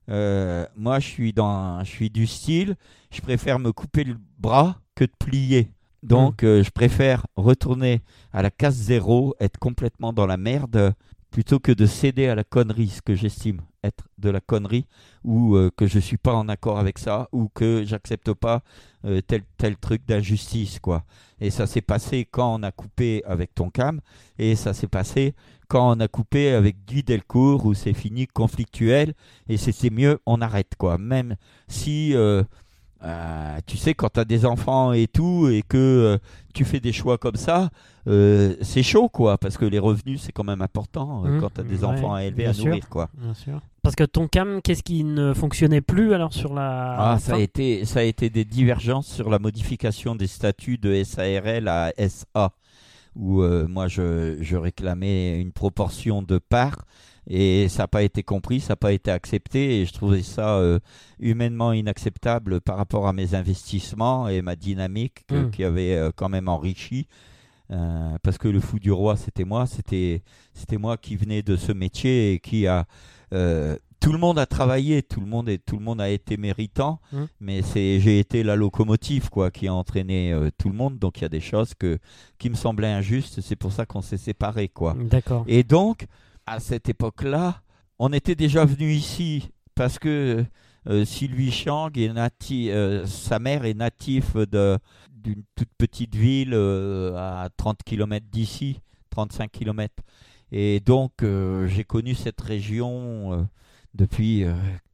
Euh, 0.09 0.65
moi, 0.75 0.99
je 0.99 1.07
suis 1.07 1.33
dans, 1.33 1.83
je 1.83 1.89
suis 1.89 2.09
du 2.09 2.27
style, 2.27 2.75
je 3.11 3.21
préfère 3.21 3.59
me 3.59 3.71
couper 3.71 4.03
le 4.03 4.17
bras 4.39 4.79
que 4.95 5.05
de 5.05 5.11
plier. 5.19 5.71
Donc, 6.03 6.43
euh, 6.43 6.63
je 6.63 6.71
préfère 6.71 7.27
retourner 7.35 8.01
à 8.33 8.41
la 8.41 8.49
case 8.49 8.75
zéro, 8.75 9.35
être 9.39 9.59
complètement 9.59 10.13
dans 10.13 10.25
la 10.25 10.37
merde, 10.37 10.93
plutôt 11.31 11.59
que 11.59 11.71
de 11.71 11.85
céder 11.85 12.27
à 12.27 12.35
la 12.35 12.43
connerie, 12.43 12.89
ce 12.89 13.01
que 13.01 13.15
j'estime 13.15 13.61
être 13.83 14.03
de 14.17 14.29
la 14.29 14.41
connerie, 14.41 14.85
ou 15.23 15.55
euh, 15.55 15.71
que 15.75 15.87
je 15.87 15.97
suis 15.97 16.17
pas 16.17 16.33
en 16.35 16.47
accord 16.49 16.77
avec 16.77 16.99
ça, 16.99 17.29
ou 17.31 17.49
que 17.53 17.83
j'accepte 17.85 18.33
pas 18.33 18.61
euh, 19.05 19.21
tel 19.21 19.41
tel 19.57 19.77
truc 19.77 20.05
d'injustice, 20.05 20.79
quoi. 20.79 21.03
Et 21.39 21.49
ça 21.49 21.65
s'est 21.65 21.81
passé 21.81 22.27
quand 22.29 22.59
on 22.59 22.63
a 22.63 22.71
coupé 22.71 23.23
avec 23.25 23.55
Tonkam, 23.55 24.01
et 24.37 24.55
ça 24.55 24.73
s'est 24.73 24.87
passé 24.87 25.33
quand 25.67 25.95
on 25.95 25.99
a 26.01 26.07
coupé 26.07 26.51
avec 26.51 26.85
Guy 26.85 27.01
Delcourt, 27.01 27.65
où 27.65 27.73
c'est 27.73 27.93
fini 27.93 28.27
conflictuel, 28.27 29.13
et 29.47 29.57
c'était 29.57 29.89
mieux, 29.89 30.19
on 30.25 30.41
arrête, 30.41 30.75
quoi. 30.77 30.97
Même 30.97 31.37
si 31.67 32.13
euh, 32.13 32.43
euh, 33.03 33.57
tu 33.65 33.77
sais, 33.77 33.93
quand 33.93 34.09
tu 34.13 34.19
as 34.19 34.25
des 34.25 34.45
enfants 34.45 34.93
et 34.93 35.07
tout, 35.07 35.47
et 35.49 35.63
que 35.63 35.77
euh, 35.77 36.17
tu 36.53 36.65
fais 36.65 36.79
des 36.79 36.91
choix 36.93 37.17
comme 37.17 37.35
ça, 37.35 37.69
euh, 38.07 38.55
c'est 38.61 38.83
chaud, 38.83 39.09
quoi, 39.09 39.37
parce 39.37 39.57
que 39.57 39.65
les 39.65 39.79
revenus, 39.79 40.21
c'est 40.21 40.31
quand 40.31 40.43
même 40.43 40.61
important 40.61 41.21
Mmh, 41.23 41.39
quand 41.39 41.53
tu 41.53 41.61
as 41.61 41.63
des 41.63 41.79
ouais, 41.79 41.83
enfants 41.85 42.13
à 42.13 42.23
élever, 42.23 42.45
à 42.45 42.53
sûr. 42.53 42.65
nourrir, 42.67 42.87
quoi. 42.89 43.09
Bien 43.17 43.33
sûr. 43.33 43.59
Parce 43.81 43.95
que 43.95 44.03
ton 44.03 44.27
cam, 44.27 44.61
qu'est-ce 44.61 44.83
qui 44.83 45.03
ne 45.03 45.33
fonctionnait 45.33 45.81
plus 45.81 46.13
alors 46.13 46.33
sur 46.33 46.53
la 46.53 47.13
Ah, 47.13 47.19
ça 47.19 47.35
a, 47.35 47.39
été, 47.39 47.85
ça 47.85 48.01
a 48.01 48.03
été 48.03 48.29
des 48.29 48.45
divergences 48.45 49.07
sur 49.07 49.29
la 49.29 49.39
modification 49.39 50.15
des 50.15 50.27
statuts 50.27 50.77
de 50.77 51.03
SARL 51.03 51.67
à 51.67 51.91
SA, 52.07 52.51
où 53.15 53.41
moi 53.67 53.87
je, 53.87 54.37
je 54.41 54.55
réclamais 54.55 55.41
une 55.41 55.51
proportion 55.51 56.21
de 56.21 56.37
parts, 56.37 56.85
et 57.27 57.67
ça 57.69 57.83
n'a 57.83 57.87
pas 57.87 58.03
été 58.03 58.23
compris, 58.23 58.59
ça 58.59 58.73
n'a 58.73 58.75
pas 58.77 58.91
été 58.93 59.11
accepté, 59.11 59.81
et 59.81 59.85
je 59.85 59.93
trouvais 59.93 60.23
ça 60.23 60.55
euh, 60.57 60.79
humainement 61.19 61.71
inacceptable 61.73 62.61
par 62.61 62.77
rapport 62.77 63.07
à 63.07 63.13
mes 63.13 63.35
investissements 63.35 64.27
et 64.27 64.41
ma 64.41 64.55
dynamique 64.55 65.25
que- 65.27 65.35
Mm. 65.47 65.51
qui 65.51 65.63
avait 65.63 65.95
euh, 65.95 66.11
quand 66.15 66.29
même 66.29 66.47
enrichi. 66.47 67.07
Euh, 67.71 68.17
parce 68.21 68.37
que 68.37 68.49
le 68.49 68.59
fou 68.59 68.79
du 68.79 68.91
roi, 68.91 69.15
c'était 69.15 69.45
moi, 69.45 69.65
c'était 69.65 70.23
c'était 70.53 70.77
moi 70.77 70.97
qui 70.97 71.15
venais 71.15 71.41
de 71.41 71.55
ce 71.55 71.71
métier 71.71 72.33
et 72.33 72.39
qui 72.39 72.67
a 72.67 72.85
euh, 73.33 73.77
tout 74.01 74.11
le 74.11 74.17
monde 74.17 74.39
a 74.39 74.45
travaillé, 74.47 75.03
tout 75.03 75.21
le 75.21 75.27
monde, 75.27 75.47
est, 75.47 75.59
tout 75.63 75.77
le 75.77 75.83
monde 75.85 76.01
a 76.01 76.09
été 76.09 76.35
méritant, 76.35 76.99
Hum. 77.13 77.27
mais 77.39 77.61
c'est, 77.61 77.99
j'ai 78.01 78.19
été 78.19 78.43
la 78.43 78.55
locomotive 78.57 79.29
quoi, 79.29 79.51
qui 79.51 79.67
a 79.67 79.73
entraîné 79.73 80.33
euh, 80.33 80.49
tout 80.57 80.67
le 80.69 80.75
monde. 80.75 80.97
Donc 80.99 81.19
il 81.19 81.21
y 81.21 81.25
a 81.25 81.29
des 81.29 81.39
choses 81.39 81.73
que, 81.75 81.99
qui 82.39 82.49
me 82.49 82.55
semblaient 82.55 82.91
injustes. 82.91 83.39
C'est 83.41 83.55
pour 83.55 83.71
ça 83.71 83.85
qu'on 83.85 84.01
s'est 84.01 84.17
séparés. 84.17 84.67
Quoi. 84.69 84.95
D'accord. 84.99 85.45
Et 85.47 85.63
donc, 85.63 86.07
à 86.45 86.59
cette 86.59 86.89
époque-là, 86.89 87.61
on 87.99 88.11
était 88.13 88.35
déjà 88.35 88.65
venu 88.65 88.91
ici 88.91 89.49
parce 89.75 89.99
que 89.99 90.45
euh, 90.87 91.05
Sylvie 91.05 91.51
Chang 91.51 91.89
est 91.95 92.11
nati- 92.11 92.71
euh, 92.71 93.05
sa 93.05 93.39
mère 93.39 93.65
est 93.65 93.75
native 93.75 94.47
d'une 95.09 95.43
toute 95.55 95.69
petite 95.77 96.15
ville 96.15 96.53
euh, 96.53 97.15
à 97.15 97.49
30 97.55 97.83
km 97.83 98.25
d'ici, 98.31 98.81
35 99.11 99.51
km. 99.51 99.93
Et 100.51 100.79
donc, 100.81 101.23
j'ai 101.67 101.85
connu 101.85 102.13
cette 102.13 102.41
région 102.41 103.47
depuis 103.93 104.43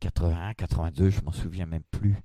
81, 0.01 0.53
82, 0.53 1.09
je 1.09 1.21
m'en 1.21 1.31
souviens 1.31 1.65
même 1.65 1.81
plus. 1.89 2.15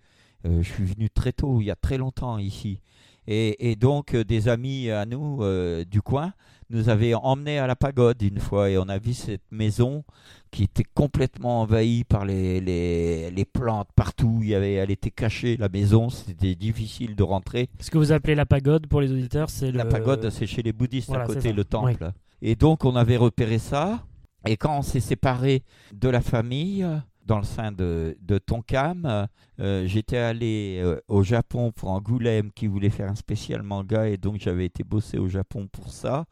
Je 0.44 0.60
suis 0.60 0.84
venu 0.84 1.08
très 1.08 1.32
tôt, 1.32 1.62
il 1.62 1.64
y 1.64 1.70
a 1.70 1.76
très 1.76 1.96
longtemps 1.96 2.36
ici. 2.36 2.80
Et, 3.26 3.74
donc, 3.76 4.14
des 4.14 4.48
amis 4.48 4.90
à 4.90 5.06
nous 5.06 5.40
du 5.86 6.02
coin 6.02 6.34
nous 6.72 6.88
avaient 6.88 7.14
emmenés 7.14 7.58
à 7.58 7.66
la 7.66 7.76
pagode 7.76 8.20
une 8.22 8.40
fois 8.40 8.70
et 8.70 8.78
on 8.78 8.88
a 8.88 8.98
vu 8.98 9.14
cette 9.14 9.42
maison 9.50 10.04
qui 10.50 10.64
était 10.64 10.84
complètement 10.94 11.62
envahie 11.62 12.04
par 12.04 12.24
les, 12.24 12.60
les, 12.60 13.30
les 13.30 13.44
plantes 13.44 13.88
partout. 13.94 14.40
Il 14.42 14.48
y 14.48 14.54
avait, 14.54 14.74
elle 14.74 14.90
était 14.90 15.10
cachée, 15.10 15.56
la 15.56 15.68
maison, 15.68 16.10
c'était 16.10 16.54
difficile 16.54 17.16
de 17.16 17.22
rentrer. 17.22 17.68
Ce 17.80 17.90
que 17.90 17.98
vous 17.98 18.12
appelez 18.12 18.34
la 18.34 18.46
pagode 18.46 18.86
pour 18.86 19.00
les 19.00 19.10
auditeurs, 19.12 19.50
c'est 19.50 19.72
La 19.72 19.84
le... 19.84 19.90
pagode, 19.90 20.28
c'est 20.30 20.46
chez 20.46 20.62
les 20.62 20.72
bouddhistes 20.72 21.08
Voilà, 21.08 21.24
à 21.24 21.26
côté, 21.26 21.52
le 21.52 21.64
temple. 21.64 22.12
Et 22.42 22.54
donc, 22.54 22.84
on 22.84 22.96
avait 22.96 23.16
repéré 23.16 23.58
ça. 23.58 24.04
Et 24.46 24.56
quand 24.56 24.76
on 24.76 24.82
s'est 24.82 25.00
séparé 25.00 25.62
de 25.92 26.08
la 26.08 26.20
famille, 26.20 26.86
dans 27.24 27.38
le 27.38 27.44
sein 27.44 27.72
de, 27.72 28.16
de 28.20 28.38
Tonkam, 28.38 29.28
euh, 29.60 29.86
j'étais 29.86 30.16
allé 30.18 30.80
euh, 30.82 31.00
au 31.08 31.22
Japon 31.22 31.70
pour 31.70 31.90
Angoulême 31.90 32.50
qui 32.50 32.66
voulait 32.66 32.90
faire 32.90 33.08
un 33.10 33.14
spécial 33.14 33.62
manga. 33.62 34.08
Et 34.08 34.16
donc, 34.16 34.38
j'avais 34.38 34.66
été 34.66 34.82
bosser 34.84 35.18
au 35.18 35.28
Japon 35.28 35.68
pour 35.70 35.90
ça. 35.90 36.24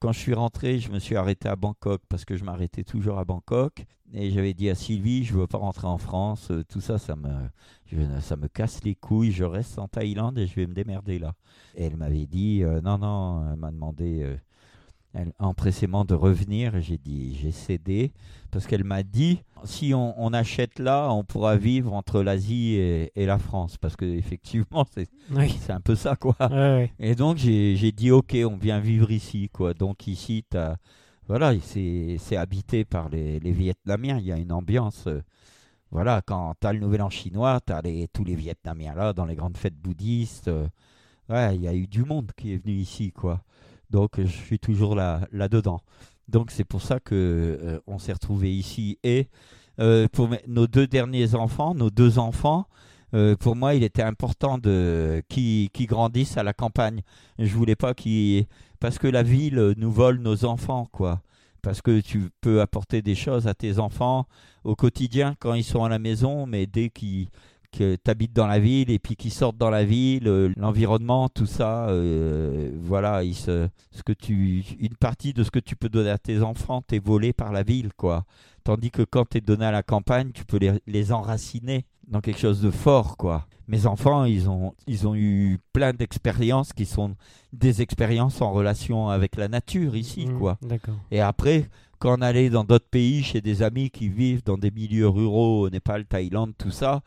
Quand 0.00 0.12
je 0.12 0.18
suis 0.18 0.32
rentré, 0.34 0.78
je 0.78 0.90
me 0.90 0.98
suis 0.98 1.14
arrêté 1.16 1.48
à 1.48 1.56
Bangkok 1.56 2.00
parce 2.08 2.24
que 2.24 2.34
je 2.36 2.42
m'arrêtais 2.44 2.84
toujours 2.84 3.18
à 3.18 3.24
Bangkok. 3.24 3.84
Et 4.14 4.30
j'avais 4.30 4.54
dit 4.54 4.70
à 4.70 4.74
Sylvie, 4.74 5.24
je 5.24 5.34
veux 5.34 5.46
pas 5.46 5.58
rentrer 5.58 5.86
en 5.86 5.98
France. 5.98 6.48
Euh, 6.50 6.64
Tout 6.68 6.80
ça, 6.80 6.98
ça 6.98 7.14
me, 7.16 7.28
je- 7.86 8.20
ça 8.20 8.36
me 8.36 8.48
casse 8.48 8.82
les 8.82 8.94
couilles. 8.94 9.30
Je 9.30 9.44
reste 9.44 9.78
en 9.78 9.88
Thaïlande 9.88 10.38
et 10.38 10.46
je 10.46 10.54
vais 10.56 10.66
me 10.66 10.72
démerder 10.74 11.18
là. 11.18 11.34
Et 11.76 11.84
elle 11.84 11.96
m'avait 11.96 12.26
dit, 12.26 12.62
euh, 12.64 12.80
non, 12.80 12.96
non, 12.98 13.52
elle 13.52 13.58
m'a 13.58 13.70
demandé 13.70 14.22
euh, 14.22 14.36
elle- 15.14 15.32
empressément 15.38 16.04
de 16.04 16.14
revenir. 16.14 16.80
J'ai 16.80 16.98
dit, 16.98 17.36
j'ai 17.40 17.50
cédé. 17.52 18.12
Parce 18.50 18.66
qu'elle 18.66 18.84
m'a 18.84 19.02
dit, 19.02 19.42
si 19.64 19.94
on, 19.94 20.14
on 20.20 20.32
achète 20.32 20.78
là, 20.78 21.12
on 21.12 21.22
pourra 21.24 21.56
vivre 21.56 21.92
entre 21.92 22.22
l'Asie 22.22 22.74
et, 22.74 23.12
et 23.14 23.26
la 23.26 23.38
France. 23.38 23.76
Parce 23.78 23.96
que 23.96 24.04
effectivement, 24.04 24.84
c'est 24.92 25.08
Oui. 25.30 25.56
un 25.68 25.80
peu 25.80 25.94
ça, 25.94 26.16
quoi. 26.16 26.36
Ouais, 26.40 26.48
ouais. 26.50 26.92
Et 26.98 27.14
donc 27.14 27.36
j'ai 27.38 27.92
dit 27.92 28.10
ok, 28.10 28.36
on 28.46 28.56
vient 28.56 28.80
vivre 28.80 29.10
ici 29.10 29.48
quoi. 29.52 29.74
Donc 29.74 30.06
ici 30.06 30.44
t'as 30.48 30.76
voilà, 31.28 31.52
c'est 31.60 32.16
c'est 32.18 32.36
habité 32.36 32.84
par 32.84 33.08
les, 33.08 33.38
les 33.40 33.52
Vietnamiens. 33.52 34.18
Il 34.18 34.26
y 34.26 34.32
a 34.32 34.36
une 34.36 34.52
ambiance. 34.52 35.06
euh, 35.06 35.22
voilà, 35.92 36.22
quand 36.26 36.54
t'as 36.60 36.72
le 36.72 36.78
Nouvel 36.80 37.02
An 37.02 37.10
chinois, 37.10 37.60
t'as 37.64 37.82
les, 37.82 38.08
tous 38.08 38.24
les 38.24 38.34
Vietnamiens 38.36 38.94
là 38.94 39.12
dans 39.12 39.26
les 39.26 39.34
grandes 39.36 39.56
fêtes 39.56 39.76
bouddhistes. 39.76 40.48
euh, 40.48 40.66
ouais, 41.28 41.54
il 41.56 41.62
y 41.62 41.68
a 41.68 41.74
eu 41.74 41.86
du 41.86 42.04
monde 42.04 42.30
qui 42.36 42.52
est 42.52 42.56
venu 42.58 42.74
ici 42.74 43.12
quoi. 43.12 43.42
Donc 43.90 44.12
je 44.18 44.26
suis 44.26 44.58
toujours 44.58 44.94
là 44.94 45.26
là 45.32 45.48
dedans. 45.48 45.80
Donc 46.28 46.50
c'est 46.52 46.64
pour 46.64 46.82
ça 46.82 47.00
que 47.00 47.14
euh, 47.14 47.80
on 47.86 47.98
s'est 47.98 48.12
retrouvé 48.12 48.54
ici 48.54 48.98
et 49.02 49.28
euh, 49.80 50.06
pour 50.12 50.28
nos 50.46 50.66
deux 50.66 50.86
derniers 50.86 51.34
enfants, 51.34 51.74
nos 51.74 51.90
deux 51.90 52.18
enfants. 52.18 52.66
euh, 53.14 53.34
pour 53.36 53.56
moi, 53.56 53.74
il 53.74 53.82
était 53.82 54.02
important 54.02 54.58
de 54.58 55.22
qu'ils 55.28 55.86
grandissent 55.86 56.36
à 56.36 56.44
la 56.44 56.52
campagne. 56.52 57.02
Je 57.38 57.52
voulais 57.54 57.76
pas 57.76 57.94
qu'ils 57.94 58.46
parce 58.78 58.98
que 58.98 59.08
la 59.08 59.22
ville 59.24 59.74
nous 59.76 59.90
vole 59.90 60.20
nos 60.20 60.44
enfants 60.44 60.86
quoi. 60.92 61.20
Parce 61.62 61.82
que 61.82 62.00
tu 62.00 62.30
peux 62.40 62.60
apporter 62.60 63.02
des 63.02 63.14
choses 63.14 63.46
à 63.46 63.54
tes 63.54 63.78
enfants 63.78 64.26
au 64.64 64.76
quotidien 64.76 65.34
quand 65.40 65.54
ils 65.54 65.64
sont 65.64 65.84
à 65.84 65.88
la 65.88 65.98
maison, 65.98 66.46
mais 66.46 66.66
dès 66.66 66.88
qu'ils 66.90 67.28
que 67.70 67.96
tu 67.96 68.10
habites 68.10 68.32
dans 68.32 68.46
la 68.46 68.58
ville 68.58 68.90
et 68.90 68.98
puis 68.98 69.16
qu'ils 69.16 69.32
sortent 69.32 69.56
dans 69.56 69.70
la 69.70 69.84
ville, 69.84 70.26
euh, 70.28 70.52
l'environnement, 70.56 71.28
tout 71.28 71.46
ça, 71.46 71.88
euh, 71.88 72.70
voilà, 72.82 73.22
se, 73.32 73.68
ce 73.90 74.02
que 74.02 74.12
tu, 74.12 74.64
une 74.78 74.96
partie 74.96 75.32
de 75.32 75.42
ce 75.44 75.50
que 75.50 75.58
tu 75.58 75.76
peux 75.76 75.88
donner 75.88 76.10
à 76.10 76.18
tes 76.18 76.42
enfants 76.42 76.82
t'est 76.82 76.98
volé 76.98 77.32
par 77.32 77.52
la 77.52 77.62
ville, 77.62 77.90
quoi. 77.96 78.24
Tandis 78.64 78.90
que 78.90 79.02
quand 79.02 79.28
tu 79.28 79.38
es 79.38 79.40
donné 79.40 79.64
à 79.64 79.70
la 79.70 79.82
campagne, 79.82 80.30
tu 80.32 80.44
peux 80.44 80.58
les, 80.58 80.72
les 80.86 81.12
enraciner 81.12 81.84
dans 82.08 82.20
quelque 82.20 82.40
chose 82.40 82.60
de 82.60 82.70
fort, 82.70 83.16
quoi. 83.16 83.46
Mes 83.68 83.86
enfants, 83.86 84.24
ils 84.24 84.50
ont, 84.50 84.74
ils 84.88 85.06
ont 85.06 85.14
eu 85.14 85.58
plein 85.72 85.92
d'expériences 85.92 86.72
qui 86.72 86.84
sont 86.84 87.14
des 87.52 87.82
expériences 87.82 88.42
en 88.42 88.52
relation 88.52 89.08
avec 89.08 89.36
la 89.36 89.46
nature 89.48 89.94
ici, 89.96 90.26
Mmh, 90.26 90.38
quoi. 90.38 90.58
D'accord. 90.60 90.96
Et 91.12 91.20
après, 91.20 91.68
quand 92.00 92.18
on 92.18 92.22
allait 92.22 92.50
dans 92.50 92.64
d'autres 92.64 92.88
pays, 92.90 93.22
chez 93.22 93.40
des 93.40 93.62
amis 93.62 93.90
qui 93.90 94.08
vivent 94.08 94.42
dans 94.42 94.58
des 94.58 94.70
milieux 94.72 95.08
ruraux, 95.08 95.66
au 95.66 95.70
Népal, 95.70 96.04
Thaïlande, 96.04 96.52
tout 96.58 96.72
ça, 96.72 97.02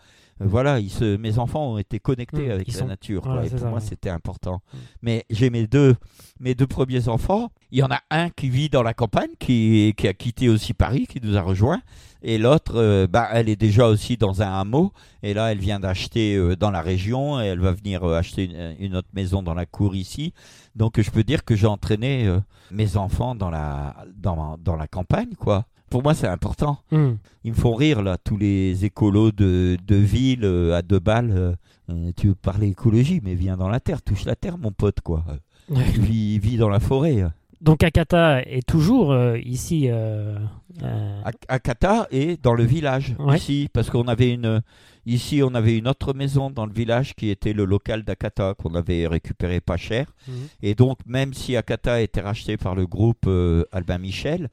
voilà, 0.48 0.80
ils 0.80 0.90
se, 0.90 1.18
mes 1.18 1.40
enfants 1.40 1.74
ont 1.74 1.78
été 1.78 2.00
connectés 2.00 2.48
Mm, 2.48 2.52
avec 2.52 2.68
la 2.68 2.74
sont- 2.80 2.88
nature. 2.88 3.22
voilà, 3.24 3.46
et 3.46 3.50
pour 3.50 3.60
ça, 3.60 3.66
moi, 3.70 3.80
ouais. 3.80 3.86
c'était 3.86 4.10
important. 4.10 4.62
Mm. 4.74 4.78
Mais 5.02 5.26
j'ai 5.30 5.50
mes 5.50 5.68
deux, 5.68 5.96
mes 6.40 6.56
deux 6.56 6.68
premiers 6.68 7.08
enfants. 7.08 7.50
Il 7.72 7.80
y 7.80 7.84
en 7.84 7.92
a 7.92 8.00
un 8.12 8.30
qui 8.30 8.50
vit 8.50 8.70
dans 8.70 8.84
la 8.84 8.94
campagne, 8.94 9.32
qui, 9.40 9.94
qui 9.98 10.08
a 10.08 10.14
quitté 10.14 10.50
aussi 10.50 10.74
Paris, 10.74 11.08
qui 11.08 11.20
nous 11.22 11.36
a 11.38 11.42
rejoints. 11.42 11.82
Et 12.26 12.38
l'autre, 12.38 12.74
euh, 12.76 13.06
bah, 13.08 13.28
elle 13.34 13.50
est 13.50 13.56
déjà 13.58 13.88
aussi 13.88 14.16
dans 14.16 14.42
un 14.42 14.54
hameau. 14.60 14.94
Et 15.24 15.34
là, 15.34 15.52
elle 15.52 15.58
vient 15.60 15.80
d'acheter 15.80 16.36
euh, 16.36 16.56
dans 16.56 16.72
la 16.72 16.82
région. 16.82 17.42
Et 17.42 17.46
elle 17.48 17.60
va 17.60 17.74
venir 17.74 18.04
euh, 18.08 18.18
acheter 18.18 18.46
une, 18.46 18.76
une 18.80 18.96
autre 18.96 19.10
maison 19.14 19.44
dans 19.44 19.54
la 19.54 19.66
cour 19.66 19.94
ici. 19.96 20.34
Donc, 20.76 21.02
je 21.02 21.12
peux 21.12 21.24
dire 21.24 21.44
que 21.44 21.56
j'ai 21.56 21.68
entraîné 21.68 22.26
euh, 22.28 22.40
mes 22.72 22.96
enfants 22.96 23.36
dans 23.36 23.50
la, 23.50 23.96
dans, 24.16 24.58
dans 24.58 24.76
la 24.78 24.88
campagne, 24.88 25.34
quoi. 25.38 25.66
Pour 25.94 26.02
moi, 26.02 26.16
c'est 26.16 26.28
important. 26.28 26.80
Mmh. 26.92 27.12
Ils 27.44 27.52
me 27.52 27.56
font 27.56 27.76
rire, 27.76 28.02
là, 28.02 28.18
tous 28.18 28.36
les 28.36 28.84
écolos 28.84 29.32
de, 29.32 29.78
de 29.86 29.96
ville 29.96 30.44
euh, 30.44 30.74
à 30.76 30.82
deux 30.82 30.98
balles. 30.98 31.30
euh, 31.32 31.54
euh, 31.92 32.12
tu 32.18 32.30
veux 32.30 32.34
parler 32.36 32.70
écologie, 32.70 33.22
mais 33.24 33.36
viens 33.36 33.58
dans 33.58 33.70
la 33.70 33.80
terre, 33.80 34.02
touche 34.02 34.26
la 34.26 34.36
terre, 34.36 34.58
mon 34.58 34.72
pote, 34.72 35.02
quoi. 35.02 35.24
Vis, 35.70 36.40
vis 36.40 36.58
dans 36.58 36.70
la 36.70 36.80
forêt. 36.80 37.24
Donc 37.62 37.84
Akata 37.84 38.42
est 38.42 38.68
toujours 38.68 39.12
euh, 39.12 39.38
ici. 39.38 39.88
euh, 39.88 40.40
euh, 40.82 41.22
À, 41.24 41.32
à 41.48 41.60
Kata 41.60 42.08
et 42.10 42.38
dans 42.42 42.56
le 42.56 42.64
village, 42.64 43.16
Ouais. 43.20 43.38
ici, 43.38 43.70
parce 43.72 43.92
qu'on 43.92 44.08
avait 44.08 44.32
une. 44.34 44.64
Ici, 45.06 45.42
on 45.44 45.54
avait 45.54 45.78
une 45.78 45.88
autre 45.88 46.14
maison 46.16 46.50
dans 46.50 46.66
le 46.66 46.74
village 46.74 47.14
qui 47.14 47.30
était 47.30 47.54
le 47.54 47.66
local 47.66 48.02
d'Akata, 48.04 48.56
qu'on 48.56 48.74
avait 48.74 49.06
récupéré 49.06 49.60
pas 49.62 49.78
cher. 49.78 50.08
Mhm. 50.28 50.34
Et 50.64 50.74
donc, 50.74 50.98
même 51.06 51.34
si 51.36 51.56
Akata 51.56 52.02
été 52.02 52.20
racheté 52.20 52.58
par 52.58 52.74
le 52.74 52.88
groupe 52.88 53.30
Albin 53.72 54.00
Michel, 54.00 54.50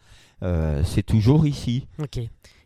c'est 0.84 1.04
toujours 1.04 1.46
ici. 1.46 1.86
Ok. 2.02 2.18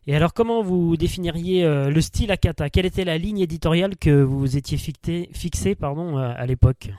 Et 0.07 0.15
alors, 0.15 0.35
comment 0.35 0.63
vous 0.63 0.97
définiriez 0.99 1.65
euh, 1.65 1.89
le 1.89 2.01
style 2.03 2.31
Akata? 2.31 2.69
Quelle 2.69 2.85
était 2.85 3.05
la 3.07 3.17
ligne 3.17 3.39
éditoriale 3.41 3.97
que 3.97 4.23
vous 4.23 4.57
étiez 4.57 4.77
fixé, 4.77 5.31
fixée 5.33 5.75
pardon, 5.75 6.19
euh, 6.19 6.33
à 6.37 6.45
l'époque? 6.47 6.91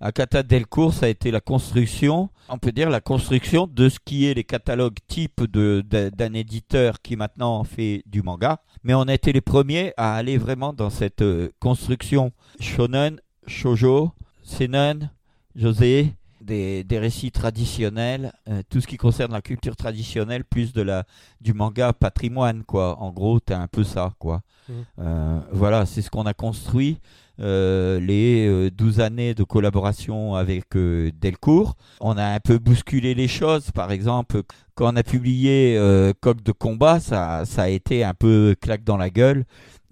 Akata 0.00 0.42
Delcourt, 0.42 0.94
ça 0.94 1.06
a 1.06 1.08
été 1.08 1.30
la 1.30 1.40
construction, 1.40 2.28
on 2.48 2.58
peut 2.58 2.72
dire 2.72 2.90
la 2.90 3.00
construction 3.00 3.68
de 3.68 3.88
ce 3.88 3.98
qui 4.04 4.26
est 4.26 4.34
les 4.34 4.42
catalogues 4.44 4.98
de- 5.38 6.10
d'un 6.10 6.34
éditeur 6.34 7.00
qui 7.02 7.14
maintenant 7.16 7.62
fait 7.64 8.02
du 8.06 8.22
manga. 8.22 8.60
Mais 8.82 8.94
on 8.94 9.02
a 9.02 9.14
été 9.14 9.32
les 9.32 9.40
premiers 9.40 9.92
à 9.96 10.14
aller 10.16 10.38
vraiment 10.38 10.72
dans 10.72 10.90
cette 10.90 11.22
euh, 11.22 11.50
construction 11.60 12.32
shonen, 12.60 13.20
shoujo, 13.46 14.10
seinen, 14.42 15.10
josei, 15.54 16.14
des, 16.42 16.84
des 16.84 16.98
récits 16.98 17.30
traditionnels, 17.30 18.32
euh, 18.48 18.62
tout 18.68 18.80
ce 18.80 18.86
qui 18.86 18.96
concerne 18.96 19.32
la 19.32 19.42
culture 19.42 19.76
traditionnelle, 19.76 20.44
plus 20.44 20.72
de 20.72 20.82
la 20.82 21.04
du 21.40 21.54
manga 21.54 21.92
patrimoine, 21.92 22.64
quoi. 22.64 22.98
En 23.00 23.10
gros, 23.10 23.40
t'as 23.40 23.58
un 23.58 23.68
peu 23.68 23.84
ça, 23.84 24.12
quoi. 24.18 24.42
Mhm. 24.68 24.74
Euh, 25.00 25.40
voilà, 25.52 25.86
c'est 25.86 26.02
ce 26.02 26.10
qu'on 26.10 26.24
a 26.24 26.34
construit 26.34 26.98
euh, 27.40 27.98
les 27.98 28.46
euh, 28.46 28.70
12 28.70 29.00
années 29.00 29.34
de 29.34 29.42
collaboration 29.42 30.34
avec 30.34 30.76
Delcourt. 30.76 31.76
On 32.00 32.16
a 32.16 32.24
un 32.24 32.40
peu 32.40 32.58
bousculé 32.58 33.14
les 33.14 33.28
choses. 33.28 33.70
Par 33.70 33.90
exemple, 33.90 34.42
quand 34.74 34.92
on 34.92 34.96
a 34.96 35.02
publié 35.02 35.78
Coq 36.20 36.42
de 36.42 36.52
combat, 36.52 37.00
ça, 37.00 37.44
ça 37.44 37.62
a 37.62 37.68
été 37.68 38.04
un 38.04 38.14
peu 38.14 38.54
claque 38.60 38.84
dans 38.84 38.96
la 38.96 39.10
gueule 39.10 39.44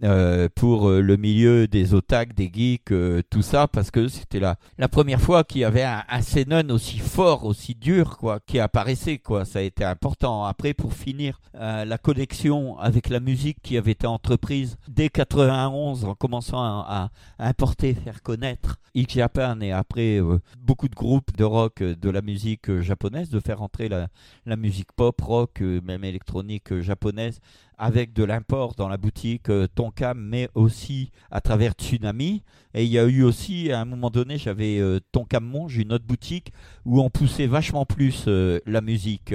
euh, 0.02 0.48
pour 0.54 0.88
euh, 0.88 1.02
le 1.02 1.18
milieu 1.18 1.68
des 1.68 1.92
otaques, 1.92 2.34
des 2.34 2.50
geeks, 2.50 2.90
euh, 2.90 3.22
tout 3.28 3.42
ça, 3.42 3.68
parce 3.68 3.90
que 3.90 4.08
c'était 4.08 4.40
la, 4.40 4.56
la 4.78 4.88
première 4.88 5.20
fois 5.20 5.44
qu'il 5.44 5.60
y 5.60 5.64
avait 5.64 5.82
un, 5.82 6.04
un 6.08 6.70
aussi 6.70 6.98
fort, 6.98 7.44
aussi 7.44 7.74
dur, 7.74 8.16
quoi, 8.16 8.40
qui 8.40 8.58
apparaissait, 8.58 9.18
quoi. 9.18 9.44
Ça 9.44 9.58
a 9.58 9.62
été 9.62 9.84
important. 9.84 10.44
Après, 10.44 10.72
pour 10.72 10.94
finir, 10.94 11.40
la 11.52 11.98
connexion 11.98 12.78
avec 12.78 13.08
la 13.08 13.20
musique 13.20 13.58
qui 13.62 13.76
avait 13.76 13.90
été 13.90 14.06
entreprise 14.06 14.78
dès 14.88 15.08
91, 15.10 16.04
en 16.04 16.14
commençant 16.14 16.62
à, 16.62 17.10
importer, 17.38 17.92
faire 17.92 18.22
connaître 18.22 18.78
X 18.94 19.14
Japan 19.14 19.60
et 19.60 19.72
après 19.72 20.20
beaucoup 20.58 20.88
de 20.88 20.94
groupes 20.94 21.36
de 21.36 21.44
rock, 21.44 21.82
de 21.82 22.10
la 22.10 22.22
musique 22.22 22.80
japonaise, 22.80 23.28
de 23.30 23.40
faire 23.40 23.62
entrer 23.62 23.88
la, 23.88 24.08
la 24.46 24.56
musique 24.56 24.92
pop, 24.92 25.20
rock, 25.20 25.60
même 25.60 26.04
électronique 26.04 26.80
japonaise 26.80 27.40
avec 27.80 28.12
de 28.12 28.24
l'import 28.24 28.74
dans 28.74 28.88
la 28.88 28.96
boutique 28.96 29.50
Tonkam, 29.74 30.20
mais 30.20 30.48
aussi 30.54 31.10
à 31.30 31.40
travers 31.40 31.72
Tsunami. 31.72 32.42
Et 32.74 32.84
il 32.84 32.90
y 32.90 32.98
a 32.98 33.04
eu 33.04 33.22
aussi, 33.22 33.72
à 33.72 33.80
un 33.80 33.84
moment 33.84 34.10
donné, 34.10 34.38
j'avais 34.38 34.80
Tonkam 35.10 35.44
Monge, 35.44 35.76
une 35.76 35.92
autre 35.92 36.04
boutique, 36.04 36.52
où 36.84 37.00
on 37.00 37.10
poussait 37.10 37.46
vachement 37.46 37.84
plus 37.84 38.28
la 38.28 38.80
musique. 38.80 39.34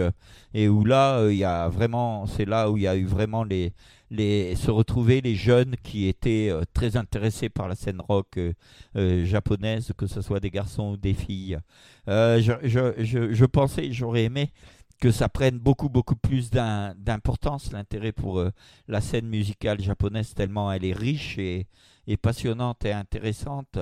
Et 0.54 0.70
où 0.70 0.86
là, 0.86 1.28
il 1.30 1.38
y 1.38 1.44
a 1.44 1.68
vraiment, 1.68 2.28
c'est 2.28 2.46
là 2.46 2.72
où 2.72 2.78
il 2.78 2.84
y 2.84 2.88
a 2.88 2.96
eu 2.96 3.06
vraiment 3.06 3.44
les, 3.44 3.74
se 4.56 4.72
retrouver 4.72 5.22
les 5.22 5.36
jeunes 5.36 5.76
qui 5.84 6.08
étaient 6.08 6.50
euh, 6.50 6.62
très 6.74 6.98
intéressés 6.98 7.50
par 7.50 7.68
la 7.68 7.76
scène 7.76 8.02
rock 8.02 8.38
euh, 8.38 8.54
euh, 8.96 9.26
japonaise, 9.26 9.92
que 9.98 10.08
ce 10.08 10.22
soit 10.22 10.40
des 10.40 10.52
garçons 10.52 10.92
ou 10.92 10.98
des 10.98 11.14
filles. 11.14 11.58
Je, 12.08 12.54
je, 12.64 13.34
je, 13.34 13.46
pensais, 13.46 13.92
j'aurais 13.92 14.26
aimé 14.26 14.52
que 15.00 15.12
ça 15.12 15.30
prenne 15.30 15.60
beaucoup 15.60 15.90
beaucoup 15.90 16.16
plus 16.16 16.50
d'importance 16.50 17.72
l'intérêt 17.72 18.12
pour 18.12 18.44
la 18.88 19.02
scène 19.02 19.28
musicale 19.28 19.82
japonaise 19.82 20.34
tellement 20.34 20.72
elle 20.72 20.86
est 20.86 20.94
riche 20.94 21.38
et, 21.38 21.68
et 22.08 22.18
passionnante 22.18 22.86
et 22.86 22.94
intéressante. 22.94 23.78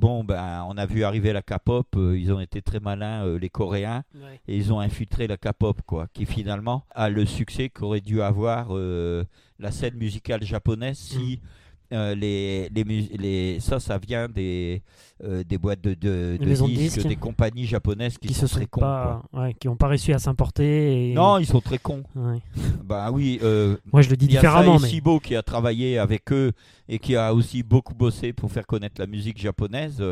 Bon, 0.00 0.22
ben, 0.22 0.64
on 0.68 0.76
a 0.76 0.86
vu 0.86 1.02
arriver 1.02 1.32
la 1.32 1.42
K-pop, 1.42 1.88
euh, 1.96 2.16
ils 2.16 2.32
ont 2.32 2.38
été 2.38 2.62
très 2.62 2.78
malins, 2.78 3.26
euh, 3.26 3.36
les 3.36 3.48
Coréens, 3.48 4.04
et 4.46 4.56
ils 4.56 4.72
ont 4.72 4.78
infiltré 4.78 5.26
la 5.26 5.36
K-pop, 5.36 5.82
quoi, 5.84 6.06
qui 6.12 6.24
finalement 6.24 6.84
a 6.92 7.08
le 7.10 7.26
succès 7.26 7.68
qu'aurait 7.68 8.00
dû 8.00 8.22
avoir 8.22 8.68
euh, 8.70 9.24
la 9.58 9.72
scène 9.72 9.96
musicale 9.96 10.44
japonaise 10.44 10.98
si 10.98 11.40
mm. 11.42 11.48
Euh, 11.90 12.14
les, 12.14 12.68
les, 12.68 12.84
les, 12.84 13.60
ça, 13.60 13.80
ça 13.80 13.96
vient 13.96 14.28
des, 14.28 14.82
euh, 15.24 15.42
des 15.42 15.56
boîtes 15.56 15.80
de, 15.80 15.94
de, 15.94 16.36
disques, 16.66 17.06
des 17.06 17.16
compagnies 17.16 17.64
japonaises 17.64 18.18
qui, 18.18 18.34
sont 18.34 18.46
très 18.46 18.66
cons. 18.66 18.82
qui 19.58 19.68
n'ont 19.68 19.76
pas 19.76 19.88
réussi 19.88 20.12
à 20.12 20.18
s'importer. 20.18 21.14
Non, 21.14 21.38
ils 21.38 21.46
sont 21.46 21.62
très 21.62 21.78
cons. 21.78 22.02
Bah 22.84 23.10
oui. 23.10 23.38
Euh, 23.42 23.76
Moi, 23.92 24.02
je 24.02 24.10
le 24.10 24.16
dis 24.16 24.26
différemment. 24.28 24.78
Il 24.78 24.94
y 24.94 25.00
a 25.16 25.18
qui 25.20 25.36
a 25.36 25.42
travaillé 25.42 25.98
avec 25.98 26.30
eux 26.32 26.52
et 26.88 26.98
qui 26.98 27.16
a 27.16 27.32
aussi 27.34 27.62
beaucoup 27.62 27.94
bossé 27.94 28.32
pour 28.32 28.50
faire 28.50 28.66
connaître 28.66 29.00
la 29.00 29.06
musique 29.06 29.38
japonaise. 29.38 30.02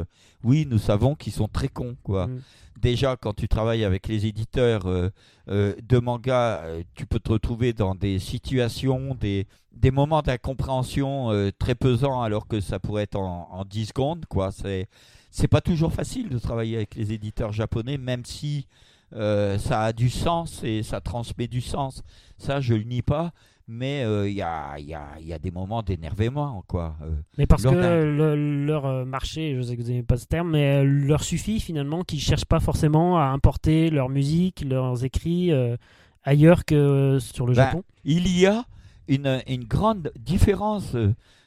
oui, 0.45 0.67
nous 0.69 0.79
savons 0.79 1.15
qu'ils 1.15 1.33
sont 1.33 1.49
très 1.49 1.69
cons, 1.69 1.97
quoi. 2.03 2.27
Mm 2.27 2.41
déjà 2.83 3.17
quand 3.17 3.33
tu 3.33 3.49
travailles 3.49 3.85
avec 3.85 4.07
les 4.07 4.27
éditeurs 4.27 4.85
de 5.49 5.99
manga, 5.99 6.63
tu 6.95 7.07
peux 7.07 7.19
te 7.19 7.33
retrouver 7.33 7.73
dans 7.73 7.95
des 7.95 8.19
situations, 8.19 9.17
des, 9.19 9.47
des 9.77 9.91
moments 9.91 10.23
d'incompréhension 10.23 11.31
très 11.59 11.75
pesants 11.75 12.23
alors 12.23 12.47
que 12.49 12.61
ça 12.61 12.79
pourrait 12.79 13.05
être 13.05 13.17
en, 13.17 13.49
en 13.51 13.65
10 13.65 13.87
secondes. 13.87 14.27
quoi. 14.27 14.51
C'est, 14.51 14.89
c'est 15.31 15.49
pas 15.49 15.61
toujours 15.61 15.93
facile 15.93 16.29
de 16.29 16.39
travailler 16.39 16.77
avec 16.77 16.95
les 16.95 17.13
éditeurs 17.13 17.53
japonais, 17.53 17.99
même 17.99 18.25
si 18.25 18.67
ça 19.13 19.83
a 19.83 19.93
du 19.93 20.11
sens 20.11 20.63
et 20.65 20.83
ça 20.83 21.01
transmet 21.01 21.47
du 21.47 21.61
sens. 21.61 22.03
Ça, 22.39 22.61
je 22.61 22.75
le 22.75 22.85
nie 22.85 23.03
pas 23.03 23.33
mais 23.69 24.05
il 24.29 24.35
y, 24.35 24.43
a, 24.43 24.79
y, 24.79 24.95
a, 24.95 25.19
y, 25.21 25.33
a, 25.33 25.39
des 25.41 25.51
moments 25.51 25.83
d'énervement 25.83 26.63
quoi. 26.69 26.97
mais 27.37 27.47
parce 27.47 27.65
que 27.65 28.15
leur 28.65 29.05
marché, 29.07 29.57
je 29.57 29.63
sais 29.63 29.77
que 29.77 29.83
vous 29.83 29.89
n'aimez 29.89 30.03
pas 30.05 30.17
ce 30.17 30.27
terme, 30.27 30.53
mais 30.53 30.85
leur 30.85 31.25
suffit 31.25 31.59
finalement 31.59 32.05
qu'ils 32.05 32.21
cherchent 32.21 32.45
pas 32.45 32.61
forcément 32.61 33.19
à 33.19 33.25
importer 33.25 33.91
leur 33.91 34.09
musique, 34.09 34.65
leurs 34.65 35.05
écrits 35.05 35.53
ailleurs 36.23 36.65
que 36.65 37.19
sur 37.21 37.47
le 37.47 37.55
ben, 37.55 37.65
Japon. 37.65 37.85
Il 38.05 38.29
y 38.29 38.47
a 38.47 38.65
une, 39.09 39.43
une 39.47 39.65
grande 39.65 40.13
différence 40.19 40.95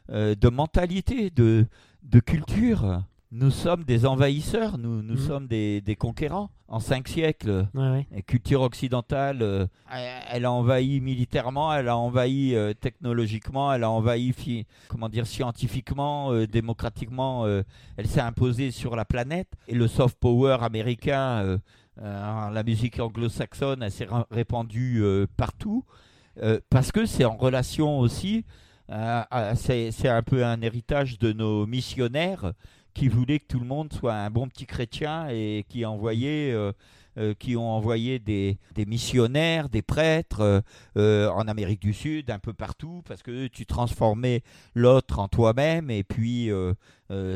de 0.09 0.49
mentalité, 0.49 1.29
de, 1.29 1.65
de 2.03 2.19
culture. 2.19 3.03
Nous 3.31 3.51
sommes 3.51 3.83
des 3.83 4.07
envahisseurs, 4.07 4.79
nous, 4.79 5.03
nous 5.03 5.13
mhm. 5.13 5.27
sommes 5.27 5.47
des, 5.47 5.81
des, 5.81 5.95
conquérants. 5.95 6.49
En 6.67 6.79
cinq 6.79 7.07
siècles, 7.07 7.67
la 7.75 8.21
culture 8.25 8.61
occidentale, 8.61 9.39
euh, 9.41 9.67
elle 10.31 10.45
a 10.45 10.51
envahi 10.51 10.99
militairement, 10.99 11.73
elle 11.73 11.89
a 11.89 11.97
envahi 11.97 12.55
euh, 12.55 12.73
technologiquement, 12.73 13.71
elle 13.71 13.83
a 13.83 13.89
envahi 13.89 14.65
comment 14.87 15.09
dire, 15.09 15.27
scientifiquement, 15.27 16.31
euh, 16.31 16.47
démocratiquement, 16.47 17.45
elle 17.97 18.07
s'est 18.07 18.21
imposée 18.21 18.71
sur 18.71 18.95
la 18.95 19.05
planète. 19.05 19.49
Et 19.67 19.75
le 19.75 19.87
soft 19.87 20.17
power 20.19 20.57
américain, 20.61 21.59
la 21.97 22.63
musique 22.63 22.99
anglo-saxonne, 22.99 23.83
elle 23.83 23.91
s'est 23.91 24.07
répandue 24.31 25.03
partout. 25.37 25.85
Parce 26.69 26.91
que 26.91 27.05
c'est 27.05 27.25
en 27.25 27.37
relation 27.37 27.99
aussi, 27.99 28.45
c'est 28.87 30.07
un 30.09 30.23
peu 30.23 30.45
un 30.45 30.61
héritage 30.61 31.19
de 31.19 31.33
nos 31.33 31.65
missionnaires 31.65 32.53
qui 32.93 33.07
voulait 33.07 33.39
que 33.39 33.47
tout 33.47 33.59
le 33.59 33.65
monde 33.65 33.93
soit 33.93 34.13
un 34.13 34.29
bon 34.29 34.47
petit 34.47 34.65
chrétien 34.65 35.27
et 35.29 35.65
qui 35.69 35.85
envoyait 35.85 36.51
euh, 36.51 36.73
euh, 37.17 37.33
qui 37.33 37.55
ont 37.55 37.69
envoyé 37.69 38.19
des, 38.19 38.57
des 38.75 38.85
missionnaires, 38.85 39.69
des 39.69 39.81
prêtres 39.81 40.63
euh, 40.97 41.29
en 41.29 41.47
Amérique 41.47 41.81
du 41.81 41.93
Sud, 41.93 42.29
un 42.29 42.39
peu 42.39 42.53
partout, 42.53 43.01
parce 43.07 43.23
que 43.23 43.47
tu 43.47 43.65
transformais 43.65 44.41
l'autre 44.75 45.19
en 45.19 45.27
toi-même, 45.27 45.89
et 45.89 46.03
puis 46.03 46.49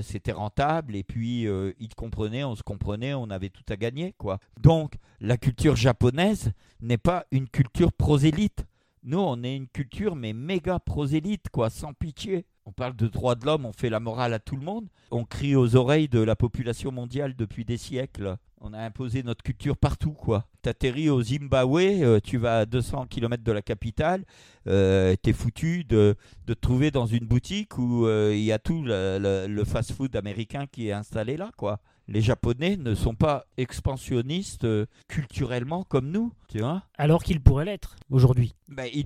c'était 0.02 0.32
rentable, 0.32 0.96
et 0.96 1.04
puis 1.04 1.48
ils 1.80 1.90
te 1.90 1.96
comprenaient, 1.96 2.44
on 2.44 2.56
se 2.56 2.64
comprenait, 2.64 3.14
on 3.14 3.30
avait 3.30 3.50
tout 3.50 3.64
à 3.70 3.76
gagner. 3.76 4.14
quoi. 4.18 4.40
Donc 4.62 4.96
la 5.20 5.38
culture 5.38 5.76
japonaise 5.76 6.52
n'est 6.82 6.98
pas 6.98 7.26
une 7.32 7.50
culture 7.50 7.92
prosélyte. 7.92 8.66
Nous, 9.06 9.20
on 9.20 9.44
est 9.44 9.58
une 9.58 9.68
culture, 9.68 10.16
mais 10.16 10.32
méga 10.32 10.80
prosélyte, 10.80 11.50
quoi, 11.50 11.70
sans 11.70 11.92
pitié. 11.92 12.46
On 12.66 12.72
parle 12.72 12.96
de 12.96 13.08
droits 13.08 13.36
de 13.36 13.46
l'homme, 13.46 13.66
on 13.66 13.74
fait 13.74 13.90
la 13.90 14.00
morale 14.00 14.34
à 14.34 14.40
tout 14.40 14.56
le 14.56 14.64
monde. 14.64 14.88
On 15.12 15.26
crie 15.26 15.58
aux 15.58 15.76
oreilles 15.76 16.08
de 16.08 16.20
la 16.20 16.38
population 16.38 16.90
mondiale 16.90 17.36
depuis 17.36 17.66
des 17.66 17.76
siècles. 17.76 18.38
On 18.62 18.72
a 18.72 18.80
imposé 18.80 19.22
notre 19.22 19.44
culture 19.44 19.76
partout, 19.76 20.14
quoi. 20.14 20.46
T'atterris 20.62 21.10
au 21.10 21.22
Zimbabwe, 21.22 22.02
euh, 22.02 22.20
tu 22.24 22.38
vas 22.38 22.60
à 22.60 22.66
200 22.66 23.08
km 23.08 23.44
de 23.44 23.52
la 23.52 23.62
capitale, 23.62 24.24
euh, 24.68 25.18
t'es 25.22 25.34
foutu 25.34 25.84
de, 25.84 26.16
te 26.46 26.54
trouver 26.54 26.90
dans 26.90 27.06
une 27.06 27.26
boutique 27.26 27.78
où 27.78 28.08
euh, 28.08 28.32
il 28.34 28.44
y 28.44 28.54
a 28.54 28.60
tout 28.60 28.86
le 28.86 29.64
fast-food 29.66 30.16
américain 30.16 30.66
qui 30.66 30.88
est 30.88 30.94
installé 30.94 31.36
là, 31.36 31.52
quoi 31.58 31.82
les 32.08 32.22
Japonais 32.22 32.78
ne 32.78 32.96
sont 32.96 33.16
pas 33.16 33.46
expansionnistes 33.58 34.66
euh, 34.66 34.86
culturellement 35.08 35.84
comme 35.84 36.10
nous, 36.12 36.34
tu 36.50 36.60
vois. 36.60 36.84
Alors 36.98 37.24
qu'ils 37.24 37.40
pourraient 37.40 37.66
l'être 37.66 37.96
aujourd'hui. 38.10 38.54
Ben, 38.68 38.90
ils, 38.94 39.06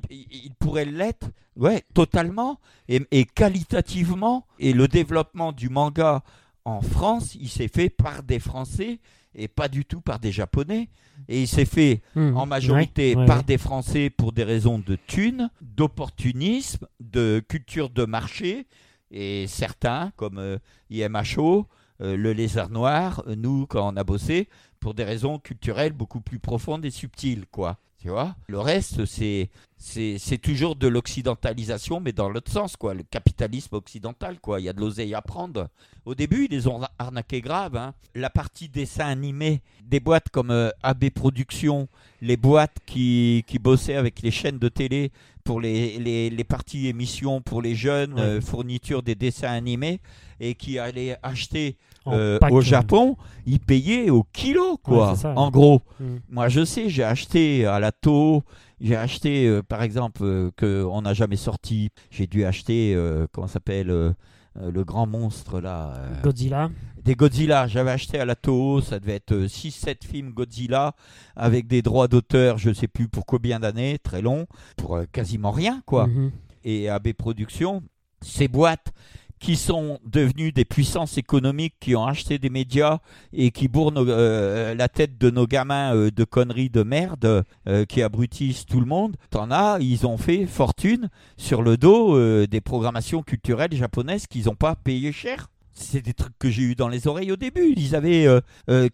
pourraient 0.59 0.85
l'être, 0.85 1.29
ouais, 1.55 1.83
totalement 1.93 2.59
et, 2.87 3.25
qualitativement. 3.25 4.45
Et 4.59 4.73
le 4.73 4.87
développement 4.87 5.51
du 5.51 5.69
manga 5.69 6.23
en 6.65 6.81
France, 6.81 7.35
il 7.35 7.49
s'est 7.49 7.67
fait 7.67 7.89
par 7.89 8.23
des 8.23 8.39
Français 8.39 8.99
et 9.35 9.47
pas 9.47 9.67
du 9.67 9.85
tout 9.85 10.01
par 10.01 10.19
des 10.19 10.31
Japonais. 10.31 10.89
Et 11.27 11.41
il 11.41 11.47
s'est 11.47 11.65
fait 11.65 12.01
hmm. 12.15 12.35
en 12.35 12.45
majorité 12.45 13.15
par 13.27 13.43
des 13.43 13.57
Français 13.57 14.09
pour 14.09 14.31
des 14.31 14.43
raisons 14.43 14.79
de 14.79 14.97
thunes, 15.07 15.49
d'opportunisme, 15.61 16.87
de 16.99 17.43
culture 17.47 17.89
de 17.89 18.05
marché. 18.05 18.65
Et 19.11 19.45
certains, 19.47 20.11
comme 20.15 20.39
euh, 20.39 20.57
IMHO, 20.89 21.67
le 21.99 22.33
lézard 22.33 22.69
noir, 22.69 23.23
euh, 23.27 23.35
nous, 23.35 23.65
quand 23.67 23.93
on 23.93 23.97
a 23.97 24.03
bossé, 24.03 24.49
pour 24.79 24.93
des 24.93 25.03
raisons 25.03 25.39
culturelles 25.39 25.93
beaucoup 25.93 26.21
plus 26.21 26.39
profondes 26.39 26.85
et 26.85 26.91
subtiles, 26.91 27.45
quoi. 27.51 27.77
Tu 27.99 28.09
vois? 28.09 28.35
Le 28.47 28.59
reste, 28.59 29.05
c'est, 29.05 29.49
c'est, 29.77 30.37
toujours 30.37 30.75
de 30.75 30.87
l'occidentalisation, 30.87 31.99
mais 31.99 32.11
dans 32.11 32.29
l'autre 32.29 32.51
sens, 32.51 32.77
quoi. 32.77 32.93
Le 32.93 33.01
capitalisme 33.01 33.75
occidental, 33.75 34.39
quoi. 34.39 34.59
Il 34.59 34.65
y 34.65 34.69
a 34.69 34.73
de 34.73 34.79
l'oseille 34.79 35.15
à 35.15 35.21
prendre. 35.23 35.67
Au 36.05 36.13
début, 36.13 36.45
ils 36.45 36.51
les 36.51 36.67
ont 36.67 36.79
arnaqués 36.99 37.41
grave. 37.41 37.75
Hein. 37.75 37.95
La 38.13 38.29
partie 38.29 38.69
dessin 38.69 39.07
animé, 39.07 39.61
des 39.83 39.99
boîtes 39.99 40.29
comme 40.29 40.51
euh, 40.51 40.69
AB 40.83 41.09
Productions, 41.09 41.87
les 42.21 42.37
boîtes 42.37 42.77
qui, 42.85 43.43
qui 43.47 43.57
bossaient 43.57 43.95
avec 43.95 44.21
les 44.21 44.31
chaînes 44.31 44.59
de 44.59 44.69
télé 44.69 45.11
pour 45.43 45.59
les, 45.59 45.97
les, 45.97 46.29
les 46.29 46.43
parties 46.43 46.87
émissions 46.87 47.41
pour 47.41 47.61
les 47.61 47.73
jeunes, 47.73 48.41
fourniture 48.41 49.01
des 49.01 49.15
dessins 49.15 49.51
animés, 49.51 50.01
et 50.39 50.55
qui 50.55 50.77
allaient 50.77 51.17
acheter 51.23 51.77
euh, 52.13 52.39
au 52.49 52.61
Japon, 52.61 53.17
ils 53.45 53.59
payaient 53.59 54.09
au 54.09 54.23
kilo, 54.23 54.77
quoi, 54.77 55.15
en 55.35 55.49
gros. 55.49 55.81
Mm. 55.99 56.05
Moi, 56.29 56.49
je 56.49 56.65
sais, 56.65 56.89
j'ai 56.89 57.03
acheté 57.03 57.65
à 57.65 57.79
la 57.79 57.91
Tau, 57.91 58.43
j'ai 58.79 58.95
acheté, 58.95 59.47
euh, 59.47 59.61
par 59.63 59.81
exemple, 59.81 60.21
euh, 60.23 60.51
qu'on 60.57 61.01
n'a 61.01 61.13
jamais 61.13 61.35
sorti, 61.35 61.89
j'ai 62.09 62.27
dû 62.27 62.45
acheter, 62.45 62.97
comment 63.31 63.47
s'appelle, 63.47 63.87
le 63.87 64.83
grand 64.83 65.07
monstre, 65.07 65.59
là. 65.59 65.93
Godzilla 66.23 66.69
des 67.03 67.15
Godzilla. 67.15 67.67
J'avais 67.67 67.91
acheté 67.91 68.19
à 68.19 68.25
la 68.25 68.35
Toho, 68.35 68.81
ça 68.81 68.99
devait 68.99 69.15
être 69.15 69.33
6-7 69.33 70.05
films 70.05 70.31
Godzilla 70.31 70.93
avec 71.37 71.65
des 71.65 71.81
droits 71.81 72.09
d'auteur, 72.09 72.57
je 72.57 72.67
ne 72.67 72.73
sais 72.73 72.89
plus 72.89 73.07
pour 73.07 73.25
combien 73.25 73.61
d'années, 73.61 73.97
très 73.97 74.21
long, 74.21 74.45
pour 74.75 74.99
quasiment 75.13 75.51
rien, 75.51 75.81
quoi. 75.85 76.07
Mm-hmm. 76.07 76.31
Et 76.65 76.89
AB 76.89 77.13
Productions, 77.13 77.81
ces 78.21 78.49
boîtes, 78.49 78.91
qui 79.39 79.55
sont 79.55 79.99
devenus 80.05 80.53
des 80.53 80.65
puissances 80.65 81.17
économiques, 81.17 81.75
qui 81.79 81.95
ont 81.95 82.05
acheté 82.05 82.39
des 82.39 82.49
médias 82.49 82.99
et 83.33 83.51
qui 83.51 83.67
bourrent 83.67 83.93
euh, 83.95 84.73
la 84.73 84.87
tête 84.87 85.17
de 85.17 85.29
nos 85.29 85.45
gamins 85.45 85.95
euh, 85.95 86.11
de 86.11 86.23
conneries 86.23 86.69
de 86.69 86.83
merde, 86.83 87.43
euh, 87.67 87.85
qui 87.85 88.01
abrutissent 88.01 88.65
tout 88.65 88.79
le 88.79 88.85
monde. 88.85 89.15
T'en 89.29 89.51
as, 89.51 89.77
ils 89.79 90.07
ont 90.07 90.17
fait 90.17 90.45
fortune 90.45 91.09
sur 91.37 91.61
le 91.61 91.77
dos 91.77 92.17
des 92.47 92.61
programmations 92.61 93.21
culturelles 93.21 93.73
japonaises 93.73 94.27
qu'ils 94.27 94.45
n'ont 94.45 94.55
pas 94.55 94.75
payé 94.75 95.11
cher. 95.11 95.49
c'est 95.73 96.01
des 96.01 96.13
trucs 96.13 96.37
que 96.39 96.49
j'ai 96.49 96.63
eu 96.63 96.75
dans 96.75 96.87
les 96.87 97.07
oreilles 97.07 97.31
au 97.31 97.35
début. 97.35 97.73
Ils 97.75 97.95
avaient 97.95 98.27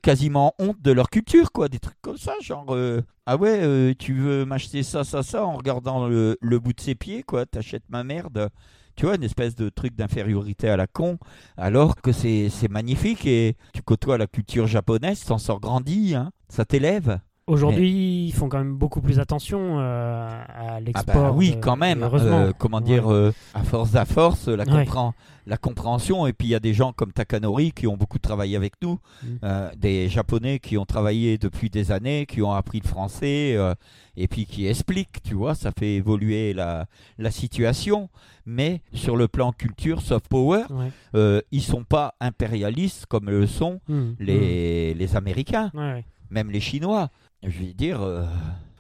quasiment 0.02 0.54
honte 0.60 0.82
de 0.82 0.92
leur 0.92 1.10
culture, 1.10 1.52
quoi. 1.52 1.70
Des 1.70 1.80
trucs 1.80 2.02
comme 2.02 2.18
ça, 2.18 2.34
genre 2.42 2.76
ah 3.26 3.38
ouais, 3.38 3.96
tu 3.96 4.14
veux 4.14 4.46
m'acheter 4.46 4.84
ça, 4.84 5.04
ça, 5.04 5.24
ça 5.24 5.46
en 5.46 5.54
regardant 5.54 6.08
le, 6.08 6.38
le 6.42 6.60
bout 6.60 6.74
de 6.74 6.82
ses 6.82 6.96
pieds, 6.96 7.24
quoi. 7.24 7.46
T'achètes 7.46 7.90
ma 7.90 8.04
merde. 8.04 8.50
Tu 8.96 9.06
vois, 9.06 9.16
une 9.16 9.24
espèce 9.24 9.56
de 9.56 9.70
truc 9.70 9.96
d'infériorité 9.96 10.70
à 10.70 10.78
la 10.78 10.88
con, 10.88 11.18
alors 11.58 11.96
que 11.96 12.12
c'est 12.12 12.50
magnifique 12.70 13.26
et 13.26 13.56
tu 13.74 13.82
côtoies 13.82 14.18
la 14.18 14.28
culture 14.28 14.68
japonaise, 14.68 15.24
t'en 15.26 15.38
sors 15.38 15.60
grandi, 15.60 16.16
hein. 16.16 16.32
ça 16.50 16.64
t'élève? 16.66 17.20
Aujourd'hui, 17.46 18.28
ils 18.28 18.32
font 18.32 18.48
quand 18.48 18.60
même 18.60 18.76
beaucoup 18.76 19.02
plus 19.02 19.20
attention 19.20 19.78
euh, 19.80 20.44
à 20.48 20.80
l'export. 20.80 21.14
Ah 21.18 21.20
bah 21.30 21.32
oui, 21.36 21.58
quand 21.62 21.76
même. 21.76 22.02
Euh, 22.02 22.54
comment 22.58 22.80
dire, 22.80 23.12
euh, 23.12 23.34
à 23.54 23.64
force 23.64 23.96
à 23.96 24.06
force, 24.06 24.48
la, 24.48 24.64
la 25.46 25.58
compréhension. 25.58 26.26
Et 26.26 26.32
puis 26.32 26.48
il 26.48 26.52
y 26.52 26.56
a 26.56 26.62
des 26.62 26.74
gens 26.74 26.94
comme 26.94 27.12
Takanori 27.12 27.74
qui 27.74 27.86
ont 27.86 27.98
beaucoup 27.98 28.18
travaillé 28.18 28.56
avec 28.56 28.76
nous, 28.82 28.98
mm. 29.24 29.38
des 29.78 30.08
Japonais 30.08 30.60
qui 30.60 30.78
ont 30.78 30.86
travaillé 30.86 31.38
depuis 31.38 31.70
des 31.70 31.92
années, 31.92 32.26
qui 32.26 32.42
ont 32.42 32.54
appris 32.54 32.80
le 32.82 32.88
français, 32.88 33.58
et 34.16 34.28
puis 34.30 34.46
qui 34.46 34.68
expliquent, 34.68 35.22
tu 35.22 35.34
vois, 35.34 35.54
ça 35.54 35.72
fait 35.78 35.96
évoluer 35.96 36.54
la, 36.54 36.86
la 37.18 37.30
situation. 37.32 38.10
Mais 38.46 38.82
sur 38.94 39.18
le 39.18 39.28
plan 39.28 39.52
culture, 39.52 40.02
soft 40.02 40.30
power, 40.30 40.64
ils 41.52 41.62
sont 41.62 41.84
pas 41.84 42.16
impérialistes 42.22 43.06
comme 43.06 43.30
le 43.30 43.48
sont 43.48 43.82
mm. 43.90 44.12
les, 44.22 44.94
mm. 44.94 44.98
les 44.98 45.16
Américains, 45.18 45.72
même 46.30 46.50
les 46.50 46.62
Chinois 46.62 47.10
je 47.50 47.60
vais 47.60 47.74
dire, 47.74 48.02
euh, 48.02 48.26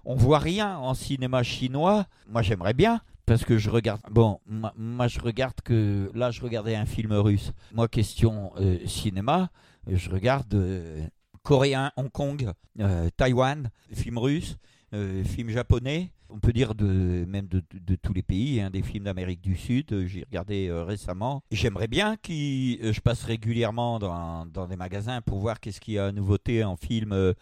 on 0.05 0.15
voit 0.15 0.39
rien 0.39 0.77
en 0.77 0.93
cinéma 0.93 1.43
chinois. 1.43 2.05
Moi, 2.29 2.41
j'aimerais 2.41 2.73
bien. 2.73 3.01
Parce 3.25 3.45
que 3.45 3.57
je 3.57 3.69
regarde. 3.69 4.01
Bon, 4.11 4.39
moi, 4.45 5.07
je 5.07 5.19
regarde 5.19 5.55
que. 5.63 6.11
Là, 6.13 6.31
je 6.31 6.41
regardais 6.41 6.75
un 6.75 6.85
film 6.85 7.13
russe. 7.13 7.53
Moi, 7.73 7.87
question 7.87 8.51
euh, 8.57 8.79
cinéma, 8.85 9.49
je 9.87 10.09
regarde 10.09 10.53
euh, 10.53 11.07
coréen, 11.41 11.91
Hong 11.95 12.11
Kong, 12.11 12.51
Taïwan, 13.15 13.69
film 13.93 14.17
russe, 14.17 14.57
film 15.25 15.49
japonais 15.49 16.11
on 16.33 16.39
peut 16.39 16.51
dire 16.51 16.73
de, 16.73 17.25
même 17.27 17.47
de, 17.47 17.95
tous 17.95 18.13
les 18.13 18.23
pays, 18.23 18.59
hein, 18.59 18.69
des 18.71 18.81
films 18.81 19.05
d'Amérique 19.05 19.41
du 19.41 19.55
Sud, 19.55 19.93
euh, 19.93 20.07
j'ai 20.07 20.23
regardé 20.23 20.67
euh, 20.67 20.83
récemment. 20.83 21.43
J'aimerais 21.51 21.87
bien 21.87 22.17
que 22.17 22.31
euh, 22.31 22.91
je 22.91 23.01
passe 23.01 23.23
régulièrement 23.23 23.99
dans, 23.99 24.45
des 24.67 24.75
magasins 24.75 25.21
pour 25.21 25.39
voir 25.39 25.59
qu'est-ce 25.59 25.79
qu'il 25.79 25.93
y 25.95 25.99
a 25.99 26.07
à 26.07 26.11
nouveauté 26.11 26.63
en 26.63 26.75
film 26.75 27.33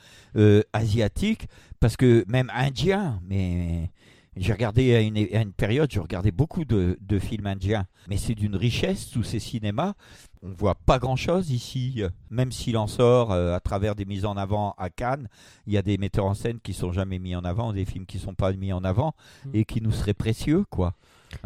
asiatique, 0.73 1.47
parce 1.79 1.95
que 1.95 2.25
même 2.27 2.51
indien, 2.53 3.21
mais 3.25 3.89
j'ai 4.37 4.53
regardé 4.53 4.95
à 4.95 5.01
une, 5.01 5.51
période, 5.51 5.91
je 5.91 5.99
regardais 5.99 6.31
beaucoup 6.31 6.63
de, 6.63 6.97
films 7.19 7.47
indiens, 7.47 7.85
mais 8.07 8.17
c'est 8.17 8.35
d'une 8.35 8.55
richesse 8.55 9.09
tous 9.09 9.23
ces 9.23 9.39
cinémas. 9.39 9.93
On 10.41 10.49
voit 10.49 10.75
pas 10.75 10.99
grand-chose 10.99 11.51
ici, 11.51 12.01
même 12.29 12.51
s'il 12.51 12.77
en 12.77 12.87
sort 12.87 13.31
euh, 13.31 13.53
à 13.53 13.59
travers 13.59 13.93
des 13.93 14.05
mises 14.05 14.25
en 14.25 14.37
avant 14.37 14.73
à 14.77 14.89
Cannes. 14.89 15.27
Il 15.67 15.73
y 15.73 15.77
a 15.77 15.81
des 15.81 15.97
metteurs 15.97 16.25
en 16.25 16.33
scène 16.33 16.59
qui 16.61 16.73
sont 16.73 16.91
jamais 16.91 17.19
mis 17.19 17.35
en 17.35 17.43
avant, 17.43 17.73
des 17.73 17.85
films 17.85 18.05
qui 18.05 18.17
sont 18.17 18.33
pas 18.33 18.51
mis 18.53 18.73
en 18.73 18.83
avant 18.83 19.13
mm. 19.45 19.49
et 19.53 19.65
qui 19.65 19.81
nous 19.81 19.91
seraient 19.91 20.13
précieux, 20.15 20.65
quoi. 20.69 20.95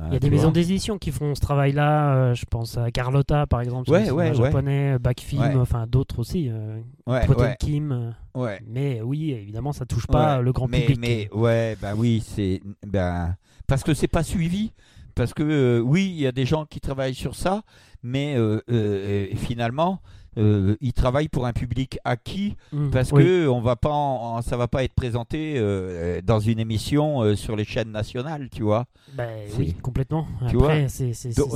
Il 0.08 0.14
y 0.14 0.16
a 0.16 0.20
des 0.20 0.30
maisons 0.30 0.52
d'édition 0.52 0.98
qui 0.98 1.12
font 1.12 1.36
ce 1.36 1.42
travail-là. 1.42 2.16
Euh, 2.16 2.34
je 2.34 2.46
pense 2.46 2.78
à 2.78 2.92
Carlotta, 2.92 3.46
par 3.48 3.62
exemple, 3.62 3.90
ouais, 3.90 4.12
ouais, 4.12 4.34
japonais, 4.34 4.98
Backfilm, 5.00 5.58
enfin 5.60 5.86
d'autres 5.88 6.20
aussi. 6.20 6.50
Euh, 6.50 6.82
Kim. 7.60 8.14
Euh. 8.36 8.58
Mais 8.68 9.02
oui, 9.02 9.32
évidemment, 9.32 9.74
ça 9.74 9.86
touche 9.86 10.08
pas 10.08 10.42
le 10.42 10.52
grand 10.52 10.68
public. 10.68 10.98
Mais 11.00 11.30
ouais, 11.34 11.78
bah 11.82 11.94
oui, 11.96 12.24
c'est 12.26 12.62
ben 12.86 13.36
parce 13.68 13.84
que 13.84 13.94
c'est 13.94 14.08
pas 14.08 14.24
suivi. 14.24 14.72
Parce 15.16 15.34
que 15.34 15.80
oui, 15.80 16.12
il 16.14 16.22
y 16.22 16.28
a 16.28 16.34
des 16.34 16.46
gens 16.46 16.66
qui 16.66 16.82
travaillent 16.82 17.16
sur 17.16 17.36
ça, 17.36 17.62
mais 18.04 18.38
finalement, 19.36 20.02
euh, 20.38 20.76
il 20.82 20.94
travaille 20.94 21.30
pour 21.30 21.46
un 21.46 21.54
public 21.54 21.98
acquis 22.04 22.56
mmh, 22.74 22.90
parce 22.90 23.12
que 23.12 23.48
on 23.48 23.62
va 23.62 23.76
pas 23.76 24.42
ça 24.42 24.58
va 24.58 24.68
pas 24.68 24.84
être 24.84 24.94
présenté 24.94 25.56
euh, 25.58 26.22
dans 26.22 26.40
une 26.40 26.60
émission 26.60 27.22
euh, 27.22 27.36
sur 27.36 27.56
les 27.56 27.64
chaînes 27.64 27.92
nationales, 27.92 28.50
tu 28.50 28.64
vois. 28.64 28.86
Ben 29.14 29.48
oui, 29.58 29.74
complètement. 29.82 30.28
Tu 30.50 30.58
vois 30.58 30.76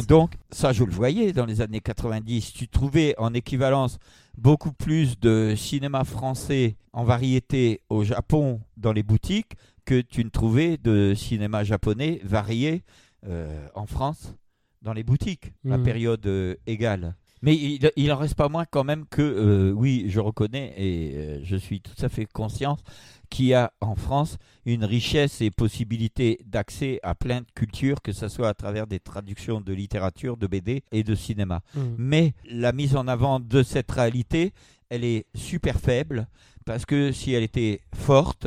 donc, 0.08 0.36
ça, 0.52 0.72
je 0.72 0.84
le 0.84 0.92
voyais 0.92 1.34
dans 1.34 1.46
les 1.46 1.62
années 1.62 1.82
90. 1.82 2.54
Tu 2.54 2.68
trouvais 2.68 3.16
en 3.18 3.34
équivalence 3.34 4.00
beaucoup 4.38 4.72
plus 4.72 5.20
de 5.20 5.54
cinéma 5.58 6.04
français 6.06 6.78
en 6.94 7.04
variété 7.04 7.82
au 7.90 8.04
Japon 8.04 8.62
dans 8.78 8.94
les 8.94 9.04
boutiques 9.04 9.54
que 9.86 10.00
tu 10.02 10.24
ne 10.24 10.30
trouvais 10.30 10.78
de 10.78 11.14
cinéma 11.16 11.64
japonais 11.64 12.22
varié 12.24 12.84
en 13.76 13.86
France 13.86 14.36
dans 14.82 14.94
les 14.94 15.04
boutiques 15.04 15.54
à 15.70 15.78
mmh. 15.78 15.84
période 15.84 16.58
égale. 16.66 17.16
Mais 17.42 17.56
il, 17.56 17.92
il 17.96 18.12
en 18.12 18.18
reste 18.18 18.36
pas 18.36 18.50
moins 18.50 18.66
quand 18.66 18.84
même 18.84 19.06
que, 19.10 19.22
euh, 19.22 19.72
oui, 19.72 20.06
je 20.08 20.20
reconnais 20.20 20.74
et 20.78 21.16
euh, 21.16 21.40
je 21.44 21.56
suis 21.56 21.82
tout 21.82 21.96
à 22.02 22.10
fait 22.10 22.26
conscient 22.26 22.78
qu'il 23.30 23.46
y 23.46 23.54
a 23.54 23.72
en 23.80 23.96
France 23.96 24.38
une 24.66 24.84
richesse 24.84 25.42
et 25.42 25.52
possibilité 25.52 26.40
d'accès 26.46 27.00
à 27.04 27.16
plein 27.16 27.42
de 27.42 27.48
cultures, 27.54 28.02
que 28.02 28.12
ce 28.12 28.28
soit 28.28 28.50
à 28.50 28.54
travers 28.54 28.88
des 28.88 29.00
traductions 29.00 29.62
de 29.62 29.74
littérature, 29.74 30.36
de 30.36 30.48
BD 30.48 30.84
et 30.92 31.04
de 31.04 31.16
cinéma. 31.16 31.62
Mmh. 31.76 31.82
Mais 31.98 32.34
la 32.50 32.72
mise 32.72 32.96
en 32.96 33.08
avant 33.08 33.40
de 33.40 33.64
cette 33.64 33.92
réalité, 33.92 34.52
elle 34.90 35.04
est 35.04 35.26
super 35.36 35.80
faible 35.80 36.28
parce 36.70 36.86
que 36.86 37.12
si 37.12 37.34
elle 37.34 37.42
était 37.42 37.82
forte, 37.96 38.46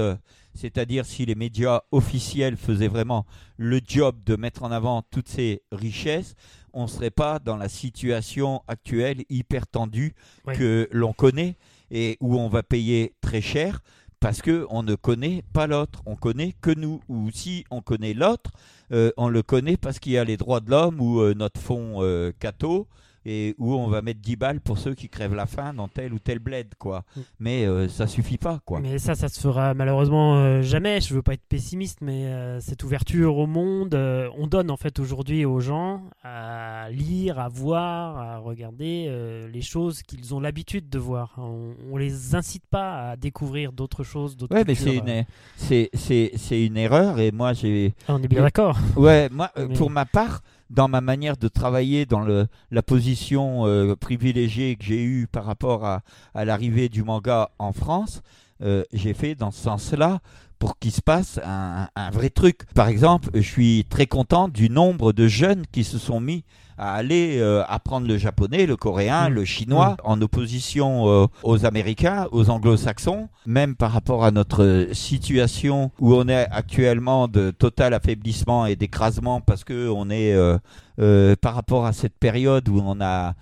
c'est-à-dire 0.55 1.05
si 1.05 1.27
les 1.27 1.35
médias 1.35 1.81
officiels 1.91 2.57
faisaient 2.57 2.87
vraiment 2.87 3.27
le 3.57 3.81
job 3.85 4.15
de 4.25 4.37
mettre 4.37 4.63
en 4.63 4.71
avant 4.71 5.03
toutes 5.03 5.29
ces 5.29 5.63
richesses, 5.73 6.37
on 6.73 6.85
ne 6.85 6.87
serait 6.87 7.11
pas 7.11 7.41
dans 7.41 7.57
la 7.57 7.69
situation 7.69 8.63
actuelle 8.69 9.25
hyper 9.29 9.67
tendue 9.67 10.15
que 10.55 10.89
l'on 10.93 11.13
connaît 11.13 11.57
et 11.91 12.17
où 12.21 12.39
on 12.39 12.49
va 12.49 12.63
payer 12.63 13.13
très 13.23 13.41
cher 13.41 13.81
parce 14.21 14.41
que 14.41 14.69
on 14.71 14.85
ne 14.85 14.95
connaît 14.95 15.43
pas 15.53 15.67
l'autre, 15.67 16.01
on 16.07 16.15
connaît 16.15 16.55
que 16.61 16.71
nous. 16.71 17.01
Ou 17.09 17.29
si 17.33 17.65
on 17.73 17.81
connaît 17.81 18.15
l'autre, 18.15 18.53
euh, 18.93 19.11
on 19.17 19.29
le 19.29 19.43
connaît 19.43 19.77
parce 19.77 19.99
qu'il 19.99 20.13
y 20.13 20.19
a 20.19 20.23
les 20.23 20.37
droits 20.37 20.61
de 20.61 20.71
l'homme 20.71 21.01
ou 21.01 21.21
euh, 21.21 21.35
notre 21.35 21.61
fonds 21.61 22.05
euh, 22.05 22.31
Cato 22.39 22.87
et 23.25 23.55
où 23.59 23.75
on 23.75 23.89
va 23.89 24.03
mettre 24.03 24.21
10 24.21 24.37
balles 24.37 24.61
pour 24.61 24.79
ceux 24.79 24.95
qui 24.95 25.09
crèvent 25.09 25.35
la 25.35 25.47
faim 25.47 25.73
dans 25.75 25.89
tel 25.89 26.13
ou 26.13 26.19
tel 26.19 26.39
bled 26.39 26.75
quoi. 26.79 27.05
Mm. 27.17 27.21
Mais 27.41 27.65
euh, 27.67 27.89
ça 27.89 28.07
suffit 28.07 28.39
pas 28.39 28.61
quoi. 28.65 28.81
Mais 28.81 28.99
ça 28.99 29.15
ça 29.15 29.29
se 29.29 29.41
fera 29.41 29.75
malheureusement 29.75 30.37
euh, 30.37 30.63
jamais, 30.63 31.01
je 31.01 31.15
veux 31.15 31.23
pas 31.23 31.35
être 31.35 31.47
pessimiste 31.49 32.01
mais 32.01 32.27
euh, 32.27 32.61
cette 32.61 32.83
ouverture 32.83 33.37
au 33.37 33.47
monde, 33.47 33.95
on 34.37 34.47
donne 34.47 34.71
en 34.71 34.77
fait 34.77 34.99
aujourd'hui 34.99 35.45
aux 35.45 35.61
gens 35.61 36.03
à 36.23 36.89
lire, 36.91 37.39
à 37.39 37.49
voir, 37.49 38.19
à 38.19 38.39
regarder 38.39 39.11
les 39.53 39.63
choses 39.63 40.03
qu'ils 40.03 40.35
ont 40.35 40.41
l'habitude 40.41 40.89
de 40.89 40.99
voir. 40.99 41.35
On, 41.39 41.75
on, 41.91 41.97
les 41.97 42.35
incite 42.35 42.65
pas 42.71 43.11
à 43.11 43.17
découvrir 43.17 43.73
d'autres 43.73 44.03
choses, 44.03 44.37
d'autres 44.37 44.55
Ouais, 44.55 44.65
mais 44.67 44.75
c'est 44.75 44.97
une 44.97 45.25
c'est 45.57 45.91
c'est 45.93 46.67
une 46.67 46.77
erreur 46.77 47.21
et 47.21 47.31
moi 47.31 47.53
j'ai 47.53 47.95
ah, 48.09 48.15
On 48.15 48.23
est 48.23 48.29
bien 48.29 48.43
d'accord. 48.43 48.79
Ouais, 48.97 49.29
moi 49.31 49.51
pour 49.77 49.91
ma 49.91 50.05
part 50.05 50.43
dans 50.73 50.89
ma 50.89 51.01
manière 51.01 51.37
de 51.37 51.49
travailler, 51.49 52.07
dans 52.07 52.25
la 52.71 52.83
position 52.83 53.67
euh, 53.67 53.95
privilégiée 53.95 54.77
que 54.77 54.85
j'ai 54.85 55.03
eue 55.03 55.27
par 55.31 55.45
rapport 55.45 55.85
à, 55.85 56.03
l'arrivée 56.35 56.89
du 56.89 57.03
manga 57.03 57.51
en 57.59 57.73
France, 57.73 58.23
euh, 58.63 58.83
j'ai 58.93 59.13
fait 59.13 59.35
dans 59.35 59.51
ce 59.51 59.63
sens-là 59.63 60.21
pour 60.59 60.79
qu'il 60.79 60.93
se 60.93 61.03
passe 61.03 61.41
un, 61.45 61.89
vrai 62.13 62.31
truc. 62.31 62.65
Par 62.75 62.89
exemple, 62.89 63.31
je 63.35 63.41
suis 63.41 63.85
très 63.91 64.07
content 64.07 64.49
du 64.49 64.71
nombre 64.71 65.13
de 65.13 65.27
jeunes 65.27 65.65
qui 65.73 65.85
se 65.85 65.99
sont 65.99 66.21
mis 66.21 66.45
à 66.79 66.95
aller 66.95 67.39
euh, 67.39 67.63
apprendre 67.69 68.07
le 68.07 68.19
japonais, 68.19 68.67
le 68.67 68.77
coréen, 68.77 69.29
mm. 69.29 69.35
le 69.35 69.45
chinois, 69.45 69.91
mm. 69.91 69.97
en 70.05 70.21
opposition 70.23 71.09
euh, 71.09 71.27
aux 71.43 71.65
Américains, 71.65 72.27
aux 72.33 72.51
Anglo-Saxons, 72.51 73.29
même 73.47 73.75
par 73.77 73.93
rapport 73.93 74.25
à 74.25 74.31
notre 74.31 74.89
situation 74.93 75.91
où 76.01 76.15
on 76.15 76.29
est 76.29 76.47
actuellement 76.51 77.29
de 77.29 77.51
total 77.51 77.95
affaiblissement 77.95 78.67
et 78.67 78.77
d'écrasement 78.77 79.41
parce 79.41 79.65
que 79.65 79.89
on 79.89 80.11
est 80.11 80.35
euh, 80.35 81.37
par 81.41 81.55
rapport 81.55 81.87
à 81.87 81.93
cette 81.93 82.17
période 82.19 82.69
où 82.69 82.81
on 82.85 83.01
a 83.01 83.35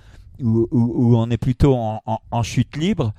où, 0.42 0.68
où, 0.70 1.17
on 1.17 1.28
est 1.31 1.36
plutôt 1.36 1.75
en, 1.75 2.00
en, 2.07 2.18
en 2.31 2.42
chute 2.42 2.76
libre. 2.76 3.12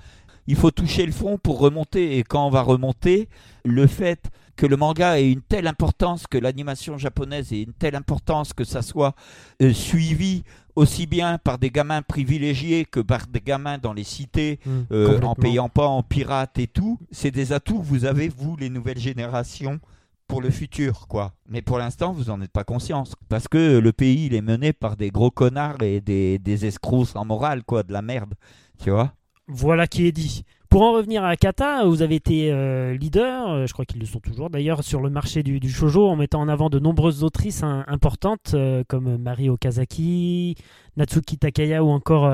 Il 0.47 0.55
faut 0.55 0.71
toucher 0.71 1.05
le 1.05 1.11
fond 1.11 1.37
pour 1.37 1.59
remonter 1.59 2.17
et 2.17 2.23
quand 2.23 2.45
on 2.45 2.49
va 2.49 2.61
remonter, 2.61 3.29
le 3.63 3.87
fait 3.87 4.29
que 4.55 4.65
le 4.65 4.77
manga 4.77 5.19
ait 5.19 5.31
une 5.31 5.41
telle 5.41 5.67
importance, 5.67 6.27
que 6.27 6.37
l'animation 6.37 6.97
japonaise 6.97 7.51
ait 7.53 7.63
une 7.63 7.73
telle 7.73 7.95
importance, 7.95 8.53
que 8.53 8.63
ça 8.63 8.81
soit 8.81 9.15
euh, 9.61 9.73
suivi 9.73 10.43
aussi 10.75 11.07
bien 11.07 11.37
par 11.37 11.57
des 11.57 11.69
gamins 11.69 12.01
privilégiés 12.01 12.85
que 12.85 12.99
par 12.99 13.27
des 13.27 13.41
gamins 13.41 13.77
dans 13.77 13.93
les 13.93 14.03
cités, 14.03 14.59
mmh, 14.65 14.79
euh, 14.91 15.21
en 15.21 15.35
payant 15.35 15.69
pas 15.69 15.87
en 15.87 16.03
pirate 16.03 16.59
et 16.59 16.67
tout, 16.67 16.99
c'est 17.11 17.31
des 17.31 17.53
atouts 17.53 17.79
que 17.79 17.85
vous 17.85 18.05
avez, 18.05 18.29
vous, 18.29 18.55
les 18.55 18.69
nouvelles 18.69 18.99
générations, 18.99 19.79
pour 20.27 20.41
le 20.41 20.49
futur, 20.49 21.07
quoi. 21.09 21.33
Mais 21.49 21.61
pour 21.61 21.77
l'instant, 21.77 22.13
vous 22.13 22.25
n'en 22.25 22.39
êtes 22.39 22.53
pas 22.53 22.63
conscience. 22.63 23.15
Parce 23.27 23.49
que 23.49 23.79
le 23.79 23.91
pays, 23.91 24.27
il 24.27 24.33
est 24.33 24.41
mené 24.41 24.71
par 24.71 24.95
des 24.95 25.09
gros 25.09 25.29
connards 25.29 25.81
et 25.81 25.99
des, 25.99 26.39
des 26.39 26.65
escrocs 26.65 27.07
sans 27.07 27.25
morale, 27.25 27.63
quoi, 27.63 27.83
de 27.83 27.91
la 27.91 28.01
merde. 28.01 28.35
Tu 28.81 28.91
vois 28.91 29.13
Voilà 29.53 29.85
qui 29.85 30.05
est 30.07 30.13
dit. 30.13 30.45
Pour 30.69 30.83
en 30.83 30.93
revenir 30.93 31.25
à 31.25 31.35
Kata, 31.35 31.83
vous 31.83 32.01
avez 32.01 32.15
été 32.15 32.53
euh, 32.53 32.95
leader, 32.95 33.49
euh, 33.49 33.65
je 33.67 33.73
crois 33.73 33.83
qu'ils 33.83 33.99
le 33.99 34.05
sont 34.05 34.21
toujours 34.21 34.49
d'ailleurs, 34.49 34.85
sur 34.85 35.01
le 35.01 35.09
marché 35.09 35.43
du, 35.43 35.59
du 35.59 35.69
shoujo 35.69 36.07
en 36.07 36.15
mettant 36.15 36.39
en 36.39 36.47
avant 36.47 36.69
de 36.69 36.79
nombreuses 36.79 37.25
autrices 37.25 37.61
importantes 37.61 38.53
euh, 38.53 38.85
comme 38.87 39.17
Mari 39.17 39.49
Okazaki, 39.49 40.55
Natsuki 40.95 41.37
Takaya 41.37 41.83
ou 41.83 41.89
encore 41.89 42.31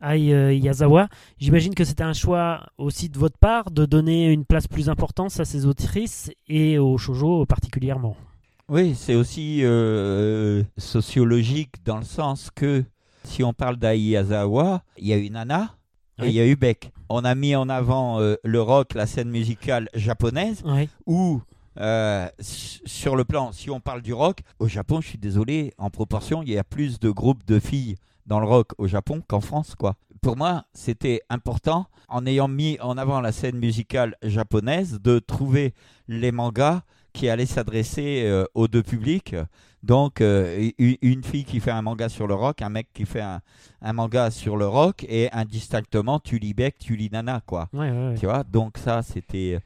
Ai 0.00 0.56
Yazawa. 0.56 1.08
J'imagine 1.38 1.74
que 1.74 1.82
c'était 1.82 2.04
un 2.04 2.12
choix 2.12 2.64
aussi 2.78 3.08
de 3.08 3.18
votre 3.18 3.36
part 3.36 3.72
de 3.72 3.84
donner 3.84 4.30
une 4.30 4.44
place 4.44 4.68
plus 4.68 4.88
importante 4.88 5.32
à 5.40 5.44
ces 5.44 5.66
autrices 5.66 6.30
et 6.46 6.78
au 6.78 6.96
shoujo 6.98 7.46
particulièrement. 7.46 8.16
Oui, 8.68 8.94
c'est 8.94 9.16
aussi 9.16 9.64
sociologique 10.78 11.84
dans 11.84 11.98
le 11.98 12.04
sens 12.04 12.50
que 12.54 12.84
si 13.24 13.42
on 13.42 13.52
parle 13.52 13.76
d'Ai 13.76 13.98
Yazawa, 13.98 14.82
il 14.98 15.08
y 15.08 15.12
a 15.12 15.16
eu 15.16 15.28
Nana 15.28 15.74
et 16.18 16.22
Oui. 16.22 16.28
il 16.28 16.34
y 16.34 16.40
a 16.40 16.46
eu 16.46 16.56
Beck. 16.56 16.92
On 17.08 17.24
a 17.24 17.34
mis 17.34 17.54
en 17.56 17.68
avant 17.68 18.20
euh, 18.20 18.36
le 18.44 18.60
rock, 18.62 18.94
la 18.94 19.06
scène 19.06 19.28
musicale 19.30 19.88
japonaise, 19.94 20.62
Ouais. 20.64 20.88
où 21.06 21.40
euh, 21.80 22.28
sur 22.40 23.16
le 23.16 23.24
plan, 23.24 23.50
si 23.52 23.68
on 23.70 23.80
parle 23.80 24.00
du 24.02 24.12
rock, 24.14 24.40
au 24.58 24.68
Japon, 24.68 25.00
je 25.00 25.08
suis 25.08 25.18
désolé, 25.18 25.72
en 25.78 25.90
proportion, 25.90 26.42
il 26.42 26.50
y 26.50 26.58
a 26.58 26.64
plus 26.64 27.00
de 27.00 27.10
groupes 27.10 27.44
de 27.46 27.58
filles 27.58 27.96
dans 28.26 28.38
le 28.40 28.46
rock 28.46 28.72
au 28.78 28.86
Japon 28.86 29.22
qu'en 29.26 29.40
France, 29.40 29.74
quoi. 29.74 29.94
Pour 30.22 30.36
moi, 30.36 30.64
c'était 30.72 31.20
important, 31.28 31.86
en 32.08 32.24
ayant 32.26 32.48
mis 32.48 32.78
en 32.80 32.96
avant 32.96 33.20
la 33.20 33.32
scène 33.32 33.58
musicale 33.58 34.14
japonaise, 34.22 35.00
de 35.02 35.18
trouver 35.18 35.74
les 36.08 36.32
mangas 36.32 36.82
qui 37.12 37.28
allaient 37.28 37.44
s'adresser 37.46 38.22
euh, 38.24 38.44
aux 38.54 38.66
deux 38.68 38.82
publics. 38.82 39.36
Donc, 39.84 40.20
euh, 40.22 40.70
une 40.78 41.22
fille 41.22 41.44
qui 41.44 41.60
fait 41.60 41.70
un 41.70 41.82
manga 41.82 42.08
sur 42.08 42.26
le 42.26 42.34
rock, 42.34 42.62
un 42.62 42.70
mec 42.70 42.88
qui 42.94 43.04
fait 43.04 43.20
un, 43.20 43.40
un 43.82 43.92
manga 43.92 44.30
sur 44.30 44.56
le 44.56 44.66
rock, 44.66 45.04
et 45.08 45.30
indistinctement, 45.32 46.18
tu 46.20 46.38
lis 46.38 46.54
Beck, 46.54 46.78
tu 46.78 46.96
lis 46.96 47.10
Nana, 47.12 47.42
quoi. 47.44 47.68
Ouais, 47.74 47.90
ouais, 47.90 48.08
ouais. 48.08 48.14
Tu 48.18 48.24
vois, 48.26 48.44
donc 48.44 48.78
ça, 48.78 49.02
c'était. 49.02 49.60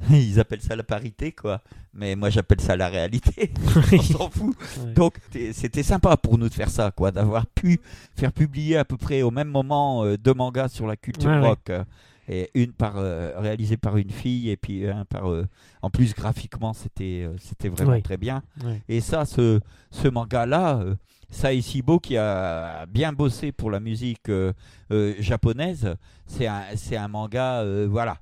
Ils 0.10 0.38
appellent 0.40 0.62
ça 0.62 0.74
la 0.76 0.84
parité, 0.84 1.32
quoi. 1.32 1.60
Mais 1.92 2.14
moi, 2.16 2.30
j'appelle 2.30 2.60
ça 2.60 2.76
la 2.76 2.88
réalité. 2.88 3.52
On 3.92 4.02
s'en 4.02 4.30
fout. 4.30 4.56
Donc, 4.94 5.14
c'était 5.52 5.82
sympa 5.82 6.16
pour 6.16 6.38
nous 6.38 6.48
de 6.48 6.54
faire 6.54 6.70
ça, 6.70 6.90
quoi. 6.90 7.10
D'avoir 7.10 7.46
pu 7.46 7.80
faire 8.16 8.32
publier 8.32 8.76
à 8.76 8.84
peu 8.84 8.96
près 8.96 9.22
au 9.22 9.30
même 9.32 9.48
moment 9.48 10.04
euh, 10.04 10.16
deux 10.16 10.34
mangas 10.34 10.68
sur 10.68 10.86
la 10.86 10.96
culture 10.96 11.30
rock. 11.42 11.68
euh, 11.70 11.84
et 12.28 12.50
une 12.54 12.72
par 12.72 12.96
euh, 12.96 13.32
réalisée 13.38 13.76
par 13.76 13.96
une 13.96 14.10
fille 14.10 14.50
et 14.50 14.56
puis 14.56 14.86
un 14.86 15.04
par 15.04 15.30
euh, 15.30 15.46
en 15.82 15.90
plus 15.90 16.14
graphiquement 16.14 16.72
c'était 16.74 17.24
euh, 17.26 17.34
c'était 17.38 17.68
vraiment 17.70 18.00
très 18.02 18.18
bien. 18.18 18.42
Et 18.88 19.00
ça 19.00 19.24
ce 19.24 19.60
ce 19.90 20.08
manga 20.08 20.44
là 20.46 20.82
Saisibo 21.30 21.98
qui 21.98 22.16
a 22.16 22.86
bien 22.86 23.12
bossé 23.12 23.52
pour 23.52 23.70
la 23.70 23.80
musique 23.80 24.28
euh, 24.28 24.52
euh, 24.92 25.14
japonaise 25.20 25.94
c'est 26.26 26.46
un 26.46 26.62
c'est 26.76 26.96
un 26.96 27.08
manga 27.08 27.62
euh, 27.62 27.86
voilà. 27.90 28.18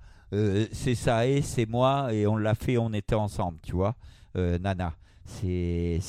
C'est 0.72 0.94
Sae 0.96 1.40
c'est 1.42 1.66
moi 1.66 2.12
et 2.12 2.26
on 2.26 2.36
l'a 2.36 2.54
fait 2.54 2.78
on 2.78 2.92
était 2.92 3.14
ensemble 3.14 3.58
tu 3.62 3.72
vois 3.72 3.94
Nana. 4.34 4.92
C'est 5.24 6.00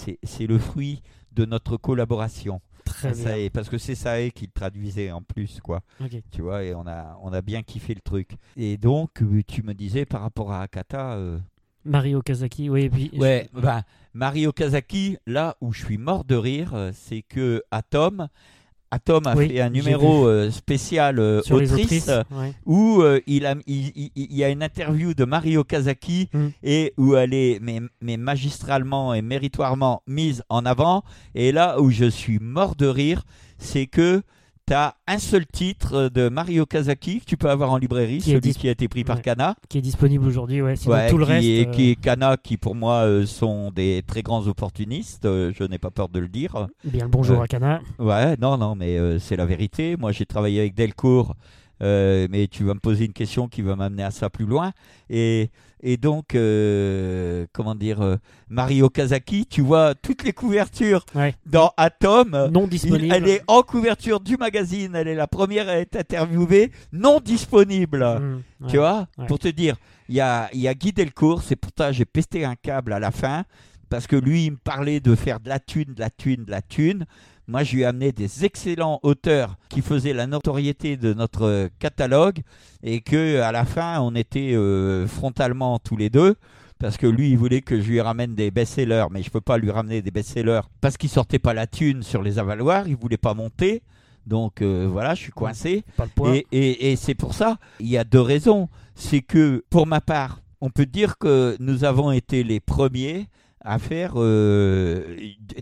le 0.47 0.57
fruit 0.57 1.01
de 1.31 1.45
notre 1.45 1.77
collaboration 1.77 2.59
Très 2.87 3.11
bien. 3.11 3.23
Sae, 3.23 3.49
parce 3.49 3.69
que 3.69 3.77
c'est 3.77 3.95
Sae 3.95 4.31
qui 4.31 4.45
le 4.45 4.51
traduisait 4.51 5.11
en 5.11 5.21
plus 5.21 5.59
quoi 5.61 5.81
tu 6.31 6.41
vois, 6.41 6.63
et 6.63 6.73
on 6.73 6.87
a, 6.87 7.17
on 7.21 7.33
a 7.33 7.41
bien 7.41 7.63
kiffé 7.63 7.93
le 7.93 8.01
truc. 8.01 8.31
Et 8.55 8.77
donc, 8.77 9.21
euh, 9.21 9.41
tu 9.47 9.63
me 9.63 9.73
disais 9.73 10.05
par 10.05 10.21
rapport 10.21 10.51
à 10.51 10.61
Akata, 10.61 11.13
euh, 11.13 11.39
Mario 11.85 12.21
Kazaki, 12.21 12.69
oui, 12.69 12.83
et 12.83 12.89
puis. 12.89 13.11
ouais, 13.17 13.49
ben, 13.53 13.83
Mario 14.13 14.51
Kazaki, 14.51 15.17
là 15.25 15.55
où 15.61 15.71
je 15.71 15.85
suis 15.85 15.97
mort 15.97 16.25
de 16.25 16.35
rire, 16.35 16.73
euh, 16.73 16.91
c'est 16.93 17.21
que 17.21 17.63
Atom, 17.71 18.27
Atom 18.91 19.27
a 19.27 19.35
Oui, 19.35 19.49
fait 19.49 19.59
un 19.61 19.69
numéro 19.69 20.27
euh, 20.27 20.49
spécial 20.49 21.19
euh, 21.19 21.41
sur 21.41 21.57
les 21.57 21.71
autrice, 21.73 22.07
autrices. 22.07 22.25
ouais. 22.31 22.53
où 22.65 23.01
euh, 23.01 23.19
il, 23.27 23.45
a, 23.45 23.55
il, 23.67 23.91
il- 23.95 24.11
il 24.15 24.35
y 24.35 24.43
a 24.43 24.49
une 24.49 24.63
interview 24.63 25.13
de 25.13 25.25
Mario 25.25 25.63
Kazaki 25.63 26.29
Mm. 26.33 26.47
et 26.63 26.93
où 26.97 27.15
elle 27.15 27.33
est 27.33 27.59
mais, 27.61 27.81
mais 28.01 28.17
magistralement 28.17 29.13
et 29.13 29.21
méritoirement 29.21 30.01
mise 30.07 30.43
en 30.49 30.65
avant. 30.65 31.03
Et 31.35 31.51
là 31.51 31.79
où 31.81 31.89
je 31.91 32.05
suis 32.05 32.39
mort 32.39 32.75
de 32.75 32.87
rire, 32.87 33.23
c'est 33.57 33.87
que 33.87 34.21
tu 34.67 34.73
as 34.73 34.95
un 35.07 35.17
seul 35.17 35.45
titre 35.47 36.09
de 36.13 36.27
Mario 36.27 36.65
Kazaki 36.65 37.21
que 37.21 37.25
tu 37.25 37.37
peux 37.37 37.49
avoir 37.49 37.71
en 37.71 37.77
librairie, 37.77 38.17
Qui 38.17 38.31
celui 38.31 38.53
qui 38.53 38.67
a 38.67 38.71
été 38.71 38.87
pris 38.89 39.05
par 39.05 39.15
Ouais. 39.17 39.21
Kana. 39.21 39.55
Qui 39.69 39.77
est 39.77 39.81
disponible 39.81 40.27
aujourd'hui, 40.27 40.61
ouais. 40.61 40.75
Sinon, 40.75 40.95
Ouais, 40.95 41.09
tout 41.09 41.17
le 41.17 41.25
qui, 41.25 41.31
reste. 41.31 41.45
est, 41.47 41.67
euh, 41.67 41.71
qui 41.71 41.89
est 41.91 41.95
Kana, 41.95 42.35
qui 42.37 42.57
pour 42.57 42.75
moi 42.75 43.05
euh, 43.05 43.25
sont 43.25 43.71
des 43.71 44.03
très 44.05 44.21
grands 44.23 44.45
opportunistes, 44.47 45.25
euh, 45.25 45.53
je 45.57 45.63
n'ai 45.63 45.77
pas 45.77 45.89
peur 45.89 46.09
de 46.09 46.19
le 46.19 46.27
dire. 46.27 46.67
Bien 46.83 47.05
le 47.05 47.09
bonjour 47.09 47.39
Euh, 47.39 47.43
à 47.43 47.47
Kana. 47.47 47.79
Ouais, 47.97 48.35
non, 48.41 48.57
non, 48.57 48.75
mais 48.75 48.97
euh, 48.97 49.19
c'est 49.19 49.37
la 49.37 49.45
vérité. 49.45 49.95
Moi, 49.97 50.11
j'ai 50.11 50.25
travaillé 50.25 50.59
avec 50.59 50.75
Delcourt, 50.75 51.35
euh, 51.81 52.27
mais 52.29 52.47
tu 52.47 52.63
vas 52.63 52.73
me 52.73 52.79
poser 52.79 53.05
une 53.05 53.13
question 53.13 53.47
qui 53.47 53.61
va 53.61 53.75
m'amener 53.75 54.03
à 54.03 54.11
ça 54.11 54.29
plus 54.29 54.45
loin. 54.45 54.71
Et, 55.09 55.51
et 55.81 55.97
donc, 55.97 56.33
euh, 56.35 57.45
comment 57.53 57.75
dire, 57.75 58.01
euh, 58.01 58.17
Mario 58.49 58.89
Kazaki, 58.89 59.45
tu 59.45 59.61
vois 59.61 59.93
toutes 59.95 60.23
les 60.23 60.33
couvertures 60.33 61.05
Ouais. 61.13 61.35
dans 61.45 61.71
Atom. 61.77 62.49
Non 62.51 62.67
disponible. 62.67 63.13
elle 63.13 63.27
est 63.27 63.41
en 63.47 63.61
couverture 63.61 64.19
du 64.19 64.37
magazine, 64.37 64.95
elle 64.95 65.07
est 65.07 65.15
la 65.15 65.27
première 65.27 65.69
à 65.69 65.77
être 65.77 65.95
interviewée, 65.95 66.71
non 66.91 67.19
disponible. 67.19 67.99
Mmh, 68.03 68.35
ouais. 68.65 68.69
Tu 68.71 68.77
vois 68.77 69.07
ouais. 69.17 69.25
Pour 69.27 69.39
te 69.39 69.47
dire, 69.47 69.75
il 70.09 70.15
y 70.15 70.21
a, 70.21 70.49
il 70.53 70.59
y 70.61 70.67
a 70.67 70.73
Guy 70.73 70.93
Delcourt, 70.93 71.41
c'est 71.43 71.55
pour 71.55 71.71
ça 71.77 71.87
que 71.89 71.93
j'ai 71.93 72.05
pesté 72.05 72.43
un 72.45 72.55
câble 72.55 72.93
à 72.93 72.99
la 72.99 73.11
fin, 73.11 73.43
parce 73.89 74.07
que 74.07 74.15
lui, 74.15 74.45
il 74.45 74.51
me 74.51 74.57
parlait 74.57 74.99
de 74.99 75.15
faire 75.15 75.39
de 75.39 75.47
la 75.49 75.59
thune, 75.59 75.93
de 75.93 75.99
la 75.99 76.09
thune, 76.09 76.43
de 76.43 76.51
la 76.51 76.61
thune. 76.61 77.05
Moi, 77.47 77.63
je 77.63 77.75
lui 77.75 77.83
ai 77.83 77.85
amené 77.85 78.11
des 78.11 78.43
excellents 78.43 78.99
auteurs 79.03 79.55
qui 79.69 79.81
faisaient 79.81 80.13
la 80.13 80.27
notoriété 80.27 80.97
de 80.97 81.13
notre 81.13 81.69
catalogue 81.79 82.41
et 82.83 82.99
que 82.99 83.39
à 83.39 83.53
la 83.53 83.63
fin, 83.63 84.01
on 84.01 84.15
était 84.15 84.53
euh, 84.53 85.07
frontalement 85.07 85.79
tous 85.79 85.95
les 85.95 86.09
deux. 86.09 86.35
Parce 86.79 86.97
que 86.97 87.07
lui, 87.07 87.31
il 87.31 87.37
voulait 87.37 87.61
que 87.61 87.79
je 87.81 87.89
lui 87.89 88.01
ramène 88.01 88.35
des 88.35 88.51
best-sellers, 88.51 89.05
mais 89.09 89.23
je 89.23 89.31
peux 89.31 89.41
pas 89.41 89.57
lui 89.57 89.71
ramener 89.71 90.01
des 90.01 90.11
best-sellers 90.11 90.61
parce 90.79 90.97
qu'il 90.97 91.09
sortait 91.09 91.39
pas 91.39 91.53
la 91.53 91.65
thune 91.65 92.03
sur 92.03 92.21
les 92.21 92.37
avaloirs, 92.37 92.87
il 92.87 92.95
voulait 92.95 93.17
pas 93.17 93.33
monter. 93.33 93.81
Donc 94.27 94.61
euh, 94.61 94.87
voilà, 94.91 95.15
je 95.15 95.21
suis 95.21 95.31
coincé. 95.31 95.85
Et 96.51 96.95
c'est 96.97 97.15
pour 97.15 97.33
ça, 97.33 97.57
il 97.79 97.87
y 97.87 97.97
a 97.97 98.03
deux 98.03 98.21
raisons. 98.21 98.67
C'est 98.93 99.21
que, 99.21 99.63
pour 99.69 99.87
ma 99.87 100.01
part, 100.01 100.41
on 100.59 100.69
peut 100.69 100.85
dire 100.85 101.17
que 101.17 101.55
nous 101.59 101.83
avons 101.83 102.11
été 102.11 102.43
les 102.43 102.59
premiers 102.59 103.27
à 103.67 103.79
faire 103.79 104.13
euh, 104.15 105.17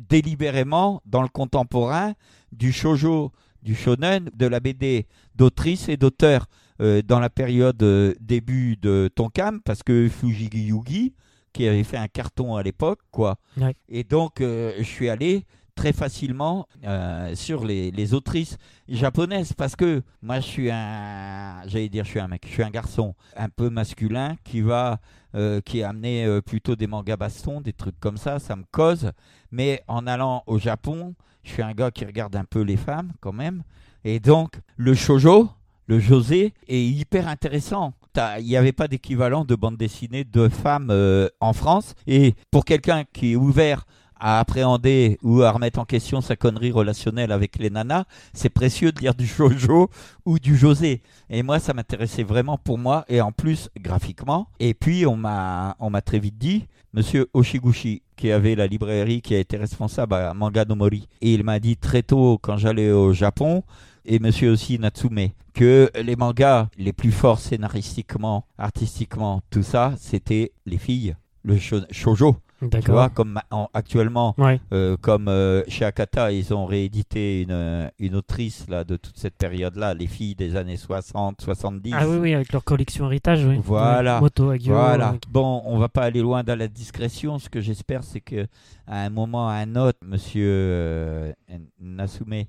délibérément 0.08 1.02
dans 1.08 1.24
le 1.24 1.28
contemporain 1.28 2.14
du 2.52 2.72
shojo, 2.72 3.32
du 3.64 3.74
shonen, 3.74 4.30
de 4.36 4.46
la 4.46 4.60
BD 4.60 5.08
d'autrices 5.34 5.90
et 5.90 5.98
d'auteurs 5.98 6.46
euh, 6.82 7.02
dans 7.02 7.20
la 7.20 7.32
période 7.32 7.82
euh, 7.82 8.14
début 8.22 8.78
de 8.78 9.10
Tonkam, 9.14 9.60
parce 9.62 9.82
que 9.82 10.08
Fujigi 10.08 10.68
Yugi, 10.68 11.14
qui 11.52 11.68
avait 11.68 11.84
fait 11.84 11.98
un 11.98 12.08
carton 12.08 12.56
à 12.56 12.62
l'époque, 12.62 13.00
quoi. 13.10 13.38
Ouais. 13.58 13.74
Et 13.90 14.04
donc, 14.04 14.40
euh, 14.40 14.74
je 14.78 14.84
suis 14.84 15.10
allé 15.10 15.46
très 15.76 15.94
facilement 15.94 16.68
euh, 16.86 17.36
sur 17.36 17.66
les, 17.66 17.92
les 17.92 18.14
autrices 18.14 18.58
japonaises 18.88 19.54
parce 19.54 19.76
que 19.76 20.02
moi 20.22 20.40
je 20.40 20.46
suis 20.46 20.72
un 20.72 21.62
j'allais 21.68 21.90
dire 21.90 22.06
je 22.06 22.12
suis 22.12 22.20
un 22.20 22.28
mec 22.28 22.44
je 22.48 22.52
suis 22.52 22.64
un 22.64 22.70
garçon 22.70 23.14
un 23.36 23.50
peu 23.50 23.70
masculin 23.70 24.36
qui 24.44 24.62
va 24.62 25.00
euh, 25.36 25.60
qui 25.62 25.80
est 25.80 25.84
amené 25.84 26.26
euh, 26.26 26.42
plutôt 26.42 26.76
des 26.76 26.88
mangas 26.88 27.18
bastons 27.18 27.62
des 27.62 27.74
trucs 27.74 28.00
comme 28.00 28.18
ça 28.18 28.40
ça 28.40 28.56
me 28.56 28.64
cause. 28.72 29.12
Mais 29.52 29.84
en 29.88 30.08
allant 30.08 30.44
au 30.48 30.58
Japon 30.58 31.14
je 31.44 31.52
suis 31.52 31.62
un 31.62 31.74
gars 31.74 31.92
qui 31.92 32.06
regarde 32.06 32.36
un 32.36 32.46
peu 32.46 32.62
les 32.62 32.78
femmes 32.78 33.12
quand 33.20 33.34
même. 33.34 33.64
Et 34.06 34.20
donc 34.20 34.54
le 34.78 34.96
shojo 34.96 35.50
le 35.88 36.00
josé 36.00 36.54
est 36.68 36.84
hyper 36.84 37.28
intéressant. 37.28 37.94
Il 38.40 38.46
n'y 38.46 38.58
avait 38.58 38.72
pas 38.72 38.88
d'équivalent 38.88 39.46
de 39.46 39.54
bande 39.54 39.78
dessinée 39.78 40.24
de 40.24 40.50
femmes 40.50 40.92
en 41.40 41.54
France. 41.54 41.94
Et 42.08 42.34
pour 42.50 42.66
quelqu'un 42.66 43.04
qui 43.14 43.34
est 43.34 43.36
ouvert 43.36 43.86
à 44.20 44.40
appréhender 44.40 45.18
ou 45.24 45.42
à 45.42 45.52
remettre 45.52 45.80
en 45.80 45.86
question 45.86 46.22
sa 46.22 46.36
connerie 46.36 46.72
relationnelle 46.72 47.32
avec 47.32 47.58
les 47.58 47.70
nanas, 47.70 48.06
c'est 48.34 48.50
précieux 48.50 48.92
de 48.92 49.00
lire 49.00 49.14
du 49.16 49.28
shoujo 49.28 49.90
ou 50.26 50.40
du 50.40 50.56
josé. 50.56 51.02
Et 51.30 51.44
moi, 51.44 51.60
ça 51.60 51.74
m'intéressait 51.74 52.24
vraiment 52.24 52.58
pour 52.58 52.78
moi, 52.78 53.06
et 53.08 53.22
en 53.22 53.32
plus, 53.32 53.70
graphiquement. 53.80 54.48
Et 54.60 54.74
puis, 54.74 55.06
on 55.06 55.16
m'a, 55.18 55.76
on 55.80 55.90
m'a 55.90 56.02
très 56.02 56.20
vite 56.20 56.38
dit, 56.38 56.66
monsieur 56.94 57.28
Oshiguchi, 57.34 58.02
qui 58.16 58.32
avait 58.32 58.56
la 58.56 58.68
librairie, 58.68 59.22
qui 59.22 59.36
a 59.36 59.40
été 59.40 59.58
responsable 59.58 60.14
à 60.14 60.34
Manga 60.34 60.64
no 60.66 60.76
Mori, 60.76 61.08
et 61.22 61.34
il 61.34 61.44
m'a 61.44 61.60
dit 61.60 61.76
très 61.76 62.04
tôt, 62.04 62.38
quand 62.42 62.58
j'allais 62.58 62.92
au 62.92 63.12
Japon, 63.12 63.64
et 64.06 64.20
monsieur 64.20 64.52
aussi 64.52 64.80
Natsume, 64.80 65.30
que 65.54 65.90
les 66.02 66.16
mangas 66.16 66.70
les 66.78 66.94
plus 66.94 67.12
forts 67.12 67.40
scénaristiquement, 67.40 68.46
artistiquement, 68.58 69.42
tout 69.50 69.64
ça, 69.64 69.96
c'était 69.98 70.52
les 70.66 70.78
filles, 70.78 71.16
le 71.44 71.56
sho- 71.58 71.86
shoujo. 71.92 72.38
Tu 72.70 72.78
vois, 72.92 73.04
D'accord. 73.04 73.14
comme 73.14 73.40
en- 73.52 73.70
actuellement, 73.74 74.36
Ouais. 74.38 74.60
euh, 74.74 74.98
comme 75.02 75.28
euh, 75.28 75.64
chez 75.68 75.86
Akata, 75.86 76.32
ils 76.32 76.54
ont 76.54 76.66
réédité 76.66 77.42
une, 77.42 77.52
euh, 77.52 77.88
une 78.00 78.16
autrice 78.16 78.68
là, 78.70 78.84
de 78.84 78.96
toute 78.98 79.18
cette 79.18 79.36
période-là, 79.36 79.94
les 79.94 80.08
filles 80.08 80.36
des 80.36 80.56
années 80.56 80.78
60, 80.78 81.42
70. 81.42 81.94
Ah 81.96 82.08
oui, 82.08 82.18
oui, 82.18 82.34
avec 82.34 82.52
leur 82.54 82.64
collection 82.64 83.06
héritage, 83.08 83.44
oui. 83.46 83.60
Voilà. 83.64 84.16
Ouais. 84.16 84.22
Moto, 84.22 84.50
Agio. 84.50 84.74
Voilà. 84.74 85.16
Bon, 85.30 85.62
on 85.66 85.78
va 85.78 85.90
pas 85.90 86.04
aller 86.04 86.22
loin 86.22 86.44
dans 86.44 86.58
la 86.58 86.68
discrétion. 86.68 87.40
Ce 87.40 87.50
que 87.50 87.62
j'espère, 87.62 88.04
c'est 88.04 88.22
que 88.22 88.48
à 88.88 89.02
un 89.04 89.10
moment, 89.10 89.48
à 89.50 89.54
un 89.56 89.76
autre, 89.76 90.00
Monsieur 90.06 90.46
euh, 90.48 91.32
Nasume 91.80 92.44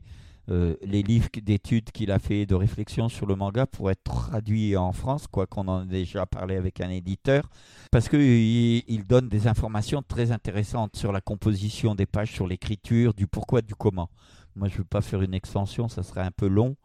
euh, 0.49 0.77
les 0.81 1.03
livres 1.03 1.29
d'études 1.43 1.91
qu'il 1.91 2.13
a 2.13 2.21
fait 2.21 2.47
de 2.47 2.55
réflexion 2.55 3.09
sur 3.09 3.27
le 3.27 3.35
manga 3.35 3.67
pour 3.67 3.91
être 3.91 4.05
traduits 4.05 4.77
en 4.77 4.93
France, 4.93 5.27
quoi 5.27 5.47
qu'on 5.47 5.67
en 5.67 5.83
ait 5.83 5.87
déjà 5.87 6.25
parlé 6.25 6.55
avec 6.55 6.81
un 6.81 6.89
éditeur, 6.89 7.51
parce 7.91 8.09
qu'il 8.09 8.21
il 8.21 9.05
donne 9.09 9.29
des 9.29 9.49
informations 9.49 10.03
très 10.07 10.31
intéressantes 10.31 10.95
sur 10.95 11.11
la 11.11 11.21
composition 11.21 11.97
des 11.97 12.07
pages, 12.07 12.31
sur 12.31 12.47
l'écriture, 12.47 13.13
du 13.13 13.27
pourquoi, 13.27 13.61
du 13.61 13.75
comment. 13.75 14.09
Moi, 14.55 14.69
je 14.69 14.75
ne 14.75 14.79
veux 14.79 14.85
pas 14.85 15.01
faire 15.01 15.21
une 15.21 15.35
extension, 15.35 15.89
ça 15.89 16.05
serait 16.05 16.23
un 16.23 16.31
peu 16.31 16.47
long, 16.47 16.77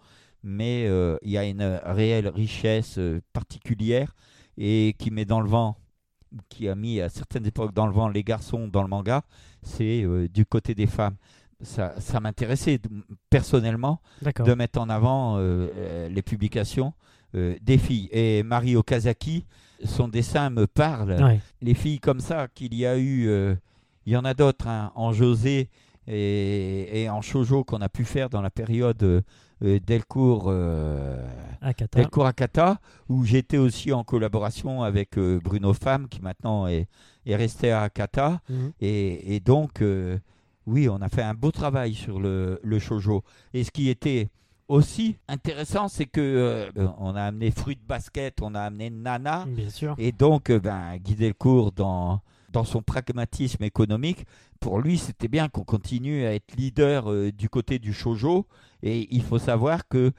mais 0.42 0.88
euh, 0.88 1.18
il 1.22 1.30
y 1.30 1.38
a 1.38 1.46
une 1.46 1.80
réelle 1.86 2.30
richesse 2.30 2.98
euh, 2.98 3.22
particulière 3.32 4.16
et 4.58 4.96
qui 4.98 5.12
met 5.12 5.26
dans 5.26 5.40
le 5.40 5.48
vent, 5.48 5.78
qui 6.50 6.68
a 6.68 6.74
mis 6.74 7.00
à 7.00 7.10
certaines 7.10 7.46
époques 7.46 7.76
dans 7.76 7.86
le 7.86 7.94
vent 7.94 8.10
les 8.10 8.24
garçons 8.24 8.68
dans 8.68 8.82
le 8.82 8.88
manga, 8.88 9.22
c'est 9.62 10.04
du 10.30 10.46
côté 10.46 10.74
des 10.74 10.88
femmes 10.88 11.16
ça, 11.64 11.94
ça 12.00 12.20
m'intéressait 12.20 12.80
personnellement 13.30 14.02
de 14.22 14.54
mettre 14.54 14.80
en 14.80 14.90
avant 14.90 15.38
euh, 15.38 15.68
euh, 15.76 16.10
les 16.10 16.22
publications 16.22 16.94
euh, 17.36 17.56
des 17.62 17.78
filles. 17.78 18.10
Et 18.12 18.44
Marie 18.44 18.76
Okazaki, 18.76 19.46
son 19.84 20.08
dessin 20.08 20.50
me 20.50 20.68
parle. 20.68 21.40
Les 21.62 21.74
filles 21.74 22.00
comme 22.00 22.20
ça 22.20 22.48
qu'il 22.54 22.76
y 22.76 22.86
a 22.86 22.98
eu, 22.98 23.30
il 24.06 24.14
y 24.14 24.18
en 24.18 24.26
a 24.26 24.34
d'autres, 24.34 24.68
hein, 24.68 24.92
en 24.96 25.14
José 25.14 25.70
et, 26.08 27.08
en 27.10 27.22
Shoujo 27.22 27.64
qu'on 27.64 27.82
a 27.82 27.90
pu 27.90 28.06
faire 28.06 28.30
dans 28.30 28.42
la 28.42 28.50
période 28.50 29.24
Delcourt, 29.62 30.54
Akata. 31.62 32.00
Delcourt 32.00 32.26
Akata, 32.26 32.80
où 33.10 33.24
j'étais 33.24 33.58
aussi 33.58 33.92
en 33.92 34.04
collaboration 34.04 34.84
avec 34.84 35.18
Bruno 35.18 35.74
Femme, 35.74 36.08
qui 36.10 36.22
maintenant 36.22 36.68
est, 36.68 36.88
est 37.26 37.36
resté 37.36 37.72
à 37.72 37.82
Akata. 37.84 38.42
Mhm. 38.50 38.72
Et, 38.82 39.36
et, 39.36 39.40
donc 39.40 39.82
oui, 40.68 40.88
on 40.90 41.02
a 41.02 41.10
fait 41.10 41.24
un 41.24 41.34
beau 41.34 41.52
travail 41.52 41.94
sur 41.94 42.20
le, 42.20 42.60
le 42.64 42.80
shoujo. 42.80 43.24
Et 43.54 43.64
ce 43.64 43.72
qui 43.72 43.90
était 43.90 44.30
aussi 44.68 45.18
intéressant, 45.28 45.88
c'est 45.88 46.06
que 46.06 46.22
euh, 46.22 46.88
on 46.98 47.16
a 47.16 47.24
amené 47.24 47.52
Fruit 47.52 47.76
de 47.76 47.86
Basket, 47.86 48.42
on 48.42 48.56
a 48.56 48.62
amené 48.62 48.90
Nana. 48.90 49.46
Bien 49.48 49.70
sûr. 49.70 49.96
Et 49.98 50.12
donc, 50.12 50.50
euh, 50.50 50.60
ben, 50.60 50.98
guider 50.98 51.28
le 51.28 51.34
cours 51.34 51.72
dans, 51.72 52.22
dans 52.52 52.64
son 52.64 52.82
pragmatisme 52.82 53.64
économique. 53.64 54.26
Pour 54.60 54.80
lui, 54.80 54.98
c'était 54.98 55.28
bien 55.28 55.50
qu'on 55.50 55.64
continue 55.64 56.26
à 56.26 56.34
être 56.34 56.56
leader 56.56 57.12
euh, 57.12 57.32
du 57.32 57.50
côté 57.50 57.80
du 57.80 57.94
shoujo. 57.94 58.46
Et 58.84 59.08
il 59.14 59.24
faut 59.24 59.40
savoir 59.40 59.88
que 59.88 60.12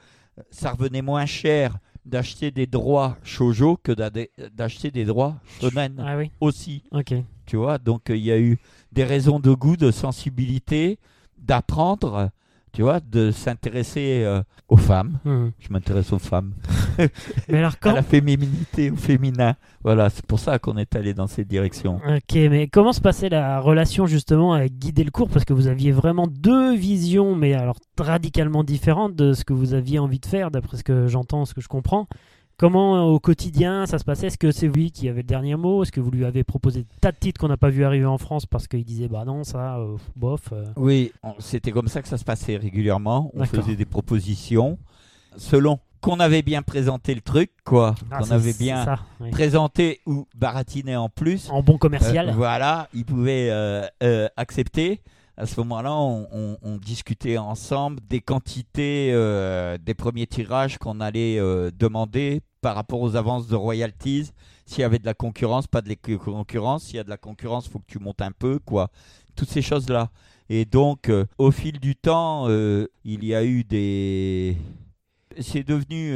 ça 0.51 0.71
revenait 0.71 1.01
moins 1.01 1.25
cher 1.25 1.77
d'acheter 2.05 2.51
des 2.51 2.67
droits 2.67 3.17
shoujo 3.23 3.77
que 3.81 3.91
d'acheter 4.49 4.91
des 4.91 5.05
droits 5.05 5.35
shonen 5.61 5.95
ah 6.05 6.17
oui. 6.17 6.31
aussi. 6.41 6.83
Ok. 6.91 7.13
Tu 7.45 7.57
vois, 7.57 7.77
donc 7.77 8.03
il 8.09 8.17
y 8.17 8.31
a 8.31 8.39
eu 8.39 8.57
des 8.91 9.03
raisons 9.03 9.39
de 9.39 9.51
goût, 9.51 9.75
de 9.75 9.91
sensibilité, 9.91 10.99
d'apprendre, 11.37 12.29
tu 12.73 12.81
vois, 12.81 12.99
de 12.99 13.31
s'intéresser 13.31 14.23
euh, 14.23 14.41
aux 14.67 14.77
femmes. 14.77 15.19
Hmm. 15.25 15.49
Je 15.59 15.71
m'intéresse 15.71 16.11
aux 16.11 16.19
femmes. 16.19 16.53
mais 17.47 17.59
alors 17.59 17.79
quand... 17.79 17.89
À 17.93 17.95
la 17.95 18.01
féminité, 18.01 18.89
au 18.89 18.95
féminin. 18.95 19.55
Voilà, 19.83 20.09
c'est 20.09 20.25
pour 20.25 20.39
ça 20.39 20.57
qu'on 20.57 20.77
est 20.77 20.95
allé 20.95 21.13
dans 21.13 21.27
cette 21.27 21.47
direction. 21.47 22.01
Ok, 22.07 22.33
mais 22.33 22.67
comment 22.67 22.91
se 22.91 23.01
passait 23.01 23.29
la 23.29 23.59
relation 23.59 24.07
justement 24.07 24.53
avec 24.53 24.79
Guy 24.79 24.91
Delcourt? 24.91 25.29
Parce 25.29 25.45
que 25.45 25.53
vous 25.53 25.67
aviez 25.67 25.91
vraiment 25.91 26.25
deux 26.27 26.75
visions, 26.75 27.35
mais 27.35 27.53
alors 27.53 27.77
radicalement 27.99 28.63
différentes 28.63 29.15
de 29.15 29.33
ce 29.33 29.43
que 29.43 29.53
vous 29.53 29.75
aviez 29.75 29.99
envie 29.99 30.19
de 30.19 30.25
faire, 30.25 30.49
d'après 30.49 30.77
ce 30.77 30.83
que 30.83 31.07
j'entends, 31.07 31.45
ce 31.45 31.53
que 31.53 31.61
je 31.61 31.67
comprends. 31.67 32.07
Comment 32.63 32.95
euh, 32.95 33.01
au 33.01 33.19
quotidien 33.19 33.85
ça 33.85 33.99
se 33.99 34.05
passait? 34.05 34.27
Est-ce 34.27 34.37
que 34.37 34.51
c'est 34.51 34.69
lui 34.69 34.89
qui 34.89 35.09
avait 35.09 35.21
le 35.21 35.27
dernier 35.27 35.57
mot? 35.57 35.83
Est-ce 35.83 35.91
que 35.91 35.99
vous 35.99 36.11
lui 36.11 36.23
avez 36.23 36.45
proposé 36.45 36.85
tas 37.01 37.11
de 37.11 37.17
titres 37.17 37.41
qu'on 37.41 37.49
n'a 37.49 37.57
pas 37.57 37.67
vu 37.67 37.83
arriver 37.83 38.05
en 38.05 38.17
France 38.17 38.45
parce 38.45 38.69
qu'il 38.69 38.85
disait 38.85 39.09
bah 39.09 39.25
non 39.25 39.43
ça 39.43 39.79
euh, 39.79 39.97
bof 40.15 40.53
euh. 40.53 40.63
Oui, 40.77 41.11
c'était 41.39 41.71
comme 41.71 41.89
ça 41.89 42.01
que 42.01 42.07
ça 42.07 42.17
se 42.17 42.23
passait 42.23 42.55
régulièrement. 42.55 43.31
On 43.33 43.43
faisait 43.43 43.75
des 43.75 43.83
propositions 43.83 44.77
selon 45.35 45.79
qu'on 45.99 46.21
avait 46.21 46.41
bien 46.41 46.61
présenté 46.61 47.13
le 47.13 47.19
truc, 47.19 47.51
quoi, 47.65 47.95
ah, 48.09 48.19
qu'on 48.19 48.31
avait 48.31 48.53
bien 48.53 48.85
présenté 49.31 49.99
ou 50.05 50.25
baratiné 50.33 50.95
en 50.95 51.09
plus. 51.09 51.49
En 51.49 51.63
bon 51.63 51.77
commercial. 51.77 52.31
voilà, 52.33 52.87
il 52.93 53.03
pouvait 53.03 53.51
accepter 54.37 55.01
à 55.35 55.47
ce 55.47 55.59
moment-là, 55.61 55.95
on, 55.95 56.77
discutait 56.77 57.37
ensemble 57.37 57.99
des 58.07 58.21
quantités 58.21 59.09
euh, 59.13 59.77
des 59.79 59.93
premiers 59.93 60.27
tirages 60.27 60.77
qu'on 60.77 60.99
allait 60.99 61.39
euh, 61.39 61.71
demander 61.71 62.41
par 62.61 62.75
rapport 62.75 63.01
aux 63.01 63.15
avances 63.15 63.47
de 63.47 63.55
royalties. 63.55 64.31
S'il 64.65 64.81
y 64.81 64.83
avait 64.83 64.99
de 64.99 65.05
la 65.05 65.13
concurrence, 65.13 65.65
pas 65.65 65.81
de 65.81 65.89
la 65.89 65.95
concurrence. 66.17 66.83
S'il 66.83 66.97
y 66.97 66.99
a 66.99 67.03
de 67.03 67.09
la 67.09 67.17
concurrence, 67.17 67.67
faut 67.67 67.79
que 67.79 67.87
tu 67.87 67.99
montes 67.99 68.21
un 68.21 68.31
peu, 68.31 68.59
quoi. 68.59 68.91
Toutes 69.35 69.49
ces 69.49 69.61
choses-là. 69.61 70.11
Et 70.49 70.65
donc, 70.65 71.09
euh, 71.09 71.25
au 71.37 71.51
fil 71.51 71.79
du 71.79 71.95
temps, 71.95 72.47
il 72.49 73.25
y 73.25 73.33
a 73.33 73.43
eu 73.43 73.63
des. 73.63 74.57
C'est 75.39 75.63
devenu. 75.63 76.13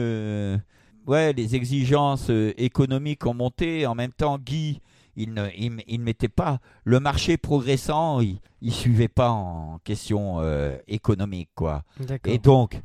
ouais, 1.07 1.33
les 1.33 1.55
exigences 1.55 2.29
économiques 2.57 3.25
ont 3.25 3.33
monté. 3.33 3.87
En 3.87 3.95
même 3.95 4.13
temps, 4.13 4.37
Guy 4.37 4.79
il 5.17 5.33
ne, 5.33 5.49
il, 5.57 5.99
mettait 5.99 6.29
pas 6.29 6.59
le 6.83 6.99
marché 6.99 7.37
progressant, 7.37 8.21
il, 8.21 8.39
ne 8.61 8.69
suivait 8.71 9.07
pas 9.07 9.31
en 9.31 9.79
question 9.83 10.39
euh, 10.39 10.77
économique 10.87 11.49
quoi. 11.55 11.83
Et 12.25 12.37
donc 12.37 12.79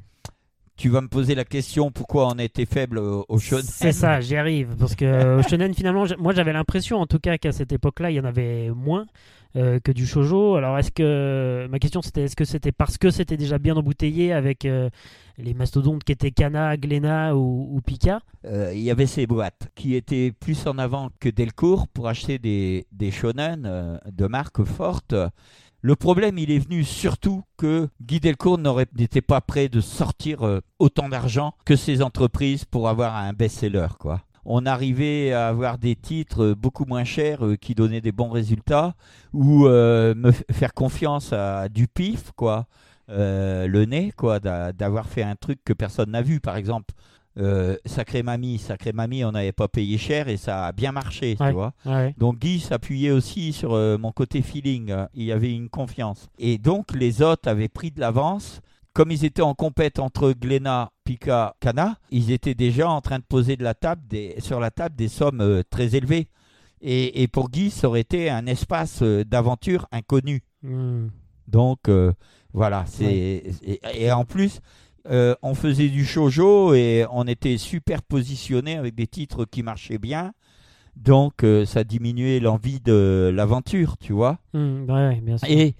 tu 0.76 0.88
vas 0.88 1.00
me 1.00 1.08
poser 1.08 1.34
la 1.34 1.44
question 1.44 1.90
pourquoi 1.90 2.28
on 2.28 2.38
était 2.38 2.66
faible 2.66 2.98
au, 2.98 3.38
shonen. 3.38 3.64
C'est 3.64 3.92
ça, 3.92 4.20
j'y 4.20 4.36
arrive 4.36 4.76
parce 4.78 4.94
que 4.94 5.38
au 5.38 5.42
shonen 5.42 5.74
finalement, 5.74 6.04
moi 6.18 6.32
j'avais 6.34 6.52
l'impression 6.52 6.98
en 6.98 7.06
tout 7.06 7.18
cas 7.18 7.38
qu'à 7.38 7.52
cette 7.52 7.72
époque-là, 7.72 8.10
il 8.10 8.14
y 8.14 8.20
en 8.20 8.24
avait 8.24 8.70
moins. 8.70 9.06
Euh, 9.54 9.80
que 9.80 9.92
du 9.92 10.06
shojo. 10.06 10.54
Alors 10.54 10.78
est-ce 10.78 10.90
que 10.90 11.66
ma 11.70 11.78
question 11.78 12.00
c'était 12.00 12.22
est-ce 12.22 12.36
que 12.36 12.46
c'était 12.46 12.72
parce 12.72 12.96
que 12.96 13.10
c'était 13.10 13.36
déjà 13.36 13.58
bien 13.58 13.76
embouteillé 13.76 14.32
avec 14.32 14.64
euh, 14.64 14.88
les 15.36 15.52
mastodontes 15.52 16.04
qui 16.04 16.12
étaient 16.12 16.30
Kana, 16.30 16.78
Glena 16.78 17.36
ou, 17.36 17.78
Pika? 17.84 18.20
Euh, 18.46 18.72
Il 18.74 18.80
y 18.80 18.90
avait 18.90 19.04
ces 19.04 19.26
boîtes 19.26 19.68
qui 19.74 19.94
étaient 19.94 20.32
plus 20.32 20.66
en 20.66 20.78
avant 20.78 21.10
que 21.20 21.28
Delcourt 21.28 21.86
pour 21.88 22.08
acheter 22.08 22.38
des, 22.38 22.86
des 22.92 23.10
shonen 23.10 24.00
de 24.10 24.26
marque 24.26 24.64
forte. 24.64 25.14
Le 25.82 25.96
problème, 25.96 26.38
il 26.38 26.50
est 26.50 26.60
venu 26.60 26.84
surtout 26.84 27.42
que 27.56 27.88
Guy 28.00 28.20
Delcourt 28.20 28.58
n'était 28.96 29.20
pas 29.20 29.40
prêt 29.40 29.68
de 29.68 29.80
sortir 29.80 30.60
autant 30.78 31.08
d'argent 31.08 31.54
que 31.64 31.76
ces 31.76 32.02
entreprises 32.02 32.64
pour 32.64 32.88
avoir 32.88 33.16
un 33.16 33.32
best-seller, 33.32 33.88
quoi. 33.98 34.22
On 34.44 34.66
arrivait 34.66 35.32
à 35.32 35.48
avoir 35.48 35.78
des 35.78 35.94
titres 35.94 36.54
beaucoup 36.54 36.84
moins 36.84 37.04
chers 37.04 37.46
euh, 37.46 37.56
qui 37.56 37.74
donnaient 37.74 38.00
des 38.00 38.12
bons 38.12 38.30
résultats 38.30 38.94
ou 39.32 39.66
euh, 39.66 40.14
me 40.16 40.32
faire 40.32 40.74
confiance 40.74 41.32
à 41.32 41.68
du 41.68 41.86
pif 41.86 42.32
quoi 42.32 42.66
euh, 43.08 43.68
le 43.68 43.84
nez 43.84 44.12
quoi 44.16 44.40
d'avoir 44.40 45.08
fait 45.08 45.22
un 45.22 45.36
truc 45.36 45.60
que 45.64 45.72
personne 45.72 46.10
n'a 46.10 46.22
vu. 46.22 46.40
Par 46.40 46.56
exemple 46.56 46.92
Sacré 47.86 48.22
Mamie, 48.22 48.58
Sacré 48.58 48.92
Mamie, 48.92 49.24
on 49.24 49.32
n'avait 49.32 49.52
pas 49.52 49.68
payé 49.68 49.96
cher 49.98 50.28
et 50.28 50.36
ça 50.36 50.66
a 50.66 50.72
bien 50.72 50.92
marché, 50.92 51.36
tu 51.36 51.50
vois. 51.52 51.72
Donc 52.18 52.38
Guy 52.38 52.60
s'appuyait 52.60 53.10
aussi 53.10 53.52
sur 53.52 53.70
mon 53.98 54.12
côté 54.12 54.42
feeling, 54.42 54.94
il 55.14 55.24
y 55.24 55.32
avait 55.32 55.52
une 55.52 55.68
confiance. 55.68 56.28
Et 56.38 56.58
donc 56.58 56.94
les 56.94 57.22
autres 57.22 57.48
avaient 57.48 57.68
pris 57.68 57.90
de 57.90 58.00
l'avance 58.00 58.60
comme 58.92 59.10
ils 59.10 59.24
étaient 59.24 59.42
en 59.42 59.54
compète 59.54 59.98
entre 59.98 60.32
Glénat, 60.32 60.92
Pika, 61.04 61.56
Cana, 61.60 61.96
ils 62.10 62.30
étaient 62.30 62.54
déjà 62.54 62.90
en 62.90 63.00
train 63.00 63.18
de 63.18 63.24
poser 63.24 63.56
de 63.56 63.64
la 63.64 63.74
table 63.74 64.02
sur 64.38 64.60
la 64.60 64.70
table 64.70 64.96
des 64.96 65.08
sommes 65.08 65.40
euh, 65.40 65.62
très 65.68 65.96
élevées. 65.96 66.28
Et, 66.84 67.28
pour 67.28 67.48
Guy, 67.48 67.70
ça 67.70 67.86
aurait 67.86 68.00
été 68.00 68.28
un 68.28 68.44
espace 68.46 69.02
euh, 69.02 69.24
d'aventure 69.24 69.86
inconnu. 69.92 70.42
Hmm. 70.62 71.08
Donc 71.46 71.88
euh, 71.88 72.12
voilà, 72.52 72.84
c'est 72.86 73.44
et, 73.94 74.10
en 74.10 74.24
plus, 74.24 74.60
on 75.06 75.54
faisait 75.54 75.88
du 75.88 76.04
shoujo 76.04 76.74
et 76.74 77.06
on 77.10 77.26
était 77.26 77.58
super 77.58 78.02
positionné 78.02 78.76
avec 78.76 78.94
des 78.94 79.06
titres 79.06 79.44
qui 79.44 79.62
marchaient 79.62 79.98
bien. 79.98 80.32
Donc 80.96 81.44
ça 81.64 81.84
diminuait 81.84 82.40
l'envie 82.40 82.80
de 82.80 83.32
l'aventure, 83.34 83.96
tu 83.98 84.12
vois. 84.12 84.38
Hmm, 84.52 84.84
bien 85.22 85.38
sûr. 85.38 85.48
Et 85.48 85.74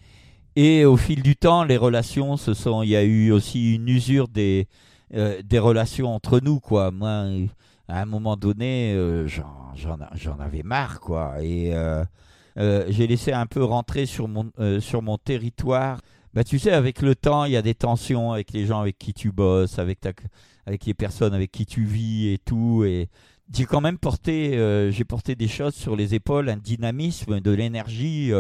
et 0.55 0.85
au 0.85 0.97
fil 0.97 1.23
du 1.23 1.35
temps, 1.35 1.65
les 1.65 1.79
relations, 1.79 2.37
ce 2.37 2.53
sont, 2.53 2.83
il 2.83 2.91
y 2.91 2.97
a 2.97 3.03
eu 3.03 3.33
aussi 3.33 3.75
une 3.75 3.89
usure 3.89 4.29
des, 4.29 4.69
euh, 5.15 5.41
des 5.43 5.59
relations 5.59 6.15
entre 6.15 6.41
nous, 6.41 6.61
quoi. 6.61 6.91
Moi, 6.91 7.25
à 7.89 8.03
un 8.03 8.05
moment 8.05 8.37
donné, 8.37 8.93
euh, 8.93 9.27
j'en 9.27 10.39
avais 10.39 10.63
marre, 10.63 11.01
quoi. 11.01 11.37
Et 11.43 11.75
euh, 11.75 12.05
j'ai 12.57 13.07
laissé 13.07 13.33
un 13.33 13.47
peu 13.47 13.65
rentrer 13.65 14.05
sur 14.05 14.29
mon, 14.29 14.51
sur 14.81 15.01
mon 15.01 15.17
territoire. 15.17 16.01
Bah, 16.35 16.45
tu 16.45 16.59
sais, 16.59 16.73
avec 16.73 17.03
le 17.03 17.15
temps, 17.15 17.45
il 17.45 17.53
y 17.53 17.57
a 17.57 17.63
des 17.63 17.75
tensions 17.75 18.33
avec 18.33 18.53
les 18.53 18.67
gens 18.67 18.81
avec 18.81 18.99
qui 18.99 19.13
tu 19.13 19.33
bosses, 19.33 19.79
avec, 19.79 20.01
ta, 20.01 20.13
avec 20.67 20.87
les 20.87 20.95
personnes 20.95 21.35
avec 21.35 21.53
qui 21.53 21.67
tu 21.67 21.85
vis 21.85 22.29
et 22.29 22.39
tout. 22.39 22.85
Et 22.85 23.09
j'ai 23.53 23.67
quand 23.67 23.81
même 23.81 23.99
porté, 23.99 24.53
j'ai 24.91 25.05
porté 25.05 25.35
des 25.35 25.49
choses 25.49 25.75
sur 25.75 25.95
les 25.95 26.15
épaules, 26.15 26.49
un 26.49 26.57
dynamisme, 26.57 27.41
de 27.41 27.51
l'énergie 27.51 28.33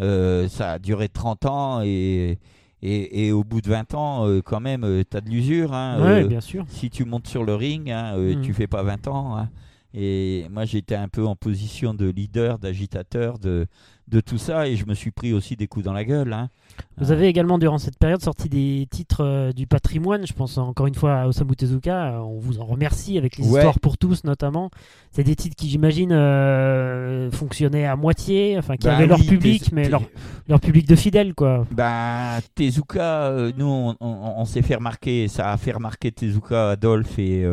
euh, 0.00 0.48
ça 0.48 0.72
a 0.72 0.78
duré 0.78 1.08
30 1.08 1.46
ans 1.46 1.82
et, 1.82 2.38
et, 2.82 3.32
au 3.32 3.44
bout 3.44 3.60
de 3.60 3.68
20 3.68 3.94
ans, 3.94 4.26
euh, 4.26 4.40
quand 4.40 4.60
même, 4.60 4.84
euh, 4.84 5.02
tu 5.08 5.16
as 5.16 5.20
de 5.20 5.28
l'usure. 5.28 5.74
Hein, 5.74 6.24
bien 6.26 6.40
sûr. 6.40 6.64
Si 6.68 6.88
tu 6.88 7.04
montes 7.04 7.26
sur 7.26 7.44
le 7.44 7.54
ring, 7.54 7.90
hein, 7.90 8.16
mm. 8.16 8.40
tu 8.40 8.54
fais 8.54 8.66
pas 8.66 8.82
20 8.82 9.08
ans. 9.08 9.36
Hein. 9.36 9.50
Et 9.92 10.46
moi, 10.50 10.64
j'étais 10.64 10.94
un 10.94 11.08
peu 11.08 11.26
en 11.26 11.36
position 11.36 11.92
de 11.92 12.08
leader, 12.08 12.58
d'agitateur 12.58 13.38
de, 13.38 13.66
de 14.10 14.20
tout 14.20 14.38
ça, 14.38 14.66
et 14.66 14.76
je 14.76 14.86
me 14.86 14.94
suis 14.94 15.10
pris 15.10 15.32
aussi 15.32 15.56
des 15.56 15.66
coups 15.66 15.84
dans 15.84 15.92
la 15.92 16.04
gueule. 16.04 16.32
Hein. 16.32 16.50
Vous 16.98 17.12
avez 17.12 17.28
également, 17.28 17.58
durant 17.58 17.78
cette 17.78 17.98
période, 17.98 18.20
sorti 18.20 18.48
des 18.48 18.86
titres 18.90 19.24
euh, 19.24 19.52
du 19.52 19.66
patrimoine. 19.66 20.26
Je 20.26 20.32
pense 20.32 20.58
encore 20.58 20.86
une 20.86 20.94
fois 20.94 21.14
à 21.14 21.26
Osamu 21.28 21.56
Tezuka. 21.56 22.14
Euh, 22.14 22.18
on 22.18 22.38
vous 22.38 22.60
en 22.60 22.64
remercie 22.64 23.16
avec 23.16 23.36
les 23.36 23.46
histoires 23.46 23.78
pour 23.80 23.96
tous, 23.96 24.24
notamment. 24.24 24.70
C'est 25.10 25.24
des 25.24 25.36
titres 25.36 25.56
qui, 25.56 25.68
j'imagine, 25.68 26.12
euh, 26.12 27.30
fonctionnaient 27.30 27.86
à 27.86 27.96
moitié, 27.96 28.58
enfin, 28.58 28.76
qui 28.76 28.86
bah 28.86 28.96
avaient 28.96 29.06
leur 29.06 29.20
public, 29.20 29.70
mais 29.72 29.88
leur, 29.88 30.02
leur, 30.48 30.60
public 30.60 30.86
de 30.86 30.96
fidèles, 30.96 31.34
quoi. 31.34 31.66
Bah, 31.70 32.38
Tezuka, 32.54 33.50
nous, 33.56 33.94
on, 34.00 34.44
s'est 34.44 34.62
fait 34.62 34.74
remarquer, 34.74 35.28
ça 35.28 35.52
a 35.52 35.56
fait 35.56 35.72
remarquer 35.72 36.12
Tezuka, 36.12 36.70
Adolphe 36.70 37.18
et, 37.18 37.46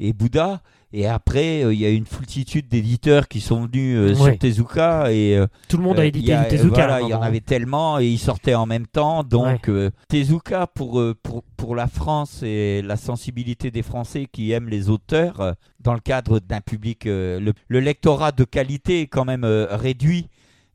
et 0.00 0.12
Bouddha. 0.12 0.60
Et 0.98 1.06
après, 1.06 1.62
euh, 1.62 1.74
il 1.74 1.78
y 1.78 1.84
a 1.84 1.90
une 1.90 2.06
foultitude 2.06 2.68
d'éditeurs 2.68 3.28
qui 3.28 3.42
sont 3.42 3.66
venus 3.66 3.98
euh, 3.98 4.14
sur 4.14 4.38
Tezuka. 4.38 5.12
Et, 5.12 5.36
euh, 5.36 5.46
Tout 5.68 5.76
le 5.76 5.82
monde 5.82 5.98
a 5.98 6.06
édité 6.06 6.34
du 6.34 6.48
Tezuka. 6.48 7.02
il 7.02 7.08
y 7.10 7.14
en 7.14 7.20
avait 7.20 7.42
tellement 7.42 8.00
et 8.00 8.06
ils 8.06 8.18
sortaient 8.18 8.54
en 8.54 8.64
même 8.64 8.86
temps. 8.86 9.22
Donc, 9.22 9.70
Tezuka, 10.08 10.66
pour, 10.66 11.04
pour, 11.22 11.42
pour 11.58 11.76
la 11.76 11.86
France 11.86 12.42
et 12.42 12.80
la 12.80 12.96
sensibilité 12.96 13.70
des 13.70 13.82
Français 13.82 14.26
qui 14.32 14.52
aiment 14.52 14.70
les 14.70 14.88
auteurs, 14.88 15.54
dans 15.80 15.92
le 15.92 16.00
cadre 16.00 16.40
d'un 16.40 16.62
public, 16.62 17.02
le, 17.04 17.52
lectorat 17.68 18.32
de 18.32 18.44
qualité 18.44 19.02
est 19.02 19.06
quand 19.06 19.26
même 19.26 19.44
réduit. 19.44 20.28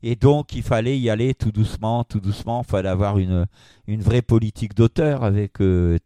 Et 0.04 0.14
donc, 0.14 0.54
il 0.54 0.62
fallait 0.62 0.98
y 1.00 1.10
aller 1.10 1.34
tout 1.34 1.50
doucement, 1.50 2.04
tout 2.04 2.20
doucement. 2.20 2.62
Il 2.64 2.70
fallait 2.70 2.88
avoir 2.88 3.18
une, 3.18 3.46
une 3.88 4.02
vraie 4.02 4.22
politique 4.22 4.74
d'auteur 4.76 5.24
avec 5.24 5.54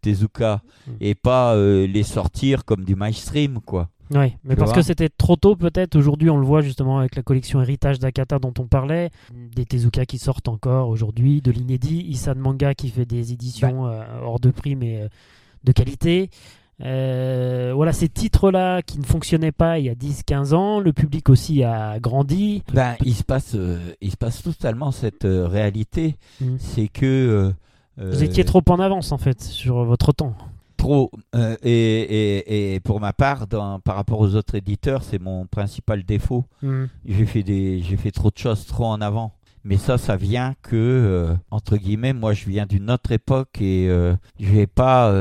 Tezuka 0.00 0.62
mm. 0.86 0.92
et 1.02 1.14
pas 1.14 1.54
les 1.54 2.02
sortir 2.02 2.64
comme 2.64 2.84
du 2.84 2.96
mainstream, 2.96 3.60
quoi. 3.60 3.90
Oui, 4.10 4.34
mais 4.44 4.56
parce 4.56 4.72
que 4.72 4.82
c'était 4.82 5.08
trop 5.08 5.36
tôt 5.36 5.56
peut-être. 5.56 5.96
Aujourd'hui, 5.96 6.30
on 6.30 6.36
le 6.36 6.46
voit 6.46 6.60
justement 6.60 6.98
avec 6.98 7.16
la 7.16 7.22
collection 7.22 7.60
Héritage 7.60 7.98
d'Akata 7.98 8.38
dont 8.38 8.54
on 8.58 8.66
parlait, 8.66 9.10
des 9.32 9.64
Tezuka 9.64 10.06
qui 10.06 10.18
sortent 10.18 10.48
encore 10.48 10.88
aujourd'hui, 10.88 11.42
de 11.42 11.50
l'inédit, 11.50 12.04
Isan 12.08 12.34
Manga 12.36 12.74
qui 12.74 12.88
fait 12.88 13.06
des 13.06 13.32
éditions 13.32 13.84
bah. 13.84 14.06
euh, 14.10 14.20
hors 14.22 14.40
de 14.40 14.50
prix 14.50 14.76
mais 14.76 15.00
euh, 15.00 15.08
de 15.64 15.72
qualité. 15.72 16.30
Euh, 16.82 17.72
voilà, 17.74 17.92
ces 17.92 18.08
titres-là 18.08 18.82
qui 18.82 18.98
ne 18.98 19.04
fonctionnaient 19.04 19.52
pas 19.52 19.78
il 19.78 19.86
y 19.86 19.88
a 19.88 19.94
10-15 19.94 20.54
ans, 20.54 20.78
le 20.78 20.92
public 20.92 21.30
aussi 21.30 21.64
a 21.64 21.98
grandi. 21.98 22.62
Ben, 22.72 22.96
il, 23.04 23.14
se 23.14 23.24
passe, 23.24 23.56
il 24.00 24.10
se 24.10 24.16
passe 24.16 24.42
totalement 24.42 24.90
cette 24.90 25.24
réalité. 25.24 26.16
Mm. 26.40 26.56
C'est 26.58 26.88
que... 26.88 27.52
Vous 27.98 28.22
étiez 28.22 28.44
trop 28.44 28.62
en 28.68 28.78
avance 28.78 29.10
en 29.10 29.16
fait 29.16 29.42
sur 29.42 29.82
votre 29.84 30.12
temps 30.12 30.36
Euh, 31.34 31.56
et, 31.62 32.80
pour 32.84 33.00
ma 33.00 33.12
part, 33.12 33.46
par 33.48 33.96
rapport 33.96 34.20
aux 34.20 34.34
autres 34.34 34.54
éditeurs, 34.54 35.02
c'est 35.02 35.18
mon 35.18 35.46
principal 35.46 36.02
défaut. 36.04 36.44
Hmm. 36.62 36.86
J'ai 37.04 37.26
fait 37.26 37.42
des, 37.42 37.82
j'ai 37.82 37.96
fait 37.96 38.10
trop 38.10 38.30
de 38.30 38.38
choses 38.38 38.66
trop 38.66 38.86
en 38.86 39.00
avant. 39.00 39.32
Mais 39.64 39.78
ça, 39.78 39.98
ça 39.98 40.16
vient 40.16 40.54
que, 40.62 40.76
euh, 40.76 41.34
entre 41.50 41.76
guillemets, 41.76 42.12
moi 42.12 42.34
je 42.34 42.48
viens 42.48 42.66
d'une 42.66 42.88
autre 42.88 43.10
époque 43.10 43.60
et 43.60 43.88
euh, 43.88 44.14
je 44.38 44.52
vais 44.52 44.68
pas, 44.68 45.12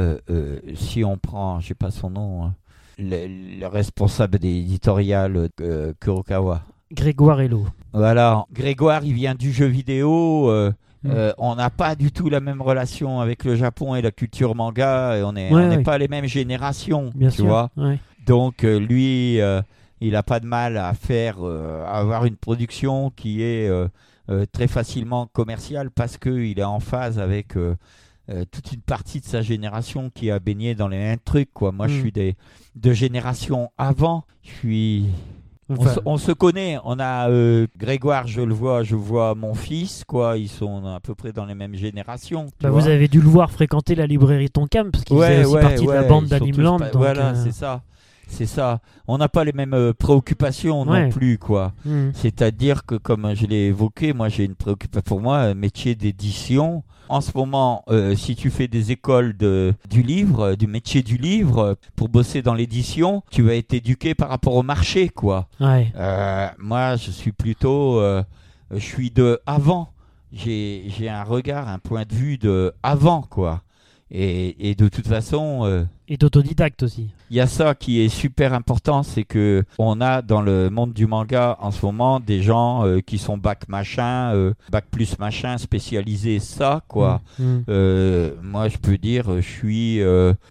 si 0.76 1.04
on 1.04 1.18
prend, 1.18 1.60
je 1.60 1.70
sais 1.70 1.74
pas 1.74 1.90
son 1.90 2.12
nom, 2.12 2.46
hein, 2.46 2.56
le, 3.00 3.66
responsable 3.66 4.38
des 4.38 4.56
éditoriales 4.56 5.50
Kurokawa. 6.00 6.62
Grégoire 6.92 7.42
Hello. 7.42 7.66
Voilà, 7.92 8.46
Grégoire, 8.54 9.04
il 9.04 9.14
vient 9.14 9.34
du 9.34 9.52
jeu 9.52 9.66
vidéo. 9.66 10.52
Mm. 11.06 11.12
Euh, 11.12 11.34
on 11.38 11.56
n'a 11.56 11.70
pas 11.70 11.96
du 11.96 12.12
tout 12.12 12.30
la 12.30 12.40
même 12.40 12.62
relation 12.62 13.20
avec 13.20 13.44
le 13.44 13.56
Japon 13.56 13.96
et 13.96 14.02
la 14.02 14.12
culture 14.12 14.56
manga. 14.56 15.18
Et 15.18 15.24
on 15.24 15.32
n'est 15.34 15.84
pas 15.84 15.98
les 15.98 16.08
mêmes 16.08 16.26
générations, 16.26 17.12
tu 17.34 17.44
vois. 17.44 17.70
Donc 18.26 18.64
euh, 18.64 18.80
lui, 18.80 19.40
euh, 19.40 19.62
il 20.02 20.14
n'a 20.14 20.24
pas 20.24 20.40
de 20.40 20.48
mal 20.48 20.78
à 20.78 20.94
faire, 20.94 21.38
avoir 21.40 22.26
une 22.26 22.36
production 22.36 23.12
qui 23.12 23.42
est 23.42 23.70
très 24.52 24.68
facilement 24.68 25.28
commerciale 25.28 25.92
parce 25.92 26.18
qu'il 26.18 26.60
est 26.60 26.64
en 26.64 26.80
phase 26.80 27.20
avec 27.20 27.54
toute 28.52 28.72
une 28.74 28.82
partie 28.82 29.20
de 29.20 29.26
sa 29.26 29.42
génération 29.42 30.10
qui 30.10 30.32
a 30.32 30.40
baigné 30.40 30.74
dans 30.76 30.88
les 30.88 30.98
mêmes 30.98 31.20
trucs. 31.24 31.54
Quoi. 31.54 31.72
Moi, 31.72 31.88
je 31.88 31.98
mm. 31.98 32.02
suis 32.02 32.12
des, 32.12 32.36
de 32.76 32.92
génération 32.94 33.72
avant. 33.78 34.26
Je 34.44 34.52
suis 34.52 35.06
on, 36.06 36.18
se, 36.18 36.32
connaît, 36.32 36.78
on 36.84 37.00
a 37.00 37.30
euh, 37.30 37.68
Grégoire, 37.78 38.28
je 38.28 38.42
le 38.42 38.54
vois, 38.54 38.84
je 38.84 38.96
vois 38.96 39.34
mon 39.36 39.54
fils, 39.54 40.04
quoi, 40.06 40.38
ils 40.38 40.48
sont 40.48 40.86
à 40.86 41.00
peu 41.00 41.16
près 41.16 41.32
dans 41.32 41.46
les 41.46 41.56
mêmes 41.56 41.76
générations. 41.76 42.48
Bah, 42.62 42.70
vous 42.70 42.88
avez 42.88 43.08
dû 43.08 43.20
le 43.20 43.28
voir 43.28 43.52
fréquenter 43.52 43.96
la 43.96 44.06
librairie 44.06 44.50
Tonkam, 44.50 44.92
parce 44.92 45.04
qu'il 45.04 45.18
faisait 45.18 45.46
aussi 45.46 45.60
partie 45.60 45.86
de 45.86 45.92
la 45.92 46.04
bande 46.04 46.28
d'Animland. 46.28 46.80
Voilà, 46.94 47.30
euh, 47.30 47.44
c'est 47.44 47.52
ça. 47.54 47.82
C'est 48.28 48.46
ça. 48.48 48.80
On 49.08 49.18
n'a 49.20 49.30
pas 49.30 49.44
les 49.44 49.54
mêmes 49.54 49.74
euh, 49.74 49.94
préoccupations 49.94 50.84
non 50.86 51.10
plus, 51.10 51.38
quoi. 51.38 51.74
Hmm. 51.86 52.10
C'est-à-dire 52.14 52.86
que, 52.86 52.96
comme 52.96 53.34
je 53.36 53.46
l'ai 53.46 53.68
évoqué, 53.68 54.14
moi 54.14 54.30
j'ai 54.30 54.46
une 54.46 54.56
préoccupation 54.56 55.02
pour 55.06 55.22
moi, 55.22 55.54
métier 55.54 55.96
d'édition. 55.96 56.84
En 57.10 57.22
ce 57.22 57.32
moment, 57.36 57.84
euh, 57.90 58.16
si 58.16 58.36
tu 58.36 58.50
fais 58.50 58.68
des 58.68 58.92
écoles 58.92 59.38
de, 59.38 59.74
du 59.90 60.02
livre, 60.02 60.56
du 60.56 60.68
métier 60.68 61.04
du 61.04 61.18
livre, 61.18 61.78
pour 61.96 62.10
bosser 62.10 62.42
dans 62.42 62.54
l'édition, 62.54 63.24
tu 63.32 63.42
vas 63.44 63.56
être 63.56 63.74
éduqué 63.74 64.16
par 64.16 64.30
rapport 64.30 64.56
au 64.56 64.64
marché, 64.64 65.10
quoi. 65.10 65.48
Euh, 65.62 66.48
moi, 66.58 66.96
je 66.96 67.12
suis 67.12 67.32
plutôt, 67.32 68.02
je 68.72 68.80
suis 68.80 69.12
de 69.12 69.40
avant. 69.46 69.92
J'ai 70.34 71.10
un 71.10 71.24
regard, 71.24 71.70
un 71.70 71.80
point 71.80 72.04
de 72.04 72.14
vue 72.14 72.38
de 72.38 72.74
avant, 72.84 73.22
quoi. 73.22 73.62
Et, 74.12 74.76
de 74.76 74.88
toute 74.88 75.08
façon. 75.08 75.62
Euh, 75.64 75.84
et 76.08 76.18
d'autodidacte 76.18 76.84
aussi. 76.84 77.10
Il 77.30 77.38
y 77.38 77.40
a 77.40 77.48
ça 77.48 77.76
qui 77.76 78.02
est 78.02 78.10
super 78.10 78.54
important, 78.54 79.04
c'est 79.04 79.24
que 79.24 79.64
on 79.80 80.02
a 80.02 80.22
dans 80.22 80.42
le 80.42 80.70
monde 80.70 80.94
du 80.94 81.08
manga 81.08 81.58
en 81.60 81.72
ce 81.72 81.86
moment 81.86 82.20
des 82.20 82.42
gens 82.42 82.86
euh, 82.86 83.00
qui 83.00 83.18
sont 83.18 83.38
bac 83.38 83.68
machin, 83.68 84.34
euh, 84.34 84.54
bac 84.70 84.86
plus 84.92 85.18
machin, 85.20 85.58
spécialisés 85.58 86.40
ça 86.40 86.82
quoi. 86.88 87.22
Mmh, 87.40 87.44
mmh. 87.68 88.32
moi 88.42 88.70
je 88.70 88.78
peux 88.78 88.98
dire, 88.98 89.26
je 89.36 89.42
suis 89.42 90.02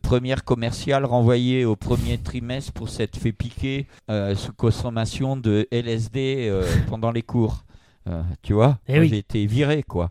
première 0.02 0.44
commerciale 0.44 1.04
renvoyée 1.04 1.64
au 1.64 1.76
premier 1.76 2.18
trimestre 2.18 2.72
pour 2.72 2.88
s'être 2.88 3.16
fait 3.16 3.32
piquer 3.32 3.86
sous 4.34 4.52
consommation 4.52 5.36
de 5.36 5.68
LSD 5.70 6.52
pendant 6.88 7.10
les 7.10 7.22
cours. 7.22 7.64
Euh, 8.06 8.22
tu 8.42 8.52
vois, 8.52 8.78
eh 8.86 9.08
j'ai 9.08 9.18
été 9.18 9.46
viré, 9.46 9.82
quoi. 9.82 10.10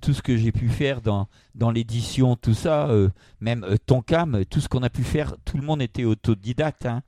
Tout 0.00 0.12
ce 0.12 0.22
que 0.22 0.36
j'ai 0.36 0.50
pu 0.50 0.68
faire 0.68 1.00
dans, 1.00 1.28
dans 1.54 1.70
l'édition, 1.70 2.34
tout 2.34 2.54
ça, 2.54 2.88
euh, 2.88 3.10
même 3.40 3.62
euh, 3.62 3.76
Tonkam, 3.86 4.44
tout 4.46 4.60
ce 4.60 4.68
qu'on 4.68 4.82
a 4.82 4.90
pu 4.90 5.04
faire, 5.04 5.36
tout 5.44 5.56
le 5.56 5.62
monde 5.62 5.80
était 5.80 6.04
autodidacte. 6.04 6.86
Hein. 6.86 7.02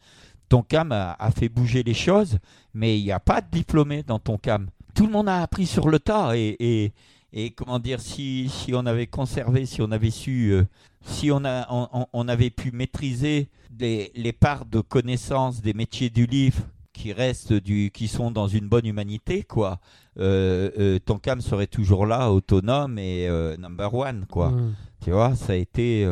Tonkam 0.48 0.92
a, 0.92 1.16
a, 1.18 1.30
fait 1.32 1.48
bouger 1.48 1.82
les 1.82 1.94
choses, 1.94 2.38
mais 2.74 2.98
il 2.98 3.04
n'y 3.04 3.12
a 3.12 3.18
pas 3.18 3.40
de 3.40 3.48
diplômé 3.50 4.04
dans 4.04 4.20
Tonkam. 4.20 4.68
Tout 4.94 5.06
le 5.06 5.12
monde 5.12 5.28
a 5.28 5.42
appris 5.42 5.66
sur 5.66 5.88
le 5.88 5.98
tas 5.98 6.36
et, 6.36 6.92
et, 7.32 7.50
comment 7.50 7.80
dire, 7.80 8.00
si, 8.00 8.48
si, 8.48 8.72
on 8.72 8.86
avait 8.86 9.08
conservé, 9.08 9.66
si 9.66 9.82
on 9.82 9.90
avait 9.90 10.10
su, 10.10 10.54
si 11.02 11.32
on, 11.32 11.44
a, 11.44 11.66
on, 11.70 12.06
on, 12.12 12.28
avait 12.28 12.50
pu 12.50 12.70
maîtriser 12.70 13.48
les, 13.78 14.12
les 14.14 14.32
parts 14.32 14.64
de 14.64 14.80
connaissances 14.80 15.60
des 15.60 15.72
métiers 15.72 16.10
du 16.10 16.26
livre 16.26 16.62
qui 16.92 17.12
restent 17.12 17.52
du, 17.52 17.90
qui 17.90 18.08
sont 18.08 18.30
dans 18.30 18.48
une 18.48 18.68
bonne 18.68 18.86
humanité, 18.86 19.42
quoi. 19.42 19.78
Euh, 20.18 20.70
euh, 20.78 20.98
ton 20.98 21.18
cam 21.18 21.40
serait 21.40 21.66
toujours 21.66 22.06
là, 22.06 22.30
autonome 22.30 22.98
et 22.98 23.28
euh, 23.28 23.56
number 23.56 23.92
one, 23.94 24.26
quoi. 24.28 24.50
Mm. 24.50 24.74
Tu 25.02 25.10
vois, 25.10 25.34
ça 25.34 25.54
a 25.54 25.56
été, 25.56 26.06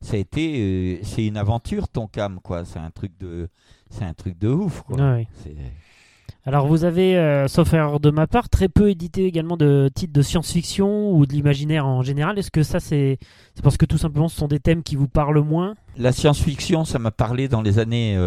ça 0.00 0.16
a 0.16 0.18
été, 0.18 1.00
c'est 1.02 1.26
une 1.26 1.36
aventure 1.36 1.88
ton 1.88 2.06
cam, 2.06 2.40
quoi. 2.40 2.64
C'est 2.64 2.78
un 2.78 2.90
truc 2.90 3.12
de, 3.18 3.48
c'est 3.88 4.04
un 4.04 4.14
truc 4.14 4.38
de 4.38 4.48
ouf, 4.48 4.82
quoi. 4.82 4.96
Alors 6.46 6.66
vous 6.66 6.84
avez, 6.84 7.46
sauf 7.48 7.72
erreur 7.72 8.00
de 8.00 8.10
ma 8.10 8.26
part, 8.26 8.50
très 8.50 8.68
peu 8.68 8.90
édité 8.90 9.24
également 9.24 9.56
de 9.56 9.90
titres 9.94 10.12
de 10.12 10.20
science-fiction 10.20 11.10
ou 11.12 11.24
de 11.24 11.32
l'imaginaire 11.32 11.86
en 11.86 12.02
général. 12.02 12.38
Est-ce 12.38 12.50
que 12.50 12.62
ça 12.62 12.80
c'est, 12.80 13.18
parce 13.62 13.78
que 13.78 13.86
tout 13.86 13.96
simplement 13.96 14.28
ce 14.28 14.36
sont 14.36 14.48
des 14.48 14.60
thèmes 14.60 14.82
qui 14.82 14.94
vous 14.94 15.08
parlent 15.08 15.40
moins? 15.40 15.74
La 15.96 16.12
science-fiction, 16.12 16.84
ça 16.84 16.98
m'a 16.98 17.10
parlé 17.10 17.48
dans 17.48 17.62
les 17.62 17.78
années 17.78 18.18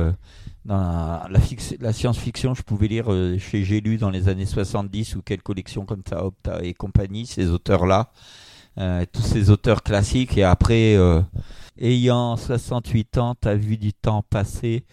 dans 0.67 1.21
la, 1.29 1.93
science-fiction, 1.93 2.53
je 2.53 2.61
pouvais 2.61 2.87
lire 2.87 3.11
euh, 3.11 3.37
chez 3.37 3.63
J'ai 3.63 3.79
dans 3.79 4.09
les 4.09 4.27
années 4.27 4.45
70 4.45 5.15
ou 5.15 5.21
quelle 5.21 5.41
collection 5.41 5.85
comme 5.85 6.03
ça, 6.07 6.25
Opta 6.25 6.59
et 6.61 6.73
compagnie, 6.73 7.25
ces 7.25 7.49
auteurs-là, 7.49 8.11
euh, 8.77 9.05
tous 9.11 9.21
ces 9.21 9.49
auteurs 9.49 9.81
classiques. 9.81 10.37
Et 10.37 10.43
après, 10.43 10.95
euh, 10.95 11.21
ayant 11.79 12.35
68 12.35 13.17
ans, 13.17 13.35
tu 13.41 13.47
as 13.47 13.55
vu 13.55 13.77
du 13.77 13.93
temps 13.93 14.23
passer, 14.29 14.83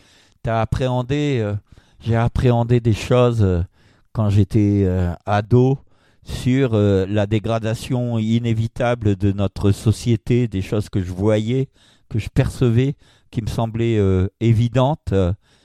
tu 0.45 0.51
as 0.51 0.61
appréhendé, 0.61 1.55
j'ai 2.05 2.17
appréhendé 2.17 2.81
des 2.81 2.93
choses 2.93 3.65
quand 4.13 4.31
j'étais 4.31 4.87
ado 5.27 5.79
sur 6.23 6.75
la 6.75 7.27
dégradation 7.27 8.19
inévitable 8.19 9.17
de 9.17 9.33
notre 9.33 9.73
société, 9.73 10.49
des 10.49 10.63
choses 10.63 10.89
que 10.89 11.03
je 11.03 11.13
voyais, 11.13 11.69
que 12.09 12.19
je 12.19 12.29
percevais, 12.29 12.97
qui 13.31 13.43
me 13.43 13.49
semblaient 13.49 14.01
évidentes 14.41 15.13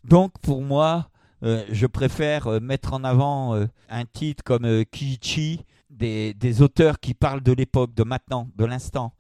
donc 0.03 0.33
pour 0.41 0.61
moi, 0.61 1.09
euh, 1.43 1.63
je 1.71 1.85
préfère 1.85 2.47
euh, 2.47 2.59
mettre 2.59 2.93
en 2.93 3.03
avant 3.03 3.55
euh, 3.55 3.67
un 3.89 4.05
titre 4.05 4.43
comme 4.43 4.83
Kiichi, 4.85 5.61
des, 5.89 6.33
des, 6.33 6.61
auteurs 6.61 6.99
qui 6.99 7.13
parlent 7.13 7.41
de 7.43 7.51
l'époque, 7.51 7.93
de 7.93 8.03
maintenant, 8.03 8.49
de 8.55 8.65
l'instant. 8.65 9.13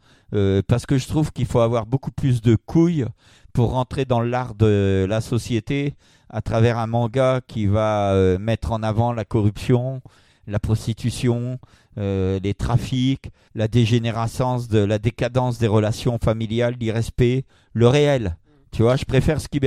parce 0.67 0.85
que 0.85 0.97
je 0.97 1.07
trouve 1.07 1.31
qu'il 1.31 1.47
faut 1.47 1.59
avoir 1.59 1.85
beaucoup 1.85 2.11
plus 2.11 2.41
de 2.41 2.55
couilles 2.55 3.05
pour 3.53 3.71
rentrer 3.71 4.05
dans 4.05 4.21
l'art 4.21 4.53
de 4.55 5.05
la 5.09 5.21
société 5.21 5.95
à 6.29 6.41
travers 6.41 6.77
un 6.77 6.87
manga 6.87 7.41
qui 7.47 7.65
va 7.65 8.11
euh, 8.11 8.37
mettre 8.37 8.71
en 8.71 8.83
avant 8.83 9.13
la 9.13 9.25
corruption, 9.25 10.01
la 10.47 10.59
prostitution, 10.59 11.59
euh, 11.97 12.39
les 12.43 12.53
trafics, 12.53 13.31
la 13.55 13.67
dégénérescence, 13.67 14.67
de, 14.67 14.79
la 14.79 14.99
décadence 14.99 15.57
des 15.57 15.67
relations 15.67 16.17
familiales, 16.23 16.75
l'irrespect, 16.79 17.45
le 17.73 17.87
réel. 17.87 18.37
Tu 18.71 18.83
vois, 18.83 18.95
je 18.95 19.05
préfère 19.05 19.41
ce 19.41 19.47
qui. 19.47 19.59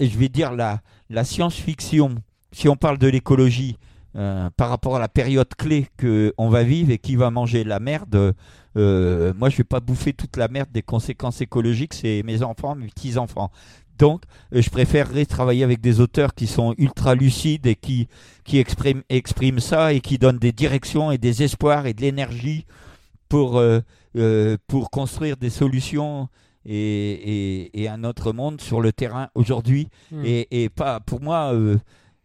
Je 0.00 0.18
vais 0.18 0.28
dire 0.28 0.52
la, 0.52 0.80
la 1.08 1.24
science-fiction. 1.24 2.16
Si 2.52 2.68
on 2.68 2.74
parle 2.74 2.98
de 2.98 3.06
l'écologie, 3.06 3.76
euh, 4.16 4.50
par 4.56 4.70
rapport 4.70 4.96
à 4.96 4.98
la 4.98 5.08
période 5.08 5.54
clé 5.56 5.86
qu'on 6.00 6.48
va 6.48 6.64
vivre 6.64 6.90
et 6.90 6.98
qui 6.98 7.14
va 7.14 7.30
manger 7.30 7.62
la 7.62 7.78
merde, 7.78 8.34
moi 8.74 9.48
je 9.50 9.56
vais 9.56 9.64
pas 9.64 9.78
bouffer 9.78 10.12
toute 10.12 10.36
la 10.36 10.48
merde 10.48 10.68
des 10.72 10.82
conséquences 10.82 11.40
écologiques, 11.40 11.94
c'est 11.94 12.24
mes 12.24 12.42
enfants, 12.42 12.74
mes 12.74 12.88
petits-enfants. 12.88 13.52
Donc, 14.00 14.22
euh, 14.52 14.60
je 14.60 14.70
préférerais 14.70 15.26
travailler 15.26 15.62
avec 15.62 15.80
des 15.80 16.00
auteurs 16.00 16.34
qui 16.34 16.48
sont 16.48 16.74
ultra 16.78 17.14
lucides 17.14 17.66
et 17.66 17.76
qui, 17.76 18.08
qui 18.44 18.58
expriment, 18.58 19.02
expriment 19.08 19.60
ça 19.60 19.92
et 19.92 20.00
qui 20.00 20.18
donnent 20.18 20.38
des 20.38 20.52
directions 20.52 21.12
et 21.12 21.18
des 21.18 21.44
espoirs 21.44 21.86
et 21.86 21.94
de 21.94 22.00
l'énergie 22.00 22.66
pour, 23.28 23.62
pour 24.66 24.90
construire 24.90 25.36
des 25.36 25.50
solutions 25.50 26.28
et, 26.66 27.70
et, 27.80 27.88
un 27.88 28.02
autre 28.02 28.32
monde 28.32 28.60
sur 28.60 28.80
le 28.80 28.92
terrain 28.92 29.28
aujourd'hui. 29.34 29.88
Hmm. 30.10 30.24
Et, 30.24 30.64
et, 30.64 30.68
pas, 30.68 30.98
pour 30.98 31.20
moi, 31.20 31.54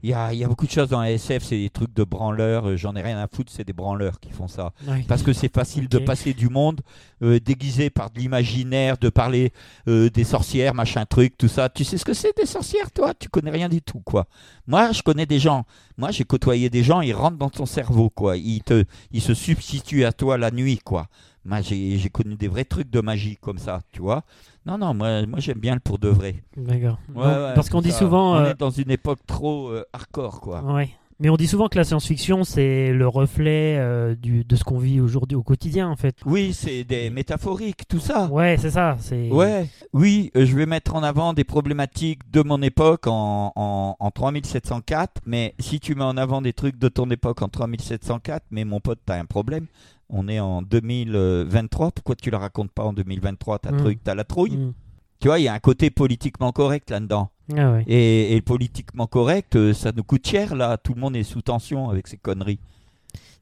il 0.06 0.38
y, 0.38 0.44
a, 0.44 0.48
beaucoup 0.48 0.68
de 0.68 0.72
choses 0.72 0.90
dans 0.90 1.02
la 1.02 1.12
SF, 1.12 1.44
c'est 1.46 1.58
des 1.58 1.72
trucs 1.72 1.92
de 1.96 2.04
branleurs, 2.04 2.70
euh, 2.70 2.78
j'en 2.78 2.96
ai 2.96 3.02
rien 3.02 3.18
à 3.18 3.28
foutre, 3.28 3.52
c'est 3.52 3.64
des 3.64 3.74
branleurs 3.74 4.20
qui 4.20 4.30
font 4.30 4.48
ça. 4.48 4.72
Parce 5.08 5.24
que 5.24 5.34
c'est 5.34 5.52
facile 5.52 5.88
de 5.90 5.98
passer 5.98 6.36
du 6.36 6.48
monde 6.48 6.82
euh, 7.24 7.40
déguisé 7.40 7.90
par 7.90 8.12
de 8.12 8.20
l'imaginaire, 8.20 9.00
de 9.00 9.10
parler 9.10 9.52
euh, 9.88 10.12
des 10.12 10.24
sorcières, 10.24 10.76
machin 10.76 11.06
truc, 11.06 11.36
tout 11.40 11.48
ça. 11.48 11.70
Tu 11.70 11.84
sais 11.84 11.98
ce 11.98 12.06
que 12.06 12.14
c'est 12.14 12.38
des 12.38 12.46
sorcières, 12.46 12.92
toi? 12.92 13.16
Tu 13.18 13.30
connais 13.30 13.50
rien 13.50 13.68
du 13.68 13.82
tout, 13.82 14.00
quoi. 14.00 14.28
Moi, 14.68 14.92
je 14.92 15.02
connais 15.02 15.26
des 15.26 15.40
gens. 15.40 15.66
Moi, 15.98 16.12
j'ai 16.12 16.24
côtoyé 16.24 16.70
des 16.70 16.84
gens, 16.84 17.02
ils 17.02 17.14
rentrent 17.14 17.38
dans 17.38 17.50
ton 17.50 17.66
cerveau, 17.66 18.12
quoi. 18.12 18.38
Ils, 18.38 18.62
te, 18.62 18.84
ils 19.12 19.22
se 19.22 19.34
substituent 19.34 20.06
à 20.06 20.14
toi 20.14 20.38
la 20.38 20.52
nuit, 20.52 20.78
quoi. 20.78 21.08
Moi, 21.46 21.62
j'ai 21.62 22.10
connu 22.12 22.36
des 22.36 22.48
vrais 22.48 22.66
trucs 22.66 22.92
de 22.92 23.02
magie 23.02 23.38
comme 23.42 23.58
ça, 23.58 23.82
tu 23.92 24.02
vois. 24.02 24.24
Non, 24.66 24.78
non, 24.80 24.94
moi, 24.94 25.26
moi 25.28 25.40
j'aime 25.40 25.60
bien 25.60 25.76
le 25.76 25.80
pour 25.80 26.00
de 26.00 26.08
vrai. 26.08 26.36
D'accord. 26.58 26.98
parce 27.14 27.70
qu'on 27.70 27.82
dit 27.82 27.92
souvent. 27.92 28.34
On 28.34 28.38
euh, 28.38 28.52
est 28.52 28.60
dans 28.60 28.72
une 28.72 28.92
époque 28.92 29.20
trop 29.28 29.70
euh, 29.70 29.86
hardcore, 29.94 30.42
quoi. 30.42 30.62
Ouais. 30.64 30.90
Mais 31.20 31.30
on 31.30 31.38
dit 31.38 31.48
souvent 31.48 31.70
que 31.70 31.78
la 31.78 31.86
science-fiction, 31.86 32.44
c'est 32.44 32.92
le 32.92 33.08
reflet 33.08 33.78
euh, 33.78 34.16
du, 34.16 34.44
de 34.44 34.56
ce 34.58 34.66
qu'on 34.66 34.80
vit 34.80 35.00
aujourd'hui 35.00 35.38
au 35.38 35.44
quotidien, 35.44 35.88
en 35.88 35.96
fait. 35.96 36.18
Oui, 36.26 36.52
c'est 36.52 36.84
des 36.84 37.10
métaphoriques, 37.10 37.88
tout 37.88 38.02
ça. 38.02 38.26
Ouais, 38.26 38.58
c'est 38.60 38.72
ça. 38.72 38.98
C'est... 39.00 39.30
Ouais, 39.30 39.70
oui, 39.94 40.30
je 40.36 40.54
vais 40.54 40.66
mettre 40.66 40.94
en 40.94 41.04
avant 41.04 41.32
des 41.32 41.46
problématiques 41.46 42.30
de 42.32 42.42
mon 42.42 42.62
époque 42.62 43.08
en, 43.08 43.54
en, 43.56 43.96
en, 43.98 44.12
3704, 44.12 45.22
mais 45.26 45.56
si 45.58 45.80
tu 45.80 45.96
mets 45.96 46.04
en 46.04 46.18
avant 46.18 46.42
des 46.42 46.52
trucs 46.52 46.78
de 46.78 46.90
ton 46.90 47.10
époque 47.10 47.42
en 47.42 47.48
3704, 47.48 48.48
mais 48.52 48.66
mon 48.66 48.82
pote, 48.82 49.00
t'as 49.06 49.18
un 49.18 49.26
problème. 49.26 49.68
On 50.10 50.28
est 50.28 50.40
en 50.40 50.62
2023. 50.62 51.92
Pourquoi 51.92 52.16
tu 52.16 52.30
la 52.30 52.38
racontes 52.38 52.72
pas 52.72 52.84
en 52.84 52.94
2023 52.94 53.60
Ta 53.60 53.72
mm. 53.72 53.78
truc, 53.78 54.00
t'as 54.04 54.16
la 54.16 54.24
trouille. 54.24 54.58
Mm. 54.58 54.74
Tu 55.20 55.28
vois, 55.28 55.40
il 55.40 55.44
y 55.44 55.48
a 55.48 55.54
un 55.54 55.60
côté 55.60 55.90
politiquement 55.90 56.52
correct 56.52 56.90
là-dedans. 56.92 57.30
Ah 57.56 57.78
et, 57.88 58.42
politiquement 58.42 59.08
correct, 59.08 59.56
euh, 59.56 59.74
ça 59.74 59.92
nous 59.96 60.04
coûte 60.04 60.28
cher 60.28 60.56
là. 60.56 60.78
Tout 60.78 60.94
le 60.94 61.02
monde 61.02 61.16
est 61.16 61.24
sous 61.24 61.42
tension 61.42 61.90
avec 61.90 62.08
ces 62.08 62.18
conneries. 62.18 62.60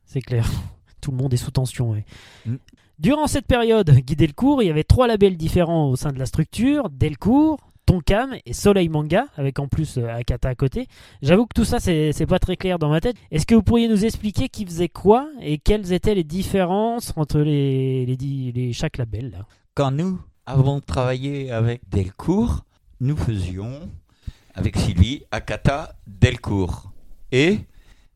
C'est 0.06 0.22
clair. 0.22 0.50
Tout 1.02 1.12
le 1.12 1.18
monde 1.18 1.34
est 1.34 1.38
sous 1.38 1.52
tension. 1.52 1.92
oui. 1.92 2.04
Mm. 2.46 2.56
Durant 3.00 3.28
cette 3.28 3.48
période, 3.48 3.90
Guy 3.90 4.16
Delcourt, 4.16 4.62
il 4.62 4.68
y 4.68 4.70
avait 4.70 4.84
trois 4.84 5.08
labels 5.08 5.36
différents 5.36 5.90
au 5.90 5.96
sein 5.96 6.12
de 6.12 6.20
la 6.20 6.26
structure 6.26 6.90
Delcourt, 6.90 7.60
Tonkam 7.86 8.36
et 8.46 8.54
Soleil 8.54 8.90
Manga, 8.90 9.28
avec 9.36 9.60
en 9.60 9.68
plus 9.68 9.98
euh, 9.98 10.08
Akata 10.08 10.50
à 10.50 10.56
côté. 10.56 10.88
J'avoue 11.22 11.46
que 11.46 11.54
tout 11.54 11.66
ça, 11.66 11.80
c'est 11.80 12.26
pas 12.28 12.40
très 12.40 12.56
clair 12.56 12.80
dans 12.80 12.90
ma 12.90 13.02
tête. 13.02 13.18
Est-ce 13.32 13.46
que 13.46 13.56
vous 13.56 13.64
pourriez 13.64 13.88
nous 13.88 14.06
expliquer 14.06 14.50
qui 14.50 14.66
faisait 14.66 14.90
quoi 14.90 15.30
et 15.42 15.58
quelles 15.58 15.92
étaient 15.94 16.16
les 16.16 16.24
différences 16.24 17.14
entre 17.16 17.40
les, 17.40 18.06
les, 18.06 18.74
chaque 18.74 18.98
label 18.98 19.46
Quand 19.76 19.92
nous 19.92 20.20
avons 20.46 20.80
travaillé 20.80 21.52
avec 21.52 21.82
Delcourt, 21.90 22.66
nous 23.00 23.18
faisions 23.18 23.90
avec 24.56 24.78
Sylvie 24.78 25.24
Akata 25.32 25.96
Delcourt. 26.08 26.92
Et 27.32 27.60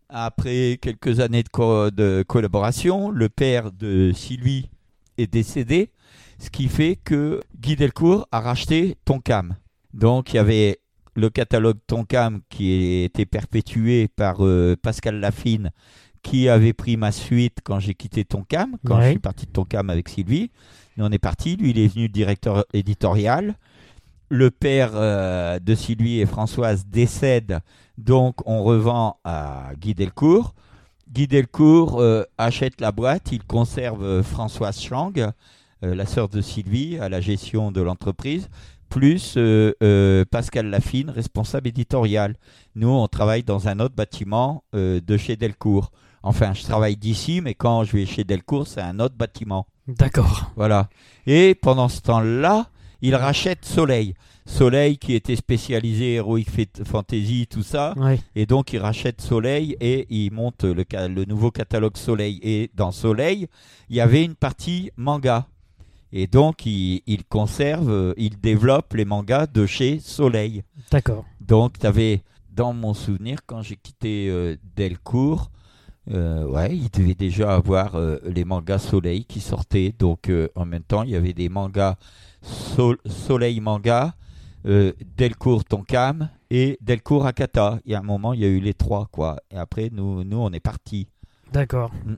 après 0.09 0.77
quelques 0.81 1.19
années 1.19 1.43
de 1.43 2.23
collaboration, 2.27 3.09
le 3.09 3.29
père 3.29 3.71
de 3.71 4.11
Sylvie 4.13 4.69
est 5.17 5.31
décédé 5.31 5.89
ce 6.39 6.49
qui 6.49 6.67
fait 6.67 6.95
que 6.95 7.41
Guy 7.59 7.75
Delcourt 7.75 8.27
a 8.31 8.39
racheté 8.39 8.95
Tonkam. 9.05 9.55
Donc 9.93 10.33
il 10.33 10.37
y 10.37 10.39
avait 10.39 10.79
le 11.15 11.29
catalogue 11.29 11.79
Tonkam 11.87 12.41
qui 12.49 13.03
était 13.03 13.25
perpétué 13.25 14.07
par 14.07 14.45
euh, 14.45 14.75
Pascal 14.79 15.19
Lafine, 15.19 15.71
qui 16.21 16.47
avait 16.47 16.73
pris 16.73 16.95
ma 16.95 17.11
suite 17.11 17.59
quand 17.63 17.79
j'ai 17.79 17.95
quitté 17.95 18.23
Tonkam, 18.23 18.77
quand 18.85 19.01
je 19.01 19.09
suis 19.09 19.19
parti 19.19 19.47
de 19.47 19.51
Tonkam 19.51 19.89
avec 19.89 20.09
Sylvie. 20.09 20.51
Et 20.97 21.01
on 21.01 21.11
est 21.11 21.19
parti, 21.19 21.55
lui 21.55 21.71
il 21.71 21.79
est 21.79 21.87
venu 21.87 22.07
directeur 22.07 22.65
éditorial. 22.73 23.55
Le 24.29 24.51
père 24.51 24.91
euh, 24.93 25.57
de 25.59 25.73
Sylvie 25.73 26.19
et 26.19 26.25
Françoise 26.25 26.85
décède, 26.85 27.61
donc 27.97 28.35
on 28.45 28.61
revend 28.61 29.17
à 29.23 29.71
Guy 29.79 29.95
Delcourt. 29.95 30.53
Guy 31.09 31.27
Delcourt 31.27 31.99
euh, 31.99 32.23
achète 32.37 32.81
la 32.81 32.91
boîte, 32.91 33.31
il 33.31 33.43
conserve 33.43 34.21
Françoise 34.21 34.79
Chang, 34.79 35.13
la 35.81 36.05
sœur 36.05 36.29
de 36.29 36.41
Sylvie, 36.41 36.97
à 36.97 37.09
la 37.09 37.21
gestion 37.21 37.71
de 37.71 37.81
l'entreprise, 37.81 38.49
plus 38.89 39.35
euh, 39.37 39.73
euh, 39.83 40.25
Pascal 40.29 40.67
Lafine, 40.69 41.09
responsable 41.09 41.67
éditorial. 41.67 42.35
Nous, 42.75 42.89
on 42.89 43.07
travaille 43.07 43.43
dans 43.43 43.67
un 43.67 43.79
autre 43.79 43.95
bâtiment 43.95 44.63
de 44.73 45.17
chez 45.17 45.35
Delcourt. 45.35 45.91
Enfin, 46.23 46.53
je 46.53 46.63
travaille 46.63 46.97
d'ici, 46.97 47.41
mais 47.41 47.53
quand 47.53 47.83
je 47.83 47.93
vais 47.93 48.05
chez 48.05 48.23
Delcourt, 48.23 48.67
c'est 48.67 48.81
un 48.81 48.99
autre 48.99 49.15
bâtiment. 49.15 49.67
D'accord. 49.87 50.51
Voilà. 50.55 50.89
Et 51.25 51.55
pendant 51.55 51.87
ce 51.87 52.01
temps-là, 52.01 52.67
il 53.01 53.15
rachète 53.15 53.65
Soleil. 53.65 54.13
Soleil 54.45 54.97
qui 54.97 55.13
était 55.13 55.35
spécialisé 55.35 56.15
Heroic 56.15 56.45
Fantasy, 56.85 57.47
tout 57.49 57.63
ça. 57.63 57.93
Et 58.35 58.45
donc 58.45 58.73
il 58.73 58.79
rachète 58.79 59.21
Soleil 59.21 59.75
et 59.81 60.07
il 60.09 60.31
monte 60.31 60.63
le, 60.63 60.85
le 60.91 61.25
nouveau 61.25 61.51
catalogue 61.51 61.97
Soleil. 61.97 62.39
Et 62.41 62.71
dans 62.73 62.91
Soleil, 62.91 63.47
il 63.89 63.95
y 63.95 64.01
avait 64.01 64.23
une 64.23 64.35
partie 64.35 64.91
manga. 64.95 65.47
Et 66.11 66.27
donc, 66.27 66.65
il, 66.65 67.01
conserve, 67.29 67.89
euh, 67.89 68.13
il 68.17 68.39
développe 68.39 68.93
les 68.93 69.05
mangas 69.05 69.47
de 69.47 69.65
chez 69.65 69.99
Soleil. 69.99 70.63
D'accord. 70.91 71.25
Donc, 71.41 71.79
tu 71.79 71.85
avais, 71.85 72.23
dans 72.49 72.73
mon 72.73 72.93
souvenir, 72.93 73.39
quand 73.45 73.61
j'ai 73.61 73.75
quitté 73.75 74.29
euh, 74.29 74.55
Delcourt, 74.75 75.51
euh, 76.09 76.45
ouais, 76.45 76.75
il 76.77 76.89
devait 76.89 77.15
déjà 77.15 77.53
avoir 77.53 77.99
les 78.23 78.45
mangas 78.45 78.79
Soleil 78.79 79.25
qui 79.25 79.41
sortaient. 79.41 79.93
Donc, 79.97 80.31
en 80.55 80.65
même 80.65 80.83
temps, 80.83 81.03
il 81.03 81.09
y 81.09 81.15
avait 81.15 81.33
des 81.33 81.49
mangas 81.49 81.97
Soleil 83.05 83.59
Manga, 83.59 84.15
Delcourt 84.63 85.65
Tonkam 85.65 86.29
et 86.49 86.77
Delcourt 86.79 87.25
Akata. 87.25 87.79
Il 87.83 87.91
y 87.91 87.95
a 87.95 87.99
un 87.99 88.03
moment, 88.03 88.31
il 88.31 88.39
y 88.39 88.45
a 88.45 88.47
eu 88.47 88.61
les 88.61 88.73
trois, 88.73 89.07
quoi. 89.11 89.37
Et 89.51 89.57
après, 89.57 89.89
nous, 89.91 90.23
nous 90.23 90.37
on 90.37 90.51
est 90.51 90.61
partis. 90.61 91.09
D'accord. 91.51 91.91
Mm. 92.05 92.15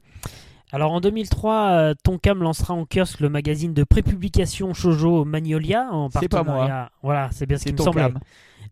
Alors 0.71 0.91
en 0.91 1.01
2003, 1.01 1.69
euh, 1.69 1.93
Tonkam 2.03 2.43
lancera 2.43 2.73
en 2.73 2.85
kiosque 2.85 3.21
le 3.21 3.29
magazine 3.29 3.73
de 3.73 3.83
prépublication 3.83 4.73
Shoujo 4.73 5.25
Magnolia 5.25 5.89
en 5.91 6.09
C'est 6.11 6.29
pas 6.29 6.43
moi. 6.43 6.89
Voilà, 7.01 7.29
c'est 7.31 7.47
bien 7.47 7.57
ce 7.57 7.65
qui 7.65 7.73
me 7.73 7.77
semblait. 7.77 8.13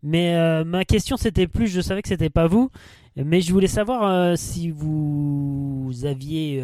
Mais 0.04 0.36
euh, 0.36 0.64
ma 0.64 0.84
question 0.84 1.16
c'était 1.16 1.48
plus, 1.48 1.66
je 1.66 1.80
savais 1.80 2.02
que 2.02 2.08
c'était 2.08 2.30
pas 2.30 2.46
vous, 2.46 2.70
mais 3.16 3.40
je 3.40 3.52
voulais 3.52 3.66
savoir 3.66 4.04
euh, 4.04 4.36
si 4.36 4.70
vous 4.70 5.90
aviez 6.04 6.62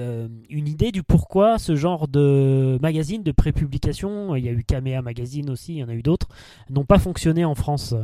une 0.50 0.68
idée 0.68 0.92
du 0.92 1.02
pourquoi 1.02 1.58
ce 1.58 1.74
genre 1.74 2.06
de 2.06 2.78
magazine 2.80 3.24
de 3.24 3.32
prépublication, 3.32 4.36
il 4.36 4.44
y 4.44 4.48
a 4.48 4.52
eu 4.52 4.62
Kamea 4.62 5.02
Magazine 5.02 5.50
aussi, 5.50 5.74
il 5.74 5.78
y 5.78 5.84
en 5.84 5.88
a 5.88 5.94
eu 5.94 6.02
d'autres, 6.02 6.28
n'ont 6.70 6.84
pas 6.84 7.00
fonctionné 7.00 7.44
en 7.44 7.56
France, 7.56 7.96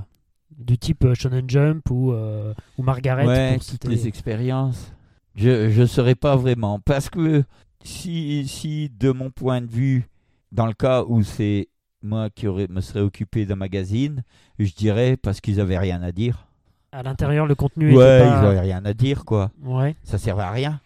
du 0.59 0.79
type 0.79 1.15
Shonen 1.15 1.49
Jump 1.49 1.89
ou, 1.91 2.13
ou 2.13 2.83
Margaret. 2.83 3.25
Ouais, 3.25 3.59
toutes 3.59 3.85
les 3.85 4.09
expériences. 4.09 4.93
Je 5.41 5.81
ne 5.81 5.87
saurais 5.87 6.15
pas 6.15 6.37
vraiment. 6.37 6.81
Parce 6.81 7.09
que 7.09 7.45
si, 7.83 8.47
si, 8.47 8.91
de 8.91 9.11
mon 9.11 9.31
point 9.31 9.63
de 9.63 9.71
vue, 9.71 10.07
dans 10.53 10.67
le 10.67 10.75
cas 10.75 11.05
où 11.05 11.23
c'est 11.23 11.69
moi 12.03 12.29
qui 12.31 12.47
aurais, 12.47 12.67
me 12.69 12.81
serais 12.81 13.01
occupé 13.01 13.47
d'un 13.47 13.57
magazine, 13.57 14.23
je 14.59 14.73
dirais 14.75 15.17
parce 15.17 15.41
qu'ils 15.41 15.57
n'avaient 15.57 15.79
rien 15.79 16.03
à 16.03 16.13
dire. 16.13 16.47
À 16.93 17.03
l'intérieur, 17.03 17.47
le 17.47 17.55
contenu 17.55 17.97
Ouais, 17.97 18.21
pas... 18.21 18.27
ils 18.27 18.43
n'avaient 18.43 18.61
rien 18.61 18.85
à 18.85 18.93
dire, 18.93 19.25
quoi. 19.25 19.51
Ouais. 19.63 19.97
Ça 20.03 20.19
servait 20.19 20.43
à 20.43 20.51
rien. 20.51 20.81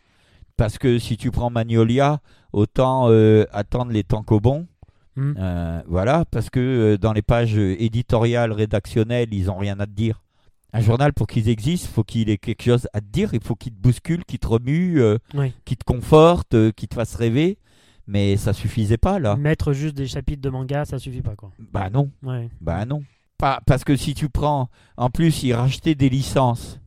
Parce 0.56 0.78
que 0.78 0.98
si 0.98 1.16
tu 1.16 1.32
prends 1.32 1.50
Magnolia, 1.50 2.20
autant 2.52 3.06
euh, 3.08 3.44
attendre 3.52 3.90
les 3.90 4.04
temps 4.04 4.22
qu'au 4.22 4.38
bon. 4.38 4.68
Hmm. 5.16 5.34
Euh, 5.38 5.82
voilà, 5.88 6.24
parce 6.30 6.50
que 6.50 6.60
euh, 6.60 6.98
dans 6.98 7.12
les 7.12 7.22
pages 7.22 7.56
éditoriales, 7.56 8.52
rédactionnelles, 8.52 9.32
ils 9.32 9.46
n'ont 9.46 9.56
rien 9.56 9.78
à 9.80 9.86
te 9.86 9.92
dire 9.92 10.23
un 10.74 10.80
journal, 10.80 11.12
pour 11.12 11.28
qu'il 11.28 11.48
existe, 11.48 11.86
faut 11.86 12.02
qu'il 12.02 12.28
ait 12.28 12.36
quelque 12.36 12.64
chose 12.64 12.88
à 12.92 13.00
te 13.00 13.06
dire, 13.06 13.32
il 13.32 13.40
faut 13.40 13.54
qu'il 13.54 13.72
te 13.72 13.80
bouscule, 13.80 14.24
qu'il 14.24 14.40
te 14.40 14.48
remue, 14.48 15.00
euh, 15.00 15.18
qu'il 15.64 15.76
te 15.76 15.84
conforte, 15.84 16.54
euh, 16.54 16.72
qu'il 16.72 16.88
te 16.88 16.96
fasse 16.96 17.14
rêver. 17.14 17.58
Mais 18.08 18.36
ça 18.36 18.52
suffisait 18.52 18.98
pas 18.98 19.20
là. 19.20 19.36
Mettre 19.36 19.72
juste 19.72 19.94
des 19.94 20.08
chapitres 20.08 20.42
de 20.42 20.50
manga, 20.50 20.84
ça 20.84 20.98
suffit 20.98 21.22
pas 21.22 21.36
quoi. 21.36 21.52
Bah 21.72 21.88
non. 21.90 22.10
Ouais. 22.24 22.50
Bah 22.60 22.84
non. 22.84 23.04
Pas, 23.38 23.60
parce 23.66 23.84
que 23.84 23.94
si 23.94 24.14
tu 24.14 24.28
prends, 24.28 24.68
en 24.96 25.10
plus, 25.10 25.44
ils 25.44 25.54
rachetaient 25.54 25.94
des 25.94 26.08
licences. 26.08 26.80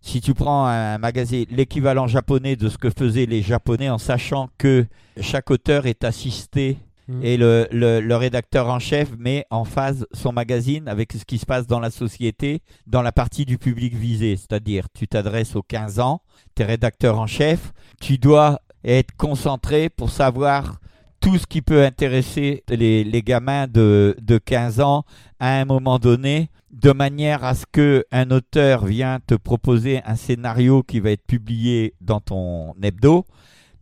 Si 0.00 0.20
tu 0.20 0.32
prends 0.32 0.66
un 0.66 0.98
magazine, 0.98 1.44
l'équivalent 1.50 2.06
japonais 2.06 2.56
de 2.56 2.68
ce 2.68 2.78
que 2.78 2.90
faisaient 2.90 3.26
les 3.26 3.42
Japonais 3.42 3.90
en 3.90 3.98
sachant 3.98 4.48
que 4.56 4.86
chaque 5.20 5.50
auteur 5.50 5.86
est 5.86 6.04
assisté 6.04 6.78
Mhm. 7.08 7.22
et 7.22 7.36
le, 7.36 7.68
le- 7.70 8.16
rédacteur 8.16 8.68
en 8.68 8.78
chef 8.78 9.10
met 9.18 9.44
en 9.50 9.64
phase 9.64 10.06
son 10.12 10.32
magazine 10.32 10.88
avec 10.88 11.12
ce 11.12 11.24
qui 11.24 11.38
se 11.38 11.46
passe 11.46 11.66
dans 11.66 11.78
la 11.80 11.90
société, 11.90 12.62
dans 12.86 13.02
la 13.02 13.12
partie 13.12 13.44
du 13.44 13.58
public 13.58 13.94
visé. 13.94 14.36
C'est-à-dire, 14.36 14.86
tu 14.92 15.06
t'adresses 15.06 15.54
aux 15.54 15.62
15 15.62 16.00
ans, 16.00 16.20
tu 16.56 16.62
es 16.62 16.64
rédacteur 16.64 17.18
en 17.20 17.26
chef, 17.26 17.72
tu 18.00 18.18
dois 18.18 18.60
être 18.84 19.14
concentré 19.16 19.88
pour 19.88 20.10
savoir 20.10 20.80
tout 21.20 21.38
ce 21.38 21.46
qui 21.46 21.62
peut 21.62 21.84
intéresser 21.84 22.62
les, 22.68 23.02
les 23.04 23.22
gamins 23.22 23.66
de, 23.66 24.16
de 24.20 24.38
15 24.38 24.80
ans 24.80 25.04
à 25.40 25.58
un 25.60 25.64
moment 25.64 25.98
donné, 25.98 26.50
de 26.70 26.92
manière 26.92 27.42
à 27.44 27.54
ce 27.54 27.64
que 27.70 28.04
un 28.12 28.30
auteur 28.30 28.84
vient 28.84 29.18
te 29.26 29.34
proposer 29.34 30.02
un 30.04 30.14
scénario 30.16 30.82
qui 30.82 31.00
va 31.00 31.10
être 31.12 31.24
publié 31.26 31.94
dans 32.00 32.20
ton 32.20 32.74
hebdo, 32.82 33.24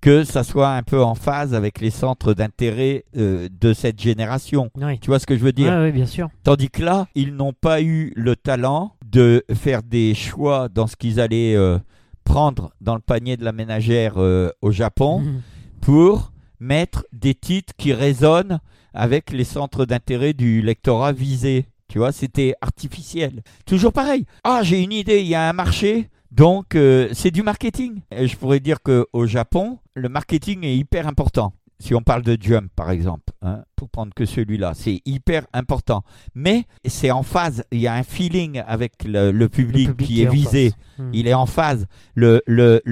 que 0.04 0.22
ça 0.22 0.44
soit 0.44 0.68
un 0.68 0.82
peu 0.82 1.02
en 1.02 1.14
phase 1.14 1.54
avec 1.54 1.80
les 1.80 1.88
centres 1.88 2.34
d'intérêt 2.34 3.06
euh, 3.16 3.48
de 3.58 3.72
cette 3.72 3.98
génération. 3.98 4.70
Tu 5.00 5.06
vois 5.06 5.18
ce 5.18 5.24
que 5.24 5.34
je 5.34 5.42
veux 5.42 5.52
dire? 5.52 5.72
Ouais, 5.72 5.92
bien 5.92 6.04
sûr. 6.04 6.28
Tandis 6.42 6.68
que 6.68 6.82
là, 6.82 7.06
ils 7.14 7.34
n'ont 7.34 7.54
pas 7.54 7.80
eu 7.80 8.12
le 8.14 8.36
talent 8.36 8.92
de 9.10 9.42
faire 9.54 9.82
des 9.82 10.14
choix 10.14 10.68
dans 10.68 10.86
ce 10.86 10.96
qu'ils 10.96 11.20
allaient 11.20 11.54
euh, 11.56 11.78
prendre 12.22 12.72
dans 12.82 12.94
le 12.96 13.00
panier 13.00 13.38
de 13.38 13.44
la 13.46 13.52
ménagère 13.52 14.14
euh, 14.18 14.50
au 14.60 14.70
Japon 14.72 15.20
Mhm. 15.20 15.40
pour 15.80 16.32
mettre 16.60 17.06
des 17.14 17.34
titres 17.34 17.72
qui 17.78 17.94
résonnent 17.94 18.60
avec 18.92 19.32
les 19.32 19.44
centres 19.44 19.86
d'intérêt 19.86 20.34
du 20.34 20.60
lectorat 20.60 21.12
visé. 21.12 21.64
Tu 21.88 21.96
vois, 21.96 22.12
c'était 22.12 22.54
artificiel. 22.60 23.42
Toujours 23.64 23.94
pareil. 23.94 24.26
Ah, 24.44 24.60
j'ai 24.64 24.82
une 24.82 24.92
idée, 24.92 25.20
il 25.22 25.28
y 25.28 25.34
a 25.34 25.48
un 25.48 25.52
marché, 25.54 26.10
donc 26.30 26.74
euh, 26.74 27.08
c'est 27.12 27.30
du 27.30 27.42
marketing. 27.42 28.00
Et 28.14 28.28
je 28.28 28.36
pourrais 28.36 28.60
dire 28.60 28.82
qu'au 28.82 29.24
Japon, 29.26 29.78
le 29.94 30.08
marketing 30.08 30.64
est 30.64 30.76
hyper 30.76 31.06
important. 31.06 31.52
Si 31.80 31.92
on 31.94 32.02
parle 32.02 32.22
de 32.22 32.36
Jump, 32.40 32.70
par 32.76 32.90
exemple, 32.92 33.32
hein, 33.42 33.64
pour 33.74 33.88
prendre 33.90 34.14
que 34.14 34.24
celui-là, 34.24 34.72
c'est 34.74 35.02
hyper 35.04 35.44
important. 35.52 36.02
Mais 36.34 36.64
c'est 36.86 37.10
en 37.10 37.22
phase, 37.24 37.64
il 37.72 37.80
y 37.80 37.88
a 37.88 37.94
un 37.94 38.04
feeling 38.04 38.62
avec 38.66 39.04
le, 39.04 39.32
le 39.32 39.48
public, 39.48 39.88
public 39.88 40.06
qui 40.06 40.22
est 40.22 40.26
visé. 40.30 40.72
Il 41.12 41.26
est 41.26 41.34
en 41.34 41.46
phase. 41.46 41.86
Le, 42.14 42.40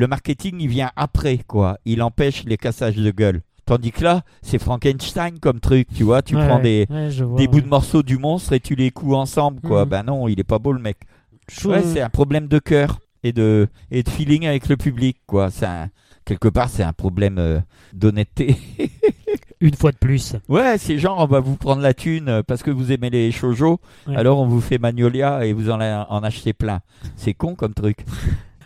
marketing, 0.08 0.56
il 0.60 0.68
vient 0.68 0.90
après, 0.96 1.38
quoi. 1.46 1.78
Il 1.84 2.02
empêche 2.02 2.44
les 2.44 2.56
cassages 2.56 2.96
de 2.96 3.10
gueule. 3.12 3.42
Tandis 3.64 3.92
que 3.92 4.02
là, 4.02 4.22
c'est 4.42 4.58
Frankenstein 4.58 5.38
comme 5.38 5.60
truc, 5.60 5.86
tu 5.94 6.02
vois. 6.02 6.20
Tu 6.20 6.34
Ouais, 6.36 6.46
prends 6.46 6.58
des, 6.58 6.86
ouais, 6.90 7.10
je 7.12 7.22
vois, 7.22 7.38
des 7.38 7.46
bouts 7.46 7.60
de 7.60 7.68
morceaux 7.68 8.02
du 8.02 8.18
monstre 8.18 8.52
et 8.52 8.60
tu 8.60 8.74
les 8.74 8.90
couds 8.90 9.14
ensemble, 9.14 9.60
quoi. 9.60 9.84
Mhm. 9.84 9.88
Ben 9.90 10.02
non, 10.02 10.26
il 10.26 10.40
est 10.40 10.44
pas 10.44 10.58
beau, 10.58 10.72
le 10.72 10.80
mec. 10.80 10.98
C'est 11.48 12.00
un 12.00 12.10
problème 12.10 12.48
de 12.48 12.58
cœur 12.58 12.98
et 13.22 13.32
de, 13.32 13.68
et 13.92 14.02
de 14.02 14.08
feeling 14.08 14.46
avec 14.46 14.68
le 14.68 14.76
public, 14.76 15.18
quoi. 15.26 15.50
C'est 15.50 15.66
un- 15.66 15.88
quelque 16.24 16.48
part, 16.48 16.68
c'est 16.68 16.82
un 16.82 16.92
problème 16.92 17.38
euh, 17.38 17.60
d'honnêteté. 17.92 18.56
Une 19.60 19.74
fois 19.74 19.92
de 19.92 19.96
plus. 19.96 20.34
ouais, 20.48 20.76
c'est 20.76 20.98
genre, 20.98 21.18
on 21.20 21.26
va 21.26 21.38
vous 21.40 21.56
prendre 21.56 21.82
la 21.82 21.94
thune 21.94 22.28
euh, 22.28 22.42
parce 22.42 22.62
que 22.64 22.70
vous 22.70 22.90
aimez 22.90 23.10
les 23.10 23.30
shoujo, 23.30 23.78
Ouais. 24.08 24.16
alors 24.16 24.40
on 24.40 24.46
vous 24.46 24.60
fait 24.60 24.78
Magnolia 24.78 25.46
et 25.46 25.52
vous 25.52 25.70
en, 25.70 25.80
en 25.80 26.22
achetez 26.24 26.52
plein. 26.52 26.80
C'est 27.16 27.34
con 27.34 27.54
comme 27.54 27.72
truc. 27.74 27.98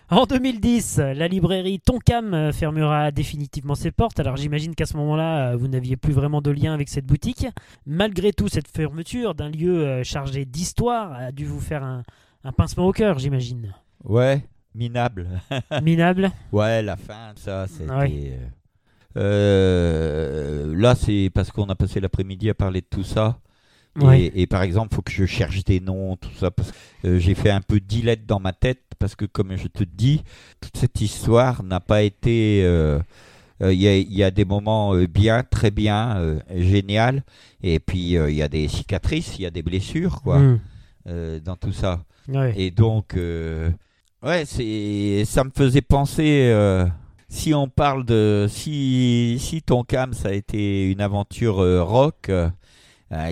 En 0.09 0.25
2010, 0.25 0.99
la 0.99 1.27
librairie 1.29 1.81
Tonkam 1.81 2.33
euh, 2.33 2.53
fermera 2.53 3.11
définitivement 3.11 3.75
ses 3.75 3.91
portes. 3.91 4.21
Alors 4.21 4.37
j'imagine 4.37 4.75
qu'à 4.75 4.87
ce 4.87 4.97
moment-là, 4.97 5.57
vous 5.57 5.69
n'aviez 5.69 5.97
plus 5.97 6.13
vraiment 6.13 6.41
de 6.41 6.51
lien 6.51 6.73
avec 6.73 6.89
cette 6.89 7.05
boutique. 7.07 7.47
Malgré 7.87 8.33
tout, 8.33 8.49
cette 8.49 8.69
fermeture 8.69 9.35
d'un 9.35 9.51
lieu 9.51 10.03
chargé 10.05 10.45
d'histoire 10.47 11.13
a 11.13 11.33
dû 11.33 11.45
vous 11.45 11.61
faire 11.61 11.83
un, 11.83 12.05
un 12.45 12.53
pincement 12.53 12.87
au 12.87 12.93
cœur, 12.93 13.19
j'imagine. 13.19 13.75
Ouais, 14.05 14.45
minable. 14.77 15.27
Minable? 15.83 16.31
Ouais, 16.53 16.83
la 16.83 16.97
fin, 16.97 17.33
ça, 17.37 17.67
c'était. 17.67 17.91
Ouais. 17.91 18.39
euh, 19.17 20.75
là, 20.77 20.95
c'est 20.95 21.31
parce 21.35 21.51
qu'on 21.51 21.67
a 21.67 21.75
passé 21.75 22.01
l'après-midi 22.01 22.51
à 22.51 22.55
parler 22.55 22.81
de 22.81 22.87
tout 22.89 23.05
ça. 23.05 23.39
Et, 24.01 24.05
Ouais. 24.05 24.31
et 24.35 24.47
par 24.47 24.61
exemple, 24.63 24.95
faut 24.95 25.01
que 25.01 25.11
je 25.11 25.25
cherche 25.25 25.65
des 25.65 25.81
noms, 25.81 26.17
tout 26.17 26.31
ça, 26.39 26.51
parce 26.51 26.71
que 26.71 27.09
euh, 27.09 27.19
j'ai 27.19 27.35
fait 27.35 27.51
un 27.51 27.63
peu 27.63 27.81
d'ilette 27.81 28.27
dans 28.27 28.41
ma 28.41 28.53
tête, 28.53 28.83
parce 28.99 29.15
que 29.15 29.25
comme 29.25 29.57
je 29.57 29.69
te 29.69 29.85
dis, 29.85 30.23
toute 30.61 30.77
cette 30.77 31.01
histoire 31.01 31.63
n'a 31.63 31.81
pas 31.81 32.03
été. 32.03 32.63
euh, 32.65 32.99
euh, 33.63 33.73
Il 33.73 33.81
y, 33.81 33.89
a, 33.89 33.97
il 33.97 34.13
y 34.13 34.23
a 34.23 34.31
des 34.31 34.45
moments 34.45 34.95
euh, 34.95 35.07
bien, 35.07 35.43
très 35.43 35.71
bien, 35.71 36.19
euh, 36.19 36.39
génial, 36.55 37.23
et 37.63 37.79
puis 37.79 38.19
euh, 38.19 38.29
il 38.31 38.37
y 38.37 38.43
a 38.43 38.49
des 38.49 38.69
cicatrices, 38.69 39.39
il 39.39 39.43
y 39.43 39.47
a 39.47 39.51
des 39.51 39.63
blessures, 39.63 40.21
quoi, 40.21 40.41
Mm. 40.41 40.61
euh, 41.09 41.41
dans 41.41 41.57
tout 41.57 41.73
ça. 41.73 42.05
Ouais. 42.29 42.53
Et 42.59 42.71
donc, 42.71 43.17
euh, 43.17 43.71
ouais, 44.23 44.45
c'est, 44.45 45.25
ça 45.25 45.45
me 45.45 45.51
faisait 45.51 45.83
penser. 45.83 46.51
euh, 46.53 46.87
si 47.29 47.53
on 47.55 47.69
parle 47.69 48.05
de, 48.05 48.47
si, 48.49 49.37
si 49.41 49.61
ton 49.61 49.83
cam 49.83 50.13
ça 50.13 50.29
a 50.29 50.33
été 50.33 50.91
une 50.91 51.01
aventure 51.01 51.59
euh, 51.61 51.83
rock, 51.83 52.29
euh, 52.31 52.49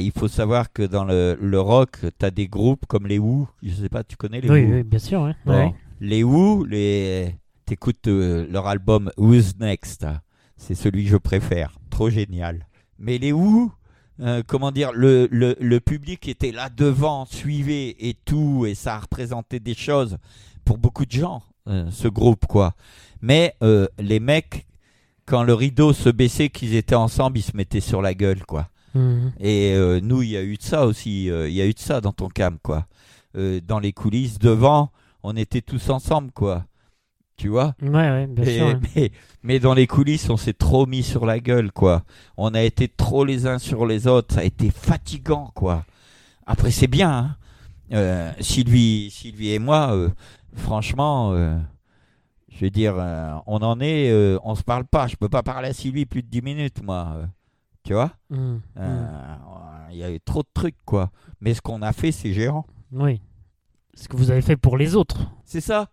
il 0.01 0.11
faut 0.13 0.27
savoir 0.29 0.73
que 0.73 0.83
dans 0.83 1.05
le, 1.05 1.39
le 1.41 1.61
rock, 1.61 1.99
tu 2.19 2.27
as 2.27 2.31
des 2.31 2.49
groupes 2.49 2.87
comme 2.87 3.07
les 3.07 3.19
Who. 3.19 3.49
Je 3.63 3.73
sais 3.75 3.89
pas, 3.89 4.03
tu 4.05 4.17
connais 4.17 4.41
les 4.41 4.51
Oui, 4.51 4.65
Who? 4.65 4.73
oui, 4.77 4.83
bien 4.83 4.99
sûr. 4.99 5.23
ouais. 5.23 5.35
Bon, 5.47 5.53
Ouais. 5.53 5.75
Les 6.01 6.23
Who, 6.25 6.65
les, 6.65 7.37
t'écoutes 7.67 8.07
leur 8.09 8.67
album 8.67 9.11
Who's 9.17 9.57
Next. 9.59 10.05
C'est 10.57 10.75
celui 10.75 11.05
que 11.05 11.11
je 11.11 11.17
préfère. 11.17 11.79
Trop 11.91 12.11
génial. 12.11 12.67
Mais 12.99 13.19
les 13.19 13.33
Who, 13.33 13.71
euh, 14.21 14.43
comment 14.47 14.71
dire, 14.71 14.93
le, 14.93 15.29
le, 15.31 15.57
le 15.59 15.81
public 15.81 16.29
était 16.29 16.53
là 16.53 16.69
devant, 16.69 17.27
suivait 17.27 17.97
et 17.99 18.15
tout, 18.25 18.65
et 18.67 18.75
ça 18.75 18.99
représentait 18.99 19.61
des 19.61 19.75
choses 19.75 20.19
pour 20.65 20.79
beaucoup 20.79 21.05
de 21.05 21.13
gens, 21.13 21.43
euh, 21.69 21.91
ce 21.91 22.09
groupe, 22.09 22.47
quoi. 22.47 22.75
Mais 23.23 23.55
euh, 23.63 23.89
les 23.99 24.21
mecs, 24.21 24.67
quand 25.27 25.43
le 25.43 25.55
rideau 25.55 25.93
se 25.93 26.11
baissait, 26.11 26.49
qu'ils 26.49 26.75
étaient 26.75 26.95
ensemble, 26.95 27.39
ils 27.39 27.43
se 27.43 27.57
mettaient 27.57 27.81
sur 27.81 28.03
la 28.03 28.15
gueule, 28.15 28.45
quoi. 28.47 28.69
Mhm. 28.95 29.33
Et 29.41 29.77
nous, 30.03 30.23
il 30.23 30.31
y 30.31 30.37
a 30.37 30.43
eu 30.43 30.57
de 30.57 30.63
ça 30.63 30.87
aussi. 30.87 31.25
Il 31.25 31.53
y 31.53 31.61
a 31.61 31.67
eu 31.67 31.73
de 31.73 31.81
ça 31.81 32.01
dans 32.01 32.13
ton 32.13 32.29
cam, 32.29 32.59
quoi. 32.63 32.87
Dans 33.35 33.81
les 33.81 33.93
coulisses, 33.93 34.39
devant, 34.39 34.93
on 35.25 35.35
était 35.35 35.63
tous 35.63 35.91
ensemble, 35.91 36.31
quoi. 36.31 36.65
Tu 37.37 37.49
vois 37.49 37.75
Ouais, 37.83 37.89
ouais, 37.91 38.27
bien 38.29 38.45
Et- 38.45 38.59
sûr. 38.59 38.81
mais, 38.95 39.11
mais 39.43 39.59
dans 39.59 39.75
les 39.75 39.87
coulisses, 39.87 40.31
on 40.31 40.37
s'est 40.37 40.53
trop 40.53 40.87
mis 40.87 41.03
sur 41.03 41.27
la 41.27 41.41
gueule, 41.41 41.73
quoi. 41.73 42.05
On 42.37 42.55
a 42.55 42.63
été 42.63 42.87
trop 42.89 43.25
les 43.25 43.47
uns 43.47 43.59
sur 43.59 43.87
les 43.87 44.07
autres. 44.07 44.35
Ça 44.35 44.41
a 44.41 44.45
été 44.45 44.71
fatigant, 44.71 45.51
quoi. 45.55 45.85
Après, 46.47 46.71
c'est 46.71 46.87
bien. 46.87 47.11
hein. 47.11 47.37
Euh, 47.93 48.33
Sylvie, 48.41 49.11
Sylvie 49.11 49.51
et 49.53 49.59
moi, 49.59 49.95
euh, 49.95 50.09
franchement, 50.57 51.33
euh, 51.33 51.59
je 52.51 52.65
veux 52.65 52.71
dire, 52.71 52.95
on 53.47 53.59
en 53.59 53.81
est, 53.81 54.13
on 54.45 54.55
se 54.55 54.63
parle 54.63 54.85
pas. 54.85 55.07
Je 55.09 55.17
peux 55.17 55.29
pas 55.29 55.43
parler 55.43 55.69
à 55.69 55.73
Sylvie 55.73 56.07
plus 56.07 56.23
de 56.23 56.29
10 56.29 56.41
minutes, 56.43 56.83
moi. 56.83 57.17
tu 57.85 57.93
vois 57.93 58.13
Mhm. 58.31 58.61
euh, 58.79 59.07
Il 59.91 59.99
y 59.99 60.05
a 60.05 60.11
eu 60.11 60.19
trop 60.21 60.43
de 60.43 60.49
trucs, 60.55 60.77
quoi. 60.87 61.11
Mais 61.41 61.53
ce 61.55 61.61
qu'on 61.61 61.83
a 61.83 61.93
fait, 61.93 62.11
c'est 62.13 62.33
géant. 62.33 62.65
Oui. 62.93 63.21
Ce 63.97 64.09
que 64.09 64.17
vous 64.17 64.31
avez 64.31 64.43
fait 64.43 64.57
pour 64.57 64.77
les 64.77 64.97
autres. 64.97 65.31
C'est 65.45 65.61
ça. 65.61 65.89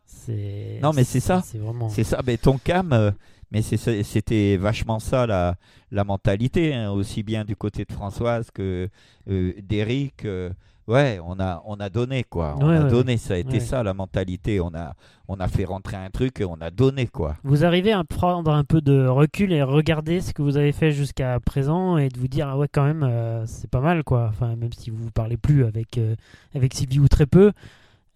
Non, 0.81 0.91
mais 0.93 1.03
c'est 1.03 1.19
ça. 1.19 1.41
C'est 1.43 1.57
vraiment. 1.57 1.89
C'est 1.89 2.03
ça. 2.03 2.19
Mais 2.25 2.37
ton 2.37 2.57
cam, 2.57 2.93
euh, 2.93 3.11
mais 3.51 3.61
c'était 3.61 4.57
vachement 4.57 4.99
ça 4.99 5.25
la, 5.27 5.55
la 5.91 6.03
mentalité, 6.03 6.73
hein, 6.73 6.91
aussi 6.91 7.23
bien 7.23 7.43
du 7.45 7.55
côté 7.55 7.85
de 7.85 7.91
Françoise 7.91 8.49
que 8.53 8.89
euh, 9.29 9.53
d'Eric. 9.61 10.25
euh, 10.25 10.51
ouais, 10.87 11.19
on 11.25 11.39
a, 11.39 11.61
on 11.65 11.75
a 11.75 11.89
donné, 11.89 12.23
quoi. 12.23 12.55
On 12.59 12.67
Ouais, 12.69 12.77
a 12.77 12.83
ouais, 12.85 12.89
donné. 12.89 13.17
Ça 13.17 13.33
a 13.33 13.37
été 13.37 13.53
ouais. 13.53 13.59
ça 13.59 13.83
la 13.83 13.93
mentalité. 13.93 14.59
On 14.61 14.73
a, 14.75 14.93
on 15.27 15.35
a 15.39 15.47
fait 15.47 15.65
rentrer 15.65 15.97
un 15.97 16.09
truc 16.09 16.39
et 16.41 16.45
on 16.45 16.59
a 16.61 16.69
donné, 16.71 17.07
quoi. 17.07 17.35
Vous 17.43 17.65
arrivez 17.65 17.91
à 17.93 18.03
prendre 18.03 18.51
un 18.51 18.63
peu 18.63 18.79
de 18.81 19.05
recul 19.07 19.51
et 19.53 19.63
regarder 19.63 20.21
ce 20.21 20.33
que 20.33 20.41
vous 20.41 20.57
avez 20.57 20.71
fait 20.71 20.91
jusqu'à 20.91 21.39
présent 21.39 21.97
et 21.97 22.09
de 22.09 22.19
vous 22.19 22.27
dire 22.27 22.47
ah 22.49 22.57
ouais 22.57 22.67
quand 22.71 22.83
même 22.85 23.03
euh, 23.03 23.45
c'est 23.47 23.69
pas 23.69 23.81
mal 23.81 24.03
quoi. 24.03 24.27
Enfin 24.29 24.55
même 24.55 24.73
si 24.73 24.89
vous 24.91 25.09
parlez 25.11 25.37
plus 25.37 25.65
avec 25.65 25.99
avec 26.55 26.73
Sylvie 26.73 26.99
ou 26.99 27.07
très 27.07 27.25
peu, 27.25 27.51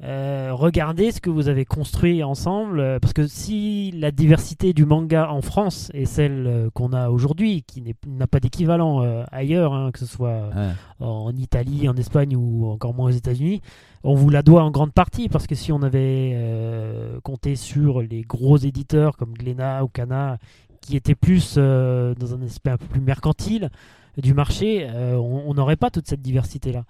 euh, 0.04 0.50
regardez 0.54 1.14
ce 1.14 1.22
que 1.22 1.30
vous 1.30 1.48
avez 1.48 1.64
construit 1.64 2.22
ensemble 2.22 2.82
euh, 2.82 3.00
parce 3.00 3.14
que 3.14 3.28
si 3.28 3.92
la 3.92 4.12
diversité 4.12 4.74
du 4.74 4.86
manga 4.86 5.30
en 5.32 5.42
France 5.42 5.90
est 5.94 6.04
celle 6.04 6.48
euh, 6.48 6.70
qu'on 6.74 6.92
a 6.92 7.10
aujourd'hui, 7.10 7.64
qui 7.64 7.82
n'a 8.06 8.28
pas 8.28 8.42
d'équivalent 8.42 9.02
ailleurs, 9.32 9.74
hein, 9.74 9.92
que 9.92 10.00
ce 10.00 10.06
soit 10.06 10.50
Ouais. 10.56 10.72
en 11.00 11.32
Italie, 11.38 11.88
en 11.88 11.96
Espagne 11.96 12.36
ou 12.36 12.68
encore 12.68 12.94
moins 12.94 13.08
aux 13.08 13.14
États-Unis. 13.14 13.62
On 14.04 14.16
vous 14.16 14.30
la 14.30 14.42
doit 14.42 14.64
en 14.64 14.72
grande 14.72 14.92
partie 14.92 15.30
parce 15.30 15.48
que 15.48 15.56
si 15.56 15.72
on 15.72 15.82
avait 15.82 16.38
compté 17.24 17.56
sur 17.56 18.02
les 18.02 18.22
gros 18.22 18.58
éditeurs 18.58 19.16
comme 19.18 19.34
Glénat 19.34 19.84
ou 19.84 19.88
Cana 19.88 20.38
qui 20.82 20.96
étaient 20.96 21.16
plus 21.16 21.56
dans 21.58 22.34
un 22.36 22.42
aspect 22.46 22.72
un 22.72 22.78
peu 22.78 22.86
plus 22.86 23.02
mercantile 23.02 23.70
du 24.18 24.34
marché, 24.34 24.88
on 24.94 25.44
on 25.48 25.54
n'aurait 25.56 25.76
pas 25.76 25.90
toute 25.90 26.08
cette 26.08 26.22
diversité-là. 26.22 26.84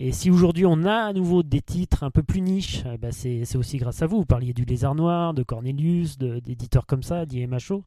Et 0.00 0.12
si 0.12 0.30
aujourd'hui 0.30 0.64
on 0.64 0.84
a 0.84 1.06
à 1.08 1.12
nouveau 1.12 1.42
des 1.42 1.60
titres 1.60 2.04
un 2.04 2.10
peu 2.12 2.22
plus 2.22 2.40
niches, 2.40 2.84
eh 2.94 2.98
ben 2.98 3.10
c'est 3.10 3.56
aussi 3.56 3.78
grâce 3.78 4.00
à 4.00 4.06
vous. 4.06 4.18
Vous 4.18 4.24
parliez 4.26 4.52
du 4.52 4.64
Lézard 4.64 4.94
Noir, 4.94 5.34
de 5.34 5.42
Cornelius, 5.42 6.18
de- 6.18 6.38
d'éditeurs 6.38 6.86
comme 6.86 7.02
ça, 7.02 7.26
d'IMHO. 7.26 7.82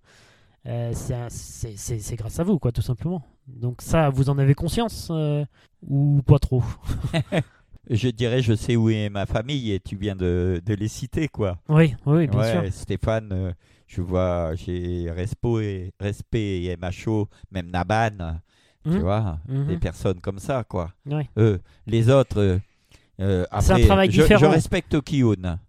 euh, 0.65 0.91
c'est 0.93 2.15
grâce 2.17 2.37
à 2.39 2.43
vous, 2.43 2.59
quoi, 2.59 2.73
tout 2.73 2.81
simplement. 2.81 3.23
Donc 3.47 3.81
ça, 3.81 4.09
vous 4.09 4.29
en 4.29 4.37
avez 4.37 4.53
conscience 4.55 5.07
euh, 5.09 5.45
ou 5.87 6.21
pas 6.25 6.37
trop 6.37 6.61
Je 7.89 8.09
dirais, 8.09 8.41
je 8.41 8.53
sais 8.53 8.75
où 8.75 8.89
est 8.89 9.09
ma 9.09 9.25
famille 9.25 9.71
et 9.71 9.79
tu 9.79 9.95
viens 9.95 10.15
de, 10.15 10.61
de 10.63 10.73
les 10.75 10.87
citer, 10.89 11.27
quoi. 11.29 11.59
Oui, 11.69 11.95
oui, 12.05 12.27
bien 12.27 12.39
ouais, 12.39 12.51
sûr. 12.51 12.73
Stéphane, 12.73 13.29
euh, 13.31 13.51
je 13.87 14.01
vois, 14.01 14.53
j'ai 14.55 15.09
Respo 15.09 15.59
et, 15.61 15.91
Respect 15.99 16.63
et 16.65 16.77
MHO, 16.77 17.27
même 17.51 17.71
Naban, 17.71 18.37
tu 18.83 18.89
Mhm. 18.89 18.99
vois, 18.99 19.37
Mhm. 19.47 19.67
des 19.67 19.77
personnes 19.77 20.19
comme 20.21 20.39
ça, 20.39 20.63
quoi. 20.63 20.91
Ouais. 21.05 21.29
Eux, 21.37 21.59
les 21.87 22.09
autres, 22.09 22.39
euh, 22.39 22.59
euh, 23.19 23.45
C'est 23.59 23.71
un 23.71 23.75
après, 23.75 23.85
travail 23.85 24.11
je, 24.11 24.21
différent. 24.21 24.39
je 24.41 24.45
respecte 24.47 25.01
Kiyun. 25.01 25.59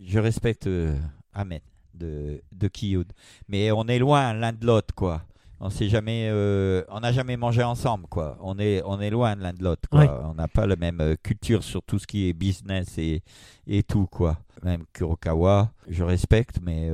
Je 0.00 0.18
respecte 0.18 0.66
euh, 0.66 0.96
Ahmed 1.32 1.62
de, 1.94 2.40
de 2.52 2.68
Kiyun. 2.68 3.04
Mais 3.48 3.70
on 3.72 3.84
est 3.86 3.98
loin 3.98 4.32
l'un 4.32 4.52
de 4.52 4.64
l'autre, 4.66 4.94
quoi. 4.94 5.22
On 5.60 5.70
s'est 5.70 5.88
jamais, 5.88 6.28
euh, 6.30 6.82
on 6.88 7.00
n'a 7.00 7.12
jamais 7.12 7.36
mangé 7.36 7.62
ensemble, 7.62 8.06
quoi. 8.08 8.36
On 8.42 8.58
est, 8.58 8.82
on 8.84 9.00
est 9.00 9.08
loin 9.10 9.34
l'un 9.36 9.52
de 9.52 9.62
l'autre, 9.62 9.88
quoi. 9.88 10.00
Ouais. 10.00 10.10
On 10.24 10.34
n'a 10.34 10.48
pas 10.48 10.66
la 10.66 10.76
même 10.76 11.00
euh, 11.00 11.14
culture 11.22 11.62
sur 11.62 11.82
tout 11.82 11.98
ce 11.98 12.06
qui 12.06 12.28
est 12.28 12.32
business 12.32 12.98
et, 12.98 13.22
et 13.66 13.82
tout, 13.82 14.06
quoi. 14.06 14.36
Même 14.62 14.84
Kurokawa, 14.92 15.70
je 15.88 16.02
respecte, 16.02 16.58
mais 16.62 16.90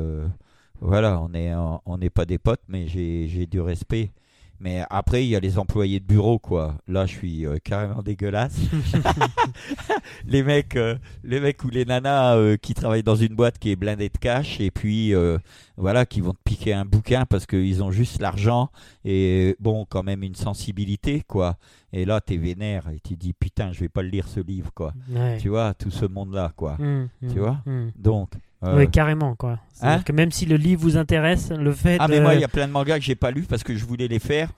voilà, 0.81 1.21
on 1.21 1.33
est, 1.35 1.53
on 1.85 1.99
n'est 1.99 2.11
pas 2.11 2.25
des 2.25 2.39
potes, 2.39 2.63
mais 2.69 2.87
j'ai 2.89 3.47
du 3.47 3.61
respect. 3.61 4.11
Mais 4.61 4.83
après, 4.91 5.25
il 5.25 5.31
y 5.31 5.37
a 5.37 5.41
les 5.41 5.59
employés 5.59 6.01
de 6.01 6.05
bureau, 6.05 6.39
quoi. 6.39 6.77
Là, 6.87 7.07
je 7.07 7.13
suis 7.15 7.47
euh, 7.47 7.57
carrément 7.65 8.03
dégueulasse. 8.03 8.59
les 10.27 10.43
mecs, 10.43 10.77
euh, 10.77 10.97
les 11.25 11.41
mecs 11.41 11.65
ou 11.65 11.71
les 11.71 11.87
nanas 11.87 12.37
euh, 12.37 12.57
qui 12.59 12.75
travaillent 12.75 13.03
dans 13.03 13.17
une 13.17 13.35
boîte 13.35 13.59
qui 13.59 13.71
est 13.71 13.77
blindée 13.77 14.11
de 14.11 14.19
cash 14.19 14.61
et 14.61 14.71
puis 14.71 15.15
voilà, 15.79 16.05
qui 16.05 16.21
vont 16.21 16.33
te 16.33 16.43
piquer 16.45 16.75
un 16.75 16.85
bouquin 16.85 17.25
parce 17.25 17.47
qu'ils 17.47 17.83
ont 17.83 17.91
juste 17.91 18.21
l'argent 18.21 18.69
et 19.07 19.57
bon, 19.61 19.87
quand 19.89 20.03
même 20.03 20.23
une 20.23 20.35
sensibilité, 20.35 21.23
quoi. 21.27 21.57
Et 21.93 22.05
là, 22.05 22.21
t'es 22.21 22.37
vénère 22.37 22.89
et 22.91 23.01
tu 23.01 23.17
dis 23.17 23.33
putain, 23.33 23.73
je 23.73 23.81
vais 23.81 23.89
pas 23.89 24.03
le 24.03 24.11
lire 24.11 24.29
ce 24.29 24.41
livre, 24.41 24.73
quoi. 24.75 24.93
Ouais. 25.09 25.39
Tu 25.39 25.49
vois, 25.49 25.73
tout 25.73 25.91
ce 25.91 26.05
monde-là, 26.05 26.53
quoi. 26.55 26.75
Mm, 26.75 27.09
Tu 27.21 27.27
mm, 27.27 27.39
vois 27.39 27.59
mm. 27.65 27.93
Donc. 27.97 28.31
Euh, 28.65 28.77
Oui, 28.77 28.91
carrément, 28.91 29.35
quoi. 29.37 29.59
C'est-à-dire 29.73 29.99
Hein 29.99 30.03
que 30.05 30.13
même 30.13 30.31
si 30.31 30.47
le 30.47 30.57
livre 30.57 30.83
vous 30.83 30.97
intéresse, 30.97 31.51
le 31.51 31.73
fait 31.73 31.97
ah, 32.01 32.07
de... 32.07 32.13
mais 32.13 32.21
moi, 32.21 32.35
il 32.35 32.41
y 32.41 32.45
a 32.45 32.49
plein 32.49 32.67
de 32.67 32.73
mangas 32.73 32.99
que 32.99 33.05
j'ai 33.05 33.15
pas 33.15 33.31
lus 33.31 33.43
parce 33.49 33.63
que 33.63 33.75
je 33.75 33.85
voulais 33.85 34.09
les 34.09 34.19
faire. 34.19 34.51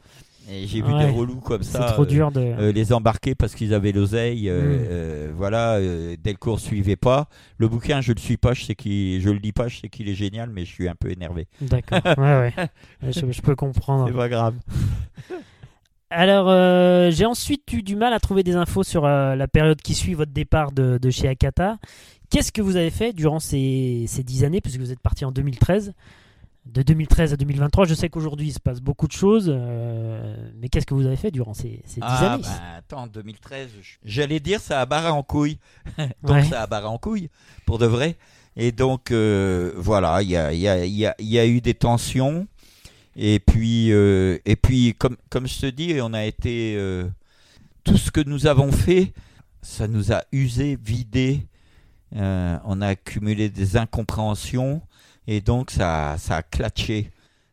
Et 0.50 0.66
j'ai 0.66 0.82
vu 0.82 0.92
des 0.98 1.08
relous 1.08 1.36
comme 1.39 1.62
c'est 1.62 1.78
ça. 1.78 1.84
trop 1.84 2.02
euh, 2.02 2.06
dur 2.06 2.32
de... 2.32 2.40
euh, 2.40 2.72
les 2.72 2.92
embarquer 2.92 3.36
parce 3.36 3.55
qu'ils 3.55 3.72
avaient 3.74 3.92
l'oseille. 3.92 4.48
euh, 4.48 5.31
Mm. 5.31 5.34
voilà, 5.36 5.78
Delcourt 6.22 6.58
suivait 6.58 6.97
pas. 6.97 7.28
Le 7.58 7.68
bouquin, 7.68 8.00
je 8.00 8.12
le 8.12 8.18
suis 8.18 8.36
pas, 8.36 8.52
je 8.52 8.64
sais 8.64 8.74
qu'il, 8.74 9.20
je 9.20 9.31
le 9.31 9.39
lis 9.39 9.52
pas, 9.52 9.68
je 9.68 9.78
sais 9.78 9.89
qu'il 9.89 10.08
est 10.08 10.14
génial, 10.16 10.50
mais 10.50 10.64
je 10.64 10.72
suis 10.72 10.89
un 10.89 10.97
peu 10.97 11.12
énervé. 11.12 11.47
D'accord, 11.60 12.00
ouais, 12.05 12.14
ouais. 12.18 12.52
Ouais, 13.02 13.12
Je, 13.12 13.31
je 13.31 13.40
peux 13.40 13.55
comprendre. 13.55 14.06
C'est 14.08 14.16
pas 14.16 14.28
grave. 14.28 14.55
Alors, 16.15 16.49
euh, 16.50 17.10
j'ai 17.10 17.24
ensuite 17.24 17.73
eu 17.73 17.82
du 17.82 17.97
mal 17.97 18.12
à 18.12 18.20
trouver 18.20 18.42
des 18.42 18.55
infos 18.55 18.82
sur 18.82 19.05
euh, 19.07 19.34
la 19.34 19.49
période 19.49 19.81
qui 19.81 19.94
suit 19.94 20.12
votre 20.15 20.32
départ 20.32 20.70
de, 20.73 20.99
de 21.00 21.10
chez 21.10 21.26
Akata. 21.28 21.78
Qu'est-ce 22.31 22.52
que 22.52 22.60
vous 22.62 22.76
avez 22.76 22.91
fait 22.91 23.12
durant 23.12 23.41
ces, 23.41 24.05
ces 24.08 24.23
10 24.23 24.44
années, 24.44 24.60
puisque 24.60 24.78
vous 24.81 24.92
êtes 24.92 25.00
parti 25.00 25.24
en 25.24 25.32
2013 25.32 25.94
De 26.66 26.82
2013 26.82 27.32
à 27.32 27.36
2023, 27.36 27.86
je 27.86 27.94
sais 27.94 28.08
qu'aujourd'hui 28.10 28.49
il 28.49 28.52
se 28.52 28.60
passe 28.60 28.81
beaucoup 28.81 29.07
de 29.07 29.12
choses, 29.12 29.47
euh, 29.52 30.34
mais 30.60 30.68
qu'est-ce 30.68 30.86
que 30.86 30.94
vous 30.94 31.07
avez 31.07 31.16
fait 31.16 31.31
durant 31.31 31.55
ces, 31.55 31.82
ces 31.86 32.00
10 32.00 32.07
Ah, 32.07 32.32
années? 32.34 32.42
bah, 32.42 32.50
attends, 32.78 33.07
2013, 33.07 33.68
je- 33.82 33.97
j'allais 34.05 34.41
dire 34.41 34.60
ça 34.60 34.81
a 34.81 34.86
barré 34.86 35.08
en 35.08 35.23
couille. 35.23 35.58
donc 36.23 36.32
Ouais. 36.36 36.44
ça 36.44 36.62
a 36.62 36.66
barré 36.66 36.86
en 36.86 36.99
couille, 36.99 37.31
pour 37.66 37.78
de 37.78 37.86
vrai. 37.86 38.16
Et 38.55 38.70
donc, 38.70 39.10
voilà, 39.12 40.20
il 40.23 40.28
y 40.31 40.36
a, 40.36 40.52
y, 40.52 40.68
a, 40.68 41.15
y 41.18 41.39
a 41.39 41.47
eu 41.47 41.60
des 41.62 41.73
tensions. 41.74 42.47
Et 43.16 43.41
puis, 43.41 43.92
euh, 43.92 44.39
et 44.44 44.57
puis 44.57 44.94
comme, 44.99 45.16
comme 45.31 45.47
je 45.47 45.60
te 45.60 45.66
dis, 45.66 45.99
on 46.00 46.15
a 46.15 46.24
été. 46.24 46.74
euh, 46.76 47.08
tout 47.84 47.97
ce 47.97 48.10
que 48.10 48.20
nous 48.20 48.47
avons 48.47 48.70
fait, 48.73 49.12
ça 49.60 49.89
nous 49.89 50.12
a 50.12 50.23
usé, 50.32 50.78
vidé. 50.82 51.47
Euh, 52.15 52.57
on 52.65 52.81
a 52.81 52.89
accumulé 52.89 53.49
des 53.49 53.76
incompréhensions. 53.76 54.81
Et 55.26 55.41
donc, 55.41 55.70
ça, 55.70 56.16
ça 56.18 56.36
a 56.36 56.42
clatché. 56.42 57.10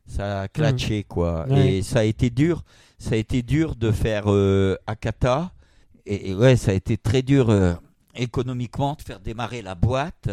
Ça 0.07 0.41
a 0.41 0.47
clatché, 0.47 1.03
quoi. 1.03 1.47
Ouais. 1.47 1.75
Et 1.75 1.81
ça 1.81 1.99
a 1.99 2.03
été 2.03 2.29
dur. 2.29 2.63
Ça 2.97 3.15
a 3.15 3.17
été 3.17 3.41
dur 3.41 3.75
de 3.75 3.91
faire 3.91 4.25
Akata. 4.87 5.51
Et, 6.05 6.29
et 6.29 6.35
ouais, 6.35 6.55
ça 6.55 6.71
a 6.71 6.73
été 6.73 6.97
très 6.97 7.21
dur 7.21 7.51
économiquement 8.15 8.95
de 8.95 9.01
faire 9.01 9.19
démarrer 9.19 9.61
la 9.61 9.75
boîte. 9.75 10.29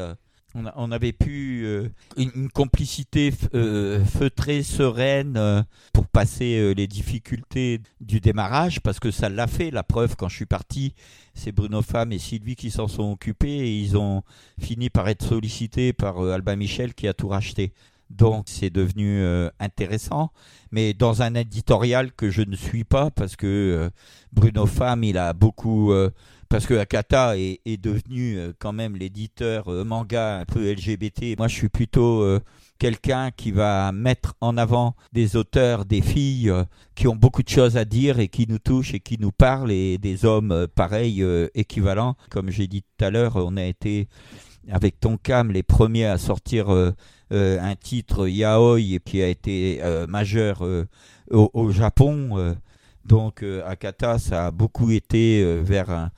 On, 0.74 0.90
avait 0.90 1.12
pu 1.12 1.64
euh, 1.66 1.88
une, 2.16 2.48
complicité 2.48 3.30
euh, 3.54 4.02
feutrée, 4.04 4.62
sereine 4.62 5.36
euh, 5.36 5.62
pour 5.92 6.06
passer 6.06 6.72
les 6.74 6.86
difficultés 6.86 7.82
du 8.00 8.20
démarrage 8.20 8.80
parce 8.80 8.98
que 8.98 9.10
ça 9.10 9.28
l'a 9.28 9.48
fait. 9.48 9.70
La 9.70 9.82
preuve, 9.82 10.16
quand 10.16 10.30
je 10.30 10.36
suis 10.36 10.46
parti, 10.46 10.94
c'est 11.34 11.52
Bruno 11.52 11.82
Femme 11.82 12.10
et 12.12 12.18
Sylvie 12.18 12.56
qui 12.56 12.70
s'en 12.70 12.88
sont 12.88 13.12
occupés 13.12 13.48
et 13.48 13.78
ils 13.78 13.98
ont 13.98 14.22
fini 14.58 14.88
par 14.88 15.08
être 15.08 15.26
sollicités 15.26 15.92
par 15.92 16.20
Albin 16.20 16.56
Michel 16.56 16.94
qui 16.94 17.06
a 17.06 17.12
tout 17.12 17.28
racheté. 17.28 17.74
Donc 18.08 18.44
c'est 18.46 18.70
devenu 18.70 19.20
intéressant, 19.58 20.30
mais 20.70 20.94
dans 20.94 21.22
un 21.22 21.34
éditorial 21.34 22.12
que 22.12 22.30
je 22.30 22.42
ne 22.42 22.54
suis 22.54 22.84
pas 22.84 23.10
parce 23.10 23.34
que 23.34 23.90
Bruno 24.32 24.64
Femme, 24.64 25.02
il 25.02 25.18
a 25.18 25.32
beaucoup 25.32 25.92
parce 26.49 26.66
que 26.66 26.75
Akata 26.75 27.36
est, 27.36 27.83
devenu 27.83 28.39
euh, 28.39 28.52
quand 28.58 28.73
même 28.73 28.97
l'éditeur 28.97 29.68
euh, 29.68 29.84
manga 29.84 30.39
un 30.39 30.44
peu 30.44 30.73
LGBT. 30.73 31.36
Moi, 31.39 31.49
je 31.49 31.55
suis 31.55 31.68
plutôt 31.68 32.23
euh, 32.23 32.41
quelqu'un 32.78 33.31
qui 33.31 33.52
va 33.52 33.92
mettre 33.92 34.34
en 34.41 34.57
avant 34.57 34.94
des 35.12 35.36
auteurs, 35.36 35.84
des 35.84 36.02
filles 36.02 36.52
qui 36.94 37.08
ont 37.08 37.16
beaucoup 37.16 37.42
de 37.42 37.49
choses 37.49 37.76
à 37.76 37.84
dire 37.84 38.18
et 38.18 38.28
qui 38.28 38.47
nous 38.49 38.58
touchent 38.58 38.94
et 38.94 39.00
qui 39.00 39.18
nous 39.18 39.33
parlent, 39.33 39.73
et 39.73 39.99
des 39.99 40.25
hommes 40.25 40.66
pareils, 40.75 41.25
équivalents. 41.55 42.16
Comme 42.31 42.50
j'ai 42.50 42.66
dit 42.66 42.83
tout 42.83 43.05
à 43.05 43.10
l'heure, 43.10 43.36
on 43.36 43.57
a 43.57 43.65
été 43.65 44.08
avec 44.70 45.00
Tonkam 45.00 45.52
les 45.52 45.62
premiers 45.62 46.07
à 46.07 46.18
sortir 46.18 46.68
un 47.31 47.75
titre 47.76 48.28
yaoi 48.28 48.99
qui 49.05 49.23
a 49.23 49.28
été 49.28 49.81
majeur 50.08 50.62
au, 51.31 51.70
Japon. 51.70 52.55
donc 53.07 53.42
Akata, 53.66 54.18
ça 54.18 54.49
a 54.49 54.50
beaucoup 54.50 54.91
été 54.91 55.60
vers 55.62 55.89
un- 55.89 56.10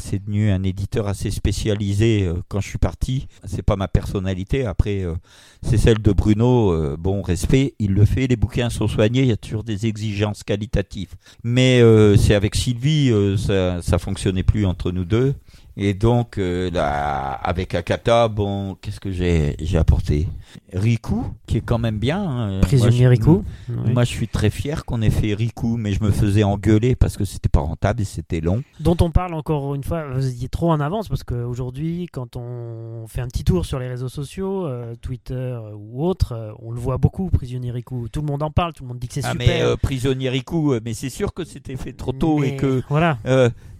c'est 0.00 0.18
devenu 0.18 0.50
un 0.50 0.62
éditeur 0.64 1.06
assez 1.06 1.30
spécialisé 1.30 2.24
euh, 2.26 2.34
quand 2.48 2.60
je 2.60 2.68
suis 2.68 2.78
parti. 2.78 3.28
C'est 3.44 3.62
pas 3.62 3.76
ma 3.76 3.86
personnalité. 3.86 4.66
Après, 4.66 5.04
euh, 5.04 5.14
c'est 5.62 5.78
celle 5.78 6.02
de 6.02 6.12
Bruno. 6.12 6.72
euh, 6.72 6.96
bon, 6.98 7.22
respect, 7.22 7.74
il 7.78 7.92
le 7.92 8.04
fait. 8.04 8.26
Les 8.26 8.36
bouquins 8.36 8.70
sont 8.70 8.88
soignés. 8.88 9.22
Il 9.22 9.28
y 9.28 9.32
a 9.32 9.36
toujours 9.36 9.62
des 9.62 9.86
exigences 9.86 10.42
qualitatives. 10.42 11.14
Mais 11.44 11.80
euh, 11.80 12.16
c'est 12.16 12.34
avec 12.34 12.56
Sylvie, 12.56 13.10
euh, 13.10 13.36
ça, 13.36 13.80
ça 13.82 13.98
fonctionnait 13.98 14.42
plus 14.42 14.66
entre 14.66 14.90
nous 14.90 15.04
deux. 15.04 15.34
Et 15.76 15.94
donc, 15.94 16.36
euh, 16.36 16.70
là, 16.70 17.32
avec 17.32 17.74
Akata, 17.74 18.28
bon, 18.28 18.74
qu'est-ce 18.80 19.00
que 19.00 19.10
j'ai 19.10 19.56
j'ai 19.58 19.78
apporté? 19.78 20.28
Riku, 20.74 21.24
qui 21.46 21.56
est 21.56 21.60
quand 21.62 21.78
même 21.78 21.98
bien. 21.98 22.22
hein. 22.22 22.60
Prisonnier 22.60 23.06
Moi, 23.06 23.14
je- 23.14 23.20
Riku. 23.20 23.44
Oui. 23.70 23.92
Moi, 23.94 24.04
je 24.04 24.10
suis 24.10 24.28
très 24.28 24.50
fier 24.50 24.84
qu'on 24.84 25.00
ait 25.00 25.08
fait 25.08 25.32
Riku, 25.32 25.78
mais 25.78 25.92
je 25.92 26.02
me 26.04 26.10
faisais 26.10 26.44
engueuler 26.44 26.94
parce 26.94 27.16
que 27.16 27.24
c'était 27.24 27.48
pas 27.48 27.60
rentable 27.60 28.02
et 28.02 28.04
c'était 28.04 28.40
long. 28.40 28.62
dont 28.80 28.96
on 29.00 29.10
parle 29.10 29.32
encore 29.32 29.74
une 29.74 29.82
fois, 29.84 30.04
vous 30.12 30.26
étiez 30.28 30.48
trop 30.50 30.70
en 30.70 30.78
avance 30.80 31.08
parce 31.08 31.24
qu'aujourd'hui, 31.24 32.06
quand 32.12 32.36
on 32.36 33.06
fait 33.08 33.22
un 33.22 33.28
petit 33.28 33.44
tour 33.44 33.64
sur 33.64 33.78
les 33.78 33.88
réseaux 33.88 34.10
sociaux, 34.10 34.66
euh, 34.66 34.94
Twitter 35.00 35.58
ou 35.74 36.04
autre, 36.06 36.32
euh, 36.32 36.52
on 36.58 36.70
le 36.70 36.80
voit 36.80 36.98
beaucoup, 36.98 37.30
Prisonnier 37.30 37.70
Riku. 37.70 38.08
Tout 38.10 38.20
le 38.20 38.26
monde 38.26 38.42
en 38.42 38.50
parle, 38.50 38.74
tout 38.74 38.82
le 38.84 38.88
monde 38.88 38.98
dit 38.98 39.08
que 39.08 39.14
c'est 39.14 39.24
Ah, 39.24 39.32
super. 39.32 39.46
mais 39.46 39.62
euh, 39.62 39.76
prisonnier 39.76 40.28
Riku, 40.28 40.74
mais 40.84 40.92
c'est 40.92 41.08
sûr 41.10 41.32
que 41.32 41.44
c'était 41.44 41.76
fait 41.76 41.94
trop 41.94 42.12
tôt 42.12 42.38
Mais 42.40 42.50
et 42.50 42.56
que, 42.56 42.82
Voilà. 42.90 43.16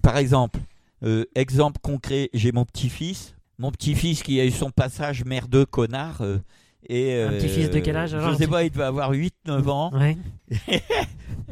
par 0.00 0.16
exemple, 0.16 0.58
euh, 1.04 1.24
exemple 1.34 1.80
concret, 1.82 2.30
j'ai 2.32 2.52
mon 2.52 2.64
petit-fils, 2.64 3.34
mon 3.58 3.70
petit-fils 3.70 4.22
qui 4.22 4.40
a 4.40 4.44
eu 4.44 4.50
son 4.50 4.70
passage 4.70 5.24
merdeux 5.24 5.66
connard. 5.66 6.22
euh, 6.22 6.38
et, 6.88 7.14
Un 7.14 7.32
euh, 7.32 7.38
petit-fils 7.38 7.70
de 7.70 7.78
quel 7.78 7.96
âge, 7.96 8.14
alors, 8.14 8.32
Je 8.32 8.38
sais 8.38 8.46
pas, 8.46 8.64
il 8.64 8.70
devait 8.70 8.84
avoir 8.84 9.12
8-9 9.12 9.68
ans. 9.68 9.90
Ouais. 9.92 10.16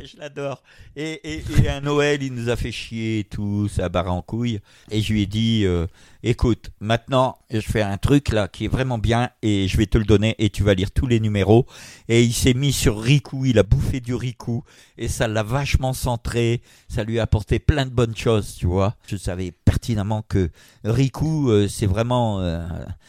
je 0.05 0.17
l'adore. 0.19 0.63
Et, 0.97 1.21
et, 1.37 1.45
et 1.63 1.69
un 1.69 1.81
Noël, 1.81 2.23
il 2.23 2.35
nous 2.35 2.49
a 2.49 2.57
fait 2.57 2.73
chier 2.73 3.21
et 3.21 3.25
tout, 3.25 3.69
ça 3.69 3.89
barre 3.89 4.13
en 4.13 4.23
couille. 4.23 4.61
Et 4.91 5.01
je 5.01 5.13
lui 5.13 5.23
ai 5.23 5.27
dit, 5.27 5.63
euh, 5.65 5.87
écoute, 6.23 6.71
maintenant, 6.81 7.39
je 7.51 7.61
fais 7.61 7.83
un 7.83 7.97
truc 7.97 8.31
là 8.31 8.49
qui 8.49 8.65
est 8.65 8.69
vraiment 8.69 8.99
bien 8.99 9.31
et 9.43 9.69
je 9.69 9.77
vais 9.77 9.87
te 9.87 9.99
le 9.99 10.05
donner 10.05 10.35
et 10.39 10.51
tu 10.51 10.63
vas 10.63 10.75
lire 10.75 10.91
tous 10.91 11.07
les 11.07 11.21
numéros. 11.21 11.67
Et 12.09 12.23
il 12.23 12.33
s'est 12.33 12.55
mis 12.55 12.73
sur 12.73 13.01
Riku, 13.01 13.47
il 13.47 13.59
a 13.59 13.63
bouffé 13.63 14.01
du 14.01 14.15
Riku 14.15 14.63
et 14.99 15.09
ça 15.09 15.29
l'a 15.29 15.43
vachement 15.43 15.93
centré. 15.93 16.63
Ça 16.89 17.05
lui 17.05 17.19
a 17.19 17.23
apporté 17.23 17.59
plein 17.59 17.87
de 17.87 17.91
bonnes 17.91 18.17
choses, 18.17 18.57
tu 18.57 18.67
vois. 18.67 18.97
Je 19.07 19.17
savais 19.17 19.53
pertinemment 19.53 20.23
que 20.23 20.51
Riku, 20.85 21.51
euh, 21.51 21.69
c'est 21.69 21.87
vraiment, 21.87 22.41
euh, 22.41 22.67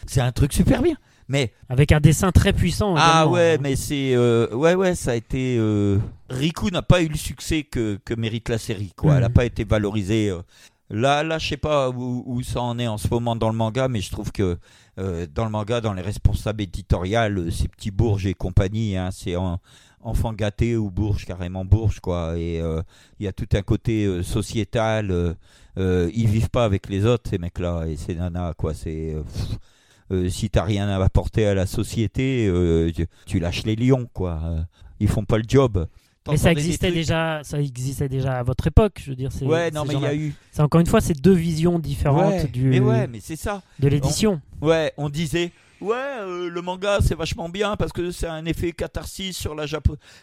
c'est 0.08 0.22
un 0.22 0.32
truc 0.32 0.54
super 0.54 0.82
bien. 0.82 0.96
Mais 1.32 1.54
Avec 1.70 1.94
un 1.94 2.02
dessin 2.02 2.32
très 2.32 2.52
puissant. 2.52 2.94
ah 2.98 3.26
ouais, 3.28 3.54
hein. 3.54 3.62
mais 3.62 3.78
c'est 3.78 4.14
euh, 4.16 4.54
ouais 4.54 4.76
ouais, 4.76 4.96
ça 4.96 5.12
a 5.12 5.16
été 5.16 5.56
euh, 5.58 5.98
Riku 6.30 6.70
n'a 6.72 6.82
pas 6.82 7.02
eu 7.02 7.08
le 7.08 7.16
succès 7.16 7.64
que, 7.64 7.98
que 8.04 8.14
mérite 8.14 8.50
la 8.50 8.58
série 8.58 8.92
quoi. 8.96 9.12
Mhm. 9.12 9.18
Elle 9.18 9.24
n'a 9.24 9.30
pas 9.30 9.46
été 9.46 9.64
valorisée. 9.64 10.30
euh. 10.30 10.42
Là, 10.94 11.24
là, 11.24 11.38
je 11.38 11.48
sais 11.48 11.58
pas 11.58 11.90
où, 11.90 12.44
ça 12.44 12.62
en 12.62 12.78
est 12.78 12.88
en 12.88 12.98
ce 12.98 13.08
moment 13.10 13.38
dans 13.38 13.48
le 13.48 13.56
manga, 13.56 13.88
mais 13.88 14.02
je 14.02 14.12
trouve 14.12 14.34
que 14.34 14.58
euh, 15.00 15.26
dans 15.34 15.46
le 15.46 15.50
manga, 15.50 15.80
dans 15.80 15.94
les 15.94 16.02
responsables 16.02 16.62
éditoriales, 16.62 17.38
euh, 17.38 17.50
ces 17.50 17.70
petits 17.70 17.92
Bourges 17.92 18.26
et 18.26 18.34
compagnie, 18.34 18.98
hein, 18.98 19.10
c'est 19.10 19.38
en, 19.38 19.60
enfant 20.02 20.34
gâté 20.34 20.76
ou 20.76 20.92
Bourges, 20.92 21.26
carrément 21.26 21.64
Bourges, 21.64 22.02
quoi. 22.02 22.38
Et 22.38 22.60
euh, 22.60 22.82
il 23.20 23.24
y 23.24 23.30
a 23.30 23.32
tout 23.32 23.48
un 23.54 23.62
côté 23.62 24.22
sociétal. 24.22 25.38
ils 25.78 26.28
vivent 26.28 26.50
pas 26.50 26.66
avec 26.66 26.90
les 26.90 27.06
autres, 27.06 27.30
ces 27.30 27.38
mecs-là, 27.38 27.86
et 27.88 27.96
ces 27.96 28.16
nanas, 28.16 28.54
quoi. 28.56 28.74
C'est. 28.74 29.16
Si 30.30 30.50
t'as 30.50 30.64
rien 30.64 30.88
à 30.90 31.04
apporter 31.04 31.46
à 31.46 31.54
la 31.54 31.66
société, 31.66 32.52
tu, 32.96 33.08
tu, 33.26 33.40
lâches 33.40 33.64
les 33.64 33.76
lions, 33.76 34.08
quoi. 34.14 34.42
ils 35.00 35.08
font 35.08 35.26
pas 35.26 35.38
le 35.38 35.46
job. 35.48 35.88
Mais 36.30 36.38
ça 36.38 36.52
existait 36.52 36.92
déjà, 36.92 37.42
ça 37.44 37.60
existait 37.60 38.10
déjà 38.10 38.40
à 38.40 38.44
votre 38.44 38.68
époque, 38.68 39.02
je 39.04 39.10
veux 39.10 39.16
dire. 39.16 39.32
Ouais, 39.42 39.72
non, 39.72 39.86
mais 39.86 39.96
il 39.96 40.02
y 40.02 40.06
a 40.06 40.16
eu. 40.16 40.34
C'est 40.52 40.62
encore 40.62 40.80
une 40.80 40.88
fois, 40.88 41.02
c'est 41.02 41.20
deux 41.20 41.34
visions 41.34 41.80
différentes 41.80 42.52
du. 42.52 42.70
Mais 42.70 42.80
ouais, 42.80 43.08
mais 43.08 43.20
c'est 43.20 43.36
ça. 43.36 43.64
De 43.80 43.88
l'édition. 43.88 44.40
Ouais, 44.62 44.94
on 44.98 45.10
disait. 45.10 45.52
Ouais, 45.82 45.96
euh, 45.96 46.48
le 46.48 46.62
manga 46.62 47.00
c'est 47.02 47.16
vachement 47.16 47.50
bien 47.50 47.76
parce 47.76 47.92
que 47.92 48.12
c'est 48.12 48.28
un 48.28 48.46
effet 48.46 48.72
catharsis 48.72 49.36
sur 49.36 49.56
la, 49.56 49.66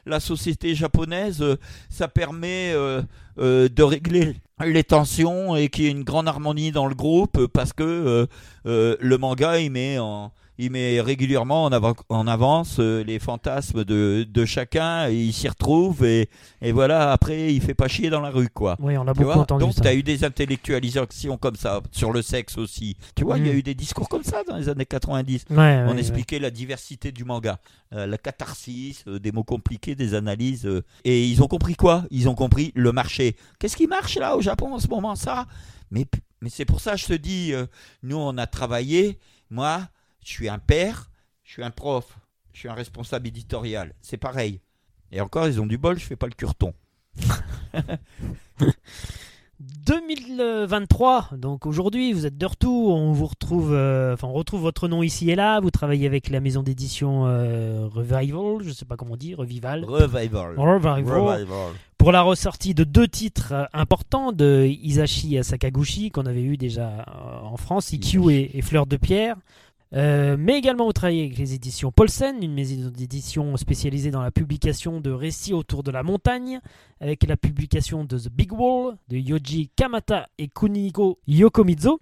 la 0.06 0.20
société 0.20 0.76
japonaise. 0.76 1.42
Euh, 1.42 1.56
ça 1.90 2.06
permet 2.06 2.72
euh, 2.72 3.02
de 3.36 3.82
régler 3.82 4.36
les 4.64 4.84
tensions 4.84 5.56
et 5.56 5.68
qu'il 5.68 5.84
y 5.84 5.88
ait 5.88 5.90
une 5.90 6.04
grande 6.04 6.28
harmonie 6.28 6.70
dans 6.70 6.86
le 6.86 6.94
groupe 6.94 7.46
parce 7.48 7.72
que 7.72 8.26
le 8.64 9.18
manga 9.18 9.58
il 9.58 9.72
met 9.72 9.98
en, 9.98 10.32
il 10.58 10.72
met 10.72 11.00
régulièrement 11.00 11.70
en, 12.08 12.26
avance 12.26 12.76
euh, 12.80 13.04
les 13.04 13.20
fantasmes 13.20 13.84
de, 13.84 14.44
chacun, 14.44 15.08
et 15.08 15.14
il 15.14 15.32
s'y 15.32 15.48
retrouve, 15.48 16.04
et, 16.04 16.28
voilà, 16.72 17.12
après, 17.12 17.54
il 17.54 17.60
fait 17.60 17.74
pas 17.74 17.86
chier 17.86 18.10
dans 18.10 18.20
la 18.20 18.30
rue, 18.30 18.48
quoi. 18.48 18.76
Oui, 18.80 18.96
on 18.96 19.06
a 19.06 19.14
beaucoup 19.14 19.30
entendu 19.30 19.64
Donc, 19.64 19.74
tu 19.76 19.86
as 19.86 19.94
eu 19.94 20.02
des 20.02 20.24
intellectualisations 20.24 21.36
comme 21.36 21.54
ça, 21.54 21.80
sur 21.92 22.12
le 22.12 22.22
sexe 22.22 22.58
aussi. 22.58 22.96
Tu 23.14 23.24
vois, 23.24 23.38
il 23.38 23.46
y 23.46 23.50
a 23.50 23.52
mm. 23.52 23.56
eu 23.56 23.62
des 23.62 23.74
discours 23.74 24.08
comme 24.08 24.24
ça 24.24 24.42
dans 24.42 24.56
les 24.56 24.68
années 24.68 24.86
90. 24.86 25.44
on 25.50 25.96
expliquait 25.96 26.40
la 26.40 26.50
diversité 26.50 27.12
du 27.12 27.24
manga, 27.24 27.58
euh, 27.92 28.06
la 28.06 28.18
catharsis, 28.18 29.04
euh, 29.06 29.20
des 29.20 29.30
mots 29.30 29.44
compliqués, 29.44 29.94
des 29.94 30.14
analyses. 30.14 30.68
et 31.04 31.24
ils 31.24 31.42
ont 31.42 31.48
compris 31.48 31.76
quoi? 31.76 32.04
Ils 32.10 32.28
ont 32.28 32.34
compris 32.34 32.72
le 32.74 32.90
marché. 32.90 33.36
Qu'est-ce 33.60 33.76
qui 33.76 33.86
marche 33.86 34.16
là 34.18 34.36
au 34.36 34.40
Japon 34.40 34.74
en 34.74 34.80
ce 34.80 34.88
moment, 34.88 35.14
ça? 35.14 35.46
Mais, 35.90 36.04
mais 36.42 36.50
c'est 36.50 36.64
pour 36.64 36.80
ça, 36.80 36.96
je 36.96 37.06
te 37.06 37.12
dis, 37.14 37.52
nous, 38.02 38.16
on 38.16 38.36
a 38.38 38.46
travaillé, 38.46 39.18
moi 39.50 39.88
je 40.28 40.34
suis 40.34 40.48
un 40.50 40.58
père, 40.58 41.10
je 41.42 41.52
suis 41.52 41.64
un 41.64 41.70
prof, 41.70 42.18
je 42.52 42.58
suis 42.58 42.68
un 42.68 42.74
responsable 42.74 43.26
éditorial. 43.28 43.94
C'est 44.02 44.18
pareil. 44.18 44.60
Et 45.10 45.22
encore, 45.22 45.48
ils 45.48 45.58
ont 45.58 45.66
du 45.66 45.78
bol, 45.78 45.98
je 45.98 46.04
fais 46.04 46.16
pas 46.16 46.26
le 46.26 46.34
curton. 46.34 46.74
2023, 49.60 51.30
donc 51.38 51.64
aujourd'hui, 51.66 52.12
vous 52.12 52.26
êtes 52.26 52.36
de 52.36 52.46
retour, 52.46 52.94
on 52.94 53.12
vous 53.12 53.26
retrouve, 53.26 53.72
euh, 53.72 54.12
enfin 54.14 54.28
on 54.28 54.32
retrouve 54.34 54.60
votre 54.60 54.86
nom 54.86 55.02
ici 55.02 55.30
et 55.30 55.34
là. 55.34 55.60
Vous 55.60 55.70
travaillez 55.70 56.06
avec 56.06 56.28
la 56.28 56.40
maison 56.40 56.62
d'édition 56.62 57.26
euh, 57.26 57.88
Revival, 57.88 58.62
je 58.62 58.70
sais 58.70 58.84
pas 58.84 58.96
comment 58.96 59.14
on 59.14 59.16
dit, 59.16 59.34
Revival. 59.34 59.84
Revival. 59.84 60.58
Revival. 60.58 61.46
Pour 61.96 62.12
la 62.12 62.22
ressortie 62.22 62.74
de 62.74 62.84
deux 62.84 63.08
titres 63.08 63.52
euh, 63.52 63.64
importants 63.72 64.30
de 64.30 64.66
Isashi 64.68 65.42
Sakaguchi 65.42 66.10
qu'on 66.10 66.26
avait 66.26 66.44
eu 66.44 66.56
déjà 66.58 67.06
en 67.42 67.56
France, 67.56 67.92
IQ 67.92 68.30
et, 68.30 68.58
et 68.58 68.62
Fleur 68.62 68.86
de 68.86 68.96
Pierre. 68.96 69.36
Euh, 69.94 70.36
mais 70.38 70.58
également 70.58 70.84
vous 70.84 70.92
travaillez 70.92 71.24
avec 71.24 71.38
les 71.38 71.54
éditions 71.54 71.90
Paulsen, 71.90 72.42
une 72.42 72.52
maison 72.52 72.90
d'édition 72.90 73.56
spécialisée 73.56 74.10
dans 74.10 74.20
la 74.20 74.30
publication 74.30 75.00
de 75.00 75.10
récits 75.10 75.54
autour 75.54 75.82
de 75.82 75.90
la 75.90 76.02
montagne, 76.02 76.60
avec 77.00 77.26
la 77.26 77.36
publication 77.36 78.04
de 78.04 78.18
The 78.18 78.28
Big 78.30 78.52
Wall 78.52 78.96
de 79.08 79.16
Yoji 79.16 79.70
Kamata 79.74 80.26
et 80.36 80.48
Kuniko 80.48 81.18
Yokomizo. 81.26 82.00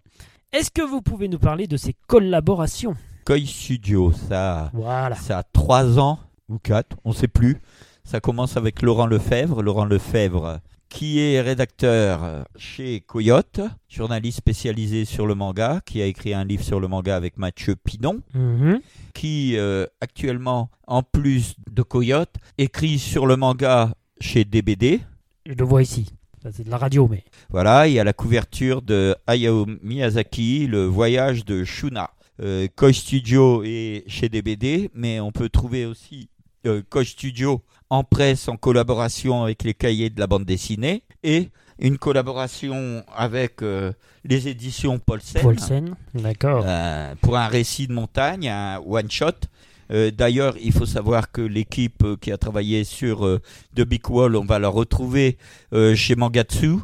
Est-ce 0.52 0.70
que 0.70 0.82
vous 0.82 1.00
pouvez 1.00 1.28
nous 1.28 1.38
parler 1.38 1.66
de 1.66 1.76
ces 1.76 1.94
collaborations? 2.06 2.96
Koi 3.24 3.38
Studio, 3.44 4.12
ça, 4.12 4.70
voilà. 4.72 5.14
ça 5.14 5.38
a 5.38 5.42
3 5.42 5.98
ans 5.98 6.18
ou 6.48 6.58
4, 6.58 6.96
on 7.04 7.10
ne 7.10 7.14
sait 7.14 7.28
plus. 7.28 7.60
Ça 8.04 8.20
commence 8.20 8.56
avec 8.56 8.82
Laurent 8.82 9.06
Lefebvre. 9.06 9.62
Laurent 9.62 9.84
Lefebvre, 9.84 10.60
qui 10.88 11.20
est 11.20 11.40
rédacteur 11.40 12.44
chez 12.56 13.00
Coyote, 13.00 13.60
journaliste 13.88 14.38
spécialisé 14.38 15.04
sur 15.04 15.26
le 15.26 15.34
manga, 15.34 15.80
qui 15.84 16.00
a 16.00 16.06
écrit 16.06 16.34
un 16.34 16.44
livre 16.44 16.62
sur 16.62 16.80
le 16.80 16.88
manga 16.88 17.16
avec 17.16 17.36
Mathieu 17.36 17.76
Pinon, 17.76 18.22
mhm. 18.34 18.80
qui 19.14 19.56
euh, 19.56 19.86
actuellement, 20.00 20.70
en 20.86 21.02
plus 21.02 21.54
de 21.70 21.82
Coyote, 21.82 22.34
écrit 22.58 22.98
sur 22.98 23.26
le 23.26 23.36
manga 23.36 23.94
chez 24.20 24.44
DBD. 24.44 25.00
Je 25.44 25.54
le 25.54 25.64
vois 25.64 25.82
ici. 25.82 26.06
C'est 26.52 26.64
de 26.64 26.70
la 26.70 26.78
radio, 26.78 27.08
mais. 27.10 27.24
Voilà, 27.50 27.88
il 27.88 27.94
y 27.94 27.98
a 27.98 28.04
la 28.04 28.12
couverture 28.12 28.80
de 28.80 29.16
Hayao 29.26 29.66
Miyazaki, 29.82 30.68
le 30.68 30.84
voyage 30.84 31.44
de 31.44 31.64
Shuna. 31.64 32.10
Euh, 32.40 32.68
Koi 32.76 32.92
Studio 32.92 33.62
est 33.64 34.04
chez 34.06 34.28
DBD, 34.28 34.90
mais 34.94 35.18
on 35.20 35.32
peut 35.32 35.48
trouver 35.48 35.86
aussi 35.86 36.28
euh, 36.66 36.82
Koi 36.88 37.04
Studio 37.04 37.62
en 37.90 38.04
presse 38.04 38.48
en 38.48 38.56
collaboration 38.56 39.44
avec 39.44 39.62
les 39.62 39.74
cahiers 39.74 40.10
de 40.10 40.18
la 40.20 40.26
bande 40.26 40.44
dessinée 40.44 41.02
et 41.22 41.50
une 41.78 41.98
collaboration 41.98 43.04
avec 43.14 43.62
euh, 43.62 43.92
les 44.24 44.48
éditions 44.48 44.98
Paulsen. 44.98 45.42
Paulsen, 45.42 45.94
d'accord. 46.14 46.64
Euh, 46.66 47.14
pour 47.20 47.36
un 47.36 47.48
récit 47.48 47.86
de 47.86 47.92
montagne, 47.92 48.48
un 48.48 48.78
one 48.78 49.10
shot. 49.10 49.32
Euh, 49.92 50.10
d'ailleurs, 50.10 50.56
il 50.60 50.72
faut 50.72 50.86
savoir 50.86 51.30
que 51.30 51.42
l'équipe 51.42 52.04
qui 52.20 52.32
a 52.32 52.38
travaillé 52.38 52.84
sur 52.84 53.40
The 53.76 53.82
Big 53.82 54.08
Wall, 54.08 54.36
on 54.36 54.44
va 54.44 54.58
la 54.58 54.68
retrouver 54.68 55.36
chez 55.94 56.16
Mangatsu 56.16 56.78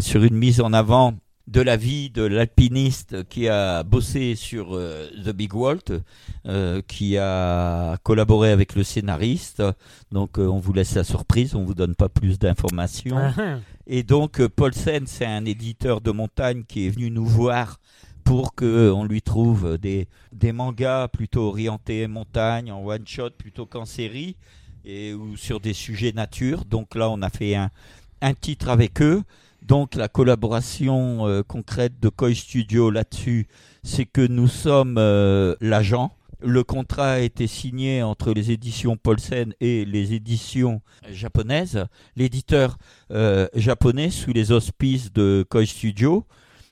sur 0.00 0.24
une 0.24 0.36
mise 0.36 0.60
en 0.60 0.72
avant 0.72 1.14
de 1.46 1.60
la 1.60 1.76
vie 1.76 2.08
de 2.08 2.22
l'alpiniste 2.22 3.28
qui 3.28 3.48
a 3.48 3.82
bossé 3.82 4.34
sur 4.34 4.74
euh, 4.74 5.10
The 5.24 5.30
Big 5.30 5.54
Walt, 5.54 6.00
euh, 6.46 6.80
qui 6.88 7.18
a 7.18 7.98
collaboré 8.02 8.50
avec 8.50 8.74
le 8.74 8.82
scénariste. 8.82 9.62
Donc 10.10 10.38
euh, 10.38 10.46
on 10.46 10.58
vous 10.58 10.72
laisse 10.72 10.94
la 10.94 11.04
surprise, 11.04 11.54
on 11.54 11.64
vous 11.64 11.74
donne 11.74 11.94
pas 11.94 12.08
plus 12.08 12.38
d'informations. 12.38 13.18
Ah, 13.18 13.34
ah. 13.36 13.58
Et 13.86 14.02
donc 14.02 14.46
Paulsen, 14.46 15.06
c'est 15.06 15.26
un 15.26 15.44
éditeur 15.44 16.00
de 16.00 16.10
montagne 16.10 16.64
qui 16.66 16.86
est 16.86 16.90
venu 16.90 17.10
nous 17.10 17.26
voir 17.26 17.78
pour 18.24 18.54
qu'on 18.54 19.04
lui 19.04 19.20
trouve 19.20 19.76
des, 19.76 20.08
des 20.32 20.52
mangas 20.52 21.08
plutôt 21.08 21.48
orientés 21.48 22.06
montagne, 22.06 22.72
en 22.72 22.82
one 22.82 23.06
shot 23.06 23.30
plutôt 23.36 23.66
qu'en 23.66 23.84
série, 23.84 24.36
et, 24.86 25.12
ou 25.12 25.36
sur 25.36 25.60
des 25.60 25.74
sujets 25.74 26.12
nature. 26.12 26.64
Donc 26.64 26.94
là, 26.94 27.10
on 27.10 27.20
a 27.20 27.28
fait 27.28 27.54
un, 27.54 27.70
un 28.22 28.32
titre 28.32 28.70
avec 28.70 29.02
eux. 29.02 29.22
Donc 29.64 29.94
la 29.94 30.08
collaboration 30.08 31.26
euh, 31.26 31.42
concrète 31.42 31.98
de 31.98 32.10
Koi 32.10 32.34
Studio 32.34 32.90
là-dessus, 32.90 33.46
c'est 33.82 34.04
que 34.04 34.20
nous 34.20 34.46
sommes 34.46 34.96
euh, 34.98 35.54
l'agent. 35.62 36.12
Le 36.42 36.62
contrat 36.62 37.12
a 37.12 37.18
été 37.20 37.46
signé 37.46 38.02
entre 38.02 38.34
les 38.34 38.50
éditions 38.50 38.98
Paulsen 38.98 39.54
et 39.60 39.86
les 39.86 40.12
éditions 40.12 40.82
japonaises. 41.10 41.86
L'éditeur 42.14 42.76
euh, 43.10 43.48
japonais 43.54 44.10
sous 44.10 44.34
les 44.34 44.52
auspices 44.52 45.10
de 45.14 45.46
Koi 45.48 45.64
Studio 45.64 46.26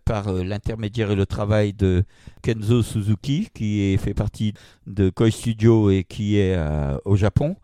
par 0.04 0.30
l'intermédiaire 0.30 1.10
et 1.10 1.16
le 1.16 1.24
travail 1.24 1.72
de 1.72 2.04
Kenzo 2.42 2.82
Suzuki 2.82 3.48
qui 3.54 3.96
fait 3.96 4.12
partie 4.12 4.52
de 4.86 5.08
Koi 5.08 5.30
Studio 5.30 5.88
et 5.88 6.04
qui 6.04 6.36
est 6.36 6.58
au 7.04 7.16
Japon. 7.16 7.56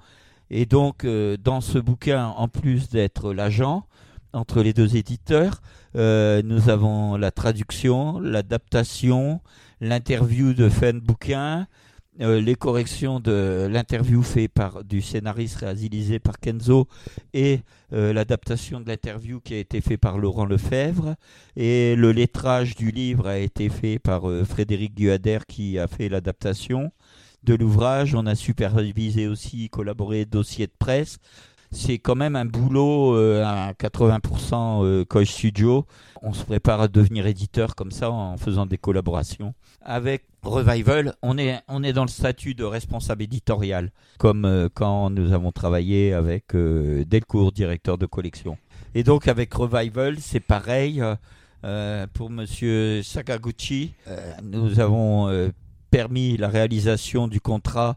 Et 0.49 0.65
donc 0.65 1.05
dans 1.05 1.61
ce 1.61 1.79
bouquin, 1.79 2.29
en 2.29 2.47
plus 2.47 2.89
d'être 2.91 3.35
l'agent, 3.35 3.88
entre 4.33 4.63
les 4.63 4.73
deux 4.73 4.97
éditeurs. 4.97 5.61
Euh, 5.97 6.43
nous 6.45 6.69
avons 6.69 7.17
la 7.17 7.31
traduction, 7.31 8.19
l'adaptation, 8.21 9.41
l'interview 9.81 10.55
de 10.55 10.69
fin 10.69 10.95
bouquin, 10.95 11.67
euh, 12.21 12.41
les 12.41 12.57
corrections 12.57 13.21
de 13.21 13.69
l'interview 13.71 14.23
fait 14.23 14.49
par 14.49 14.83
du 14.83 15.01
scénariste 15.01 15.59
réalisé 15.59 16.19
par 16.19 16.41
Kenzo 16.41 16.89
et 17.33 17.61
euh, 17.93 18.13
l'adaptation 18.13 18.81
de 18.81 18.89
l'interview 18.89 19.41
qui 19.41 19.55
a 19.55 19.59
été 19.59 19.81
fait 19.81 19.97
par 19.97 20.19
Laurent 20.19 20.45
Lefebvre 20.45 21.15
et 21.55 21.95
le 21.95 22.11
lettrage 22.11 22.75
du 22.75 22.91
livre 22.91 23.29
a 23.29 23.39
été 23.39 23.69
fait 23.69 24.01
par 24.01 24.23
Frédéric 24.45 24.97
Guader 24.97 25.39
qui 25.47 25.79
a 25.79 25.87
fait 25.87 26.09
l'adaptation 26.09 26.91
de 27.45 27.55
l'ouvrage. 27.55 28.17
On 28.17 28.27
a 28.27 28.35
supervisé 28.35 29.29
aussi, 29.29 29.69
collaboré 29.71 30.25
dossier 30.25 30.67
de 30.67 30.73
presse 30.77 31.19
c'est 31.71 31.99
quand 31.99 32.15
même 32.15 32.37
un 32.37 32.47
boulot 32.47 33.15
euh, 33.15 33.45
à 33.45 33.73
80% 33.73 34.85
euh, 34.85 35.25
Studio. 35.25 35.87
On 36.23 36.33
se 36.33 36.45
prépare 36.45 36.81
à 36.81 36.89
devenir 36.89 37.27
éditeur 37.27 37.75
comme 37.75 37.91
ça 37.91 38.11
en 38.11 38.37
faisant 38.37 38.67
des 38.67 38.79
collaborations. 38.79 39.55
Avec 39.83 40.25
Revival, 40.43 41.15
on 41.23 41.37
est, 41.37 41.61
on 41.69 41.83
est 41.83 41.93
dans 41.93 42.05
le 42.05 42.09
statut 42.09 42.55
de 42.55 42.65
responsable 42.65 43.23
éditorial, 43.23 43.91
comme 44.19 44.45
euh, 44.45 44.69
quand 44.73 45.11
nous 45.11 45.33
avons 45.33 45.53
travaillé 45.53 46.13
avec 46.15 46.55
euh, 46.55 47.05
Delcourt, 47.05 47.53
directeur 47.53 47.99
de 47.99 48.07
collection. 48.07 48.57
Et 48.95 49.03
donc 49.03 49.29
avec 49.29 49.53
Revival, 49.53 50.19
c'est 50.21 50.41
pareil. 50.41 51.03
pour 52.15 52.31
Monsieur 52.31 53.03
Sakaguchi, 53.03 53.95
nous 54.43 54.81
avons 54.81 55.51
permis 55.91 56.37
la 56.37 56.49
réalisation 56.49 57.29
du 57.29 57.41
contrat 57.41 57.97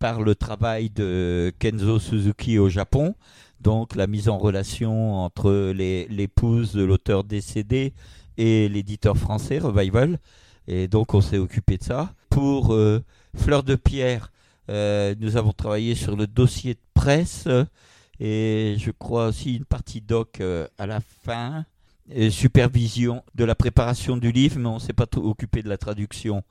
par 0.00 0.22
le 0.22 0.34
travail 0.34 0.90
de 0.90 1.52
Kenzo 1.60 2.00
Suzuki 2.00 2.58
au 2.58 2.68
Japon. 2.68 3.14
donc 3.60 3.94
la 3.94 4.06
mise 4.06 4.30
en 4.30 4.38
relation 4.38 5.14
entre 5.14 5.72
l'épouse 5.72 6.72
de 6.72 6.82
l'auteur 6.82 7.22
décédé 7.22 7.92
et 8.38 8.68
l'éditeur 8.70 9.16
français 9.16 9.58
Revival. 9.58 10.18
Et 10.66 10.88
donc 10.88 11.12
on 11.12 11.20
s'est 11.20 11.36
occupé 11.36 11.76
de 11.76 11.84
ça. 11.84 12.14
Pour 12.30 12.72
euh, 12.72 13.04
Fleur 13.36 13.62
de 13.62 13.74
Pierre, 13.74 14.32
euh, 14.70 15.14
nous 15.20 15.36
avons 15.36 15.52
travaillé 15.52 15.94
sur 15.94 16.16
le 16.16 16.26
dossier 16.26 16.74
de 16.74 16.80
presse 16.94 17.46
et 18.18 18.76
je 18.78 18.90
crois 18.92 19.26
aussi 19.26 19.56
une 19.56 19.66
partie 19.66 20.00
doc 20.00 20.40
euh, 20.40 20.66
à 20.78 20.86
la 20.86 21.00
fin. 21.24 21.64
Supervision 22.30 23.22
de 23.36 23.44
la 23.44 23.54
préparation 23.54 24.16
du 24.16 24.32
livre, 24.32 24.58
mais 24.58 24.68
on 24.68 24.74
ne 24.74 24.80
s'est 24.80 24.92
pas 24.92 25.06
occupé 25.16 25.62
de 25.62 25.68
la 25.68 25.78
traduction. 25.78 26.42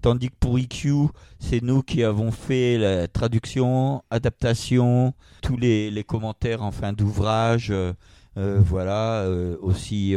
Tandis 0.00 0.28
que 0.28 0.36
pour 0.38 0.58
IQ, 0.58 1.08
c'est 1.40 1.62
nous 1.62 1.82
qui 1.82 2.04
avons 2.04 2.30
fait 2.30 2.78
la 2.78 3.08
traduction, 3.08 4.02
adaptation, 4.10 5.12
tous 5.42 5.56
les, 5.56 6.04
commentaires 6.06 6.62
en 6.62 6.70
fin 6.70 6.92
d'ouvrage. 6.92 7.70
Euh, 7.70 7.92
euh, 8.36 8.60
voilà, 8.64 9.22
euh, 9.22 9.56
aussi 9.60 10.14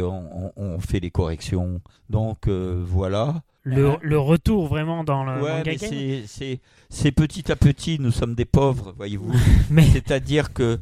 on, 0.56 0.78
fait 0.78 1.00
les 1.00 1.10
corrections. 1.10 1.80
Donc 2.10 2.48
voilà. 2.48 3.42
Le, 3.64 4.18
retour 4.18 4.68
vraiment 4.68 5.02
dans 5.02 5.24
le 5.24 5.42
ouais, 5.42 6.58
c'est 6.88 7.12
petit 7.12 7.50
à 7.50 7.56
petit, 7.56 7.98
nous 7.98 8.12
sommes 8.12 8.34
des 8.34 8.44
pauvres, 8.44 8.94
voyez-vous. 8.96 9.32
C'est-à-dire 9.92 10.52
que 10.52 10.78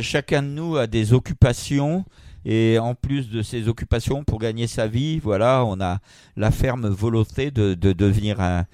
chacun 0.00 0.42
de 0.42 0.48
nous 0.48 0.76
a 0.76 0.86
des 0.86 1.12
occupations 1.12 2.04
et 2.48 2.78
en 2.78 2.94
plus 2.94 3.28
de 3.28 3.42
ses 3.42 3.66
occupations 3.66 4.22
pour 4.22 4.38
gagner 4.38 4.68
sa 4.68 4.86
vie, 4.86 5.18
voilà, 5.18 5.64
on 5.66 5.80
a 5.80 5.98
la 6.36 6.52
ferme 6.52 6.86
volonté 6.88 7.50
de, 7.50 7.74
devenir 7.74 8.40
un, 8.40 8.64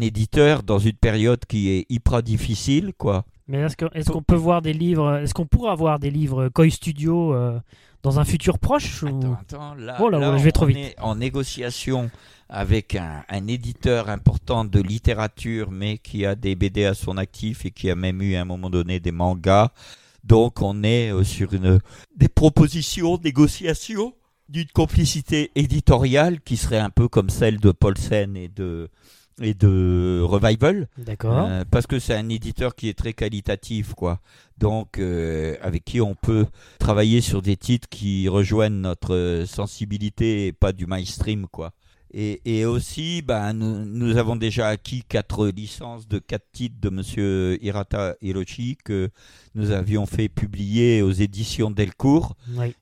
éditeur 0.00 0.62
dans 0.62 0.78
une 0.78 0.94
période 0.94 1.44
qui 1.46 1.68
est 1.68 1.86
hyper 1.90 2.22
difficile, 2.22 2.92
quoi. 2.96 3.26
Mais 3.46 3.58
est-ce 3.58 4.10
qu'on 4.10 4.22
peut 4.22 4.34
voir 4.34 4.62
des 4.62 4.72
livres, 4.72 5.16
est-ce 5.16 5.34
qu'on 5.34 5.46
pourra 5.46 5.72
avoir 5.72 5.98
des 5.98 6.10
livres 6.10 6.48
Koi 6.48 6.70
Studio 6.70 7.34
euh, 7.34 7.60
dans 8.02 8.18
un 8.18 8.24
futur 8.24 8.58
proche 8.58 9.04
Attends, 9.04 9.36
attends, 9.40 9.74
là, 9.74 9.96
oh 10.00 10.08
là, 10.08 10.38
je 10.38 10.42
vais 10.42 10.52
trop 10.52 10.64
on 10.64 10.68
vite. 10.68 10.78
Est 10.78 11.00
en 11.00 11.14
négociation 11.14 12.10
avec 12.48 12.94
un, 12.94 13.24
un, 13.28 13.46
éditeur 13.46 14.08
important 14.08 14.64
de 14.64 14.80
littérature, 14.80 15.70
mais 15.70 15.98
qui 15.98 16.24
a 16.24 16.34
des 16.34 16.54
BD 16.54 16.86
à 16.86 16.94
son 16.94 17.18
actif 17.18 17.66
et 17.66 17.70
qui 17.70 17.90
a 17.90 17.94
même 17.94 18.22
eu 18.22 18.36
à 18.36 18.40
un 18.40 18.46
moment 18.46 18.70
donné 18.70 19.00
des 19.00 19.12
mangas. 19.12 19.70
Donc 20.24 20.62
on 20.62 20.82
est 20.82 21.12
euh, 21.12 21.24
sur 21.24 21.52
une, 21.54 21.80
des 22.16 22.28
propositions, 22.28 23.18
négociations 23.22 24.14
d'une 24.48 24.68
complicité 24.68 25.50
éditoriale 25.54 26.40
qui 26.40 26.56
serait 26.56 26.78
un 26.78 26.90
peu 26.90 27.08
comme 27.08 27.30
celle 27.30 27.60
de 27.60 27.70
Paulsen 27.70 28.36
et 28.36 28.48
de, 28.48 28.88
et 29.40 29.54
de 29.54 30.20
Revival. 30.22 30.88
D'accord. 30.96 31.46
Euh, 31.48 31.64
parce 31.70 31.86
que 31.86 31.98
c'est 31.98 32.14
un 32.14 32.28
éditeur 32.28 32.74
qui 32.74 32.88
est 32.88 32.98
très 32.98 33.12
qualitatif, 33.12 33.94
quoi. 33.94 34.20
Donc, 34.56 34.98
euh, 34.98 35.56
avec 35.62 35.84
qui 35.84 36.00
on 36.00 36.14
peut 36.14 36.46
travailler 36.78 37.20
sur 37.20 37.42
des 37.42 37.56
titres 37.56 37.88
qui 37.88 38.28
rejoignent 38.28 38.80
notre 38.80 39.44
sensibilité 39.46 40.46
et 40.46 40.52
pas 40.52 40.72
du 40.72 40.86
mainstream, 40.86 41.46
quoi. 41.46 41.72
Et, 42.14 42.64
aussi, 42.64 43.20
ben, 43.20 43.52
nous, 43.52 44.16
avons 44.16 44.36
déjà 44.36 44.68
acquis 44.68 45.02
quatre 45.06 45.48
licences 45.48 46.08
de 46.08 46.18
quatre 46.18 46.50
titres 46.52 46.76
de 46.80 46.88
Monsieur 46.88 47.62
Hirata 47.62 48.16
Hiroshi 48.22 48.78
que 48.82 49.10
nous 49.54 49.72
avions 49.72 50.06
fait 50.06 50.30
publier 50.30 51.02
aux 51.02 51.12
éditions 51.12 51.70
Delcourt. 51.70 52.34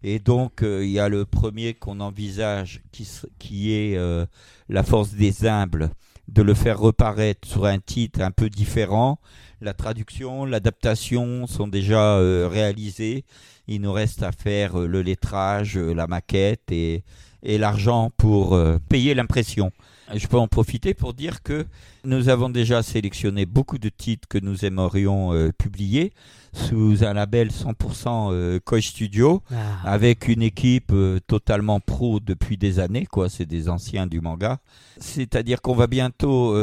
Et 0.05 0.21
donc, 0.21 0.63
euh, 0.63 0.85
il 0.85 0.93
y 0.93 1.01
a 1.01 1.09
le 1.09 1.25
premier 1.25 1.75
qu'on 1.75 1.99
envisage 1.99 2.83
qui, 2.93 3.09
qui 3.39 3.73
est 3.73 3.97
euh, 3.97 4.27
La 4.69 4.85
force 4.85 5.15
des 5.15 5.45
humbles, 5.45 5.91
de 6.29 6.43
le 6.43 6.55
faire 6.55 6.79
reparaître 6.79 7.49
sur 7.49 7.67
un 7.67 7.81
titre 7.81 8.21
un 8.21 8.31
peu 8.31 8.49
différent. 8.49 9.19
La 9.61 9.75
traduction, 9.75 10.45
l'adaptation 10.45 11.49
sont 11.49 11.67
déjà 11.67 12.17
euh, 12.19 12.47
réalisées. 12.49 13.25
Il 13.67 13.81
nous 13.81 13.93
reste 13.93 14.23
à 14.23 14.31
faire 14.31 14.79
le 14.79 15.03
lettrage, 15.03 15.77
la 15.77 16.07
maquette 16.07 16.71
et 16.71 17.03
et 17.47 17.59
l'argent 17.59 18.11
pour 18.19 18.55
euh, 18.55 18.79
payer 18.89 19.15
l'impression. 19.15 19.73
Je 20.15 20.27
peux 20.29 20.39
en 20.39 20.47
profiter 20.47 20.95
pour 20.95 21.15
dire 21.15 21.43
que 21.43 21.67
nous 22.05 22.29
avons 22.29 22.49
déjà 22.49 22.83
sélectionné 22.83 23.45
beaucoup 23.45 23.79
de 23.79 23.89
titres 23.89 24.29
que 24.29 24.39
nous 24.39 24.65
aimerions 24.65 25.33
euh, 25.33 25.51
publier 25.51 26.13
sous 26.53 27.05
un 27.05 27.13
label 27.13 27.49
100% 27.49 28.31
euh, 28.33 28.81
Studio 28.81 29.43
ah. 29.51 29.57
avec 29.85 30.29
une 30.29 30.43
équipe 30.43 30.93
euh, 30.93 31.19
totalement 31.27 31.81
pro 31.81 32.21
depuis 32.21 32.57
des 32.57 32.79
années 32.79 33.05
quoi, 33.05 33.29
c'est 33.29 33.47
des 33.47 33.69
anciens 33.69 34.07
du 34.07 34.21
manga. 34.21 34.59
C'est-à-dire 34.99 35.61
qu'on 35.61 35.75
va 35.75 35.89
bientôt 35.89 36.57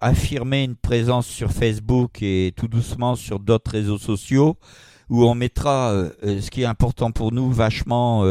affirmer 0.00 0.64
une 0.64 0.74
présence 0.74 1.26
sur 1.26 1.52
Facebook 1.52 2.22
et 2.22 2.52
tout 2.56 2.66
doucement 2.66 3.14
sur 3.14 3.38
d'autres 3.38 3.70
réseaux 3.70 3.98
sociaux 3.98 4.56
où 5.08 5.24
on 5.24 5.36
mettra 5.36 5.92
ce 6.22 6.50
qui 6.50 6.62
est 6.62 6.66
important 6.66 7.12
pour 7.12 7.30
nous 7.30 7.52
vachement 7.52 8.24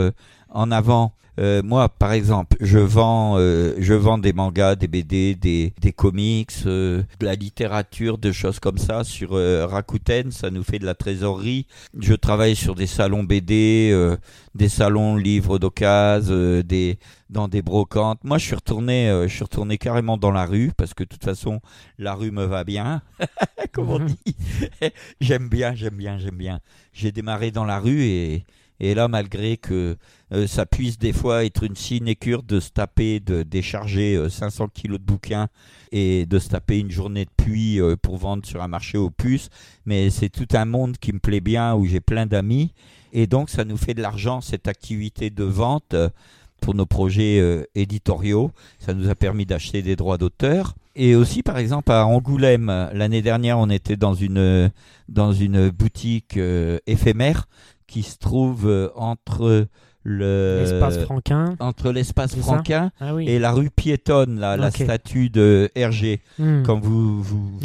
en 0.56 0.72
avant 0.72 1.14
euh, 1.40 1.62
moi, 1.64 1.90
par 1.90 2.14
exemple, 2.14 2.56
je 2.62 2.80
vends, 2.80 3.36
euh, 3.38 3.74
je 3.78 3.94
vends 3.94 4.18
des 4.18 4.34
mangas, 4.34 4.76
des 4.76 4.88
BD, 4.88 5.36
des, 5.36 5.74
des 5.82 5.92
comics, 5.92 6.52
euh, 6.66 7.04
de 7.20 7.26
la 7.26 7.36
littérature, 7.36 8.18
de 8.18 8.32
choses 8.32 8.60
comme 8.60 8.78
ça 8.78 9.04
sur 9.04 9.32
Rakuten. 9.32 10.32
Ça 10.32 10.50
nous 10.50 10.64
fait 10.64 10.80
de 10.80 10.86
la 10.86 10.96
trésorerie. 10.96 11.68
Je 12.00 12.14
travaille 12.14 12.56
sur 12.56 12.76
des 12.76 12.88
salons 12.88 13.24
BD, 13.24 14.16
des 14.54 14.70
salons 14.70 15.16
livres 15.16 15.60
d'occasion, 15.60 16.62
des 16.62 16.98
dans 17.30 17.48
des 17.48 17.62
brocantes. 17.62 18.24
Moi, 18.24 18.38
je 18.38 18.46
suis 18.46 18.56
retourné, 18.56 19.10
je 19.24 19.34
suis 19.34 19.44
retourné 19.44 19.78
carrément 19.78 20.18
dans 20.18 20.32
la 20.32 20.46
rue 20.46 20.72
parce 20.78 20.94
que 20.94 21.04
de 21.04 21.10
toute 21.10 21.24
façon, 21.24 21.60
la 21.98 22.14
rue 22.14 22.32
me 22.32 22.46
va 22.46 22.64
bien. 22.64 23.02
Comme 23.74 23.90
on 23.90 24.00
dit, 24.00 24.36
j'aime 25.22 25.50
bien, 25.50 25.74
j'aime 25.76 25.96
bien, 25.96 26.18
j'aime 26.18 26.38
bien. 26.38 26.60
J'ai 26.94 27.12
démarré 27.12 27.52
dans 27.52 27.66
la 27.66 27.80
rue 27.80 28.04
et 28.04 28.46
et 28.80 28.94
là, 28.94 29.08
malgré 29.08 29.58
que 29.58 29.96
euh, 30.32 30.48
ça 30.48 30.66
puisse 30.66 30.98
des 30.98 31.14
fois 31.14 31.46
être 31.46 31.64
une 31.64 31.76
sinécure 31.76 32.44
de 32.44 32.60
se 32.60 32.70
taper, 32.72 33.20
de 33.20 33.44
décharger 33.44 34.30
500 34.30 34.64
euh, 34.64 34.68
kilos 34.74 35.00
de 35.00 35.06
bouquins 35.06 35.48
et 35.92 36.26
de 36.26 36.40
se 36.40 36.50
taper 36.50 36.80
une 36.80 36.92
journée 36.92 37.26
de 37.26 37.30
pluie 37.38 37.80
euh, 37.80 37.96
pour 37.96 38.18
vendre 38.18 38.46
sur 38.46 38.62
un 38.62 38.68
marché 38.68 38.98
aux 38.98 39.10
puces, 39.10 39.50
mais 39.86 40.10
c'est 40.10 40.30
tout 40.30 40.48
un 40.54 40.66
monde 40.66 40.98
qui 40.98 41.14
me 41.14 41.20
plaît 41.20 41.42
bien, 41.42 41.76
où 41.76 41.86
j'ai 41.86 42.02
plein 42.02 42.26
d'amis. 42.26 42.74
Et 43.14 43.28
donc, 43.28 43.50
ça 43.50 43.64
nous 43.64 43.78
fait 43.78 43.94
de 43.94 44.02
l'argent, 44.02 44.42
cette 44.42 44.68
activité 44.68 45.30
de 45.30 45.44
vente 45.46 45.96
pour 46.60 46.76
nos 46.76 46.86
projets 46.86 47.66
éditoriaux. 47.74 48.52
Ça 48.78 48.94
nous 48.94 49.10
a 49.10 49.16
permis 49.16 49.46
d'acheter 49.46 49.82
des 49.82 49.96
droits 49.96 50.18
d'auteur. 50.18 50.76
Et 50.98 51.16
aussi, 51.16 51.42
par 51.42 51.58
exemple, 51.58 51.94
à 51.94 52.06
Angoulême, 52.06 52.90
l'année 52.92 53.22
dernière, 53.22 53.58
on 53.58 53.70
était 53.70 53.96
dans 53.96 54.16
une, 54.16 54.70
dans 55.08 55.32
une 55.32 55.70
boutique 55.70 56.38
éphémère 56.88 57.48
qui 57.88 58.04
se 58.04 58.18
trouve 58.18 58.68
euh, 58.68 58.90
entre 58.96 59.68
le 60.08 60.60
l'espace 60.62 61.00
franquin. 61.00 61.56
entre 61.60 61.92
l'espace 61.92 62.36
franquin 62.36 62.92
ah 63.00 63.16
et 63.20 63.40
la 63.40 63.52
rue 63.52 63.72
piétonne 63.72 64.40
là, 64.40 64.56
la 64.56 64.70
statue 64.70 65.32
de 65.32 65.72
Hergé 65.74 66.22
hmm. 66.38 66.62
quand 66.62 66.80
vous 66.80 67.24
vous, 67.24 67.60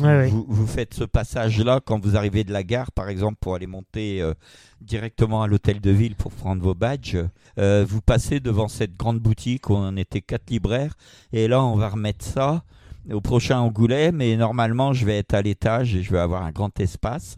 vous, 0.49 0.67
faites 0.67 0.95
ce 0.95 1.05
passage 1.05 1.63
là 1.63 1.81
quand 1.85 2.03
vous 2.03 2.17
arrivez 2.17 2.43
de 2.45 2.53
la 2.53 2.63
gare 2.63 2.93
par 2.93 3.11
exemple 3.11 3.37
pour 3.41 3.57
aller 3.57 3.67
monter 3.67 4.23
euh, 4.23 4.33
directement 4.81 5.43
à 5.43 5.49
l'hôtel 5.49 5.83
de 5.83 5.91
ville 5.91 6.15
pour 6.15 6.33
prendre 6.33 6.63
vos 6.63 6.75
badges 6.75 7.19
euh, 7.59 7.85
vous 7.87 8.01
passez 8.01 8.41
devant 8.41 8.69
cette 8.69 8.97
grande 8.97 9.19
boutique 9.19 9.69
où 9.69 9.75
on 9.75 9.97
était 9.97 10.23
quatre 10.23 10.51
libraires. 10.51 10.95
Et 11.33 11.47
là 11.47 11.63
on 11.63 11.77
va 11.77 11.91
remettre 11.91 12.25
ça 12.25 12.63
au 13.13 13.21
prochain 13.21 13.59
Angoulême 13.59 14.21
et 14.21 14.37
normalement 14.37 14.93
je 14.93 15.05
vais 15.05 15.19
être 15.19 15.35
à 15.35 15.43
l'étage 15.43 15.95
et 15.95 16.03
je 16.03 16.11
vais 16.11 16.19
avoir 16.19 16.43
un 16.43 16.51
grand 16.51 16.79
espace. 16.81 17.37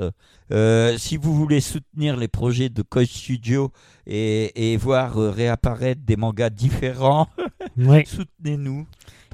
Euh, 0.53 0.99
si 0.99 1.17
vous 1.17 1.35
voulez 1.35 1.61
soutenir 1.61 2.17
les 2.17 2.29
projets 2.29 2.69
de 2.69 2.83
Coach 2.83 3.11
Studio 3.11 3.73
et, 4.07 4.77
voir 4.77 5.19
euh, 5.19 5.31
réapparaître 5.31 6.03
des 6.05 6.17
mangas 6.17 6.51
différents, 6.51 7.29
soutenez-nous. 8.07 8.87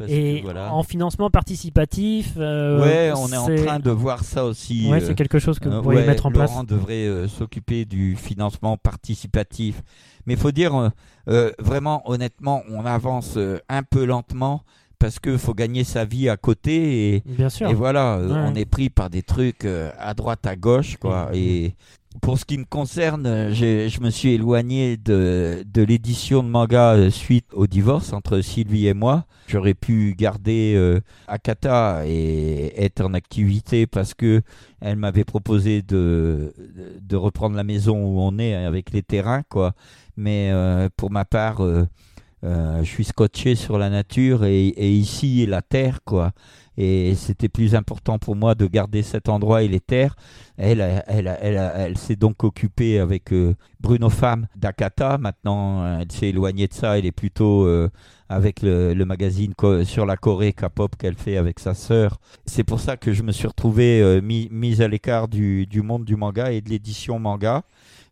Et 0.07 0.45
en 0.57 0.85
financement 0.85 1.29
participatif. 1.29 2.35
Euh, 2.37 2.81
ouais, 2.81 3.13
on 3.17 3.33
est, 3.33 3.37
en 3.37 3.65
train 3.65 3.81
de 3.81 3.91
voir 3.91 4.23
ça 4.23 4.45
aussi. 4.45 4.89
Ouais, 4.89 5.01
c'est 5.01 5.17
quelque 5.17 5.41
chose 5.41 5.59
que 5.59 5.69
vous 5.69 5.83
pourriez 5.83 6.07
mettre 6.07 6.27
en 6.27 6.31
place. 6.31 6.51
Laurent 6.51 6.63
devrait 6.63 7.27
s'occuper 7.27 7.85
du 7.85 8.15
financement 8.15 8.77
participatif. 8.77 9.83
Mais 10.27 10.35
il 10.35 10.39
faut 10.39 10.53
dire, 10.53 10.93
vraiment, 11.59 12.09
honnêtement, 12.09 12.63
on 12.71 12.87
avance 12.87 13.37
un 13.69 13.83
peu 13.83 14.05
lentement 14.05 14.63
parce 14.99 15.19
qu'il 15.19 15.39
faut 15.39 15.55
gagner 15.55 15.85
sa 15.85 16.05
vie 16.05 16.29
à 16.29 16.37
côté 16.37 17.15
et, 17.17 17.23
Bien 17.25 17.49
sûr. 17.49 17.69
et 17.69 17.75
voilà, 17.75 18.17
euh, 18.17 18.45
on 18.47 18.55
est 18.55 18.65
pris 18.65 18.91
par 18.91 19.11
des 19.11 19.23
trucs 19.23 19.65
euh, 19.65 19.91
à 19.99 20.15
droite 20.15 20.47
à 20.47 20.57
gauche 20.57 20.97
quoi. 20.97 21.31
Et 21.35 21.75
pour 22.23 22.39
ce 22.39 22.45
qui 22.45 22.59
me 22.59 22.65
concerne, 22.65 23.53
je 23.53 24.01
me 24.01 24.11
suis 24.11 24.31
éloigné 24.33 24.97
de, 24.97 25.63
de 25.73 25.83
l'édition 25.83 26.43
de 26.43 26.49
manga 26.49 26.95
euh, 26.95 27.11
suite 27.11 27.47
au 27.53 27.67
divorce 27.67 28.13
entre 28.13 28.41
Sylvie 28.41 28.87
et 28.89 28.95
moi. 28.95 29.25
J'aurais 29.47 29.75
pu 29.75 30.15
garder 30.19 30.99
Akata 31.27 32.03
et 32.07 32.73
être 32.85 33.01
en 33.03 33.15
activité 33.15 33.87
parce 33.87 34.13
que 34.15 34.43
elle 34.81 34.97
m'avait 34.97 35.25
proposé 35.25 35.81
de, 35.83 36.53
de 37.01 37.17
reprendre 37.17 37.57
la 37.57 37.65
maison 37.65 37.97
où 37.97 38.21
on 38.21 38.39
est 38.39 38.55
avec 38.55 38.93
les 38.93 39.03
terrains 39.03 39.43
quoi. 39.49 39.73
Mais 40.19 40.53
pour 40.97 41.11
ma 41.11 41.25
part 41.25 41.63
euh, 41.65 41.87
je 42.43 42.85
suis 42.85 43.05
scotché 43.05 43.55
sur 43.55 43.79
la 43.79 43.91
nature 43.91 44.45
et, 44.45 44.69
ici 44.69 45.45
la 45.47 45.63
terre 45.63 46.01
quoi. 46.05 46.33
et 46.77 47.15
c'était 47.17 47.49
plus 47.49 47.75
important 47.75 48.19
pour 48.19 48.37
moi 48.37 48.55
de 48.55 48.67
garder 48.67 49.03
cet 49.03 49.29
endroit 49.29 49.63
et 49.63 49.69
les 49.69 49.81
terres. 49.81 50.15
Elle, 50.57 50.81
elle, 51.07 51.37
elle, 51.41 51.73
elle, 51.75 51.99
s'est 51.99 52.17
donc 52.17 52.45
occupée 52.45 53.01
avec 53.01 53.33
Bruno 53.81 54.09
Femme 54.09 54.47
d'Akata. 54.57 55.19
Maintenant, 55.19 56.01
elle 56.01 56.13
s'est 56.13 56.29
éloignée 56.29 56.69
de 56.69 56.75
ça. 56.75 56.99
Elle 56.99 57.07
est 57.07 57.13
plutôt 57.13 57.69
avec 58.29 58.63
le, 58.63 58.95
magazine 59.05 59.55
sur 59.85 60.07
la 60.07 60.17
Corée 60.17 60.53
K-pop 60.53 60.95
qu'elle 60.97 61.17
fait 61.17 61.37
avec 61.37 61.59
sa 61.59 61.75
sœur. 61.75 62.21
C'est 62.47 62.65
pour 62.65 62.81
ça 62.81 62.97
que 62.97 63.13
je 63.13 63.23
me 63.23 63.33
suis 63.33 63.49
retrouvé 63.49 64.21
mis, 64.23 64.49
mis, 64.53 64.81
à 64.81 64.89
l'écart 64.89 65.27
du, 65.27 65.67
du, 65.67 65.83
monde 65.83 66.05
du 66.05 66.15
manga 66.15 66.53
et 66.53 66.61
de 66.61 66.71
l'édition 66.71 67.19
manga 67.19 67.63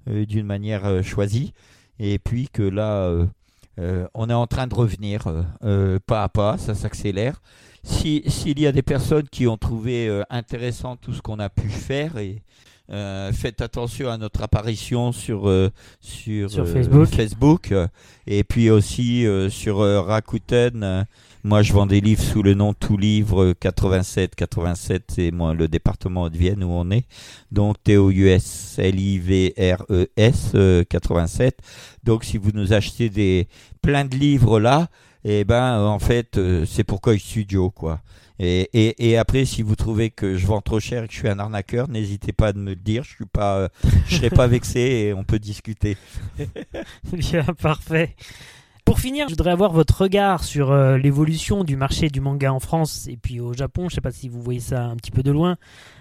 d'une 0.06 0.46
manière 0.46 1.04
choisie. 1.04 1.52
Et 1.98 2.18
puis 2.18 2.48
que 2.52 2.62
là 2.62 3.26
euh, 3.78 4.06
on 4.14 4.30
est 4.30 4.34
en 4.34 4.46
train 4.46 4.66
de 4.66 4.74
revenir 4.74 5.26
euh, 5.26 5.42
euh, 5.64 5.98
pas 6.06 6.22
à 6.22 6.28
pas, 6.28 6.56
ça 6.58 6.74
s'accélère. 6.74 7.42
S'il 7.82 8.58
y 8.58 8.66
a 8.66 8.72
des 8.72 8.82
personnes 8.82 9.28
qui 9.30 9.46
ont 9.46 9.56
trouvé 9.56 10.22
intéressant 10.28 10.96
tout 10.96 11.12
ce 11.12 11.22
qu'on 11.22 11.38
a 11.38 11.48
pu 11.48 11.68
faire 11.68 12.18
et 12.18 12.42
faites 13.32 13.60
attention 13.60 14.10
à 14.10 14.18
notre 14.18 14.42
apparition 14.42 15.12
sur 15.12 15.42
sur, 16.00 16.50
Facebook. 16.66 17.06
Facebook. 17.06 17.72
et 18.26 18.42
puis 18.42 18.70
aussi 18.70 19.24
sur 19.50 19.78
Rakuten 20.04 21.06
moi, 21.46 21.62
je 21.62 21.72
vends 21.72 21.86
des 21.86 22.00
livres 22.00 22.24
sous 22.24 22.42
le 22.42 22.54
nom 22.54 22.74
Tout 22.74 22.96
Livre 22.96 23.52
87. 23.60 24.34
87, 24.34 25.04
c'est 25.14 25.30
moi 25.30 25.54
le 25.54 25.68
département 25.68 26.28
de 26.28 26.36
Vienne 26.36 26.64
où 26.64 26.70
on 26.70 26.90
est. 26.90 27.04
Donc 27.52 27.80
T-O-U-S-L-I-V-R-E-S 27.84 28.86
87. 30.88 31.58
Donc, 32.02 32.24
si 32.24 32.36
vous 32.36 32.50
nous 32.52 32.72
achetez 32.72 33.10
des 33.10 33.46
plein 33.80 34.04
de 34.04 34.16
livres 34.16 34.58
là, 34.58 34.88
eh 35.22 35.44
ben, 35.44 35.78
en 35.78 36.00
fait, 36.00 36.36
euh, 36.36 36.66
c'est 36.66 36.82
pourquoi 36.82 37.14
je 37.14 37.20
studio, 37.20 37.70
quoi. 37.70 38.00
Et, 38.40 38.68
et, 38.74 39.10
et, 39.10 39.16
après, 39.16 39.44
si 39.44 39.62
vous 39.62 39.76
trouvez 39.76 40.10
que 40.10 40.36
je 40.36 40.48
vends 40.48 40.60
trop 40.60 40.80
cher 40.80 41.04
et 41.04 41.06
que 41.06 41.14
je 41.14 41.18
suis 41.20 41.28
un 41.28 41.38
arnaqueur, 41.38 41.88
n'hésitez 41.88 42.32
pas 42.32 42.48
à 42.48 42.52
me 42.54 42.70
le 42.70 42.76
dire. 42.76 43.04
Je 43.04 43.14
suis 43.14 43.24
pas, 43.24 43.56
euh, 43.58 43.68
je 44.08 44.16
serai 44.16 44.30
pas 44.30 44.46
vexé 44.48 44.80
et 44.80 45.14
on 45.14 45.22
peut 45.22 45.38
discuter. 45.38 45.96
Bien, 47.12 47.44
parfait. 47.44 48.16
Pour 48.86 49.00
finir, 49.00 49.26
je 49.28 49.32
voudrais 49.32 49.50
avoir 49.50 49.72
votre 49.72 50.02
regard 50.02 50.44
sur 50.44 50.70
euh, 50.70 50.96
l'évolution 50.96 51.64
du 51.64 51.74
marché 51.74 52.08
du 52.08 52.20
manga 52.20 52.52
en 52.52 52.60
France 52.60 53.08
et 53.08 53.16
puis 53.16 53.40
au 53.40 53.52
Japon. 53.52 53.88
Je 53.88 53.94
ne 53.94 53.94
sais 53.96 54.00
pas 54.00 54.12
si 54.12 54.28
vous 54.28 54.40
voyez 54.40 54.60
ça 54.60 54.84
un 54.84 54.94
petit 54.94 55.10
peu 55.10 55.24
de 55.24 55.32
loin. 55.32 55.56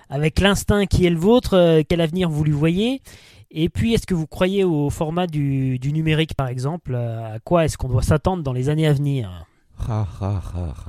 Avec 0.08 0.40
l'instinct 0.40 0.86
qui 0.86 1.04
est 1.08 1.10
le 1.10 1.18
vôtre, 1.18 1.56
euh, 1.56 1.82
quel 1.88 2.00
avenir 2.00 2.30
vous 2.30 2.44
lui 2.44 2.52
voyez? 2.52 3.02
Et 3.50 3.70
puis, 3.70 3.96
est-ce 3.96 4.06
que 4.06 4.14
vous 4.14 4.28
croyez 4.28 4.64
au 4.64 4.92
format 4.92 5.26
du, 5.26 5.80
numérique, 5.84 6.36
par 6.36 6.48
exemple? 6.48 6.94
Euh, 6.94 7.36
À 7.36 7.40
quoi 7.40 7.66
est-ce 7.66 7.76
qu'on 7.76 7.90
doit 7.90 8.04
s'attendre 8.04 8.44
dans 8.44 8.54
les 8.54 8.70
années 8.70 8.86
à 8.86 8.94
venir? 8.94 9.48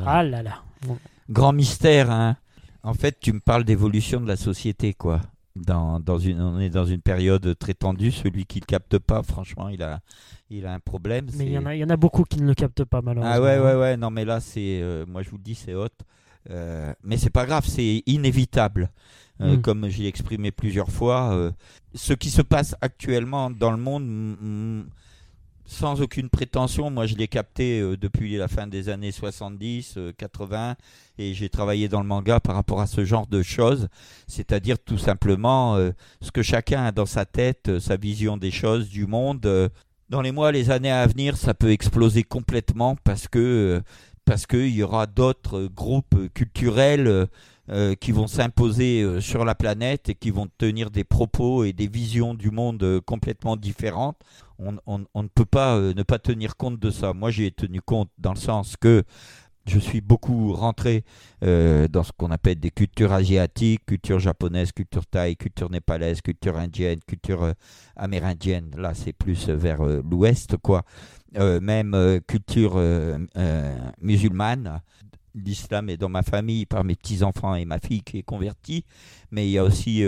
Ah 0.06 0.22
là 0.22 0.42
là. 0.42 0.62
Grand 1.30 1.54
mystère, 1.54 2.10
hein 2.10 2.36
En 2.82 2.92
fait, 2.92 3.18
tu 3.20 3.32
me 3.32 3.40
parles 3.40 3.64
d'évolution 3.64 4.20
de 4.20 4.28
la 4.28 4.36
société, 4.36 4.92
quoi. 4.92 5.22
Dans, 5.56 6.00
dans 6.00 6.18
une, 6.18 6.38
on 6.40 6.60
est 6.60 6.68
dans 6.68 6.84
une 6.84 7.00
période 7.00 7.58
très 7.58 7.72
tendue. 7.72 8.12
Celui 8.12 8.44
qui 8.44 8.60
ne 8.60 8.66
capte 8.66 8.98
pas, 8.98 9.22
franchement, 9.22 9.70
il 9.70 9.82
a, 9.82 10.00
il 10.50 10.66
a 10.66 10.74
un 10.74 10.80
problème. 10.80 11.28
Mais 11.34 11.46
il 11.46 11.52
y, 11.52 11.58
en 11.58 11.64
a, 11.64 11.74
y 11.74 11.82
en 11.82 11.88
a 11.88 11.96
beaucoup 11.96 12.24
qui 12.24 12.42
ne 12.42 12.46
le 12.46 12.54
captent 12.54 12.84
pas 12.84 13.00
malheureusement. 13.00 13.34
Ah 13.34 13.40
ouais, 13.40 13.58
ouais, 13.58 13.74
ouais. 13.74 13.96
Non, 13.96 14.10
mais 14.10 14.26
là, 14.26 14.40
c'est, 14.40 14.80
euh, 14.82 15.06
moi 15.08 15.22
je 15.22 15.30
vous 15.30 15.38
le 15.38 15.42
dis, 15.42 15.54
c'est 15.54 15.74
hot. 15.74 15.88
Euh, 16.50 16.92
mais 17.02 17.16
c'est 17.16 17.30
pas 17.30 17.46
grave, 17.46 17.64
c'est 17.66 18.02
inévitable. 18.04 18.90
Euh, 19.40 19.56
mm. 19.56 19.62
Comme 19.62 19.88
j'ai 19.88 20.06
exprimé 20.06 20.50
plusieurs 20.50 20.90
fois, 20.90 21.52
ce 21.94 22.12
qui 22.12 22.28
se 22.28 22.42
passe 22.42 22.76
actuellement 22.82 23.50
dans 23.50 23.70
le 23.70 23.78
monde, 23.78 24.86
sans 25.66 26.00
aucune 26.00 26.30
prétention, 26.30 26.90
moi 26.90 27.06
je 27.06 27.16
l'ai 27.16 27.28
capté 27.28 27.80
depuis 27.96 28.36
la 28.36 28.48
fin 28.48 28.66
des 28.66 28.88
années 28.88 29.12
70, 29.12 29.98
80, 30.16 30.76
et 31.18 31.34
j'ai 31.34 31.48
travaillé 31.48 31.88
dans 31.88 32.00
le 32.00 32.06
manga 32.06 32.40
par 32.40 32.54
rapport 32.54 32.80
à 32.80 32.86
ce 32.86 33.04
genre 33.04 33.26
de 33.26 33.42
choses, 33.42 33.88
c'est-à-dire 34.26 34.78
tout 34.78 34.98
simplement 34.98 35.76
ce 36.20 36.30
que 36.30 36.42
chacun 36.42 36.84
a 36.84 36.92
dans 36.92 37.06
sa 37.06 37.24
tête, 37.24 37.78
sa 37.80 37.96
vision 37.96 38.36
des 38.36 38.50
choses, 38.50 38.88
du 38.88 39.06
monde, 39.06 39.70
dans 40.08 40.20
les 40.20 40.32
mois, 40.32 40.52
les 40.52 40.70
années 40.70 40.92
à 40.92 41.06
venir, 41.06 41.36
ça 41.36 41.54
peut 41.54 41.72
exploser 41.72 42.22
complètement 42.22 42.96
parce 43.02 43.28
que 43.28 43.38
euh, 43.38 43.80
parce 44.24 44.46
qu'il 44.46 44.74
y 44.74 44.82
aura 44.82 45.06
d'autres 45.06 45.68
groupes 45.72 46.16
culturels 46.34 47.28
euh, 47.70 47.94
qui 47.94 48.12
vont 48.12 48.26
s'imposer 48.26 49.02
euh, 49.02 49.20
sur 49.20 49.44
la 49.44 49.54
planète 49.54 50.08
et 50.08 50.14
qui 50.14 50.30
vont 50.30 50.48
tenir 50.58 50.90
des 50.90 51.04
propos 51.04 51.64
et 51.64 51.72
des 51.72 51.88
visions 51.88 52.34
du 52.34 52.50
monde 52.50 53.00
complètement 53.04 53.56
différentes. 53.56 54.18
On, 54.58 54.98
ne 54.98 55.28
peut 55.28 55.44
pas 55.44 55.78
ne 55.78 56.02
pas 56.02 56.18
tenir 56.18 56.56
compte 56.56 56.78
de 56.78 56.90
ça. 56.90 57.12
Moi, 57.12 57.30
j'ai 57.30 57.50
tenu 57.50 57.82
compte 57.82 58.08
dans 58.18 58.32
le 58.32 58.38
sens 58.38 58.76
que 58.80 59.04
je 59.66 59.78
suis 59.78 60.00
beaucoup 60.00 60.52
rentré 60.52 61.04
euh, 61.42 61.88
dans 61.88 62.04
ce 62.04 62.12
qu'on 62.16 62.30
appelle 62.30 62.60
des 62.60 62.70
cultures 62.70 63.12
asiatiques, 63.12 63.84
culture 63.84 64.18
japonaise, 64.18 64.72
culture 64.72 65.04
thaï, 65.06 65.36
culture 65.36 65.70
népalaise, 65.70 66.20
culture 66.20 66.56
indienne, 66.56 67.00
culture 67.06 67.42
euh, 67.42 67.52
amérindienne. 67.96 68.70
Là, 68.76 68.94
c'est 68.94 69.12
plus 69.12 69.48
vers 69.48 69.80
euh, 69.82 70.02
l'ouest, 70.08 70.56
quoi. 70.58 70.84
même 71.34 72.20
culture 72.26 72.80
musulmane. 74.00 74.80
L'islam 75.36 75.88
est 75.88 75.96
dans 75.96 76.08
ma 76.08 76.22
famille 76.22 76.66
par 76.66 76.82
mes 76.82 76.96
petits-enfants 76.96 77.54
et 77.54 77.64
ma 77.64 77.78
fille 77.78 78.02
qui 78.02 78.18
est 78.18 78.22
convertie. 78.22 78.84
Mais 79.30 79.46
il 79.46 79.50
y 79.50 79.58
a 79.58 79.64
aussi 79.64 80.02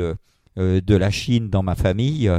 de 0.56 0.94
la 0.96 1.10
Chine 1.10 1.50
dans 1.50 1.62
ma 1.62 1.74
famille. 1.74 2.30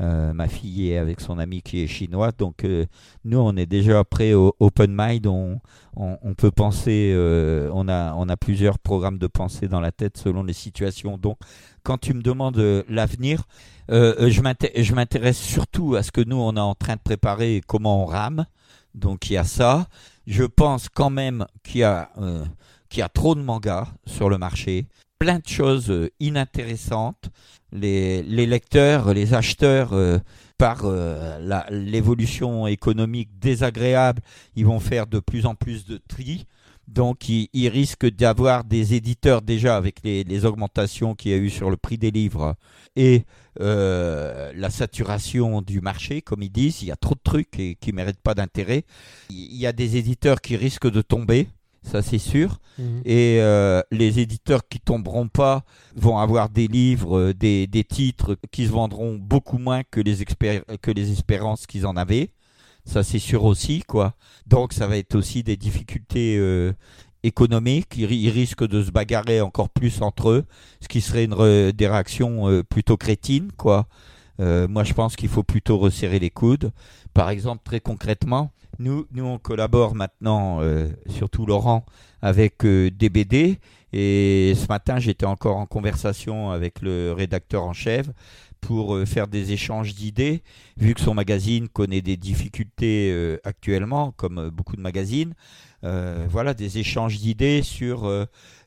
Euh, 0.00 0.32
ma 0.32 0.46
fille 0.46 0.92
est 0.92 0.98
avec 0.98 1.20
son 1.20 1.38
ami 1.38 1.62
qui 1.62 1.82
est 1.82 1.86
chinois. 1.86 2.30
Donc 2.36 2.64
euh, 2.64 2.86
nous, 3.24 3.38
on 3.38 3.56
est 3.56 3.66
déjà 3.66 4.04
prêt 4.04 4.32
au 4.32 4.54
open 4.60 4.94
mind. 4.96 5.26
On, 5.26 5.60
on, 5.96 6.34
peut 6.34 6.52
penser, 6.52 7.12
euh, 7.14 7.68
on, 7.74 7.88
a, 7.88 8.14
on 8.14 8.28
a 8.28 8.36
plusieurs 8.36 8.78
programmes 8.78 9.18
de 9.18 9.26
pensée 9.26 9.66
dans 9.66 9.80
la 9.80 9.90
tête 9.90 10.16
selon 10.16 10.44
les 10.44 10.52
situations. 10.52 11.18
Donc 11.18 11.38
quand 11.82 11.98
tu 11.98 12.14
me 12.14 12.22
demandes 12.22 12.84
l'avenir, 12.88 13.42
je 13.88 14.94
m'intéresse 14.94 15.38
surtout 15.38 15.96
à 15.96 16.02
ce 16.02 16.12
que 16.12 16.20
nous, 16.20 16.36
on 16.36 16.54
est 16.54 16.60
en 16.60 16.74
train 16.74 16.94
de 16.94 17.00
préparer 17.00 17.56
et 17.56 17.60
comment 17.60 18.04
on 18.04 18.06
rame. 18.06 18.46
Donc 18.94 19.30
il 19.30 19.34
y 19.34 19.36
a 19.36 19.44
ça. 19.44 19.88
Je 20.26 20.44
pense 20.44 20.88
quand 20.88 21.10
même 21.10 21.46
qu'il 21.64 21.80
y, 21.80 21.84
a, 21.84 22.10
qu'il 22.88 23.00
y 23.00 23.02
a 23.02 23.08
trop 23.08 23.34
de 23.34 23.40
mangas 23.40 23.88
sur 24.06 24.28
le 24.28 24.38
marché 24.38 24.86
plein 25.18 25.38
de 25.38 25.48
choses 25.48 26.10
inintéressantes 26.20 27.30
les, 27.72 28.22
lecteurs, 28.22 29.12
les 29.12 29.34
acheteurs, 29.34 29.92
euh, 29.92 30.18
par 30.56 30.80
euh, 30.84 31.38
l'évolution 31.70 32.66
économique 32.66 33.38
désagréable, 33.38 34.22
ils 34.56 34.66
vont 34.66 34.80
faire 34.80 35.06
de 35.06 35.20
plus 35.20 35.46
en 35.46 35.54
plus 35.54 35.86
de 35.86 36.00
tri. 36.08 36.46
Donc, 36.88 37.28
ils, 37.28 37.68
risquent 37.68 38.10
d'avoir 38.10 38.64
des 38.64 38.94
éditeurs 38.94 39.42
déjà 39.42 39.76
avec 39.76 39.96
les, 40.02 40.44
augmentations 40.44 41.14
qu'il 41.14 41.30
y 41.30 41.34
a 41.34 41.36
eu 41.36 41.50
sur 41.50 41.70
le 41.70 41.76
prix 41.76 41.98
des 41.98 42.10
livres 42.10 42.56
et 42.96 43.24
euh, 43.60 44.52
la 44.54 44.70
saturation 44.70 45.60
du 45.60 45.80
marché, 45.80 46.22
comme 46.22 46.42
ils 46.42 46.50
disent. 46.50 46.82
Il 46.82 46.88
y 46.88 46.92
a 46.92 46.96
trop 46.96 47.14
de 47.14 47.20
trucs 47.22 47.58
et, 47.58 47.74
qui 47.74 47.90
ne 47.90 47.96
méritent 47.96 48.22
pas 48.22 48.34
d'intérêt. 48.34 48.84
Il 49.30 49.56
y 49.56 49.66
a 49.66 49.72
des 49.72 49.96
éditeurs 49.96 50.40
qui 50.40 50.56
risquent 50.56 50.90
de 50.90 51.02
tomber 51.02 51.48
ça 51.82 52.02
c'est 52.02 52.18
sûr. 52.18 52.58
Mhm. 52.78 53.02
Et 53.04 53.38
euh, 53.40 53.82
les 53.90 54.20
éditeurs 54.20 54.66
qui 54.68 54.80
tomberont 54.80 55.28
pas 55.28 55.64
vont 55.96 56.18
avoir 56.18 56.48
des 56.48 56.66
livres, 56.66 57.18
euh, 57.18 57.34
des, 57.34 57.66
des 57.66 57.84
titres 57.84 58.36
qui 58.50 58.66
se 58.66 58.70
vendront 58.70 59.16
beaucoup 59.16 59.58
moins 59.58 59.82
que 59.84 60.00
les, 60.00 60.24
que 60.24 60.90
les 60.90 61.12
espérances 61.12 61.66
qu'ils 61.66 61.86
en 61.86 61.96
avaient. 61.96 62.30
Ça 62.84 63.02
c'est 63.02 63.18
sûr 63.18 63.44
aussi, 63.44 63.82
quoi. 63.86 64.14
Donc 64.46 64.72
ça 64.72 64.86
va 64.86 64.96
être 64.96 65.14
aussi 65.14 65.42
des 65.42 65.56
difficultés 65.56 66.36
euh, 66.38 66.72
économiques. 67.22 67.96
Ils, 67.96 68.30
risquent 68.30 68.66
de 68.66 68.82
se 68.82 68.90
bagarrer 68.90 69.40
encore 69.40 69.68
plus 69.68 70.02
entre 70.02 70.30
eux, 70.30 70.44
ce 70.80 70.88
qui 70.88 71.00
serait 71.00 71.24
une 71.24 71.72
des 71.72 71.86
réactions 71.86 72.62
plutôt 72.68 72.96
crétines, 72.96 73.50
quoi. 73.56 73.86
moi 74.38 74.84
je 74.84 74.94
pense 74.94 75.16
qu'il 75.16 75.28
faut 75.28 75.42
plutôt 75.42 75.78
resserrer 75.78 76.18
les 76.18 76.30
coudes. 76.30 76.70
Par 77.12 77.30
exemple, 77.30 77.62
très 77.64 77.80
concrètement, 77.80 78.52
nous, 78.78 79.06
nous, 79.10 79.24
on 79.24 79.38
collabore 79.38 79.96
maintenant, 79.96 80.60
euh, 80.60 80.88
surtout 81.08 81.46
Laurent, 81.46 81.84
avec 82.22 82.64
euh, 82.64 82.90
DBD. 82.90 83.58
Et 83.92 84.52
ce 84.54 84.66
matin, 84.68 84.98
j'étais 85.00 85.26
encore 85.26 85.56
en 85.56 85.66
conversation 85.66 86.50
avec 86.50 86.80
le 86.82 87.12
rédacteur 87.12 87.64
en 87.64 87.72
chef 87.72 88.06
pour 88.60 88.94
euh, 88.94 89.04
faire 89.04 89.28
des 89.28 89.52
échanges 89.52 89.94
d'idées, 89.94 90.42
vu 90.76 90.94
que 90.94 91.00
son 91.00 91.14
magazine 91.14 91.68
connaît 91.68 92.02
des 92.02 92.16
difficultés 92.16 93.38
actuellement, 93.44 94.12
comme 94.16 94.50
beaucoup 94.50 94.76
de 94.76 94.80
magazines. 94.82 95.34
voilà, 95.82 96.54
des 96.54 96.78
échanges 96.78 97.18
d'idées 97.18 97.62
sur 97.62 98.08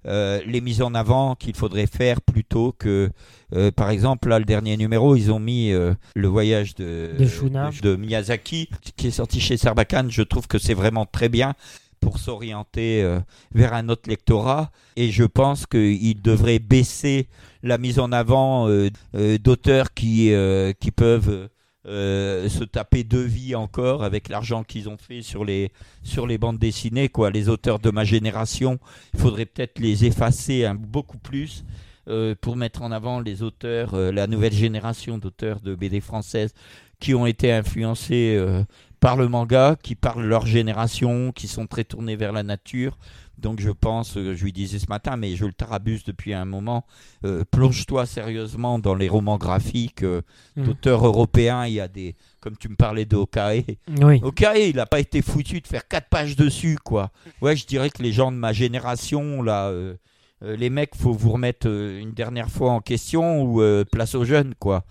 euh, 0.07 0.39
les 0.47 0.61
mises 0.61 0.81
en 0.81 0.95
avant 0.95 1.35
qu'il 1.35 1.55
faudrait 1.55 1.85
faire 1.85 2.21
plutôt 2.21 2.73
que, 2.77 3.11
euh, 3.53 3.71
par 3.71 3.91
exemple, 3.91 4.29
là, 4.29 4.39
le 4.39 4.45
dernier 4.45 4.75
numéro, 4.75 5.15
ils 5.15 5.31
ont 5.31 5.39
mis 5.39 5.71
euh, 5.71 5.93
le 6.15 6.27
voyage 6.27 6.73
de, 6.75 7.11
de, 7.19 7.95
Miyazaki 7.95 8.69
qui 8.97 9.07
est 9.07 9.11
sorti 9.11 9.39
chez 9.39 9.57
Sarbacane. 9.57 10.09
Je 10.09 10.23
trouve 10.23 10.47
que 10.47 10.57
c'est 10.57 10.73
vraiment 10.73 11.05
très 11.05 11.29
bien 11.29 11.53
pour 12.01 12.17
s'orienter 12.17 13.07
vers 13.53 13.73
un 13.73 13.87
autre 13.87 14.09
lectorat. 14.09 14.71
Et 14.97 15.11
je 15.11 15.23
pense 15.23 15.65
qu'il 15.65 16.21
devrait 16.21 16.59
baisser 16.59 17.29
la 17.63 17.77
mise 17.77 17.99
en 17.99 18.11
avant 18.11 18.67
d'auteurs 19.13 19.93
qui, 19.93 20.33
qui 20.79 20.91
peuvent 20.91 21.49
se 21.85 22.63
taper 22.63 23.03
deux 23.03 23.23
vies 23.23 23.55
encore 23.55 24.03
avec 24.03 24.27
l'argent 24.29 24.63
qu'ils 24.63 24.89
ont 24.89 24.97
fait 24.97 25.21
sur 25.21 25.45
les, 25.45 25.71
sur 26.03 26.27
les 26.27 26.37
bandes 26.37 26.59
dessinées. 26.59 27.09
Quoi. 27.09 27.29
Les 27.29 27.47
auteurs 27.47 27.79
de 27.79 27.91
ma 27.91 28.03
génération, 28.03 28.79
il 29.13 29.19
faudrait 29.19 29.45
peut-être 29.45 29.79
les 29.79 30.05
effacer 30.05 30.69
beaucoup 30.77 31.19
plus 31.19 31.63
pour 32.41 32.55
mettre 32.55 32.81
en 32.81 32.91
avant 32.91 33.19
les 33.19 33.43
auteurs, 33.43 33.95
la 33.95 34.27
nouvelle 34.27 34.53
génération 34.53 35.17
d'auteurs 35.17 35.61
de 35.61 35.75
BD 35.75 36.01
françaises 36.01 36.53
qui 36.99 37.15
ont 37.15 37.25
été 37.25 37.51
influencés 37.51 38.39
par 39.01 39.17
le 39.17 39.27
manga, 39.27 39.75
qui 39.81 39.95
parlent 39.95 40.23
leur 40.23 40.45
génération, 40.45 41.33
qui 41.33 41.47
sont 41.47 41.67
très 41.67 41.83
tournés 41.83 42.15
vers 42.15 42.31
la 42.31 42.43
nature. 42.43 42.97
Donc 43.39 43.59
je 43.59 43.71
pense, 43.71 44.15
euh, 44.15 44.35
je 44.35 44.43
lui 44.43 44.53
disais 44.53 44.77
ce 44.77 44.85
matin, 44.87 45.17
mais 45.17 45.35
je 45.35 45.45
le 45.45 45.53
tarabuse 45.53 46.03
depuis 46.03 46.35
un 46.35 46.45
moment, 46.45 46.85
euh, 47.25 47.43
plonge-toi 47.49 48.05
sérieusement 48.05 48.77
dans 48.77 48.93
les 48.93 49.09
romans 49.09 49.39
graphiques 49.39 50.03
euh, 50.03 50.21
hmm. 50.55 50.65
d'auteurs 50.65 51.05
européens. 51.05 51.65
Il 51.65 51.73
y 51.73 51.79
a 51.79 51.87
des, 51.87 52.15
comme 52.41 52.55
tu 52.55 52.69
me 52.69 52.75
parlais 52.75 53.05
de 53.05 53.15
Okae. 53.15 53.63
Oui. 54.03 54.21
Okae, 54.21 54.69
il 54.69 54.75
n'a 54.75 54.85
pas 54.85 54.99
été 54.99 55.23
foutu 55.23 55.61
de 55.61 55.67
faire 55.67 55.87
quatre 55.87 56.07
pages 56.07 56.35
dessus, 56.35 56.77
quoi. 56.83 57.09
Ouais, 57.41 57.55
je 57.55 57.65
dirais 57.65 57.89
que 57.89 58.03
les 58.03 58.11
gens 58.11 58.31
de 58.31 58.37
ma 58.37 58.53
génération, 58.53 59.41
là, 59.41 59.73
les 60.41 60.69
mecs, 60.69 60.95
faut 60.95 61.13
vous 61.13 61.31
remettre 61.31 61.67
une 61.67 62.11
dernière 62.11 62.49
fois 62.49 62.71
en 62.71 62.81
question 62.81 63.43
ou 63.43 63.63
place 63.91 64.13
aux 64.13 64.25
jeunes, 64.25 64.53
quoi. 64.59 64.85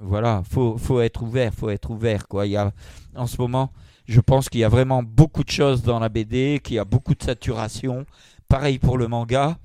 Voilà, 0.00 0.42
faut, 0.48 0.76
faut 0.78 1.00
être 1.00 1.22
ouvert, 1.22 1.54
faut 1.54 1.70
être 1.70 1.90
ouvert, 1.90 2.28
quoi. 2.28 2.46
Il 2.46 2.52
y 2.52 2.56
a, 2.56 2.72
en 3.16 3.26
ce 3.26 3.40
moment, 3.40 3.72
je 4.08 4.20
pense 4.20 4.48
qu'il 4.48 4.60
y 4.60 4.64
a 4.64 4.68
vraiment 4.68 5.02
beaucoup 5.02 5.44
de 5.44 5.50
choses 5.50 5.82
dans 5.82 5.98
la 5.98 6.08
BD, 6.08 6.60
qu'il 6.64 6.76
y 6.76 6.78
a 6.78 6.84
beaucoup 6.84 7.14
de 7.14 7.22
saturation. 7.22 8.06
Pareil 8.48 8.78
pour 8.78 8.96
le 8.96 9.06
manga. 9.06 9.58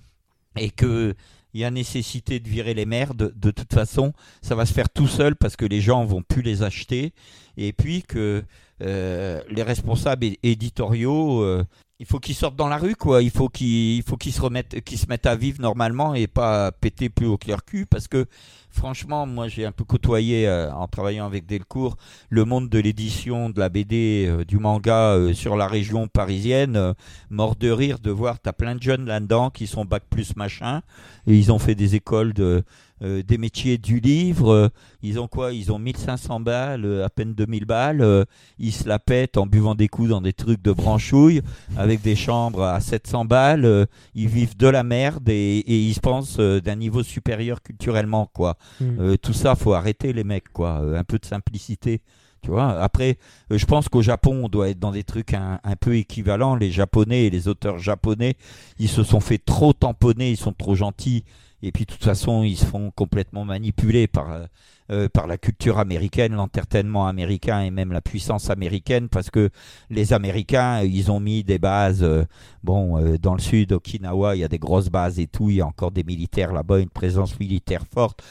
Et 0.57 0.69
qu'il 0.69 1.15
y 1.53 1.63
a 1.63 1.71
nécessité 1.71 2.39
de 2.39 2.47
virer 2.47 2.73
les 2.73 2.85
merdes. 2.85 3.33
De 3.35 3.51
toute 3.51 3.73
façon, 3.73 4.13
ça 4.41 4.53
va 4.53 4.65
se 4.65 4.73
faire 4.73 4.89
tout 4.89 5.07
seul 5.07 5.35
parce 5.35 5.55
que 5.55 5.65
les 5.65 5.81
gens 5.81 6.05
vont 6.05 6.21
plus 6.21 6.41
les 6.41 6.61
acheter. 6.61 7.13
Et 7.57 7.73
puis 7.73 8.03
que 8.03 8.43
euh, 8.81 9.41
les 9.49 9.63
responsables 9.63 10.27
éditoriaux, 10.43 11.41
euh, 11.41 11.65
il 11.99 12.05
faut 12.05 12.19
qu'ils 12.19 12.35
sortent 12.35 12.57
dans 12.57 12.67
la 12.67 12.77
rue, 12.77 12.95
quoi. 12.95 13.23
Il 13.23 13.31
faut 13.31 13.47
qu'ils, 13.47 14.03
faut 14.03 14.17
qu'ils 14.17 14.33
se 14.33 14.41
remettent, 14.41 14.81
qu'ils 14.81 14.99
se 14.99 15.07
mettent 15.07 15.25
à 15.25 15.35
vivre 15.35 15.61
normalement 15.61 16.13
et 16.15 16.27
pas 16.27 16.71
péter 16.73 17.09
plus 17.09 17.27
au 17.27 17.37
clair 17.37 17.63
cul, 17.63 17.85
parce 17.85 18.09
que 18.09 18.25
franchement, 18.73 19.25
moi, 19.25 19.47
j'ai 19.47 19.65
un 19.65 19.71
peu 19.71 19.83
côtoyé 19.83 20.47
euh, 20.47 20.71
en 20.73 20.87
travaillant 20.87 21.25
avec 21.25 21.45
Delcourt 21.45 21.95
le 22.29 22.43
monde 22.43 22.69
de 22.69 22.79
l'édition, 22.79 23.49
de 23.49 23.59
la 23.59 23.69
BD, 23.69 24.25
euh, 24.27 24.43
du 24.43 24.57
manga 24.57 25.13
euh, 25.13 25.33
sur 25.33 25.55
la 25.55 25.67
région 25.67 26.07
parisienne. 26.07 26.93
mort 27.29 27.55
de 27.55 27.69
rire 27.69 27.99
de 27.99 28.11
voir, 28.11 28.39
t'as 28.39 28.53
plein 28.53 28.75
de 28.75 28.81
jeunes 28.81 29.05
là-dedans 29.05 29.49
qui 29.49 29.67
sont 29.67 29.85
bac 29.85 30.03
plus 30.09 30.35
machin, 30.35 30.81
et 31.27 31.37
ils 31.37 31.51
ont 31.51 31.59
fait 31.59 31.75
des 31.75 31.95
écoles 31.95 32.33
de 32.33 32.63
euh, 33.03 33.21
des 33.21 33.37
métiers 33.37 33.77
du 33.77 33.99
livre. 33.99 34.51
Euh, 34.51 34.69
ils 35.01 35.19
ont 35.19 35.27
quoi? 35.27 35.51
Ils 35.51 35.71
ont 35.71 35.79
1500 35.79 36.39
balles, 36.39 36.85
euh, 36.85 37.05
à 37.05 37.09
peine 37.09 37.33
2000 37.33 37.65
balles. 37.65 38.25
ils 38.59 38.71
se 38.71 38.87
la 38.87 38.99
pètent 38.99 39.37
en 39.37 39.45
buvant 39.45 39.75
des 39.75 39.89
coups 39.89 40.09
dans 40.09 40.21
des 40.21 40.31
trucs 40.31 40.61
de 40.61 40.71
branchouille 40.71 41.41
avec 41.75 42.01
des 42.01 42.15
chambres 42.15 42.63
à 42.63 42.79
700 42.79 43.25
balles. 43.25 43.87
ils 44.15 44.27
vivent 44.27 44.55
de 44.55 44.67
la 44.67 44.83
merde 44.83 45.27
et, 45.27 45.63
ils 45.67 45.93
se 45.93 45.99
pensent 45.99 46.37
d'un 46.37 46.75
niveau 46.75 47.03
supérieur 47.03 47.61
culturellement. 47.61 48.29
quoi. 48.33 48.57
Hmm. 48.79 49.17
tout 49.17 49.33
ça, 49.33 49.55
faut 49.55 49.73
arrêter 49.73 50.13
les 50.13 50.23
mecs. 50.23 50.49
quoi. 50.53 50.77
un 50.77 51.03
peu 51.03 51.19
de 51.19 51.25
simplicité. 51.25 52.01
Tu 52.41 52.51
vois 52.51 52.81
Après, 52.81 53.17
je 53.49 53.65
pense 53.65 53.87
qu'au 53.87 54.01
Japon, 54.01 54.41
on 54.43 54.49
doit 54.49 54.69
être 54.69 54.79
dans 54.79 54.91
des 54.91 55.03
trucs 55.03 55.33
un, 55.33 55.59
un, 55.63 55.75
peu 55.75 55.95
équivalents. 55.95 56.55
Les 56.55 56.71
Japonais 56.71 57.25
et 57.25 57.29
les 57.29 57.47
auteurs 57.47 57.79
japonais, 57.79 58.35
ils 58.79 58.89
se 58.89 59.03
sont 59.03 59.21
fait 59.21 59.37
trop 59.37 59.71
tamponner, 59.73 60.31
ils 60.31 60.37
sont 60.37 60.51
trop 60.53 60.75
gentils. 60.75 61.23
Et 61.65 61.71
puis 61.71 61.85
de 61.85 61.91
toute 61.91 62.03
façon, 62.03 62.43
ils 62.43 62.57
se 62.57 62.65
font 62.65 62.91
complètement 62.91 63.45
manipuler 63.45 64.05
par, 64.05 64.33
euh, 64.33 64.45
euh, 64.91 65.07
par 65.07 65.27
la 65.27 65.37
culture 65.37 65.79
américaine, 65.79 66.33
l'entertainment 66.33 67.07
américain 67.07 67.61
et 67.61 67.71
même 67.71 67.93
la 67.93 68.01
puissance 68.01 68.49
américaine, 68.49 69.07
parce 69.07 69.29
que 69.29 69.49
les 69.89 70.11
Américains, 70.11 70.81
ils 70.81 71.09
ont 71.09 71.21
mis 71.21 71.41
des 71.45 71.59
bases. 71.59 72.03
Euh, 72.03 72.25
bon, 72.65 73.17
dans 73.17 73.33
le 73.33 73.39
sud, 73.39 73.71
Okinawa, 73.71 74.35
il 74.35 74.39
y 74.39 74.43
a 74.43 74.49
des 74.49 74.59
grosses 74.59 74.89
bases 74.89 75.19
et 75.19 75.27
tout. 75.27 75.49
Il 75.49 75.55
y 75.55 75.61
a 75.61 75.65
encore 75.65 75.91
des 75.91 76.03
militaires 76.03 76.51
là-bas, 76.51 76.79
une 76.79 76.89
présence 76.89 77.39
militaire 77.39 77.85
forte 77.89 78.21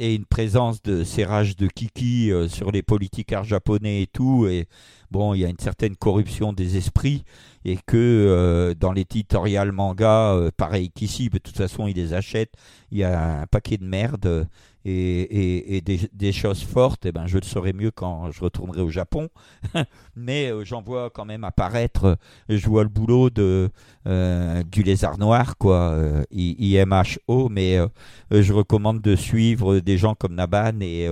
et 0.00 0.14
une 0.14 0.24
présence 0.24 0.82
de 0.82 1.04
serrage 1.04 1.56
de 1.56 1.68
kiki 1.68 2.32
sur 2.48 2.72
les 2.72 2.82
politiques 2.82 3.34
japonais 3.42 4.02
et 4.02 4.06
tout. 4.06 4.46
Et 4.48 4.66
bon, 5.10 5.34
il 5.34 5.40
y 5.40 5.44
a 5.44 5.48
une 5.48 5.58
certaine 5.58 5.94
corruption 5.94 6.52
des 6.52 6.76
esprits 6.76 7.24
et 7.64 7.76
que 7.86 7.96
euh, 7.96 8.74
dans 8.74 8.92
l'éditorial 8.92 9.72
manga, 9.72 10.32
euh, 10.32 10.50
pareil 10.56 10.90
qu'ici, 10.90 11.28
de 11.28 11.38
toute 11.38 11.56
façon, 11.56 11.86
ils 11.86 11.96
les 11.96 12.14
achètent, 12.14 12.54
il 12.90 12.98
y 12.98 13.04
a 13.04 13.42
un 13.42 13.46
paquet 13.46 13.76
de 13.76 13.84
merde 13.84 14.48
et, 14.84 15.76
et, 15.76 15.80
des, 15.80 16.32
choses 16.32 16.62
fortes, 16.62 17.06
eh 17.06 17.12
ben, 17.12 17.26
je 17.26 17.38
le 17.38 17.44
saurai 17.44 17.72
mieux 17.72 17.90
quand 17.90 18.30
je 18.30 18.40
retournerai 18.40 18.80
au 18.80 18.90
Japon. 18.90 19.28
Mais 20.16 20.50
euh, 20.50 20.64
j'en 20.64 20.82
vois 20.82 21.10
quand 21.10 21.24
même 21.24 21.44
apparaître, 21.44 22.16
je 22.48 22.66
vois 22.68 22.82
le 22.82 22.88
boulot 22.88 23.30
de, 23.30 23.70
du 24.70 24.82
lézard 24.82 25.18
noir, 25.18 25.56
quoi, 25.56 25.96
IMHO, 26.30 27.48
mais 27.48 27.78
je 28.30 28.52
recommande 28.52 29.00
de 29.00 29.14
suivre 29.14 29.78
des 29.78 29.98
gens 29.98 30.14
comme 30.14 30.34
Naban 30.34 30.80
et, 30.80 31.08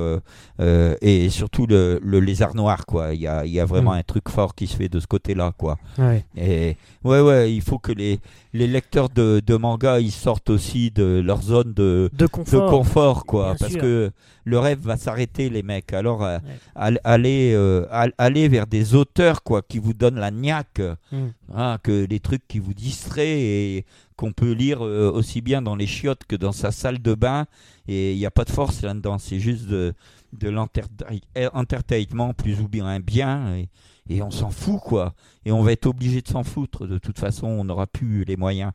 et 1.00 1.28
surtout 1.30 1.66
le, 1.66 2.00
le, 2.02 2.20
lézard 2.20 2.55
noir, 2.55 2.86
quoi. 2.86 3.14
Il 3.14 3.20
y 3.20 3.26
a, 3.26 3.44
il 3.44 3.52
y 3.52 3.60
a 3.60 3.64
vraiment 3.64 3.92
mm. 3.92 3.98
un 3.98 4.02
truc 4.02 4.28
fort 4.28 4.55
qui 4.55 4.66
se 4.66 4.76
fait 4.76 4.88
de 4.88 5.00
ce 5.00 5.06
côté-là, 5.06 5.52
quoi. 5.56 5.78
Ouais. 5.98 6.24
Et 6.36 6.76
ouais, 7.05 7.20
ouais, 7.20 7.52
il 7.52 7.62
faut 7.62 7.78
que 7.78 7.92
les, 7.92 8.20
les 8.52 8.66
lecteurs 8.66 9.08
de, 9.08 9.40
de 9.44 9.56
manga 9.56 10.00
ils 10.00 10.12
sortent 10.12 10.50
aussi 10.50 10.90
de 10.90 11.22
leur 11.24 11.42
zone 11.42 11.72
de, 11.74 12.10
de 12.12 12.26
confort, 12.26 13.24
quoi. 13.24 13.55
Parce 13.58 13.74
que 13.74 14.10
le 14.44 14.58
rêve 14.58 14.80
va 14.80 14.96
s'arrêter, 14.96 15.50
les 15.50 15.62
mecs. 15.62 15.92
Alors, 15.92 16.24
euh, 16.24 16.38
allez, 16.74 17.52
euh, 17.54 17.86
aller 18.18 18.48
vers 18.48 18.66
des 18.66 18.94
auteurs, 18.94 19.42
quoi, 19.42 19.62
qui 19.62 19.78
vous 19.78 19.94
donnent 19.94 20.18
la 20.18 20.30
niaque, 20.30 20.80
hmm. 21.12 21.28
hein, 21.54 21.78
que 21.82 22.06
les 22.06 22.20
trucs 22.20 22.46
qui 22.48 22.58
vous 22.58 22.74
distraient 22.74 23.40
et 23.40 23.86
qu'on 24.16 24.32
peut 24.32 24.52
lire 24.52 24.84
euh, 24.84 25.10
aussi 25.10 25.40
bien 25.40 25.62
dans 25.62 25.76
les 25.76 25.86
chiottes 25.86 26.24
que 26.24 26.36
dans 26.36 26.52
sa 26.52 26.70
salle 26.70 27.00
de 27.00 27.14
bain. 27.14 27.46
Et 27.86 28.12
il 28.12 28.18
n'y 28.18 28.26
a 28.26 28.30
pas 28.30 28.44
de 28.44 28.50
force 28.50 28.82
là-dedans, 28.82 29.18
c'est 29.18 29.38
juste 29.38 29.66
de, 29.66 29.94
de 30.32 30.48
l'entertainment 30.48 32.34
plus 32.34 32.60
ou 32.60 32.68
bien 32.68 33.00
bien. 33.00 33.56
Et, 33.56 33.68
et 34.08 34.22
on 34.22 34.30
s'en 34.30 34.50
fout, 34.50 34.80
quoi. 34.80 35.14
Et 35.44 35.52
on 35.52 35.62
va 35.62 35.72
être 35.72 35.86
obligé 35.86 36.22
de 36.22 36.28
s'en 36.28 36.44
foutre. 36.44 36.86
De 36.86 36.98
toute 36.98 37.18
façon, 37.18 37.46
on 37.46 37.64
n'aura 37.64 37.86
plus 37.86 38.24
les 38.24 38.36
moyens 38.36 38.72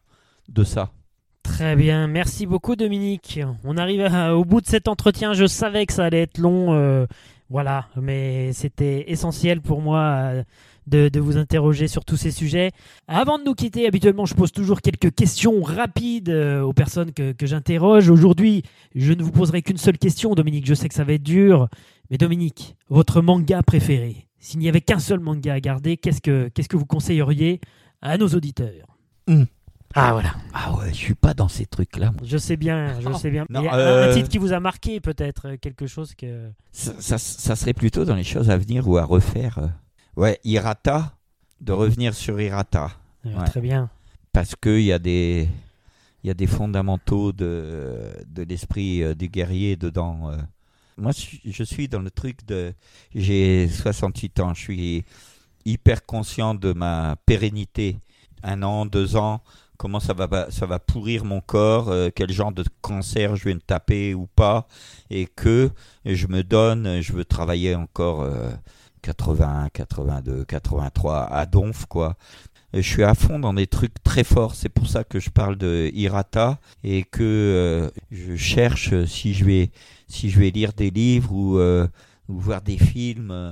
de 0.49 0.63
ça. 0.63 0.91
Très 1.43 1.75
bien, 1.75 2.07
merci 2.07 2.45
beaucoup 2.45 2.75
Dominique. 2.75 3.39
On 3.63 3.77
arrive 3.77 4.01
au 4.33 4.45
bout 4.45 4.61
de 4.61 4.65
cet 4.65 4.88
entretien. 4.88 5.33
Je 5.33 5.45
savais 5.45 5.85
que 5.85 5.93
ça 5.93 6.05
allait 6.05 6.22
être 6.22 6.38
long, 6.38 6.73
euh, 6.73 7.05
voilà, 7.49 7.88
mais 8.01 8.53
c'était 8.53 9.11
essentiel 9.11 9.61
pour 9.61 9.81
moi 9.81 9.99
euh, 9.99 10.43
de, 10.88 11.19
vous 11.19 11.38
interroger 11.38 11.88
sur 11.88 12.05
tous 12.05 12.17
ces 12.17 12.31
sujets. 12.31 12.72
Avant 13.07 13.38
de 13.38 13.43
nous 13.43 13.53
quitter, 13.53 13.85
habituellement, 13.88 14.25
je 14.25 14.33
pose 14.33 14.51
toujours 14.51 14.81
quelques 14.81 15.13
questions 15.13 15.61
rapides 15.61 16.30
euh, 16.30 16.61
aux 16.61 16.73
personnes 16.73 17.11
que, 17.11 17.35
j'interroge. 17.41 18.09
Aujourd'hui, 18.09 18.63
je 18.95 19.13
ne 19.13 19.22
vous 19.22 19.31
poserai 19.31 19.61
qu'une 19.61 19.77
seule 19.77 19.97
question, 19.97 20.33
Dominique. 20.33 20.65
Je 20.65 20.73
sais 20.73 20.88
que 20.88 20.95
ça 20.95 21.03
va 21.03 21.13
être 21.13 21.23
dur, 21.23 21.67
mais 22.09 22.17
Dominique, 22.17 22.75
votre 22.89 23.22
manga 23.22 23.61
préféré 23.61 24.27
s'il 24.43 24.59
n'y 24.59 24.67
avait 24.67 24.81
qu'un 24.81 24.99
seul 24.99 25.22
manga 25.22 25.53
à 25.53 25.59
garder, 25.61 25.95
qu'est-ce 25.95 26.19
que, 26.19 26.49
que 26.49 26.75
vous 26.75 26.85
conseilleriez 26.85 27.61
à 28.01 28.17
nos 28.17 28.27
auditeurs? 28.27 28.97
Hmm. 29.25 29.45
Ah 29.95 30.13
voilà. 30.13 30.33
Ah 30.53 30.73
ouais, 30.73 30.89
je 30.89 30.97
suis 30.97 31.13
pas 31.15 31.33
dans 31.33 31.47
ces 31.47 31.65
trucs-là. 31.65 32.13
Je 32.23 32.38
sais 32.38 32.57
bien, 32.57 32.99
je 32.99 33.13
sais 33.13 33.30
bien. 33.30 33.45
un, 33.53 33.63
euh, 33.63 34.13
titre 34.13 34.30
qui 34.30 34.39
vous 34.39 34.53
a 34.53 34.59
marqué 34.59 34.99
peut-être, 34.99 35.49
euh, 35.49 35.57
quelque 35.57 35.85
chose 35.85 36.15
que. 36.15 36.49
Ça, 36.72 37.17
serait 37.17 37.73
plutôt 37.73 38.03
dans 38.03 38.15
les 38.15 38.23
choses 38.23 38.49
à 38.49 38.57
venir 38.57 38.88
ou 38.88 38.97
à 38.97 39.03
refaire. 39.03 39.59
Euh. 39.59 39.67
Ouais, 40.15 40.39
Hirata, 40.43 41.15
de 41.61 41.72
revenir 41.72 42.13
sur 42.13 42.39
Hirata. 42.39 42.91
Très 43.45 43.61
bien. 43.61 43.89
Parce 44.31 44.55
qu'il 44.55 44.81
y 44.81 44.91
a 44.91 44.99
des, 44.99 45.47
il 46.23 46.27
y 46.27 46.31
a 46.31 46.33
des 46.33 46.47
fondamentaux 46.47 47.31
de, 47.31 48.11
de 48.27 48.43
l'esprit 48.43 49.15
du 49.15 49.27
guerrier 49.27 49.75
dedans. 49.75 50.31
Moi, 50.97 51.11
je 51.45 51.63
suis 51.63 51.88
dans 51.88 52.01
le 52.01 52.11
truc 52.11 52.45
de. 52.45 52.73
J'ai 53.13 53.67
68 53.67 54.39
ans, 54.39 54.53
je 54.53 54.61
suis 54.61 55.05
hyper 55.65 56.05
conscient 56.05 56.55
de 56.55 56.73
ma 56.73 57.15
pérennité. 57.25 57.99
Un 58.43 58.61
an, 58.63 58.85
deux 58.85 59.15
ans, 59.15 59.41
comment 59.83 59.99
ça 59.99 60.13
va, 60.13 60.49
ça 60.49 60.65
va 60.65 60.79
pourrir 60.79 61.25
mon 61.25 61.41
corps, 61.41 61.89
euh, 61.89 62.07
quel 62.15 62.31
genre 62.31 62.53
de 62.53 62.63
cancer 62.79 63.35
je 63.35 63.43
vais 63.43 63.53
me 63.53 63.59
taper 63.59 64.13
ou 64.13 64.27
pas, 64.27 64.65
et 65.09 65.25
que 65.25 65.71
je 66.05 66.27
me 66.27 66.41
donne, 66.41 67.01
je 67.01 67.11
veux 67.11 67.25
travailler 67.25 67.75
encore 67.75 68.25
80, 69.01 69.67
82, 69.73 70.45
83 70.45 71.23
à 71.29 71.45
donf, 71.45 71.85
quoi. 71.87 72.15
Je 72.73 72.79
suis 72.79 73.03
à 73.03 73.13
fond 73.13 73.39
dans 73.39 73.53
des 73.53 73.67
trucs 73.67 74.01
très 74.05 74.23
forts, 74.23 74.55
c'est 74.55 74.69
pour 74.69 74.87
ça 74.87 75.03
que 75.03 75.19
je 75.19 75.29
parle 75.29 75.57
de 75.57 75.91
Hirata 75.93 76.59
et 76.85 77.03
que 77.03 77.21
euh, 77.21 77.89
je 78.09 78.37
cherche 78.37 79.03
si 79.03 79.33
je 79.33 79.43
vais 79.43 79.69
si 80.07 80.29
je 80.29 80.39
vais 80.39 80.49
lire 80.49 80.71
des 80.71 80.89
livres 80.89 81.33
ou, 81.33 81.57
euh, 81.59 81.87
voir 82.29 82.61
des 82.61 82.77
films 82.77 83.31
euh, 83.31 83.51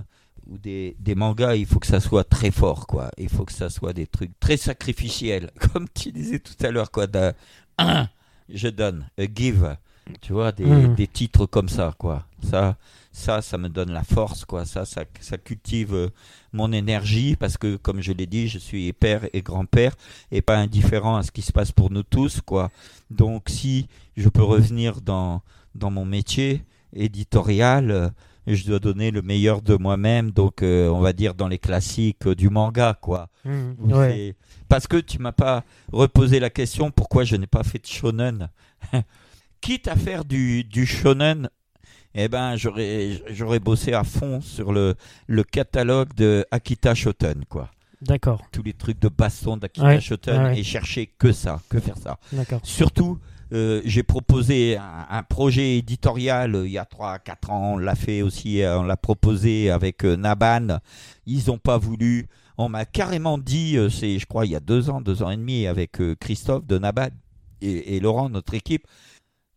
ou 0.52 0.58
des, 0.58 0.96
mangas, 1.16 1.56
il 1.56 1.66
faut 1.66 1.80
que 1.80 1.88
ça 1.88 2.00
soit 2.02 2.26
très 2.26 2.52
fort, 2.52 2.86
quoi. 2.86 3.10
Il 3.18 3.30
faut 3.30 3.46
que 3.46 3.54
ça 3.54 3.70
soit 3.70 3.94
des 3.94 4.06
trucs 4.06 4.38
très 4.40 4.58
sacrificiels, 4.58 5.50
comme 5.74 5.88
tu 5.94 6.12
disais 6.12 6.40
tout 6.40 6.54
à 6.66 6.72
l'heure, 6.72 6.92
quoi. 6.92 7.08
un, 7.78 8.10
je 8.50 8.68
donne, 8.68 9.08
a 9.18 9.24
give. 9.34 9.78
Tu 10.20 10.34
vois, 10.34 10.52
des, 10.52 10.66
Mhm. 10.66 10.96
des 10.96 11.08
titres 11.08 11.46
comme 11.46 11.70
ça, 11.70 11.94
quoi. 11.98 12.26
Ça, 12.44 12.76
ça, 13.14 13.42
ça 13.42 13.58
me 13.58 13.70
donne 13.70 13.92
la 13.92 14.04
force, 14.04 14.44
quoi. 14.44 14.66
Ça, 14.66 14.84
ça, 14.84 15.04
ça 15.22 15.38
cultive 15.38 15.94
euh, 15.94 16.10
mon 16.52 16.72
énergie 16.74 17.36
parce 17.38 17.56
que, 17.58 17.78
comme 17.78 18.02
je 18.02 18.12
l'ai 18.12 18.26
dit, 18.26 18.50
je 18.50 18.58
suis 18.58 18.92
père 18.94 19.28
et 19.32 19.42
grand-père 19.42 19.96
et 20.32 20.42
pas 20.42 20.58
indifférent 20.58 21.16
à 21.16 21.24
ce 21.24 21.32
qui 21.32 21.42
se 21.44 21.54
passe 21.54 21.72
pour 21.72 21.92
nous 21.92 22.04
tous, 22.04 22.42
quoi. 22.42 22.72
Donc, 23.10 23.44
si 23.48 23.88
je 24.18 24.28
peux 24.28 24.44
revenir 24.44 25.00
dans, 25.02 25.42
dans 25.76 25.92
mon 25.92 26.04
métier 26.04 26.64
éditorial, 26.94 28.12
je 28.48 28.66
dois 28.66 28.80
donner 28.80 29.12
le 29.12 29.22
meilleur 29.22 29.62
de 29.62 29.76
moi-même. 29.76 30.32
Donc, 30.32 30.64
euh, 30.64 30.90
on 30.90 31.00
va 31.00 31.14
dire 31.14 31.34
dans 31.36 31.48
les 31.48 31.60
classiques 31.60 32.26
euh, 32.28 32.36
du 32.36 32.50
manga, 32.50 32.98
quoi. 33.00 33.30
Ouais. 33.46 34.10
c'est- 34.12 34.36
Parce 34.68 34.88
que 34.88 34.98
tu 34.98 35.20
m'as 35.20 35.32
pas 35.34 35.64
reposé 35.92 36.40
la 36.40 36.50
question 36.50 36.92
pourquoi 36.92 37.24
je 37.24 37.36
n'ai 37.36 37.48
pas 37.48 37.64
fait 37.64 37.80
de 37.80 37.88
shonen. 37.88 38.50
Quitte 39.62 39.88
à 39.88 39.96
faire 39.96 40.26
du, 40.26 40.64
du 40.64 40.86
shonen, 40.88 41.50
eh 42.16 42.28
ben 42.28 42.56
j'aurais 42.56 43.22
j'aurais 43.30 43.60
bossé 43.60 43.94
à 43.94 44.04
fond 44.04 44.42
sur 44.42 44.72
le, 44.72 44.96
le 45.28 45.44
catalogue 45.44 46.14
de 46.16 46.46
Akita 46.52 46.96
Shoten 46.96 47.46
quoi. 47.48 47.70
D'accord, 48.02 48.42
Tous 48.52 48.64
les 48.64 48.74
trucs 48.74 49.00
de 49.00 49.10
baston 49.10 49.58
d'Akita 49.58 49.86
Ouais, 49.86 50.02
Shoten 50.02 50.42
ouais, 50.46 50.60
et 50.60 50.64
chercher 50.64 51.06
que 51.06 51.32
ça, 51.32 51.62
que 51.70 51.80
faire 51.80 51.98
ça. 52.00 52.18
d'accord. 52.34 52.60
Surtout, 52.64 53.20
euh, 53.54 53.82
j'ai 53.84 54.04
proposé 54.04 54.78
un, 54.78 55.24
projet 55.24 55.78
éditorial 55.78 56.56
euh, 56.56 56.66
il 56.66 56.72
y 56.72 56.78
a 56.78 56.86
3-4 56.86 57.52
ans. 57.52 57.74
On 57.74 57.78
l'a 57.78 57.96
fait 57.96 58.22
aussi, 58.22 58.62
euh, 58.62 58.80
on 58.80 58.84
l'a 58.84 58.96
proposé 58.96 59.70
avec 59.70 60.04
Naban. 60.04 60.80
Ils 61.26 61.48
n'ont 61.48 61.58
pas 61.58 61.78
voulu. 61.78 62.28
On 62.58 62.70
m'a 62.70 62.86
carrément 62.86 63.38
dit, 63.38 63.78
c'est 63.90 64.20
je 64.20 64.26
crois 64.26 64.46
il 64.46 64.52
y 64.52 64.56
a 64.56 64.60
deux 64.60 64.90
ans, 64.90 65.02
deux 65.02 65.24
ans 65.24 65.32
et 65.32 65.38
demi, 65.38 65.68
avec 65.68 66.00
Christophe 66.20 66.66
de 66.68 66.78
Naban 66.78 67.08
et 67.62 68.00
Laurent, 68.00 68.30
notre 68.30 68.54
équipe. 68.54 68.86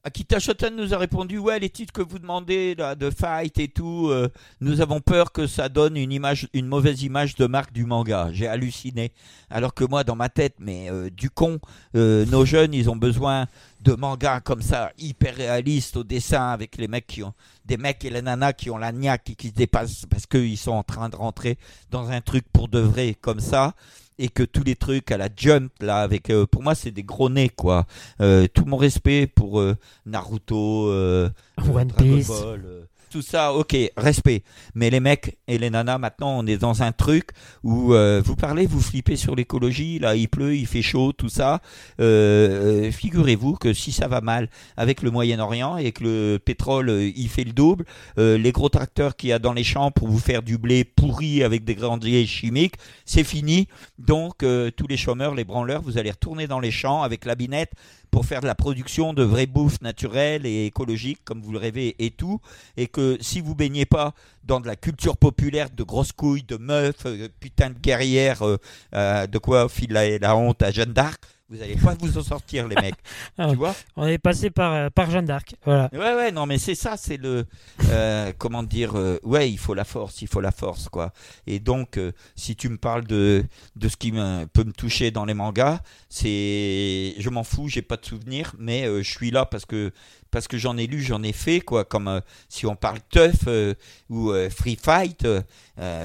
Akita 0.06 0.38
Shoten 0.38 0.76
nous 0.76 0.92
a 0.92 0.98
répondu 0.98 1.38
ouais 1.38 1.58
les 1.58 1.70
titres 1.70 1.92
que 1.92 2.02
vous 2.02 2.18
demandez 2.18 2.74
de 2.74 3.10
fight 3.10 3.58
et 3.58 3.68
tout 3.68 4.08
euh, 4.10 4.28
nous 4.60 4.82
avons 4.82 5.00
peur 5.00 5.32
que 5.32 5.46
ça 5.46 5.70
donne 5.70 5.96
une 5.96 6.12
image 6.12 6.46
une 6.52 6.66
mauvaise 6.66 7.02
image 7.02 7.36
de 7.36 7.46
marque 7.46 7.72
du 7.72 7.86
manga 7.86 8.28
j'ai 8.30 8.46
halluciné 8.46 9.12
alors 9.48 9.72
que 9.72 9.82
moi 9.82 10.04
dans 10.04 10.14
ma 10.14 10.28
tête 10.28 10.56
mais 10.58 10.90
euh, 10.90 11.08
du 11.08 11.30
con 11.30 11.58
euh, 11.96 12.26
nos 12.26 12.44
jeunes, 12.44 12.74
ils 12.74 12.90
ont 12.90 12.96
besoin 12.96 13.46
de 13.80 13.92
mangas 13.92 14.40
comme 14.40 14.62
ça, 14.62 14.92
hyper 14.98 15.36
réalistes 15.36 15.96
au 15.96 16.04
dessin, 16.04 16.48
avec 16.48 16.76
les 16.76 16.88
mecs 16.88 17.06
qui 17.06 17.22
ont 17.22 17.34
des 17.64 17.76
mecs 17.76 18.04
et 18.04 18.10
les 18.10 18.22
nanas 18.22 18.54
qui 18.54 18.70
ont 18.70 18.78
la 18.78 18.92
niaque 18.92 19.30
et 19.30 19.34
qui 19.34 19.48
se 19.48 19.54
dépassent 19.54 20.06
parce 20.08 20.26
qu'ils 20.26 20.58
sont 20.58 20.72
en 20.72 20.82
train 20.82 21.08
de 21.08 21.16
rentrer 21.16 21.58
dans 21.90 22.10
un 22.10 22.20
truc 22.20 22.44
pour 22.52 22.68
de 22.68 22.80
vrai 22.80 23.14
comme 23.20 23.40
ça. 23.40 23.74
Et 24.18 24.28
que 24.28 24.42
tous 24.44 24.62
les 24.62 24.76
trucs 24.76 25.10
à 25.10 25.16
la 25.16 25.28
jump 25.34 25.72
là, 25.80 25.98
avec 26.02 26.30
euh, 26.30 26.46
pour 26.46 26.62
moi 26.62 26.74
c'est 26.74 26.92
des 26.92 27.02
gros 27.02 27.28
nez 27.28 27.48
quoi. 27.48 27.86
Euh, 28.20 28.46
tout 28.52 28.64
mon 28.64 28.76
respect 28.76 29.26
pour 29.26 29.60
euh, 29.60 29.76
Naruto, 30.06 30.88
euh, 30.88 31.30
One 31.58 31.88
Dragon 31.88 32.16
Piece. 32.16 32.28
Ball, 32.28 32.62
euh, 32.64 32.84
tout 33.14 33.22
ça, 33.22 33.52
ok, 33.52 33.76
respect. 33.96 34.42
Mais 34.74 34.90
les 34.90 34.98
mecs 34.98 35.38
et 35.46 35.56
les 35.56 35.70
nanas, 35.70 35.98
maintenant, 35.98 36.36
on 36.36 36.44
est 36.48 36.56
dans 36.56 36.82
un 36.82 36.90
truc 36.90 37.28
où 37.62 37.94
euh, 37.94 38.20
vous 38.24 38.34
parlez, 38.34 38.66
vous 38.66 38.80
flippez 38.80 39.14
sur 39.14 39.36
l'écologie, 39.36 40.00
là, 40.00 40.16
il 40.16 40.28
pleut, 40.28 40.56
il 40.56 40.66
fait 40.66 40.82
chaud, 40.82 41.12
tout 41.12 41.28
ça. 41.28 41.60
Euh, 42.00 42.86
euh, 42.88 42.90
Figurez-vous 42.90 43.54
que 43.54 43.72
si 43.72 43.92
ça 43.92 44.08
va 44.08 44.20
mal 44.20 44.48
avec 44.76 45.00
le 45.00 45.12
Moyen-Orient 45.12 45.76
et 45.76 45.92
que 45.92 46.02
le 46.02 46.40
pétrole, 46.44 46.90
il 46.90 47.28
fait 47.28 47.44
le 47.44 47.52
double, 47.52 47.84
les 48.16 48.50
gros 48.50 48.68
tracteurs 48.68 49.14
qu'il 49.14 49.28
y 49.28 49.32
a 49.32 49.38
dans 49.38 49.52
les 49.52 49.62
champs 49.62 49.92
pour 49.92 50.08
vous 50.08 50.18
faire 50.18 50.42
du 50.42 50.58
blé 50.58 50.82
pourri 50.82 51.44
avec 51.44 51.62
des 51.62 51.76
grandiers 51.76 52.26
chimiques, 52.26 52.74
c'est 53.04 53.22
fini. 53.22 53.68
Donc, 54.00 54.38
tous 54.38 54.86
les 54.88 54.96
chômeurs, 54.96 55.36
les 55.36 55.44
branleurs, 55.44 55.82
vous 55.82 55.98
allez 55.98 56.10
retourner 56.10 56.48
dans 56.48 56.58
les 56.58 56.72
champs 56.72 57.02
avec 57.04 57.26
la 57.26 57.36
binette 57.36 57.74
pour 58.14 58.26
faire 58.26 58.42
de 58.42 58.46
la 58.46 58.54
production 58.54 59.12
de 59.12 59.24
vraie 59.24 59.46
bouffe 59.46 59.80
naturelle 59.80 60.46
et 60.46 60.66
écologique 60.66 61.18
comme 61.24 61.42
vous 61.42 61.50
le 61.50 61.58
rêvez 61.58 61.96
et 61.98 62.12
tout 62.12 62.40
et 62.76 62.86
que 62.86 63.18
si 63.20 63.40
vous 63.40 63.56
baignez 63.56 63.86
pas 63.86 64.14
dans 64.44 64.60
de 64.60 64.68
la 64.68 64.76
culture 64.76 65.16
populaire 65.16 65.68
de 65.68 65.82
grosses 65.82 66.12
couilles 66.12 66.44
de 66.44 66.56
meufs 66.56 67.06
euh, 67.06 67.28
putain 67.40 67.70
de 67.70 67.78
guerrières 67.80 68.46
euh, 68.46 68.58
euh, 68.94 69.26
de 69.26 69.38
quoi 69.38 69.68
file 69.68 69.90
la, 69.90 70.16
la 70.18 70.36
honte 70.36 70.62
à 70.62 70.70
Jeanne 70.70 70.92
d'Arc 70.92 71.20
vous 71.50 71.60
allez 71.62 71.76
pas 71.76 71.94
vous 72.00 72.16
en 72.18 72.22
sortir 72.22 72.66
les 72.66 72.74
mecs 72.76 72.94
Ah, 73.38 73.48
tu 73.50 73.56
vois 73.56 73.74
On 73.96 74.06
est 74.06 74.18
passé 74.18 74.50
par, 74.50 74.72
euh, 74.72 74.88
par 74.90 75.10
Jeanne 75.10 75.26
d'Arc. 75.26 75.54
Voilà. 75.64 75.90
Ouais, 75.92 76.14
ouais, 76.14 76.32
non, 76.32 76.46
mais 76.46 76.58
c'est 76.58 76.74
ça, 76.74 76.96
c'est 76.96 77.16
le. 77.16 77.44
euh, 77.90 78.32
comment 78.38 78.62
dire 78.62 78.96
euh, 78.96 79.18
Ouais, 79.22 79.50
il 79.50 79.58
faut 79.58 79.74
la 79.74 79.84
force, 79.84 80.22
il 80.22 80.28
faut 80.28 80.40
la 80.40 80.52
force, 80.52 80.88
quoi. 80.88 81.12
Et 81.46 81.58
donc, 81.60 81.98
euh, 81.98 82.12
si 82.34 82.56
tu 82.56 82.68
me 82.68 82.76
parles 82.78 83.04
de, 83.06 83.44
de 83.76 83.88
ce 83.88 83.96
qui 83.96 84.10
me, 84.12 84.46
peut 84.46 84.64
me 84.64 84.72
toucher 84.72 85.10
dans 85.10 85.24
les 85.24 85.34
mangas, 85.34 85.80
c'est. 86.08 87.14
Je 87.18 87.28
m'en 87.30 87.44
fous, 87.44 87.68
j'ai 87.68 87.82
pas 87.82 87.96
de 87.96 88.04
souvenirs, 88.06 88.54
mais 88.58 88.86
je 89.02 89.10
suis 89.10 89.30
là 89.30 89.44
parce 89.44 89.66
que, 89.66 89.92
parce 90.34 90.48
que 90.48 90.58
j'en 90.58 90.76
ai 90.76 90.88
lu, 90.88 91.00
j'en 91.00 91.22
ai 91.22 91.32
fait, 91.32 91.60
quoi. 91.60 91.84
Comme 91.84 92.08
euh, 92.08 92.20
si 92.48 92.66
on 92.66 92.74
parle 92.74 92.98
Tough 93.10 93.46
euh, 93.46 93.74
ou 94.10 94.30
euh, 94.32 94.50
Free 94.50 94.76
Fight, 94.80 95.26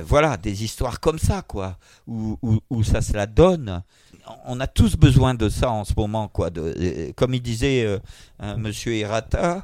voilà, 0.06 0.38
des 0.38 0.64
histoires 0.64 1.00
comme 1.00 1.18
ça, 1.20 1.42
quoi. 1.42 1.78
Où, 2.08 2.38
où, 2.42 2.60
où 2.70 2.84
ça 2.84 3.02
se 3.02 3.14
la 3.14 3.26
donne. 3.26 3.82
On 4.46 4.60
a 4.60 4.68
tous 4.68 4.96
besoin 4.96 5.34
de 5.34 5.50
ça 5.50 5.72
en 5.72 5.84
ce 5.84 5.94
moment, 5.96 6.28
quoi. 6.28 6.50
De, 6.50 6.62
euh, 6.62 7.12
comme 7.16 7.34
il 7.34 7.42
disait 7.42 7.84
euh, 7.86 8.00
euh, 8.42 8.58
Monsieur 8.58 8.96
Hirata, 8.96 9.64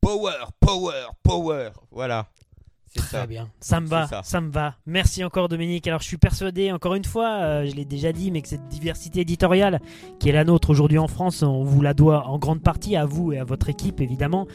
power, 0.00 0.32
power, 0.60 1.06
power. 1.22 1.70
Voilà. 1.90 2.26
C'est 2.88 3.00
Très 3.02 3.18
ça. 3.18 3.26
bien, 3.26 3.50
ça 3.60 3.80
me 3.80 3.86
va, 3.86 4.06
ça. 4.06 4.22
ça. 4.22 4.40
me 4.40 4.50
va. 4.50 4.76
Merci 4.86 5.22
encore 5.22 5.48
Dominique. 5.50 5.86
Alors 5.86 6.00
je 6.00 6.06
suis 6.06 6.16
persuadé, 6.16 6.72
encore 6.72 6.94
une 6.94 7.04
fois, 7.04 7.28
euh, 7.42 7.66
je 7.66 7.74
l'ai 7.74 7.84
déjà 7.84 8.10
dit, 8.12 8.30
mais 8.30 8.40
que 8.40 8.48
cette 8.48 8.68
diversité 8.68 9.20
éditoriale 9.20 9.80
qui 10.18 10.30
est 10.30 10.32
la 10.32 10.44
nôtre 10.44 10.70
aujourd'hui 10.70 10.98
en 10.98 11.08
France, 11.08 11.42
on 11.42 11.62
vous 11.62 11.82
la 11.82 11.92
doit 11.92 12.26
en 12.26 12.38
grande 12.38 12.62
partie 12.62 12.96
à 12.96 13.04
vous 13.04 13.32
et 13.32 13.38
à 13.38 13.44
votre 13.44 13.68
équipe 13.68 14.00
évidemment. 14.00 14.46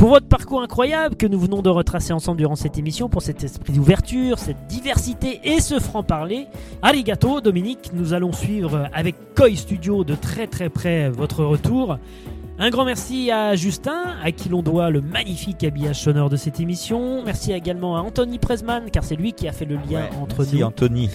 Pour 0.00 0.08
votre 0.08 0.28
parcours 0.28 0.62
incroyable 0.62 1.14
que 1.14 1.26
nous 1.26 1.38
venons 1.38 1.60
de 1.60 1.68
retracer 1.68 2.14
ensemble 2.14 2.38
durant 2.38 2.56
cette 2.56 2.78
émission, 2.78 3.10
pour 3.10 3.20
cet 3.20 3.44
esprit 3.44 3.74
d'ouverture, 3.74 4.38
cette 4.38 4.66
diversité 4.66 5.42
et 5.44 5.60
ce 5.60 5.78
franc-parler. 5.78 6.46
Arigato 6.80 7.42
Dominique, 7.42 7.90
nous 7.92 8.14
allons 8.14 8.32
suivre 8.32 8.88
avec 8.94 9.34
Koi 9.34 9.54
Studio 9.56 10.02
de 10.02 10.14
très 10.14 10.46
très 10.46 10.70
près 10.70 11.10
votre 11.10 11.44
retour. 11.44 11.98
Un 12.58 12.70
grand 12.70 12.86
merci 12.86 13.30
à 13.30 13.56
Justin, 13.56 14.16
à 14.24 14.32
qui 14.32 14.48
l'on 14.48 14.62
doit 14.62 14.88
le 14.88 15.02
magnifique 15.02 15.62
habillage 15.64 16.00
sonore 16.00 16.30
de 16.30 16.36
cette 16.36 16.60
émission. 16.60 17.22
Merci 17.22 17.52
également 17.52 17.98
à 17.98 18.00
Anthony 18.00 18.38
Presman, 18.38 18.90
car 18.90 19.04
c'est 19.04 19.16
lui 19.16 19.34
qui 19.34 19.48
a 19.48 19.52
fait 19.52 19.66
le 19.66 19.74
lien 19.74 20.04
Ouais, 20.04 20.10
entre 20.18 20.38
merci 20.38 20.56
nous. 20.56 20.64
Anthony. 20.64 21.10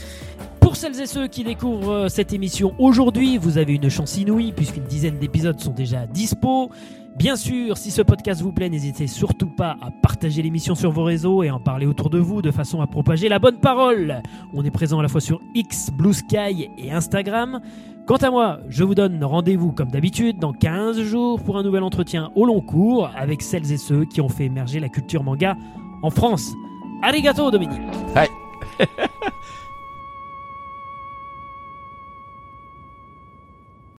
Pour 0.60 0.76
celles 0.76 1.02
et 1.02 1.08
ceux 1.08 1.26
qui 1.28 1.44
découvrent 1.44 1.92
euh, 1.92 2.10
cette 2.10 2.34
émission 2.34 2.76
aujourd'hui, 2.78 3.40
vous 3.40 3.58
avez 3.58 3.74
une 3.74 3.90
chance 3.90 4.16
inouïe 4.18 4.52
puisqu'une 4.52 4.84
dizaine 4.84 5.18
d'épisodes 5.18 5.60
sont 5.60 5.72
déjà 5.72 6.06
dispo. 6.06 6.70
Bien 7.16 7.38
sûr, 7.38 7.78
si 7.78 7.92
ce 7.92 8.02
podcast 8.02 8.42
vous 8.42 8.52
plaît, 8.52 8.70
n'hésitez 8.70 9.08
surtout 9.08 9.48
pas 9.48 9.78
à 9.82 9.90
partager 9.90 10.42
l'émission 10.42 10.76
sur 10.76 10.92
vos 10.92 11.04
réseaux 11.04 11.44
et 11.44 11.50
en 11.50 11.62
parler 11.62 11.86
autour 11.86 12.10
de 12.10 12.20
vous 12.20 12.42
de 12.42 12.52
façon 12.52 12.82
à 12.82 12.88
propager 12.88 13.30
la 13.30 13.40
bonne 13.40 13.58
parole. 13.58 14.22
On 14.54 14.66
est 14.66 14.72
présent 14.72 15.00
à 15.00 15.02
la 15.02 15.08
fois 15.08 15.22
sur 15.22 15.40
X, 15.54 15.92
Blue 15.92 16.14
Sky 16.14 16.70
et 16.78 16.92
Instagram. 16.92 17.62
Quant 18.06 18.18
à 18.18 18.30
moi, 18.30 18.60
je 18.68 18.84
vous 18.84 18.96
donne 18.96 19.24
rendez-vous 19.24 19.72
comme 19.72 19.92
d'habitude 19.92 20.40
dans 20.40 20.52
15 20.52 21.02
jours 21.04 21.42
pour 21.42 21.58
un 21.58 21.64
nouvel 21.64 21.84
entretien 21.84 22.32
au 22.36 22.46
long 22.46 22.60
cours 22.60 23.10
avec 23.16 23.42
celles 23.42 23.72
et 23.72 23.78
ceux 23.78 24.04
qui 24.04 24.20
ont 24.20 24.30
fait 24.30 24.46
émerger 24.46 24.82
la 24.82 24.90
culture 24.90 25.24
manga 25.24 25.56
en 26.04 26.10
France. 26.10 26.52
Arigato 27.02 27.50
Dominique 27.50 27.82